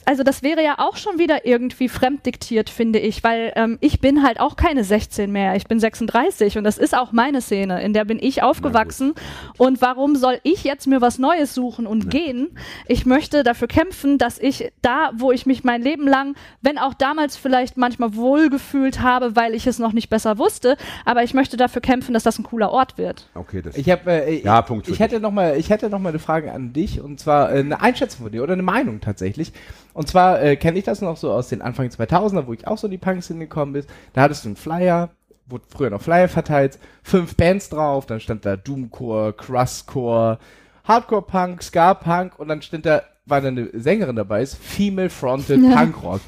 Also 0.05 0.23
das 0.23 0.43
wäre 0.43 0.63
ja 0.63 0.75
auch 0.79 0.95
schon 0.95 1.19
wieder 1.19 1.45
irgendwie 1.45 1.89
fremddiktiert, 1.89 2.69
finde 2.69 2.99
ich, 2.99 3.21
weil 3.21 3.51
ähm, 3.57 3.77
ich 3.81 3.99
bin 3.99 4.23
halt 4.23 4.39
auch 4.39 4.55
keine 4.55 4.85
16 4.85 5.29
mehr, 5.29 5.55
ich 5.55 5.67
bin 5.67 5.77
36 5.79 6.57
und 6.57 6.63
das 6.63 6.77
ist 6.77 6.95
auch 6.95 7.11
meine 7.11 7.41
Szene, 7.41 7.83
in 7.83 7.91
der 7.91 8.05
bin 8.05 8.17
ich 8.19 8.43
aufgewachsen 8.43 9.13
und 9.57 9.81
warum 9.81 10.15
soll 10.15 10.39
ich 10.43 10.63
jetzt 10.63 10.87
mir 10.87 11.01
was 11.01 11.19
Neues 11.19 11.53
suchen 11.53 11.85
und 11.85 12.09
gehen? 12.09 12.57
Ich 12.87 13.05
möchte 13.05 13.43
dafür 13.43 13.67
kämpfen, 13.67 14.17
dass 14.17 14.39
ich 14.39 14.71
da, 14.81 15.11
wo 15.15 15.33
ich 15.33 15.45
mich 15.45 15.65
mein 15.65 15.81
Leben 15.81 16.07
lang, 16.07 16.35
wenn 16.61 16.77
auch 16.77 16.93
damals 16.93 17.35
vielleicht 17.35 17.75
manchmal 17.75 18.15
wohlgefühlt 18.15 19.01
habe, 19.01 19.35
weil 19.35 19.53
ich 19.53 19.67
es 19.67 19.79
noch 19.79 19.91
nicht 19.91 20.09
besser 20.09 20.37
wusste, 20.37 20.77
aber 21.03 21.23
ich 21.23 21.33
möchte 21.33 21.57
dafür 21.57 21.81
kämpfen, 21.81 22.13
dass 22.13 22.23
das 22.23 22.39
ein 22.39 22.43
cooler 22.43 22.71
Ort 22.71 22.97
wird. 22.97 23.29
Okay, 23.35 23.61
das 23.61 23.77
Ich 23.77 23.89
habe, 23.89 24.09
äh, 24.09 24.41
Ja, 24.41 24.61
ich, 24.61 24.65
Punkt 24.65 24.87
ich 24.87 24.99
hätte 25.01 25.19
noch 25.19 25.31
mal, 25.31 25.57
ich 25.57 25.69
hätte 25.69 25.89
noch 25.89 25.99
mal 25.99 26.09
eine 26.09 26.19
Frage 26.19 26.53
an 26.53 26.71
dich 26.71 27.01
und 27.01 27.19
zwar 27.19 27.53
äh, 27.53 27.59
eine 27.59 27.81
Einschätzung 27.81 28.23
von 28.23 28.31
dir 28.31 28.41
oder 28.41 28.53
eine 28.53 28.63
Meinung 28.63 28.76
tatsächlich. 29.01 29.53
Und 29.93 30.07
zwar 30.07 30.41
äh, 30.41 30.55
kenne 30.55 30.77
ich 30.77 30.85
das 30.85 31.01
noch 31.01 31.17
so 31.17 31.31
aus 31.31 31.49
den 31.49 31.61
Anfang 31.61 31.87
2000er, 31.87 32.47
wo 32.47 32.53
ich 32.53 32.67
auch 32.67 32.77
so 32.77 32.87
in 32.87 32.91
die 32.91 32.97
Punks 32.97 33.27
gekommen 33.27 33.73
bin. 33.73 33.85
Da 34.13 34.21
hattest 34.21 34.45
du 34.45 34.49
einen 34.49 34.55
Flyer, 34.55 35.09
wurde 35.47 35.65
früher 35.69 35.89
noch 35.89 36.01
Flyer 36.01 36.27
verteilt, 36.29 36.77
fünf 37.03 37.35
Bands 37.35 37.69
drauf, 37.69 38.05
dann 38.05 38.19
stand 38.19 38.45
da 38.45 38.55
Doomcore, 38.55 39.33
Crustcore, 39.33 40.39
Hardcore 40.83 41.23
Punk, 41.23 41.63
Ska 41.63 41.93
Punk 41.93 42.37
und 42.39 42.47
dann 42.47 42.61
stand 42.61 42.85
da 42.85 43.03
war 43.27 43.41
da 43.41 43.49
eine 43.49 43.69
Sängerin 43.73 44.15
dabei, 44.15 44.41
ist 44.41 44.55
Female 44.55 45.09
Fronted 45.09 45.61
Punk 45.73 46.01
Rock. 46.01 46.21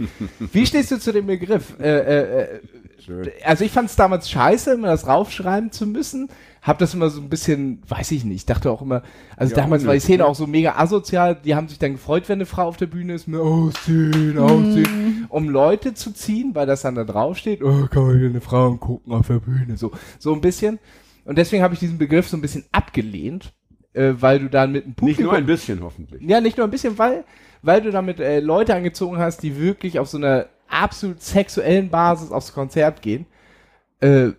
Wie 0.51 0.65
stehst 0.65 0.91
du 0.91 0.99
zu 0.99 1.13
dem 1.13 1.27
Begriff? 1.27 1.75
Äh, 1.79 1.99
äh, 1.99 2.41
äh, 2.41 2.59
Schön. 3.03 3.31
also 3.43 3.63
ich 3.63 3.71
fand 3.71 3.89
es 3.89 3.95
damals 3.95 4.29
scheiße, 4.29 4.73
immer 4.73 4.89
das 4.89 5.07
raufschreiben 5.07 5.71
zu 5.71 5.85
müssen. 5.87 6.29
Hab 6.61 6.77
das 6.77 6.93
immer 6.93 7.09
so 7.09 7.21
ein 7.21 7.29
bisschen, 7.29 7.81
weiß 7.87 8.11
ich 8.11 8.25
nicht, 8.25 8.49
dachte 8.49 8.69
auch 8.69 8.81
immer, 8.81 9.01
also 9.37 9.55
Ja, 9.55 9.61
damals 9.61 9.85
war 9.85 9.93
die 9.93 9.99
Szene 9.99 10.19
ne? 10.19 10.25
auch 10.25 10.35
so 10.35 10.45
mega 10.45 10.75
asozial, 10.75 11.35
die 11.35 11.55
haben 11.55 11.69
sich 11.69 11.79
dann 11.79 11.93
gefreut, 11.93 12.27
wenn 12.27 12.39
eine 12.39 12.45
Frau 12.45 12.67
auf 12.67 12.77
der 12.77 12.87
Bühne 12.87 13.13
ist, 13.13 13.27
mit 13.27 13.39
ausziehen, 13.39 14.37
ausziehen, 14.37 15.25
um 15.29 15.49
Leute 15.49 15.93
zu 15.93 16.11
ziehen, 16.11 16.55
weil 16.55 16.67
das 16.67 16.81
dann 16.81 16.95
da 16.95 17.05
draufsteht, 17.05 17.63
oh, 17.63 17.87
kann 17.87 18.07
man 18.07 18.19
hier 18.19 18.29
eine 18.29 18.41
Frau 18.41 18.67
angucken 18.67 19.13
auf 19.13 19.27
der 19.27 19.39
Bühne, 19.39 19.77
so, 19.77 19.91
so 20.17 20.33
ein 20.33 20.41
bisschen. 20.41 20.79
Und 21.25 21.37
deswegen 21.37 21.63
habe 21.63 21.73
ich 21.73 21.79
diesen 21.79 21.97
Begriff 21.97 22.27
so 22.27 22.35
ein 22.35 22.41
bisschen 22.41 22.65
abgelehnt, 22.71 23.53
äh, 23.93 24.13
weil 24.19 24.39
du 24.39 24.49
dann 24.49 24.71
mit 24.71 24.83
einem 24.83 24.89
nicht 24.89 24.97
Publikum 24.97 25.25
nur 25.25 25.33
ein 25.35 25.45
bisschen 25.45 25.81
hoffentlich. 25.81 26.21
ja, 26.21 26.41
nicht 26.41 26.57
nur 26.57 26.67
ein 26.67 26.71
bisschen, 26.71 26.97
weil, 26.97 27.23
weil 27.61 27.81
du 27.81 27.91
damit 27.91 28.19
äh, 28.19 28.39
Leute 28.39 28.75
angezogen 28.75 29.17
hast, 29.17 29.43
die 29.43 29.59
wirklich 29.59 29.99
auf 29.99 30.09
so 30.09 30.17
einer 30.17 30.47
absolut 30.67 31.21
sexuellen 31.21 31.89
Basis 31.89 32.31
aufs 32.31 32.53
Konzert 32.53 33.01
gehen. 33.01 33.25
Äh, 34.01 34.29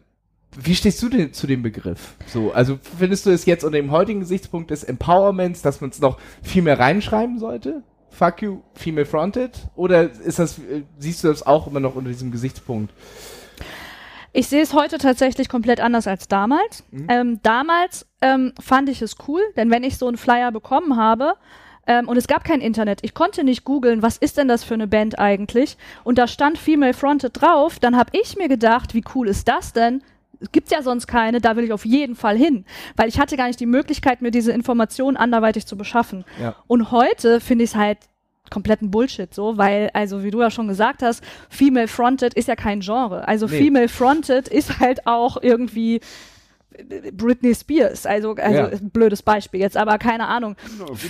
wie 0.58 0.74
stehst 0.74 1.02
du 1.02 1.08
denn 1.08 1.32
zu 1.32 1.46
dem 1.46 1.62
Begriff? 1.62 2.14
So, 2.26 2.52
also 2.52 2.78
findest 2.98 3.26
du 3.26 3.30
es 3.30 3.46
jetzt 3.46 3.64
unter 3.64 3.78
dem 3.78 3.90
heutigen 3.90 4.20
Gesichtspunkt 4.20 4.70
des 4.70 4.82
Empowerments, 4.82 5.62
dass 5.62 5.80
man 5.80 5.90
es 5.90 6.00
noch 6.00 6.18
viel 6.42 6.62
mehr 6.62 6.78
reinschreiben 6.78 7.38
sollte? 7.38 7.82
Fuck 8.10 8.42
you, 8.42 8.58
female 8.74 9.06
fronted? 9.06 9.52
Oder 9.76 10.10
ist 10.10 10.38
das, 10.38 10.58
äh, 10.58 10.82
siehst 10.98 11.22
du 11.22 11.28
das 11.28 11.46
auch 11.46 11.68
immer 11.68 11.80
noch 11.80 11.94
unter 11.94 12.10
diesem 12.10 12.32
Gesichtspunkt? 12.32 12.92
Ich 14.32 14.48
sehe 14.48 14.62
es 14.62 14.74
heute 14.74 14.98
tatsächlich 14.98 15.48
komplett 15.48 15.80
anders 15.80 16.06
als 16.06 16.28
damals. 16.28 16.84
Ähm, 17.08 17.40
damals 17.42 18.06
ähm, 18.20 18.52
fand 18.60 18.88
ich 18.88 19.02
es 19.02 19.16
cool, 19.26 19.40
denn 19.56 19.70
wenn 19.70 19.82
ich 19.82 19.98
so 19.98 20.06
einen 20.06 20.16
Flyer 20.16 20.52
bekommen 20.52 20.96
habe 20.96 21.34
ähm, 21.86 22.08
und 22.08 22.16
es 22.16 22.28
gab 22.28 22.44
kein 22.44 22.60
Internet, 22.60 23.00
ich 23.02 23.14
konnte 23.14 23.42
nicht 23.42 23.64
googeln, 23.64 24.02
was 24.02 24.16
ist 24.18 24.36
denn 24.36 24.46
das 24.46 24.62
für 24.62 24.74
eine 24.74 24.86
Band 24.86 25.18
eigentlich? 25.18 25.76
Und 26.04 26.18
da 26.18 26.28
stand 26.28 26.58
Female 26.58 26.94
Fronted 26.94 27.40
drauf, 27.40 27.80
dann 27.80 27.96
habe 27.96 28.10
ich 28.20 28.36
mir 28.36 28.48
gedacht, 28.48 28.94
wie 28.94 29.02
cool 29.14 29.28
ist 29.28 29.48
das 29.48 29.72
denn? 29.72 30.02
Gibt's 30.52 30.70
ja 30.70 30.82
sonst 30.82 31.06
keine, 31.06 31.40
da 31.40 31.56
will 31.56 31.64
ich 31.64 31.72
auf 31.72 31.84
jeden 31.84 32.14
Fall 32.16 32.36
hin. 32.36 32.64
Weil 32.96 33.08
ich 33.08 33.18
hatte 33.18 33.36
gar 33.36 33.46
nicht 33.46 33.60
die 33.60 33.66
Möglichkeit, 33.66 34.22
mir 34.22 34.30
diese 34.30 34.52
Informationen 34.52 35.16
anderweitig 35.16 35.66
zu 35.66 35.76
beschaffen. 35.76 36.24
Ja. 36.40 36.56
Und 36.66 36.90
heute 36.90 37.40
finde 37.40 37.64
ich 37.64 37.70
es 37.70 37.76
halt 37.76 37.98
kompletten 38.50 38.90
Bullshit 38.90 39.32
so, 39.32 39.58
weil, 39.58 39.90
also 39.92 40.24
wie 40.24 40.30
du 40.32 40.40
ja 40.40 40.50
schon 40.50 40.66
gesagt 40.66 41.02
hast, 41.02 41.22
Female 41.48 41.86
Fronted 41.86 42.34
ist 42.34 42.48
ja 42.48 42.56
kein 42.56 42.80
Genre. 42.80 43.28
Also 43.28 43.46
Nee. 43.46 43.58
Female 43.58 43.88
Fronted 43.88 44.48
ist 44.48 44.80
halt 44.80 45.06
auch 45.06 45.36
irgendwie 45.40 46.00
Britney 47.12 47.54
Spears, 47.54 48.06
also, 48.06 48.34
also 48.34 48.58
Ja. 48.58 48.66
ein 48.68 48.90
blödes 48.90 49.22
Beispiel 49.22 49.60
jetzt, 49.60 49.76
aber 49.76 49.98
keine 49.98 50.26
Ahnung. 50.26 50.56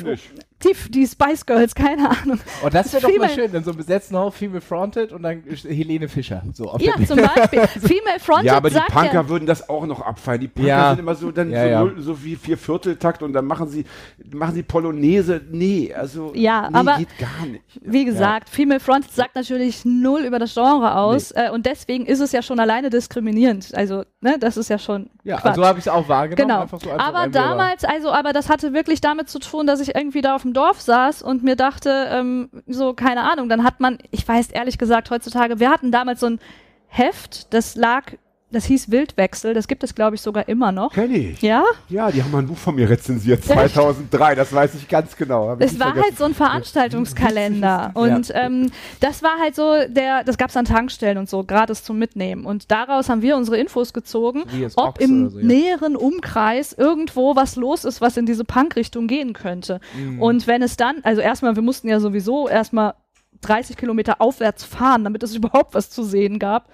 Ich. 0.04 0.30
Die, 0.62 0.90
die 0.90 1.06
Spice 1.06 1.46
Girls, 1.46 1.74
keine 1.74 2.10
Ahnung. 2.10 2.32
Und 2.32 2.40
Oh, 2.64 2.68
das 2.68 2.92
wäre 2.92 3.02
doch 3.02 3.08
mal 3.08 3.28
Female- 3.28 3.34
schön, 3.34 3.52
dann 3.52 3.64
so 3.64 3.72
besetzen 3.72 4.16
Haus 4.16 4.34
Female 4.34 4.60
Fronted 4.60 5.10
und 5.12 5.22
dann 5.22 5.42
Helene 5.66 6.08
Fischer. 6.08 6.42
So 6.52 6.64
auf 6.70 6.80
Ja, 6.82 6.92
zum 7.06 7.16
Beispiel. 7.16 7.66
Female 7.66 8.20
Fronted 8.20 8.46
Ja, 8.46 8.56
aber 8.56 8.68
die 8.70 8.76
Punker 8.90 9.14
ja, 9.14 9.28
würden 9.28 9.46
das 9.46 9.68
auch 9.68 9.86
noch 9.86 10.00
abfeiern. 10.02 10.40
Die 10.40 10.48
Punker 10.48 10.68
Ja. 10.68 10.90
sind 10.90 10.98
immer 11.00 11.14
so, 11.14 11.30
dann 11.30 11.50
Ja, 11.50 11.82
so, 11.82 11.90
so 12.00 12.24
wie 12.24 12.36
vier 12.36 12.58
Vierteltakt 12.58 13.22
und 13.22 13.32
dann 13.32 13.46
machen 13.46 13.68
sie, 13.68 13.84
machen 14.32 14.54
sie 14.54 14.62
Polonaise. 14.62 15.40
Nee, 15.50 15.94
also, 15.94 16.32
Ja, 16.34 16.68
nee, 16.70 16.76
aber- 16.76 16.96
geht 16.98 17.18
gar 17.18 17.46
nicht. 17.46 17.64
Wie 17.80 18.04
gesagt, 18.04 18.50
Female 18.50 18.80
Fronted 18.80 19.12
sagt 19.12 19.36
natürlich 19.36 19.84
null 19.84 20.20
über 20.22 20.38
das 20.38 20.52
Genre 20.54 20.94
aus 20.96 21.30
äh, 21.32 21.48
und 21.52 21.64
deswegen 21.66 22.04
ist 22.06 22.20
es 22.20 22.32
ja 22.32 22.42
schon 22.42 22.60
alleine 22.60 22.90
diskriminierend. 22.90 23.74
Also, 23.74 24.04
ne, 24.20 24.36
das 24.38 24.56
ist 24.56 24.68
ja 24.68 24.78
schon 24.78 25.08
Ja, 25.24 25.38
Quatsch. 25.38 25.56
so 25.56 25.64
habe 25.64 25.78
ich 25.78 25.86
es 25.86 25.88
auch 25.88 26.08
wahrgenommen. 26.08 26.48
Genau. 26.48 26.60
Einfach 26.62 26.80
so 26.80 26.90
einfach 26.90 27.06
aber 27.06 27.28
damals, 27.28 27.84
also, 27.84 28.10
aber 28.10 28.32
das 28.32 28.48
hatte 28.50 28.72
wirklich 28.74 29.00
damit 29.00 29.28
zu 29.30 29.38
tun, 29.38 29.66
dass 29.66 29.80
ich 29.80 29.94
irgendwie 29.94 30.20
da 30.20 30.34
auf 30.34 30.42
dem 30.42 30.49
Dorf 30.54 30.80
saß 30.80 31.22
und 31.22 31.42
mir 31.42 31.56
dachte, 31.56 32.08
ähm, 32.10 32.50
so, 32.66 32.94
keine 32.94 33.30
Ahnung, 33.30 33.48
dann 33.48 33.64
hat 33.64 33.80
man, 33.80 33.98
ich 34.10 34.26
weiß 34.26 34.50
ehrlich 34.50 34.78
gesagt 34.78 35.10
heutzutage, 35.10 35.60
wir 35.60 35.70
hatten 35.70 35.92
damals 35.92 36.20
so 36.20 36.26
ein 36.26 36.40
Heft, 36.88 37.52
das 37.54 37.76
lag, 37.76 38.12
das 38.50 38.64
hieß 38.64 38.90
Wildwechsel, 38.90 39.54
das 39.54 39.68
gibt 39.68 39.84
es, 39.84 39.94
glaube 39.94 40.16
ich, 40.16 40.22
sogar 40.22 40.48
immer 40.48 40.72
noch. 40.72 40.92
Kenn 40.92 41.14
ich. 41.14 41.40
Ja, 41.42 41.64
Ja, 41.88 42.10
die 42.10 42.22
haben 42.22 42.30
mal 42.30 42.38
ein 42.38 42.46
Buch 42.46 42.58
von 42.58 42.74
mir 42.74 42.88
rezensiert, 42.88 43.44
2003, 43.44 44.34
das 44.34 44.52
weiß 44.52 44.74
ich 44.74 44.88
ganz 44.88 45.16
genau. 45.16 45.48
Hab 45.48 45.60
es 45.60 45.78
war 45.78 45.88
vergessen. 45.88 46.04
halt 46.04 46.18
so 46.18 46.24
ein 46.24 46.34
Veranstaltungskalender 46.34 47.92
und 47.94 48.32
ähm, 48.34 48.70
das 49.00 49.22
war 49.22 49.38
halt 49.40 49.54
so 49.54 49.74
der, 49.88 50.24
das 50.24 50.38
gab's 50.38 50.56
an 50.56 50.64
Tankstellen 50.64 51.18
und 51.18 51.28
so, 51.28 51.44
gratis 51.44 51.84
zum 51.84 51.98
Mitnehmen 51.98 52.44
und 52.44 52.70
daraus 52.70 53.08
haben 53.08 53.22
wir 53.22 53.36
unsere 53.36 53.58
Infos 53.58 53.92
gezogen, 53.92 54.44
ob 54.76 54.96
Ochse 54.96 55.04
im 55.04 55.30
so, 55.30 55.38
ja. 55.38 55.46
näheren 55.46 55.96
Umkreis 55.96 56.72
irgendwo 56.72 57.36
was 57.36 57.56
los 57.56 57.84
ist, 57.84 58.00
was 58.00 58.16
in 58.16 58.26
diese 58.26 58.44
Punk-Richtung 58.44 59.06
gehen 59.06 59.32
könnte. 59.32 59.80
Mhm. 59.96 60.20
Und 60.20 60.46
wenn 60.46 60.62
es 60.62 60.76
dann, 60.76 60.96
also 61.02 61.20
erstmal, 61.20 61.54
wir 61.56 61.62
mussten 61.62 61.88
ja 61.88 62.00
sowieso 62.00 62.48
erstmal 62.48 62.94
30 63.42 63.76
Kilometer 63.76 64.20
aufwärts 64.20 64.64
fahren, 64.64 65.04
damit 65.04 65.22
es 65.22 65.34
überhaupt 65.36 65.74
was 65.74 65.90
zu 65.90 66.02
sehen 66.02 66.38
gab. 66.38 66.68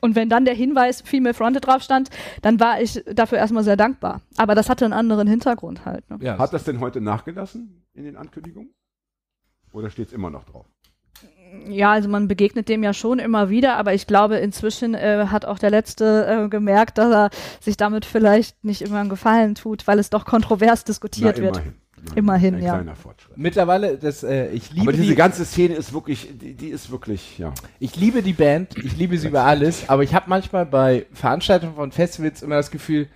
Und 0.00 0.14
wenn 0.16 0.28
dann 0.28 0.44
der 0.44 0.54
Hinweis 0.54 1.00
Female 1.02 1.34
Fronted 1.34 1.66
drauf 1.66 1.82
stand, 1.82 2.10
dann 2.42 2.60
war 2.60 2.80
ich 2.80 3.02
dafür 3.12 3.38
erstmal 3.38 3.64
sehr 3.64 3.76
dankbar. 3.76 4.20
Aber 4.36 4.54
das 4.54 4.68
hatte 4.68 4.84
einen 4.84 4.94
anderen 4.94 5.28
Hintergrund 5.28 5.84
halt. 5.84 6.08
Ne? 6.10 6.18
Ja, 6.20 6.38
Hat 6.38 6.52
das 6.52 6.64
denn 6.64 6.80
heute 6.80 7.00
nachgelassen 7.00 7.84
in 7.94 8.04
den 8.04 8.16
Ankündigungen? 8.16 8.72
Oder 9.72 9.90
steht 9.90 10.08
es 10.08 10.12
immer 10.12 10.30
noch 10.30 10.44
drauf? 10.44 10.66
Ja, 11.66 11.92
also 11.92 12.08
man 12.08 12.28
begegnet 12.28 12.68
dem 12.68 12.82
ja 12.82 12.92
schon 12.92 13.18
immer 13.18 13.48
wieder, 13.48 13.76
aber 13.76 13.94
ich 13.94 14.06
glaube, 14.06 14.36
inzwischen 14.36 14.94
äh, 14.94 15.26
hat 15.30 15.46
auch 15.46 15.58
der 15.58 15.70
Letzte 15.70 16.26
äh, 16.44 16.48
gemerkt, 16.48 16.98
dass 16.98 17.10
er 17.10 17.30
sich 17.60 17.76
damit 17.76 18.04
vielleicht 18.04 18.62
nicht 18.64 18.82
immer 18.82 19.00
einen 19.00 19.08
Gefallen 19.08 19.54
tut, 19.54 19.86
weil 19.86 19.98
es 19.98 20.10
doch 20.10 20.26
kontrovers 20.26 20.84
diskutiert 20.84 21.36
Na, 21.38 21.42
wird. 21.42 21.56
immerhin. 21.56 21.74
Immerhin, 22.14 22.54
Ein 22.56 22.62
ja. 22.62 22.74
kleiner 22.74 22.96
Fortschritt. 22.96 23.36
Mittlerweile, 23.36 23.96
das, 23.98 24.22
äh, 24.22 24.48
ich 24.50 24.70
liebe 24.70 24.82
Aber 24.82 24.92
diese 24.92 25.04
die, 25.04 25.14
ganze 25.14 25.44
Szene 25.44 25.74
ist 25.74 25.92
wirklich, 25.92 26.28
die, 26.40 26.54
die 26.54 26.68
ist 26.68 26.90
wirklich, 26.90 27.38
ja. 27.38 27.52
ich 27.80 27.96
liebe 27.96 28.22
die 28.22 28.32
Band, 28.32 28.76
ich 28.78 28.96
liebe 28.96 29.16
sie 29.18 29.28
über 29.28 29.44
alles, 29.44 29.88
aber 29.88 30.02
ich 30.02 30.14
habe 30.14 30.26
manchmal 30.28 30.66
bei 30.66 31.06
Veranstaltungen 31.12 31.74
von 31.74 31.92
Festivals 31.92 32.42
immer 32.42 32.56
das 32.56 32.70
Gefühl, 32.70 33.08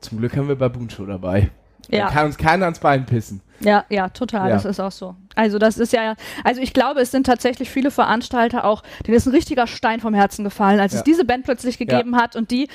zum 0.00 0.18
Glück 0.18 0.36
haben 0.36 0.48
wir 0.48 0.56
Baboon 0.56 0.88
Show 0.90 1.06
dabei. 1.06 1.50
Da 1.90 1.96
Ja. 1.96 2.08
kann 2.10 2.26
uns 2.26 2.36
keiner 2.36 2.66
ans 2.66 2.80
Bein 2.80 3.06
pissen. 3.06 3.40
Ja, 3.60 3.84
ja, 3.88 4.08
total, 4.10 4.48
Ja. 4.50 4.54
das 4.56 4.64
ist 4.64 4.78
auch 4.78 4.92
so. 4.92 5.16
Also 5.34 5.58
das 5.58 5.78
ist 5.78 5.92
ja, 5.92 6.14
also 6.44 6.60
ich 6.60 6.72
glaube, 6.72 7.00
es 7.00 7.10
sind 7.10 7.26
tatsächlich 7.26 7.70
viele 7.70 7.90
Veranstalter 7.90 8.64
auch, 8.64 8.82
denen 9.06 9.16
ist 9.16 9.26
ein 9.26 9.32
richtiger 9.34 9.66
Stein 9.66 10.00
vom 10.00 10.14
Herzen 10.14 10.44
gefallen, 10.44 10.80
als 10.80 10.92
Ja. 10.92 10.98
es 10.98 11.04
diese 11.04 11.24
Band 11.24 11.44
plötzlich 11.44 11.78
gegeben 11.78 12.16
hat 12.16 12.36
und 12.36 12.50
die 12.50 12.68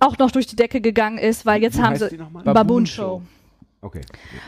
auch 0.00 0.16
noch 0.18 0.30
durch 0.30 0.46
die 0.46 0.56
Decke 0.56 0.80
gegangen 0.80 1.18
ist, 1.18 1.44
weil 1.46 1.62
jetzt 1.62 1.78
Wie 1.78 1.82
haben 1.82 1.96
sie 1.96 2.08
Baboon 2.44 2.86
Show. 2.86 3.22
Okay. 3.82 4.00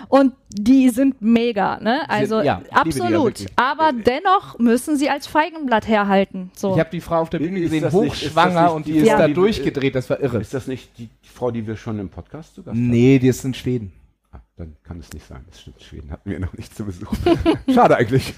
Und 0.08 0.32
die 0.48 0.88
sind 0.88 1.20
mega, 1.22 1.78
ne? 1.80 2.08
Also 2.08 2.40
ja, 2.40 2.56
die 2.64 2.70
ja 2.70 2.72
absolut. 2.80 3.12
wirklich. 3.40 3.48
Aber 3.56 3.92
dennoch 3.92 4.58
müssen 4.58 4.96
sie 4.96 5.10
als 5.10 5.26
Feigenblatt 5.26 5.86
herhalten. 5.86 6.50
So. 6.56 6.72
Ich 6.74 6.80
habe 6.80 6.90
die 6.90 7.00
Frau 7.00 7.20
auf 7.20 7.30
der 7.30 7.38
Bühne 7.38 7.60
gesehen, 7.60 7.90
hochschwanger 7.92 8.62
nicht 8.64 8.72
und 8.72 8.86
die 8.86 8.92
die 8.92 8.98
ist 9.00 9.10
Frau, 9.10 9.18
da 9.18 9.26
die- 9.28 9.34
durchgedreht, 9.34 9.94
das 9.94 10.10
war 10.10 10.18
irre. 10.20 10.40
Ist 10.40 10.54
das 10.54 10.66
nicht 10.66 10.96
die, 10.98 11.08
Frau, 11.22 11.50
die 11.50 11.66
wir 11.66 11.76
schon 11.76 11.98
im 12.00 12.08
Podcast 12.08 12.54
zu 12.54 12.62
Gast 12.62 12.74
hatten? 12.76 12.88
Nee, 12.90 13.18
die 13.18 13.28
ist 13.28 13.44
in 13.44 13.54
Schweden. 13.54 13.92
Ah, 14.32 14.38
dann 14.56 14.76
kann 14.82 14.98
es 14.98 15.12
nicht 15.12 15.26
sein. 15.26 15.44
Das 15.48 15.60
stimmt. 15.60 15.82
Schweden 15.82 16.10
hatten 16.10 16.28
wir 16.28 16.40
noch 16.40 16.54
nicht 16.54 16.74
zu 16.74 16.84
Besuch. 16.84 17.12
Schade 17.72 17.96
eigentlich. 17.96 18.34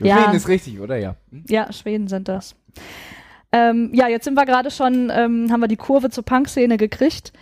Ja. 0.00 0.18
Schweden 0.18 0.36
ist 0.36 0.48
richtig, 0.48 0.78
oder? 0.80 0.96
Ja. 0.96 1.16
Hm? 1.30 1.44
Ja, 1.48 1.72
Schweden 1.72 2.08
sind 2.08 2.28
das. 2.28 2.54
Ähm, 3.52 3.90
ja, 3.94 4.08
jetzt 4.08 4.24
sind 4.24 4.34
wir 4.34 4.44
gerade 4.46 4.70
schon, 4.70 5.10
ähm, 5.14 5.48
haben 5.50 5.60
wir 5.60 5.68
die 5.68 5.76
Kurve 5.76 6.10
zur 6.10 6.24
Punk-Szene 6.24 6.76
gekriegt. 6.76 7.32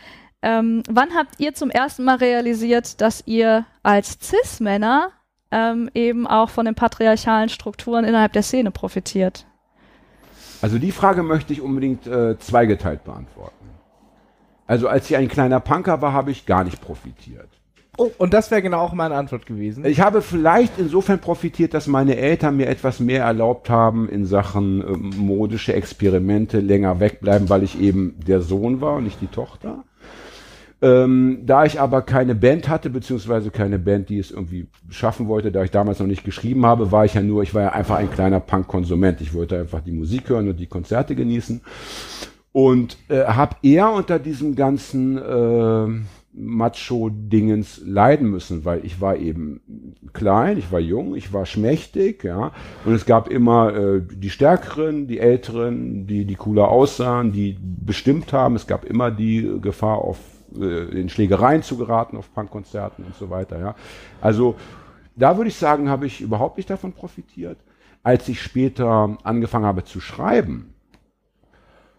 Ähm, 0.43 0.83
wann 0.91 1.15
habt 1.15 1.39
ihr 1.39 1.55
zum 1.55 1.71
ersten 1.71 2.05
Mal 2.05 2.17
realisiert, 2.17 3.01
dass 3.01 3.23
ihr 3.27 3.65
als 3.83 4.19
Cis-Männer 4.21 5.11
ähm, 5.53 5.89
eben 5.95 6.27
auch 6.27 6.51
von 6.51 6.65
den 6.65 6.75
patriarchalen 6.75 7.49
Strukturen 7.49 8.05
innerhalb 8.05 8.33
der 8.33 8.43
Szene 8.43 8.71
profitiert? 8.73 9.47
Also 10.61 10.79
die 10.79 10.93
Frage 10.93 11.23
möchte 11.23 11.53
ich 11.53 11.61
unbedingt 11.61 12.07
äh, 12.07 12.39
zweigeteilt 12.39 13.05
beantworten. 13.05 13.71
Also 14.67 14.89
als 14.89 15.11
ich 15.11 15.17
ein 15.17 15.29
kleiner 15.29 15.61
Punker 15.61 16.01
war, 16.03 16.13
habe 16.13 16.31
ich 16.31 16.47
gar 16.47 16.65
nicht 16.65 16.81
profitiert. 16.81 17.49
Oh, 17.99 18.11
und 18.17 18.33
das 18.33 18.51
wäre 18.51 18.63
genau 18.63 18.79
auch 18.79 18.95
meine 18.95 19.17
Antwort 19.17 19.45
gewesen. 19.45 19.85
Ich 19.85 20.01
habe 20.01 20.23
vielleicht 20.23 20.79
insofern 20.79 21.19
profitiert, 21.19 21.75
dass 21.75 21.87
meine 21.87 22.17
Eltern 22.17 22.57
mir 22.57 22.69
etwas 22.69 23.01
mehr 23.01 23.25
erlaubt 23.25 23.69
haben 23.69 24.09
in 24.09 24.25
Sachen 24.25 24.81
ähm, 24.81 25.13
modische 25.19 25.75
Experimente, 25.75 26.61
länger 26.61 27.01
wegbleiben, 27.01 27.51
weil 27.51 27.63
ich 27.63 27.79
eben 27.79 28.19
der 28.27 28.41
Sohn 28.41 28.81
war 28.81 28.95
und 28.95 29.05
nicht 29.05 29.21
die 29.21 29.27
Tochter. 29.27 29.85
Ähm, 30.83 31.43
da 31.47 31.65
ich 31.65 31.81
aber 31.81 32.03
keine 32.03 32.35
Band 32.35 32.69
hatte, 32.69 32.91
beziehungsweise 32.91 33.53
keine 33.53 33.79
Band, 33.79 34.09
die 34.09 34.19
es 34.19 34.33
irgendwie 34.33 34.67
schaffen 34.91 35.29
wollte, 35.29 35.53
da 35.53 35.63
ich 35.63 35.71
damals 35.71 36.01
noch 36.01 36.09
nicht 36.09 36.25
geschrieben 36.25 36.67
habe, 36.67 36.91
war 36.91 37.05
ich 37.05 37.15
ja 37.15 37.23
nur, 37.23 37.45
ich 37.45 37.55
war 37.55 37.63
ja 37.63 37.73
einfach 37.73 37.99
ein 37.99 38.11
kleiner 38.11 38.41
Punk-Konsument. 38.41 39.21
Ich 39.21 39.33
wollte 39.33 39.61
einfach 39.61 39.81
die 39.81 39.93
Musik 39.93 40.29
hören 40.29 40.49
und 40.49 40.59
die 40.59 40.67
Konzerte 40.67 41.15
genießen. 41.15 41.61
Und 42.51 42.99
äh, 43.09 43.25
habe 43.25 43.57
eher 43.63 43.93
unter 43.93 44.19
diesem 44.19 44.57
ganzen 44.57 45.19
äh, 45.19 45.87
Macho-Dingens 46.35 47.83
leiden 47.87 48.31
müssen, 48.31 48.65
weil 48.65 48.85
ich 48.85 49.01
war 49.01 49.17
eben 49.17 49.61
klein, 50.13 50.59
ich 50.59 50.73
war 50.73 50.81
jung, 50.81 51.15
ich 51.15 51.33
war 51.33 51.47
schmächtig, 51.47 52.25
ja. 52.25 52.51
Und 52.85 52.95
es 52.95 53.07
gab 53.07 53.29
immer 53.29 53.75
äh, 53.75 54.03
die 54.03 54.31
Stärkeren, 54.31 55.07
die 55.07 55.21
Älteren, 55.21 56.09
die, 56.09 56.25
die 56.25 56.35
cooler 56.35 56.69
aussahen, 56.69 57.31
die 57.31 57.57
bestimmt 57.61 58.33
haben. 58.33 58.57
Es 58.57 58.67
gab 58.67 58.85
immer 58.85 59.13
die 59.13 59.59
Gefahr, 59.61 59.99
auf 59.99 60.19
äh, 60.61 61.01
in 61.01 61.09
Schlägereien 61.09 61.63
zu 61.63 61.77
geraten, 61.77 62.17
auf 62.17 62.33
Punkkonzerten 62.33 63.05
und 63.05 63.15
so 63.17 63.31
weiter, 63.31 63.59
ja. 63.59 63.75
Also 64.21 64.57
da 65.17 65.37
würde 65.37 65.49
ich 65.49 65.57
sagen, 65.57 65.89
habe 65.89 66.07
ich 66.07 66.21
überhaupt 66.21 66.57
nicht 66.57 66.71
davon 66.71 66.93
profitiert. 66.93 67.59
Als 68.03 68.29
ich 68.29 68.43
später 68.43 69.17
angefangen 69.23 69.67
habe 69.67 69.85
zu 69.85 70.01
schreiben, 70.01 70.73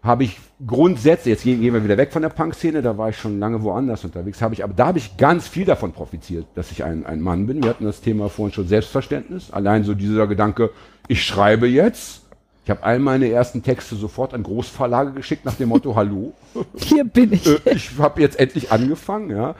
habe 0.04 0.24
ich 0.24 0.38
grundsätzlich, 0.64 1.32
jetzt 1.32 1.44
gehen 1.44 1.62
wir 1.62 1.82
wieder 1.82 1.96
weg 1.96 2.12
von 2.12 2.20
der 2.20 2.28
Punk-Szene, 2.28 2.82
da 2.82 2.98
war 2.98 3.08
ich 3.08 3.16
schon 3.16 3.38
lange 3.38 3.62
woanders 3.62 4.04
unterwegs, 4.04 4.42
habe 4.42 4.52
ich, 4.52 4.62
aber 4.62 4.74
da 4.74 4.88
habe 4.88 4.98
ich 4.98 5.16
ganz 5.16 5.48
viel 5.48 5.64
davon 5.64 5.92
profitiert, 5.92 6.46
dass 6.54 6.70
ich 6.70 6.84
ein, 6.84 7.06
ein 7.06 7.22
Mann 7.22 7.46
bin. 7.46 7.62
Wir 7.62 7.70
hatten 7.70 7.84
das 7.84 8.02
Thema 8.02 8.28
vorhin 8.28 8.52
schon 8.52 8.68
Selbstverständnis. 8.68 9.50
Allein 9.50 9.82
so 9.82 9.94
dieser 9.94 10.26
Gedanke, 10.26 10.70
ich 11.08 11.24
schreibe 11.24 11.66
jetzt. 11.66 12.23
Ich 12.64 12.70
habe 12.70 12.82
all 12.82 12.98
meine 12.98 13.28
ersten 13.28 13.62
Texte 13.62 13.94
sofort 13.94 14.32
an 14.32 14.42
Großverlage 14.42 15.12
geschickt 15.12 15.44
nach 15.44 15.54
dem 15.54 15.68
Motto, 15.68 15.94
hallo, 15.96 16.32
Hier 16.76 17.04
bin 17.04 17.32
ich. 17.32 17.46
äh, 17.66 17.74
ich 17.74 17.98
habe 17.98 18.20
jetzt 18.20 18.40
endlich 18.40 18.72
angefangen, 18.72 19.30
ja. 19.30 19.54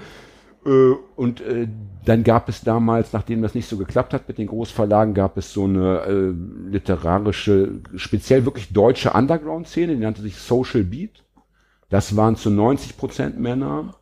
Äh, 0.64 0.94
und 1.16 1.43
äh, 1.43 1.68
dann 2.06 2.24
gab 2.24 2.48
es 2.48 2.62
damals, 2.62 3.12
nachdem 3.12 3.43
das 3.43 3.55
nicht 3.55 3.68
so 3.68 3.76
geklappt 3.76 4.14
hat 4.14 4.26
mit 4.28 4.39
den 4.39 4.47
Großverlagen, 4.47 5.14
gab 5.14 5.36
es 5.36 5.52
so 5.52 5.64
eine 5.64 6.35
literarische, 6.70 7.81
speziell 7.97 8.44
wirklich 8.44 8.72
deutsche 8.72 9.12
Underground-Szene, 9.12 9.94
die 9.94 10.02
nannte 10.02 10.22
sich 10.22 10.36
Social 10.36 10.85
Beat. 10.85 11.22
Das 11.89 12.16
waren 12.16 12.36
zu 12.36 12.51
90 12.51 12.97
Prozent 12.97 13.40
Männer. 13.40 13.94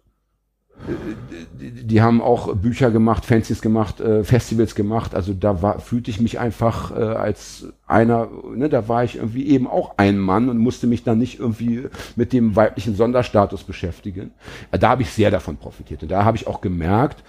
Die, 1.61 1.87
die 1.87 2.03
haben 2.03 2.21
auch 2.21 2.55
Bücher 2.57 2.91
gemacht, 2.91 3.25
Fancies 3.25 3.63
gemacht, 3.63 4.01
äh, 4.01 4.25
Festivals 4.25 4.75
gemacht. 4.75 5.15
Also 5.15 5.33
da 5.33 5.63
war, 5.63 5.79
fühlte 5.81 6.11
ich 6.11 6.21
mich 6.21 6.39
einfach 6.39 6.91
äh, 6.91 7.03
als 7.03 7.67
einer, 7.87 8.29
ne, 8.55 8.69
da 8.69 8.89
war 8.89 9.05
ich 9.05 9.17
irgendwie 9.17 9.47
eben 9.47 9.67
auch 9.67 9.95
ein 9.99 10.19
Mann 10.19 10.49
und 10.49 10.59
musste 10.59 10.87
mich 10.87 11.05
dann 11.05 11.19
nicht 11.19 11.39
irgendwie 11.39 11.85
mit 12.17 12.33
dem 12.33 12.57
weiblichen 12.57 12.97
Sonderstatus 12.97 13.63
beschäftigen. 13.65 14.33
Äh, 14.71 14.79
Da 14.79 14.91
habe 14.91 15.03
ich 15.03 15.11
sehr 15.11 15.31
davon 15.31 15.57
profitiert. 15.57 16.03
Und 16.03 16.11
da 16.11 16.25
habe 16.25 16.37
ich 16.37 16.47
auch 16.47 16.61
gemerkt, 16.61 17.23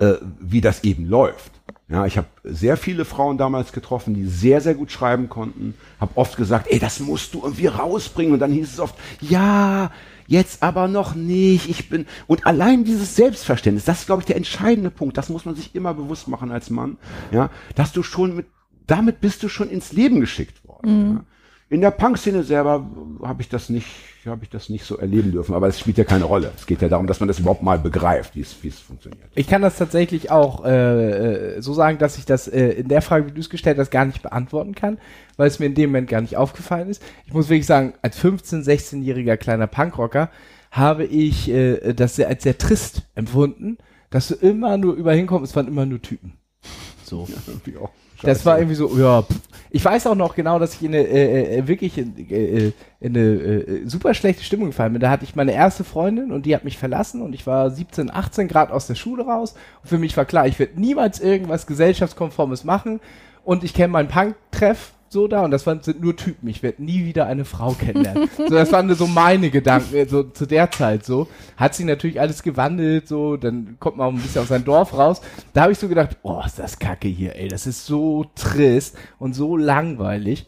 äh, 0.00 0.14
wie 0.40 0.60
das 0.60 0.84
eben 0.84 1.06
läuft. 1.06 1.52
Ja, 1.88 2.04
ich 2.04 2.18
habe 2.18 2.26
sehr 2.44 2.76
viele 2.76 3.04
Frauen 3.04 3.38
damals 3.38 3.72
getroffen, 3.72 4.12
die 4.14 4.26
sehr, 4.26 4.60
sehr 4.60 4.74
gut 4.74 4.92
schreiben 4.92 5.28
konnten. 5.28 5.74
Habe 5.98 6.12
oft 6.16 6.36
gesagt, 6.36 6.66
ey, 6.70 6.78
das 6.78 7.00
musst 7.00 7.32
du 7.32 7.42
irgendwie 7.42 7.66
rausbringen. 7.66 8.34
Und 8.34 8.40
dann 8.40 8.52
hieß 8.52 8.74
es 8.74 8.80
oft, 8.80 8.94
ja, 9.20 9.90
jetzt 10.28 10.62
aber 10.62 10.86
noch 10.86 11.16
nicht. 11.16 11.68
Ich 11.68 11.88
bin 11.88 12.06
und 12.28 12.46
allein 12.46 12.84
dieses 12.84 13.16
Selbstverständnis, 13.16 13.84
das 13.84 14.00
ist, 14.00 14.06
glaube 14.06 14.22
ich, 14.22 14.26
der 14.26 14.36
entscheidende 14.36 14.90
Punkt. 14.90 15.16
Das 15.16 15.30
muss 15.30 15.44
man 15.44 15.56
sich 15.56 15.74
immer 15.74 15.94
bewusst 15.94 16.28
machen 16.28 16.52
als 16.52 16.70
Mann, 16.70 16.98
ja, 17.32 17.50
dass 17.74 17.90
du 17.92 18.04
schon 18.04 18.36
mit, 18.36 18.46
damit 18.86 19.20
bist 19.20 19.42
du 19.42 19.48
schon 19.48 19.68
ins 19.68 19.92
Leben 19.92 20.20
geschickt 20.20 20.64
worden. 20.68 21.14
Ja. 21.14 21.24
In 21.70 21.82
der 21.82 21.90
Punk-Szene 21.90 22.44
selber 22.44 22.86
habe 23.22 23.42
ich 23.42 23.50
das 23.50 23.68
nicht, 23.68 23.88
habe 24.24 24.42
ich 24.42 24.48
das 24.48 24.70
nicht 24.70 24.86
so 24.86 24.96
erleben 24.96 25.32
dürfen, 25.32 25.54
aber 25.54 25.68
es 25.68 25.78
spielt 25.78 25.98
ja 25.98 26.04
keine 26.04 26.24
Rolle. 26.24 26.50
Es 26.56 26.66
geht 26.66 26.80
ja 26.80 26.88
darum, 26.88 27.06
dass 27.06 27.20
man 27.20 27.28
das 27.28 27.40
überhaupt 27.40 27.62
mal 27.62 27.78
begreift, 27.78 28.34
wie 28.36 28.40
es, 28.40 28.78
funktioniert. 28.80 29.28
Ich 29.34 29.48
kann 29.48 29.60
das 29.60 29.76
tatsächlich 29.76 30.30
auch 30.30 30.64
äh, 30.64 31.56
äh 31.56 31.60
so 31.60 31.74
sagen, 31.74 31.98
dass 31.98 32.16
ich 32.16 32.24
das 32.24 32.48
äh, 32.48 32.70
in 32.70 32.88
der 32.88 33.02
Frage, 33.02 33.26
wie 33.26 33.32
du 33.32 33.40
es 33.40 33.50
gestellt 33.50 33.76
hast, 33.78 33.90
gar 33.90 34.06
nicht 34.06 34.22
beantworten 34.22 34.74
kann, 34.74 34.96
weil 35.36 35.48
es 35.48 35.58
mir 35.58 35.66
in 35.66 35.74
dem 35.74 35.90
Moment 35.90 36.08
gar 36.08 36.22
nicht 36.22 36.38
aufgefallen 36.38 36.88
ist. 36.88 37.02
Ich 37.26 37.34
muss 37.34 37.50
wirklich 37.50 37.66
sagen, 37.66 37.92
als 38.00 38.18
15-, 38.18 38.64
16-jähriger 38.64 39.36
kleiner 39.36 39.66
Punkrocker 39.66 40.30
habe 40.70 41.04
ich 41.04 41.50
äh, 41.50 41.92
das 41.92 42.16
sehr, 42.16 42.28
als 42.28 42.44
sehr 42.44 42.56
trist 42.56 43.02
empfunden, 43.14 43.76
dass 44.08 44.28
du 44.28 44.34
immer 44.36 44.78
nur 44.78 44.94
überall 44.94 45.16
hinkommst, 45.16 45.50
es 45.50 45.56
waren 45.56 45.68
immer 45.68 45.84
nur 45.84 46.00
Typen. 46.00 46.32
So. 47.04 47.26
Ja, 47.28 47.36
irgendwie 47.46 47.76
auch. 47.76 47.90
Das 48.22 48.44
war 48.44 48.58
irgendwie 48.58 48.74
so, 48.74 48.96
ja. 48.98 49.22
Pff. 49.22 49.40
Ich 49.70 49.84
weiß 49.84 50.06
auch 50.06 50.14
noch 50.14 50.34
genau, 50.34 50.58
dass 50.58 50.74
ich 50.74 50.82
in 50.82 50.94
eine 50.94 51.06
äh, 51.06 51.58
äh, 51.58 51.68
wirklich 51.68 51.98
in, 51.98 52.16
äh, 52.30 52.72
in 53.00 53.16
eine 53.16 53.20
äh, 53.20 53.86
super 53.86 54.14
schlechte 54.14 54.42
Stimmung 54.42 54.68
gefallen 54.68 54.94
bin. 54.94 55.00
Da 55.00 55.10
hatte 55.10 55.24
ich 55.24 55.36
meine 55.36 55.52
erste 55.52 55.84
Freundin 55.84 56.32
und 56.32 56.46
die 56.46 56.54
hat 56.54 56.64
mich 56.64 56.78
verlassen 56.78 57.20
und 57.20 57.34
ich 57.34 57.46
war 57.46 57.70
17, 57.70 58.10
18 58.10 58.48
Grad 58.48 58.70
aus 58.70 58.86
der 58.86 58.94
Schule 58.94 59.24
raus. 59.24 59.54
Und 59.82 59.88
für 59.88 59.98
mich 59.98 60.16
war 60.16 60.24
klar, 60.24 60.46
ich 60.46 60.58
werde 60.58 60.80
niemals 60.80 61.20
irgendwas 61.20 61.66
gesellschaftskonformes 61.66 62.64
machen. 62.64 63.00
Und 63.44 63.62
ich 63.62 63.74
kenne 63.74 63.88
meinen 63.88 64.08
Punk-Treff 64.08 64.92
so 65.10 65.28
da 65.28 65.44
und 65.44 65.50
das 65.50 65.66
waren, 65.66 65.82
sind 65.82 66.00
nur 66.00 66.16
Typen. 66.16 66.48
Ich 66.48 66.62
werde 66.62 66.82
nie 66.82 67.04
wieder 67.04 67.26
eine 67.26 67.44
Frau 67.44 67.72
kennenlernen. 67.72 68.28
so, 68.36 68.48
das 68.48 68.72
waren 68.72 68.92
so 68.94 69.06
meine 69.06 69.50
Gedanken, 69.50 69.94
äh, 69.94 70.06
so 70.06 70.22
zu 70.22 70.46
der 70.46 70.70
Zeit 70.70 71.04
so. 71.04 71.28
Hat 71.56 71.74
sich 71.74 71.86
natürlich 71.86 72.20
alles 72.20 72.42
gewandelt, 72.42 73.08
so, 73.08 73.36
dann 73.36 73.76
kommt 73.80 73.96
man 73.96 74.08
auch 74.08 74.12
ein 74.12 74.20
bisschen 74.20 74.42
aus 74.42 74.48
sein 74.48 74.64
Dorf 74.64 74.96
raus. 74.96 75.20
Da 75.52 75.62
habe 75.62 75.72
ich 75.72 75.78
so 75.78 75.88
gedacht, 75.88 76.16
oh, 76.22 76.42
ist 76.44 76.58
das 76.58 76.78
kacke 76.78 77.08
hier, 77.08 77.36
ey, 77.36 77.48
das 77.48 77.66
ist 77.66 77.86
so 77.86 78.26
trist 78.34 78.96
und 79.18 79.34
so 79.34 79.56
langweilig. 79.56 80.46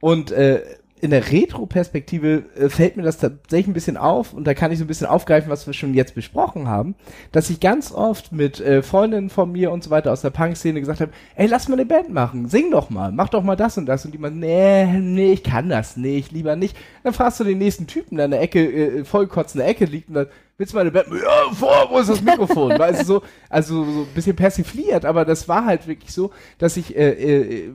Und 0.00 0.32
äh, 0.32 0.62
in 1.00 1.10
der 1.10 1.30
Retro-Perspektive 1.30 2.44
äh, 2.56 2.68
fällt 2.68 2.96
mir 2.96 3.02
das 3.02 3.18
tatsächlich 3.18 3.68
ein 3.68 3.72
bisschen 3.72 3.96
auf 3.96 4.32
und 4.34 4.44
da 4.44 4.54
kann 4.54 4.70
ich 4.70 4.78
so 4.78 4.84
ein 4.84 4.88
bisschen 4.88 5.06
aufgreifen, 5.06 5.50
was 5.50 5.66
wir 5.66 5.72
schon 5.72 5.94
jetzt 5.94 6.14
besprochen 6.14 6.68
haben, 6.68 6.94
dass 7.32 7.48
ich 7.50 7.60
ganz 7.60 7.92
oft 7.92 8.32
mit 8.32 8.60
äh, 8.60 8.82
Freundinnen 8.82 9.30
von 9.30 9.50
mir 9.50 9.70
und 9.70 9.82
so 9.82 9.90
weiter 9.90 10.12
aus 10.12 10.20
der 10.20 10.30
Punk-Szene 10.30 10.80
gesagt 10.80 11.00
habe, 11.00 11.12
ey, 11.36 11.46
lass 11.46 11.68
mal 11.68 11.74
eine 11.74 11.86
Band 11.86 12.12
machen, 12.12 12.48
sing 12.48 12.70
doch 12.70 12.90
mal, 12.90 13.12
mach 13.12 13.30
doch 13.30 13.42
mal 13.42 13.56
das 13.56 13.78
und 13.78 13.86
das 13.86 14.04
und 14.04 14.12
die 14.12 14.18
man, 14.18 14.38
nee, 14.38 14.86
nee, 14.86 15.32
ich 15.32 15.42
kann 15.42 15.68
das 15.68 15.96
nicht, 15.96 16.32
lieber 16.32 16.56
nicht. 16.56 16.76
Dann 17.02 17.14
fragst 17.14 17.40
du 17.40 17.44
den 17.44 17.58
nächsten 17.58 17.86
Typen, 17.86 18.16
der 18.16 18.26
in 18.26 18.32
der 18.32 18.42
Ecke, 18.42 18.60
äh, 18.60 19.04
vollkotzende 19.04 19.64
Ecke 19.64 19.86
liegt 19.86 20.08
und 20.08 20.14
dann, 20.14 20.26
willst 20.58 20.72
du 20.72 20.76
mal 20.76 20.82
eine 20.82 20.90
Band? 20.90 21.08
Ja, 21.08 21.54
vor, 21.54 21.88
wo 21.90 21.98
ist 21.98 22.10
das 22.10 22.20
Mikrofon? 22.20 22.78
weißt 22.78 23.02
du, 23.02 23.06
so, 23.06 23.22
also 23.48 23.84
so 23.84 24.00
ein 24.02 24.14
bisschen 24.14 24.36
persifliert, 24.36 25.04
aber 25.04 25.24
das 25.24 25.48
war 25.48 25.64
halt 25.64 25.86
wirklich 25.86 26.12
so, 26.12 26.30
dass 26.58 26.76
ich 26.76 26.94
äh, 26.94 27.10
äh, 27.10 27.66
äh, 27.66 27.70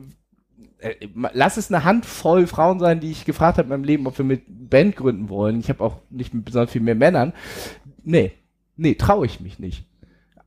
lass 1.32 1.56
es 1.56 1.72
eine 1.72 1.84
Handvoll 1.84 2.46
Frauen 2.46 2.78
sein, 2.78 3.00
die 3.00 3.10
ich 3.10 3.24
gefragt 3.24 3.58
habe 3.58 3.66
in 3.66 3.70
meinem 3.70 3.84
Leben, 3.84 4.06
ob 4.06 4.18
wir 4.18 4.24
mit 4.24 4.42
Band 4.46 4.96
gründen 4.96 5.28
wollen. 5.28 5.58
Ich 5.60 5.68
habe 5.68 5.82
auch 5.82 5.98
nicht 6.10 6.34
mit 6.34 6.44
besonders 6.44 6.70
viel 6.70 6.82
mehr 6.82 6.94
Männern. 6.94 7.32
Nee, 8.04 8.32
nee, 8.76 8.94
traue 8.94 9.26
ich 9.26 9.40
mich 9.40 9.58
nicht. 9.58 9.86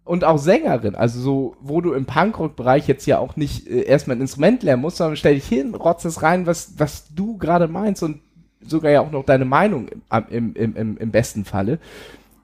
Und 0.04 0.24
auch 0.24 0.38
Sängerin, 0.38 0.96
also 0.96 1.20
so, 1.20 1.56
wo 1.62 1.82
du 1.82 1.94
im 1.94 2.06
Punkrock-Bereich 2.06 2.88
jetzt 2.88 3.06
ja 3.06 3.20
auch 3.20 3.36
nicht 3.36 3.68
äh, 3.68 3.82
erstmal 3.82 4.18
ein 4.18 4.22
Instrument 4.22 4.64
lernen 4.64 4.82
musst, 4.82 4.98
sondern 4.98 5.18
stell 5.18 5.36
dich 5.36 5.48
hin, 5.48 5.76
rotz 5.76 6.04
es 6.06 6.24
rein, 6.24 6.48
was, 6.48 6.80
was 6.80 7.14
du 7.14 7.38
gerade 7.38 7.68
meinst 7.68 8.02
und 8.02 8.22
sogar 8.62 8.92
ja 8.92 9.02
auch 9.02 9.12
noch 9.12 9.24
deine 9.24 9.46
Meinung 9.46 9.90
im, 10.30 10.56
im, 10.56 10.76
im, 10.76 10.98
im 10.98 11.12
besten 11.12 11.46
Falle. 11.46 11.80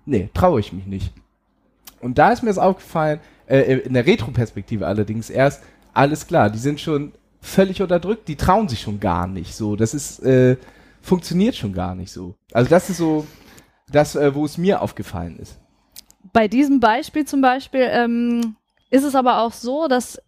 Nee, 0.05 0.29
traue 0.33 0.59
ich 0.59 0.73
mich 0.73 0.85
nicht. 0.85 1.11
Und 2.01 2.19
da 2.19 2.31
ist 2.31 2.43
mir 2.43 2.49
das 2.49 2.59
aufgefallen, 2.59 3.19
äh, 3.47 3.79
in 3.79 3.93
der 3.93 4.05
Retro-Perspektive 4.05 4.85
allerdings 4.85 5.31
erst, 5.31 5.63
alles 5.93 6.27
klar, 6.27 6.51
die 6.51 6.59
sind 6.59 6.79
schon 6.79 7.13
völlig 7.45 7.81
unterdrückt, 7.81 8.27
die 8.27 8.35
trauen 8.35 8.67
sich 8.67 8.81
schon 8.81 8.99
gar 8.99 9.27
nicht 9.27 9.55
so. 9.55 9.75
Das 9.75 9.93
ist, 9.93 10.19
äh, 10.19 10.57
funktioniert 11.01 11.55
schon 11.55 11.73
gar 11.73 11.95
nicht 11.95 12.11
so. 12.11 12.35
Also 12.51 12.69
das 12.69 12.89
ist 12.89 12.97
so 12.97 13.25
das, 13.91 14.15
äh, 14.15 14.33
wo 14.33 14.45
es 14.45 14.57
mir 14.57 14.81
aufgefallen 14.81 15.37
ist. 15.39 15.59
Bei 16.33 16.47
diesem 16.47 16.79
Beispiel 16.79 17.25
zum 17.25 17.41
Beispiel 17.41 17.87
ähm, 17.91 18.55
ist 18.89 19.03
es 19.03 19.15
aber 19.15 19.41
auch 19.41 19.53
so, 19.53 19.87
dass 19.87 20.21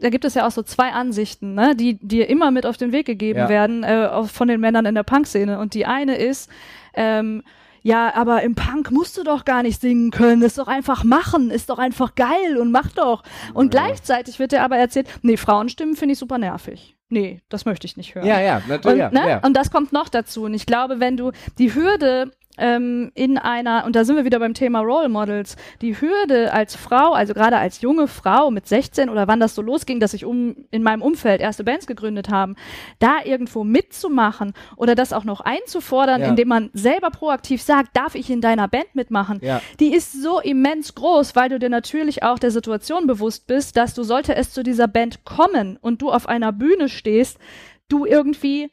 da 0.00 0.10
gibt 0.10 0.24
es 0.24 0.34
ja 0.34 0.46
auch 0.46 0.52
so 0.52 0.62
zwei 0.62 0.92
Ansichten, 0.92 1.54
ne, 1.54 1.74
die 1.74 1.94
dir 1.94 2.28
immer 2.28 2.52
mit 2.52 2.66
auf 2.66 2.76
den 2.76 2.92
Weg 2.92 3.06
gegeben 3.06 3.40
ja. 3.40 3.48
werden 3.48 3.82
äh, 3.82 4.24
von 4.24 4.46
den 4.46 4.60
Männern 4.60 4.86
in 4.86 4.94
der 4.94 5.02
Punk-Szene. 5.02 5.58
Und 5.58 5.74
die 5.74 5.86
eine 5.86 6.16
ist, 6.16 6.48
ähm, 6.94 7.42
ja, 7.82 8.14
aber 8.14 8.42
im 8.42 8.54
Punk 8.54 8.90
musst 8.90 9.16
du 9.16 9.22
doch 9.22 9.44
gar 9.44 9.62
nicht 9.62 9.80
singen 9.80 10.10
können, 10.10 10.42
ist 10.42 10.58
doch 10.58 10.68
einfach 10.68 11.04
machen, 11.04 11.50
ist 11.50 11.70
doch 11.70 11.78
einfach 11.78 12.14
geil 12.14 12.58
und 12.58 12.70
mach 12.70 12.90
doch. 12.92 13.22
Und 13.54 13.74
ja. 13.74 13.80
gleichzeitig 13.80 14.38
wird 14.38 14.52
dir 14.52 14.62
aber 14.62 14.76
erzählt, 14.76 15.08
nee, 15.22 15.36
Frauenstimmen 15.36 15.96
finde 15.96 16.14
ich 16.14 16.18
super 16.18 16.38
nervig. 16.38 16.96
Nee, 17.10 17.40
das 17.48 17.64
möchte 17.64 17.86
ich 17.86 17.96
nicht 17.96 18.14
hören. 18.14 18.26
Ja, 18.26 18.40
ja, 18.40 18.60
natürlich. 18.68 19.02
Und, 19.02 19.12
ne? 19.14 19.28
ja. 19.28 19.38
und 19.38 19.54
das 19.54 19.70
kommt 19.70 19.92
noch 19.92 20.10
dazu. 20.10 20.44
Und 20.44 20.52
ich 20.52 20.66
glaube, 20.66 21.00
wenn 21.00 21.16
du 21.16 21.32
die 21.58 21.74
Hürde 21.74 22.32
ähm, 22.58 23.10
in 23.14 23.38
einer, 23.38 23.84
und 23.84 23.96
da 23.96 24.04
sind 24.04 24.16
wir 24.16 24.24
wieder 24.24 24.38
beim 24.38 24.54
Thema 24.54 24.80
Role 24.80 25.08
Models, 25.08 25.56
die 25.80 26.00
Hürde 26.00 26.52
als 26.52 26.76
Frau, 26.76 27.12
also 27.12 27.34
gerade 27.34 27.56
als 27.56 27.80
junge 27.80 28.08
Frau 28.08 28.50
mit 28.50 28.66
16 28.66 29.08
oder 29.08 29.28
wann 29.28 29.40
das 29.40 29.54
so 29.54 29.62
losging, 29.62 30.00
dass 30.00 30.14
ich 30.14 30.24
um, 30.24 30.56
in 30.70 30.82
meinem 30.82 31.02
Umfeld 31.02 31.40
erste 31.40 31.64
Bands 31.64 31.86
gegründet 31.86 32.28
haben, 32.28 32.56
da 32.98 33.18
irgendwo 33.24 33.64
mitzumachen 33.64 34.52
oder 34.76 34.94
das 34.94 35.12
auch 35.12 35.24
noch 35.24 35.40
einzufordern, 35.40 36.20
ja. 36.20 36.28
indem 36.28 36.48
man 36.48 36.70
selber 36.72 37.10
proaktiv 37.10 37.62
sagt, 37.62 37.96
darf 37.96 38.14
ich 38.14 38.30
in 38.30 38.40
deiner 38.40 38.68
Band 38.68 38.94
mitmachen, 38.94 39.38
ja. 39.42 39.60
die 39.80 39.94
ist 39.94 40.20
so 40.22 40.40
immens 40.40 40.94
groß, 40.94 41.36
weil 41.36 41.48
du 41.48 41.58
dir 41.58 41.70
natürlich 41.70 42.22
auch 42.22 42.38
der 42.38 42.50
Situation 42.50 43.06
bewusst 43.06 43.46
bist, 43.46 43.76
dass 43.76 43.94
du, 43.94 44.02
sollte 44.02 44.34
es 44.34 44.52
zu 44.52 44.62
dieser 44.62 44.88
Band 44.88 45.24
kommen 45.24 45.78
und 45.80 46.02
du 46.02 46.10
auf 46.10 46.28
einer 46.28 46.52
Bühne 46.52 46.88
stehst, 46.88 47.38
du 47.88 48.04
irgendwie 48.04 48.70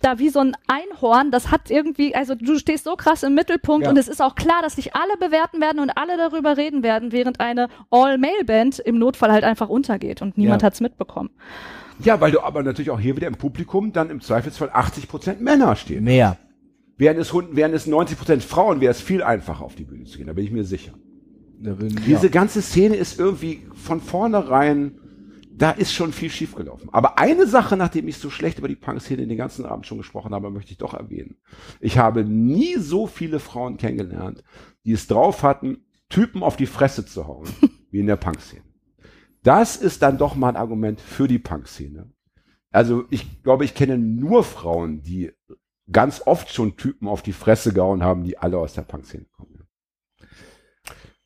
da 0.00 0.18
wie 0.18 0.30
so 0.30 0.40
ein 0.40 0.56
Einhorn, 0.66 1.30
das 1.30 1.50
hat 1.50 1.70
irgendwie, 1.70 2.14
also 2.14 2.34
du 2.34 2.58
stehst 2.58 2.84
so 2.84 2.96
krass 2.96 3.22
im 3.22 3.34
Mittelpunkt 3.34 3.84
ja. 3.84 3.90
und 3.90 3.98
es 3.98 4.08
ist 4.08 4.22
auch 4.22 4.34
klar, 4.34 4.62
dass 4.62 4.76
sich 4.76 4.94
alle 4.94 5.16
bewerten 5.18 5.60
werden 5.60 5.80
und 5.80 5.90
alle 5.90 6.16
darüber 6.16 6.56
reden 6.56 6.82
werden, 6.82 7.12
während 7.12 7.40
eine 7.40 7.68
All-Male-Band 7.90 8.78
im 8.80 8.98
Notfall 8.98 9.30
halt 9.30 9.44
einfach 9.44 9.68
untergeht 9.68 10.22
und 10.22 10.38
niemand 10.38 10.62
ja. 10.62 10.66
hat's 10.66 10.80
mitbekommen. 10.80 11.30
Ja, 12.02 12.20
weil 12.20 12.32
du 12.32 12.40
aber 12.40 12.62
natürlich 12.62 12.90
auch 12.90 13.00
hier 13.00 13.16
wieder 13.16 13.26
im 13.26 13.36
Publikum 13.36 13.92
dann 13.92 14.08
im 14.10 14.20
Zweifelsfall 14.20 14.70
80 14.72 15.08
Prozent 15.08 15.40
Männer 15.40 15.76
stehen. 15.76 16.04
Mehr. 16.04 16.38
Wären 16.96 17.18
es, 17.18 17.32
wären 17.34 17.74
es 17.74 17.86
90 17.86 18.18
Prozent 18.18 18.44
Frauen, 18.44 18.80
wäre 18.80 18.90
es 18.90 19.00
viel 19.00 19.22
einfacher 19.22 19.64
auf 19.64 19.74
die 19.74 19.84
Bühne 19.84 20.04
zu 20.04 20.16
gehen, 20.18 20.26
da 20.26 20.32
bin 20.32 20.44
ich 20.44 20.50
mir 20.50 20.64
sicher. 20.64 20.92
Diese 21.58 22.26
ja. 22.26 22.32
ganze 22.32 22.62
Szene 22.62 22.96
ist 22.96 23.18
irgendwie 23.18 23.66
von 23.74 24.00
vornherein 24.00 24.98
da 25.60 25.72
ist 25.72 25.92
schon 25.92 26.14
viel 26.14 26.30
schiefgelaufen. 26.30 26.88
Aber 26.90 27.18
eine 27.18 27.46
Sache, 27.46 27.76
nachdem 27.76 28.08
ich 28.08 28.16
so 28.16 28.30
schlecht 28.30 28.58
über 28.58 28.66
die 28.66 28.76
Punk-Szene 28.76 29.26
den 29.26 29.36
ganzen 29.36 29.66
Abend 29.66 29.86
schon 29.86 29.98
gesprochen 29.98 30.32
habe, 30.32 30.50
möchte 30.50 30.72
ich 30.72 30.78
doch 30.78 30.94
erwähnen. 30.94 31.36
Ich 31.80 31.98
habe 31.98 32.24
nie 32.24 32.76
so 32.76 33.06
viele 33.06 33.40
Frauen 33.40 33.76
kennengelernt, 33.76 34.42
die 34.86 34.92
es 34.92 35.06
drauf 35.06 35.42
hatten, 35.42 35.84
Typen 36.08 36.42
auf 36.42 36.56
die 36.56 36.66
Fresse 36.66 37.04
zu 37.04 37.26
hauen, 37.26 37.46
wie 37.90 38.00
in 38.00 38.06
der 38.06 38.16
Punk-Szene. 38.16 38.62
Das 39.42 39.76
ist 39.76 40.00
dann 40.00 40.16
doch 40.16 40.34
mal 40.34 40.48
ein 40.48 40.56
Argument 40.56 40.98
für 40.98 41.28
die 41.28 41.38
Punk-Szene. 41.38 42.10
Also 42.70 43.04
ich 43.10 43.42
glaube, 43.42 43.66
ich 43.66 43.74
kenne 43.74 43.98
nur 43.98 44.44
Frauen, 44.44 45.02
die 45.02 45.30
ganz 45.92 46.22
oft 46.24 46.54
schon 46.54 46.78
Typen 46.78 47.06
auf 47.06 47.20
die 47.20 47.34
Fresse 47.34 47.74
gehauen 47.74 48.02
haben, 48.02 48.24
die 48.24 48.38
alle 48.38 48.56
aus 48.56 48.72
der 48.72 48.82
Punk-Szene 48.82 49.26
kommen. 49.36 49.66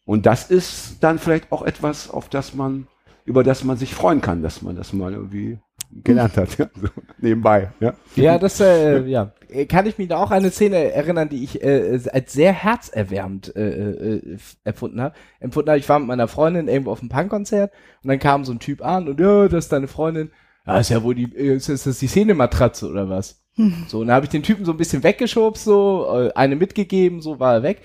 Und 0.05 0.27
das 0.27 0.51
ist 0.51 0.97
dann 1.05 1.21
vielleicht 1.21 1.53
auch 1.53 1.63
etwas, 1.63 2.11
auf 2.11 2.29
das 2.29 2.55
man 2.55 2.89
über 3.25 3.43
das 3.43 3.65
man 3.65 3.77
sich 3.77 3.95
freuen 3.95 4.21
kann, 4.21 4.43
dass 4.43 4.63
man 4.63 4.77
das 4.77 4.93
mal 4.93 5.13
irgendwie 5.13 5.59
gelernt 6.03 6.37
hat, 6.37 6.59
ja, 6.59 6.69
so 6.75 6.89
nebenbei. 7.19 7.71
Ja, 7.81 7.95
ja 8.17 8.39
das 8.39 8.61
äh, 8.61 9.05
ja. 9.07 9.33
kann 9.69 9.87
ich 9.87 9.99
mich 9.99 10.09
da 10.09 10.19
auch 10.19 10.31
an 10.31 10.39
eine 10.39 10.51
Szene 10.51 10.93
erinnern, 10.93 11.29
die 11.29 11.45
ich 11.45 11.63
äh, 11.63 12.01
als 12.13 12.33
sehr 12.33 12.53
herzerwärmend 12.53 13.55
äh, 13.55 14.17
äh, 14.17 14.39
erfunden 14.65 15.01
habe. 15.01 15.15
Empfunden 15.41 15.71
habe, 15.71 15.79
ich 15.79 15.89
war 15.89 15.99
mit 15.99 16.09
meiner 16.09 16.29
Freundin 16.29 16.69
irgendwo 16.69 16.91
auf 16.91 17.01
einem 17.01 17.11
Punkkonzert 17.11 17.73
und 18.03 18.09
dann 18.09 18.19
kam 18.19 18.45
so 18.45 18.53
ein 18.53 18.59
Typ 18.59 18.85
an 18.85 19.09
und 19.09 19.21
ja, 19.21 19.49
das 19.49 19.67
ist 19.67 19.73
deine 19.73 19.89
Freundin. 19.89 20.31
Ja, 20.67 20.79
ist 20.79 20.91
ja 20.91 21.03
wohl 21.03 21.15
die, 21.15 21.31
ist, 21.33 21.69
ist 21.69 21.87
das 21.87 21.99
die 21.99 22.09
Szenematratze 22.09 22.89
oder 22.89 23.09
was? 23.09 23.43
Hm. 23.57 23.85
So, 23.87 24.01
und 24.01 24.09
dann 24.09 24.17
habe 24.17 24.27
ich 24.27 24.31
den 24.31 24.43
Typen 24.43 24.65
so 24.65 24.73
ein 24.73 24.79
bisschen 24.79 25.03
weggeschoben, 25.03 25.59
so, 25.61 26.07
äh, 26.13 26.33
eine 26.35 26.57
mitgegeben, 26.57 27.21
so 27.21 27.39
war 27.39 27.55
er 27.55 27.63
weg. 27.63 27.83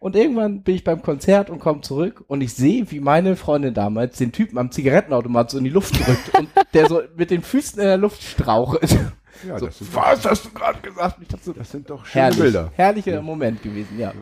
Und 0.00 0.16
irgendwann 0.16 0.62
bin 0.62 0.74
ich 0.74 0.82
beim 0.82 1.02
Konzert 1.02 1.50
und 1.50 1.58
komme 1.58 1.82
zurück 1.82 2.24
und 2.26 2.40
ich 2.40 2.54
sehe, 2.54 2.90
wie 2.90 3.00
meine 3.00 3.36
Freundin 3.36 3.74
damals 3.74 4.16
den 4.16 4.32
Typen 4.32 4.56
am 4.56 4.70
Zigarettenautomat 4.70 5.50
so 5.50 5.58
in 5.58 5.64
die 5.64 5.70
Luft 5.70 5.94
drückt 5.94 6.38
und 6.38 6.48
der 6.72 6.88
so 6.88 7.02
mit 7.16 7.30
den 7.30 7.42
Füßen 7.42 7.78
in 7.78 7.86
der 7.86 7.98
Luft 7.98 8.22
strauchelt. 8.22 8.96
Ja, 9.46 9.58
so, 9.58 9.66
das 9.66 9.78
sind- 9.78 9.94
was 9.94 10.24
hast 10.24 10.44
du 10.44 10.50
gerade 10.50 10.78
gesagt? 10.80 11.16
Ich 11.20 11.28
dachte 11.28 11.44
so, 11.44 11.52
Das 11.52 11.70
sind 11.70 11.88
doch 11.88 12.04
schöne 12.04 12.22
herrlich, 12.24 12.40
Bilder. 12.40 12.72
herrlicher 12.76 13.22
Moment 13.22 13.62
gewesen, 13.62 13.98
ja. 13.98 14.12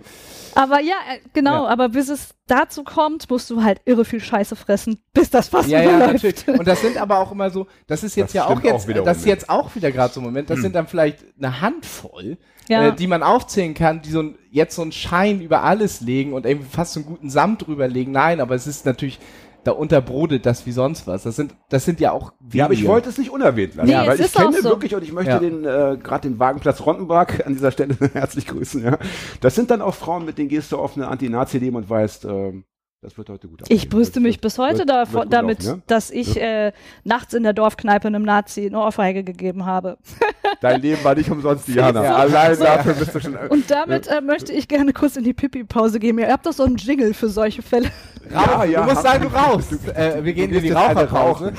Aber 0.55 0.81
ja, 0.81 0.95
äh, 1.13 1.19
genau, 1.33 1.65
Ja. 1.65 1.69
aber 1.71 1.89
bis 1.91 2.09
es 2.09 2.31
dazu 2.47 2.83
kommt, 2.83 3.29
musst 3.31 3.49
du 3.51 3.63
halt 3.63 3.81
irre 3.85 4.05
viel 4.05 4.21
Scheiße 4.21 4.57
fressen, 4.57 4.99
bis 5.13 5.31
das 5.31 5.49
Fass 5.49 5.67
Ja, 5.69 5.81
ja, 5.83 5.97
überläuft. 5.97 6.25
natürlich. 6.25 6.61
Und 6.61 6.67
das 6.67 6.81
sind 6.81 6.97
aber 6.97 7.19
auch 7.19 7.31
immer 7.31 7.51
so, 7.51 7.67
das 7.87 8.03
ist 8.03 8.17
jetzt 8.17 8.29
Das 8.29 8.35
ja 8.35 8.45
auch 8.47 8.57
auch 8.59 8.63
jetzt, 8.63 8.89
wiederum 8.89 9.07
das 9.07 9.19
ist 9.19 9.27
jetzt 9.27 9.49
auch 9.51 9.75
wieder 9.75 9.93
gerade 9.93 10.13
so 10.13 10.21
ein 10.21 10.25
Moment, 10.25 10.51
das 10.51 10.61
sind 10.61 10.75
dann 10.75 10.87
vielleicht 10.89 11.19
eine 11.39 11.61
Handvoll, 11.61 12.39
Ja. 12.69 12.89
äh, 12.89 12.93
die 12.97 13.07
man 13.07 13.23
aufzählen 13.23 13.75
kann, 13.75 14.03
die 14.03 14.11
so 14.11 14.21
ein, 14.23 14.35
jetzt 14.51 14.75
so 14.75 14.83
einen 14.83 14.93
Schein 14.93 15.41
über 15.41 15.63
alles 15.63 16.01
legen 16.01 16.33
und 16.33 16.47
irgendwie 16.47 16.69
fast 16.71 16.95
so 16.95 17.01
einen 17.01 17.09
guten 17.09 17.31
Samt 17.31 17.67
drüber 17.67 17.87
legen. 17.87 18.13
Nein, 18.13 18.41
aber 18.41 18.55
es 18.55 18.67
ist 18.67 18.85
natürlich, 18.87 19.19
da 19.65 19.73
unterbrodet 19.73 20.47
das 20.47 20.65
wie 20.67 20.73
sonst 20.73 21.07
was. 21.07 21.25
Das 21.25 21.37
sind, 21.37 21.55
das 21.69 21.85
sind 21.85 22.01
ja 22.01 22.13
auch 22.13 22.33
Ja, 22.53 22.65
aber 22.65 22.73
ich 22.75 22.81
wenige. 22.81 22.93
wollte 22.93 23.09
es 23.11 23.19
nicht 23.19 23.31
unerwähnt 23.31 23.75
lassen, 23.75 23.89
Nee, 23.89 23.97
weil 23.97 24.11
es 24.11 24.21
ich 24.21 24.27
ist 24.27 24.37
auch 24.37 24.43
kenne 24.45 24.63
so. 24.63 24.69
wirklich 24.71 24.95
und 24.95 25.03
ich 25.03 25.13
möchte 25.13 25.33
Ja. 25.33 25.39
den 25.39 25.65
äh, 25.65 25.99
gerade 26.03 26.29
den 26.29 26.39
Wagenplatz 26.39 26.81
Rondenberg 26.87 27.45
an 27.47 27.53
dieser 27.53 27.71
Stelle 27.71 27.97
herzlich 28.13 28.47
grüßen. 28.47 28.83
Ja, 28.83 28.99
das 29.41 29.55
sind 29.55 29.71
dann 29.71 29.83
auch 29.83 29.95
Frauen, 29.95 30.25
mit 30.25 30.39
denen 30.39 30.49
gehst 30.49 30.73
du 30.73 30.79
auf 30.79 30.97
eine 30.97 31.09
Anti-Nazi-Demo 31.09 31.79
und 31.79 31.91
weißt, 31.91 32.25
ähm, 32.25 32.65
das 33.01 33.17
wird 33.17 33.29
heute 33.31 33.47
gut. 33.49 33.63
Ich 33.69 33.83
abgehen. 33.83 33.91
brüste 33.91 34.15
Das 34.15 34.23
mich 34.23 34.41
bis 34.41 34.59
heute 34.59 34.79
wird- 34.79 34.89
davon, 34.91 35.21
wird 35.23 35.33
damit, 35.33 35.63
laufen, 35.65 35.83
dass 35.87 36.11
ich 36.11 36.41
äh, 36.41 36.73
nachts 37.05 37.33
in 37.35 37.45
der 37.45 37.53
Dorfkneipe 37.53 38.09
einem 38.09 38.25
Nazi 38.25 38.67
eine 38.67 38.79
Ohrfeige 38.81 39.23
gegeben 39.23 39.65
habe. 39.67 39.99
ja? 40.21 40.27
Dein 40.61 40.81
Leben 40.81 41.05
war 41.05 41.15
nicht 41.15 41.31
umsonst, 41.31 41.69
Diana. 41.69 42.03
Ja. 42.03 42.17
Allein 42.17 42.59
dafür 42.59 42.95
bist 42.95 43.15
du 43.15 43.21
schon. 43.21 43.37
Und 43.37 43.71
damit 43.71 44.09
äh, 44.09 44.21
möchte 44.21 44.53
ich 44.53 44.67
gerne 44.67 44.93
kurz 44.93 45.17
in 45.17 45.23
die 45.25 45.33
Pipi-Pause 45.35 46.01
gehen. 46.01 46.19
Ihr 46.19 46.33
habt 46.33 46.47
doch 46.47 46.53
so 46.53 46.65
einen 46.65 46.77
Jingle 46.77 47.15
für 47.15 47.29
solche 47.29 47.63
Fälle. 47.63 47.89
Ja, 48.33 48.65
ja, 48.65 48.83
du 48.85 48.91
musst 48.91 49.03
sagen, 49.03 49.23
du 49.23 49.29
rauchst. 49.29 49.73
äh, 49.97 50.23
wir 50.25 50.33
gehen 50.35 50.53
in 50.53 50.63
die 50.63 50.71
Raucherpause. 50.73 51.53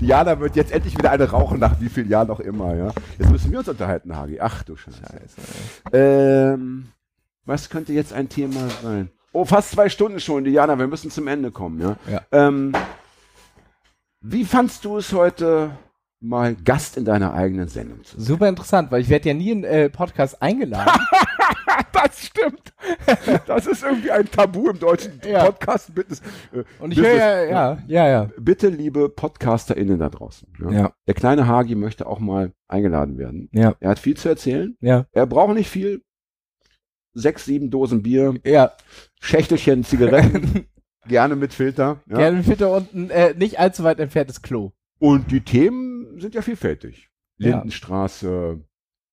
Diana 0.00 0.38
wird 0.40 0.56
jetzt 0.56 0.72
endlich 0.72 0.96
wieder 0.96 1.10
eine 1.10 1.28
rauchen, 1.28 1.58
nach 1.60 1.78
wie 1.80 1.88
vielen 1.88 2.08
Jahren 2.08 2.30
auch 2.30 2.40
immer, 2.40 2.74
ja. 2.74 2.90
Jetzt 3.18 3.30
müssen 3.30 3.50
wir 3.52 3.58
uns 3.58 3.68
unterhalten, 3.68 4.16
Hagi. 4.16 4.40
Ach 4.40 4.62
du 4.62 4.76
Scheiße. 4.76 4.96
Ähm, 5.92 6.86
was 7.44 7.68
könnte 7.68 7.92
jetzt 7.92 8.12
ein 8.12 8.28
Thema 8.28 8.60
sein? 8.82 9.10
Oh, 9.32 9.44
fast 9.44 9.72
zwei 9.72 9.88
Stunden 9.88 10.20
schon, 10.20 10.44
Diana, 10.44 10.78
wir 10.78 10.86
müssen 10.86 11.10
zum 11.10 11.28
Ende 11.28 11.50
kommen, 11.50 11.80
ja. 11.80 11.96
Ja. 12.10 12.22
Ähm, 12.32 12.72
wie 14.20 14.44
fandst 14.44 14.84
du 14.84 14.96
es 14.96 15.12
heute, 15.12 15.70
mal 16.20 16.54
Gast 16.56 16.96
in 16.96 17.04
deiner 17.04 17.34
eigenen 17.34 17.68
Sendung 17.68 18.02
zu 18.04 18.16
sein? 18.16 18.24
Super 18.24 18.48
interessant, 18.48 18.90
weil 18.90 19.00
ich 19.02 19.08
werde 19.08 19.28
ja 19.28 19.34
nie 19.34 19.50
in 19.50 19.64
äh, 19.64 19.90
Podcast 19.90 20.40
eingeladen. 20.42 20.92
Das 21.92 22.26
stimmt. 22.26 22.72
Das 23.46 23.66
ist 23.66 23.82
irgendwie 23.82 24.10
ein 24.10 24.30
Tabu 24.30 24.68
im 24.70 24.78
deutschen 24.78 25.20
Ja. 25.24 25.44
Podcast. 25.46 25.94
Bitte, 25.94 26.14
äh, 26.52 26.62
Und 26.80 26.92
ich 26.92 26.98
höre 27.00 27.14
ja, 27.14 27.42
ja, 27.44 27.78
ja, 27.86 28.08
ja. 28.08 28.30
Bitte, 28.38 28.68
liebe 28.68 29.08
PodcasterInnen 29.08 29.98
da 29.98 30.08
draußen. 30.08 30.48
Ja. 30.60 30.70
Ja. 30.70 30.92
Der 31.06 31.14
kleine 31.14 31.46
Hagi 31.46 31.74
möchte 31.74 32.06
auch 32.06 32.18
mal 32.20 32.52
eingeladen 32.68 33.18
werden. 33.18 33.48
Ja. 33.52 33.74
Er 33.80 33.90
hat 33.90 33.98
viel 33.98 34.16
zu 34.16 34.28
erzählen. 34.28 34.76
Ja. 34.80 35.06
Er 35.12 35.26
braucht 35.26 35.54
nicht 35.54 35.70
viel. 35.70 36.02
Sechs, 37.18 37.44
sieben 37.44 37.70
Dosen 37.70 38.02
Bier, 38.02 38.34
Ja, 38.44 38.72
Schächtelchen 39.20 39.84
Zigaretten, 39.84 40.66
gerne 41.08 41.36
mit 41.36 41.54
Filter. 41.54 42.02
Ja. 42.08 42.18
gerne 42.18 42.42
bitte 42.42 42.68
unten 42.68 43.10
äh, 43.10 43.34
nicht 43.34 43.58
allzu 43.58 43.84
weit 43.84 44.00
entferntes 44.00 44.42
Klo. 44.42 44.72
Und 44.98 45.30
die 45.30 45.40
Themen 45.40 46.20
sind 46.20 46.34
ja 46.34 46.42
vielfältig. 46.42 47.08
Ja. 47.38 47.50
Lindenstraße, 47.50 48.60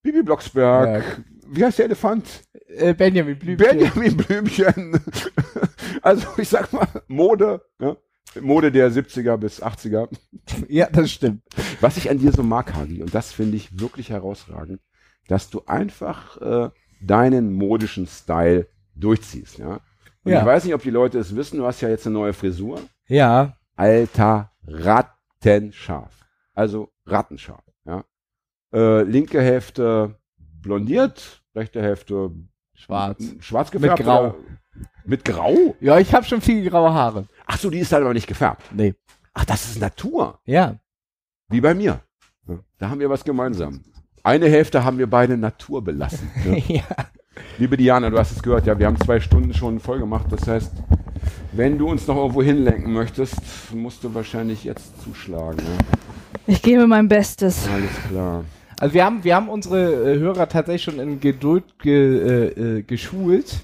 Bibi 0.02 0.24
Blocksberg, 0.24 1.24
wie 1.48 1.64
heißt 1.64 1.80
der 1.80 1.86
Elefant? 1.86 2.44
Äh, 2.68 2.94
Benjamin 2.94 3.38
Blümchen. 3.38 3.68
Benjamin 3.68 4.18
Blümchen. 4.18 5.00
also 6.02 6.28
ich 6.38 6.50
sag 6.50 6.72
mal, 6.74 6.88
Mode. 7.08 7.62
Ja? 7.80 7.98
Mode 8.42 8.72
der 8.72 8.92
70er 8.92 9.38
bis 9.38 9.64
80er. 9.64 10.10
Ja, 10.68 10.90
das 10.92 11.12
stimmt. 11.12 11.42
Was 11.82 11.98
ich 11.98 12.10
an 12.10 12.20
dir 12.20 12.32
so 12.32 12.44
mag, 12.44 12.74
Hagi, 12.74 13.02
und 13.02 13.14
das 13.16 13.32
finde 13.32 13.58
ich 13.58 13.80
wirklich 13.80 14.10
herausragend, 14.10 14.82
dass 15.28 15.50
du 15.50 15.64
einfach 15.66 16.42
äh, 16.42 16.70
deinen 17.02 17.54
modischen 17.54 18.08
Style 18.08 18.68
durchziehst, 18.96 19.58
ja. 19.58 19.80
Und 20.24 20.32
Ja. 20.32 20.40
ich 20.40 20.46
weiß 20.46 20.64
nicht, 20.66 20.74
ob 20.74 20.82
die 20.82 20.90
Leute 20.90 21.20
es 21.20 21.36
wissen, 21.36 21.58
du 21.58 21.66
hast 21.66 21.82
ja 21.82 21.90
jetzt 21.90 22.06
eine 22.08 22.14
neue 22.14 22.34
Frisur. 22.34 22.82
Ja, 23.08 23.58
Alter 23.76 24.52
Rattenscharf. 24.68 26.26
Also 26.54 26.90
rattenscharf, 27.06 27.64
ja. 27.86 28.04
Äh, 28.74 29.04
linke 29.04 29.42
Hälfte 29.42 30.16
blondiert, 30.38 31.44
rechte 31.54 31.82
Hälfte 31.82 32.32
schwarz. 32.74 33.24
schwarz 33.40 33.72
gefärbt. 33.72 34.00
Mit 34.00 34.06
Grau. 34.08 34.36
Mit 35.06 35.26
Grau? 35.26 35.76
Ja, 35.80 36.00
ich 36.00 36.14
habe 36.14 36.26
schon 36.26 36.42
viel 36.42 36.68
graue 36.70 36.94
Haare. 36.94 37.28
Ach 37.46 37.58
so, 37.58 37.70
die 37.70 37.80
ist 37.80 37.92
halt 37.94 38.04
aber 38.04 38.14
nicht 38.14 38.28
gefärbt. 38.28 38.64
Nee. 38.74 38.96
Ach, 39.34 39.46
das 39.46 39.66
ist 39.66 39.80
Natur. 39.80 40.40
Ja. 40.46 40.80
Wie 41.50 41.62
bei 41.62 41.74
mir. 41.76 42.02
Da 42.80 42.90
haben 42.90 43.00
wir 43.00 43.10
was 43.10 43.24
gemeinsam. 43.24 43.82
Eine 44.26 44.50
Hälfte 44.50 44.84
haben 44.84 44.98
wir 44.98 45.08
beide 45.08 45.38
Natur 45.38 45.84
belassen. 45.84 46.32
Ja. 46.44 46.56
ja. 46.78 46.84
Liebe 47.60 47.78
Diana, 47.78 48.10
du 48.10 48.18
hast 48.18 48.32
es 48.32 48.42
gehört, 48.42 48.66
ja, 48.66 48.78
wir 48.80 48.88
haben 48.88 49.00
zwei 49.00 49.20
Stunden 49.20 49.54
schon 49.54 49.80
voll 49.80 50.00
gemacht. 50.00 50.26
Das 50.32 50.48
heißt, 50.48 50.72
wenn 51.52 51.78
du 51.78 51.88
uns 51.88 52.08
noch 52.08 52.16
irgendwo 52.16 52.42
hinlenken 52.42 52.92
möchtest, 52.92 53.36
musst 53.72 54.04
du 54.04 54.16
wahrscheinlich 54.16 54.64
jetzt 54.64 55.00
zuschlagen. 55.04 55.60
Ja. 55.60 55.98
Ich 56.48 56.64
gebe 56.64 56.88
mein 56.88 57.08
Bestes. 57.08 57.68
Alles 57.72 57.92
klar. 58.10 58.46
Also 58.80 58.96
wir 58.96 59.06
haben, 59.06 59.24
wir 59.24 59.36
haben 59.36 59.48
unsere 59.48 60.14
äh, 60.14 60.18
Hörer 60.18 60.50
tatsächlich 60.50 60.82
schon 60.82 61.00
in 61.00 61.20
Geduld 61.20 61.78
ge, 61.78 62.18
äh, 62.18 62.78
äh, 62.80 62.82
geschult. 62.82 63.60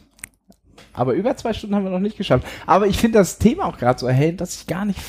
Aber 0.93 1.13
über 1.13 1.35
zwei 1.37 1.53
Stunden 1.53 1.73
haben 1.73 1.85
wir 1.85 1.91
noch 1.91 1.99
nicht 1.99 2.17
geschafft. 2.17 2.45
Aber 2.67 2.85
ich 2.85 2.99
finde 2.99 3.17
das 3.17 3.39
Thema 3.39 3.65
auch 3.65 3.79
gerade 3.79 3.99
so 3.99 4.05
erhellend, 4.05 4.41
dass 4.41 4.55
ich 4.55 4.67
gar 4.67 4.85
nicht 4.85 4.99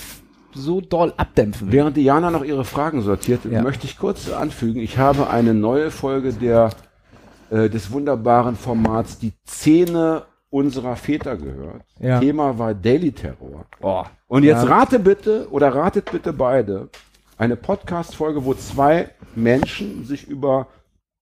so 0.55 0.81
doll 0.81 1.13
abdämpfen. 1.17 1.73
Während 1.73 1.97
Diana 1.97 2.31
noch 2.31 2.45
ihre 2.45 2.65
Fragen 2.65 3.03
sortiert, 3.03 3.41
Ja. 3.45 3.63
möchte 3.63 3.87
ich 3.87 3.99
kurz 3.99 4.31
anfügen, 4.31 4.81
ich 4.81 4.99
habe 4.99 5.29
eine 5.31 5.55
neue 5.55 5.91
Folge 5.91 6.33
der, 6.33 6.71
äh, 7.51 7.69
des 7.69 7.91
wunderbaren 7.93 8.57
Formats 8.57 9.19
Die 9.19 9.33
Zähne 9.45 10.23
unserer 10.51 10.97
Väter 10.97 11.37
gehört. 11.37 11.83
Ja. 11.99 12.21
Thema 12.21 12.59
war 12.59 12.75
Daily 12.75 13.13
Terror. 13.13 13.65
Oh. 13.81 14.05
Und 14.29 14.45
jetzt 14.45 14.65
Ja. 14.65 14.71
rate 14.71 14.99
bitte 14.99 15.49
oder 15.51 15.75
ratet 15.75 16.11
bitte 16.13 16.33
beide 16.33 16.89
eine 17.39 17.57
Podcast-Folge, 17.57 18.45
wo 18.45 18.53
zwei 18.55 19.09
Menschen 19.35 20.05
sich 20.05 20.29
über 20.29 20.67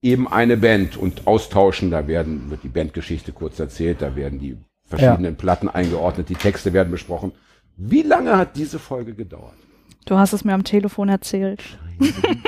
eben 0.03 0.27
eine 0.27 0.57
Band 0.57 0.97
und 0.97 1.27
austauschen. 1.27 1.91
Da 1.91 2.07
werden, 2.09 2.51
wird 2.51 2.63
die 2.65 2.69
Bandgeschichte 2.69 3.33
kurz 3.33 3.61
erzählt, 3.61 4.03
da 4.03 4.17
werden 4.17 4.39
die 4.41 4.57
verschiedenen 4.87 5.37
Platten 5.37 5.69
eingeordnet, 5.69 6.29
die 6.29 6.35
Texte 6.35 6.73
werden 6.73 6.91
besprochen. 6.91 7.33
Wie 7.83 8.03
lange 8.03 8.37
hat 8.37 8.57
diese 8.57 8.79
Folge 8.79 9.15
gedauert? 9.15 9.55
Du 10.05 10.19
hast 10.19 10.35
es 10.35 10.45
mir 10.45 10.53
am 10.53 10.65
Telefon 10.65 11.09
erzählt. 11.09 11.63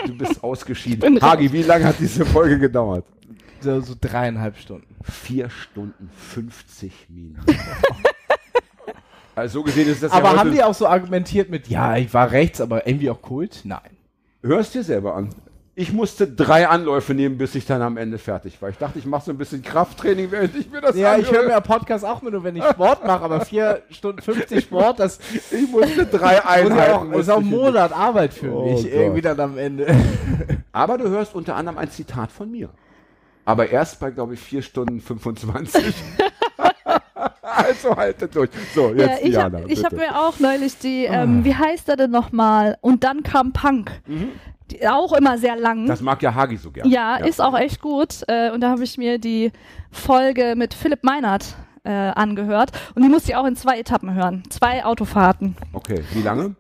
Du 0.07 0.15
bist 0.19 0.45
ausgeschieden. 0.45 1.21
Hagi, 1.23 1.51
wie 1.51 1.63
lange 1.63 1.87
hat 1.87 1.99
diese 1.99 2.27
Folge 2.27 2.59
gedauert? 2.59 3.07
So, 3.61 3.81
so 3.81 3.95
dreieinhalb 3.99 4.59
Stunden. 4.59 4.95
Vier 5.03 5.49
Stunden 5.49 6.11
50 6.15 6.93
Minuten. 7.09 7.47
also 9.35 9.61
so 9.61 9.65
gesehen 9.65 9.89
ist 9.89 10.03
das 10.03 10.13
Aber 10.13 10.33
ja 10.33 10.37
haben 10.37 10.53
die 10.53 10.63
auch 10.63 10.75
so 10.75 10.87
argumentiert 10.87 11.49
mit, 11.49 11.67
ja, 11.69 11.97
ich 11.97 12.13
war 12.13 12.31
rechts, 12.31 12.61
aber 12.61 12.87
irgendwie 12.87 13.09
auch 13.09 13.23
Kult? 13.23 13.63
Nein. 13.65 13.97
Hörst 14.43 14.75
dir 14.75 14.83
selber 14.83 15.15
an. 15.15 15.31
Ich 15.75 15.91
musste 15.91 16.27
drei 16.29 16.69
Anläufe 16.69 17.15
nehmen, 17.15 17.39
bis 17.39 17.55
ich 17.55 17.65
dann 17.65 17.81
am 17.81 17.97
Ende 17.97 18.19
fertig 18.19 18.61
war. 18.61 18.69
Ich 18.69 18.77
dachte, 18.77 18.99
ich 18.99 19.07
mache 19.07 19.25
so 19.25 19.31
ein 19.31 19.39
bisschen 19.39 19.63
Krafttraining, 19.63 20.31
während 20.31 20.55
ich 20.55 20.71
mir 20.71 20.83
das 20.83 20.95
Ja, 20.97 21.17
ich 21.17 21.31
höre 21.31 21.41
anhöre. 21.41 21.55
mir 21.57 21.61
Podcast 21.63 22.05
auch 22.05 22.21
nur, 22.21 22.45
wenn 22.45 22.57
ich 22.57 22.65
Sport 22.65 23.07
mache, 23.07 23.23
aber 23.25 23.41
vier 23.47 23.83
Stunden 23.91 24.21
50 24.21 24.65
Sport, 24.65 25.01
das 25.01 25.19
Ich 25.51 25.71
musste 25.71 26.05
drei 26.05 26.45
Einheiten. 26.47 27.15
auch, 27.15 27.19
ist 27.19 27.31
auch 27.31 27.39
ein 27.39 27.47
Monat 27.47 27.91
Arbeit 27.93 28.35
für 28.35 28.53
Oh 28.55 28.67
mich, 28.71 28.83
Gott. 28.83 28.93
irgendwie 28.93 29.23
dann 29.23 29.41
am 29.41 29.57
Ende. 29.57 29.87
Aber 30.73 30.99
du 30.99 31.09
hörst 31.09 31.35
unter 31.35 31.57
anderem 31.57 31.79
ein 31.79 31.91
Zitat 31.91 32.31
von 32.33 32.51
mir. 32.51 32.69
Aber 33.47 33.71
erst 33.71 33.99
bei, 33.99 34.11
glaube 34.11 34.35
ich, 34.35 34.41
vier 34.41 34.61
Stunden 34.61 35.01
25. 35.01 35.95
also 37.43 37.97
haltet 37.97 38.35
durch. 38.35 38.51
So, 38.75 38.91
jetzt 38.91 39.01
Ja, 39.01 39.17
ich 39.23 39.31
Diana, 39.31 39.59
habe 39.61 39.73
ich 39.73 39.85
hab 39.85 39.93
mir 39.93 40.19
auch 40.21 40.39
neulich 40.39 40.79
die, 40.79 41.05
ähm, 41.07 41.45
wie 41.45 41.55
heißt 41.55 41.89
er 41.89 41.97
denn 41.97 42.11
nochmal? 42.11 42.77
Und 42.83 43.05
dann 43.05 43.23
kam 43.23 43.53
Punk. 43.53 43.91
Die, 44.07 44.29
auch 44.87 45.13
immer 45.13 45.39
sehr 45.39 45.57
lang. 45.57 45.87
Das 45.87 46.01
mag 46.01 46.23
ja 46.23 46.35
Hagi 46.35 46.57
so 46.57 46.71
gern. 46.71 46.89
ja, 46.89 47.17
ist 47.17 47.41
auch 47.41 47.59
echt 47.59 47.81
gut. 47.81 48.23
Äh, 48.29 48.51
und 48.51 48.61
da 48.61 48.71
habe 48.71 48.85
ich 48.85 48.99
mir 48.99 49.19
die 49.19 49.53
Folge 49.91 50.55
mit 50.57 50.75
Philipp 50.75 51.05
Meinert 51.05 51.55
äh, 51.85 51.91
angehört. 51.91 52.71
Und 52.95 53.03
die 53.03 53.09
musste 53.09 53.31
ich 53.33 53.37
auch 53.37 53.47
in 53.47 53.57
zwei 53.57 53.79
Etappen 53.79 54.15
hören. 54.15 54.43
Zwei 54.51 54.85
Autofahrten. 54.85 55.57
Okay, 55.73 56.03
wie 56.13 56.23
lange? 56.23 56.57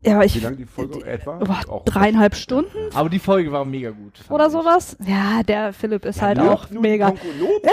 Ja, 0.00 0.20
Wie 0.20 0.26
ich. 0.26 0.40
lange 0.40 0.56
die 0.56 0.64
Folge 0.64 1.04
etwa? 1.04 1.32
Boah, 1.38 1.58
Auch- 1.68 1.84
dreieinhalb 1.84 2.36
Stunden 2.36 2.70
Aber 2.94 3.08
die 3.08 3.18
Folge 3.18 3.50
war 3.50 3.64
mega 3.64 3.90
gut. 3.90 4.12
oder 4.28 4.46
ich. 4.46 4.52
sowas? 4.52 4.96
Ja, 5.04 5.42
der 5.42 5.72
Philipp 5.72 6.04
ist 6.04 6.22
halt 6.22 6.38
Lob 6.38 6.46
auch 6.48 6.70
nur 6.70 6.82
die 6.84 6.88
mega. 6.88 7.08
Lob 7.08 7.18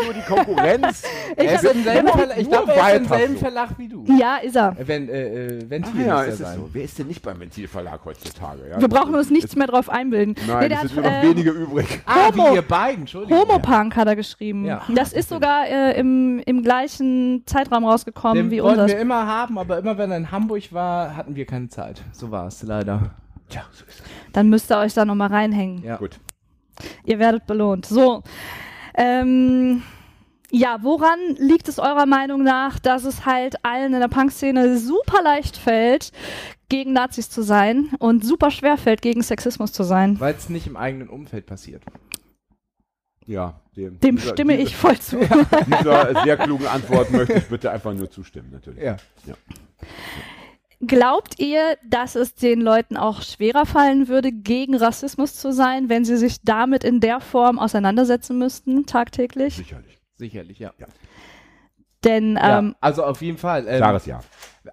nur 0.03 0.13
die 0.13 0.21
Konkurrenz. 0.27 1.03
Ich 1.37 1.45
Er 1.47 1.55
ist 1.55 1.63
im 1.65 1.83
selben 1.83 2.07
Verlag, 2.07 2.37
ich 2.37 2.47
er 2.49 2.63
ist 2.95 2.95
im 3.01 3.07
selben. 3.07 3.37
Verlag 3.37 3.69
wie 3.77 3.87
du. 3.89 4.05
Ja, 4.17 4.37
ist 4.37 4.55
er. 4.55 4.75
Wenn, 4.79 5.09
äh, 5.09 5.47
äh, 5.57 5.69
Ventil 5.69 6.03
Ah, 6.03 6.07
ja, 6.07 6.21
ist 6.23 6.27
er 6.27 6.31
es 6.33 6.39
sein. 6.39 6.55
so. 6.59 6.69
Wer 6.71 6.83
ist 6.83 6.97
denn 6.97 7.07
nicht 7.07 7.21
beim 7.21 7.39
Ventilverlag 7.39 7.99
heutzutage? 8.05 8.61
Ja, 8.71 8.79
Wir 8.81 8.87
brauchen 8.87 9.13
ist- 9.13 9.19
uns 9.19 9.29
nichts 9.31 9.55
mehr 9.55 9.67
drauf 9.67 9.89
einbilden. 9.89 10.35
Nein, 10.47 10.59
Nee, 10.61 10.69
der 10.69 10.77
es 10.77 10.83
hat, 10.83 10.89
sind 10.91 11.01
nur 11.03 11.11
noch 11.11 11.17
äh, 11.17 11.23
wenige 11.29 11.49
übrig. 11.51 11.85
Ah, 12.05 12.29
Homo- 12.31 12.51
wie 12.51 12.55
ihr 12.55 12.61
beiden, 12.61 13.01
Entschuldigung. 13.01 13.37
Homopunk 13.39 13.95
hat 13.97 14.07
er 14.07 14.15
geschrieben. 14.15 14.65
Ja. 14.65 14.81
Das 14.95 15.11
ist 15.13 15.29
sogar 15.29 15.67
äh, 15.67 15.99
im, 15.99 16.39
im 16.45 16.63
gleichen 16.63 17.43
Zeitraum 17.45 17.83
rausgekommen 17.85 18.35
Den 18.35 18.51
wie 18.51 18.63
wollten 18.63 18.79
unser. 18.81 18.93
wir 18.95 19.01
immer 19.01 19.27
haben, 19.27 19.57
aber 19.59 19.77
immer 19.79 19.97
wenn 19.97 20.09
er 20.11 20.17
in 20.17 20.31
Hamburg 20.31 20.71
war, 20.71 21.15
hatten 21.17 21.35
wir 21.35 21.45
keine 21.45 21.67
Zeit. 21.69 22.01
So 22.17 22.31
war 22.31 22.47
es 22.47 22.61
leider. 22.63 23.11
Tja, 23.49 23.63
so 23.71 23.83
ist 23.85 23.99
es. 23.99 24.03
Dann 24.33 24.49
müsst 24.49 24.71
ihr 24.71 24.77
euch 24.77 24.93
da 24.93 25.05
nochmal 25.05 25.29
reinhängen. 25.29 25.83
Ja. 25.83 25.97
Gut. 25.97 26.19
Ihr 27.05 27.19
werdet 27.19 27.45
belohnt. 27.45 27.85
So. 27.85 28.23
Ähm, 28.95 29.83
ja, 30.51 30.77
woran 30.81 31.19
liegt 31.37 31.67
es 31.67 31.79
eurer 31.79 32.05
Meinung 32.05 32.43
nach, 32.43 32.79
dass 32.79 33.03
es 33.03 33.25
halt 33.25 33.63
allen 33.65 33.93
in 33.93 33.99
der 33.99 34.07
Punk-Szene 34.07 34.77
super 34.77 35.21
leicht 35.21 35.57
fällt, 35.57 36.11
gegen 36.69 36.93
Nazis 36.93 37.29
zu 37.29 37.41
sein 37.41 37.89
und 37.99 38.23
super 38.25 38.51
schwer 38.51 38.77
fällt, 38.77 39.01
gegen 39.01 39.21
Sexismus 39.21 39.73
zu 39.73 39.83
sein? 39.83 40.19
Weil 40.19 40.35
es 40.35 40.49
nicht 40.49 40.67
im 40.67 40.77
eigenen 40.77 41.09
Umfeld 41.09 41.45
passiert. 41.45 41.83
Ja, 43.25 43.59
dem, 43.75 43.99
Dem 43.99 44.15
dieser- 44.17 44.31
stimme 44.33 44.55
diese- 44.55 44.69
ich 44.69 44.75
voll 44.75 44.97
zu. 44.99 45.17
Dieser 45.67 46.23
sehr 46.23 46.37
klugen 46.37 46.67
Antwort 46.67 47.11
möchte 47.11 47.33
ich 47.33 47.47
bitte 47.47 47.71
einfach 47.71 47.93
nur 47.93 48.09
zustimmen, 48.09 48.49
natürlich. 48.51 48.83
Ja. 48.83 48.97
Glaubt 50.81 51.39
ihr, 51.39 51.77
dass 51.87 52.15
es 52.15 52.35
den 52.35 52.61
Leuten 52.61 52.97
auch 52.97 53.21
schwerer 53.21 53.65
fallen 53.65 54.07
würde, 54.07 54.31
gegen 54.31 54.75
Rassismus 54.75 55.35
zu 55.35 55.53
sein, 55.53 55.89
wenn 55.89 56.05
sie 56.05 56.17
sich 56.17 56.41
damit 56.43 56.83
in 56.83 56.99
der 56.99 57.21
Form 57.21 57.59
auseinandersetzen 57.59 58.37
müssten, 58.37 58.85
tagtäglich? 58.85 59.55
Sicherlich. 59.55 59.99
Sicherlich, 60.17 60.59
ja. 60.59 60.71
Denn 62.03 62.35
ja 62.35 62.59
ähm, 62.59 62.75
also 62.79 63.03
auf 63.03 63.21
jeden 63.21 63.37
Fall. 63.37 63.65
Ähm, 63.67 63.77
Klares 63.77 64.05
Ja. 64.05 64.19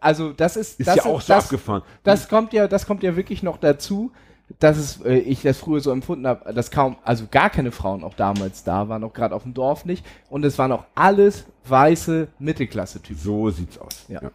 Also 0.00 0.32
das 0.32 0.56
ist, 0.56 0.80
Ist 0.80 0.86
das 0.86 0.96
ja 0.96 1.04
auch 1.04 1.20
so 1.20 1.32
das, 1.34 1.44
abgefahren. 1.44 1.82
Das 2.02 2.28
kommt 2.28 2.52
ja, 2.52 2.66
das 2.66 2.86
kommt 2.86 3.02
ja 3.02 3.14
wirklich 3.16 3.42
noch 3.42 3.58
dazu, 3.58 4.12
dass 4.58 4.76
es, 4.76 5.00
äh, 5.02 5.18
ich 5.18 5.42
das 5.42 5.58
früher 5.58 5.80
so 5.80 5.90
empfunden 5.90 6.26
habe, 6.26 6.52
dass 6.52 6.70
kaum, 6.70 6.96
also 7.04 7.26
gar 7.30 7.50
keine 7.50 7.72
Frauen 7.72 8.04
auch 8.04 8.14
damals 8.14 8.64
da 8.64 8.88
waren, 8.88 9.04
auch 9.04 9.12
gerade 9.12 9.34
auf 9.34 9.42
dem 9.42 9.54
Dorf 9.54 9.84
nicht. 9.84 10.04
Und 10.30 10.44
es 10.44 10.58
waren 10.58 10.72
auch 10.72 10.84
alles 10.94 11.46
weiße 11.66 12.28
Mittelklasse-Typen. 12.38 13.20
So 13.20 13.50
sieht's 13.50 13.78
aus. 13.78 14.06
Ja. 14.08 14.22
Ja, 14.22 14.30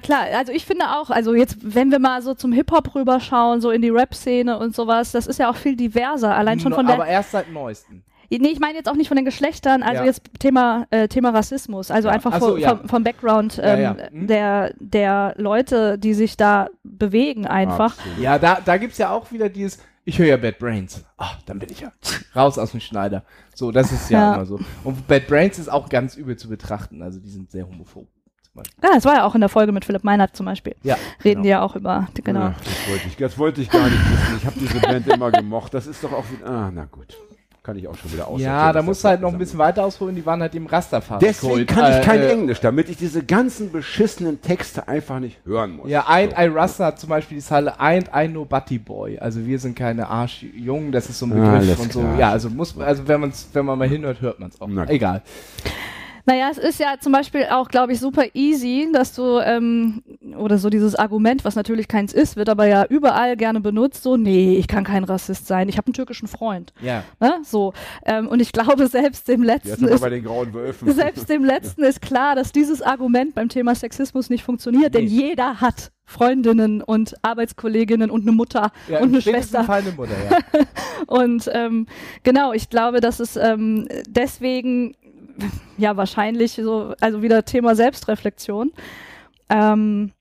klar. 0.00 0.24
Also 0.36 0.52
ich 0.52 0.66
finde 0.66 0.84
auch, 0.90 1.10
also 1.10 1.34
jetzt, 1.34 1.56
wenn 1.62 1.90
wir 1.90 1.98
mal 1.98 2.20
so 2.22 2.34
zum 2.34 2.52
Hip-Hop 2.52 2.94
rüberschauen, 2.94 3.60
so 3.60 3.70
in 3.70 3.82
die 3.82 3.88
Rap-Szene 3.90 4.58
und 4.58 4.74
sowas, 4.74 5.12
das 5.12 5.26
ist 5.26 5.38
ja 5.38 5.50
auch 5.50 5.56
viel 5.56 5.76
diverser. 5.76 6.34
Allein 6.34 6.60
schon 6.60 6.72
von 6.72 6.86
Aber 6.86 7.04
der. 7.04 7.12
erst 7.12 7.30
seit 7.32 7.50
neuesten. 7.50 8.04
Nee, 8.32 8.50
ich 8.50 8.60
meine 8.60 8.74
jetzt 8.78 8.88
auch 8.88 8.94
nicht 8.94 9.08
von 9.08 9.16
den 9.16 9.24
Geschlechtern, 9.24 9.82
also 9.82 10.02
Ja. 10.02 10.04
jetzt 10.06 10.22
Thema, 10.38 10.86
äh, 10.90 11.08
Thema 11.08 11.30
Rassismus. 11.30 11.90
Also 11.90 12.06
Ja. 12.08 12.14
einfach 12.14 12.30
Ach 12.34 12.40
so, 12.40 12.48
vom, 12.50 12.58
ja. 12.58 12.80
vom, 12.86 13.02
Background 13.02 13.58
ähm, 13.60 13.80
Ja, 13.80 13.96
ja. 13.96 14.10
Hm? 14.10 14.26
Der, 14.28 14.74
der 14.78 15.34
Leute, 15.36 15.98
die 15.98 16.14
sich 16.14 16.36
da 16.36 16.68
bewegen 16.84 17.46
einfach. 17.46 17.98
Absolut. 17.98 18.18
Ja, 18.20 18.38
da, 18.38 18.60
da 18.64 18.76
gibt's 18.76 18.98
ja 18.98 19.10
auch 19.10 19.32
wieder 19.32 19.48
dieses, 19.48 19.78
ich 20.04 20.18
höre 20.20 20.26
ja 20.28 20.36
Bad 20.36 20.60
Brains. 20.60 21.04
Ah, 21.16 21.32
dann 21.46 21.58
bin 21.58 21.70
ich 21.72 21.80
ja 21.80 21.90
raus 22.36 22.56
aus 22.56 22.70
dem 22.70 22.80
Schneider. 22.80 23.24
So, 23.54 23.72
das 23.72 23.90
ist 23.90 24.10
ja, 24.10 24.20
Ja. 24.20 24.34
immer 24.34 24.46
so. 24.46 24.60
Und 24.84 25.08
Bad 25.08 25.26
Brains 25.26 25.58
ist 25.58 25.68
auch 25.68 25.88
ganz 25.88 26.14
übel 26.16 26.36
zu 26.36 26.48
betrachten. 26.48 27.02
Also 27.02 27.18
die 27.18 27.30
sind 27.30 27.50
sehr 27.50 27.66
homophob. 27.66 28.06
Ja, 28.54 28.90
das 28.94 29.04
war 29.04 29.14
ja 29.14 29.24
auch 29.24 29.34
in 29.34 29.40
der 29.40 29.48
Folge 29.48 29.72
mit 29.72 29.84
Philipp 29.84 30.04
Meinert 30.04 30.36
zum 30.36 30.46
Beispiel. 30.46 30.74
Ja, 30.82 30.96
Reden 31.24 31.34
genau. 31.36 31.42
die 31.42 31.48
ja 31.48 31.62
auch 31.62 31.76
über, 31.76 32.08
genau. 32.24 32.52
Ach, 32.54 32.60
das, 32.60 32.88
wollte 32.90 33.08
ich, 33.08 33.16
das 33.16 33.38
wollte 33.38 33.60
ich 33.62 33.70
gar 33.70 33.84
nicht 33.84 34.10
wissen. 34.10 34.36
Ich 34.38 34.46
habe 34.46 34.58
diese 34.58 34.80
Band 34.80 35.06
immer 35.06 35.30
gemocht. 35.30 35.72
Das 35.72 35.86
ist 35.86 36.02
doch 36.02 36.12
auch 36.12 36.24
wieder. 36.30 36.50
Ah, 36.50 36.70
na 36.72 36.84
gut. 36.86 37.16
Kann 37.62 37.76
ich 37.76 37.86
auch 37.86 37.96
schon 37.96 38.10
wieder 38.10 38.26
aus. 38.26 38.40
Ja, 38.40 38.72
da 38.72 38.80
musst 38.80 39.04
du 39.04 39.08
halt 39.08 39.20
noch 39.20 39.30
ein 39.30 39.38
bisschen 39.38 39.58
weiter 39.58 39.84
ausholen. 39.84 40.16
Die 40.16 40.24
waren 40.24 40.40
halt 40.40 40.54
im 40.54 40.64
Rastafari. 40.64 41.20
Deswegen 41.20 41.66
kann 41.66 41.92
ich 41.92 42.06
kein 42.06 42.22
Englisch, 42.22 42.58
damit 42.60 42.88
ich 42.88 42.96
diese 42.96 43.22
ganzen 43.22 43.70
beschissenen 43.70 44.40
Texte 44.40 44.88
einfach 44.88 45.20
nicht 45.20 45.38
hören 45.44 45.76
muss. 45.76 45.90
Ja, 45.90 46.06
ein 46.08 46.30
I 46.30 46.46
Rasta 46.46 46.86
hat 46.86 46.98
zum 46.98 47.10
Beispiel 47.10 47.36
die 47.36 47.44
Zeile 47.44 47.78
Ain't 47.78 48.08
I 48.16 48.28
no 48.28 48.46
Butty 48.46 48.78
Boy. 48.78 49.18
Also 49.18 49.44
wir 49.44 49.58
sind 49.58 49.76
keine 49.76 50.08
Arschjungen, 50.08 50.90
das 50.90 51.10
ist 51.10 51.18
so 51.18 51.26
ein 51.26 51.30
Begriff 51.30 51.48
Alles 51.48 51.78
und 51.78 51.92
so. 51.92 52.00
klar. 52.00 52.18
Ja, 52.18 52.30
also 52.30 52.48
muss 52.48 52.78
also 52.78 53.06
wenn 53.06 53.20
man's, 53.20 53.46
wenn 53.52 53.66
man 53.66 53.78
mal 53.78 53.88
hinhört, 53.88 54.22
hört 54.22 54.40
man 54.40 54.48
es 54.48 54.58
auch. 54.58 54.66
Na 54.66 54.86
gut. 54.86 54.94
Egal. 54.94 55.22
Naja, 56.30 56.48
es 56.48 56.58
ist 56.58 56.78
ja 56.78 56.94
zum 57.00 57.10
Beispiel 57.10 57.46
auch, 57.50 57.66
glaube 57.66 57.92
ich, 57.92 57.98
super 57.98 58.22
easy, 58.34 58.88
dass 58.92 59.16
du, 59.16 59.40
ähm, 59.40 60.00
oder 60.38 60.58
so 60.58 60.70
dieses 60.70 60.94
Argument, 60.94 61.44
was 61.44 61.56
natürlich 61.56 61.88
keins 61.88 62.12
ist, 62.12 62.36
wird 62.36 62.48
aber 62.48 62.66
ja 62.66 62.84
überall 62.88 63.36
gerne 63.36 63.60
benutzt, 63.60 64.04
so, 64.04 64.16
nee, 64.16 64.56
ich 64.56 64.68
kann 64.68 64.84
kein 64.84 65.02
Rassist 65.02 65.48
sein, 65.48 65.68
ich 65.68 65.76
habe 65.76 65.88
einen 65.88 65.94
türkischen 65.94 66.28
Freund. 66.28 66.72
Ja. 66.80 67.02
Ne? 67.18 67.38
So. 67.42 67.72
Ähm, 68.04 68.28
und 68.28 68.38
ich 68.38 68.52
glaube, 68.52 68.86
selbst 68.86 69.26
dem 69.26 69.42
Letzten 69.42 69.86
aber 69.86 69.94
ist, 69.94 70.00
bei 70.02 70.10
den 70.10 70.22
grauen 70.22 70.54
Wölfen. 70.54 70.92
selbst 70.92 71.28
dem 71.28 71.44
Letzten 71.44 71.82
ist 71.82 72.00
klar, 72.00 72.36
dass 72.36 72.52
dieses 72.52 72.80
Argument 72.80 73.34
beim 73.34 73.48
Thema 73.48 73.74
Sexismus 73.74 74.30
nicht 74.30 74.44
funktioniert, 74.44 74.94
denn 74.94 75.06
Nee. 75.06 75.10
jeder 75.10 75.60
hat 75.60 75.90
Freundinnen 76.04 76.80
und 76.80 77.14
Arbeitskolleginnen 77.22 78.08
und 78.10 78.22
eine 78.22 78.32
Mutter 78.32 78.70
ja 78.88 79.00
und 79.00 79.08
eine 79.08 79.20
Schwester. 79.22 79.64
Feinde 79.64 79.92
Mutter, 79.92 80.14
ja. 80.30 80.64
Und 81.06 81.48
ähm, 81.52 81.86
genau, 82.24 82.52
ich 82.52 82.68
glaube, 82.68 83.00
dass 83.00 83.20
es 83.20 83.36
ähm, 83.36 83.88
deswegen 84.08 84.96
ja 85.78 85.96
wahrscheinlich 85.96 86.52
so, 86.52 86.94
also 87.00 87.22
wieder 87.22 87.44
Thema 87.44 87.74
Selbstreflexion. 87.74 88.72
Ähm, 89.48 90.12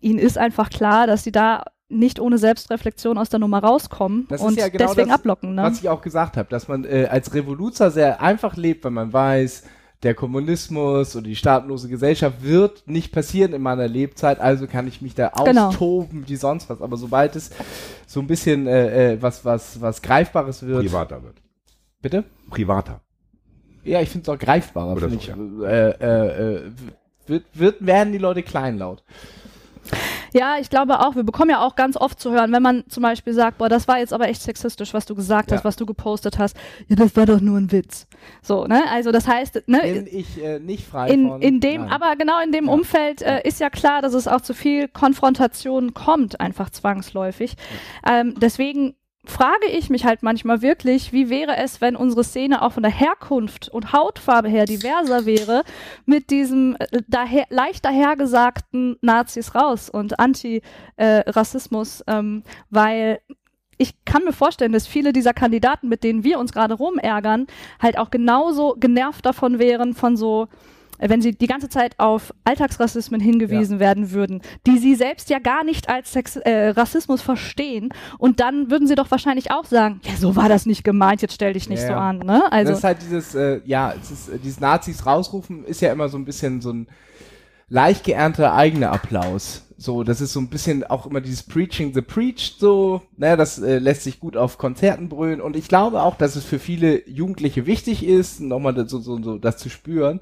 ihnen 0.00 0.18
ist 0.18 0.38
einfach 0.38 0.70
klar, 0.70 1.06
dass 1.06 1.24
sie 1.24 1.32
da 1.32 1.64
nicht 1.88 2.18
ohne 2.18 2.38
Selbstreflexion 2.38 3.18
aus 3.18 3.28
der 3.28 3.38
Nummer 3.40 3.58
rauskommen 3.62 4.26
Das 4.28 4.40
und 4.40 4.58
ja 4.58 4.68
genau 4.68 4.86
deswegen 4.88 5.08
das, 5.08 5.18
ablocken. 5.18 5.54
Ne? 5.54 5.62
Was 5.62 5.80
ich 5.80 5.88
auch 5.88 6.00
gesagt 6.02 6.36
habe, 6.36 6.48
dass 6.48 6.66
man 6.68 6.84
äh, 6.84 7.06
als 7.10 7.34
Revoluzer 7.34 7.90
sehr 7.90 8.20
einfach 8.20 8.56
lebt, 8.56 8.84
weil 8.84 8.90
man 8.90 9.12
weiß, 9.12 9.64
der 10.02 10.14
Kommunismus 10.14 11.16
oder 11.16 11.24
die 11.24 11.36
staatenlose 11.36 11.88
Gesellschaft 11.88 12.42
wird 12.42 12.86
nicht 12.86 13.10
passieren 13.12 13.54
in 13.54 13.62
meiner 13.62 13.88
Lebzeit, 13.88 14.38
also 14.38 14.66
kann 14.66 14.86
ich 14.86 15.00
mich 15.00 15.14
da 15.14 15.32
Genau. 15.44 15.68
austoben 15.68 16.24
wie 16.26 16.36
sonst 16.36 16.68
was. 16.68 16.82
Aber 16.82 16.96
sobald 16.96 17.36
es 17.36 17.50
so 18.06 18.20
ein 18.20 18.26
bisschen 18.26 18.66
äh, 18.66 19.12
äh, 19.14 19.22
was, 19.22 19.44
was, 19.44 19.80
was 19.80 20.02
Greifbares 20.02 20.62
wird. 20.64 20.80
Privater 20.80 21.22
wird. 21.22 21.36
Bitte? 22.02 22.24
Privater. 22.50 23.00
Ja, 23.84 24.00
ich 24.00 24.08
finde 24.10 24.30
es 24.30 24.34
auch 24.34 24.38
greifbarer, 24.38 24.92
Oder 24.92 25.08
finde 25.08 25.24
so, 25.24 25.64
ich. 25.64 25.68
Äh, 25.68 25.90
äh, 25.90 26.54
äh, 26.56 26.72
wird, 27.26 27.44
wird, 27.54 27.86
werden 27.86 28.12
die 28.12 28.18
Leute 28.18 28.42
kleinlaut. 28.42 29.02
Ja, 30.32 30.56
ich 30.58 30.68
glaube 30.68 30.98
auch, 30.98 31.14
wir 31.14 31.22
bekommen 31.22 31.50
ja 31.50 31.60
auch 31.64 31.76
ganz 31.76 31.96
oft 31.96 32.18
zu 32.18 32.32
hören, 32.32 32.50
wenn 32.52 32.62
man 32.62 32.84
zum 32.88 33.02
Beispiel 33.04 33.32
sagt, 33.34 33.58
boah, 33.58 33.68
das 33.68 33.86
war 33.86 33.98
jetzt 33.98 34.12
aber 34.12 34.28
echt 34.28 34.42
sexistisch, 34.42 34.92
was 34.92 35.06
du 35.06 35.14
gesagt 35.14 35.50
Ja. 35.50 35.56
hast, 35.58 35.64
was 35.64 35.76
du 35.76 35.86
gepostet 35.86 36.38
hast. 36.38 36.56
Ja, 36.88 36.96
das 36.96 37.14
war 37.14 37.26
doch 37.26 37.40
nur 37.40 37.56
ein 37.58 37.70
Witz. 37.70 38.08
So, 38.42 38.66
ne? 38.66 38.82
Also 38.90 39.12
das 39.12 39.28
heißt, 39.28 39.62
ne, 39.68 39.80
Bin 39.82 40.08
ich 40.10 40.42
äh, 40.42 40.58
nicht 40.58 40.86
frei 40.86 41.10
in, 41.10 41.28
von. 41.28 41.40
in 41.42 41.60
dem, 41.60 41.82
Nein. 41.82 41.92
aber 41.92 42.16
genau 42.16 42.40
in 42.42 42.50
dem 42.50 42.66
Ja. 42.66 42.72
Umfeld 42.72 43.22
äh, 43.22 43.46
ist 43.46 43.60
ja 43.60 43.70
klar, 43.70 44.02
dass 44.02 44.14
es 44.14 44.26
auch 44.26 44.40
zu 44.40 44.54
viel 44.54 44.88
Konfrontation 44.88 45.94
kommt, 45.94 46.40
einfach 46.40 46.70
zwangsläufig. 46.70 47.54
Ähm, 48.08 48.34
deswegen 48.40 48.96
frage 49.26 49.66
ich 49.66 49.90
mich 49.90 50.04
halt 50.04 50.22
manchmal 50.22 50.62
wirklich, 50.62 51.12
wie 51.12 51.30
wäre 51.30 51.56
es, 51.56 51.80
wenn 51.80 51.96
unsere 51.96 52.24
Szene 52.24 52.62
auch 52.62 52.72
von 52.72 52.82
der 52.82 52.92
Herkunft 52.92 53.68
und 53.68 53.92
Hautfarbe 53.92 54.48
her 54.48 54.64
diverser 54.64 55.26
wäre, 55.26 55.64
mit 56.06 56.30
diesem 56.30 56.76
äh, 56.78 57.02
daher, 57.08 57.46
leicht 57.50 57.84
dahergesagten 57.84 58.96
Nazis 59.00 59.54
raus 59.54 59.88
und 59.88 60.18
Anti-Rassismus, 60.18 62.04
ähm, 62.06 62.42
weil 62.70 63.20
ich 63.76 64.04
kann 64.04 64.24
mir 64.24 64.32
vorstellen, 64.32 64.72
dass 64.72 64.86
viele 64.86 65.12
dieser 65.12 65.34
Kandidaten, 65.34 65.88
mit 65.88 66.04
denen 66.04 66.22
wir 66.22 66.38
uns 66.38 66.52
gerade 66.52 66.74
rumärgern, 66.74 67.46
halt 67.80 67.98
auch 67.98 68.10
genauso 68.10 68.76
genervt 68.78 69.26
davon 69.26 69.58
wären, 69.58 69.94
von 69.94 70.16
so, 70.16 70.44
äh, 70.44 70.73
wenn 70.98 71.20
sie 71.20 71.32
die 71.32 71.46
ganze 71.46 71.68
Zeit 71.68 71.98
auf 71.98 72.32
Alltagsrassismen 72.44 73.20
hingewiesen 73.20 73.80
werden 73.80 74.10
würden, 74.12 74.42
die 74.66 74.78
sie 74.78 74.94
selbst 74.94 75.30
ja 75.30 75.38
gar 75.38 75.64
nicht 75.64 75.88
als 75.88 76.12
Sex 76.12 76.36
äh, 76.36 76.68
Rassismus 76.68 77.22
verstehen. 77.22 77.90
Und 78.18 78.40
dann 78.40 78.70
würden 78.70 78.86
sie 78.86 78.94
doch 78.94 79.10
wahrscheinlich 79.10 79.50
auch 79.50 79.64
sagen, 79.64 80.00
ja, 80.04 80.16
so 80.16 80.36
war 80.36 80.48
das 80.48 80.66
nicht 80.66 80.84
gemeint, 80.84 81.22
jetzt 81.22 81.34
stell 81.34 81.52
dich 81.52 81.68
nicht 81.68 81.82
Ja, 81.82 81.86
so 81.86 81.92
ja. 81.92 82.08
an. 82.08 82.18
Ne? 82.18 82.52
Also, 82.52 82.70
das 82.70 82.78
ist 82.78 82.84
halt 82.84 83.02
dieses, 83.02 83.34
äh, 83.34 83.60
ja, 83.64 83.90
ist, 83.90 84.28
äh, 84.28 84.38
dieses 84.38 84.60
Nazis 84.60 85.06
rausrufen 85.06 85.64
ist 85.64 85.80
ja 85.80 85.92
immer 85.92 86.08
so 86.08 86.18
ein 86.18 86.24
bisschen 86.24 86.60
so 86.60 86.72
ein 86.72 86.88
leicht 87.68 88.04
geernteter 88.04 88.54
eigener 88.54 88.92
Applaus. 88.92 89.62
So, 89.76 90.04
das 90.04 90.20
ist 90.20 90.32
so 90.32 90.40
ein 90.40 90.48
bisschen 90.48 90.84
auch 90.84 91.06
immer 91.06 91.20
dieses 91.20 91.42
Preaching 91.42 91.92
the 91.92 92.00
Preached 92.00 92.60
so, 92.60 93.02
ne, 93.16 93.36
das 93.36 93.58
äh, 93.58 93.78
lässt 93.78 94.04
sich 94.04 94.20
gut 94.20 94.36
auf 94.36 94.56
Konzerten 94.56 95.08
brüllen 95.08 95.40
und 95.40 95.56
ich 95.56 95.66
glaube 95.66 96.02
auch, 96.02 96.16
dass 96.16 96.36
es 96.36 96.44
für 96.44 96.60
viele 96.60 97.06
Jugendliche 97.08 97.66
wichtig 97.66 98.06
ist, 98.06 98.40
nochmal 98.40 98.88
so, 98.88 99.00
so, 99.00 99.20
so 99.20 99.36
das 99.36 99.56
zu 99.56 99.68
spüren, 99.68 100.20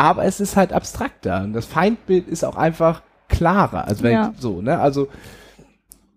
aber 0.00 0.24
es 0.24 0.40
ist 0.40 0.56
halt 0.56 0.72
abstrakter 0.72 1.42
und 1.44 1.52
das 1.52 1.66
Feindbild 1.66 2.26
ist 2.28 2.42
auch 2.44 2.56
einfach 2.56 3.02
klarer, 3.28 3.86
also 3.86 4.02
wenn 4.02 4.12
Ja. 4.12 4.32
so, 4.38 4.60
ne, 4.62 4.78
also 4.80 5.08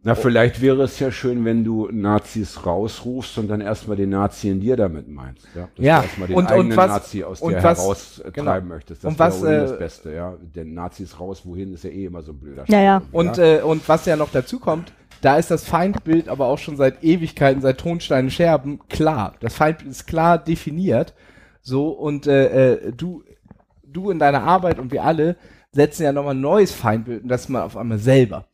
Na, 0.05 0.15
vielleicht 0.15 0.61
wäre 0.61 0.83
es 0.83 0.99
ja 0.99 1.11
schön, 1.11 1.45
wenn 1.45 1.63
du 1.63 1.87
Nazis 1.89 2.65
rausrufst 2.65 3.37
und 3.37 3.47
dann 3.47 3.61
erstmal 3.61 3.95
den 3.95 4.09
Nazi 4.09 4.49
in 4.49 4.59
dir 4.59 4.75
damit 4.75 5.07
meinst. 5.07 5.47
Ja, 5.55 5.69
dass 5.75 5.85
Ja, 5.85 5.99
du 5.99 6.03
erstmal 6.05 6.27
den 6.27 6.35
und- 6.35 6.43
und 6.43 6.51
eigenen 6.51 6.77
was- 6.77 6.87
Nazi 6.89 7.23
aus 7.23 7.41
und 7.41 7.53
dir 7.53 7.63
was- 7.63 7.77
heraustreiben 7.79 8.33
genau. 8.33 8.61
möchtest. 8.61 9.03
Das 9.05 9.09
Und 9.11 9.17
was, 9.19 9.41
wäre 9.41 9.55
äh, 9.55 9.67
das 9.69 9.77
Beste, 9.79 10.13
ja. 10.13 10.33
Denn 10.41 10.73
Nazis 10.73 11.17
raus, 11.21 11.43
wohin, 11.45 11.73
ist 11.73 11.85
ja 11.85 11.89
eh 11.89 12.05
immer 12.07 12.21
so 12.21 12.33
ein 12.33 12.37
blöder 12.37 12.65
Ja, 12.67 12.81
ja. 12.81 13.01
Und, 13.13 13.37
äh, 13.37 13.61
und 13.63 13.87
was 13.87 14.05
ja 14.05 14.17
noch 14.17 14.29
dazu 14.33 14.59
kommt, 14.59 14.91
da 15.21 15.37
ist 15.37 15.49
das 15.51 15.63
Feindbild 15.63 16.27
aber 16.27 16.47
auch 16.47 16.57
schon 16.57 16.75
seit 16.75 17.01
Ewigkeiten, 17.01 17.61
seit 17.61 17.77
Tonsteinen 17.77 18.29
Scherben, 18.29 18.79
klar. 18.89 19.35
Das 19.39 19.53
Feindbild 19.55 19.89
ist 19.91 20.05
klar 20.05 20.37
definiert. 20.37 21.13
So, 21.61 21.87
und 21.91 22.27
äh, 22.27 22.73
äh, 22.73 22.91
du, 22.91 23.23
du 23.93 24.09
in 24.09 24.19
deiner 24.19 24.43
Arbeit 24.43 24.79
und 24.79 24.91
wir 24.91 25.03
alle 25.03 25.37
setzen 25.71 26.03
ja 26.03 26.11
nochmal 26.11 26.35
ein 26.35 26.41
neues 26.41 26.71
Feindbild 26.71 27.23
und 27.23 27.29
das 27.29 27.49
mal 27.49 27.63
auf 27.63 27.77
einmal 27.77 27.97
selber. 27.97 28.45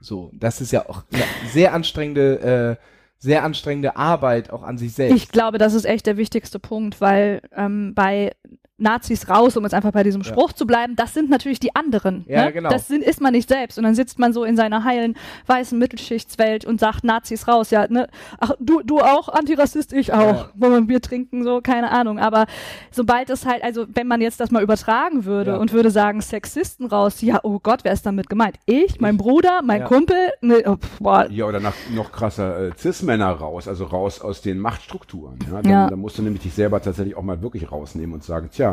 So, 0.00 0.30
das 0.34 0.60
ist 0.60 0.72
ja 0.72 0.88
auch 0.88 1.04
eine 1.12 1.24
sehr 1.50 1.72
anstrengende, 1.72 2.78
äh, 2.78 2.84
sehr 3.18 3.44
anstrengende 3.44 3.96
Arbeit 3.96 4.50
auch 4.50 4.62
an 4.62 4.78
sich 4.78 4.92
selbst. 4.92 5.16
Ich 5.16 5.28
glaube, 5.30 5.58
das 5.58 5.74
ist 5.74 5.86
echt 5.86 6.06
der 6.06 6.16
wichtigste 6.16 6.58
Punkt, 6.58 7.00
weil 7.00 7.40
ähm, 7.54 7.94
bei 7.94 8.32
Nazis 8.78 9.28
raus, 9.28 9.56
um 9.56 9.62
jetzt 9.64 9.72
einfach 9.72 9.92
bei 9.92 10.02
diesem 10.02 10.22
Spruch 10.22 10.52
zu 10.52 10.66
bleiben, 10.66 10.96
das 10.96 11.14
sind 11.14 11.30
natürlich 11.30 11.58
die 11.60 11.74
anderen. 11.74 12.24
Ja, 12.28 12.44
ne? 12.46 12.52
genau. 12.52 12.68
Das 12.68 12.86
sind, 12.88 13.02
ist 13.02 13.22
man 13.22 13.32
nicht 13.32 13.48
selbst. 13.48 13.78
Und 13.78 13.84
dann 13.84 13.94
sitzt 13.94 14.18
man 14.18 14.34
so 14.34 14.44
in 14.44 14.54
seiner 14.56 14.84
heilen, 14.84 15.16
weißen 15.46 15.78
Mittelschichtswelt 15.78 16.66
und 16.66 16.78
sagt 16.78 17.02
Nazis 17.02 17.48
raus. 17.48 17.70
Ja, 17.70 17.86
ne? 17.88 18.06
Ach, 18.38 18.52
du, 18.60 18.82
du 18.82 19.00
auch, 19.00 19.30
Antirassist, 19.30 19.94
ich 19.94 20.12
auch. 20.12 20.18
Ja. 20.20 20.50
Wollen 20.54 20.72
wir 20.72 20.76
ein 20.78 20.86
Bier 20.86 21.00
trinken, 21.00 21.42
so, 21.42 21.60
keine 21.62 21.90
Ahnung. 21.90 22.18
Aber 22.18 22.44
sobald 22.90 23.30
es 23.30 23.46
halt, 23.46 23.64
also 23.64 23.86
wenn 23.88 24.06
man 24.06 24.20
jetzt 24.20 24.40
das 24.40 24.50
mal 24.50 24.62
übertragen 24.62 25.24
würde 25.24 25.52
Ja. 25.52 25.56
und 25.56 25.72
würde 25.72 25.90
sagen, 25.90 26.20
Sexisten 26.20 26.86
raus, 26.86 27.22
ja, 27.22 27.40
oh 27.44 27.58
Gott, 27.62 27.80
wer 27.84 27.92
ist 27.92 28.04
damit 28.04 28.28
gemeint? 28.28 28.56
Ich, 28.66 29.00
mein 29.00 29.16
Bruder, 29.16 29.60
mein 29.64 29.80
Ja. 29.82 29.86
Kumpel? 29.88 30.16
Ne, 30.42 30.62
oh, 30.66 30.76
boah, 31.00 31.26
Ja, 31.30 31.46
oder 31.46 31.60
nach, 31.60 31.74
noch 31.94 32.12
krasser, 32.12 32.68
äh, 32.68 32.70
Cis-Männer 32.76 33.30
raus, 33.30 33.68
also 33.68 33.84
raus 33.84 34.20
aus 34.20 34.42
den 34.42 34.58
Machtstrukturen. 34.58 35.38
Ja? 35.50 35.62
Dann, 35.62 35.72
Ja. 35.72 35.88
dann 35.88 35.98
musst 35.98 36.18
du 36.18 36.22
nämlich 36.22 36.42
dich 36.42 36.52
selber 36.52 36.82
tatsächlich 36.82 37.16
auch 37.16 37.22
mal 37.22 37.40
wirklich 37.40 37.72
rausnehmen 37.72 38.12
und 38.14 38.22
sagen, 38.22 38.50
tja, 38.52 38.65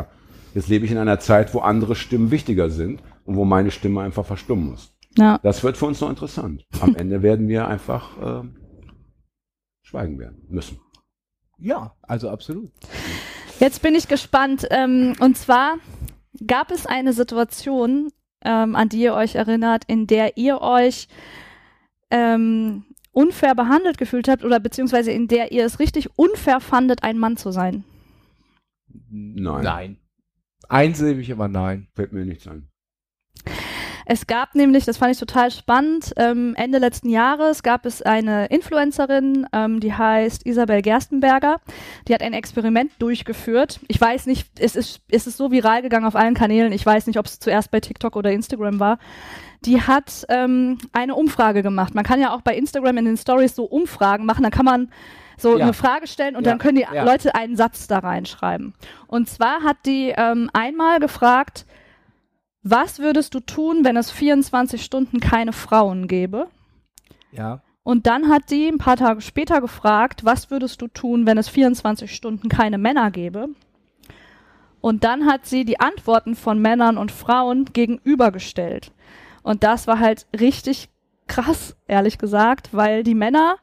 jetzt 0.54 0.68
lebe 0.68 0.84
ich 0.84 0.90
in 0.90 0.98
einer 0.98 1.18
Zeit, 1.18 1.54
wo 1.54 1.60
andere 1.60 1.94
Stimmen 1.94 2.30
wichtiger 2.30 2.70
sind 2.70 3.02
und 3.24 3.36
wo 3.36 3.44
meine 3.44 3.70
Stimme 3.70 4.02
einfach 4.02 4.24
verstummen 4.24 4.70
muss. 4.70 4.94
ja. 5.16 5.38
Das 5.42 5.62
wird 5.62 5.76
für 5.76 5.86
uns 5.86 6.00
noch 6.00 6.10
interessant. 6.10 6.64
Am 6.80 6.94
Ende 6.96 7.22
werden 7.22 7.48
wir 7.48 7.68
einfach 7.68 8.10
ähm, 8.22 8.56
schweigen 9.82 10.18
werden 10.18 10.46
müssen. 10.48 10.80
Ja, 11.58 11.94
also 12.02 12.30
absolut. 12.30 12.70
Jetzt 13.60 13.82
bin 13.82 13.94
ich 13.94 14.08
gespannt. 14.08 14.66
Ähm, 14.70 15.14
und 15.20 15.36
zwar 15.36 15.76
gab 16.46 16.70
es 16.70 16.86
eine 16.86 17.12
Situation, 17.12 18.10
ähm, 18.44 18.74
an 18.74 18.88
die 18.88 19.00
ihr 19.00 19.14
euch 19.14 19.36
erinnert, 19.36 19.84
in 19.86 20.06
der 20.06 20.36
ihr 20.36 20.60
euch 20.60 21.08
ähm, 22.10 22.84
unfair 23.12 23.54
behandelt 23.54 23.96
gefühlt 23.96 24.28
habt 24.28 24.44
oder 24.44 24.60
beziehungsweise 24.60 25.12
in 25.12 25.28
der 25.28 25.52
ihr 25.52 25.64
es 25.64 25.78
richtig 25.78 26.18
unfair 26.18 26.60
fandet, 26.60 27.02
ein 27.02 27.18
Mann 27.18 27.36
zu 27.36 27.52
sein. 27.52 27.84
Nein. 29.10 29.62
Nein. 29.62 29.96
Einsilbig, 30.68 31.30
aber 31.32 31.48
nein. 31.48 31.88
Fällt 31.94 32.12
mir 32.12 32.24
nichts 32.24 32.46
ein. 32.46 32.68
Es 34.06 34.26
gab 34.26 34.54
nämlich, 34.54 34.84
das 34.84 34.98
fand 34.98 35.12
ich 35.12 35.18
total 35.18 35.50
spannend, 35.50 36.12
ähm, 36.18 36.54
Ende 36.56 36.78
letzten 36.78 37.08
Jahres 37.08 37.62
gab 37.62 37.86
es 37.86 38.02
eine 38.02 38.46
Influencerin, 38.46 39.46
ähm, 39.52 39.80
die 39.80 39.94
heißt 39.94 40.44
Isabel 40.46 40.82
Gerstenberger. 40.82 41.60
Die 42.06 42.14
hat 42.14 42.22
ein 42.22 42.34
Experiment 42.34 42.92
durchgeführt. 42.98 43.80
Ich 43.88 43.98
weiß 43.98 44.26
nicht, 44.26 44.48
es 44.58 44.76
ist, 44.76 45.00
es 45.08 45.26
ist 45.26 45.38
so 45.38 45.50
viral 45.50 45.80
gegangen 45.80 46.04
auf 46.04 46.16
allen 46.16 46.34
Kanälen. 46.34 46.72
Ich 46.72 46.84
weiß 46.84 47.06
nicht, 47.06 47.18
ob 47.18 47.26
es 47.26 47.40
zuerst 47.40 47.70
bei 47.70 47.80
TikTok 47.80 48.16
oder 48.16 48.30
Instagram 48.30 48.78
war. 48.78 48.98
Die 49.64 49.80
hat 49.80 50.26
ähm, 50.28 50.76
eine 50.92 51.14
Umfrage 51.14 51.62
gemacht. 51.62 51.94
Man 51.94 52.04
kann 52.04 52.20
ja 52.20 52.34
auch 52.34 52.42
bei 52.42 52.54
Instagram 52.54 52.98
in 52.98 53.06
den 53.06 53.16
Stories 53.16 53.56
so 53.56 53.64
Umfragen 53.64 54.26
machen. 54.26 54.42
Da 54.42 54.50
kann 54.50 54.66
man 54.66 54.90
so 55.36 55.56
Ja. 55.58 55.64
eine 55.64 55.72
Frage 55.72 56.06
stellen 56.06 56.36
und 56.36 56.44
Ja, 56.44 56.50
dann 56.52 56.58
können 56.58 56.76
die 56.76 56.86
ja. 56.94 57.04
Leute 57.04 57.34
einen 57.34 57.56
Satz 57.56 57.86
da 57.86 57.98
reinschreiben. 57.98 58.74
Und 59.06 59.28
zwar 59.28 59.62
hat 59.62 59.78
die 59.86 60.12
ähm, 60.16 60.50
einmal 60.52 61.00
gefragt, 61.00 61.66
was 62.62 62.98
würdest 62.98 63.34
du 63.34 63.40
tun, 63.40 63.84
wenn 63.84 63.96
es 63.96 64.10
24 64.10 64.82
Stunden 64.82 65.20
keine 65.20 65.52
Frauen 65.52 66.08
gäbe? 66.08 66.48
Ja. 67.32 67.60
Und 67.82 68.06
dann 68.06 68.30
hat 68.30 68.50
die 68.50 68.68
ein 68.68 68.78
paar 68.78 68.96
Tage 68.96 69.20
später 69.20 69.60
gefragt, 69.60 70.24
was 70.24 70.50
würdest 70.50 70.80
du 70.80 70.88
tun, 70.88 71.26
wenn 71.26 71.36
es 71.36 71.48
24 71.50 72.14
Stunden 72.14 72.48
keine 72.48 72.78
Männer 72.78 73.10
gäbe? 73.10 73.48
Und 74.80 75.04
dann 75.04 75.26
hat 75.26 75.46
sie 75.46 75.64
die 75.64 75.80
Antworten 75.80 76.34
von 76.34 76.58
Männern 76.60 76.96
und 76.98 77.12
Frauen 77.12 77.66
gegenübergestellt. 77.66 78.92
Und 79.42 79.62
das 79.62 79.86
war 79.86 79.98
halt 79.98 80.26
richtig 80.38 80.88
krass, 81.26 81.76
ehrlich 81.86 82.18
gesagt, 82.18 82.70
weil 82.72 83.02
die 83.02 83.14
Männer 83.14 83.56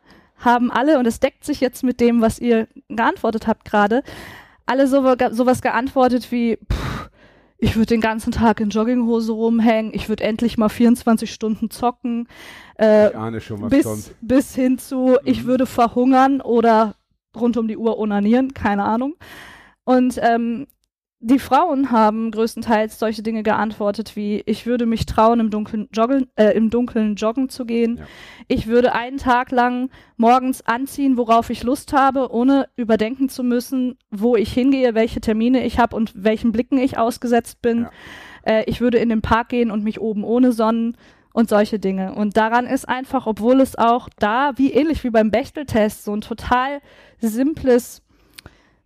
haben 0.44 0.72
alle, 0.72 1.00
und 1.00 1.06
es 1.06 1.20
deckt 1.20 1.46
sich 1.46 1.62
jetzt 1.62 1.84
mit 1.84 2.00
dem, 2.00 2.22
was 2.22 2.40
ihr 2.40 2.68
geantwortet 2.90 3.48
habt 3.48 3.66
gerade, 3.66 4.04
alle 4.66 4.88
so, 4.88 5.02
sowas 5.32 5.62
geantwortet 5.62 6.32
wie, 6.32 6.58
pff, 6.72 7.10
ich 7.58 7.76
würde 7.76 7.88
den 7.88 8.02
ganzen 8.02 8.32
Tag 8.32 8.60
in 8.60 8.70
Jogginghose 8.70 9.32
rumhängen, 9.32 9.94
ich 9.94 10.10
würde 10.10 10.24
endlich 10.24 10.58
mal 10.58 10.70
24 10.70 11.32
Stunden 11.32 11.70
zocken, 11.70 12.28
äh, 12.80 13.10
Ich 13.10 13.16
ahne 13.16 13.40
schon, 13.40 13.62
was 13.62 13.70
bis, 13.70 13.84
kommt. 13.84 14.16
bis 14.22 14.56
hin 14.56 14.78
zu, 14.80 15.18
ich 15.26 15.46
würde 15.46 15.66
verhungern 15.68 16.42
oder 16.42 16.96
rund 17.36 17.58
um 17.58 17.68
die 17.68 17.78
Uhr 17.78 17.98
onanieren, 18.00 18.54
keine 18.54 18.84
Ahnung. 18.84 19.16
Und 19.84 20.20
ähm, 20.22 20.68
die 21.24 21.38
Frauen 21.38 21.92
haben 21.92 22.32
größtenteils 22.32 22.98
solche 22.98 23.22
Dinge 23.22 23.44
geantwortet 23.44 24.16
wie, 24.16 24.42
ich 24.48 24.66
würde 24.66 24.88
mich 24.88 25.06
trauen, 25.06 25.40
im 25.40 25.52
Dunkeln 25.52 25.88
joggen, 25.94 26.28
äh, 26.36 26.50
im 26.56 26.72
Dunkeln 26.72 27.16
joggen 27.16 27.48
zu 27.48 27.66
gehen. 27.66 27.98
Ja. 27.98 28.06
Ich 28.48 28.66
würde 28.66 28.94
einen 28.94 29.18
Tag 29.18 29.52
lang 29.52 29.92
morgens 30.18 30.66
anziehen, 30.66 31.18
worauf 31.18 31.52
ich 31.52 31.62
Lust 31.62 31.94
habe, 31.94 32.32
ohne 32.32 32.68
überdenken 32.76 33.30
zu 33.30 33.44
müssen, 33.44 34.00
wo 34.10 34.36
ich 34.36 34.52
hingehe, 34.52 34.96
welche 34.96 35.22
Termine 35.22 35.64
ich 35.64 35.78
habe 35.78 35.96
und 35.96 36.12
welchen 36.16 36.52
Blicken 36.52 36.80
ich 36.80 36.98
ausgesetzt 36.98 37.62
bin. 37.62 37.82
Ja. 37.82 37.92
Äh, 38.44 38.64
ich 38.66 38.82
würde 38.82 38.98
in 38.98 39.10
den 39.10 39.22
Park 39.22 39.50
gehen 39.50 39.70
und 39.70 39.84
mich 39.84 40.02
oben 40.02 40.24
ohne 40.24 40.52
sonnen 40.52 40.98
und 41.34 41.50
solche 41.50 41.78
Dinge. 41.78 42.16
Und 42.16 42.36
daran 42.36 42.66
ist 42.66 42.90
einfach, 42.90 43.28
obwohl 43.28 43.62
es 43.62 43.78
auch 43.78 44.10
da, 44.18 44.54
wie 44.56 44.74
ähnlich 44.74 45.04
wie 45.04 45.12
beim 45.12 45.30
Bechteltest, 45.30 46.04
so 46.04 46.16
ein 46.16 46.22
total 46.22 46.82
simples, 47.20 48.02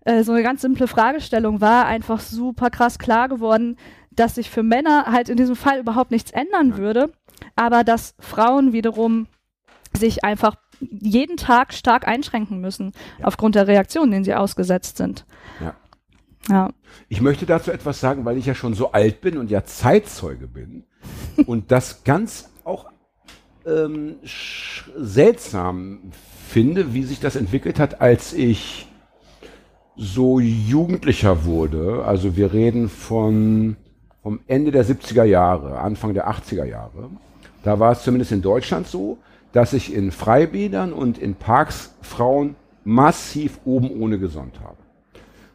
äh, 0.06 0.23
so 0.23 0.32
eine 0.32 0.44
ganz 0.44 0.61
simple 0.61 0.88
Fragestellung 0.88 1.61
war, 1.61 1.86
einfach 1.86 2.19
super 2.19 2.69
krass 2.69 2.98
klar 2.99 3.27
geworden, 3.30 3.77
dass 4.11 4.36
sich 4.36 4.49
für 4.49 4.64
Männer 4.64 5.07
halt 5.11 5.27
in 5.30 5.38
diesem 5.38 5.56
Fall 5.57 5.80
überhaupt 5.80 6.11
nichts 6.11 6.32
ändern 6.32 6.69
Ja. 6.72 6.77
würde, 6.77 7.11
aber 7.56 7.84
dass 7.84 8.15
Frauen 8.19 8.72
wiederum 8.72 9.27
sich 9.94 10.23
einfach 10.23 10.56
jeden 10.80 11.38
Tag 11.38 11.73
stark 11.73 12.07
einschränken 12.07 12.60
müssen, 12.61 12.91
Ja. 13.19 13.26
aufgrund 13.26 13.56
der 13.56 13.68
Reaktionen, 13.68 14.11
denen 14.11 14.23
sie 14.26 14.34
ausgesetzt 14.36 14.98
sind. 14.98 15.26
Ja. 15.61 15.76
Ja. 16.49 16.69
Ich 17.10 17.22
möchte 17.22 17.45
dazu 17.45 17.72
etwas 17.72 17.99
sagen, 17.99 18.23
weil 18.26 18.38
ich 18.38 18.45
ja 18.45 18.53
schon 18.56 18.73
so 18.73 18.91
alt 18.91 19.19
bin 19.22 19.38
und 19.38 19.49
ja 19.49 19.64
Zeitzeuge 19.64 20.48
bin 20.48 20.84
und 21.48 21.72
das 21.72 22.03
ganz 22.03 22.52
auch 22.64 22.86
ähm, 23.65 24.18
seltsam 24.95 26.11
finde, 26.48 26.94
wie 26.94 27.03
sich 27.03 27.19
das 27.19 27.36
entwickelt 27.36 27.80
hat, 27.80 28.02
als 28.02 28.34
ich 28.34 28.88
so 29.97 30.39
Jugendlicher 30.39 31.45
wurde. 31.45 32.03
Also 32.05 32.35
wir 32.35 32.53
reden 32.53 32.89
von 32.89 33.77
vom 34.22 34.39
Ende 34.47 34.72
der 34.72 34.84
70er 34.85 35.23
Jahre, 35.23 35.77
Anfang 35.80 36.13
der 36.15 36.27
80er 36.30 36.65
Jahre. 36.65 37.09
Da 37.63 37.80
war 37.80 37.91
es 37.91 38.01
zumindest 38.03 38.31
in 38.31 38.41
Deutschland 38.41 38.88
so, 38.88 39.19
dass 39.53 39.72
sich 39.72 39.93
in 39.93 40.11
Freibädern 40.11 40.93
und 40.93 41.19
in 41.19 41.35
Parks 41.35 41.93
Frauen 42.01 42.55
massiv 42.84 43.59
oben 43.65 43.91
ohne 43.91 44.17
gesonnt 44.17 44.59
haben. 44.61 44.77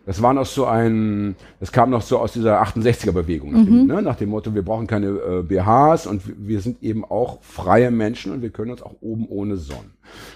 Das 0.06 0.22
war 0.22 0.32
noch 0.32 0.46
so 0.46 0.66
ein, 0.66 1.36
das 1.60 1.72
kam 1.72 1.90
noch 1.90 2.02
so 2.02 2.18
aus 2.18 2.32
dieser 2.32 2.62
68er-Bewegung, 2.62 3.52
nach, 3.52 3.64
dem, 3.64 3.86
ne, 3.86 4.02
nach 4.02 4.16
dem 4.16 4.30
Motto, 4.30 4.54
wir 4.54 4.64
brauchen 4.64 4.86
keine 4.86 5.08
äh, 5.08 5.42
BHs 5.42 6.06
und 6.06 6.26
wir- 6.26 6.34
wir 6.38 6.60
sind 6.60 6.82
eben 6.82 7.04
auch 7.04 7.42
freie 7.42 7.90
Menschen 7.90 8.32
und 8.32 8.40
wir 8.42 8.50
können 8.50 8.70
uns 8.70 8.82
auch 8.82 8.94
oben 9.00 9.26
ohne 9.28 9.56
sonnen. 9.56 9.92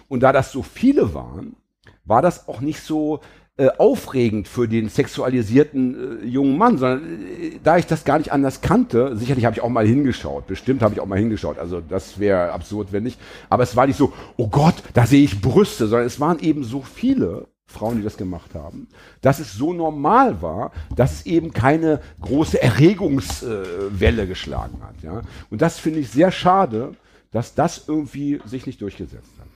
Und 0.08 0.22
da 0.22 0.32
das 0.32 0.52
so 0.52 0.62
viele 0.62 1.14
waren, 1.14 1.56
war 2.04 2.20
das 2.20 2.46
auch 2.48 2.60
nicht 2.60 2.80
so 2.80 3.20
äh, 3.56 3.68
aufregend 3.78 4.48
für 4.48 4.66
den 4.66 4.88
sexualisierten 4.88 6.22
äh, 6.22 6.26
jungen 6.26 6.58
Mann, 6.58 6.76
sondern 6.76 7.04
äh, 7.22 7.60
da 7.62 7.78
ich 7.78 7.86
das 7.86 8.04
gar 8.04 8.18
nicht 8.18 8.32
anders 8.32 8.62
kannte, 8.62 9.16
sicherlich 9.16 9.44
habe 9.44 9.54
ich 9.54 9.62
auch 9.62 9.68
mal 9.68 9.86
hingeschaut, 9.86 10.48
bestimmt 10.48 10.82
habe 10.82 10.94
ich 10.94 11.00
auch 11.00 11.06
mal 11.06 11.20
hingeschaut, 11.20 11.60
also 11.60 11.80
das 11.80 12.18
wäre 12.18 12.50
absurd, 12.50 12.92
wenn 12.92 13.04
nicht, 13.04 13.20
aber 13.48 13.62
es 13.62 13.76
war 13.76 13.86
nicht 13.86 13.96
so, 13.96 14.12
oh 14.36 14.48
Gott, 14.48 14.74
da 14.92 15.06
sehe 15.06 15.22
ich 15.22 15.40
Brüste, 15.40 15.86
sondern 15.86 16.08
es 16.08 16.18
waren 16.18 16.40
eben 16.40 16.64
so 16.64 16.82
viele 16.82 17.46
Frauen, 17.66 17.98
die 17.98 18.02
das 18.02 18.16
gemacht 18.16 18.56
haben, 18.56 18.88
dass 19.20 19.38
es 19.38 19.52
so 19.52 19.72
normal 19.72 20.42
war, 20.42 20.72
dass 20.96 21.12
es 21.12 21.26
eben 21.26 21.52
keine 21.52 22.00
große 22.22 22.60
Erregungswelle 22.60 24.26
geschlagen 24.26 24.82
hat. 24.82 25.00
Ja? 25.02 25.22
Und 25.50 25.62
das 25.62 25.78
finde 25.78 26.00
ich 26.00 26.10
sehr 26.10 26.32
schade, 26.32 26.96
dass 27.30 27.54
das 27.54 27.84
irgendwie 27.86 28.40
sich 28.46 28.66
nicht 28.66 28.80
durchgesetzt 28.80 29.30
hat. 29.38 29.46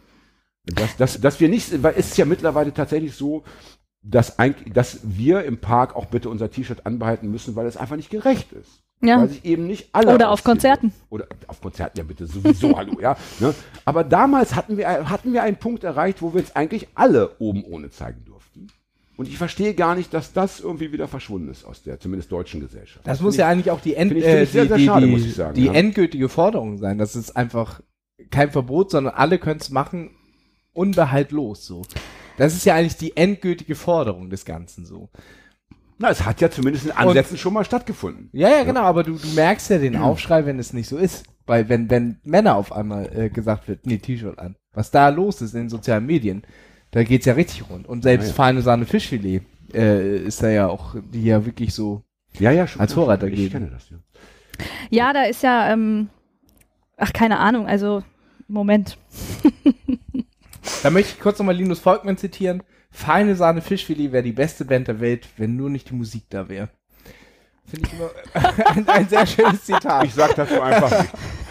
Dass, 0.76 0.96
dass, 0.96 1.20
dass 1.20 1.40
wir 1.40 1.48
nicht, 1.48 1.82
weil 1.82 1.94
es 1.96 2.10
ist 2.10 2.18
ja 2.18 2.26
mittlerweile 2.26 2.74
tatsächlich 2.74 3.14
so, 3.14 3.42
dass, 4.10 4.39
eigentlich, 4.39 4.72
dass 4.72 5.01
wir 5.02 5.44
im 5.44 5.59
Park 5.59 5.94
auch 5.94 6.06
bitte 6.06 6.30
unser 6.30 6.51
T-Shirt 6.51 6.86
anbehalten 6.86 7.30
müssen, 7.30 7.56
weil 7.56 7.66
es 7.66 7.76
einfach 7.76 7.97
nicht 7.97 8.10
gerecht 8.10 8.52
ist. 8.52 8.82
Ja. 9.01 9.20
Weil 9.20 9.28
sich 9.28 9.44
eben 9.44 9.66
nicht 9.66 9.90
alle. 9.93 10.14
Oder 10.14 10.30
auf 10.30 10.43
Konzerten. 10.43 10.93
Oder 11.10 11.26
auf 11.47 11.60
Konzerten, 11.60 11.98
ja 11.98 12.05
bitte, 12.05 12.26
sowieso, 12.26 12.76
hallo, 12.76 12.98
ja. 13.01 13.16
Ne? 13.39 13.55
Aber 13.85 14.02
damals 14.02 14.56
hatten 14.56 14.76
wir, 14.76 15.09
hatten 15.09 15.32
wir 15.32 15.43
einen 15.43 15.56
Punkt 15.56 15.85
erreicht, 15.85 16.20
wo 16.22 16.32
wir 16.32 16.40
jetzt 16.40 16.56
eigentlich 16.56 16.89
alle 16.94 17.36
oben 17.39 17.62
ohne 17.64 17.90
zeigen 17.90 18.24
durften. 18.24 18.66
Und 19.16 19.28
ich 19.28 19.36
verstehe 19.36 19.74
gar 19.74 19.94
nicht, 19.94 20.14
dass 20.14 20.32
das 20.32 20.60
irgendwie 20.60 20.93
wieder 20.93 21.06
verschwunden 21.06 21.48
ist 21.51 21.64
aus 21.64 21.82
der 21.82 22.01
zumindest 22.01 22.32
deutschen 22.32 22.60
Gesellschaft. 22.60 23.06
Das 23.06 23.20
muss 23.20 23.36
ja 23.36 23.48
eigentlich 23.48 23.70
auch 23.70 23.80
die, 23.80 23.94
End 23.94 24.12
ich- 24.12 24.24
äh, 24.24 24.44
ich 24.44 24.51
sehr, 24.51 24.62
die, 24.62 24.68
sehr 24.68 24.78
schade, 24.78 25.06
die, 25.06 25.12
muss 25.12 25.24
ich 25.24 25.35
sagen, 25.35 25.55
die 25.55 25.66
ja. 25.66 25.72
endgültige 25.72 26.28
Forderung 26.28 26.78
sein. 26.78 26.98
Das 26.98 27.14
ist 27.14 27.36
einfach 27.36 27.80
kein 28.30 28.51
Verbot, 28.51 28.90
sondern 28.90 29.14
alle 29.14 29.39
können 29.39 29.60
es 29.60 29.70
machen, 29.70 30.10
unbehaltlos 30.72 31.66
so. 31.66 31.82
Das 32.39 32.55
ist 32.55 32.65
ja 32.65 32.74
eigentlich 32.74 32.97
die 32.97 33.16
endgültige 33.16 33.74
Forderung 33.74 34.31
des 34.31 34.44
Ganzen 34.47 34.86
so. 34.86 35.10
Na, 35.98 36.10
es 36.10 36.24
hat 36.24 36.40
ja 36.40 36.48
zumindest 36.51 36.86
in 36.86 36.93
Ansätzen 36.93 37.36
schon 37.36 37.52
mal 37.52 37.65
stattgefunden. 37.65 38.31
Ja, 38.32 38.48
ja, 38.48 38.62
genau, 38.62 38.82
aber 38.82 39.02
du, 39.02 39.15
du 39.16 39.28
merkst 39.35 39.69
ja 39.70 39.78
den 39.78 39.97
Aufschrei, 39.97 40.47
wenn 40.47 40.59
es 40.59 40.73
nicht 40.73 40.89
so 40.89 40.97
ist. 40.97 41.24
Weil 41.44 41.69
wenn, 41.69 41.90
wenn 41.90 42.19
Männer 42.24 42.56
auf 42.56 42.73
einmal 42.73 43.10
äh, 43.16 43.31
gesagt 43.31 43.66
wird, 43.69 43.85
nee, 43.86 43.98
T-Shirt 43.98 44.39
an. 44.39 44.55
Was 44.73 44.90
da 44.90 45.09
los 45.09 45.43
ist 45.43 45.55
in 45.55 45.62
den 45.62 45.69
sozialen 45.70 46.06
Medien, 46.06 46.43
da 46.93 47.02
geht's 47.02 47.27
ja 47.27 47.32
richtig 47.35 47.69
rund. 47.69 47.86
Und 47.89 48.02
selbst 48.02 48.27
Ja, 48.27 48.31
ja. 48.31 48.35
feine 48.35 48.62
Sahne 48.62 48.86
Fischfilet 48.86 49.43
äh, 49.74 50.19
ist 50.19 50.43
da 50.43 50.48
ja 50.51 50.69
auch, 50.69 50.94
die 51.12 51.24
ja 51.24 51.44
wirklich 51.44 51.74
so 51.74 52.02
Ja, 52.39 52.52
ja, 52.52 52.66
schon. 52.69 52.81
Als 52.81 52.93
Vorreiter 52.93 53.27
Ich 53.27 53.35
geben. 53.35 53.51
kenne 53.52 53.70
das, 53.70 53.90
ja. 53.90 53.97
Ja, 54.90 55.12
da 55.12 55.24
ist 55.24 55.43
ja, 55.43 55.73
ähm, 55.73 56.10
ach, 56.97 57.12
keine 57.12 57.39
Ahnung, 57.39 57.66
also, 57.66 58.05
Moment. 58.47 58.98
Da 60.82 60.90
möchte 60.90 61.12
ich 61.14 61.20
kurz 61.20 61.38
nochmal 61.38 61.56
Linus 61.56 61.80
Volkmann 61.80 62.16
zitieren. 62.16 62.62
Feine 62.90 63.36
Sahne 63.36 63.60
Fischfilet 63.60 64.12
wäre 64.12 64.22
die 64.22 64.32
beste 64.32 64.64
Band 64.64 64.88
der 64.88 65.00
Welt, 65.00 65.28
wenn 65.36 65.56
nur 65.56 65.70
nicht 65.70 65.90
die 65.90 65.94
Musik 65.94 66.24
da 66.30 66.48
wäre. 66.48 66.70
Finde 67.66 67.88
ich 67.88 67.92
immer 67.92 68.10
ein, 68.66 68.88
ein 68.88 69.08
sehr 69.08 69.26
schönes 69.26 69.64
Zitat. 69.64 70.04
Ich 70.04 70.14
sag 70.14 70.34
dazu 70.34 70.60
einfach. 70.60 71.04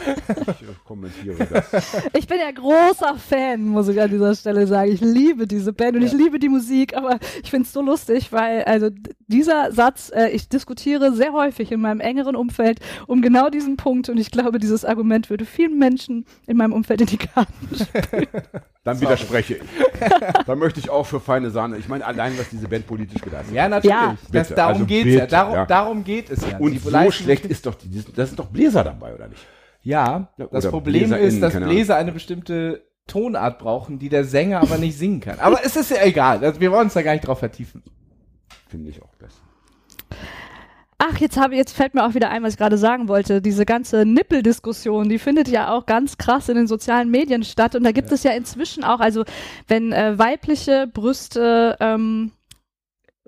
Ich 0.07 0.61
äh, 0.61 0.73
kommentiere 0.85 1.45
das. 1.45 2.03
Ich 2.13 2.27
bin 2.27 2.39
ja 2.39 2.51
großer 2.51 3.15
Fan, 3.15 3.61
muss 3.67 3.87
ich 3.87 4.01
an 4.01 4.09
dieser 4.09 4.35
Stelle 4.35 4.67
sagen. 4.67 4.91
Ich 4.91 5.01
liebe 5.01 5.47
diese 5.47 5.73
Band 5.73 5.97
und 5.97 6.03
ich 6.03 6.13
liebe 6.13 6.39
die 6.39 6.49
Musik, 6.49 6.95
aber 6.95 7.19
ich 7.41 7.49
finde 7.49 7.65
es 7.65 7.73
so 7.73 7.81
lustig, 7.81 8.31
weil 8.31 8.63
also 8.63 8.89
dieser 9.27 9.71
Satz, 9.71 10.11
äh, 10.13 10.29
ich 10.29 10.49
diskutiere 10.49 11.13
sehr 11.13 11.33
häufig 11.33 11.71
in 11.71 11.81
meinem 11.81 11.99
engeren 11.99 12.35
Umfeld 12.35 12.79
um 13.07 13.21
genau 13.21 13.49
diesen 13.49 13.77
Punkt 13.77 14.09
und 14.09 14.17
ich 14.17 14.31
glaube, 14.31 14.59
dieses 14.59 14.85
Argument 14.85 15.29
würde 15.29 15.45
vielen 15.45 15.77
Menschen 15.77 16.25
in 16.45 16.57
meinem 16.57 16.73
Umfeld 16.73 17.01
in 17.01 17.07
die 17.07 17.17
Karten 17.17 17.53
spielen. 17.75 18.27
Dann 18.87 19.01
widerspreche 19.01 19.55
ich. 19.55 19.61
Dann 20.45 20.59
möchte 20.59 20.79
ich 20.79 20.89
auch 20.89 21.05
für 21.05 21.19
feine 21.19 21.49
Sahne. 21.49 21.75
Ich 21.75 21.89
meine, 21.89 22.05
allein, 22.05 22.37
was 22.39 22.47
diese 22.49 22.69
Band 22.69 22.87
politisch 22.87 23.21
geleistet 23.21 23.49
hat. 23.49 23.55
Ja, 23.55 23.67
natürlich. 23.67 23.93
Ja. 23.93 24.17
Das, 24.31 24.47
darum 24.47 24.73
also 24.75 24.85
geht's 24.85 25.09
ja. 25.09 25.13
bitte, 25.15 25.27
Darum, 25.27 25.53
ja. 25.55 25.65
darum 25.65 26.03
geht 26.05 26.29
es 26.29 26.49
ja. 26.49 26.57
Und 26.57 26.79
so 26.79 27.11
schlecht 27.11 27.45
ist 27.47 27.65
doch, 27.65 27.75
die, 27.75 28.01
da 28.15 28.25
sind 28.25 28.39
doch 28.39 28.45
Bläser 28.45 28.85
dabei, 28.85 29.13
oder 29.13 29.27
nicht? 29.27 29.45
Ja, 29.87 30.33
Ja, 30.37 30.47
das 30.51 30.65
oder 30.65 30.71
Problem 30.71 31.13
ist, 31.13 31.41
dass. 31.41 31.55
Bläser 31.55 31.95
eine 31.95 32.11
bestimmte 32.11 32.83
Tonart 33.07 33.57
brauchen, 33.57 33.99
die 33.99 34.09
der 34.09 34.25
Sänger 34.25 34.59
aber 34.59 34.77
nicht 34.77 34.97
singen 34.97 35.21
kann. 35.21 35.39
Aber 35.39 35.63
es 35.63 35.77
ist 35.77 35.91
ja 35.91 36.03
egal. 36.03 36.43
Also 36.43 36.59
wir 36.59 36.71
wollen 36.71 36.85
uns 36.85 36.93
da 36.93 37.01
gar 37.01 37.13
nicht 37.13 37.25
drauf 37.25 37.39
vertiefen. 37.39 37.81
Finde 38.67 38.89
ich 38.89 39.01
auch 39.01 39.15
besser. 39.15 39.39
Ach, 40.97 41.17
jetzt 41.19 41.37
habe 41.37 41.55
jetzt 41.55 41.73
fällt 41.73 41.93
mir 41.93 42.05
auch 42.05 42.15
wieder 42.15 42.29
ein, 42.31 42.43
was 42.43 42.53
ich 42.53 42.57
gerade 42.57 42.77
sagen 42.77 43.07
wollte. 43.07 43.41
Diese 43.41 43.65
ganze 43.65 44.03
Nippeldiskussion, 44.03 45.07
die 45.07 45.19
findet 45.19 45.47
ja 45.47 45.71
auch 45.71 45.85
ganz 45.85 46.17
krass 46.17 46.49
in 46.49 46.55
den 46.55 46.67
sozialen 46.67 47.09
Medien 47.09 47.43
statt. 47.43 47.75
Und 47.75 47.83
da 47.83 47.91
gibt 47.91 48.11
es 48.11 48.23
ja 48.23 48.31
inzwischen 48.31 48.83
auch, 48.83 48.99
also 48.99 49.23
wenn 49.67 49.93
äh, 49.93 50.17
weibliche 50.19 50.87
Brüste 50.91 51.77
ähm, 51.79 52.31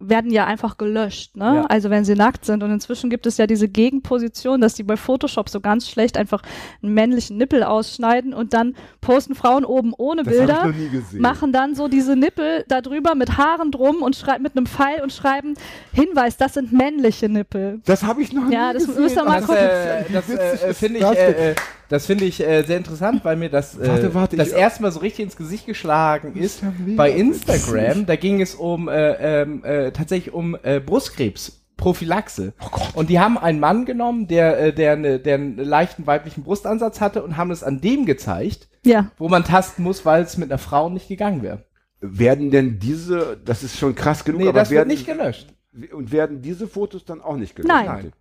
werden 0.01 0.31
ja 0.31 0.45
einfach 0.45 0.77
gelöscht, 0.77 1.35
ne? 1.35 1.55
Ja. 1.57 1.65
Also 1.65 1.89
wenn 1.89 2.05
sie 2.05 2.15
nackt 2.15 2.45
sind. 2.45 2.63
Und 2.63 2.71
inzwischen 2.71 3.09
gibt 3.09 3.25
es 3.25 3.37
ja 3.37 3.47
diese 3.47 3.67
Gegenposition, 3.67 4.61
dass 4.61 4.73
die 4.73 4.83
bei 4.83 4.95
Photoshop 4.97 5.49
so 5.49 5.59
ganz 5.59 5.89
schlecht 5.89 6.17
einfach 6.17 6.41
einen 6.81 6.93
männlichen 6.93 7.37
Nippel 7.37 7.63
ausschneiden 7.63 8.33
und 8.33 8.53
dann 8.53 8.75
posten 9.01 9.35
Frauen 9.35 9.65
oben 9.65 9.93
ohne 9.97 10.23
Das 10.23 10.33
Bilder 10.35 10.67
noch 10.67 10.75
nie 10.75 10.89
gesehen. 10.89 11.21
machen 11.21 11.51
dann 11.51 11.75
so 11.75 11.87
diese 11.87 12.15
Nippel 12.15 12.63
da 12.67 12.81
drüber 12.81 13.13
mit 13.15 13.37
Haaren 13.37 13.71
drum 13.71 14.01
und 14.01 14.15
schreiben 14.15 14.43
mit 14.43 14.55
einem 14.55 14.67
Pfeil 14.67 15.01
und 15.01 15.11
schreiben 15.11 15.55
Hinweis, 15.93 16.37
das 16.37 16.53
sind 16.53 16.71
männliche 16.71 17.27
Nippel. 17.29 17.81
Das 17.85 18.03
habe 18.03 18.21
ich 18.21 18.31
noch 18.31 18.49
Ja, 18.49 18.67
nie 18.69 18.73
das 18.75 18.87
gesehen. 18.87 19.03
müssen 19.03 19.15
wir 19.17 19.25
mal 19.25 19.37
Das, 19.39 19.45
gucken. 19.47 19.61
äh, 19.63 20.03
das 20.13 20.29
äh, 20.29 20.73
finde 20.73 20.99
ich, 20.99 21.03
das 21.03 21.15
äh, 21.17 21.51
äh, 21.51 21.55
das 21.89 22.05
finde 22.05 22.25
ich 22.25 22.39
äh, 22.39 22.63
sehr 22.63 22.77
interessant, 22.77 23.25
weil 23.25 23.35
mir 23.35 23.49
das, 23.49 23.77
äh, 23.77 23.87
Warte, 23.87 24.13
warte, 24.13 24.37
das 24.37 24.49
erste 24.49 24.81
Mal 24.83 24.91
so 24.91 24.99
richtig 24.99 25.25
ins 25.25 25.35
Gesicht 25.35 25.65
geschlagen 25.65 26.35
ist 26.35 26.61
bei 26.95 27.09
witzig. 27.09 27.19
Instagram. 27.19 28.05
Da 28.05 28.15
ging 28.15 28.41
es 28.41 28.55
um 28.55 28.87
äh, 28.87 29.41
ähm, 29.41 29.63
äh, 29.65 29.91
tatsächlich 29.91 30.33
um 30.33 30.55
äh, 30.63 30.79
Brustkrebs. 30.79 31.57
Prophylaxe. 31.77 32.51
und 32.93 33.09
die 33.09 33.19
haben 33.21 33.37
einen 33.37 33.59
Mann 33.61 33.85
genommen, 33.85 34.27
der, 34.27 34.59
äh, 34.59 34.73
der, 34.73 34.91
eine, 34.93 35.17
der 35.17 35.35
einen 35.35 35.55
leichten 35.57 36.05
weiblichen 36.05 36.43
Brustansatz 36.43 36.99
hatte 36.99 37.23
und 37.23 37.37
haben 37.37 37.51
es 37.51 37.63
an 37.63 37.79
dem 37.79 38.05
gezeigt, 38.05 38.67
Ja. 38.83 39.11
wo 39.17 39.29
man 39.29 39.45
tasten 39.45 39.83
muss, 39.83 40.05
weil 40.05 40.23
es 40.23 40.35
mit 40.37 40.51
einer 40.51 40.57
Frau 40.57 40.89
nicht 40.89 41.07
gegangen 41.07 41.41
wäre. 41.41 41.63
Werden 42.01 42.51
denn 42.51 42.79
diese, 42.79 43.37
das 43.45 43.63
ist 43.63 43.77
schon 43.77 43.95
krass 43.95 44.25
genug, 44.25 44.41
Nee, 44.41 44.49
aber 44.49 44.59
das 44.59 44.69
wird 44.71 44.79
werden, 44.79 44.89
nicht 44.89 45.05
gelöscht. 45.07 45.53
und 45.93 46.11
werden 46.11 46.41
diese 46.41 46.67
Fotos 46.67 47.05
dann 47.05 47.21
auch 47.21 47.37
nicht 47.37 47.55
gelöscht? 47.55 47.73
Nein. 47.73 47.85
Nein. 47.85 48.11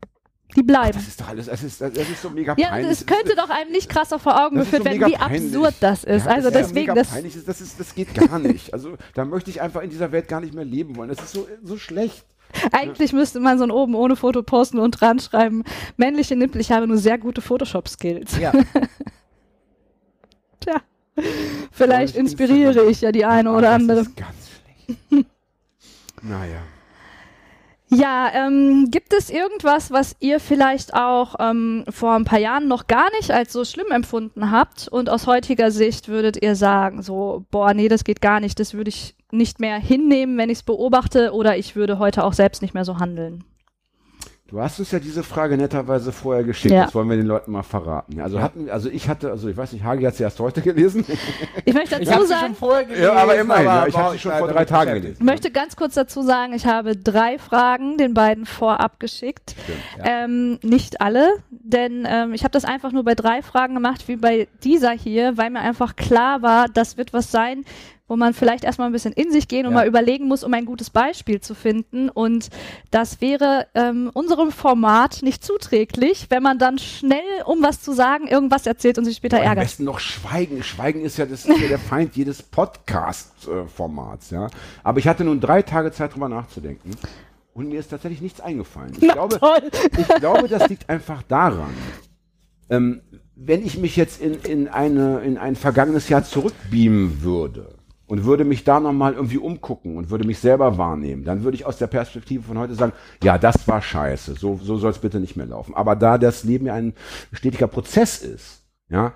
Die 0.56 0.62
bleiben. 0.62 0.92
Das 0.94 1.06
ist 1.06 1.20
doch 1.20 1.28
alles, 1.28 1.46
das 1.46 1.62
ist, 1.62 1.80
das 1.80 1.92
ist 1.96 2.22
so 2.22 2.30
mega 2.30 2.54
Ja, 2.58 2.70
peinlich. 2.70 2.90
es 2.92 3.06
könnte 3.06 3.36
doch 3.36 3.50
einem 3.50 3.70
nicht 3.70 3.88
krasser 3.90 4.18
vor 4.18 4.44
Augen 4.44 4.56
Das 4.56 4.64
ist 4.66 4.70
geführt 4.72 4.94
so 4.94 5.00
werden, 5.00 5.12
wie 5.12 5.16
peinlich. 5.16 5.54
absurd 5.54 5.74
das 5.80 6.04
ist. 6.04 6.24
Ja, 6.26 6.32
also 6.32 6.50
das 6.50 6.62
ist 6.62 6.68
deswegen, 6.70 6.80
mega 6.86 6.94
das, 6.94 7.08
peinlich. 7.10 7.44
Das, 7.44 7.60
ist, 7.60 7.78
das 7.78 7.94
geht 7.94 8.14
gar 8.14 8.38
nicht. 8.38 8.72
Also 8.72 8.96
da 9.14 9.24
möchte 9.26 9.50
ich 9.50 9.60
einfach 9.60 9.82
in 9.82 9.90
dieser 9.90 10.10
Welt 10.10 10.26
gar 10.26 10.40
nicht 10.40 10.54
mehr 10.54 10.64
leben 10.64 10.96
wollen. 10.96 11.10
Das 11.10 11.18
ist 11.20 11.32
so, 11.32 11.46
so 11.62 11.76
schlecht. 11.76 12.24
eigentlich 12.72 13.12
müsste 13.12 13.40
man 13.40 13.58
so 13.58 13.64
ein 13.64 13.70
oben 13.70 13.94
ohne 13.94 14.16
Foto 14.16 14.42
posten 14.42 14.78
und 14.78 14.92
dran 14.92 15.18
schreiben, 15.20 15.64
männliche 15.98 16.34
Nippel, 16.34 16.62
ich 16.62 16.72
habe 16.72 16.86
nur 16.86 16.96
sehr 16.96 17.18
gute 17.18 17.42
Photoshop-Skills. 17.42 18.38
Ja. 18.38 18.52
Tja, 20.60 20.76
vielleicht 21.70 22.14
ich 22.14 22.20
inspiriere 22.20 22.88
ich 22.88 23.02
ja 23.02 23.12
die 23.12 23.26
eine 23.26 23.50
oder 23.52 23.62
das 23.62 23.72
andere. 23.74 24.00
ist 24.00 24.16
ganz 24.16 24.30
schlecht. 25.10 25.10
naja. 26.22 26.62
Ja, 27.90 28.30
ähm, 28.34 28.88
gibt 28.90 29.14
es 29.14 29.30
irgendwas, 29.30 29.90
was 29.90 30.14
ihr 30.20 30.40
vielleicht 30.40 30.92
auch 30.92 31.36
ähm, 31.38 31.84
vor 31.88 32.14
ein 32.14 32.24
paar 32.24 32.38
Jahren 32.38 32.68
noch 32.68 32.86
gar 32.86 33.10
nicht 33.12 33.30
als 33.30 33.52
so 33.52 33.64
schlimm 33.64 33.90
empfunden 33.90 34.50
habt 34.50 34.88
und 34.88 35.08
aus 35.08 35.26
heutiger 35.26 35.70
Sicht 35.70 36.08
würdet 36.08 36.42
ihr 36.42 36.54
sagen, 36.54 37.00
so, 37.02 37.46
boah, 37.50 37.72
nee, 37.72 37.88
das 37.88 38.04
geht 38.04 38.20
gar 38.20 38.40
nicht, 38.40 38.60
das 38.60 38.74
würde 38.74 38.90
ich 38.90 39.14
nicht 39.30 39.58
mehr 39.58 39.78
hinnehmen, 39.78 40.36
wenn 40.36 40.50
ich 40.50 40.58
es 40.58 40.62
beobachte 40.62 41.32
oder 41.32 41.56
ich 41.56 41.76
würde 41.76 41.98
heute 41.98 42.24
auch 42.24 42.34
selbst 42.34 42.60
nicht 42.60 42.74
mehr 42.74 42.84
so 42.84 42.98
handeln. 42.98 43.44
Du 44.50 44.62
hast 44.62 44.78
uns 44.78 44.90
ja 44.92 44.98
diese 44.98 45.22
Frage 45.22 45.58
netterweise 45.58 46.10
vorher 46.10 46.42
geschickt. 46.42 46.72
Ja. 46.72 46.84
Das 46.84 46.94
wollen 46.94 47.10
wir 47.10 47.18
den 47.18 47.26
Leuten 47.26 47.52
mal 47.52 47.62
verraten. 47.62 48.18
Also 48.18 48.40
hatten, 48.40 48.70
also 48.70 48.88
ich 48.88 49.06
hatte, 49.06 49.30
also 49.30 49.46
ich 49.48 49.56
weiß 49.58 49.74
nicht, 49.74 49.84
Hagi 49.84 50.04
hat 50.04 50.14
sie 50.14 50.22
erst 50.22 50.40
heute 50.40 50.62
gelesen. 50.62 51.04
Ich 51.66 51.74
möchte 51.74 51.96
Ich 52.00 52.08
dazu 52.08 52.12
habe 52.12 52.22
sie 52.22 52.28
sagen, 52.28 52.46
schon 52.46 52.54
vorher 52.54 52.84
gelesen. 52.84 53.04
ja, 53.04 53.12
aber 53.12 53.36
immerhin. 53.36 53.66
Ja, 53.66 53.86
ich 53.86 53.94
habe 53.94 54.12
sie 54.12 54.18
schon 54.18 54.32
vor 54.32 54.48
drei 54.48 54.64
Tagen 54.64 54.94
gelesen. 54.94 55.16
Ich 55.18 55.24
möchte 55.24 55.50
ganz 55.50 55.76
kurz 55.76 55.92
dazu 55.94 56.22
sagen, 56.22 56.54
ich 56.54 56.64
habe 56.64 56.96
drei 56.96 57.38
Fragen 57.38 57.98
den 57.98 58.14
beiden 58.14 58.46
vorab 58.46 58.98
geschickt. 59.00 59.54
Ähm, 60.02 60.58
nicht 60.62 61.02
alle, 61.02 61.28
denn 61.50 62.06
ähm, 62.08 62.32
ich 62.32 62.42
habe 62.42 62.52
das 62.52 62.64
einfach 62.64 62.90
nur 62.92 63.04
bei 63.04 63.14
drei 63.14 63.42
Fragen 63.42 63.74
gemacht, 63.74 64.08
wie 64.08 64.16
bei 64.16 64.48
dieser 64.64 64.92
hier, 64.92 65.36
weil 65.36 65.50
mir 65.50 65.60
einfach 65.60 65.94
klar 65.94 66.40
war, 66.40 66.68
das 66.72 66.96
wird 66.96 67.12
was 67.12 67.30
sein, 67.30 67.66
wo 68.08 68.16
man 68.16 68.32
vielleicht 68.34 68.64
erstmal 68.64 68.88
ein 68.88 68.92
bisschen 68.92 69.12
in 69.12 69.30
sich 69.30 69.46
gehen 69.48 69.66
und 69.66 69.72
Ja. 69.72 69.78
mal 69.80 69.86
überlegen 69.86 70.26
muss, 70.26 70.42
um 70.42 70.52
ein 70.54 70.64
gutes 70.64 70.90
Beispiel 70.90 71.40
zu 71.40 71.54
finden. 71.54 72.08
Und 72.08 72.48
das 72.90 73.20
wäre 73.20 73.66
ähm, 73.74 74.10
unserem 74.14 74.50
Format 74.50 75.22
nicht 75.22 75.44
zuträglich, 75.44 76.26
wenn 76.30 76.42
man 76.42 76.58
dann 76.58 76.78
schnell, 76.78 77.20
um 77.44 77.62
was 77.62 77.82
zu 77.82 77.92
sagen, 77.92 78.26
irgendwas 78.26 78.66
erzählt 78.66 78.98
und 78.98 79.04
sich 79.04 79.16
später 79.16 79.36
Am 79.38 79.42
ärgert. 79.44 79.64
besten 79.64 79.84
noch 79.84 80.00
Schweigen. 80.00 80.62
Schweigen 80.62 81.02
ist 81.02 81.18
ja, 81.18 81.26
das 81.26 81.44
ist 81.44 81.60
ja 81.60 81.68
der 81.68 81.78
Feind 81.78 82.16
jedes 82.16 82.42
Podcast-Formats, 82.42 84.30
ja. 84.30 84.48
Aber 84.82 84.98
ich 84.98 85.06
hatte 85.08 85.24
nun 85.24 85.40
drei 85.40 85.62
Tage 85.62 85.92
Zeit, 85.92 86.14
drüber 86.14 86.28
nachzudenken. 86.28 86.90
Und 87.54 87.68
mir 87.68 87.80
ist 87.80 87.88
tatsächlich 87.88 88.20
nichts 88.20 88.40
eingefallen. 88.40 88.92
Ich 88.96 89.02
Na 89.06 89.14
glaube, 89.14 89.38
toll. 89.38 89.70
ich 89.98 90.08
glaube, 90.20 90.48
das 90.48 90.68
liegt 90.68 90.88
einfach 90.88 91.22
daran, 91.24 91.74
ähm, 92.70 93.00
wenn 93.34 93.64
ich 93.64 93.78
mich 93.78 93.96
jetzt 93.96 94.20
in, 94.20 94.34
in, 94.42 94.68
eine, 94.68 95.20
in 95.20 95.38
ein 95.38 95.56
vergangenes 95.56 96.08
Jahr 96.08 96.24
zurückbeamen 96.24 97.22
würde 97.22 97.77
und 98.08 98.24
würde 98.24 98.44
mich 98.44 98.64
da 98.64 98.80
nochmal 98.80 99.12
irgendwie 99.14 99.38
umgucken 99.38 99.96
und 99.96 100.10
würde 100.10 100.26
mich 100.26 100.40
selber 100.40 100.78
wahrnehmen, 100.78 101.24
dann 101.24 101.44
würde 101.44 101.54
ich 101.54 101.66
aus 101.66 101.78
der 101.78 101.86
Perspektive 101.86 102.42
von 102.42 102.58
heute 102.58 102.74
sagen, 102.74 102.92
ja, 103.22 103.38
das 103.38 103.68
war 103.68 103.80
scheiße, 103.80 104.34
so, 104.34 104.58
so 104.62 104.76
soll 104.78 104.90
es 104.90 104.98
bitte 104.98 105.20
nicht 105.20 105.36
mehr 105.36 105.46
laufen. 105.46 105.74
Aber 105.74 105.94
da 105.94 106.18
das 106.18 106.42
Leben 106.42 106.66
ja 106.66 106.74
ein 106.74 106.94
stetiger 107.32 107.68
Prozess 107.68 108.22
ist, 108.22 108.64
ja, 108.88 109.12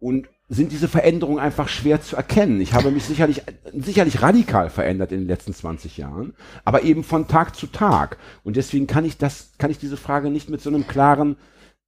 und 0.00 0.28
sind 0.48 0.72
diese 0.72 0.88
Veränderungen 0.88 1.38
einfach 1.38 1.68
schwer 1.68 2.02
zu 2.02 2.16
erkennen. 2.16 2.60
Ich 2.60 2.74
habe 2.74 2.90
mich 2.90 3.04
sicherlich, 3.04 3.42
sicherlich 3.72 4.20
radikal 4.20 4.68
verändert 4.70 5.12
in 5.12 5.20
den 5.20 5.28
letzten 5.28 5.54
20 5.54 5.96
Jahren, 5.96 6.34
aber 6.64 6.82
eben 6.82 7.04
von 7.04 7.28
Tag 7.28 7.54
zu 7.54 7.68
Tag. 7.68 8.18
Und 8.44 8.56
deswegen 8.56 8.86
kann 8.86 9.04
ich 9.04 9.16
das, 9.16 9.52
kann 9.58 9.70
ich 9.70 9.78
diese 9.78 9.96
Frage 9.96 10.30
nicht 10.30 10.50
mit 10.50 10.60
so 10.60 10.68
einem 10.68 10.86
klaren, 10.86 11.36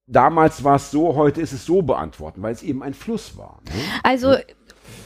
damals 0.07 0.65
war 0.65 0.77
es 0.77 0.91
so, 0.91 1.15
heute 1.15 1.41
ist 1.41 1.53
es 1.53 1.67
so 1.67 1.83
beantworten, 1.83 2.43
weil 2.43 2.53
es 2.53 2.63
eben 2.63 2.83
ein 2.83 2.95
Fluss 2.95 3.37
war. 3.37 3.61
Ne? 3.67 3.81
Also 4.03 4.37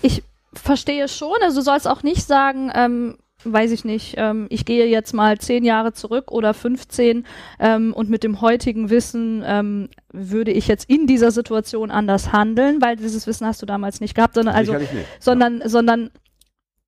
ich 0.02 0.23
verstehe 0.52 1.08
schon, 1.08 1.36
also 1.42 1.60
du 1.60 1.64
sollst 1.64 1.86
auch 1.86 2.02
nicht 2.02 2.26
sagen, 2.26 2.70
ähm, 2.74 3.18
weiß 3.44 3.70
ich 3.70 3.84
nicht, 3.84 4.14
ähm, 4.16 4.46
ich 4.50 4.64
gehe 4.64 4.86
jetzt 4.86 5.12
mal 5.12 5.38
zehn 5.38 5.64
Jahre 5.64 5.92
zurück 5.92 6.32
oder 6.32 6.54
15 6.54 7.24
ähm, 7.60 7.92
und 7.92 8.10
mit 8.10 8.24
dem 8.24 8.40
heutigen 8.40 8.90
Wissen 8.90 9.44
ähm, 9.46 9.88
würde 10.12 10.50
ich 10.50 10.66
jetzt 10.66 10.90
in 10.90 11.06
dieser 11.06 11.30
Situation 11.30 11.90
anders 11.90 12.32
handeln, 12.32 12.82
weil 12.82 12.96
dieses 12.96 13.26
Wissen 13.26 13.46
hast 13.46 13.62
du 13.62 13.66
damals 13.66 14.00
nicht 14.00 14.14
gehabt, 14.14 14.34
sondern 14.34 14.56
also, 14.56 14.72
nicht. 14.74 14.90
sondern, 15.20 15.62
sondern 15.64 16.10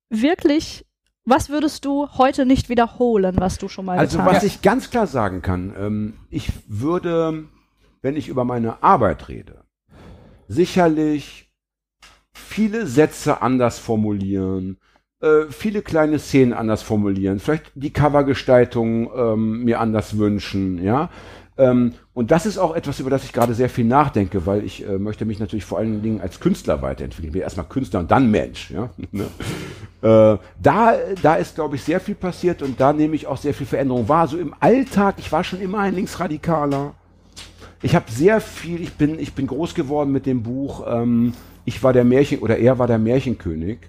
wirklich, 0.09 0.85
was 1.23 1.49
würdest 1.49 1.85
du 1.85 2.09
heute 2.17 2.45
nicht 2.45 2.67
wiederholen, 2.67 3.35
was 3.37 3.57
du 3.57 3.69
schon 3.69 3.85
mal 3.85 3.97
Also 3.97 4.17
getan 4.17 4.29
was 4.29 4.37
hast? 4.37 4.43
ich 4.43 4.61
ganz 4.61 4.89
klar 4.89 5.07
sagen 5.07 5.41
kann, 5.41 5.73
ähm, 5.77 6.13
ich 6.29 6.49
würde, 6.67 7.45
wenn 8.01 8.17
ich 8.17 8.27
über 8.27 8.43
meine 8.43 8.83
Arbeit 8.83 9.29
rede, 9.29 9.63
sicherlich 10.49 11.50
viele 12.41 12.87
Sätze 12.87 13.41
anders 13.41 13.79
formulieren, 13.79 14.77
äh, 15.21 15.45
viele 15.49 15.81
kleine 15.81 16.19
Szenen 16.19 16.53
anders 16.53 16.81
formulieren, 16.81 17.39
vielleicht 17.39 17.71
die 17.75 17.93
Covergestaltung 17.93 19.11
ähm, 19.15 19.63
mir 19.63 19.79
anders 19.79 20.17
wünschen, 20.17 20.83
ja. 20.83 21.09
Ähm, 21.57 21.93
und 22.13 22.31
das 22.31 22.45
ist 22.45 22.57
auch 22.57 22.75
etwas, 22.75 22.99
über 22.99 23.09
das 23.09 23.23
ich 23.23 23.33
gerade 23.33 23.53
sehr 23.53 23.69
viel 23.69 23.85
nachdenke, 23.85 24.45
weil 24.45 24.63
ich 24.63 24.87
äh, 24.87 24.97
möchte 24.97 25.25
mich 25.25 25.39
natürlich 25.39 25.65
vor 25.65 25.77
allen 25.77 26.01
Dingen 26.01 26.21
als 26.21 26.39
Künstler 26.39 26.81
weiterentwickeln. 26.81 27.27
Ich 27.27 27.33
bin 27.33 27.41
erstmal 27.41 27.67
Künstler 27.67 27.99
und 27.99 28.09
dann 28.09 28.31
Mensch, 28.31 28.71
ja. 28.71 28.89
Ne? 29.11 29.25
Äh, 30.01 30.37
da, 30.61 30.95
da 31.21 31.35
ist, 31.35 31.55
glaube 31.55 31.75
ich, 31.75 31.83
sehr 31.83 31.99
viel 31.99 32.15
passiert 32.15 32.63
und 32.63 32.79
da 32.79 32.91
nehme 32.91 33.15
ich 33.15 33.27
auch 33.27 33.37
sehr 33.37 33.53
viel 33.53 33.67
Veränderung 33.67 34.09
wahr. 34.09 34.27
So 34.27 34.37
im 34.37 34.55
Alltag, 34.59 35.15
ich 35.19 35.31
war 35.31 35.43
schon 35.43 35.61
immer 35.61 35.79
ein 35.79 35.93
Linksradikaler. 35.93 36.95
Ich 37.83 37.95
habe 37.95 38.09
sehr 38.09 38.41
viel, 38.41 38.81
ich 38.81 38.93
bin, 38.93 39.19
ich 39.19 39.33
bin 39.33 39.45
groß 39.45 39.75
geworden 39.75 40.11
mit 40.11 40.25
dem 40.25 40.41
Buch, 40.41 40.83
ähm, 40.87 41.33
ich 41.65 41.83
war 41.83 41.93
der 41.93 42.03
Märchen, 42.03 42.39
oder 42.39 42.57
er 42.57 42.79
war 42.79 42.87
der 42.87 42.99
Märchenkönig. 42.99 43.79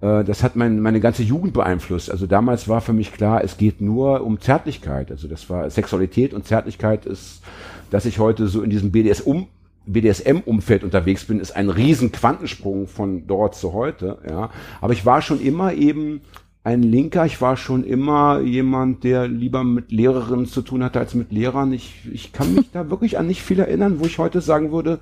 Äh, 0.00 0.24
das 0.24 0.42
hat 0.42 0.56
mein, 0.56 0.80
meine 0.80 1.00
ganze 1.00 1.22
Jugend 1.22 1.54
beeinflusst. 1.54 2.10
Also 2.10 2.26
damals 2.26 2.68
war 2.68 2.80
für 2.80 2.92
mich 2.92 3.12
klar, 3.12 3.42
es 3.42 3.56
geht 3.56 3.80
nur 3.80 4.22
um 4.22 4.40
Zärtlichkeit. 4.40 5.10
Also 5.10 5.28
das 5.28 5.48
war 5.50 5.68
Sexualität 5.70 6.34
und 6.34 6.46
Zärtlichkeit 6.46 7.06
ist, 7.06 7.42
dass 7.90 8.06
ich 8.06 8.18
heute 8.18 8.48
so 8.48 8.62
in 8.62 8.70
diesem 8.70 8.92
BDSM 8.92 9.46
BDSM-Umfeld 9.86 10.82
unterwegs 10.82 11.26
bin, 11.26 11.40
ist 11.40 11.54
ein 11.54 11.68
riesen 11.68 12.10
Quantensprung 12.10 12.88
von 12.88 13.26
dort 13.26 13.54
zu 13.54 13.74
heute. 13.74 14.18
Ja. 14.26 14.50
Aber 14.80 14.94
ich 14.94 15.04
war 15.04 15.20
schon 15.20 15.42
immer 15.42 15.74
eben 15.74 16.22
ein 16.62 16.82
Linker. 16.82 17.26
Ich 17.26 17.40
war 17.42 17.56
schon 17.58 17.84
immer 17.84 18.40
jemand, 18.40 19.04
der 19.04 19.28
lieber 19.28 19.62
mit 19.62 19.92
Lehrerinnen 19.92 20.46
zu 20.46 20.62
tun 20.62 20.82
hatte 20.82 20.98
als 20.98 21.14
mit 21.14 21.30
Lehrern. 21.30 21.72
Ich, 21.72 22.08
ich 22.10 22.32
kann 22.32 22.54
mich 22.54 22.70
da 22.72 22.88
wirklich 22.90 23.18
an 23.18 23.26
nicht 23.26 23.42
viel 23.42 23.60
erinnern, 23.60 24.00
wo 24.00 24.06
ich 24.06 24.18
heute 24.18 24.40
sagen 24.40 24.72
würde, 24.72 25.00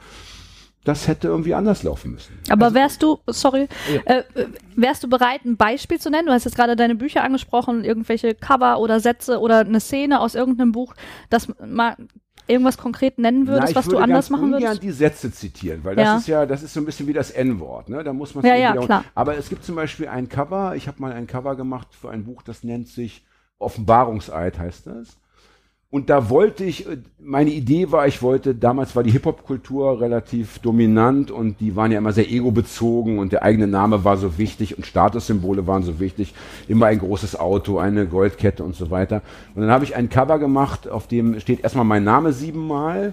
das 0.84 1.06
hätte 1.06 1.28
irgendwie 1.28 1.54
anders 1.54 1.82
laufen 1.82 2.12
müssen. 2.12 2.38
Aber 2.50 2.66
also, 2.66 2.74
wärst 2.74 3.02
du, 3.02 3.18
sorry, 3.26 3.68
ja. 3.92 4.00
äh, 4.16 4.24
wärst 4.74 5.04
du 5.04 5.08
bereit, 5.08 5.44
ein 5.44 5.56
Beispiel 5.56 6.00
zu 6.00 6.10
nennen? 6.10 6.26
Du 6.26 6.32
hast 6.32 6.44
jetzt 6.44 6.56
gerade 6.56 6.74
deine 6.74 6.94
Bücher 6.94 7.22
angesprochen, 7.22 7.84
irgendwelche 7.84 8.34
Cover 8.34 8.80
oder 8.80 8.98
Sätze 9.00 9.38
oder 9.38 9.60
eine 9.60 9.80
Szene 9.80 10.20
aus 10.20 10.34
irgendeinem 10.34 10.72
Buch, 10.72 10.94
das 11.30 11.48
mal 11.64 11.96
irgendwas 12.48 12.76
konkret 12.76 13.18
nennen 13.18 13.46
würdest, 13.46 13.74
Na, 13.74 13.78
was 13.78 13.88
du 13.88 13.98
anders 13.98 14.28
machen 14.28 14.50
würdest? 14.50 14.64
Ich 14.64 14.68
würde 14.68 14.80
die 14.80 14.92
Sätze 14.92 15.32
zitieren, 15.32 15.84
weil 15.84 15.94
das 15.94 16.04
ja. 16.04 16.16
ist 16.16 16.26
ja, 16.26 16.46
das 16.46 16.62
ist 16.62 16.74
so 16.74 16.80
ein 16.80 16.86
bisschen 16.86 17.06
wie 17.06 17.12
das 17.12 17.30
N-Wort, 17.30 17.88
ne? 17.88 18.02
Da 18.02 18.12
muss 18.12 18.34
man 18.34 18.44
ja, 18.44 18.56
ja, 18.56 18.76
klar. 18.76 19.04
Aber 19.14 19.36
es 19.36 19.48
gibt 19.48 19.64
zum 19.64 19.76
Beispiel 19.76 20.08
ein 20.08 20.28
Cover, 20.28 20.74
ich 20.74 20.88
habe 20.88 21.00
mal 21.00 21.12
ein 21.12 21.26
Cover 21.26 21.54
gemacht 21.54 21.88
für 21.92 22.10
ein 22.10 22.24
Buch, 22.24 22.42
das 22.42 22.64
nennt 22.64 22.88
sich 22.88 23.24
Offenbarungseid, 23.58 24.58
heißt 24.58 24.88
das. 24.88 25.18
Und 25.92 26.08
da 26.08 26.30
wollte 26.30 26.64
ich, 26.64 26.86
meine 27.20 27.50
Idee 27.50 27.92
war, 27.92 28.06
ich 28.06 28.22
wollte, 28.22 28.54
damals 28.54 28.96
war 28.96 29.02
die 29.02 29.10
Hip-Hop-Kultur 29.10 30.00
relativ 30.00 30.58
dominant 30.60 31.30
und 31.30 31.60
die 31.60 31.76
waren 31.76 31.92
ja 31.92 31.98
immer 31.98 32.14
sehr 32.14 32.30
ego-bezogen 32.30 33.18
und 33.18 33.30
der 33.30 33.42
eigene 33.42 33.66
Name 33.66 34.02
war 34.02 34.16
so 34.16 34.38
wichtig 34.38 34.74
und 34.74 34.86
Statussymbole 34.86 35.66
waren 35.66 35.82
so 35.82 36.00
wichtig. 36.00 36.32
Immer 36.66 36.86
ein 36.86 36.98
großes 36.98 37.38
Auto, 37.38 37.76
eine 37.76 38.06
Goldkette 38.06 38.64
und 38.64 38.74
so 38.74 38.90
weiter. 38.90 39.20
Und 39.54 39.60
dann 39.60 39.70
habe 39.70 39.84
ich 39.84 39.94
ein 39.94 40.08
Cover 40.08 40.38
gemacht, 40.38 40.88
auf 40.88 41.08
dem 41.08 41.38
steht 41.40 41.62
erstmal 41.62 41.84
mein 41.84 42.04
Name 42.04 42.32
siebenmal. 42.32 43.12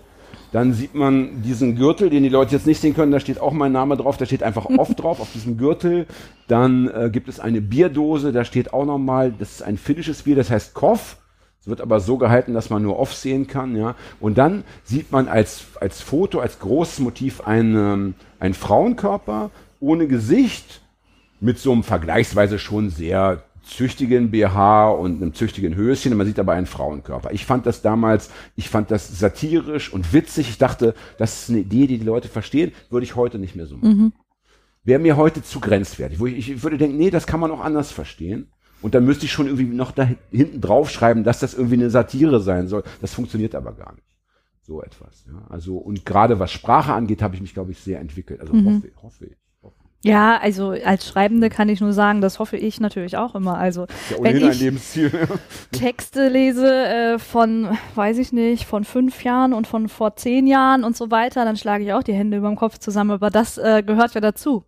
Dann 0.53 0.71
sieht 0.71 0.95
man 0.95 1.41
diesen 1.41 1.75
Gürtel, 1.75 2.09
den 2.09 2.23
die 2.23 2.29
Leute 2.29 2.55
jetzt 2.55 2.65
nicht 2.65 2.79
sehen 2.79 2.95
können, 2.95 3.11
da 3.11 3.19
steht 3.19 3.41
auch 3.41 3.51
mein 3.51 3.73
Name 3.73 3.97
drauf, 3.97 4.15
da 4.15 4.25
steht 4.25 4.41
einfach 4.41 4.67
oft 4.77 5.03
drauf 5.03 5.19
auf 5.19 5.33
diesem 5.33 5.57
Gürtel. 5.57 6.07
Dann 6.47 6.87
äh, 6.87 7.09
gibt 7.11 7.27
es 7.27 7.41
eine 7.41 7.59
Bierdose, 7.59 8.31
da 8.31 8.45
steht 8.45 8.71
auch 8.71 8.85
nochmal, 8.85 9.33
das 9.37 9.51
ist 9.51 9.63
ein 9.63 9.75
finnisches 9.75 10.23
Bier, 10.23 10.37
das 10.37 10.49
heißt 10.49 10.73
Koff. 10.73 11.17
Es 11.61 11.67
wird 11.67 11.81
aber 11.81 11.99
so 11.99 12.17
gehalten, 12.17 12.53
dass 12.53 12.69
man 12.69 12.83
nur 12.83 12.99
off 12.99 13.13
sehen 13.13 13.47
kann, 13.47 13.75
ja. 13.75 13.95
Und 14.19 14.37
dann 14.37 14.63
sieht 14.83 15.11
man 15.11 15.27
als, 15.27 15.65
als 15.79 16.01
Foto, 16.01 16.39
als 16.39 16.59
großes 16.59 16.99
Motiv 16.99 17.41
einen, 17.41 18.15
einen 18.39 18.53
Frauenkörper 18.53 19.51
ohne 19.79 20.07
Gesicht 20.07 20.81
mit 21.41 21.59
so 21.59 21.71
einem 21.71 21.83
vergleichsweise 21.83 22.59
schon 22.59 22.89
sehr 22.89 23.43
züchtigen 23.63 24.31
BH 24.31 24.89
und 24.91 25.21
einem 25.21 25.33
züchtigen 25.33 25.75
Höschen. 25.75 26.15
Man 26.15 26.27
sieht 26.27 26.39
aber 26.39 26.53
einen 26.53 26.65
Frauenkörper. 26.65 27.31
Ich 27.31 27.45
fand 27.45 27.65
das 27.65 27.81
damals, 27.81 28.29
ich 28.55 28.69
fand 28.69 28.89
das 28.91 29.19
satirisch 29.19 29.93
und 29.93 30.13
witzig. 30.13 30.49
Ich 30.49 30.57
dachte, 30.57 30.95
das 31.17 31.43
ist 31.43 31.49
eine 31.49 31.59
Idee, 31.59 31.87
die 31.87 31.99
die 31.99 32.05
Leute 32.05 32.27
verstehen, 32.27 32.71
würde 32.89 33.03
ich 33.03 33.15
heute 33.15 33.37
nicht 33.37 33.55
mehr 33.55 33.67
so 33.67 33.77
machen. 33.77 33.97
Mhm. 33.97 34.13
Wäre 34.83 34.99
mir 34.99 35.17
heute 35.17 35.43
zu 35.43 35.59
grenzwertig. 35.59 36.19
Wo 36.19 36.25
ich, 36.25 36.49
ich 36.49 36.63
würde 36.63 36.77
denken, 36.77 36.97
nee, 36.97 37.09
das 37.09 37.27
kann 37.27 37.39
man 37.39 37.51
auch 37.51 37.59
anders 37.59 37.91
verstehen. 37.91 38.47
Und 38.81 38.95
dann 38.95 39.05
müsste 39.05 39.25
ich 39.25 39.31
schon 39.31 39.47
irgendwie 39.47 39.65
noch 39.65 39.91
da 39.91 40.07
hinten 40.31 40.61
drauf 40.61 40.89
schreiben, 40.89 41.23
dass 41.23 41.39
das 41.39 41.53
irgendwie 41.53 41.75
eine 41.75 41.89
Satire 41.89 42.39
sein 42.39 42.67
soll. 42.67 42.83
Das 43.01 43.13
funktioniert 43.13 43.55
aber 43.55 43.73
gar 43.73 43.93
nicht. 43.93 44.07
So 44.61 44.81
etwas. 44.81 45.25
Ja. 45.27 45.45
Also, 45.49 45.77
und 45.77 46.05
gerade 46.05 46.39
was 46.39 46.51
Sprache 46.51 46.93
angeht, 46.93 47.21
habe 47.21 47.35
ich 47.35 47.41
mich, 47.41 47.53
glaube 47.53 47.71
ich, 47.71 47.79
sehr 47.79 47.99
entwickelt. 47.99 48.39
Also 48.39 48.53
mhm. 48.53 48.75
hoffe, 48.75 48.91
hoffe 49.01 49.25
ich. 49.25 49.37
Ja, 50.01 50.37
also 50.37 50.69
als 50.69 51.05
Schreibende 51.09 51.49
kann 51.49 51.67
ich 51.67 51.81
nur 51.81 51.91
sagen, 51.91 52.21
das 52.21 52.39
hoffe 52.39 52.55
ich 52.55 52.79
natürlich 52.79 53.17
auch 53.17 53.35
immer. 53.35 53.57
Also 53.57 53.85
ja, 54.09 54.17
wenn 54.21 54.37
ich 54.37 54.63
Texte 55.73 56.29
lese 56.29 56.85
äh, 56.85 57.19
von, 57.19 57.77
weiß 57.95 58.17
ich 58.17 58.31
nicht, 58.31 58.65
von 58.65 58.85
fünf 58.85 59.25
Jahren 59.25 59.51
und 59.51 59.67
von 59.67 59.89
vor 59.89 60.15
zehn 60.15 60.47
Jahren 60.47 60.85
und 60.85 60.95
so 60.95 61.11
weiter, 61.11 61.43
dann 61.43 61.57
schlage 61.57 61.83
ich 61.83 61.91
auch 61.91 62.03
die 62.03 62.13
Hände 62.13 62.37
über 62.37 62.47
dem 62.47 62.55
Kopf 62.55 62.77
zusammen. 62.77 63.11
Aber 63.11 63.29
das 63.29 63.57
äh, 63.57 63.83
gehört 63.85 64.13
ja 64.13 64.21
dazu. 64.21 64.63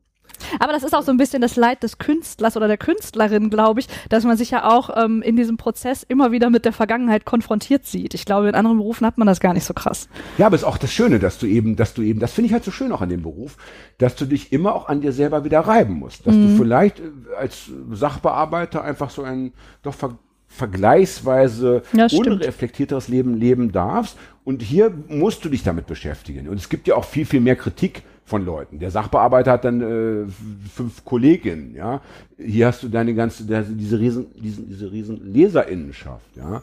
Aber 0.60 0.74
das 0.74 0.84
ist 0.84 0.96
auch 0.96 1.04
so 1.04 1.12
ein 1.12 1.18
bisschen 1.18 1.42
das 1.42 1.56
Leid 1.56 1.84
des 1.84 1.98
Künstlers 1.98 2.58
oder 2.58 2.68
der 2.68 2.78
Künstlerin, 2.78 3.50
glaube 3.50 3.80
ich, 3.80 3.88
dass 4.10 4.24
man 4.24 4.38
sich 4.38 4.52
ja 4.52 4.70
auch 4.70 4.90
ähm, 4.96 5.22
in 5.22 5.36
diesem 5.36 5.58
Prozess 5.58 6.04
immer 6.04 6.32
wieder 6.32 6.50
mit 6.50 6.66
der 6.66 6.74
Vergangenheit 6.74 7.26
konfrontiert 7.26 7.86
sieht. 7.86 8.14
Ich 8.14 8.26
glaube, 8.26 8.50
in 8.50 8.56
anderen 8.56 8.78
Berufen 8.78 9.06
hat 9.06 9.18
man 9.18 9.28
das 9.28 9.40
gar 9.40 9.54
nicht 9.54 9.66
so 9.66 9.74
krass. 9.74 10.08
Ja, 10.38 10.48
aber 10.48 10.56
es 10.56 10.62
ist 10.62 10.68
auch 10.68 10.78
das 10.78 10.92
Schöne, 10.92 11.20
dass 11.20 11.38
du 11.38 11.46
eben, 11.46 11.76
dass 11.76 11.94
du 11.94 12.02
eben, 12.02 12.20
das 12.20 12.34
finde 12.34 12.48
ich 12.48 12.54
halt 12.54 12.64
so 12.64 12.72
schön 12.72 12.92
auch 12.92 13.02
an 13.02 13.10
dem 13.10 13.22
Beruf, 13.22 13.58
dass 13.98 14.16
du 14.16 14.26
dich 14.26 14.52
immer 14.52 14.76
auch 14.76 14.88
an 14.88 15.02
dir 15.02 15.12
selber 15.12 15.44
wieder 15.44 15.62
reiben 15.62 15.96
musst. 15.96 16.26
Dass 16.28 16.36
mhm. 16.36 16.58
du 16.58 16.64
vielleicht 16.64 17.00
äh, 17.00 17.04
als 17.38 17.70
Sachbearbeiter 17.92 18.84
einfach 18.84 19.10
so 19.10 19.24
ein 19.24 19.54
doch 19.84 19.94
ver 19.94 20.18
vergleichsweise 20.54 21.82
ja, 21.94 22.08
unreflektierteres 22.12 23.08
Leben 23.08 23.36
leben 23.36 23.72
darfst. 23.72 24.18
Und 24.44 24.62
hier 24.62 24.92
musst 25.08 25.46
du 25.46 25.50
dich 25.50 25.64
damit 25.64 25.88
beschäftigen. 25.88 26.50
Und 26.50 26.58
es 26.58 26.68
gibt 26.68 26.88
ja 26.88 26.96
auch 26.96 27.06
viel, 27.06 27.26
viel 27.26 27.40
mehr 27.40 27.56
Kritik 27.56 28.04
von 28.32 28.46
Leuten. 28.46 28.80
Der 28.80 28.92
Sachbearbeiter 28.92 29.52
hat 29.52 29.66
dann 29.66 29.82
äh, 29.82 30.32
fünf 30.74 31.04
Kolleginnen, 31.04 31.76
ja. 31.76 32.02
Hier 32.38 32.68
hast 32.68 32.82
du 32.82 32.88
deine 32.88 33.14
ganze, 33.14 33.44
diese 33.44 34.00
riesen, 34.00 34.28
diese, 34.42 34.62
diese 34.62 34.90
riesen 34.90 35.34
Leserinnenschaft, 35.34 36.38
ja. 36.38 36.62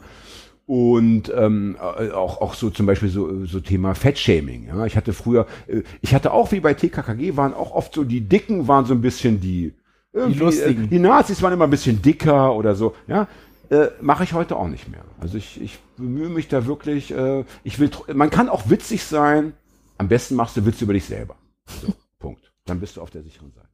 Und 0.65 1.31
ähm, 1.35 1.77
äh, 1.79 2.09
auch, 2.11 2.41
auch 2.41 2.55
so 2.55 2.71
zum 2.71 2.87
Beispiel 2.87 3.09
so, 3.09 3.45
so 3.45 3.59
Thema 3.59 3.93
Fettshaming. 3.95 4.67
Ja? 4.67 4.85
Ich 4.85 4.97
hatte 4.97 5.13
früher, 5.13 5.47
äh, 5.67 5.81
ich 6.01 6.13
hatte 6.13 6.31
auch 6.31 6.51
wie 6.51 6.59
bei 6.59 6.73
TKKG, 6.73 7.37
waren 7.37 7.53
auch 7.53 7.71
oft 7.71 7.93
so, 7.93 8.03
die 8.03 8.21
Dicken 8.21 8.67
waren 8.67 8.85
so 8.85 8.93
ein 8.93 9.01
bisschen 9.01 9.39
die, 9.39 9.73
die 10.13 10.33
lustigen. 10.33 10.85
Äh, 10.85 10.87
die 10.87 10.99
Nazis 10.99 11.41
waren 11.41 11.53
immer 11.53 11.65
ein 11.65 11.71
bisschen 11.71 12.01
dicker 12.01 12.55
oder 12.55 12.75
so. 12.75 12.95
Ja, 13.07 13.27
äh, 13.69 13.87
mache 14.01 14.23
ich 14.23 14.33
heute 14.33 14.55
auch 14.57 14.67
nicht 14.67 14.89
mehr. 14.89 15.03
Also 15.19 15.37
ich, 15.37 15.61
ich 15.61 15.79
bemühe 15.97 16.29
mich 16.29 16.47
da 16.47 16.65
wirklich, 16.65 17.11
äh, 17.11 17.43
ich 17.63 17.79
will, 17.79 17.89
man 18.13 18.29
kann 18.29 18.49
auch 18.49 18.69
witzig 18.69 19.03
sein, 19.03 19.53
am 19.99 20.07
besten 20.07 20.35
machst 20.35 20.55
du 20.55 20.65
Witze 20.65 20.85
über 20.85 20.93
dich 20.93 21.05
selber. 21.05 21.35
So, 21.81 21.93
Punkt. 22.19 22.51
Dann 22.65 22.79
bist 22.79 22.97
du 22.97 23.01
auf 23.01 23.09
der 23.09 23.23
sicheren 23.23 23.51
Seite. 23.51 23.69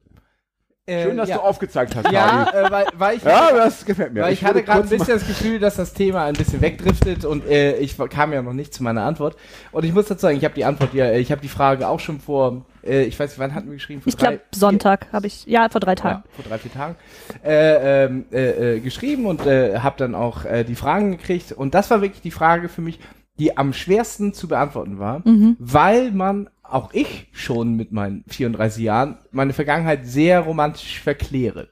Äh, 0.88 1.02
Schön, 1.02 1.16
dass 1.16 1.28
ja. 1.28 1.38
du 1.38 1.42
aufgezeigt 1.42 1.96
hast. 1.96 2.12
Ja, 2.12 2.48
äh, 2.48 2.70
weil, 2.70 2.86
weil, 2.96 3.16
ich, 3.16 3.24
ja, 3.24 3.50
das 3.50 3.84
gefällt 3.84 4.14
mir. 4.14 4.22
Weil 4.22 4.32
ich, 4.32 4.42
ich 4.42 4.44
hatte 4.44 4.62
gerade 4.62 4.82
ein 4.82 4.88
bisschen 4.88 5.14
das 5.14 5.26
Gefühl, 5.26 5.58
dass 5.58 5.74
das 5.74 5.92
Thema 5.94 6.26
ein 6.26 6.34
bisschen 6.34 6.60
wegdriftet 6.60 7.24
und 7.24 7.44
äh, 7.44 7.76
ich 7.78 7.96
kam 8.08 8.32
ja 8.32 8.40
noch 8.40 8.52
nicht 8.52 8.72
zu 8.72 8.84
meiner 8.84 9.02
Antwort. 9.02 9.34
Und 9.72 9.84
ich 9.84 9.92
muss 9.92 10.06
dazu 10.06 10.20
sagen, 10.20 10.36
ich 10.36 10.44
habe 10.44 10.54
die 10.54 10.64
Antwort 10.64 10.94
ja, 10.94 11.06
äh, 11.06 11.18
ich 11.18 11.32
habe 11.32 11.40
die 11.40 11.48
Frage 11.48 11.88
auch 11.88 11.98
schon 11.98 12.20
vor, 12.20 12.66
äh, 12.84 13.02
ich 13.02 13.18
weiß 13.18 13.30
nicht, 13.30 13.40
wann 13.40 13.52
hatten 13.52 13.66
wir 13.66 13.74
geschrieben? 13.74 14.00
Vor 14.00 14.10
ich 14.10 14.16
glaube 14.16 14.38
Sonntag 14.54 15.12
habe 15.12 15.26
ich, 15.26 15.44
ja, 15.46 15.68
vor 15.68 15.80
drei 15.80 15.96
Tagen. 15.96 16.22
Ja, 16.24 16.30
vor 16.36 16.44
drei, 16.44 16.58
vier 16.58 16.72
Tagen 16.72 16.96
äh, 17.44 18.04
ähm, 18.04 18.26
äh, 18.30 18.76
äh, 18.76 18.80
geschrieben 18.80 19.26
und 19.26 19.44
äh, 19.44 19.80
habe 19.80 19.96
dann 19.98 20.14
auch 20.14 20.44
äh, 20.44 20.62
die 20.62 20.76
Fragen 20.76 21.10
gekriegt. 21.10 21.50
Und 21.50 21.74
das 21.74 21.90
war 21.90 22.00
wirklich 22.00 22.22
die 22.22 22.30
Frage 22.30 22.68
für 22.68 22.80
mich, 22.80 23.00
die 23.40 23.56
am 23.56 23.72
schwersten 23.72 24.32
zu 24.32 24.46
beantworten 24.46 25.00
war, 25.00 25.22
mhm. 25.24 25.56
weil 25.58 26.12
man 26.12 26.48
auch 26.70 26.92
ich 26.92 27.28
schon 27.32 27.74
mit 27.74 27.92
meinen 27.92 28.24
34 28.28 28.82
Jahren 28.82 29.18
meine 29.30 29.52
Vergangenheit 29.52 30.06
sehr 30.06 30.40
romantisch 30.40 31.00
verkläre. 31.00 31.68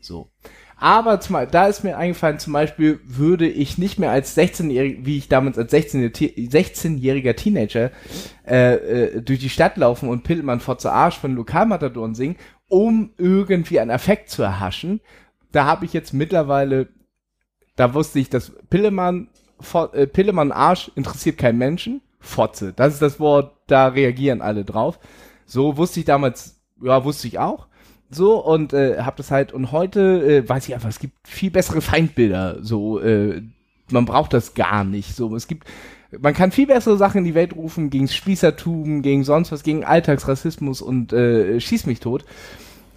So. 0.00 0.30
Aber 0.76 1.20
zum, 1.20 1.36
da 1.48 1.68
ist 1.68 1.84
mir 1.84 1.96
eingefallen, 1.96 2.40
zum 2.40 2.52
Beispiel 2.54 2.98
würde 3.04 3.48
ich 3.48 3.78
nicht 3.78 4.00
mehr 4.00 4.10
als 4.10 4.36
16-jähriger, 4.36 5.06
wie 5.06 5.18
ich 5.18 5.28
damals 5.28 5.56
als 5.56 5.72
16-jähriger 5.72 7.36
Teenager 7.36 7.92
äh, 8.44 8.74
äh, 8.74 9.22
durch 9.22 9.38
die 9.38 9.48
Stadt 9.48 9.76
laufen 9.76 10.08
und 10.08 10.24
Pillmann 10.24 10.58
vor 10.58 10.78
zur 10.78 10.92
Arsch 10.92 11.18
von 11.18 11.36
Lokalmatadoren 11.36 12.16
singen, 12.16 12.34
um 12.66 13.12
irgendwie 13.16 13.78
einen 13.78 13.92
Effekt 13.92 14.28
zu 14.28 14.42
erhaschen. 14.42 15.00
Da 15.52 15.66
habe 15.66 15.84
ich 15.84 15.92
jetzt 15.92 16.12
mittlerweile, 16.12 16.88
da 17.76 17.94
wusste 17.94 18.18
ich, 18.18 18.28
dass 18.28 18.50
Pillemann, 18.68 19.28
äh, 19.92 20.08
Pillemann 20.08 20.50
Arsch 20.50 20.90
interessiert 20.96 21.38
keinen 21.38 21.58
Menschen. 21.58 22.02
Fotze. 22.18 22.72
Das 22.72 22.94
ist 22.94 23.02
das 23.02 23.20
Wort, 23.20 23.61
da 23.72 23.88
reagieren 23.88 24.42
alle 24.42 24.64
drauf. 24.64 24.98
So 25.46 25.76
wusste 25.76 26.00
ich 26.00 26.06
damals, 26.06 26.60
ja, 26.82 27.04
wusste 27.04 27.26
ich 27.26 27.38
auch. 27.38 27.66
So 28.10 28.44
und 28.44 28.74
äh, 28.74 28.98
hab 28.98 29.16
das 29.16 29.30
halt 29.30 29.52
und 29.52 29.72
heute 29.72 30.00
äh, 30.22 30.48
weiß 30.48 30.68
ich 30.68 30.74
einfach, 30.74 30.90
es 30.90 30.98
gibt 30.98 31.26
viel 31.26 31.50
bessere 31.50 31.80
Feindbilder. 31.80 32.58
So, 32.62 33.00
äh, 33.00 33.42
man 33.90 34.04
braucht 34.04 34.34
das 34.34 34.54
gar 34.54 34.84
nicht. 34.84 35.16
So, 35.16 35.34
es 35.34 35.46
gibt, 35.46 35.66
man 36.20 36.34
kann 36.34 36.52
viel 36.52 36.66
bessere 36.66 36.98
Sachen 36.98 37.18
in 37.18 37.24
die 37.24 37.34
Welt 37.34 37.56
rufen 37.56 37.88
gegen 37.88 38.08
Spießertum, 38.08 39.00
gegen 39.00 39.24
sonst 39.24 39.50
was, 39.50 39.62
gegen 39.62 39.84
Alltagsrassismus 39.84 40.82
und 40.82 41.12
äh, 41.12 41.58
schieß 41.58 41.86
mich 41.86 42.00
tot 42.00 42.24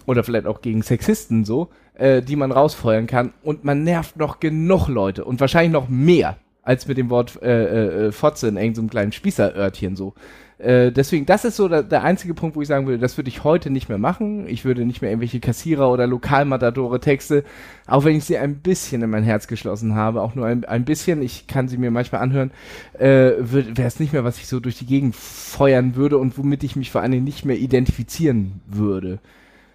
oder 0.06 0.22
vielleicht 0.22 0.46
auch 0.46 0.60
gegen 0.60 0.82
Sexisten 0.82 1.44
so, 1.44 1.70
äh, 1.94 2.22
die 2.22 2.36
man 2.36 2.52
rausfeuern 2.52 3.06
kann 3.06 3.32
und 3.42 3.64
man 3.64 3.84
nervt 3.84 4.16
noch 4.16 4.40
genug 4.40 4.88
Leute 4.88 5.24
und 5.24 5.40
wahrscheinlich 5.40 5.72
noch 5.72 5.88
mehr 5.88 6.36
als 6.62 6.88
mit 6.88 6.98
dem 6.98 7.10
Wort 7.10 7.40
äh, 7.42 7.64
äh, 7.64 8.06
äh, 8.06 8.12
Fotze 8.12 8.48
in 8.48 8.56
irgendeinem 8.56 8.90
kleinen 8.90 9.12
Spießerörtchen 9.12 9.96
so. 9.96 10.14
Äh, 10.58 10.90
deswegen, 10.90 11.26
das 11.26 11.44
ist 11.44 11.56
so 11.56 11.68
der, 11.68 11.82
der 11.82 12.02
einzige 12.02 12.32
Punkt, 12.32 12.56
wo 12.56 12.62
ich 12.62 12.68
sagen 12.68 12.86
würde, 12.86 12.98
das 12.98 13.18
würde 13.18 13.28
ich 13.28 13.44
heute 13.44 13.68
nicht 13.68 13.88
mehr 13.90 13.98
machen. 13.98 14.48
Ich 14.48 14.64
würde 14.64 14.86
nicht 14.86 15.02
mehr 15.02 15.10
irgendwelche 15.10 15.40
Kassierer 15.40 15.90
oder 15.90 16.06
Lokalmatadore-Texte, 16.06 17.44
auch 17.86 18.04
wenn 18.04 18.16
ich 18.16 18.24
sie 18.24 18.38
ein 18.38 18.56
bisschen 18.56 19.02
in 19.02 19.10
mein 19.10 19.22
Herz 19.22 19.48
geschlossen 19.48 19.94
habe, 19.94 20.22
auch 20.22 20.34
nur 20.34 20.46
ein, 20.46 20.64
ein 20.64 20.86
bisschen, 20.86 21.20
ich 21.20 21.46
kann 21.46 21.68
sie 21.68 21.76
mir 21.76 21.90
manchmal 21.90 22.22
anhören, 22.22 22.52
äh, 22.98 23.32
wäre 23.38 23.86
es 23.86 24.00
nicht 24.00 24.14
mehr, 24.14 24.24
was 24.24 24.38
ich 24.38 24.46
so 24.46 24.58
durch 24.58 24.78
die 24.78 24.86
Gegend 24.86 25.14
feuern 25.14 25.94
würde 25.94 26.16
und 26.16 26.38
womit 26.38 26.64
ich 26.64 26.74
mich 26.74 26.90
vor 26.90 27.02
allen 27.02 27.12
Dingen 27.12 27.24
nicht 27.24 27.44
mehr 27.44 27.58
identifizieren 27.58 28.60
würde. 28.66 29.18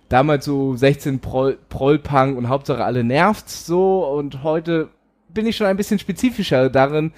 Damals 0.09 0.45
so 0.45 0.75
16 0.75 1.19
Proll, 1.19 1.57
Prollpunk 1.69 2.37
und 2.37 2.49
Hauptsache 2.49 2.83
alle 2.83 3.03
nervt's 3.03 3.65
so 3.65 4.05
und 4.05 4.43
heute 4.43 4.89
bin 5.29 5.45
ich 5.45 5.55
schon 5.55 5.67
ein 5.67 5.77
bisschen 5.77 5.99
spezifischer 5.99 6.69
darin, 6.69 7.13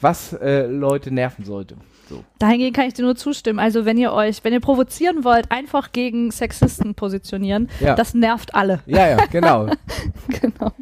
was 0.00 0.34
äh, 0.34 0.66
Leute 0.66 1.10
nerven 1.10 1.44
sollte. 1.44 1.76
So. 2.08 2.24
Dahingehend 2.38 2.74
kann 2.74 2.86
ich 2.86 2.94
dir 2.94 3.02
nur 3.02 3.16
zustimmen. 3.16 3.58
Also 3.58 3.84
wenn 3.84 3.98
ihr 3.98 4.12
euch, 4.12 4.42
wenn 4.42 4.52
ihr 4.54 4.60
provozieren 4.60 5.24
wollt, 5.24 5.50
einfach 5.50 5.92
gegen 5.92 6.30
Sexisten 6.30 6.94
positionieren, 6.94 7.68
Ja. 7.80 7.94
das 7.94 8.14
nervt 8.14 8.54
alle. 8.54 8.80
Ja, 8.86 9.08
ja, 9.08 9.26
genau. 9.26 9.66
genau. 10.40 10.72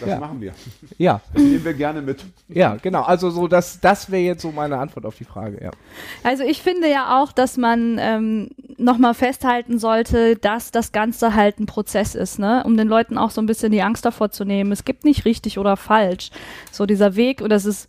Das 0.00 0.08
Ja. 0.08 0.20
machen 0.20 0.40
wir. 0.40 0.52
Ja, 0.98 1.20
Das 1.32 1.42
nehmen 1.42 1.64
wir 1.64 1.74
gerne 1.74 2.02
mit. 2.02 2.24
ja, 2.48 2.76
genau. 2.82 3.02
Also 3.02 3.30
so, 3.30 3.48
das, 3.48 3.80
das 3.80 4.10
wäre 4.10 4.22
jetzt 4.22 4.42
so 4.42 4.52
meine 4.52 4.76
Antwort 4.78 5.06
auf 5.06 5.16
die 5.16 5.24
Frage, 5.24 5.58
ja. 5.64 5.70
Also 6.22 6.44
ich 6.44 6.60
finde 6.60 6.88
ja 6.90 7.20
auch, 7.22 7.32
dass 7.32 7.56
man 7.56 7.96
ähm, 7.98 8.50
nochmal 8.76 9.14
festhalten 9.14 9.78
sollte, 9.78 10.36
dass 10.36 10.70
das 10.70 10.92
Ganze 10.92 11.34
halt 11.34 11.58
ein 11.60 11.66
Prozess 11.66 12.14
ist, 12.14 12.38
ne? 12.38 12.62
Um 12.66 12.76
den 12.76 12.88
Leuten 12.88 13.16
auch 13.18 13.30
so 13.30 13.40
ein 13.40 13.46
bisschen 13.46 13.72
die 13.72 13.82
Angst 13.82 14.04
davor 14.04 14.30
zu 14.30 14.44
nehmen. 14.44 14.70
Es 14.70 14.84
gibt 14.84 15.04
nicht 15.04 15.24
richtig 15.24 15.58
oder 15.58 15.76
falsch. 15.76 16.30
So 16.70 16.84
dieser 16.86 17.16
Weg, 17.16 17.40
und 17.40 17.48
das 17.50 17.64
ist 17.64 17.88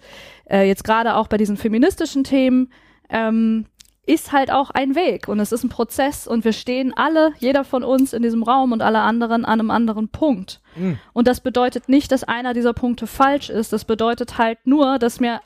äh, 0.50 0.68
jetzt 0.68 0.84
gerade 0.84 1.16
auch 1.16 1.28
bei 1.28 1.38
diesen 1.38 1.58
feministischen 1.58 2.24
Themen, 2.24 2.72
ähm, 3.10 3.66
ist 4.06 4.32
halt 4.32 4.52
auch 4.52 4.70
ein 4.70 4.96
Weg 4.96 5.28
und 5.28 5.40
es 5.40 5.52
ist 5.52 5.64
ein 5.64 5.70
Prozess 5.70 6.28
und 6.28 6.46
wir 6.46 6.54
stehen 6.54 6.94
alle, 6.96 7.34
jeder 7.40 7.64
von 7.64 7.84
uns 7.84 8.14
in 8.14 8.22
diesem 8.22 8.44
Raum 8.44 8.72
und 8.72 8.82
alle 8.82 9.00
anderen 9.00 9.46
an 9.46 9.60
einem 9.60 9.72
anderen 9.72 10.10
Punkt. 10.10 10.62
Mhm. 10.76 11.00
Und 11.14 11.28
das 11.28 11.40
bedeutet 11.42 11.90
nicht, 11.90 12.12
dass 12.12 12.24
einer 12.24 12.54
dieser 12.54 12.74
Punkte 12.74 13.08
falsch 13.08 13.50
ist. 13.50 13.74
Das 13.74 13.86
bedeutet 13.86 14.38
halt 14.38 14.60
nur, 14.66 15.00
dass 15.00 15.20
mir 15.20 15.42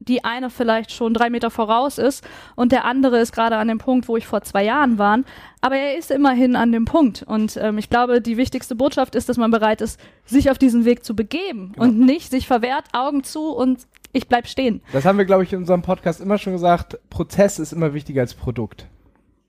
die 0.00 0.24
eine 0.24 0.48
vielleicht 0.50 0.92
schon 0.92 1.12
drei 1.12 1.28
Meter 1.28 1.50
voraus 1.50 1.98
ist 1.98 2.24
und 2.54 2.72
der 2.72 2.84
andere 2.84 3.18
ist 3.18 3.32
gerade 3.32 3.56
an 3.56 3.68
dem 3.68 3.78
Punkt, 3.78 4.08
wo 4.08 4.16
ich 4.16 4.26
vor 4.26 4.42
zwei 4.42 4.64
Jahren 4.64 4.98
war. 4.98 5.18
Aber 5.60 5.76
er 5.76 5.98
ist 5.98 6.10
immerhin 6.10 6.54
an 6.54 6.70
dem 6.70 6.84
Punkt. 6.84 7.24
Und 7.24 7.56
ähm, 7.56 7.78
ich 7.78 7.90
glaube, 7.90 8.20
die 8.20 8.36
wichtigste 8.36 8.76
Botschaft 8.76 9.14
ist, 9.16 9.28
dass 9.28 9.36
man 9.36 9.50
bereit 9.50 9.80
ist, 9.80 9.98
sich 10.24 10.50
auf 10.50 10.58
diesen 10.58 10.84
Weg 10.84 11.04
zu 11.04 11.16
begeben 11.16 11.72
und 11.76 11.98
nicht 11.98 12.30
sich 12.30 12.46
verwehrt, 12.46 12.84
Augen 12.92 13.24
zu 13.24 13.50
und 13.50 13.80
ich 14.12 14.28
bleib 14.28 14.46
stehen. 14.46 14.80
Das 14.92 15.04
haben 15.04 15.18
wir, 15.18 15.24
glaube 15.24 15.42
ich, 15.42 15.52
in 15.52 15.58
unserem 15.58 15.82
Podcast 15.82 16.20
immer 16.20 16.38
schon 16.38 16.52
gesagt. 16.52 16.98
Prozess 17.10 17.58
ist 17.58 17.72
immer 17.72 17.92
wichtiger 17.92 18.22
als 18.22 18.34
Produkt. 18.34 18.86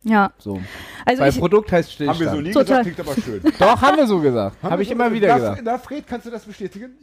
Ja. 0.03 0.31
So. 0.38 0.61
Also 1.05 1.21
Weil 1.21 1.30
ich, 1.30 1.39
Produkt 1.39 1.71
heißt 1.71 1.91
Stillstand. 1.91 2.19
Haben 2.19 2.26
wir 2.26 2.31
so 2.31 2.41
nie 2.41 2.51
Total. 2.51 2.84
gesagt, 2.84 2.95
klingt 2.95 2.99
aber 2.99 3.21
schön. 3.21 3.53
Doch, 3.59 3.81
haben 3.81 3.97
wir 3.97 4.07
so 4.07 4.19
gesagt. 4.19 4.57
Habe 4.63 4.81
ich 4.81 4.91
immer 4.91 5.11
wieder 5.11 5.27
da, 5.27 5.35
gesagt. 5.35 5.61
Na, 5.63 5.77
Fred, 5.77 6.07
kannst 6.07 6.26
du 6.26 6.31
das 6.31 6.43
bestätigen? 6.45 6.97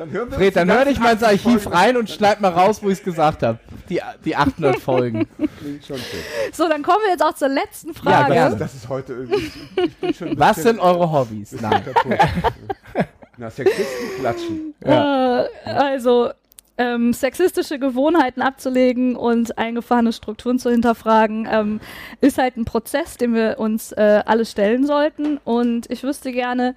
Dann 0.00 0.10
hören 0.12 0.30
wir 0.30 0.38
Fred, 0.38 0.56
dann 0.56 0.72
hör 0.72 0.86
dich 0.86 0.98
mal 0.98 1.12
ins 1.12 1.22
80 1.22 1.46
Archiv 1.46 1.62
Folgen- 1.64 1.76
rein 1.78 1.96
und 1.98 2.08
schneid 2.08 2.40
mal 2.40 2.48
raus, 2.52 2.82
wo 2.82 2.88
ich 2.88 2.98
es 3.00 3.04
gesagt 3.04 3.42
habe. 3.42 3.58
Die, 3.90 4.00
die 4.24 4.34
800 4.34 4.78
Folgen. 4.80 5.28
Klingt 5.58 5.84
schon 5.84 5.98
schön. 5.98 6.20
so, 6.54 6.66
dann 6.68 6.82
kommen 6.82 7.00
wir 7.04 7.10
jetzt 7.10 7.22
auch 7.22 7.34
zur 7.34 7.48
letzten 7.48 7.88
Ja, 7.88 7.94
Frage. 7.94 8.32
gerne. 8.32 8.56
Das 8.56 8.74
ist 8.74 8.88
heute 8.88 9.12
irgendwie. 9.12 9.50
Ich 9.84 9.96
bin 9.98 10.14
schon 10.14 10.28
ein 10.28 10.38
Was 10.38 10.56
bisschen- 10.56 10.76
sind 10.76 10.80
eure 10.80 11.12
Hobbys? 11.12 11.52
Nein. 11.60 11.82
Na, 13.36 13.50
Sexisten 13.50 14.08
klatschen. 14.20 14.74
Ja. 14.86 15.44
Äh, 15.44 15.48
also 15.66 16.30
ähm, 16.78 17.12
sexistische 17.12 17.78
Gewohnheiten 17.78 18.40
abzulegen 18.40 19.16
und 19.16 19.58
eingefahrene 19.58 20.14
Strukturen 20.14 20.58
zu 20.58 20.70
hinterfragen, 20.70 21.46
ähm, 21.50 21.80
ist 22.22 22.38
halt 22.38 22.56
ein 22.56 22.64
Prozess, 22.64 23.18
den 23.18 23.34
wir 23.34 23.58
uns 23.58 23.92
äh, 23.92 24.22
alle 24.24 24.46
stellen 24.46 24.86
sollten. 24.86 25.36
Und 25.44 25.90
ich 25.90 26.02
wüsste 26.04 26.32
gerne, 26.32 26.74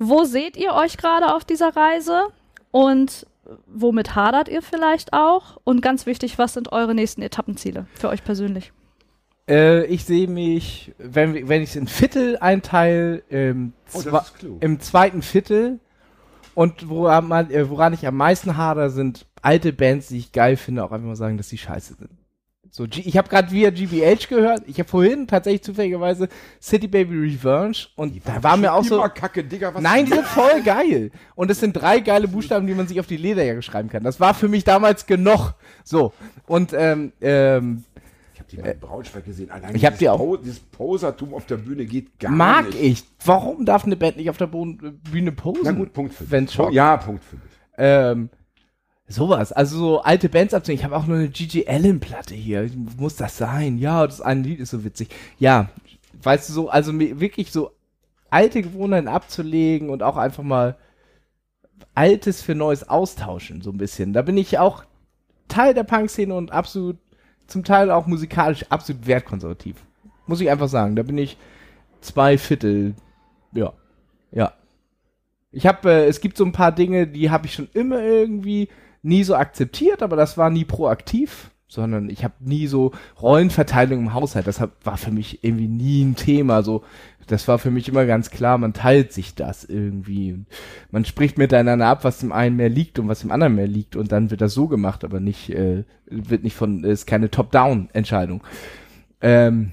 wo 0.00 0.24
seht 0.24 0.56
ihr 0.56 0.74
euch 0.74 0.96
gerade 0.96 1.32
auf 1.34 1.44
dieser 1.44 1.76
Reise 1.76 2.24
und 2.78 3.26
womit 3.66 4.14
hadert 4.14 4.48
ihr 4.48 4.62
vielleicht 4.62 5.12
auch? 5.12 5.58
Und 5.64 5.80
ganz 5.80 6.06
wichtig, 6.06 6.38
was 6.38 6.54
sind 6.54 6.72
eure 6.72 6.94
nächsten 6.94 7.22
Etappenziele 7.22 7.86
für 7.94 8.08
euch 8.08 8.22
persönlich? 8.24 8.72
Äh, 9.48 9.86
ich 9.86 10.04
sehe 10.04 10.28
mich, 10.28 10.92
wenn, 10.98 11.48
wenn 11.48 11.62
ich 11.62 11.70
es 11.70 11.76
in 11.76 11.88
Viertel 11.88 12.36
einteile, 12.38 13.18
im, 13.30 13.72
Oh, 13.94 14.00
ist 14.00 14.38
klug. 14.38 14.62
im 14.62 14.80
zweiten 14.80 15.22
Viertel 15.22 15.80
und 16.54 16.88
woran, 16.90 17.26
man, 17.28 17.50
äh, 17.50 17.70
woran 17.70 17.94
ich 17.94 18.06
am 18.06 18.16
meisten 18.16 18.56
hader, 18.58 18.90
sind 18.90 19.24
alte 19.40 19.72
Bands, 19.72 20.08
die 20.08 20.18
ich 20.18 20.32
geil 20.32 20.56
finde, 20.56 20.84
auch 20.84 20.92
einfach 20.92 21.06
mal 21.06 21.16
sagen, 21.16 21.38
dass 21.38 21.48
die 21.48 21.56
scheiße 21.58 21.94
sind. 21.94 22.10
So, 22.70 22.86
G 22.86 23.00
ich 23.00 23.16
habe 23.16 23.28
gerade 23.28 23.50
via 23.50 23.70
GBH 23.70 24.28
gehört. 24.28 24.62
Ich 24.66 24.78
habe 24.78 24.88
vorhin 24.88 25.26
tatsächlich 25.26 25.62
zufälligerweise 25.62 26.28
City 26.60 26.88
Baby 26.88 27.16
Revenge 27.16 27.76
und 27.96 28.20
da 28.26 28.42
war 28.42 28.56
mir 28.56 28.72
auch 28.72 28.84
so. 28.84 29.00
Kacke, 29.14 29.42
Digga, 29.44 29.74
was 29.74 29.82
Nein, 29.82 30.04
die 30.06 30.12
sind 30.12 30.26
voll 30.26 30.62
geil. 30.62 31.10
Und 31.34 31.50
es 31.50 31.60
sind 31.60 31.72
drei 31.72 32.00
geile 32.00 32.28
Buchstaben, 32.28 32.66
die 32.66 32.74
man 32.74 32.86
sich 32.86 33.00
auf 33.00 33.06
die 33.06 33.16
Lederjacke 33.16 33.62
schreiben 33.62 33.88
kann. 33.88 34.04
Das 34.04 34.20
war 34.20 34.34
für 34.34 34.48
mich 34.48 34.64
damals 34.64 35.06
genug. 35.06 35.54
So. 35.84 36.12
Und 36.46 36.72
ähm, 36.72 37.12
ähm, 37.20 37.84
die 38.50 38.56
mal 38.56 38.68
in 38.68 38.80
Braunschweig 38.80 39.24
gesehen. 39.24 39.50
Allein 39.50 39.74
Ich 39.74 39.84
hab 39.84 39.92
dieses 39.92 39.98
die 39.98 40.08
auch. 40.08 40.18
Po 40.18 40.36
dieses 40.36 40.60
Posertum 40.60 41.34
auf 41.34 41.46
der 41.46 41.56
Bühne 41.58 41.84
geht 41.84 42.18
gar 42.18 42.32
mag 42.32 42.66
nicht. 42.66 42.80
ich. 42.80 43.04
Warum 43.24 43.64
darf 43.64 43.84
eine 43.84 43.96
Band 43.96 44.16
nicht 44.16 44.30
auf 44.30 44.36
der 44.36 44.46
Bühne 44.46 45.32
posen? 45.32 45.62
Na 45.64 45.72
gut, 45.72 45.92
Punkt 45.92 46.14
für 46.14 46.24
dich. 46.24 46.32
Wenn's 46.32 46.54
schockt. 46.54 46.72
ja, 46.72 46.96
Punkt 46.96 47.24
für 47.24 47.36
mich. 47.36 47.44
Ähm, 47.76 48.30
sowas. 49.08 49.52
Also 49.52 49.78
so 49.78 50.00
alte 50.02 50.28
Bands 50.28 50.54
abzunehmen. 50.54 50.78
Ich 50.80 50.84
habe 50.84 50.96
auch 50.96 51.06
nur 51.06 51.16
eine 51.16 51.28
Gigi 51.28 51.66
Allen 51.66 52.00
Platte 52.00 52.34
hier. 52.34 52.70
Muss 52.98 53.16
das 53.16 53.36
sein? 53.36 53.78
Ja, 53.78 54.06
das 54.06 54.20
eine 54.20 54.42
Lied 54.42 54.60
ist 54.60 54.70
so 54.70 54.84
witzig. 54.84 55.08
Ja, 55.38 55.70
weißt 56.22 56.48
du 56.48 56.52
so, 56.52 56.68
also 56.68 56.98
wirklich 56.98 57.50
so 57.50 57.72
alte 58.30 58.62
Gewohnheiten 58.62 59.08
abzulegen 59.08 59.90
und 59.90 60.02
auch 60.02 60.16
einfach 60.16 60.42
mal 60.42 60.76
Altes 61.94 62.42
für 62.42 62.54
Neues 62.54 62.88
austauschen, 62.88 63.62
so 63.62 63.70
ein 63.70 63.78
bisschen. 63.78 64.12
Da 64.12 64.22
bin 64.22 64.36
ich 64.36 64.58
auch 64.58 64.84
Teil 65.48 65.74
der 65.74 65.84
Punk-Szene 65.84 66.34
und 66.34 66.52
absolut, 66.52 66.98
zum 67.46 67.64
Teil 67.64 67.90
auch 67.90 68.06
musikalisch 68.06 68.66
absolut 68.68 69.06
wertkonservativ. 69.06 69.76
Muss 70.26 70.40
ich 70.40 70.50
einfach 70.50 70.68
sagen. 70.68 70.94
Da 70.94 71.02
bin 71.02 71.16
ich 71.16 71.38
zwei 72.00 72.36
Viertel, 72.36 72.94
ja, 73.52 73.72
ja. 74.30 74.52
Ich 75.50 75.66
habe, 75.66 75.90
äh, 75.90 76.06
es 76.06 76.20
gibt 76.20 76.36
so 76.36 76.44
ein 76.44 76.52
paar 76.52 76.72
Dinge, 76.72 77.06
die 77.06 77.30
habe 77.30 77.46
ich 77.46 77.54
schon 77.54 77.68
immer 77.72 78.02
irgendwie 78.02 78.68
nie 79.02 79.24
so 79.24 79.34
akzeptiert, 79.34 80.02
aber 80.02 80.16
das 80.16 80.36
war 80.36 80.50
nie 80.50 80.64
proaktiv, 80.64 81.50
sondern 81.66 82.08
ich 82.08 82.24
habe 82.24 82.34
nie 82.40 82.66
so 82.66 82.92
Rollenverteilung 83.20 84.00
im 84.00 84.14
Haushalt. 84.14 84.46
Das 84.46 84.60
war 84.60 84.96
für 84.96 85.10
mich 85.10 85.44
irgendwie 85.44 85.68
nie 85.68 86.02
ein 86.02 86.16
Thema. 86.16 86.62
So, 86.62 86.82
das 87.26 87.46
war 87.46 87.58
für 87.58 87.70
mich 87.70 87.88
immer 87.88 88.06
ganz 88.06 88.30
klar. 88.30 88.58
Man 88.58 88.72
teilt 88.72 89.12
sich 89.12 89.34
das 89.34 89.64
irgendwie. 89.64 90.44
Man 90.90 91.04
spricht 91.04 91.36
miteinander 91.36 91.86
ab, 91.86 92.04
was 92.04 92.18
dem 92.18 92.32
einen 92.32 92.56
mehr 92.56 92.70
liegt 92.70 92.98
und 92.98 93.08
was 93.08 93.20
dem 93.20 93.30
anderen 93.30 93.54
mehr 93.54 93.68
liegt, 93.68 93.96
und 93.96 94.10
dann 94.12 94.30
wird 94.30 94.40
das 94.40 94.54
so 94.54 94.66
gemacht, 94.66 95.04
aber 95.04 95.20
nicht 95.20 95.50
äh, 95.50 95.84
wird 96.06 96.42
nicht 96.42 96.56
von 96.56 96.84
ist 96.84 97.06
keine 97.06 97.30
Top-Down-Entscheidung. 97.30 98.42
Ähm, 99.20 99.72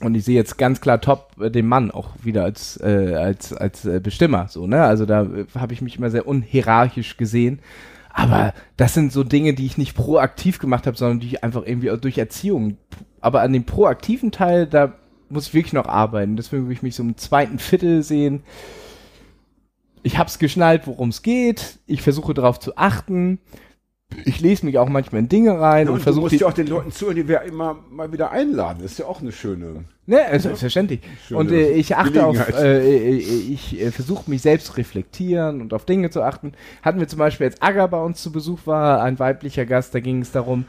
und 0.00 0.14
ich 0.14 0.24
sehe 0.24 0.36
jetzt 0.36 0.58
ganz 0.58 0.80
klar 0.80 1.00
top 1.00 1.40
äh, 1.40 1.50
den 1.50 1.66
Mann 1.66 1.90
auch 1.90 2.10
wieder 2.22 2.44
als 2.44 2.78
äh, 2.82 3.14
als 3.14 3.52
als 3.52 3.84
äh, 3.86 3.98
Bestimmer 3.98 4.48
so 4.48 4.66
ne 4.66 4.82
also 4.82 5.06
da 5.06 5.22
äh, 5.22 5.46
habe 5.54 5.72
ich 5.72 5.80
mich 5.80 5.96
immer 5.96 6.10
sehr 6.10 6.28
unhierarchisch 6.28 7.16
gesehen 7.16 7.60
aber 8.16 8.54
das 8.76 8.94
sind 8.94 9.12
so 9.12 9.22
Dinge 9.22 9.54
die 9.54 9.66
ich 9.66 9.78
nicht 9.78 9.94
proaktiv 9.94 10.58
gemacht 10.58 10.86
habe 10.86 10.96
sondern 10.96 11.20
die 11.20 11.26
ich 11.26 11.44
einfach 11.44 11.64
irgendwie 11.64 11.92
durch 12.00 12.18
Erziehung 12.18 12.78
aber 13.20 13.42
an 13.42 13.52
dem 13.52 13.64
proaktiven 13.64 14.32
Teil 14.32 14.66
da 14.66 14.94
muss 15.28 15.48
ich 15.48 15.54
wirklich 15.54 15.72
noch 15.72 15.86
arbeiten. 15.86 16.36
Deswegen 16.36 16.64
würde 16.64 16.74
ich 16.74 16.82
mich 16.82 16.94
so 16.94 17.02
im 17.02 17.16
zweiten 17.16 17.58
Viertel 17.58 18.02
sehen. 18.02 18.42
Ich 20.02 20.18
hab's 20.18 20.38
geschnallt 20.38 20.86
worum 20.86 21.08
es 21.08 21.22
geht. 21.22 21.78
Ich 21.86 22.02
versuche 22.02 22.34
darauf 22.34 22.60
zu 22.60 22.76
achten 22.76 23.40
ich 24.24 24.40
lese 24.40 24.64
mich 24.64 24.78
auch 24.78 24.88
manchmal 24.88 25.20
in 25.20 25.28
Dinge 25.28 25.60
rein 25.60 25.86
Ja, 25.86 25.92
und 25.92 25.94
und 25.94 25.98
du 25.98 26.02
versuche 26.04 26.22
musst 26.22 26.32
die 26.34 26.38
ja 26.38 26.46
auch 26.46 26.52
den 26.52 26.66
Leuten 26.68 26.92
zuhören, 26.92 27.16
die 27.16 27.28
wir 27.28 27.42
immer 27.42 27.76
mal 27.90 28.12
wieder 28.12 28.30
einladen. 28.30 28.78
Das 28.82 28.92
ist 28.92 28.98
ja 28.98 29.06
auch 29.06 29.20
eine 29.20 29.32
schöne. 29.32 29.84
Ne, 30.06 30.24
also 30.24 30.48
selbstverständlich. 30.48 31.00
Schöne 31.26 31.40
Und 31.40 31.50
äh, 31.50 31.70
ich 31.70 31.96
achte 31.96 32.24
auf, 32.24 32.36
Gelegenheit. 32.36 32.64
äh, 32.64 33.08
äh, 33.08 33.16
ich 33.16 33.80
äh, 33.80 33.90
versuche 33.90 34.30
mich 34.30 34.42
selbst 34.42 34.68
zu 34.68 34.72
reflektieren 34.74 35.60
und 35.60 35.74
auf 35.74 35.84
Dinge 35.84 36.10
zu 36.10 36.22
achten. 36.22 36.52
Hatten 36.82 37.00
wir 37.00 37.08
zum 37.08 37.18
Beispiel, 37.18 37.46
als 37.46 37.60
Aga 37.60 37.86
bei 37.88 38.00
uns 38.00 38.22
zu 38.22 38.30
Besuch 38.30 38.60
war, 38.66 39.02
ein 39.02 39.18
weiblicher 39.18 39.66
Gast, 39.66 39.94
da 39.94 40.00
ging 40.00 40.22
es 40.22 40.30
darum, 40.30 40.64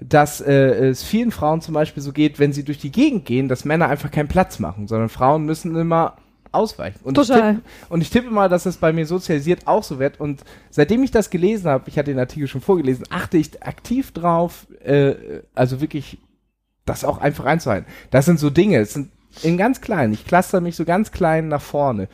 dass 0.00 0.40
äh, 0.40 0.52
es 0.88 1.02
vielen 1.02 1.30
Frauen 1.30 1.60
zum 1.60 1.74
Beispiel 1.74 2.02
so 2.02 2.12
geht, 2.12 2.38
wenn 2.38 2.52
sie 2.52 2.64
durch 2.64 2.78
die 2.78 2.92
Gegend 2.92 3.26
gehen, 3.26 3.48
dass 3.48 3.64
Männer 3.64 3.88
einfach 3.88 4.10
keinen 4.10 4.28
Platz 4.28 4.58
machen, 4.58 4.88
sondern 4.88 5.08
Frauen 5.08 5.44
müssen 5.44 5.76
immer 5.76 6.16
ausweichen. 6.52 7.00
Und 7.02 7.14
Total. 7.14 7.38
Ich 7.38 7.56
tippe, 7.56 7.62
und 7.88 8.00
ich 8.00 8.10
tippe 8.10 8.30
mal, 8.30 8.48
dass 8.48 8.66
es 8.66 8.76
bei 8.76 8.92
mir 8.92 9.06
sozialisiert 9.06 9.66
auch 9.66 9.82
so 9.82 9.98
wird. 9.98 10.20
Und 10.20 10.42
seitdem 10.70 11.02
ich 11.02 11.10
das 11.10 11.30
gelesen 11.30 11.68
habe, 11.70 11.88
ich 11.88 11.98
hatte 11.98 12.10
den 12.10 12.18
Artikel 12.18 12.48
schon 12.48 12.60
vorgelesen, 12.60 13.04
achte 13.10 13.36
ich 13.36 13.62
aktiv 13.62 14.12
drauf, 14.12 14.66
äh, 14.84 15.14
also 15.54 15.80
wirklich 15.80 16.18
das 16.84 17.04
auch 17.04 17.18
einfach 17.18 17.44
einzuhalten. 17.44 17.86
Das 18.10 18.24
sind 18.24 18.38
so 18.40 18.50
Dinge, 18.50 18.78
es 18.78 18.94
sind 18.94 19.10
in 19.42 19.56
ganz 19.56 19.80
klein. 19.80 20.12
Ich 20.12 20.26
cluster 20.26 20.60
mich 20.60 20.76
so 20.76 20.84
ganz 20.84 21.12
klein 21.12 21.48
nach 21.48 21.62
vorne. 21.62 22.08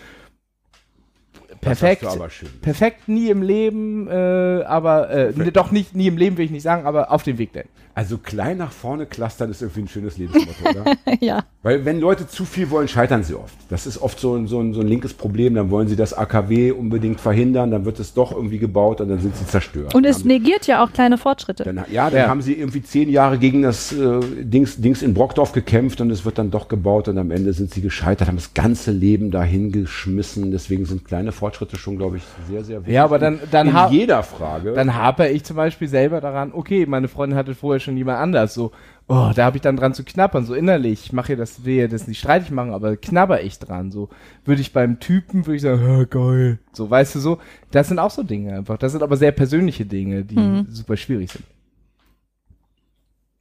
Perfekt. 1.60 2.02
Das. 2.02 2.18
Perfekt 2.60 3.08
nie 3.08 3.30
im 3.30 3.42
Leben, 3.42 4.08
äh, 4.08 4.62
aber 4.66 5.10
äh, 5.10 5.32
ne, 5.34 5.50
doch 5.50 5.70
nicht 5.70 5.94
nie 5.94 6.08
im 6.08 6.18
Leben 6.18 6.36
will 6.36 6.44
ich 6.44 6.50
nicht 6.50 6.62
sagen, 6.62 6.86
aber 6.86 7.10
auf 7.10 7.22
dem 7.22 7.38
Weg 7.38 7.52
dahin. 7.52 7.70
Also 7.96 8.18
klein 8.18 8.58
nach 8.58 8.72
vorne 8.72 9.06
clustern 9.06 9.50
ist 9.52 9.62
irgendwie 9.62 9.82
ein 9.82 9.88
schönes 9.88 10.18
Lebensmotto, 10.18 10.68
oder? 10.80 10.84
ja. 11.20 11.44
Weil 11.62 11.84
wenn 11.84 12.00
Leute 12.00 12.26
zu 12.26 12.44
viel 12.44 12.68
wollen, 12.70 12.88
scheitern 12.88 13.22
sie 13.22 13.34
oft. 13.36 13.54
Das 13.70 13.86
ist 13.86 13.98
oft 14.02 14.18
so 14.18 14.34
ein, 14.34 14.48
so, 14.48 14.58
ein, 14.60 14.74
so 14.74 14.80
ein 14.80 14.88
linkes 14.88 15.14
Problem. 15.14 15.54
Dann 15.54 15.70
wollen 15.70 15.86
sie 15.86 15.94
das 15.94 16.12
AKW 16.12 16.72
unbedingt 16.72 17.20
verhindern, 17.20 17.70
dann 17.70 17.84
wird 17.84 18.00
es 18.00 18.12
doch 18.12 18.32
irgendwie 18.32 18.58
gebaut 18.58 19.00
und 19.00 19.10
dann 19.10 19.20
sind 19.20 19.36
sie 19.36 19.46
zerstört. 19.46 19.94
Und 19.94 20.04
es 20.04 20.24
negiert 20.24 20.66
ja 20.66 20.82
auch 20.84 20.92
kleine 20.92 21.18
Fortschritte. 21.18 21.62
dann, 21.62 21.84
ja, 21.92 22.10
dann 22.10 22.18
Ja. 22.22 22.28
haben 22.28 22.42
sie 22.42 22.54
irgendwie 22.54 22.82
zehn 22.82 23.08
Jahre 23.08 23.38
gegen 23.38 23.62
das 23.62 23.92
äh, 23.92 24.20
Dings, 24.42 24.76
Dings 24.80 25.00
in 25.00 25.14
Brockdorf 25.14 25.52
gekämpft 25.52 26.00
und 26.00 26.10
es 26.10 26.24
wird 26.24 26.38
dann 26.38 26.50
doch 26.50 26.66
gebaut 26.66 27.06
und 27.06 27.16
am 27.16 27.30
Ende 27.30 27.52
sind 27.52 27.72
sie 27.72 27.80
gescheitert, 27.80 28.26
haben 28.26 28.36
das 28.36 28.54
ganze 28.54 28.90
Leben 28.90 29.30
dahin 29.30 29.70
geschmissen. 29.70 30.50
Deswegen 30.50 30.84
sind 30.84 31.04
kleine 31.04 31.30
Fortschritte 31.30 31.76
schon, 31.76 31.96
glaube 31.96 32.16
ich, 32.16 32.24
sehr, 32.50 32.64
sehr 32.64 32.80
wichtig. 32.80 32.94
Ja, 32.94 33.04
aber 33.04 33.20
dann- 33.20 33.38
dann 33.52 33.68
in 33.68 33.76
jeder 33.92 34.24
Frage. 34.24 34.72
Dann 34.72 34.94
haper 34.96 35.30
ich 35.30 35.44
zum 35.44 35.56
Beispiel 35.56 35.86
selber 35.88 36.20
daran, 36.20 36.50
okay, 36.52 36.86
meine 36.86 37.06
Freundin 37.06 37.38
hatte 37.38 37.54
vorher 37.54 37.83
schon 37.84 37.96
jemand 37.96 38.18
anders, 38.18 38.54
so, 38.54 38.72
oh, 39.06 39.30
da 39.34 39.44
habe 39.44 39.56
ich 39.56 39.62
dann 39.62 39.76
dran 39.76 39.94
zu 39.94 40.02
knappern, 40.04 40.44
so 40.46 40.54
innerlich, 40.54 41.06
ich 41.06 41.12
mache 41.12 41.32
ihr 41.32 41.36
das, 41.36 41.64
will 41.64 41.74
ihr 41.74 41.88
das 41.88 42.08
nicht 42.08 42.18
streitig 42.18 42.50
machen, 42.50 42.72
aber 42.72 42.96
knabber 42.96 43.42
ich 43.42 43.58
dran, 43.58 43.90
so, 43.90 44.08
würde 44.44 44.60
ich 44.60 44.72
beim 44.72 44.98
Typen, 45.00 45.46
würde 45.46 45.56
ich 45.56 45.62
sagen, 45.62 45.82
"Ja, 45.86 46.04
geil, 46.04 46.58
so, 46.72 46.90
weißt 46.90 47.14
du, 47.14 47.20
so, 47.20 47.38
das 47.70 47.88
sind 47.88 47.98
auch 47.98 48.10
so 48.10 48.22
Dinge 48.22 48.54
einfach, 48.56 48.78
das 48.78 48.92
sind 48.92 49.02
aber 49.02 49.16
sehr 49.16 49.32
persönliche 49.32 49.86
Dinge, 49.86 50.24
die 50.24 50.64
super 50.70 50.96
schwierig 50.96 51.30
sind. 51.32 51.44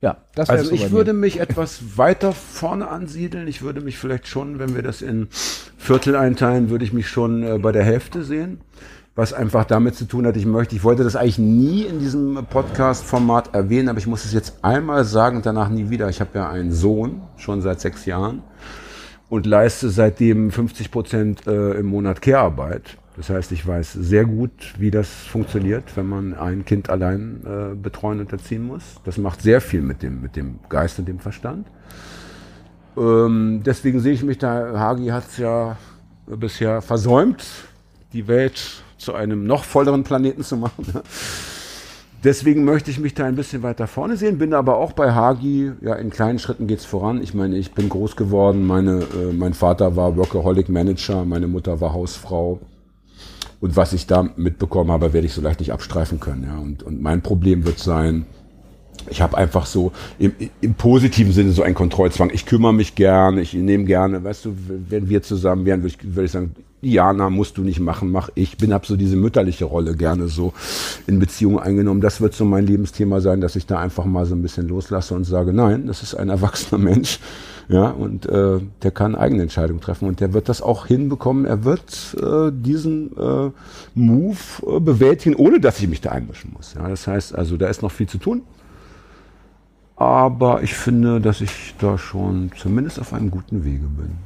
Ja, 0.03 0.17
das 0.35 0.49
wäre 0.49 0.57
Also 0.57 0.71
so 0.71 0.75
ich 0.75 0.91
würde 0.91 1.13
mich 1.13 1.39
etwas 1.39 1.97
weiter 1.97 2.33
vorne 2.33 2.89
ansiedeln. 2.89 3.47
Ich 3.47 3.61
würde 3.61 3.79
mich 3.79 3.97
vielleicht 3.97 4.27
schon, 4.27 4.59
wenn 4.59 4.75
wir 4.75 4.81
das 4.81 5.01
in 5.01 5.29
Viertel 5.77 6.17
einteilen, 6.17 6.69
würde 6.69 6.83
ich 6.83 6.91
mich 6.91 7.07
schon 7.07 7.41
äh, 7.41 7.57
bei 7.57 7.71
der 7.71 7.85
Hälfte 7.85 8.23
sehen. 8.23 8.59
Was 9.15 9.31
einfach 9.31 9.65
damit 9.65 9.93
zu 9.93 10.05
tun 10.05 10.25
hat, 10.25 10.35
ich 10.37 10.47
möchte, 10.47 10.75
ich 10.75 10.83
wollte 10.83 11.03
das 11.03 11.15
eigentlich 11.15 11.37
nie 11.37 11.83
in 11.83 11.99
diesem 11.99 12.47
Podcast-Format 12.49 13.53
erwähnen, 13.53 13.89
aber 13.89 13.99
ich 13.99 14.07
muss 14.07 14.25
es 14.25 14.33
jetzt 14.33 14.63
einmal 14.63 15.05
sagen 15.05 15.37
und 15.37 15.45
danach 15.45 15.69
nie 15.69 15.91
wieder. 15.91 16.09
Ich 16.09 16.19
habe 16.19 16.31
ja 16.33 16.49
einen 16.49 16.71
Sohn, 16.71 17.21
schon 17.37 17.61
seit 17.61 17.79
sechs 17.79 18.07
Jahren, 18.07 18.41
und 19.29 19.45
leiste 19.45 19.89
seitdem 19.89 20.49
50 20.49 20.89
Prozent 20.89 21.45
äh, 21.45 21.73
im 21.73 21.85
Monat 21.85 22.23
Care-Arbeit. 22.23 22.97
Das 23.15 23.29
heißt, 23.29 23.51
ich 23.51 23.67
weiß 23.67 23.93
sehr 23.93 24.25
gut, 24.25 24.73
wie 24.79 24.89
das 24.89 25.09
funktioniert, 25.09 25.95
wenn 25.95 26.07
man 26.07 26.33
ein 26.33 26.65
Kind 26.65 26.89
allein 26.89 27.41
äh, 27.45 27.75
betreuen 27.75 28.19
und 28.19 28.31
erziehen 28.31 28.65
muss. 28.65 28.95
Das 29.03 29.19
macht 29.19 29.43
sehr 29.43 29.61
viel 29.61 29.83
mit 29.83 30.01
dem, 30.01 30.21
mit 30.21 30.35
dem 30.35 30.57
Geist 30.69 30.97
und 30.97 31.07
dem 31.07 31.19
Verstand. 31.19 31.67
Ähm, 32.97 33.61
deswegen 33.63 33.99
sehe 33.99 34.13
ich 34.13 34.23
mich 34.23 34.39
da, 34.39 34.79
Hagi 34.79 35.09
hat 35.09 35.27
es 35.27 35.37
ja 35.37 35.77
bisher 36.25 36.81
versäumt, 36.81 37.45
die 38.11 38.27
Welt 38.27 38.83
zu 39.03 39.13
einem 39.13 39.45
noch 39.45 39.63
volleren 39.63 40.03
Planeten 40.03 40.43
zu 40.43 40.57
machen. 40.57 40.85
Deswegen 42.23 42.63
möchte 42.63 42.89
ich 42.89 42.99
mich 42.99 43.13
da 43.13 43.25
ein 43.25 43.35
bisschen 43.35 43.63
weiter 43.63 43.85
vorne 43.85 44.15
sehen, 44.15 44.37
bin 44.37 44.53
aber 44.53 44.77
auch 44.77 44.93
bei 44.93 45.11
Hagi, 45.11 45.73
ja, 45.81 45.95
in 45.95 46.09
kleinen 46.09 46.39
Schritten 46.39 46.67
geht's 46.67 46.85
voran. 46.85 47.21
Ich 47.21 47.33
meine, 47.33 47.57
ich 47.57 47.73
bin 47.73 47.89
groß 47.89 48.15
geworden, 48.15 48.65
meine, 48.65 49.01
äh, 49.01 49.33
mein 49.33 49.53
Vater 49.53 49.97
war 49.97 50.15
Workaholic 50.15 50.69
Manager, 50.69 51.25
meine 51.25 51.47
Mutter 51.47 51.81
war 51.81 51.93
Hausfrau. 51.93 52.61
Und 53.59 53.75
was 53.75 53.91
ich 53.91 54.07
da 54.07 54.29
mitbekommen 54.37 54.89
habe, 54.91 55.11
werde 55.11 55.27
ich 55.27 55.33
so 55.33 55.41
leicht 55.41 55.59
nicht 55.59 55.73
abstreifen 55.73 56.21
können. 56.21 56.45
Ja. 56.45 56.57
Und, 56.57 56.83
und 56.83 57.01
mein 57.01 57.21
Problem 57.21 57.65
wird 57.65 57.79
sein, 57.79 58.25
ich 59.09 59.21
habe 59.21 59.37
einfach 59.37 59.65
so 59.65 59.91
im, 60.17 60.33
im 60.61 60.75
positiven 60.75 61.33
Sinne 61.33 61.51
so 61.51 61.63
einen 61.63 61.75
Kontrollzwang. 61.75 62.29
Ich 62.33 62.45
kümmere 62.45 62.73
mich 62.73 62.95
gerne, 62.95 63.41
ich 63.41 63.53
nehme 63.53 63.83
gerne, 63.83 64.23
weißt 64.23 64.45
du, 64.45 64.55
wenn 64.89 65.09
wir 65.09 65.23
zusammen 65.23 65.65
wären, 65.65 65.81
würde 65.81 65.95
ich, 65.99 66.15
würde 66.15 66.25
ich 66.25 66.31
sagen, 66.31 66.55
Diana, 66.83 67.29
musst 67.29 67.57
du 67.57 67.61
nicht 67.61 67.79
machen, 67.79 68.11
mach 68.11 68.29
ich. 68.35 68.57
Bin 68.57 68.73
hab 68.73 68.85
so 68.85 68.95
diese 68.95 69.15
mütterliche 69.15 69.65
Rolle 69.65 69.95
gerne 69.95 70.27
so 70.27 70.53
in 71.07 71.19
Beziehungen 71.19 71.59
eingenommen. 71.59 72.01
Das 72.01 72.21
wird 72.21 72.33
so 72.33 72.45
mein 72.45 72.65
Lebensthema 72.65 73.21
sein, 73.21 73.41
dass 73.41 73.55
ich 73.55 73.65
da 73.65 73.79
einfach 73.79 74.05
mal 74.05 74.25
so 74.25 74.35
ein 74.35 74.41
bisschen 74.41 74.67
loslasse 74.67 75.15
und 75.15 75.23
sage, 75.23 75.53
nein, 75.53 75.87
das 75.87 76.03
ist 76.03 76.15
ein 76.15 76.29
erwachsener 76.29 76.81
Mensch, 76.81 77.19
ja, 77.69 77.89
und 77.89 78.25
äh, 78.25 78.59
der 78.81 78.91
kann 78.91 79.15
eigene 79.15 79.43
Entscheidungen 79.43 79.79
treffen 79.79 80.07
und 80.07 80.19
der 80.19 80.33
wird 80.33 80.49
das 80.49 80.61
auch 80.61 80.85
hinbekommen. 80.85 81.45
Er 81.45 81.63
wird 81.63 82.15
äh, 82.21 82.51
diesen 82.51 83.15
äh, 83.17 83.51
Move 83.95 84.37
äh, 84.67 84.79
bewältigen, 84.79 85.35
ohne 85.35 85.59
dass 85.59 85.79
ich 85.79 85.87
mich 85.87 86.01
da 86.01 86.11
einmischen 86.11 86.51
muss. 86.53 86.73
Ja, 86.73 86.87
das 86.87 87.07
heißt, 87.07 87.35
also 87.35 87.57
da 87.57 87.67
ist 87.67 87.81
noch 87.81 87.91
viel 87.91 88.07
zu 88.07 88.17
tun. 88.17 88.41
Aber 89.95 90.63
ich 90.63 90.73
finde, 90.73 91.21
dass 91.21 91.39
ich 91.39 91.75
da 91.79 91.97
schon 91.97 92.51
zumindest 92.57 92.99
auf 92.99 93.13
einem 93.13 93.31
guten 93.31 93.63
Wege 93.63 93.87
bin. 93.87 94.17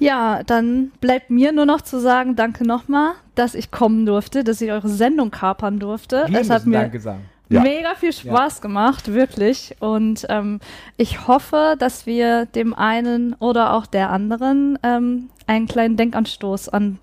Ja, 0.00 0.42
dann 0.44 0.92
bleibt 1.00 1.30
mir 1.30 1.52
nur 1.52 1.66
noch 1.66 1.82
zu 1.82 2.00
sagen, 2.00 2.34
danke 2.34 2.66
nochmal, 2.66 3.12
dass 3.34 3.54
ich 3.54 3.70
kommen 3.70 4.06
durfte, 4.06 4.42
dass 4.44 4.60
ich 4.62 4.72
eure 4.72 4.88
Sendung 4.88 5.30
kapern 5.30 5.78
durfte. 5.78 6.24
Wir 6.26 6.40
es 6.40 6.50
hat 6.50 6.66
mir 6.66 6.80
Danke 6.80 7.00
sagen. 7.00 7.20
Ja. 7.50 7.62
mega 7.62 7.94
viel 7.96 8.12
Spaß 8.12 8.62
gemacht, 8.62 9.12
wirklich. 9.12 9.76
Und 9.80 10.24
ähm, 10.30 10.60
ich 10.96 11.28
hoffe, 11.28 11.74
dass 11.78 12.06
wir 12.06 12.46
dem 12.46 12.74
einen 12.74 13.34
oder 13.34 13.74
auch 13.74 13.86
der 13.86 14.10
anderen 14.10 14.78
ähm, 14.82 15.28
einen 15.46 15.66
kleinen 15.66 15.96
Denkanstoß 15.96 16.70
an 16.70 16.98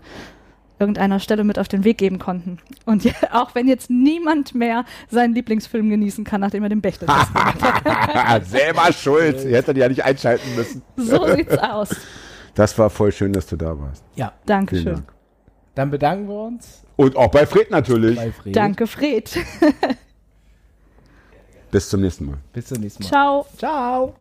irgendeiner 0.79 1.19
Stelle 1.19 1.43
mit 1.43 1.59
auf 1.59 1.67
den 1.67 1.83
Weg 1.83 1.97
geben 1.97 2.17
konnten. 2.17 2.57
Und 2.85 3.03
ja, 3.03 3.13
auch 3.31 3.53
wenn 3.53 3.67
jetzt 3.67 3.89
niemand 3.89 4.55
mehr 4.55 4.85
seinen 5.09 5.35
Lieblingsfilm 5.35 5.89
genießen 5.89 6.23
kann, 6.23 6.41
nachdem 6.41 6.63
er 6.63 6.69
den 6.69 6.81
Bechtel 6.81 7.07
hat. 7.07 8.45
Selber 8.45 8.91
schuld. 8.91 9.43
Ihr 9.43 9.57
hättet 9.57 9.77
ja 9.77 9.87
nicht 9.87 10.03
einschalten 10.03 10.55
müssen. 10.55 10.81
So 10.95 11.27
sieht's 11.35 11.57
aus. 11.57 11.89
Das 12.57 12.75
war 12.79 12.89
voll 12.89 13.11
schön, 13.11 13.33
dass 13.33 13.45
du 13.45 13.55
da 13.55 13.79
warst. 13.79 14.03
Ja, 14.15 14.33
Dankeschön. 14.47 14.95
Dank. 14.95 15.13
dann 15.75 15.91
bedanken 15.91 16.27
wir 16.27 16.41
uns 16.47 16.81
Und 16.95 17.15
auch 17.15 17.29
bei 17.29 17.45
Fred 17.45 17.69
natürlich. 17.69 18.15
bei 18.15 18.31
Fred. 18.31 18.55
Danke, 18.55 18.87
Fred. 18.87 19.37
Bis 21.69 21.87
zum 21.87 22.01
nächsten 22.01 22.25
Mal. 22.25 22.37
Bis 22.53 22.65
zum 22.65 22.79
nächsten 22.81 23.03
Mal. 23.03 23.09
Ciao. 23.09 23.45
Ciao. 23.57 24.13